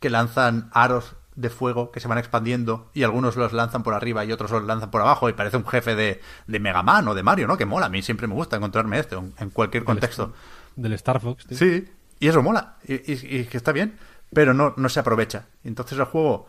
que 0.00 0.10
lanzan 0.10 0.70
aros 0.72 1.16
de 1.40 1.50
fuego 1.50 1.90
que 1.90 2.00
se 2.00 2.08
van 2.08 2.18
expandiendo 2.18 2.90
y 2.94 3.02
algunos 3.02 3.36
los 3.36 3.52
lanzan 3.52 3.82
por 3.82 3.94
arriba 3.94 4.24
y 4.24 4.32
otros 4.32 4.50
los 4.50 4.64
lanzan 4.64 4.90
por 4.90 5.00
abajo 5.00 5.28
y 5.28 5.32
parece 5.32 5.56
un 5.56 5.66
jefe 5.66 5.94
de, 5.94 6.20
de 6.46 6.60
Mega 6.60 6.82
Man 6.82 7.08
o 7.08 7.14
de 7.14 7.22
Mario, 7.22 7.46
¿no? 7.46 7.56
Que 7.56 7.66
mola. 7.66 7.86
A 7.86 7.88
mí 7.88 8.02
siempre 8.02 8.26
me 8.26 8.34
gusta 8.34 8.56
encontrarme 8.56 8.98
esto 8.98 9.24
en 9.38 9.50
cualquier 9.50 9.84
contexto. 9.84 10.32
Del 10.76 10.92
Star 10.94 11.20
Fox. 11.20 11.46
tío. 11.46 11.56
Sí, 11.58 11.88
y 12.18 12.28
eso 12.28 12.42
mola. 12.42 12.76
Y, 12.86 12.94
y- 13.12 13.38
y 13.40 13.44
que 13.46 13.56
está 13.56 13.72
bien, 13.72 13.98
pero 14.32 14.54
no, 14.54 14.74
no 14.76 14.88
se 14.88 15.00
aprovecha. 15.00 15.46
Entonces 15.64 15.98
el 15.98 16.04
juego, 16.04 16.48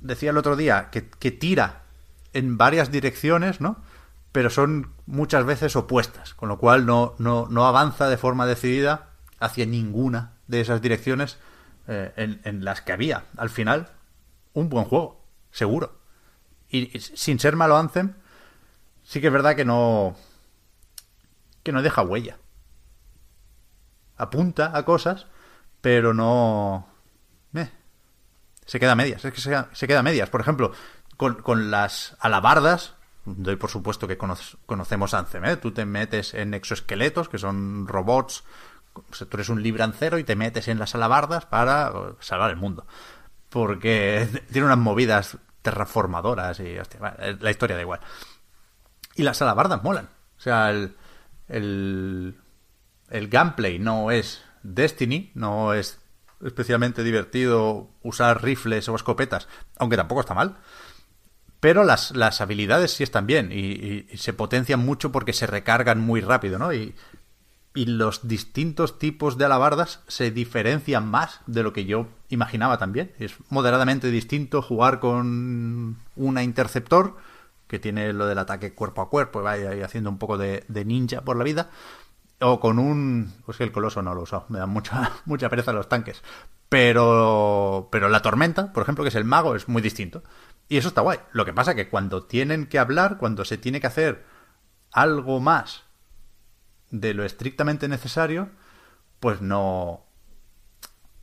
decía 0.00 0.30
el 0.30 0.38
otro 0.38 0.56
día, 0.56 0.88
que, 0.90 1.08
que 1.08 1.30
tira 1.30 1.82
en 2.32 2.56
varias 2.58 2.90
direcciones, 2.90 3.60
¿no? 3.60 3.82
Pero 4.32 4.50
son 4.50 4.92
muchas 5.06 5.44
veces 5.44 5.76
opuestas, 5.76 6.34
con 6.34 6.48
lo 6.48 6.58
cual 6.58 6.84
no, 6.86 7.14
no, 7.18 7.46
no 7.50 7.66
avanza 7.66 8.08
de 8.08 8.16
forma 8.18 8.46
decidida 8.46 9.10
hacia 9.40 9.66
ninguna 9.66 10.32
de 10.46 10.60
esas 10.60 10.80
direcciones 10.82 11.38
eh, 11.88 12.40
en, 12.44 12.64
las 12.64 12.82
que 12.82 12.92
había. 12.92 13.24
Al 13.36 13.50
final, 13.50 13.90
un 14.52 14.68
buen 14.68 14.84
juego, 14.84 15.24
seguro. 15.50 16.00
Y, 16.68 16.98
sin 17.00 17.38
ser 17.38 17.56
malo 17.56 17.76
Anthem, 17.76 18.14
sí 19.02 19.20
que 19.20 19.28
es 19.28 19.32
verdad 19.32 19.54
que 19.56 19.64
no 19.64 20.16
que 21.62 21.72
no 21.72 21.82
deja 21.82 22.02
huella. 22.02 22.38
Apunta 24.16 24.76
a 24.76 24.84
cosas, 24.84 25.26
pero 25.80 26.14
no... 26.14 26.88
eh, 27.54 27.70
se 28.64 28.78
queda 28.80 28.92
a 28.92 28.96
medias. 28.96 29.24
Es 29.24 29.32
que 29.34 29.40
se, 29.40 29.86
queda 29.86 29.98
a 29.98 30.02
medias. 30.04 30.30
Por 30.30 30.40
ejemplo, 30.40 30.72
con, 31.16 31.34
con 31.42 31.70
las 31.72 32.16
alabardas, 32.20 32.94
doy 33.24 33.56
por 33.56 33.70
supuesto 33.70 34.06
que 34.06 34.16
cono- 34.16 34.38
conocemos 34.66 35.12
Anthem, 35.12 35.44
¿eh? 35.44 35.56
Tú 35.56 35.72
te 35.72 35.84
metes 35.84 36.34
en 36.34 36.54
exoesqueletos, 36.54 37.28
que 37.28 37.38
son 37.38 37.88
robots, 37.88 38.44
sea, 39.10 39.26
tú 39.26 39.36
eres 39.36 39.48
un 39.48 39.62
librancero 39.62 40.18
y 40.18 40.24
te 40.24 40.36
metes 40.36 40.68
en 40.68 40.78
las 40.78 40.94
alabardas 40.94 41.46
para 41.46 41.88
eh, 41.88 42.12
salvar 42.20 42.50
el 42.50 42.56
mundo. 42.56 42.86
Porque 43.50 44.28
tiene 44.52 44.66
unas 44.66 44.78
movidas 44.78 45.38
terraformadoras 45.62 46.60
y 46.60 46.76
bueno, 46.98 47.16
la 47.40 47.50
historia 47.50 47.76
da 47.76 47.82
igual. 47.82 48.00
Y 49.14 49.22
las 49.22 49.40
alabardas 49.42 49.82
molan. 49.82 50.08
O 50.36 50.40
sea, 50.40 50.70
el, 50.70 50.94
el, 51.48 52.34
gameplay 53.28 53.78
no 53.78 54.10
es 54.10 54.42
Destiny, 54.62 55.30
no 55.34 55.74
es 55.74 55.98
especialmente 56.44 57.02
divertido 57.02 57.88
usar 58.02 58.42
rifles 58.42 58.88
o 58.88 58.94
escopetas, 58.94 59.48
aunque 59.78 59.96
tampoco 59.96 60.20
está 60.20 60.34
mal. 60.34 60.58
Pero 61.60 61.84
las, 61.84 62.14
las 62.14 62.40
habilidades 62.40 62.92
sí 62.92 63.02
están 63.02 63.26
bien 63.26 63.50
y, 63.50 64.04
y- 64.12 64.16
se 64.18 64.34
potencian 64.34 64.80
mucho 64.80 65.10
porque 65.10 65.32
se 65.32 65.46
recargan 65.46 65.98
muy 66.00 66.20
rápido, 66.20 66.58
¿no? 66.58 66.72
Y 67.76 67.84
los 67.84 68.26
distintos 68.26 68.98
tipos 68.98 69.36
de 69.36 69.44
alabardas 69.44 70.00
se 70.08 70.30
diferencian 70.30 71.08
más 71.08 71.42
de 71.46 71.62
lo 71.62 71.74
que 71.74 71.84
yo 71.84 72.08
imaginaba 72.30 72.78
también. 72.78 73.12
Es 73.18 73.34
moderadamente 73.50 74.10
distinto 74.10 74.62
jugar 74.62 74.98
con 74.98 75.98
una 76.16 76.42
interceptor, 76.42 77.16
que 77.68 77.78
tiene 77.78 78.14
lo 78.14 78.26
del 78.26 78.38
ataque 78.38 78.72
cuerpo 78.72 79.02
a 79.02 79.10
cuerpo, 79.10 79.42
y 79.42 79.66
ahí 79.66 79.82
haciendo 79.82 80.08
un 80.08 80.18
poco 80.18 80.38
de, 80.38 80.64
de 80.68 80.84
ninja 80.86 81.20
por 81.20 81.36
la 81.36 81.44
vida, 81.44 81.68
o 82.40 82.60
con 82.60 82.78
un... 82.78 83.34
Pues 83.44 83.58
que 83.58 83.64
el 83.64 83.72
coloso 83.72 84.00
no 84.00 84.14
lo 84.14 84.22
uso, 84.22 84.46
me 84.48 84.58
da 84.58 84.66
mucha, 84.66 85.12
mucha 85.26 85.50
pereza 85.50 85.74
los 85.74 85.88
tanques. 85.88 86.22
Pero, 86.70 87.88
pero 87.92 88.08
la 88.08 88.22
tormenta, 88.22 88.72
por 88.72 88.84
ejemplo, 88.84 89.04
que 89.04 89.08
es 89.08 89.14
el 89.14 89.24
mago, 89.24 89.54
es 89.54 89.68
muy 89.68 89.82
distinto. 89.82 90.22
Y 90.68 90.78
eso 90.78 90.88
está 90.88 91.02
guay. 91.02 91.18
Lo 91.32 91.44
que 91.44 91.52
pasa 91.52 91.74
que 91.74 91.90
cuando 91.90 92.24
tienen 92.24 92.66
que 92.66 92.78
hablar, 92.78 93.18
cuando 93.18 93.44
se 93.44 93.58
tiene 93.58 93.80
que 93.82 93.86
hacer 93.86 94.24
algo 94.92 95.40
más 95.40 95.85
de 96.90 97.14
lo 97.14 97.24
estrictamente 97.24 97.88
necesario, 97.88 98.50
pues 99.20 99.40
no, 99.40 100.06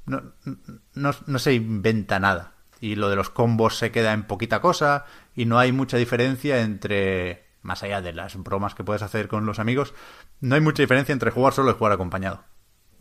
no, 0.05 0.21
no, 0.93 1.39
se 1.39 1.53
inventa 1.53 2.19
nada. 2.19 2.53
Y 2.79 2.95
lo 2.95 3.09
de 3.09 3.15
los 3.15 3.29
combos 3.29 3.77
se 3.77 3.91
queda 3.91 4.13
en 4.13 4.23
poquita 4.23 4.61
cosa 4.61 5.05
y 5.35 5.45
no 5.45 5.57
hay 5.57 5.71
mucha 5.71 5.97
diferencia 5.97 6.61
entre, 6.61 7.45
más 7.61 7.83
allá 7.83 8.01
de 8.01 8.13
las 8.13 8.35
bromas 8.35 8.75
que 8.75 8.83
puedes 8.83 9.01
hacer 9.01 9.27
con 9.27 9.45
los 9.45 9.59
amigos, 9.59 9.93
no 10.41 10.55
hay 10.55 10.61
mucha 10.61 10.83
diferencia 10.83 11.13
entre 11.13 11.31
jugar 11.31 11.53
solo 11.53 11.71
y 11.71 11.75
jugar 11.75 11.93
acompañado. 11.93 12.43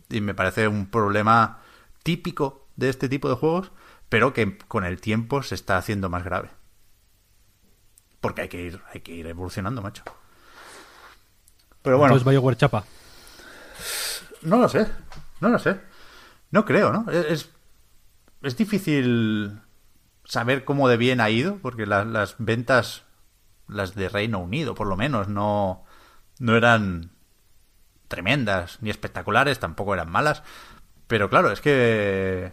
Y 0.09 0.21
me 0.21 0.33
parece 0.33 0.67
un 0.67 0.87
problema 0.87 1.59
típico 2.03 2.67
de 2.75 2.89
este 2.89 3.09
tipo 3.09 3.29
de 3.29 3.35
juegos, 3.35 3.71
pero 4.07 4.33
que 4.33 4.57
con 4.57 4.85
el 4.85 5.01
tiempo 5.01 5.43
se 5.43 5.55
está 5.55 5.77
haciendo 5.77 6.09
más 6.09 6.23
grave. 6.23 6.51
Porque 8.21 8.43
hay 8.43 8.47
que 8.47 8.61
ir, 8.61 8.81
hay 8.93 9.01
que 9.01 9.13
ir 9.13 9.27
evolucionando, 9.27 9.81
macho. 9.81 10.03
Pero 11.83 11.97
bueno. 11.99 12.15
Entonces 12.15 12.33
BioWare 12.33 12.57
chapa. 12.57 12.83
No 14.41 14.57
lo 14.57 14.67
sé, 14.67 14.87
no 15.39 15.49
lo 15.49 15.59
sé. 15.59 15.79
No 16.51 16.65
creo, 16.65 16.91
¿no? 16.91 17.09
Es, 17.11 17.49
es, 18.41 18.57
difícil 18.57 19.59
saber 20.25 20.65
cómo 20.65 20.87
de 20.87 20.97
bien 20.97 21.21
ha 21.21 21.29
ido, 21.29 21.57
porque 21.61 21.85
la- 21.85 22.05
las 22.05 22.35
ventas, 22.37 23.03
las 23.67 23.95
de 23.95 24.09
Reino 24.09 24.39
Unido, 24.39 24.75
por 24.75 24.87
lo 24.87 24.95
menos, 24.95 25.27
no, 25.27 25.83
no 26.39 26.55
eran 26.55 27.11
tremendas 28.07 28.77
ni 28.81 28.89
espectaculares, 28.89 29.59
tampoco 29.59 29.93
eran 29.93 30.11
malas. 30.11 30.43
Pero 31.07 31.29
claro, 31.29 31.51
es 31.51 31.61
que 31.61 32.51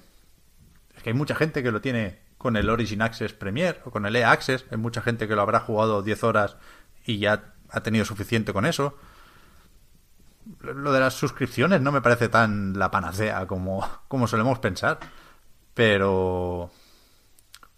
es 0.97 1.03
que 1.03 1.11
hay 1.11 1.15
mucha 1.15 1.35
gente 1.35 1.63
que 1.63 1.71
lo 1.73 1.81
tiene 1.81 2.19
con 2.39 2.57
el 2.57 2.71
Origin 2.71 3.03
Access 3.03 3.33
Premier 3.33 3.81
o 3.85 3.91
con 3.91 4.07
el 4.07 4.17
EA 4.17 4.33
Access. 4.33 4.65
Hay 4.71 4.79
mucha 4.79 5.03
gente 5.03 5.29
que 5.29 5.35
lo 5.35 5.43
habrá 5.43 5.61
jugado 5.61 6.03
10 6.03 6.25
horas 6.25 6.57
y 7.05 7.19
ya 7.19 7.53
ha 7.69 7.81
tenido 7.83 8.05
suficiente 8.05 8.53
con 8.53 8.65
eso 8.67 8.97
lo 10.61 10.93
de 10.93 11.01
las 11.01 11.15
suscripciones 11.15 11.81
no 11.81 11.93
me 11.93 12.01
parece 12.01 12.29
tan 12.29 12.79
la 12.79 12.91
panacea 12.91 13.47
como, 13.47 13.87
como 14.09 14.27
solemos 14.27 14.59
pensar. 14.59 14.99
Pero. 15.75 16.71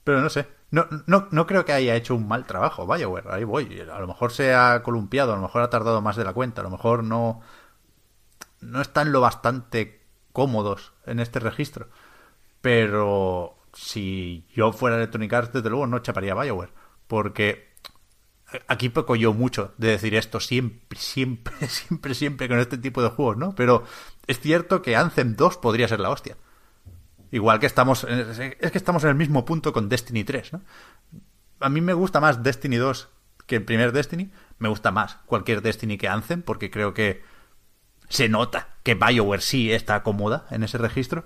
Pero 0.05 0.21
no 0.21 0.29
sé. 0.29 0.49
No, 0.71 0.87
no, 1.07 1.29
no 1.31 1.47
creo 1.47 1.65
que 1.65 1.73
haya 1.73 1.95
hecho 1.95 2.15
un 2.15 2.27
mal 2.27 2.47
trabajo. 2.47 2.87
Vaya, 2.87 3.07
ahí 3.31 3.45
voy. 3.45 3.81
A 3.81 3.99
lo 3.99 4.07
mejor 4.07 4.33
se 4.33 4.55
ha 4.55 4.83
columpiado, 4.83 5.33
a 5.33 5.37
lo 5.37 5.43
mejor 5.43 5.63
ha 5.63 5.71
tardado 5.71 6.01
más 6.01 6.17
de 6.17 6.25
la 6.25 6.33
cuenta, 6.33 6.63
a 6.63 6.65
lo 6.65 6.71
mejor 6.71 7.05
no. 7.05 7.41
No 8.61 8.81
están 8.81 9.13
lo 9.13 9.21
bastante 9.21 10.03
cómodos 10.33 10.93
en 11.05 11.21
este 11.21 11.41
registro. 11.41 11.89
Pero 12.61 13.57
si 13.75 14.47
yo 14.55 14.73
fuera 14.73 14.97
Electronic 14.97 15.33
Arts, 15.33 15.53
desde 15.53 15.69
luego 15.71 15.87
no 15.87 15.99
chaparía 15.99 16.35
Bioware. 16.35 16.73
Porque 17.07 17.72
aquí 18.67 18.89
peco 18.89 19.17
yo 19.17 19.33
mucho 19.33 19.75
de 19.79 19.89
decir 19.89 20.15
esto 20.15 20.41
siempre, 20.41 20.99
siempre, 20.99 21.55
siempre, 21.69 22.15
siempre 22.15 22.49
con 22.49 22.59
este 22.59 22.79
tipo 22.79 23.03
de 23.03 23.11
juegos, 23.11 23.37
¿no? 23.37 23.55
Pero 23.55 23.85
es 24.27 24.41
cierto 24.41 24.83
que 24.83 24.97
Anthem 24.97 25.37
2 25.37 25.59
podría 25.59 25.89
ser 25.89 26.01
la 26.01 26.11
hostia. 26.11 26.37
Igual 27.31 27.61
que 27.61 27.67
estamos, 27.67 28.05
es 28.05 28.71
que 28.71 28.79
estamos 28.79 29.05
en 29.05 29.11
el 29.11 29.17
mismo 29.17 29.45
punto 29.45 29.73
con 29.73 29.89
Destiny 29.89 30.23
3, 30.23 30.53
¿no? 30.53 30.63
A 31.61 31.69
mí 31.69 31.81
me 31.81 31.95
gusta 31.95 32.21
más 32.21 32.43
Destiny 32.43 32.77
2 32.77 33.09
que 33.47 33.57
el 33.57 33.65
primer 33.65 33.93
Destiny. 33.93 34.31
Me 34.59 34.69
gusta 34.69 34.91
más 34.91 35.19
cualquier 35.27 35.63
Destiny 35.63 35.97
que 35.97 36.09
Anthem, 36.09 36.43
porque 36.43 36.71
creo 36.71 36.93
que 36.93 37.23
se 38.09 38.29
nota 38.29 38.69
que 38.83 38.95
BioWare 38.95 39.41
sí 39.41 39.73
está 39.73 40.03
cómoda 40.03 40.47
en 40.51 40.63
ese 40.63 40.79
registro. 40.79 41.25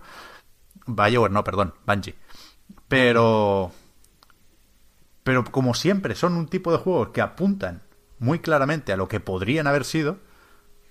BioWare, 0.87 1.33
no, 1.33 1.43
perdón, 1.43 1.75
Bungie. 1.87 2.15
Pero 2.89 3.73
pero 5.27 5.43
como 5.43 5.75
siempre 5.75 6.15
son 6.15 6.37
un 6.37 6.47
tipo 6.47 6.71
de 6.71 6.79
juegos 6.79 7.09
que 7.09 7.21
apuntan 7.21 7.83
muy 8.21 8.39
claramente 8.39 8.93
a 8.93 8.97
lo 8.97 9.09
que 9.09 9.19
podrían 9.19 9.67
haber 9.67 9.85
sido, 9.85 10.19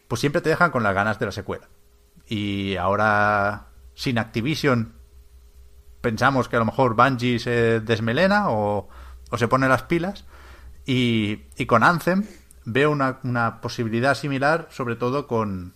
pues 0.09 0.19
siempre 0.19 0.41
te 0.41 0.49
dejan 0.49 0.72
con 0.72 0.83
las 0.83 0.93
ganas 0.93 1.19
de 1.19 1.25
la 1.25 1.31
secuela. 1.31 1.69
Y 2.27 2.75
ahora, 2.75 3.67
sin 3.93 4.17
Activision, 4.17 4.91
pensamos 6.01 6.49
que 6.49 6.57
a 6.57 6.59
lo 6.59 6.65
mejor 6.65 6.97
Bungie 6.97 7.39
se 7.39 7.80
desmelena 7.80 8.49
o, 8.49 8.89
se 9.38 9.47
pone 9.47 9.69
las 9.69 9.83
pilas. 9.83 10.25
Y, 10.85 11.43
y 11.55 11.65
con 11.65 11.83
Anthem 11.83 12.25
veo 12.65 12.91
una, 12.91 13.19
una, 13.23 13.61
posibilidad 13.61 14.15
similar, 14.15 14.67
sobre 14.69 14.97
todo 14.97 15.27
con, 15.27 15.75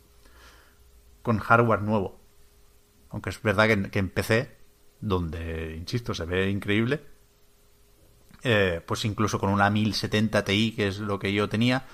con 1.22 1.40
hardware 1.40 1.82
nuevo. 1.82 2.20
Aunque 3.10 3.30
es 3.30 3.42
verdad 3.42 3.68
que, 3.68 3.90
que 3.90 4.00
en 4.00 4.10
PC, 4.10 4.54
donde, 5.00 5.78
insisto, 5.78 6.14
se 6.14 6.26
ve 6.26 6.50
increíble, 6.50 7.08
eh, 8.44 8.82
pues 8.86 9.06
incluso 9.06 9.40
con 9.40 9.50
una 9.50 9.70
1070 9.70 10.44
Ti, 10.44 10.74
que 10.76 10.88
es 10.88 11.00
lo 11.00 11.20
que 11.20 11.34
yo 11.34 11.50
tenía, 11.50 11.86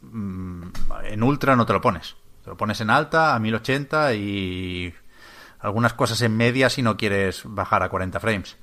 mmm, 0.00 0.68
en 1.04 1.22
ultra 1.22 1.56
no 1.56 1.66
te 1.66 1.72
lo 1.72 1.80
pones. 1.80 2.16
Te 2.44 2.50
lo 2.50 2.56
pones 2.56 2.80
en 2.80 2.90
alta, 2.90 3.34
a 3.34 3.38
1080 3.38 4.14
y 4.14 4.94
algunas 5.60 5.94
cosas 5.94 6.20
en 6.22 6.36
media 6.36 6.70
si 6.70 6.82
no 6.82 6.96
quieres 6.96 7.42
bajar 7.44 7.82
a 7.82 7.88
40 7.88 8.18
frames. 8.18 8.56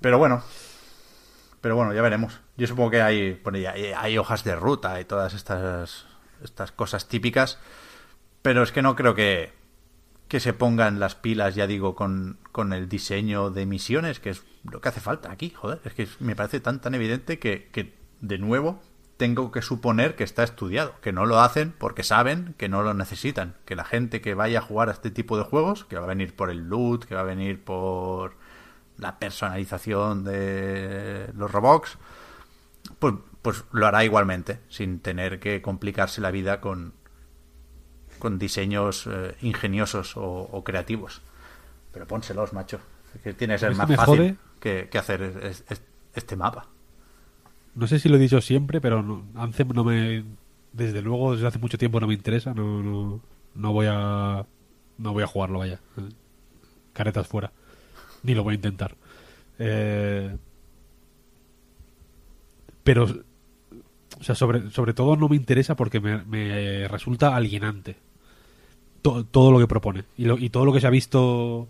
Pero 0.00 0.18
bueno, 0.18 0.42
pero 1.60 1.76
bueno, 1.76 1.92
ya 1.92 2.02
veremos. 2.02 2.40
Yo 2.56 2.66
supongo 2.66 2.90
que 2.90 3.02
hay, 3.02 3.40
bueno, 3.42 3.58
hay, 3.58 3.92
hay 3.96 4.18
hojas 4.18 4.44
de 4.44 4.56
ruta 4.56 5.00
y 5.00 5.04
todas 5.04 5.34
estas, 5.34 6.06
estas 6.42 6.72
cosas 6.72 7.08
típicas, 7.08 7.58
pero 8.42 8.62
es 8.62 8.72
que 8.72 8.82
no 8.82 8.96
creo 8.96 9.14
que, 9.14 9.52
que 10.28 10.40
se 10.40 10.52
pongan 10.52 10.98
las 10.98 11.14
pilas, 11.14 11.54
ya 11.54 11.66
digo, 11.66 11.94
con, 11.94 12.38
con 12.52 12.72
el 12.72 12.88
diseño 12.88 13.50
de 13.50 13.66
misiones, 13.66 14.20
que 14.20 14.30
es 14.30 14.42
lo 14.64 14.80
que 14.80 14.88
hace 14.88 15.00
falta 15.00 15.30
aquí, 15.30 15.50
joder. 15.50 15.80
Es 15.84 15.94
que 15.94 16.08
me 16.18 16.34
parece 16.34 16.60
tan, 16.60 16.80
tan 16.80 16.94
evidente 16.94 17.38
que, 17.38 17.68
que 17.72 17.94
de 18.20 18.38
nuevo, 18.38 18.80
tengo 19.16 19.50
que 19.50 19.62
suponer 19.62 20.14
que 20.14 20.24
está 20.24 20.42
estudiado, 20.42 20.94
que 21.00 21.12
no 21.12 21.26
lo 21.26 21.40
hacen 21.40 21.72
porque 21.78 22.02
saben 22.02 22.54
que 22.58 22.68
no 22.68 22.82
lo 22.82 22.92
necesitan, 22.92 23.56
que 23.64 23.76
la 23.76 23.84
gente 23.84 24.20
que 24.20 24.34
vaya 24.34 24.58
a 24.58 24.62
jugar 24.62 24.88
a 24.88 24.92
este 24.92 25.10
tipo 25.10 25.38
de 25.38 25.44
juegos, 25.44 25.84
que 25.84 25.96
va 25.96 26.04
a 26.04 26.08
venir 26.08 26.34
por 26.34 26.50
el 26.50 26.68
loot, 26.68 27.04
que 27.04 27.14
va 27.14 27.22
a 27.22 27.24
venir 27.24 27.64
por 27.64 28.36
la 28.98 29.18
personalización 29.18 30.24
de 30.24 31.30
los 31.34 31.50
Roblox, 31.50 31.98
pues, 32.98 33.14
pues 33.42 33.64
lo 33.72 33.86
hará 33.86 34.04
igualmente, 34.04 34.60
sin 34.68 35.00
tener 35.00 35.38
que 35.40 35.62
complicarse 35.62 36.20
la 36.20 36.30
vida 36.30 36.60
con, 36.60 36.92
con 38.16 38.38
diseños 38.38 39.06
eh, 39.06 39.34
ingeniosos 39.42 40.14
o, 40.16 40.62
creativos. 40.64 41.22
Pero 41.92 42.06
pónselos, 42.06 42.52
macho. 42.52 42.80
Que 43.22 43.32
tiene 43.32 43.54
que 43.54 43.60
ser 43.60 43.74
más 43.74 43.94
fácil 43.94 44.38
que, 44.60 44.88
hacer 44.98 45.54
este 46.14 46.36
mapa 46.36 46.68
no 47.76 47.86
sé 47.86 47.98
si 47.98 48.08
lo 48.08 48.16
he 48.16 48.18
dicho 48.18 48.40
siempre, 48.40 48.80
pero 48.80 49.02
no, 49.02 49.24
Anthem 49.36 49.68
no 49.68 49.84
me. 49.84 50.24
Desde 50.72 51.02
luego, 51.02 51.34
desde 51.34 51.46
hace 51.46 51.58
mucho 51.58 51.78
tiempo 51.78 52.00
no 52.00 52.06
me 52.06 52.14
interesa. 52.14 52.54
No, 52.54 52.82
no, 52.82 53.20
no 53.54 53.72
voy 53.72 53.86
a. 53.88 54.46
No 54.98 55.12
voy 55.12 55.22
a 55.22 55.26
jugarlo, 55.26 55.58
vaya. 55.58 55.78
Caretas 56.94 57.28
fuera. 57.28 57.52
Ni 58.22 58.34
lo 58.34 58.42
voy 58.42 58.52
a 58.52 58.56
intentar. 58.56 58.96
Eh, 59.58 60.36
pero. 62.82 63.06
O 64.18 64.24
sea, 64.24 64.34
sobre, 64.34 64.70
sobre 64.70 64.94
todo 64.94 65.14
no 65.16 65.28
me 65.28 65.36
interesa 65.36 65.76
porque 65.76 66.00
me, 66.00 66.88
resulta 66.88 67.36
alienante. 67.36 67.96
Todo 69.30 69.52
lo 69.52 69.58
que 69.58 69.66
propone. 69.66 70.04
Y, 70.16 70.24
lo, 70.24 70.38
y 70.38 70.50
todo 70.50 70.64
lo 70.64 70.72
que 70.72 70.80
se 70.80 70.86
ha 70.86 70.90
visto 70.90 71.68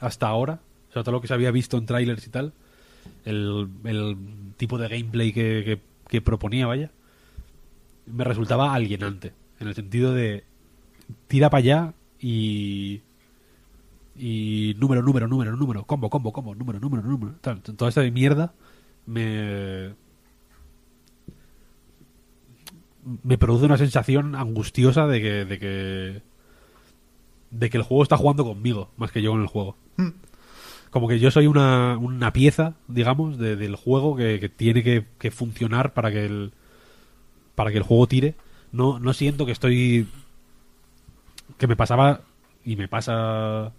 hasta 0.00 0.28
ahora. 0.28 0.60
O 0.90 0.92
sea, 0.92 1.02
todo 1.02 1.12
lo 1.12 1.20
que 1.20 1.28
se 1.28 1.34
había 1.34 1.50
visto 1.50 1.76
en 1.76 1.86
trailers 1.86 2.26
y 2.26 2.30
tal 2.30 2.52
el, 3.24 4.16
tipo 4.56 4.78
de 4.78 4.88
gameplay 4.88 5.32
que, 5.32 5.80
proponía, 6.22 6.66
vaya, 6.66 6.90
me 8.06 8.24
resultaba 8.24 8.74
alienante. 8.74 9.32
En 9.60 9.68
el 9.68 9.74
sentido 9.74 10.12
de 10.12 10.44
tira 11.26 11.50
para 11.50 11.58
allá 11.58 11.94
y. 12.20 13.02
Y 14.16 14.76
número, 14.78 15.02
número, 15.02 15.26
número, 15.26 15.56
número, 15.56 15.84
combo, 15.84 16.08
combo, 16.08 16.32
combo, 16.32 16.54
número, 16.54 16.78
número, 16.78 17.02
número. 17.02 17.34
toda 17.40 17.88
esta 17.88 18.02
mierda 18.02 18.52
me. 19.06 19.92
Me 23.22 23.38
produce 23.38 23.66
una 23.66 23.78
sensación 23.78 24.34
angustiosa 24.34 25.06
de 25.06 25.20
que, 25.20 25.44
de 25.44 25.58
que. 25.58 26.22
de 27.50 27.70
que 27.70 27.76
el 27.76 27.82
juego 27.82 28.02
está 28.02 28.16
jugando 28.16 28.44
conmigo, 28.44 28.90
más 28.96 29.12
que 29.12 29.22
yo 29.22 29.32
con 29.32 29.42
el 29.42 29.48
juego. 29.48 29.76
Hmm 29.96 30.10
como 30.94 31.08
que 31.08 31.18
yo 31.18 31.32
soy 31.32 31.48
una, 31.48 31.98
una 31.98 32.32
pieza, 32.32 32.74
digamos, 32.86 33.36
del 33.36 33.74
juego 33.74 34.14
que, 34.14 34.48
tiene 34.48 34.84
que, 34.84 35.30
funcionar 35.32 35.92
para 35.92 36.12
que 36.12 36.24
el 36.24 36.52
para 37.56 37.72
que 37.72 37.78
el 37.78 37.82
juego 37.82 38.06
tire. 38.06 38.36
No, 38.70 39.00
no 39.00 39.12
siento 39.12 39.44
que 39.44 39.50
estoy 39.50 40.06
que 41.58 41.66
me 41.66 41.74
pasaba 41.74 42.20
y 42.64 42.76
me 42.76 42.86
pasa 42.86 43.72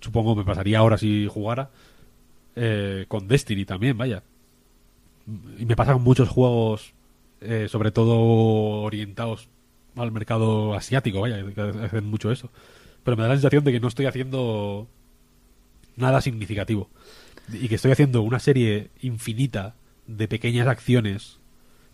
supongo 0.00 0.34
me 0.34 0.42
pasaría 0.42 0.80
ahora 0.80 0.98
si 0.98 1.28
jugara 1.28 1.70
eh, 2.56 3.04
con 3.06 3.28
Destiny 3.28 3.64
también, 3.64 3.96
vaya. 3.96 4.24
Y 5.58 5.64
me 5.64 5.76
pasa 5.76 5.92
con 5.92 6.02
muchos 6.02 6.28
juegos, 6.28 6.92
eh, 7.40 7.66
sobre 7.68 7.90
todo 7.90 8.16
orientados 8.82 9.48
al 9.96 10.12
mercado 10.12 10.74
asiático, 10.74 11.20
vaya, 11.20 11.44
que 11.52 11.60
hacen 11.60 12.04
mucho 12.04 12.30
eso. 12.30 12.50
Pero 13.02 13.16
me 13.16 13.22
da 13.22 13.30
la 13.30 13.34
sensación 13.36 13.64
de 13.64 13.72
que 13.72 13.80
no 13.80 13.88
estoy 13.88 14.06
haciendo 14.06 14.88
nada 15.96 16.20
significativo. 16.20 16.88
Y 17.52 17.68
que 17.68 17.76
estoy 17.76 17.92
haciendo 17.92 18.22
una 18.22 18.40
serie 18.40 18.90
infinita 19.00 19.74
de 20.06 20.28
pequeñas 20.28 20.66
acciones 20.66 21.38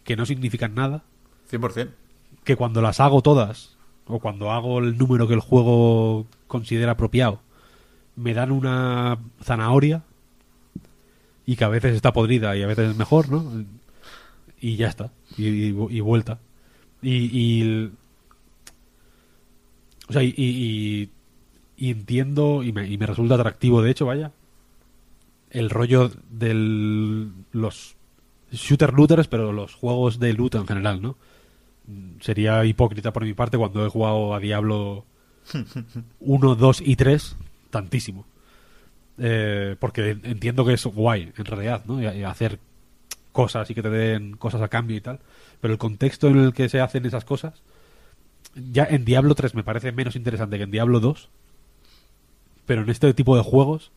que 0.04 0.16
no 0.16 0.26
significan 0.26 0.74
nada. 0.74 1.02
100%. 1.50 1.90
Que 2.44 2.56
cuando 2.56 2.80
las 2.82 3.00
hago 3.00 3.22
todas, 3.22 3.76
o 4.06 4.18
cuando 4.18 4.50
hago 4.50 4.78
el 4.78 4.98
número 4.98 5.28
que 5.28 5.34
el 5.34 5.40
juego 5.40 6.26
considera 6.46 6.92
apropiado, 6.92 7.40
me 8.16 8.34
dan 8.34 8.50
una 8.50 9.18
zanahoria 9.42 10.02
y 11.46 11.56
que 11.56 11.64
a 11.64 11.68
veces 11.68 11.94
está 11.94 12.12
podrida 12.12 12.56
y 12.56 12.62
a 12.62 12.66
veces 12.66 12.90
es 12.90 12.96
mejor, 12.96 13.28
¿no? 13.30 13.64
Y 14.62 14.76
ya 14.76 14.88
está. 14.88 15.12
Y, 15.36 15.72
vuelta. 16.00 16.38
Y, 17.02 17.90
O 20.08 20.12
sea, 20.12 20.22
y 20.22 21.10
y 21.82 21.90
entiendo 21.90 22.62
y 22.62 22.72
me, 22.72 22.86
y 22.86 22.96
me 22.96 23.06
resulta 23.06 23.34
atractivo, 23.34 23.82
de 23.82 23.90
hecho, 23.90 24.06
vaya, 24.06 24.30
el 25.50 25.68
rollo 25.68 26.12
de 26.30 26.54
los 27.50 27.96
shooter 28.52 28.92
looters, 28.92 29.26
pero 29.26 29.52
los 29.52 29.74
juegos 29.74 30.20
de 30.20 30.32
loot 30.32 30.54
en 30.54 30.68
general, 30.68 31.02
¿no? 31.02 31.16
Sería 32.20 32.64
hipócrita 32.64 33.12
por 33.12 33.24
mi 33.24 33.34
parte 33.34 33.58
cuando 33.58 33.84
he 33.84 33.88
jugado 33.88 34.32
a 34.32 34.38
Diablo 34.38 35.04
1, 36.20 36.54
2 36.54 36.82
y 36.86 36.94
3 36.94 37.36
tantísimo. 37.70 38.26
Eh, 39.18 39.74
porque 39.80 40.10
entiendo 40.10 40.64
que 40.64 40.74
es 40.74 40.86
guay, 40.86 41.32
en 41.36 41.44
realidad, 41.44 41.82
¿no? 41.84 42.00
Y 42.00 42.22
hacer 42.22 42.60
cosas 43.32 43.68
y 43.70 43.74
que 43.74 43.82
te 43.82 43.90
den 43.90 44.36
cosas 44.36 44.62
a 44.62 44.68
cambio 44.68 44.96
y 44.96 45.00
tal. 45.00 45.20
Pero 45.60 45.72
el 45.72 45.78
contexto 45.78 46.28
en 46.28 46.38
el 46.38 46.52
que 46.52 46.68
se 46.68 46.80
hacen 46.80 47.06
esas 47.06 47.24
cosas, 47.24 47.62
ya 48.54 48.84
en 48.84 49.04
Diablo 49.04 49.34
3 49.34 49.54
me 49.54 49.64
parece 49.64 49.92
menos 49.92 50.16
interesante 50.16 50.58
que 50.58 50.64
en 50.64 50.70
Diablo 50.70 51.00
2 51.00 51.30
pero 52.66 52.82
en 52.82 52.90
este 52.90 53.12
tipo 53.14 53.36
de 53.36 53.42
juegos 53.42 53.92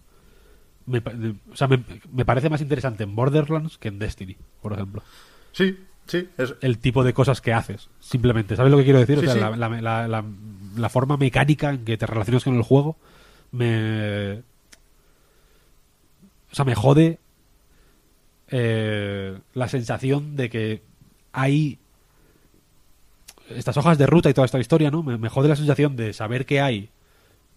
me, 0.85 0.99
o 0.99 1.55
sea, 1.55 1.67
me, 1.67 2.25
parece 2.25 2.49
más 2.49 2.61
interesante 2.61 3.03
en 3.03 3.15
Borderlands 3.15 3.77
que 3.77 3.87
en 3.87 3.97
Destiny, 3.97 4.37
por 4.61 4.73
ejemplo. 4.73 5.01
Sí, 5.51 5.79
sí. 6.05 6.29
Es... 6.37 6.53
El 6.61 6.77
tipo 6.77 7.03
de 7.03 7.13
cosas 7.13 7.41
que 7.41 7.53
haces, 7.53 7.89
simplemente. 7.99 8.55
¿Sabes 8.55 8.71
lo 8.71 8.77
que 8.77 8.83
quiero 8.83 8.99
decir? 8.99 9.17
o 9.17 9.21
sea, 9.21 9.51
la, 9.51 10.23
la, 10.77 10.89
forma 10.89 11.17
mecánica 11.17 11.71
en 11.71 11.85
que 11.85 11.97
te 11.97 12.05
relacionas 12.05 12.43
con 12.43 12.55
el 12.55 12.61
juego 12.61 12.97
me... 13.51 14.43
O 16.51 16.55
sea, 16.55 16.65
me 16.65 16.75
jode 16.75 17.19
eh, 18.49 19.37
la 19.53 19.67
sensación 19.67 20.35
de 20.35 20.49
que 20.49 20.81
hay 21.33 21.79
estas 23.49 23.77
hojas 23.77 23.97
de 23.97 24.07
ruta 24.07 24.29
y 24.29 24.33
toda 24.33 24.45
esta 24.45 24.59
historia, 24.59 24.91
¿no? 24.91 25.03
Me, 25.03 25.17
me 25.17 25.29
jode 25.29 25.49
la 25.49 25.55
sensación 25.55 25.95
de 25.95 26.13
saber 26.13 26.45
que 26.45 26.61
hay 26.61 26.89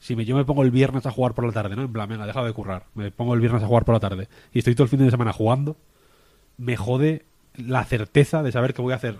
si 0.00 0.14
me, 0.14 0.24
yo 0.24 0.36
me 0.36 0.44
pongo 0.44 0.62
el 0.62 0.70
viernes 0.70 1.06
a 1.06 1.10
jugar 1.10 1.34
por 1.34 1.44
la 1.44 1.52
tarde, 1.52 1.74
¿no? 1.74 1.82
En 1.82 1.92
plan, 1.92 2.08
venga, 2.08 2.26
deja 2.26 2.44
de 2.44 2.52
currar. 2.52 2.86
Me 2.94 3.10
pongo 3.10 3.34
el 3.34 3.40
viernes 3.40 3.62
a 3.62 3.66
jugar 3.66 3.84
por 3.84 3.94
la 3.94 4.00
tarde 4.00 4.28
y 4.52 4.60
estoy 4.60 4.74
todo 4.74 4.84
el 4.84 4.88
fin 4.88 5.00
de 5.00 5.10
semana 5.10 5.32
jugando, 5.32 5.76
me 6.56 6.76
jode 6.76 7.24
la 7.56 7.84
certeza 7.84 8.42
de 8.42 8.52
saber 8.52 8.74
qué 8.74 8.82
voy 8.82 8.92
a 8.92 8.96
hacer. 8.96 9.18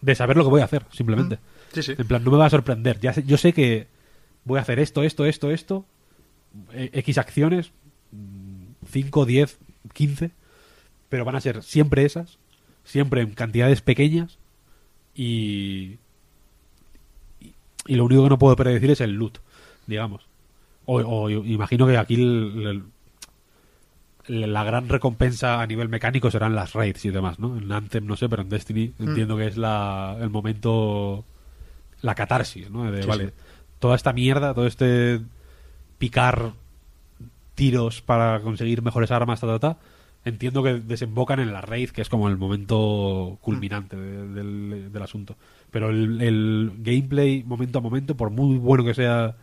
De 0.00 0.14
saber 0.14 0.36
lo 0.36 0.44
que 0.44 0.50
voy 0.50 0.62
a 0.62 0.64
hacer, 0.64 0.84
simplemente. 0.90 1.36
Mm. 1.36 1.74
Sí, 1.74 1.82
sí. 1.82 1.94
En 1.96 2.06
plan, 2.06 2.24
no 2.24 2.30
me 2.30 2.38
va 2.38 2.46
a 2.46 2.50
sorprender. 2.50 2.98
Ya 3.00 3.12
sé, 3.12 3.22
yo 3.24 3.36
sé 3.36 3.52
que 3.52 3.86
voy 4.44 4.58
a 4.58 4.62
hacer 4.62 4.78
esto, 4.78 5.02
esto, 5.02 5.26
esto, 5.26 5.50
esto. 5.50 5.84
Eh, 6.72 6.90
X 6.94 7.18
acciones, 7.18 7.72
5, 8.90 9.26
10, 9.26 9.58
15. 9.92 10.30
Pero 11.12 11.26
van 11.26 11.36
a 11.36 11.42
ser 11.42 11.62
siempre 11.62 12.06
esas. 12.06 12.38
Siempre 12.84 13.20
en 13.20 13.32
cantidades 13.34 13.82
pequeñas. 13.82 14.38
Y, 15.14 15.98
y 17.86 17.96
lo 17.96 18.06
único 18.06 18.22
que 18.22 18.30
no 18.30 18.38
puedo 18.38 18.56
predecir 18.56 18.90
es 18.90 19.02
el 19.02 19.12
loot 19.12 19.38
digamos. 19.86 20.26
O, 20.84 21.30
imagino 21.30 21.86
que 21.86 21.96
aquí 21.96 22.16
la 24.26 24.64
gran 24.64 24.88
recompensa 24.88 25.60
a 25.60 25.66
nivel 25.66 25.88
mecánico 25.88 26.30
serán 26.30 26.54
las 26.54 26.72
raids 26.72 27.04
y 27.04 27.10
demás, 27.10 27.38
¿no? 27.38 27.56
En 27.56 27.70
Anthem 27.70 28.06
no 28.06 28.16
sé, 28.16 28.28
pero 28.28 28.42
en 28.42 28.48
Destiny 28.48 28.92
hmm. 28.98 29.08
entiendo 29.08 29.36
que 29.36 29.46
es 29.46 29.56
la, 29.56 30.16
el 30.20 30.30
momento, 30.30 31.24
la 32.00 32.14
catarsis, 32.14 32.70
¿no? 32.70 32.90
De, 32.90 33.06
vale, 33.06 33.32
toda 33.78 33.94
esta 33.94 34.12
mierda, 34.12 34.54
todo 34.54 34.66
este 34.66 35.20
picar 35.98 36.52
tiros 37.54 38.00
para 38.00 38.40
conseguir 38.40 38.82
mejores 38.82 39.10
armas, 39.12 39.40
ta, 39.40 39.46
ta, 39.46 39.58
ta, 39.58 39.78
entiendo 40.24 40.62
que 40.62 40.74
desembocan 40.74 41.40
en 41.40 41.52
la 41.52 41.60
raid, 41.60 41.90
que 41.90 42.02
es 42.02 42.08
como 42.08 42.28
el 42.28 42.36
momento 42.36 43.38
culminante 43.40 43.96
del, 43.96 45.02
asunto. 45.02 45.36
Pero 45.70 45.90
el, 45.90 46.72
gameplay 46.78 47.42
momento 47.42 47.78
a 47.78 47.82
momento, 47.82 48.16
por 48.16 48.30
muy 48.30 48.56
bueno 48.58 48.84
que 48.84 48.94
sea 48.94 49.36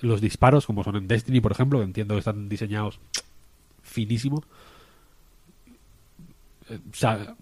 los 0.00 0.20
disparos, 0.20 0.64
como 0.66 0.84
son 0.84 0.96
en 0.96 1.08
Destiny, 1.08 1.40
por 1.40 1.52
ejemplo, 1.52 1.78
que 1.80 1.84
entiendo 1.84 2.14
que 2.14 2.20
están 2.20 2.48
diseñados 2.48 3.00
finísimo. 3.82 4.42
Eh, 6.70 6.78
o 6.90 6.94
sea, 6.94 7.36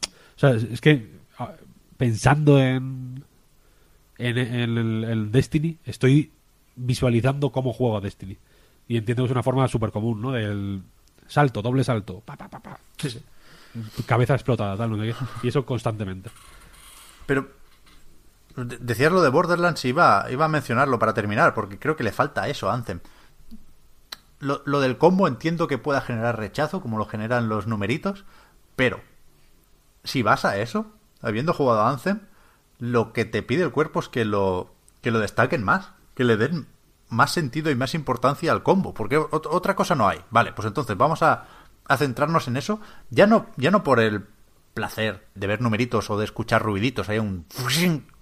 es 0.50 0.80
que 0.80 1.08
ah, 1.38 1.52
pensando 1.96 2.60
en, 2.60 3.24
en, 4.18 4.38
el, 4.38 5.30
Destiny, 5.30 5.78
estoy 5.84 6.32
visualizando 6.74 7.50
cómo 7.50 7.72
juego 7.72 7.98
a 7.98 8.00
Destiny. 8.00 8.36
Y 8.88 8.96
entiendo 8.96 9.22
que 9.22 9.26
es 9.26 9.32
una 9.32 9.42
forma 9.42 9.68
súper 9.68 9.90
común, 9.90 10.20
¿no? 10.20 10.32
Del 10.32 10.82
salto, 11.28 11.62
doble 11.62 11.84
salto, 11.84 12.20
pa, 12.20 12.36
pa, 12.36 12.48
pa, 12.48 12.78
cabeza 14.06 14.34
explotada, 14.34 14.76
tal, 14.76 14.90
no 14.90 14.98
sé 14.98 15.12
qué. 15.12 15.14
Y 15.42 15.48
eso 15.48 15.64
constantemente. 15.66 16.30
Pero 17.26 17.48
decías 18.56 19.12
lo 19.12 19.22
de 19.22 19.28
Borderlands 19.28 19.84
y 19.84 19.88
iba, 19.88 20.26
iba 20.30 20.44
a 20.44 20.48
mencionarlo 20.48 20.98
para 20.98 21.14
terminar, 21.14 21.54
porque 21.54 21.78
creo 21.78 21.96
que 21.96 22.04
le 22.04 22.12
falta 22.12 22.48
eso 22.48 22.70
a 22.70 22.74
Anthem. 22.74 23.00
Lo, 24.38 24.62
lo 24.64 24.80
del 24.80 24.98
combo 24.98 25.28
entiendo 25.28 25.66
que 25.66 25.78
pueda 25.78 26.00
generar 26.00 26.38
rechazo, 26.38 26.80
como 26.80 26.98
lo 26.98 27.06
generan 27.06 27.48
los 27.48 27.66
numeritos, 27.66 28.24
pero 28.76 29.00
si 30.04 30.22
vas 30.22 30.44
a 30.44 30.58
eso, 30.58 30.86
habiendo 31.22 31.52
jugado 31.52 31.82
a 31.82 31.90
Anthem, 31.90 32.20
lo 32.78 33.12
que 33.12 33.24
te 33.24 33.42
pide 33.42 33.64
el 33.64 33.72
cuerpo 33.72 34.00
es 34.00 34.08
que 34.08 34.24
lo, 34.24 34.74
que 35.00 35.10
lo 35.10 35.18
destaquen 35.18 35.64
más, 35.64 35.90
que 36.14 36.24
le 36.24 36.36
den 36.36 36.66
más 37.08 37.32
sentido 37.32 37.70
y 37.70 37.74
más 37.74 37.94
importancia 37.94 38.52
al 38.52 38.62
combo, 38.62 38.94
porque 38.94 39.16
otra 39.16 39.76
cosa 39.76 39.94
no 39.94 40.08
hay. 40.08 40.20
Vale, 40.30 40.52
pues 40.52 40.66
entonces 40.66 40.96
vamos 40.96 41.22
a, 41.22 41.46
centrarnos 41.96 42.48
en 42.48 42.56
eso, 42.56 42.80
ya 43.10 43.26
no, 43.26 43.46
ya 43.56 43.70
no 43.70 43.84
por 43.84 44.00
el 44.00 44.26
placer 44.74 45.26
de 45.34 45.46
ver 45.46 45.62
numeritos 45.62 46.10
o 46.10 46.18
de 46.18 46.24
escuchar 46.24 46.62
ruiditos, 46.62 47.08
hay 47.08 47.18
un 47.18 47.46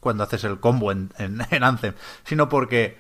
cuando 0.01 0.23
haces 0.23 0.45
el 0.45 0.61
combo 0.61 0.93
en, 0.93 1.11
en, 1.19 1.65
Anthem, 1.65 1.95
sino 2.25 2.49
porque 2.49 2.99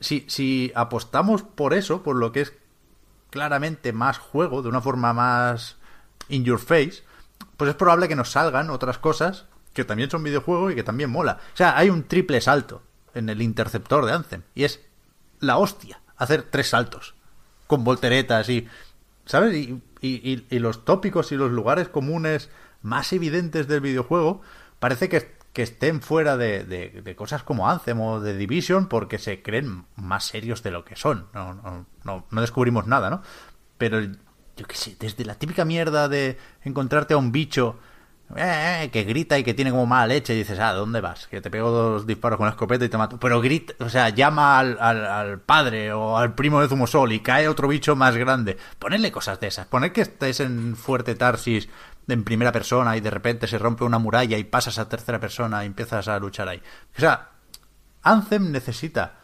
si, 0.00 0.24
si 0.28 0.72
apostamos 0.74 1.42
por 1.42 1.74
eso, 1.74 2.02
por 2.02 2.16
lo 2.16 2.32
que 2.32 2.40
es 2.42 2.52
claramente 3.30 3.92
más 3.92 4.18
juego, 4.18 4.62
de 4.62 4.68
una 4.68 4.80
forma 4.80 5.12
más 5.12 5.76
in 6.28 6.44
your 6.44 6.58
face, 6.58 7.04
pues 7.56 7.70
es 7.70 7.76
probable 7.76 8.08
que 8.08 8.16
nos 8.16 8.30
salgan 8.30 8.68
otras 8.70 8.98
cosas 8.98 9.46
que 9.72 9.84
también 9.84 10.10
son 10.10 10.22
videojuegos 10.22 10.72
y 10.72 10.74
que 10.74 10.82
también 10.82 11.08
mola. 11.08 11.38
O 11.54 11.56
sea, 11.56 11.78
hay 11.78 11.88
un 11.88 12.02
triple 12.04 12.40
salto 12.40 12.82
en 13.14 13.28
el 13.28 13.42
interceptor 13.42 14.04
de 14.06 14.12
Anthem 14.12 14.42
y 14.54 14.64
es 14.64 14.80
la 15.40 15.58
hostia 15.58 16.00
hacer 16.16 16.42
tres 16.42 16.70
saltos 16.70 17.14
con 17.66 17.84
volteretas 17.84 18.48
y 18.48 18.68
¿sabes? 19.24 19.54
Y, 20.00 20.58
los 20.58 20.84
tópicos 20.84 21.32
y 21.32 21.36
los 21.36 21.50
lugares 21.50 21.88
comunes 21.88 22.50
más 22.82 23.12
evidentes 23.12 23.68
del 23.68 23.80
videojuego 23.80 24.42
parece 24.78 25.08
que, 25.08 25.40
estén 25.54 26.00
fuera 26.00 26.36
de, 26.36 26.64
de, 26.64 27.16
cosas 27.16 27.42
como 27.42 27.68
Anthem 27.68 28.00
o 28.00 28.20
de 28.20 28.36
Division 28.36 28.88
porque 28.88 29.18
se 29.18 29.42
creen 29.42 29.84
más 29.96 30.24
serios 30.24 30.62
de 30.62 30.70
lo 30.70 30.84
que 30.84 30.96
son. 30.96 31.28
No, 31.34 31.54
no, 31.54 31.86
no, 32.04 32.26
no 32.30 32.40
descubrimos 32.40 32.86
nada, 32.86 33.10
¿no? 33.10 33.22
Pero 33.78 34.00
yo 34.00 34.66
qué 34.66 34.74
sé, 34.74 34.96
desde 34.98 35.24
la 35.24 35.36
típica 35.36 35.64
mierda 35.64 36.08
de 36.08 36.38
encontrarte 36.64 37.14
a 37.14 37.18
un 37.18 37.32
bicho 37.32 37.78
eh, 38.36 38.88
que 38.92 39.04
grita 39.04 39.38
y 39.38 39.44
que 39.44 39.54
tiene 39.54 39.70
como 39.70 39.86
mala 39.86 40.06
leche 40.06 40.34
y 40.34 40.38
dices, 40.38 40.58
ah, 40.58 40.72
¿dónde 40.72 41.00
vas? 41.00 41.26
Que 41.26 41.40
te 41.40 41.50
pego 41.50 41.70
dos 41.70 42.06
disparos 42.06 42.36
con 42.36 42.46
la 42.46 42.52
escopeta 42.52 42.84
y 42.84 42.88
te 42.88 42.96
mato. 42.96 43.18
Pero 43.18 43.40
grita, 43.40 43.74
o 43.84 43.88
sea, 43.88 44.08
llama 44.08 44.58
al, 44.58 44.78
al, 44.80 45.40
padre 45.40 45.92
o 45.92 46.16
al 46.16 46.34
primo 46.34 46.60
de 46.60 46.68
Zumosol 46.68 47.12
y 47.12 47.20
cae 47.20 47.48
otro 47.48 47.68
bicho 47.68 47.96
más 47.96 48.16
grande. 48.16 48.56
Ponedle 48.78 49.12
cosas 49.12 49.38
de 49.40 49.48
esas. 49.48 49.66
Poned 49.66 49.92
que 49.92 50.02
estés 50.02 50.40
en 50.40 50.76
Fuerte 50.76 51.14
Tarsis 51.14 51.68
en 52.08 52.24
primera 52.24 52.52
persona 52.52 52.96
y 52.96 53.00
de 53.00 53.10
repente 53.10 53.46
se 53.46 53.58
rompe 53.58 53.84
una 53.84 53.98
muralla 53.98 54.38
y 54.38 54.44
pasas 54.44 54.78
a 54.78 54.88
tercera 54.88 55.20
persona 55.20 55.62
y 55.62 55.66
empiezas 55.66 56.08
a 56.08 56.18
luchar 56.18 56.48
ahí. 56.48 56.62
O 56.96 57.00
sea, 57.00 57.30
Anthem 58.02 58.50
necesita, 58.50 59.14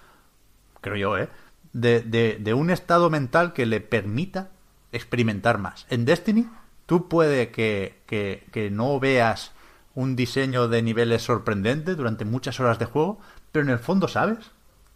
creo 0.81 0.97
yo, 0.97 1.19
¿eh? 1.19 1.29
De, 1.73 2.01
de, 2.01 2.39
de 2.41 2.55
un 2.55 2.71
estado 2.71 3.11
mental 3.11 3.53
que 3.53 3.67
le 3.67 3.81
permita 3.81 4.51
experimentar 4.93 5.59
más. 5.59 5.87
En 5.91 6.05
Destiny 6.05 6.49
Tú 6.89 7.07
puede 7.07 7.51
que, 7.51 8.01
que, 8.07 8.71
no 8.73 8.99
veas 8.99 9.53
un 9.95 10.17
diseño 10.17 10.69
de 10.69 10.81
niveles 10.81 11.21
sorprendente 11.21 11.95
durante 11.95 12.25
muchas 12.25 12.61
horas 12.61 12.79
de 12.79 12.87
juego, 12.87 13.21
pero 13.53 13.63
en 13.67 13.69
el 13.69 13.79
fondo 13.79 14.09
sabes 14.09 14.39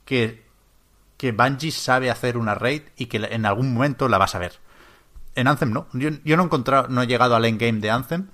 que, 0.06 0.42
que 1.18 1.32
Bungie 1.32 1.70
sabe 1.70 2.10
hacer 2.10 2.38
una 2.38 2.54
raid 2.54 2.80
y 2.96 3.06
que 3.06 3.18
en 3.18 3.44
algún 3.44 3.74
momento 3.74 4.08
la 4.08 4.16
vas 4.16 4.34
a 4.34 4.38
ver. 4.38 4.54
En 5.34 5.48
Anthem 5.48 5.70
no. 5.70 5.86
Yo, 5.92 6.08
no 6.10 6.42
he 6.42 6.46
encontrado, 6.46 6.88
no 6.88 7.02
he 7.02 7.06
llegado 7.06 7.36
al 7.36 7.44
endgame 7.44 7.80
de 7.80 7.90
Anthem, 7.90 8.28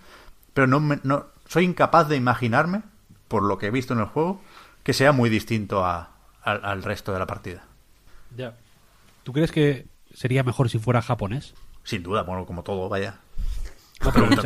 pero 0.55 0.69
no, 0.69 0.79
no 1.03 1.27
soy 1.49 1.65
incapaz 1.65 2.09
de 2.09 2.15
imaginarme, 2.15 2.83
por 3.27 3.43
lo 3.43 3.59
que 3.59 3.67
he 3.67 3.71
visto 3.73 3.93
en 3.93 3.99
el 3.99 4.07
juego, 4.07 4.41
que 4.85 4.93
sea 4.93 5.11
muy 5.11 5.31
distinto 5.31 5.85
a, 5.85 6.11
al 6.45 6.85
resto 6.85 7.13
de 7.13 7.19
la 7.19 7.27
partida. 7.27 7.65
Ya. 8.37 8.55
¿Tú 9.25 9.33
crees 9.33 9.51
que 9.51 9.89
sería 10.15 10.45
mejor 10.45 10.71
si 10.71 10.79
fuera 10.79 11.03
japonés? 11.03 11.55
Sin 11.83 12.05
duda, 12.05 12.23
bueno, 12.23 12.47
como 12.47 12.63
todo, 12.63 12.89
vaya 12.89 13.19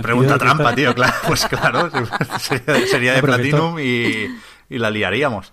pregunta, 0.03 0.39
trampa, 0.39 0.75
tío, 0.75 0.95
claro. 0.95 1.15
Pues 1.27 1.47
claro, 1.47 1.91
sería, 2.91 3.15
de 3.15 3.23
Platinum 3.23 3.79
y, 3.79 4.29
la 4.69 4.91
liaríamos. 4.91 5.53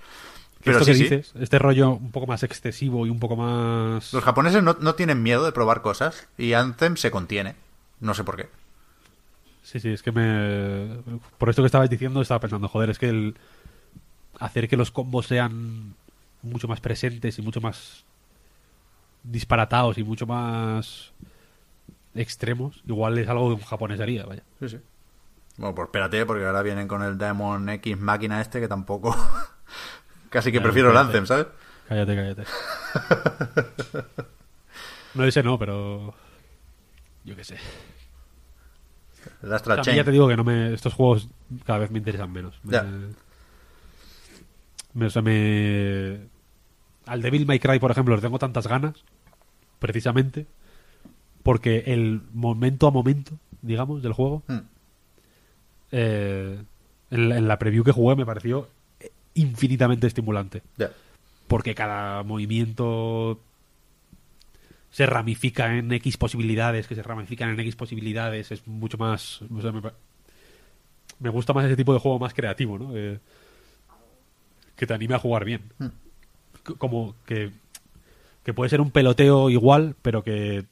Pero 0.63 0.83
sí, 0.83 0.93
dices, 0.93 1.33
este 1.39 1.57
rollo 1.57 1.91
un 1.91 2.11
poco 2.11 2.27
más 2.27 2.43
excesivo 2.43 3.05
y 3.07 3.09
un 3.09 3.19
poco 3.19 3.35
más... 3.35 4.11
Los 4.11 4.23
japoneses 4.23 4.61
no, 4.61 4.75
no, 4.79 4.95
tienen 4.95 5.23
miedo 5.23 5.45
de 5.45 5.53
probar 5.53 5.81
cosas 5.81 6.27
y 6.37 6.53
Anthem 6.53 6.97
se 6.97 7.11
contiene. 7.11 7.55
No 8.01 8.13
sé 8.13 8.25
por 8.25 8.35
qué. 8.35 8.49
Sí, 9.63 9.79
sí, 9.79 9.89
es 9.89 10.03
que 10.03 10.11
me... 10.11 11.01
Por 11.37 11.49
esto 11.49 11.61
que 11.61 11.67
estabas 11.67 11.89
diciendo 11.89 12.21
estaba 12.21 12.41
pensando, 12.41 12.67
joder, 12.67 12.89
es 12.89 12.99
que 12.99 13.07
el 13.07 13.35
hacer 14.39 14.67
que 14.67 14.77
los 14.77 14.91
combos 14.91 15.27
sean 15.27 15.95
mucho 16.41 16.67
más 16.67 16.81
presentes 16.81 17.39
y 17.39 17.41
mucho 17.41 17.61
más 17.61 18.03
disparatados 19.23 19.97
y 19.97 20.03
mucho 20.03 20.25
más 20.25 21.11
extremos, 22.21 22.83
igual 22.85 23.17
es 23.17 23.27
algo 23.27 23.49
que 23.49 23.61
un 23.61 23.67
japonés 23.67 23.99
haría, 23.99 24.25
vaya. 24.25 24.43
Sí, 24.59 24.69
sí. 24.69 24.79
Bueno, 25.57 25.75
pues 25.75 25.87
espérate, 25.87 26.25
porque 26.25 26.45
ahora 26.45 26.61
vienen 26.61 26.87
con 26.87 27.01
el 27.01 27.17
Demon 27.17 27.67
X 27.69 27.97
máquina 27.97 28.41
este 28.41 28.59
que 28.59 28.67
tampoco. 28.67 29.15
Casi 30.29 30.51
que 30.51 30.61
prefiero 30.61 30.91
el 30.91 30.97
Anthem, 30.97 31.25
¿sabes? 31.25 31.47
Cállate, 31.87 32.15
cállate. 32.15 32.43
no, 35.15 35.23
ese 35.23 35.41
no, 35.41 35.57
pero. 35.57 36.13
Yo 37.23 37.35
qué 37.35 37.43
sé. 37.43 37.57
El 39.41 39.53
Astral 39.53 39.81
ya 39.83 40.03
te 40.03 40.11
digo 40.11 40.27
que 40.27 40.37
no 40.37 40.43
me, 40.43 40.73
estos 40.73 40.93
juegos 40.93 41.29
cada 41.65 41.79
vez 41.79 41.91
me 41.91 41.97
interesan 41.97 42.31
menos. 42.31 42.59
Me, 42.63 42.79
me, 44.93 45.05
o 45.07 45.09
sea, 45.09 45.21
me... 45.21 46.19
Al 47.05 47.21
Devil 47.21 47.45
May 47.45 47.59
Cry, 47.59 47.79
por 47.79 47.91
ejemplo, 47.91 48.15
le 48.15 48.21
tengo 48.21 48.39
tantas 48.39 48.67
ganas, 48.67 49.03
precisamente, 49.79 50.47
porque 51.43 51.83
el 51.87 52.21
momento 52.33 52.87
a 52.87 52.91
momento, 52.91 53.31
digamos, 53.61 54.01
del 54.01 54.13
juego, 54.13 54.43
hmm. 54.47 54.59
eh, 55.91 56.63
en, 57.11 57.47
la, 57.47 57.59
preview 57.59 57.83
que 57.83 57.91
jugué 57.91 58.15
me 58.15 58.25
pareció 58.25 58.67
infinitamente 59.33 60.07
estimulante. 60.07 60.61
Porque 61.47 61.73
cada 61.73 62.23
movimiento 62.23 63.39
se 64.91 65.05
ramifica 65.05 65.75
en 65.77 65.91
X 65.93 66.17
posibilidades, 66.17 66.87
que 66.87 66.95
se 66.95 67.03
ramifican 67.03 67.49
en 67.49 67.59
X 67.59 67.75
posibilidades, 67.75 68.51
es 68.51 68.67
mucho 68.67 68.97
más... 68.97 69.41
me, 71.19 71.29
gusta 71.29 71.53
más 71.53 71.65
ese 71.65 71.75
tipo 71.75 71.93
de 71.93 71.99
juego 71.99 72.19
más 72.19 72.33
creativo, 72.33 72.77
¿no? 72.77 72.91
que 74.75 74.87
te 74.87 74.93
anime 74.93 75.15
a 75.15 75.19
jugar 75.19 75.45
bien. 75.45 75.61
Hmm. 75.77 75.89
Como 76.77 77.15
que, 77.25 77.51
que 78.43 78.53
puede 78.53 78.69
ser 78.69 78.81
un 78.81 78.91
peloteo 78.91 79.49
igual, 79.49 79.95
pero 80.01 80.23
que 80.23 80.65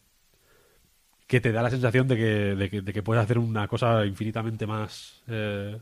que 1.28 1.42
te 1.42 1.52
da 1.52 1.62
la 1.62 1.70
sensación 1.70 2.08
de 2.08 2.16
que, 2.16 2.82
de 2.82 2.94
que, 2.94 3.04
puedes 3.04 3.24
hacer 3.24 3.38
una 3.38 3.68
cosa 3.68 4.06
infinitamente 4.06 4.66
más 4.66 5.22
eh, 5.28 5.78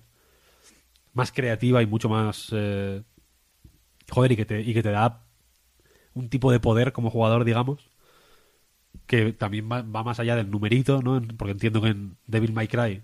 más 1.13 1.31
creativa 1.31 1.81
y 1.81 1.85
mucho 1.85 2.09
más 2.09 2.49
eh, 2.51 3.03
joder 4.09 4.31
y 4.33 4.35
que 4.35 4.45
te 4.45 4.61
y 4.61 4.73
que 4.73 4.83
te 4.83 4.91
da 4.91 5.23
un 6.13 6.29
tipo 6.29 6.51
de 6.51 6.59
poder 6.59 6.93
como 6.93 7.11
jugador 7.11 7.45
digamos 7.45 7.89
que 9.05 9.33
también 9.33 9.69
va, 9.71 9.83
más 9.83 10.19
allá 10.19 10.35
del 10.35 10.49
numerito 10.49 11.01
no 11.01 11.21
porque 11.37 11.51
entiendo 11.51 11.81
que 11.81 11.89
en 11.89 12.17
Devil 12.25 12.53
May 12.53 12.67
Cry 12.67 13.03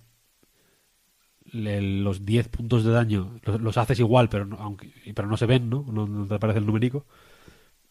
los 1.54 2.26
10 2.26 2.48
puntos 2.48 2.84
de 2.84 2.92
daño 2.92 3.40
los, 3.44 3.78
haces 3.78 4.00
igual 4.00 4.30
pero 4.30 4.46
no, 4.46 4.58
aunque 4.58 4.92
pero 5.14 5.28
no 5.28 5.38
se 5.38 5.46
ven 5.46 5.70
no 5.70 5.86
no, 5.92 6.28
te 6.28 6.36
aparece 6.36 6.60
el 6.60 6.66
numérico 6.66 7.06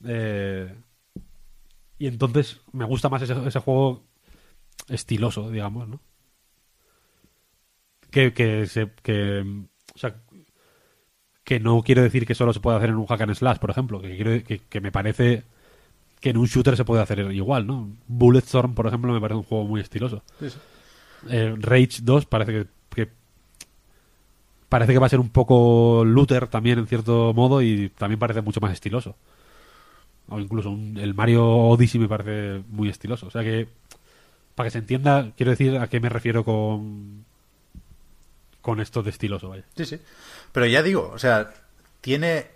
eh, 0.04 0.74
y 1.98 2.06
entonces 2.06 2.62
me 2.72 2.84
gusta 2.84 3.08
más 3.08 3.22
ese 3.22 3.60
juego 3.60 4.09
estiloso, 4.90 5.50
digamos, 5.50 5.88
¿no? 5.88 6.00
Que, 8.10 8.32
que, 8.32 8.66
se, 8.66 8.90
que, 9.02 9.44
o 9.94 9.98
sea, 9.98 10.16
que 11.44 11.60
no 11.60 11.82
quiero 11.82 12.02
decir 12.02 12.26
que 12.26 12.34
solo 12.34 12.52
se 12.52 12.60
puede 12.60 12.76
hacer 12.76 12.90
en 12.90 12.96
un 12.96 13.06
hack 13.06 13.20
and 13.22 13.34
slash, 13.34 13.58
por 13.58 13.70
ejemplo, 13.70 14.00
que, 14.00 14.16
quiero, 14.16 14.60
que, 14.68 14.80
me 14.80 14.92
parece 14.92 15.44
que 16.20 16.30
en 16.30 16.36
un 16.36 16.46
shooter 16.46 16.76
se 16.76 16.84
puede 16.84 17.02
hacer 17.02 17.20
igual, 17.32 17.66
¿no? 17.66 17.88
Bulletstorm, 18.08 18.74
por 18.74 18.86
ejemplo, 18.86 19.12
me 19.12 19.20
parece 19.20 19.38
un 19.38 19.44
juego 19.44 19.64
muy 19.64 19.80
estiloso. 19.80 20.22
Eh, 21.28 21.54
Rage 21.58 22.00
2 22.02 22.26
parece 22.26 22.66
que, 22.92 23.08
parece 24.68 24.92
que 24.92 24.98
va 24.98 25.06
a 25.06 25.10
ser 25.10 25.20
un 25.20 25.30
poco 25.30 26.04
looter 26.04 26.46
también 26.46 26.78
en 26.78 26.86
cierto 26.86 27.32
modo 27.34 27.60
y 27.62 27.90
también 27.90 28.18
parece 28.18 28.42
mucho 28.42 28.60
más 28.60 28.72
estiloso. 28.72 29.16
O 30.28 30.38
incluso 30.38 30.70
el 30.70 31.14
Mario 31.14 31.44
Odyssey 31.44 32.00
me 32.00 32.08
parece 32.08 32.62
muy 32.68 32.88
estiloso. 32.88 33.26
O 33.26 33.30
sea 33.30 33.42
que 33.42 33.66
para 34.60 34.66
que 34.66 34.72
se 34.72 34.78
entienda, 34.78 35.32
quiero 35.38 35.50
decir 35.50 35.78
a 35.78 35.88
qué 35.88 36.00
me 36.00 36.10
refiero 36.10 36.44
con 36.44 37.24
con 38.60 38.78
esto 38.78 39.02
de 39.02 39.08
estiloso, 39.08 39.48
vaya. 39.48 39.64
Sí, 39.74 39.86
sí. 39.86 40.00
Pero 40.52 40.66
ya 40.66 40.82
digo, 40.82 41.10
o 41.14 41.18
sea, 41.18 41.50
tiene 42.02 42.48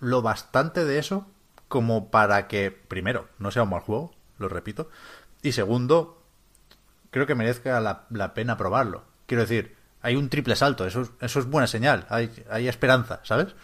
lo 0.00 0.20
bastante 0.20 0.84
de 0.84 0.98
eso 0.98 1.26
como 1.68 2.10
para 2.10 2.46
que, 2.46 2.70
primero, 2.70 3.28
no 3.38 3.50
sea 3.50 3.62
un 3.62 3.70
mal 3.70 3.80
juego, 3.80 4.12
lo 4.38 4.50
repito, 4.50 4.90
y 5.42 5.52
segundo, 5.52 6.22
creo 7.10 7.26
que 7.26 7.34
merezca 7.34 7.80
la, 7.80 8.34
pena 8.34 8.58
probarlo. 8.58 9.04
Quiero 9.24 9.44
decir, 9.44 9.74
hay 10.02 10.14
un 10.16 10.28
triple 10.28 10.56
salto, 10.56 10.86
eso, 10.86 11.00
es- 11.00 11.10
eso 11.22 11.40
es 11.40 11.46
buena 11.46 11.66
señal, 11.66 12.06
hay, 12.10 12.30
hay 12.50 12.68
esperanza, 12.68 13.20
¿sabes? 13.22 13.54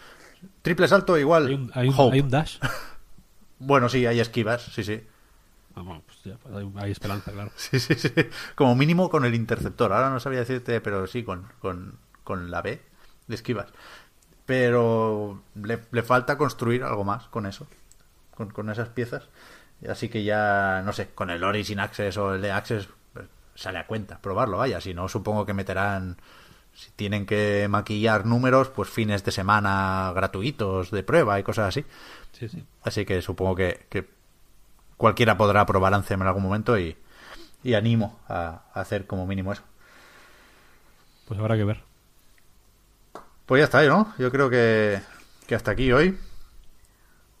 Triple 0.63 0.87
salto 0.87 1.15
igual. 1.19 1.45
Hay 1.45 1.53
un, 1.53 1.71
hay 1.75 1.89
un- 1.89 1.95
hope. 1.95 2.15
hay 2.15 2.21
un 2.21 2.29
dash. 2.31 2.57
Bueno, 3.59 3.87
sí, 3.87 4.05
hay 4.07 4.19
esquivas, 4.19 4.63
sí, 4.73 4.83
sí. 4.83 5.03
Vamos, 5.75 6.03
pues 6.05 6.23
ya, 6.23 6.37
pues 6.37 6.55
hay, 6.55 6.71
hay 6.75 6.91
esperanza, 6.91 7.31
claro. 7.31 7.51
Sí, 7.55 7.79
sí, 7.79 7.95
sí. 7.95 8.11
Como 8.55 8.75
mínimo 8.75 9.09
con 9.09 9.25
el 9.25 9.33
interceptor. 9.35 9.91
Ahora 9.91 10.09
no 10.09 10.19
sabía 10.19 10.39
decirte, 10.39 10.81
pero 10.81 11.07
sí, 11.07 11.23
con, 11.23 11.47
con, 11.59 11.97
con 12.23 12.51
la 12.51 12.61
B 12.61 12.81
de 13.27 13.35
esquivas. 13.35 13.67
Pero 14.45 15.41
le, 15.55 15.81
le 15.91 16.03
falta 16.03 16.37
construir 16.37 16.83
algo 16.83 17.03
más 17.03 17.27
con 17.27 17.45
eso, 17.45 17.67
con, 18.35 18.49
con 18.49 18.69
esas 18.69 18.89
piezas. 18.89 19.29
Así 19.89 20.09
que 20.09 20.23
ya, 20.23 20.81
no 20.85 20.93
sé, 20.93 21.09
con 21.13 21.29
el 21.29 21.43
Ori 21.43 21.63
sin 21.63 21.79
Access 21.79 22.17
o 22.17 22.35
el 22.35 22.41
de 22.41 22.51
Access 22.51 22.87
pues, 23.13 23.25
sale 23.55 23.79
a 23.79 23.87
cuenta, 23.87 24.19
probarlo, 24.21 24.57
vaya. 24.57 24.79
Si 24.81 24.93
no, 24.93 25.09
supongo 25.09 25.45
que 25.45 25.53
meterán, 25.53 26.17
si 26.73 26.91
tienen 26.91 27.25
que 27.25 27.67
maquillar 27.69 28.25
números, 28.25 28.69
pues 28.69 28.89
fines 28.89 29.23
de 29.23 29.31
semana 29.31 30.11
gratuitos 30.15 30.91
de 30.91 31.03
prueba 31.03 31.39
y 31.39 31.43
cosas 31.43 31.69
así. 31.69 31.85
Sí, 32.33 32.47
sí. 32.49 32.63
Así 32.83 33.05
que 33.05 33.21
supongo 33.21 33.55
que, 33.55 33.85
que 33.89 34.07
cualquiera 34.97 35.37
podrá 35.37 35.65
probar 35.65 35.93
Anthem 35.93 36.21
en 36.21 36.27
algún 36.27 36.43
momento 36.43 36.77
y, 36.77 36.95
y 37.63 37.73
animo 37.73 38.19
a, 38.27 38.61
a 38.73 38.81
hacer 38.81 39.05
como 39.07 39.25
mínimo 39.27 39.51
eso. 39.53 39.63
Pues 41.27 41.39
habrá 41.39 41.55
que 41.55 41.63
ver. 41.63 41.81
Pues 43.45 43.59
ya 43.61 43.65
está, 43.65 43.83
¿no? 43.83 44.13
Yo 44.17 44.31
creo 44.31 44.49
que, 44.49 44.99
que 45.47 45.55
hasta 45.55 45.71
aquí 45.71 45.91
hoy. 45.91 46.17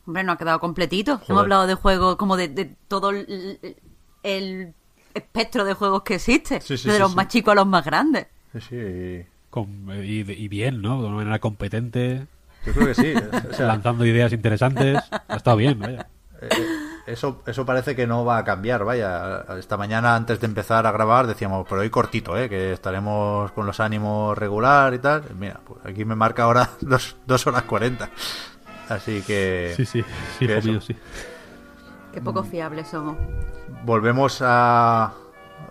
Hombre, 0.05 0.23
no 0.23 0.33
ha 0.33 0.37
quedado 0.37 0.59
completito. 0.59 1.13
Joder. 1.17 1.29
Hemos 1.29 1.41
hablado 1.43 1.67
de 1.67 1.75
juegos 1.75 2.15
como 2.17 2.35
de, 2.35 2.49
de 2.49 2.75
todo 2.87 3.09
el, 3.11 3.77
el 4.23 4.73
espectro 5.13 5.63
de 5.63 5.73
juegos 5.73 6.03
que 6.03 6.15
existe. 6.15 6.59
Sí, 6.61 6.77
sí, 6.77 6.85
desde 6.87 6.97
sí, 6.97 7.01
los 7.01 7.11
sí. 7.11 7.15
más 7.17 7.27
chicos 7.29 7.51
a 7.53 7.55
los 7.55 7.67
más 7.67 7.85
grandes. 7.85 8.27
Sí, 8.53 8.59
sí. 8.61 9.25
Con- 9.49 9.89
y, 10.03 10.19
y 10.29 10.47
bien, 10.47 10.81
¿no? 10.81 11.01
De 11.01 11.07
una 11.07 11.15
manera 11.17 11.39
competente, 11.39 12.27
Yo 12.65 12.73
creo 12.73 12.87
que 12.87 12.95
sí. 12.95 13.13
O 13.51 13.53
sea, 13.53 13.67
lanzando 13.67 14.05
ideas 14.05 14.33
interesantes. 14.33 14.99
Ha 15.27 15.35
estado 15.35 15.57
bien, 15.57 15.79
vaya. 15.79 16.07
eh, 16.41 16.49
eso, 17.05 17.41
eso 17.45 17.65
parece 17.65 17.95
que 17.95 18.07
no 18.07 18.23
va 18.25 18.37
a 18.37 18.43
cambiar, 18.43 18.83
vaya. 18.85 19.45
Esta 19.57 19.77
mañana, 19.77 20.15
antes 20.15 20.39
de 20.39 20.47
empezar 20.47 20.85
a 20.87 20.91
grabar, 20.91 21.27
decíamos, 21.27 21.65
pero 21.67 21.81
hoy 21.81 21.89
cortito, 21.89 22.37
¿eh? 22.37 22.49
Que 22.49 22.73
estaremos 22.73 23.51
con 23.51 23.65
los 23.65 23.79
ánimos 23.79 24.37
regular 24.37 24.93
y 24.93 24.99
tal. 24.99 25.23
Mira, 25.37 25.59
pues 25.65 25.79
aquí 25.85 26.05
me 26.05 26.15
marca 26.15 26.43
ahora 26.43 26.69
dos, 26.81 27.17
dos 27.25 27.45
horas 27.47 27.63
cuarenta. 27.63 28.09
Así 28.89 29.21
que... 29.21 29.73
Sí, 29.75 29.85
sí. 29.85 30.03
Sí, 30.39 30.47
que 30.47 30.61
mío, 30.61 30.81
sí. 30.81 30.95
Qué 32.13 32.21
poco 32.21 32.43
fiables 32.43 32.87
somos. 32.89 33.17
volvemos 33.83 34.41
a, 34.41 35.13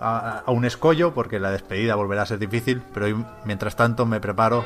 a, 0.00 0.38
a 0.44 0.50
un 0.50 0.64
escollo 0.64 1.14
porque 1.14 1.38
la 1.38 1.50
despedida 1.50 1.94
volverá 1.94 2.22
a 2.22 2.26
ser 2.26 2.38
difícil, 2.38 2.82
pero 2.92 3.06
hoy, 3.06 3.24
mientras 3.44 3.76
tanto 3.76 4.06
me 4.06 4.20
preparo 4.20 4.64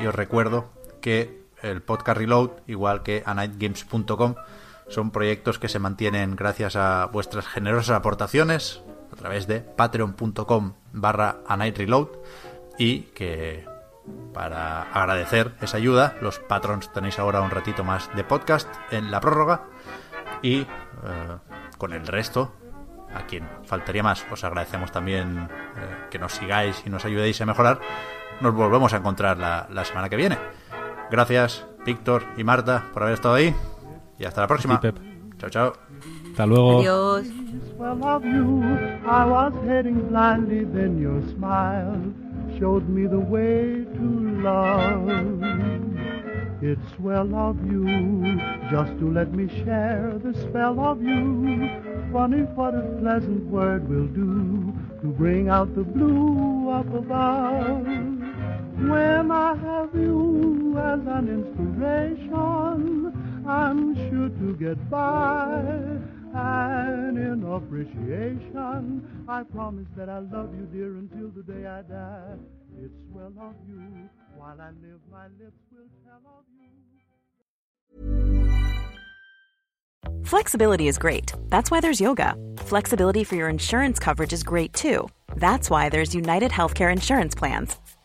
y 0.00 0.06
os 0.06 0.14
recuerdo 0.14 0.70
que 1.00 1.40
el 1.62 1.82
podcast 1.82 2.16
Reload, 2.18 2.50
igual 2.68 3.02
que 3.02 3.22
anightgames.com, 3.26 4.34
son 4.90 5.10
proyectos 5.10 5.58
que 5.58 5.68
se 5.68 5.78
mantienen 5.78 6.36
gracias 6.36 6.76
a 6.76 7.06
vuestras 7.06 7.46
generosas 7.46 7.96
aportaciones 7.96 8.82
a 9.12 9.16
través 9.16 9.46
de 9.46 9.60
patreon.com 9.60 10.74
barra 10.92 11.38
anightreload 11.46 12.08
y 12.78 13.02
que 13.14 13.64
para 14.34 14.82
agradecer 14.82 15.54
esa 15.60 15.76
ayuda, 15.76 16.16
los 16.20 16.38
patrons 16.38 16.92
tenéis 16.92 17.18
ahora 17.18 17.40
un 17.40 17.50
ratito 17.50 17.84
más 17.84 18.14
de 18.14 18.24
podcast 18.24 18.68
en 18.90 19.10
la 19.10 19.20
prórroga 19.20 19.64
y 20.42 20.60
eh, 20.60 20.66
con 21.78 21.92
el 21.92 22.06
resto, 22.06 22.52
a 23.14 23.26
quien 23.26 23.48
faltaría 23.64 24.02
más, 24.02 24.24
os 24.30 24.44
agradecemos 24.44 24.92
también 24.92 25.48
eh, 25.76 26.06
que 26.10 26.18
nos 26.18 26.32
sigáis 26.32 26.82
y 26.86 26.90
nos 26.90 27.04
ayudéis 27.04 27.40
a 27.40 27.46
mejorar. 27.46 27.80
Nos 28.40 28.54
volvemos 28.54 28.92
a 28.94 28.98
encontrar 28.98 29.38
la, 29.38 29.66
la 29.70 29.84
semana 29.84 30.08
que 30.08 30.16
viene. 30.16 30.38
Gracias, 31.10 31.66
Víctor 31.84 32.24
y 32.36 32.44
Marta, 32.44 32.88
por 32.92 33.02
haber 33.02 33.14
estado 33.14 33.34
ahí. 33.34 33.54
Y 34.20 34.24
hasta 34.26 34.42
la 34.42 34.46
próxima. 34.46 34.78
Pep. 34.78 34.98
Chao, 35.38 35.48
chao. 35.48 35.72
Hasta 36.28 36.46
luego. 36.46 36.80
Adiós. 36.80 37.26
Well, 37.78 38.04
of 38.04 38.24
you, 38.26 38.62
I 39.06 39.24
was 39.24 39.54
heading 39.66 40.08
blindly, 40.10 40.66
then 40.66 41.00
your 41.00 41.22
smile 41.34 41.98
showed 42.58 42.86
me 42.86 43.06
the 43.06 43.18
way 43.18 43.86
to 43.96 44.42
love. 44.42 45.08
It's 46.60 46.98
well 46.98 47.34
of 47.34 47.56
you 47.64 48.38
just 48.70 48.92
to 48.98 49.10
let 49.10 49.32
me 49.32 49.48
share 49.64 50.12
the 50.22 50.34
spell 50.34 50.78
of 50.78 51.00
you. 51.02 51.70
Funny 52.12 52.42
what 52.54 52.74
a 52.74 52.82
pleasant 53.00 53.46
word 53.46 53.88
will 53.88 54.08
do 54.08 54.74
to 55.00 55.06
bring 55.06 55.48
out 55.48 55.74
the 55.74 55.82
blue 55.82 56.68
up 56.68 56.92
above. 56.92 57.86
When 58.86 59.30
I 59.30 59.54
have 59.56 59.94
you 59.94 60.76
as 60.76 61.00
an 61.06 61.28
inspiration, 61.30 63.10
I'm 63.46 63.94
sure 63.94 64.28
to 64.28 64.56
get 64.56 64.90
by. 64.90 65.62
And 66.32 67.18
in 67.18 67.42
appreciation, 67.44 69.24
I 69.28 69.42
promise 69.42 69.88
that 69.96 70.08
I'll 70.08 70.28
love 70.32 70.54
you, 70.54 70.66
dear, 70.72 70.96
until 70.96 71.30
the 71.30 71.42
day 71.42 71.66
I 71.66 71.82
die. 71.82 72.36
It's 72.82 72.94
well 73.10 73.32
of 73.40 73.54
you. 73.68 74.08
While 74.36 74.60
I 74.60 74.70
live, 74.70 75.00
my 75.10 75.26
lips 75.38 75.60
will 75.72 75.88
tell 76.04 76.22
of 76.38 76.44
you. 76.54 76.70
Flexibility 80.24 80.86
is 80.86 80.98
great. 80.98 81.32
That's 81.48 81.70
why 81.70 81.80
there's 81.80 82.00
yoga. 82.00 82.36
Flexibility 82.58 83.24
for 83.24 83.34
your 83.34 83.48
insurance 83.48 83.98
coverage 83.98 84.32
is 84.32 84.44
great 84.44 84.72
too. 84.72 85.08
That's 85.36 85.68
why 85.68 85.88
there's 85.88 86.14
United 86.14 86.52
Healthcare 86.52 86.92
Insurance 86.92 87.34
Plans. 87.34 87.76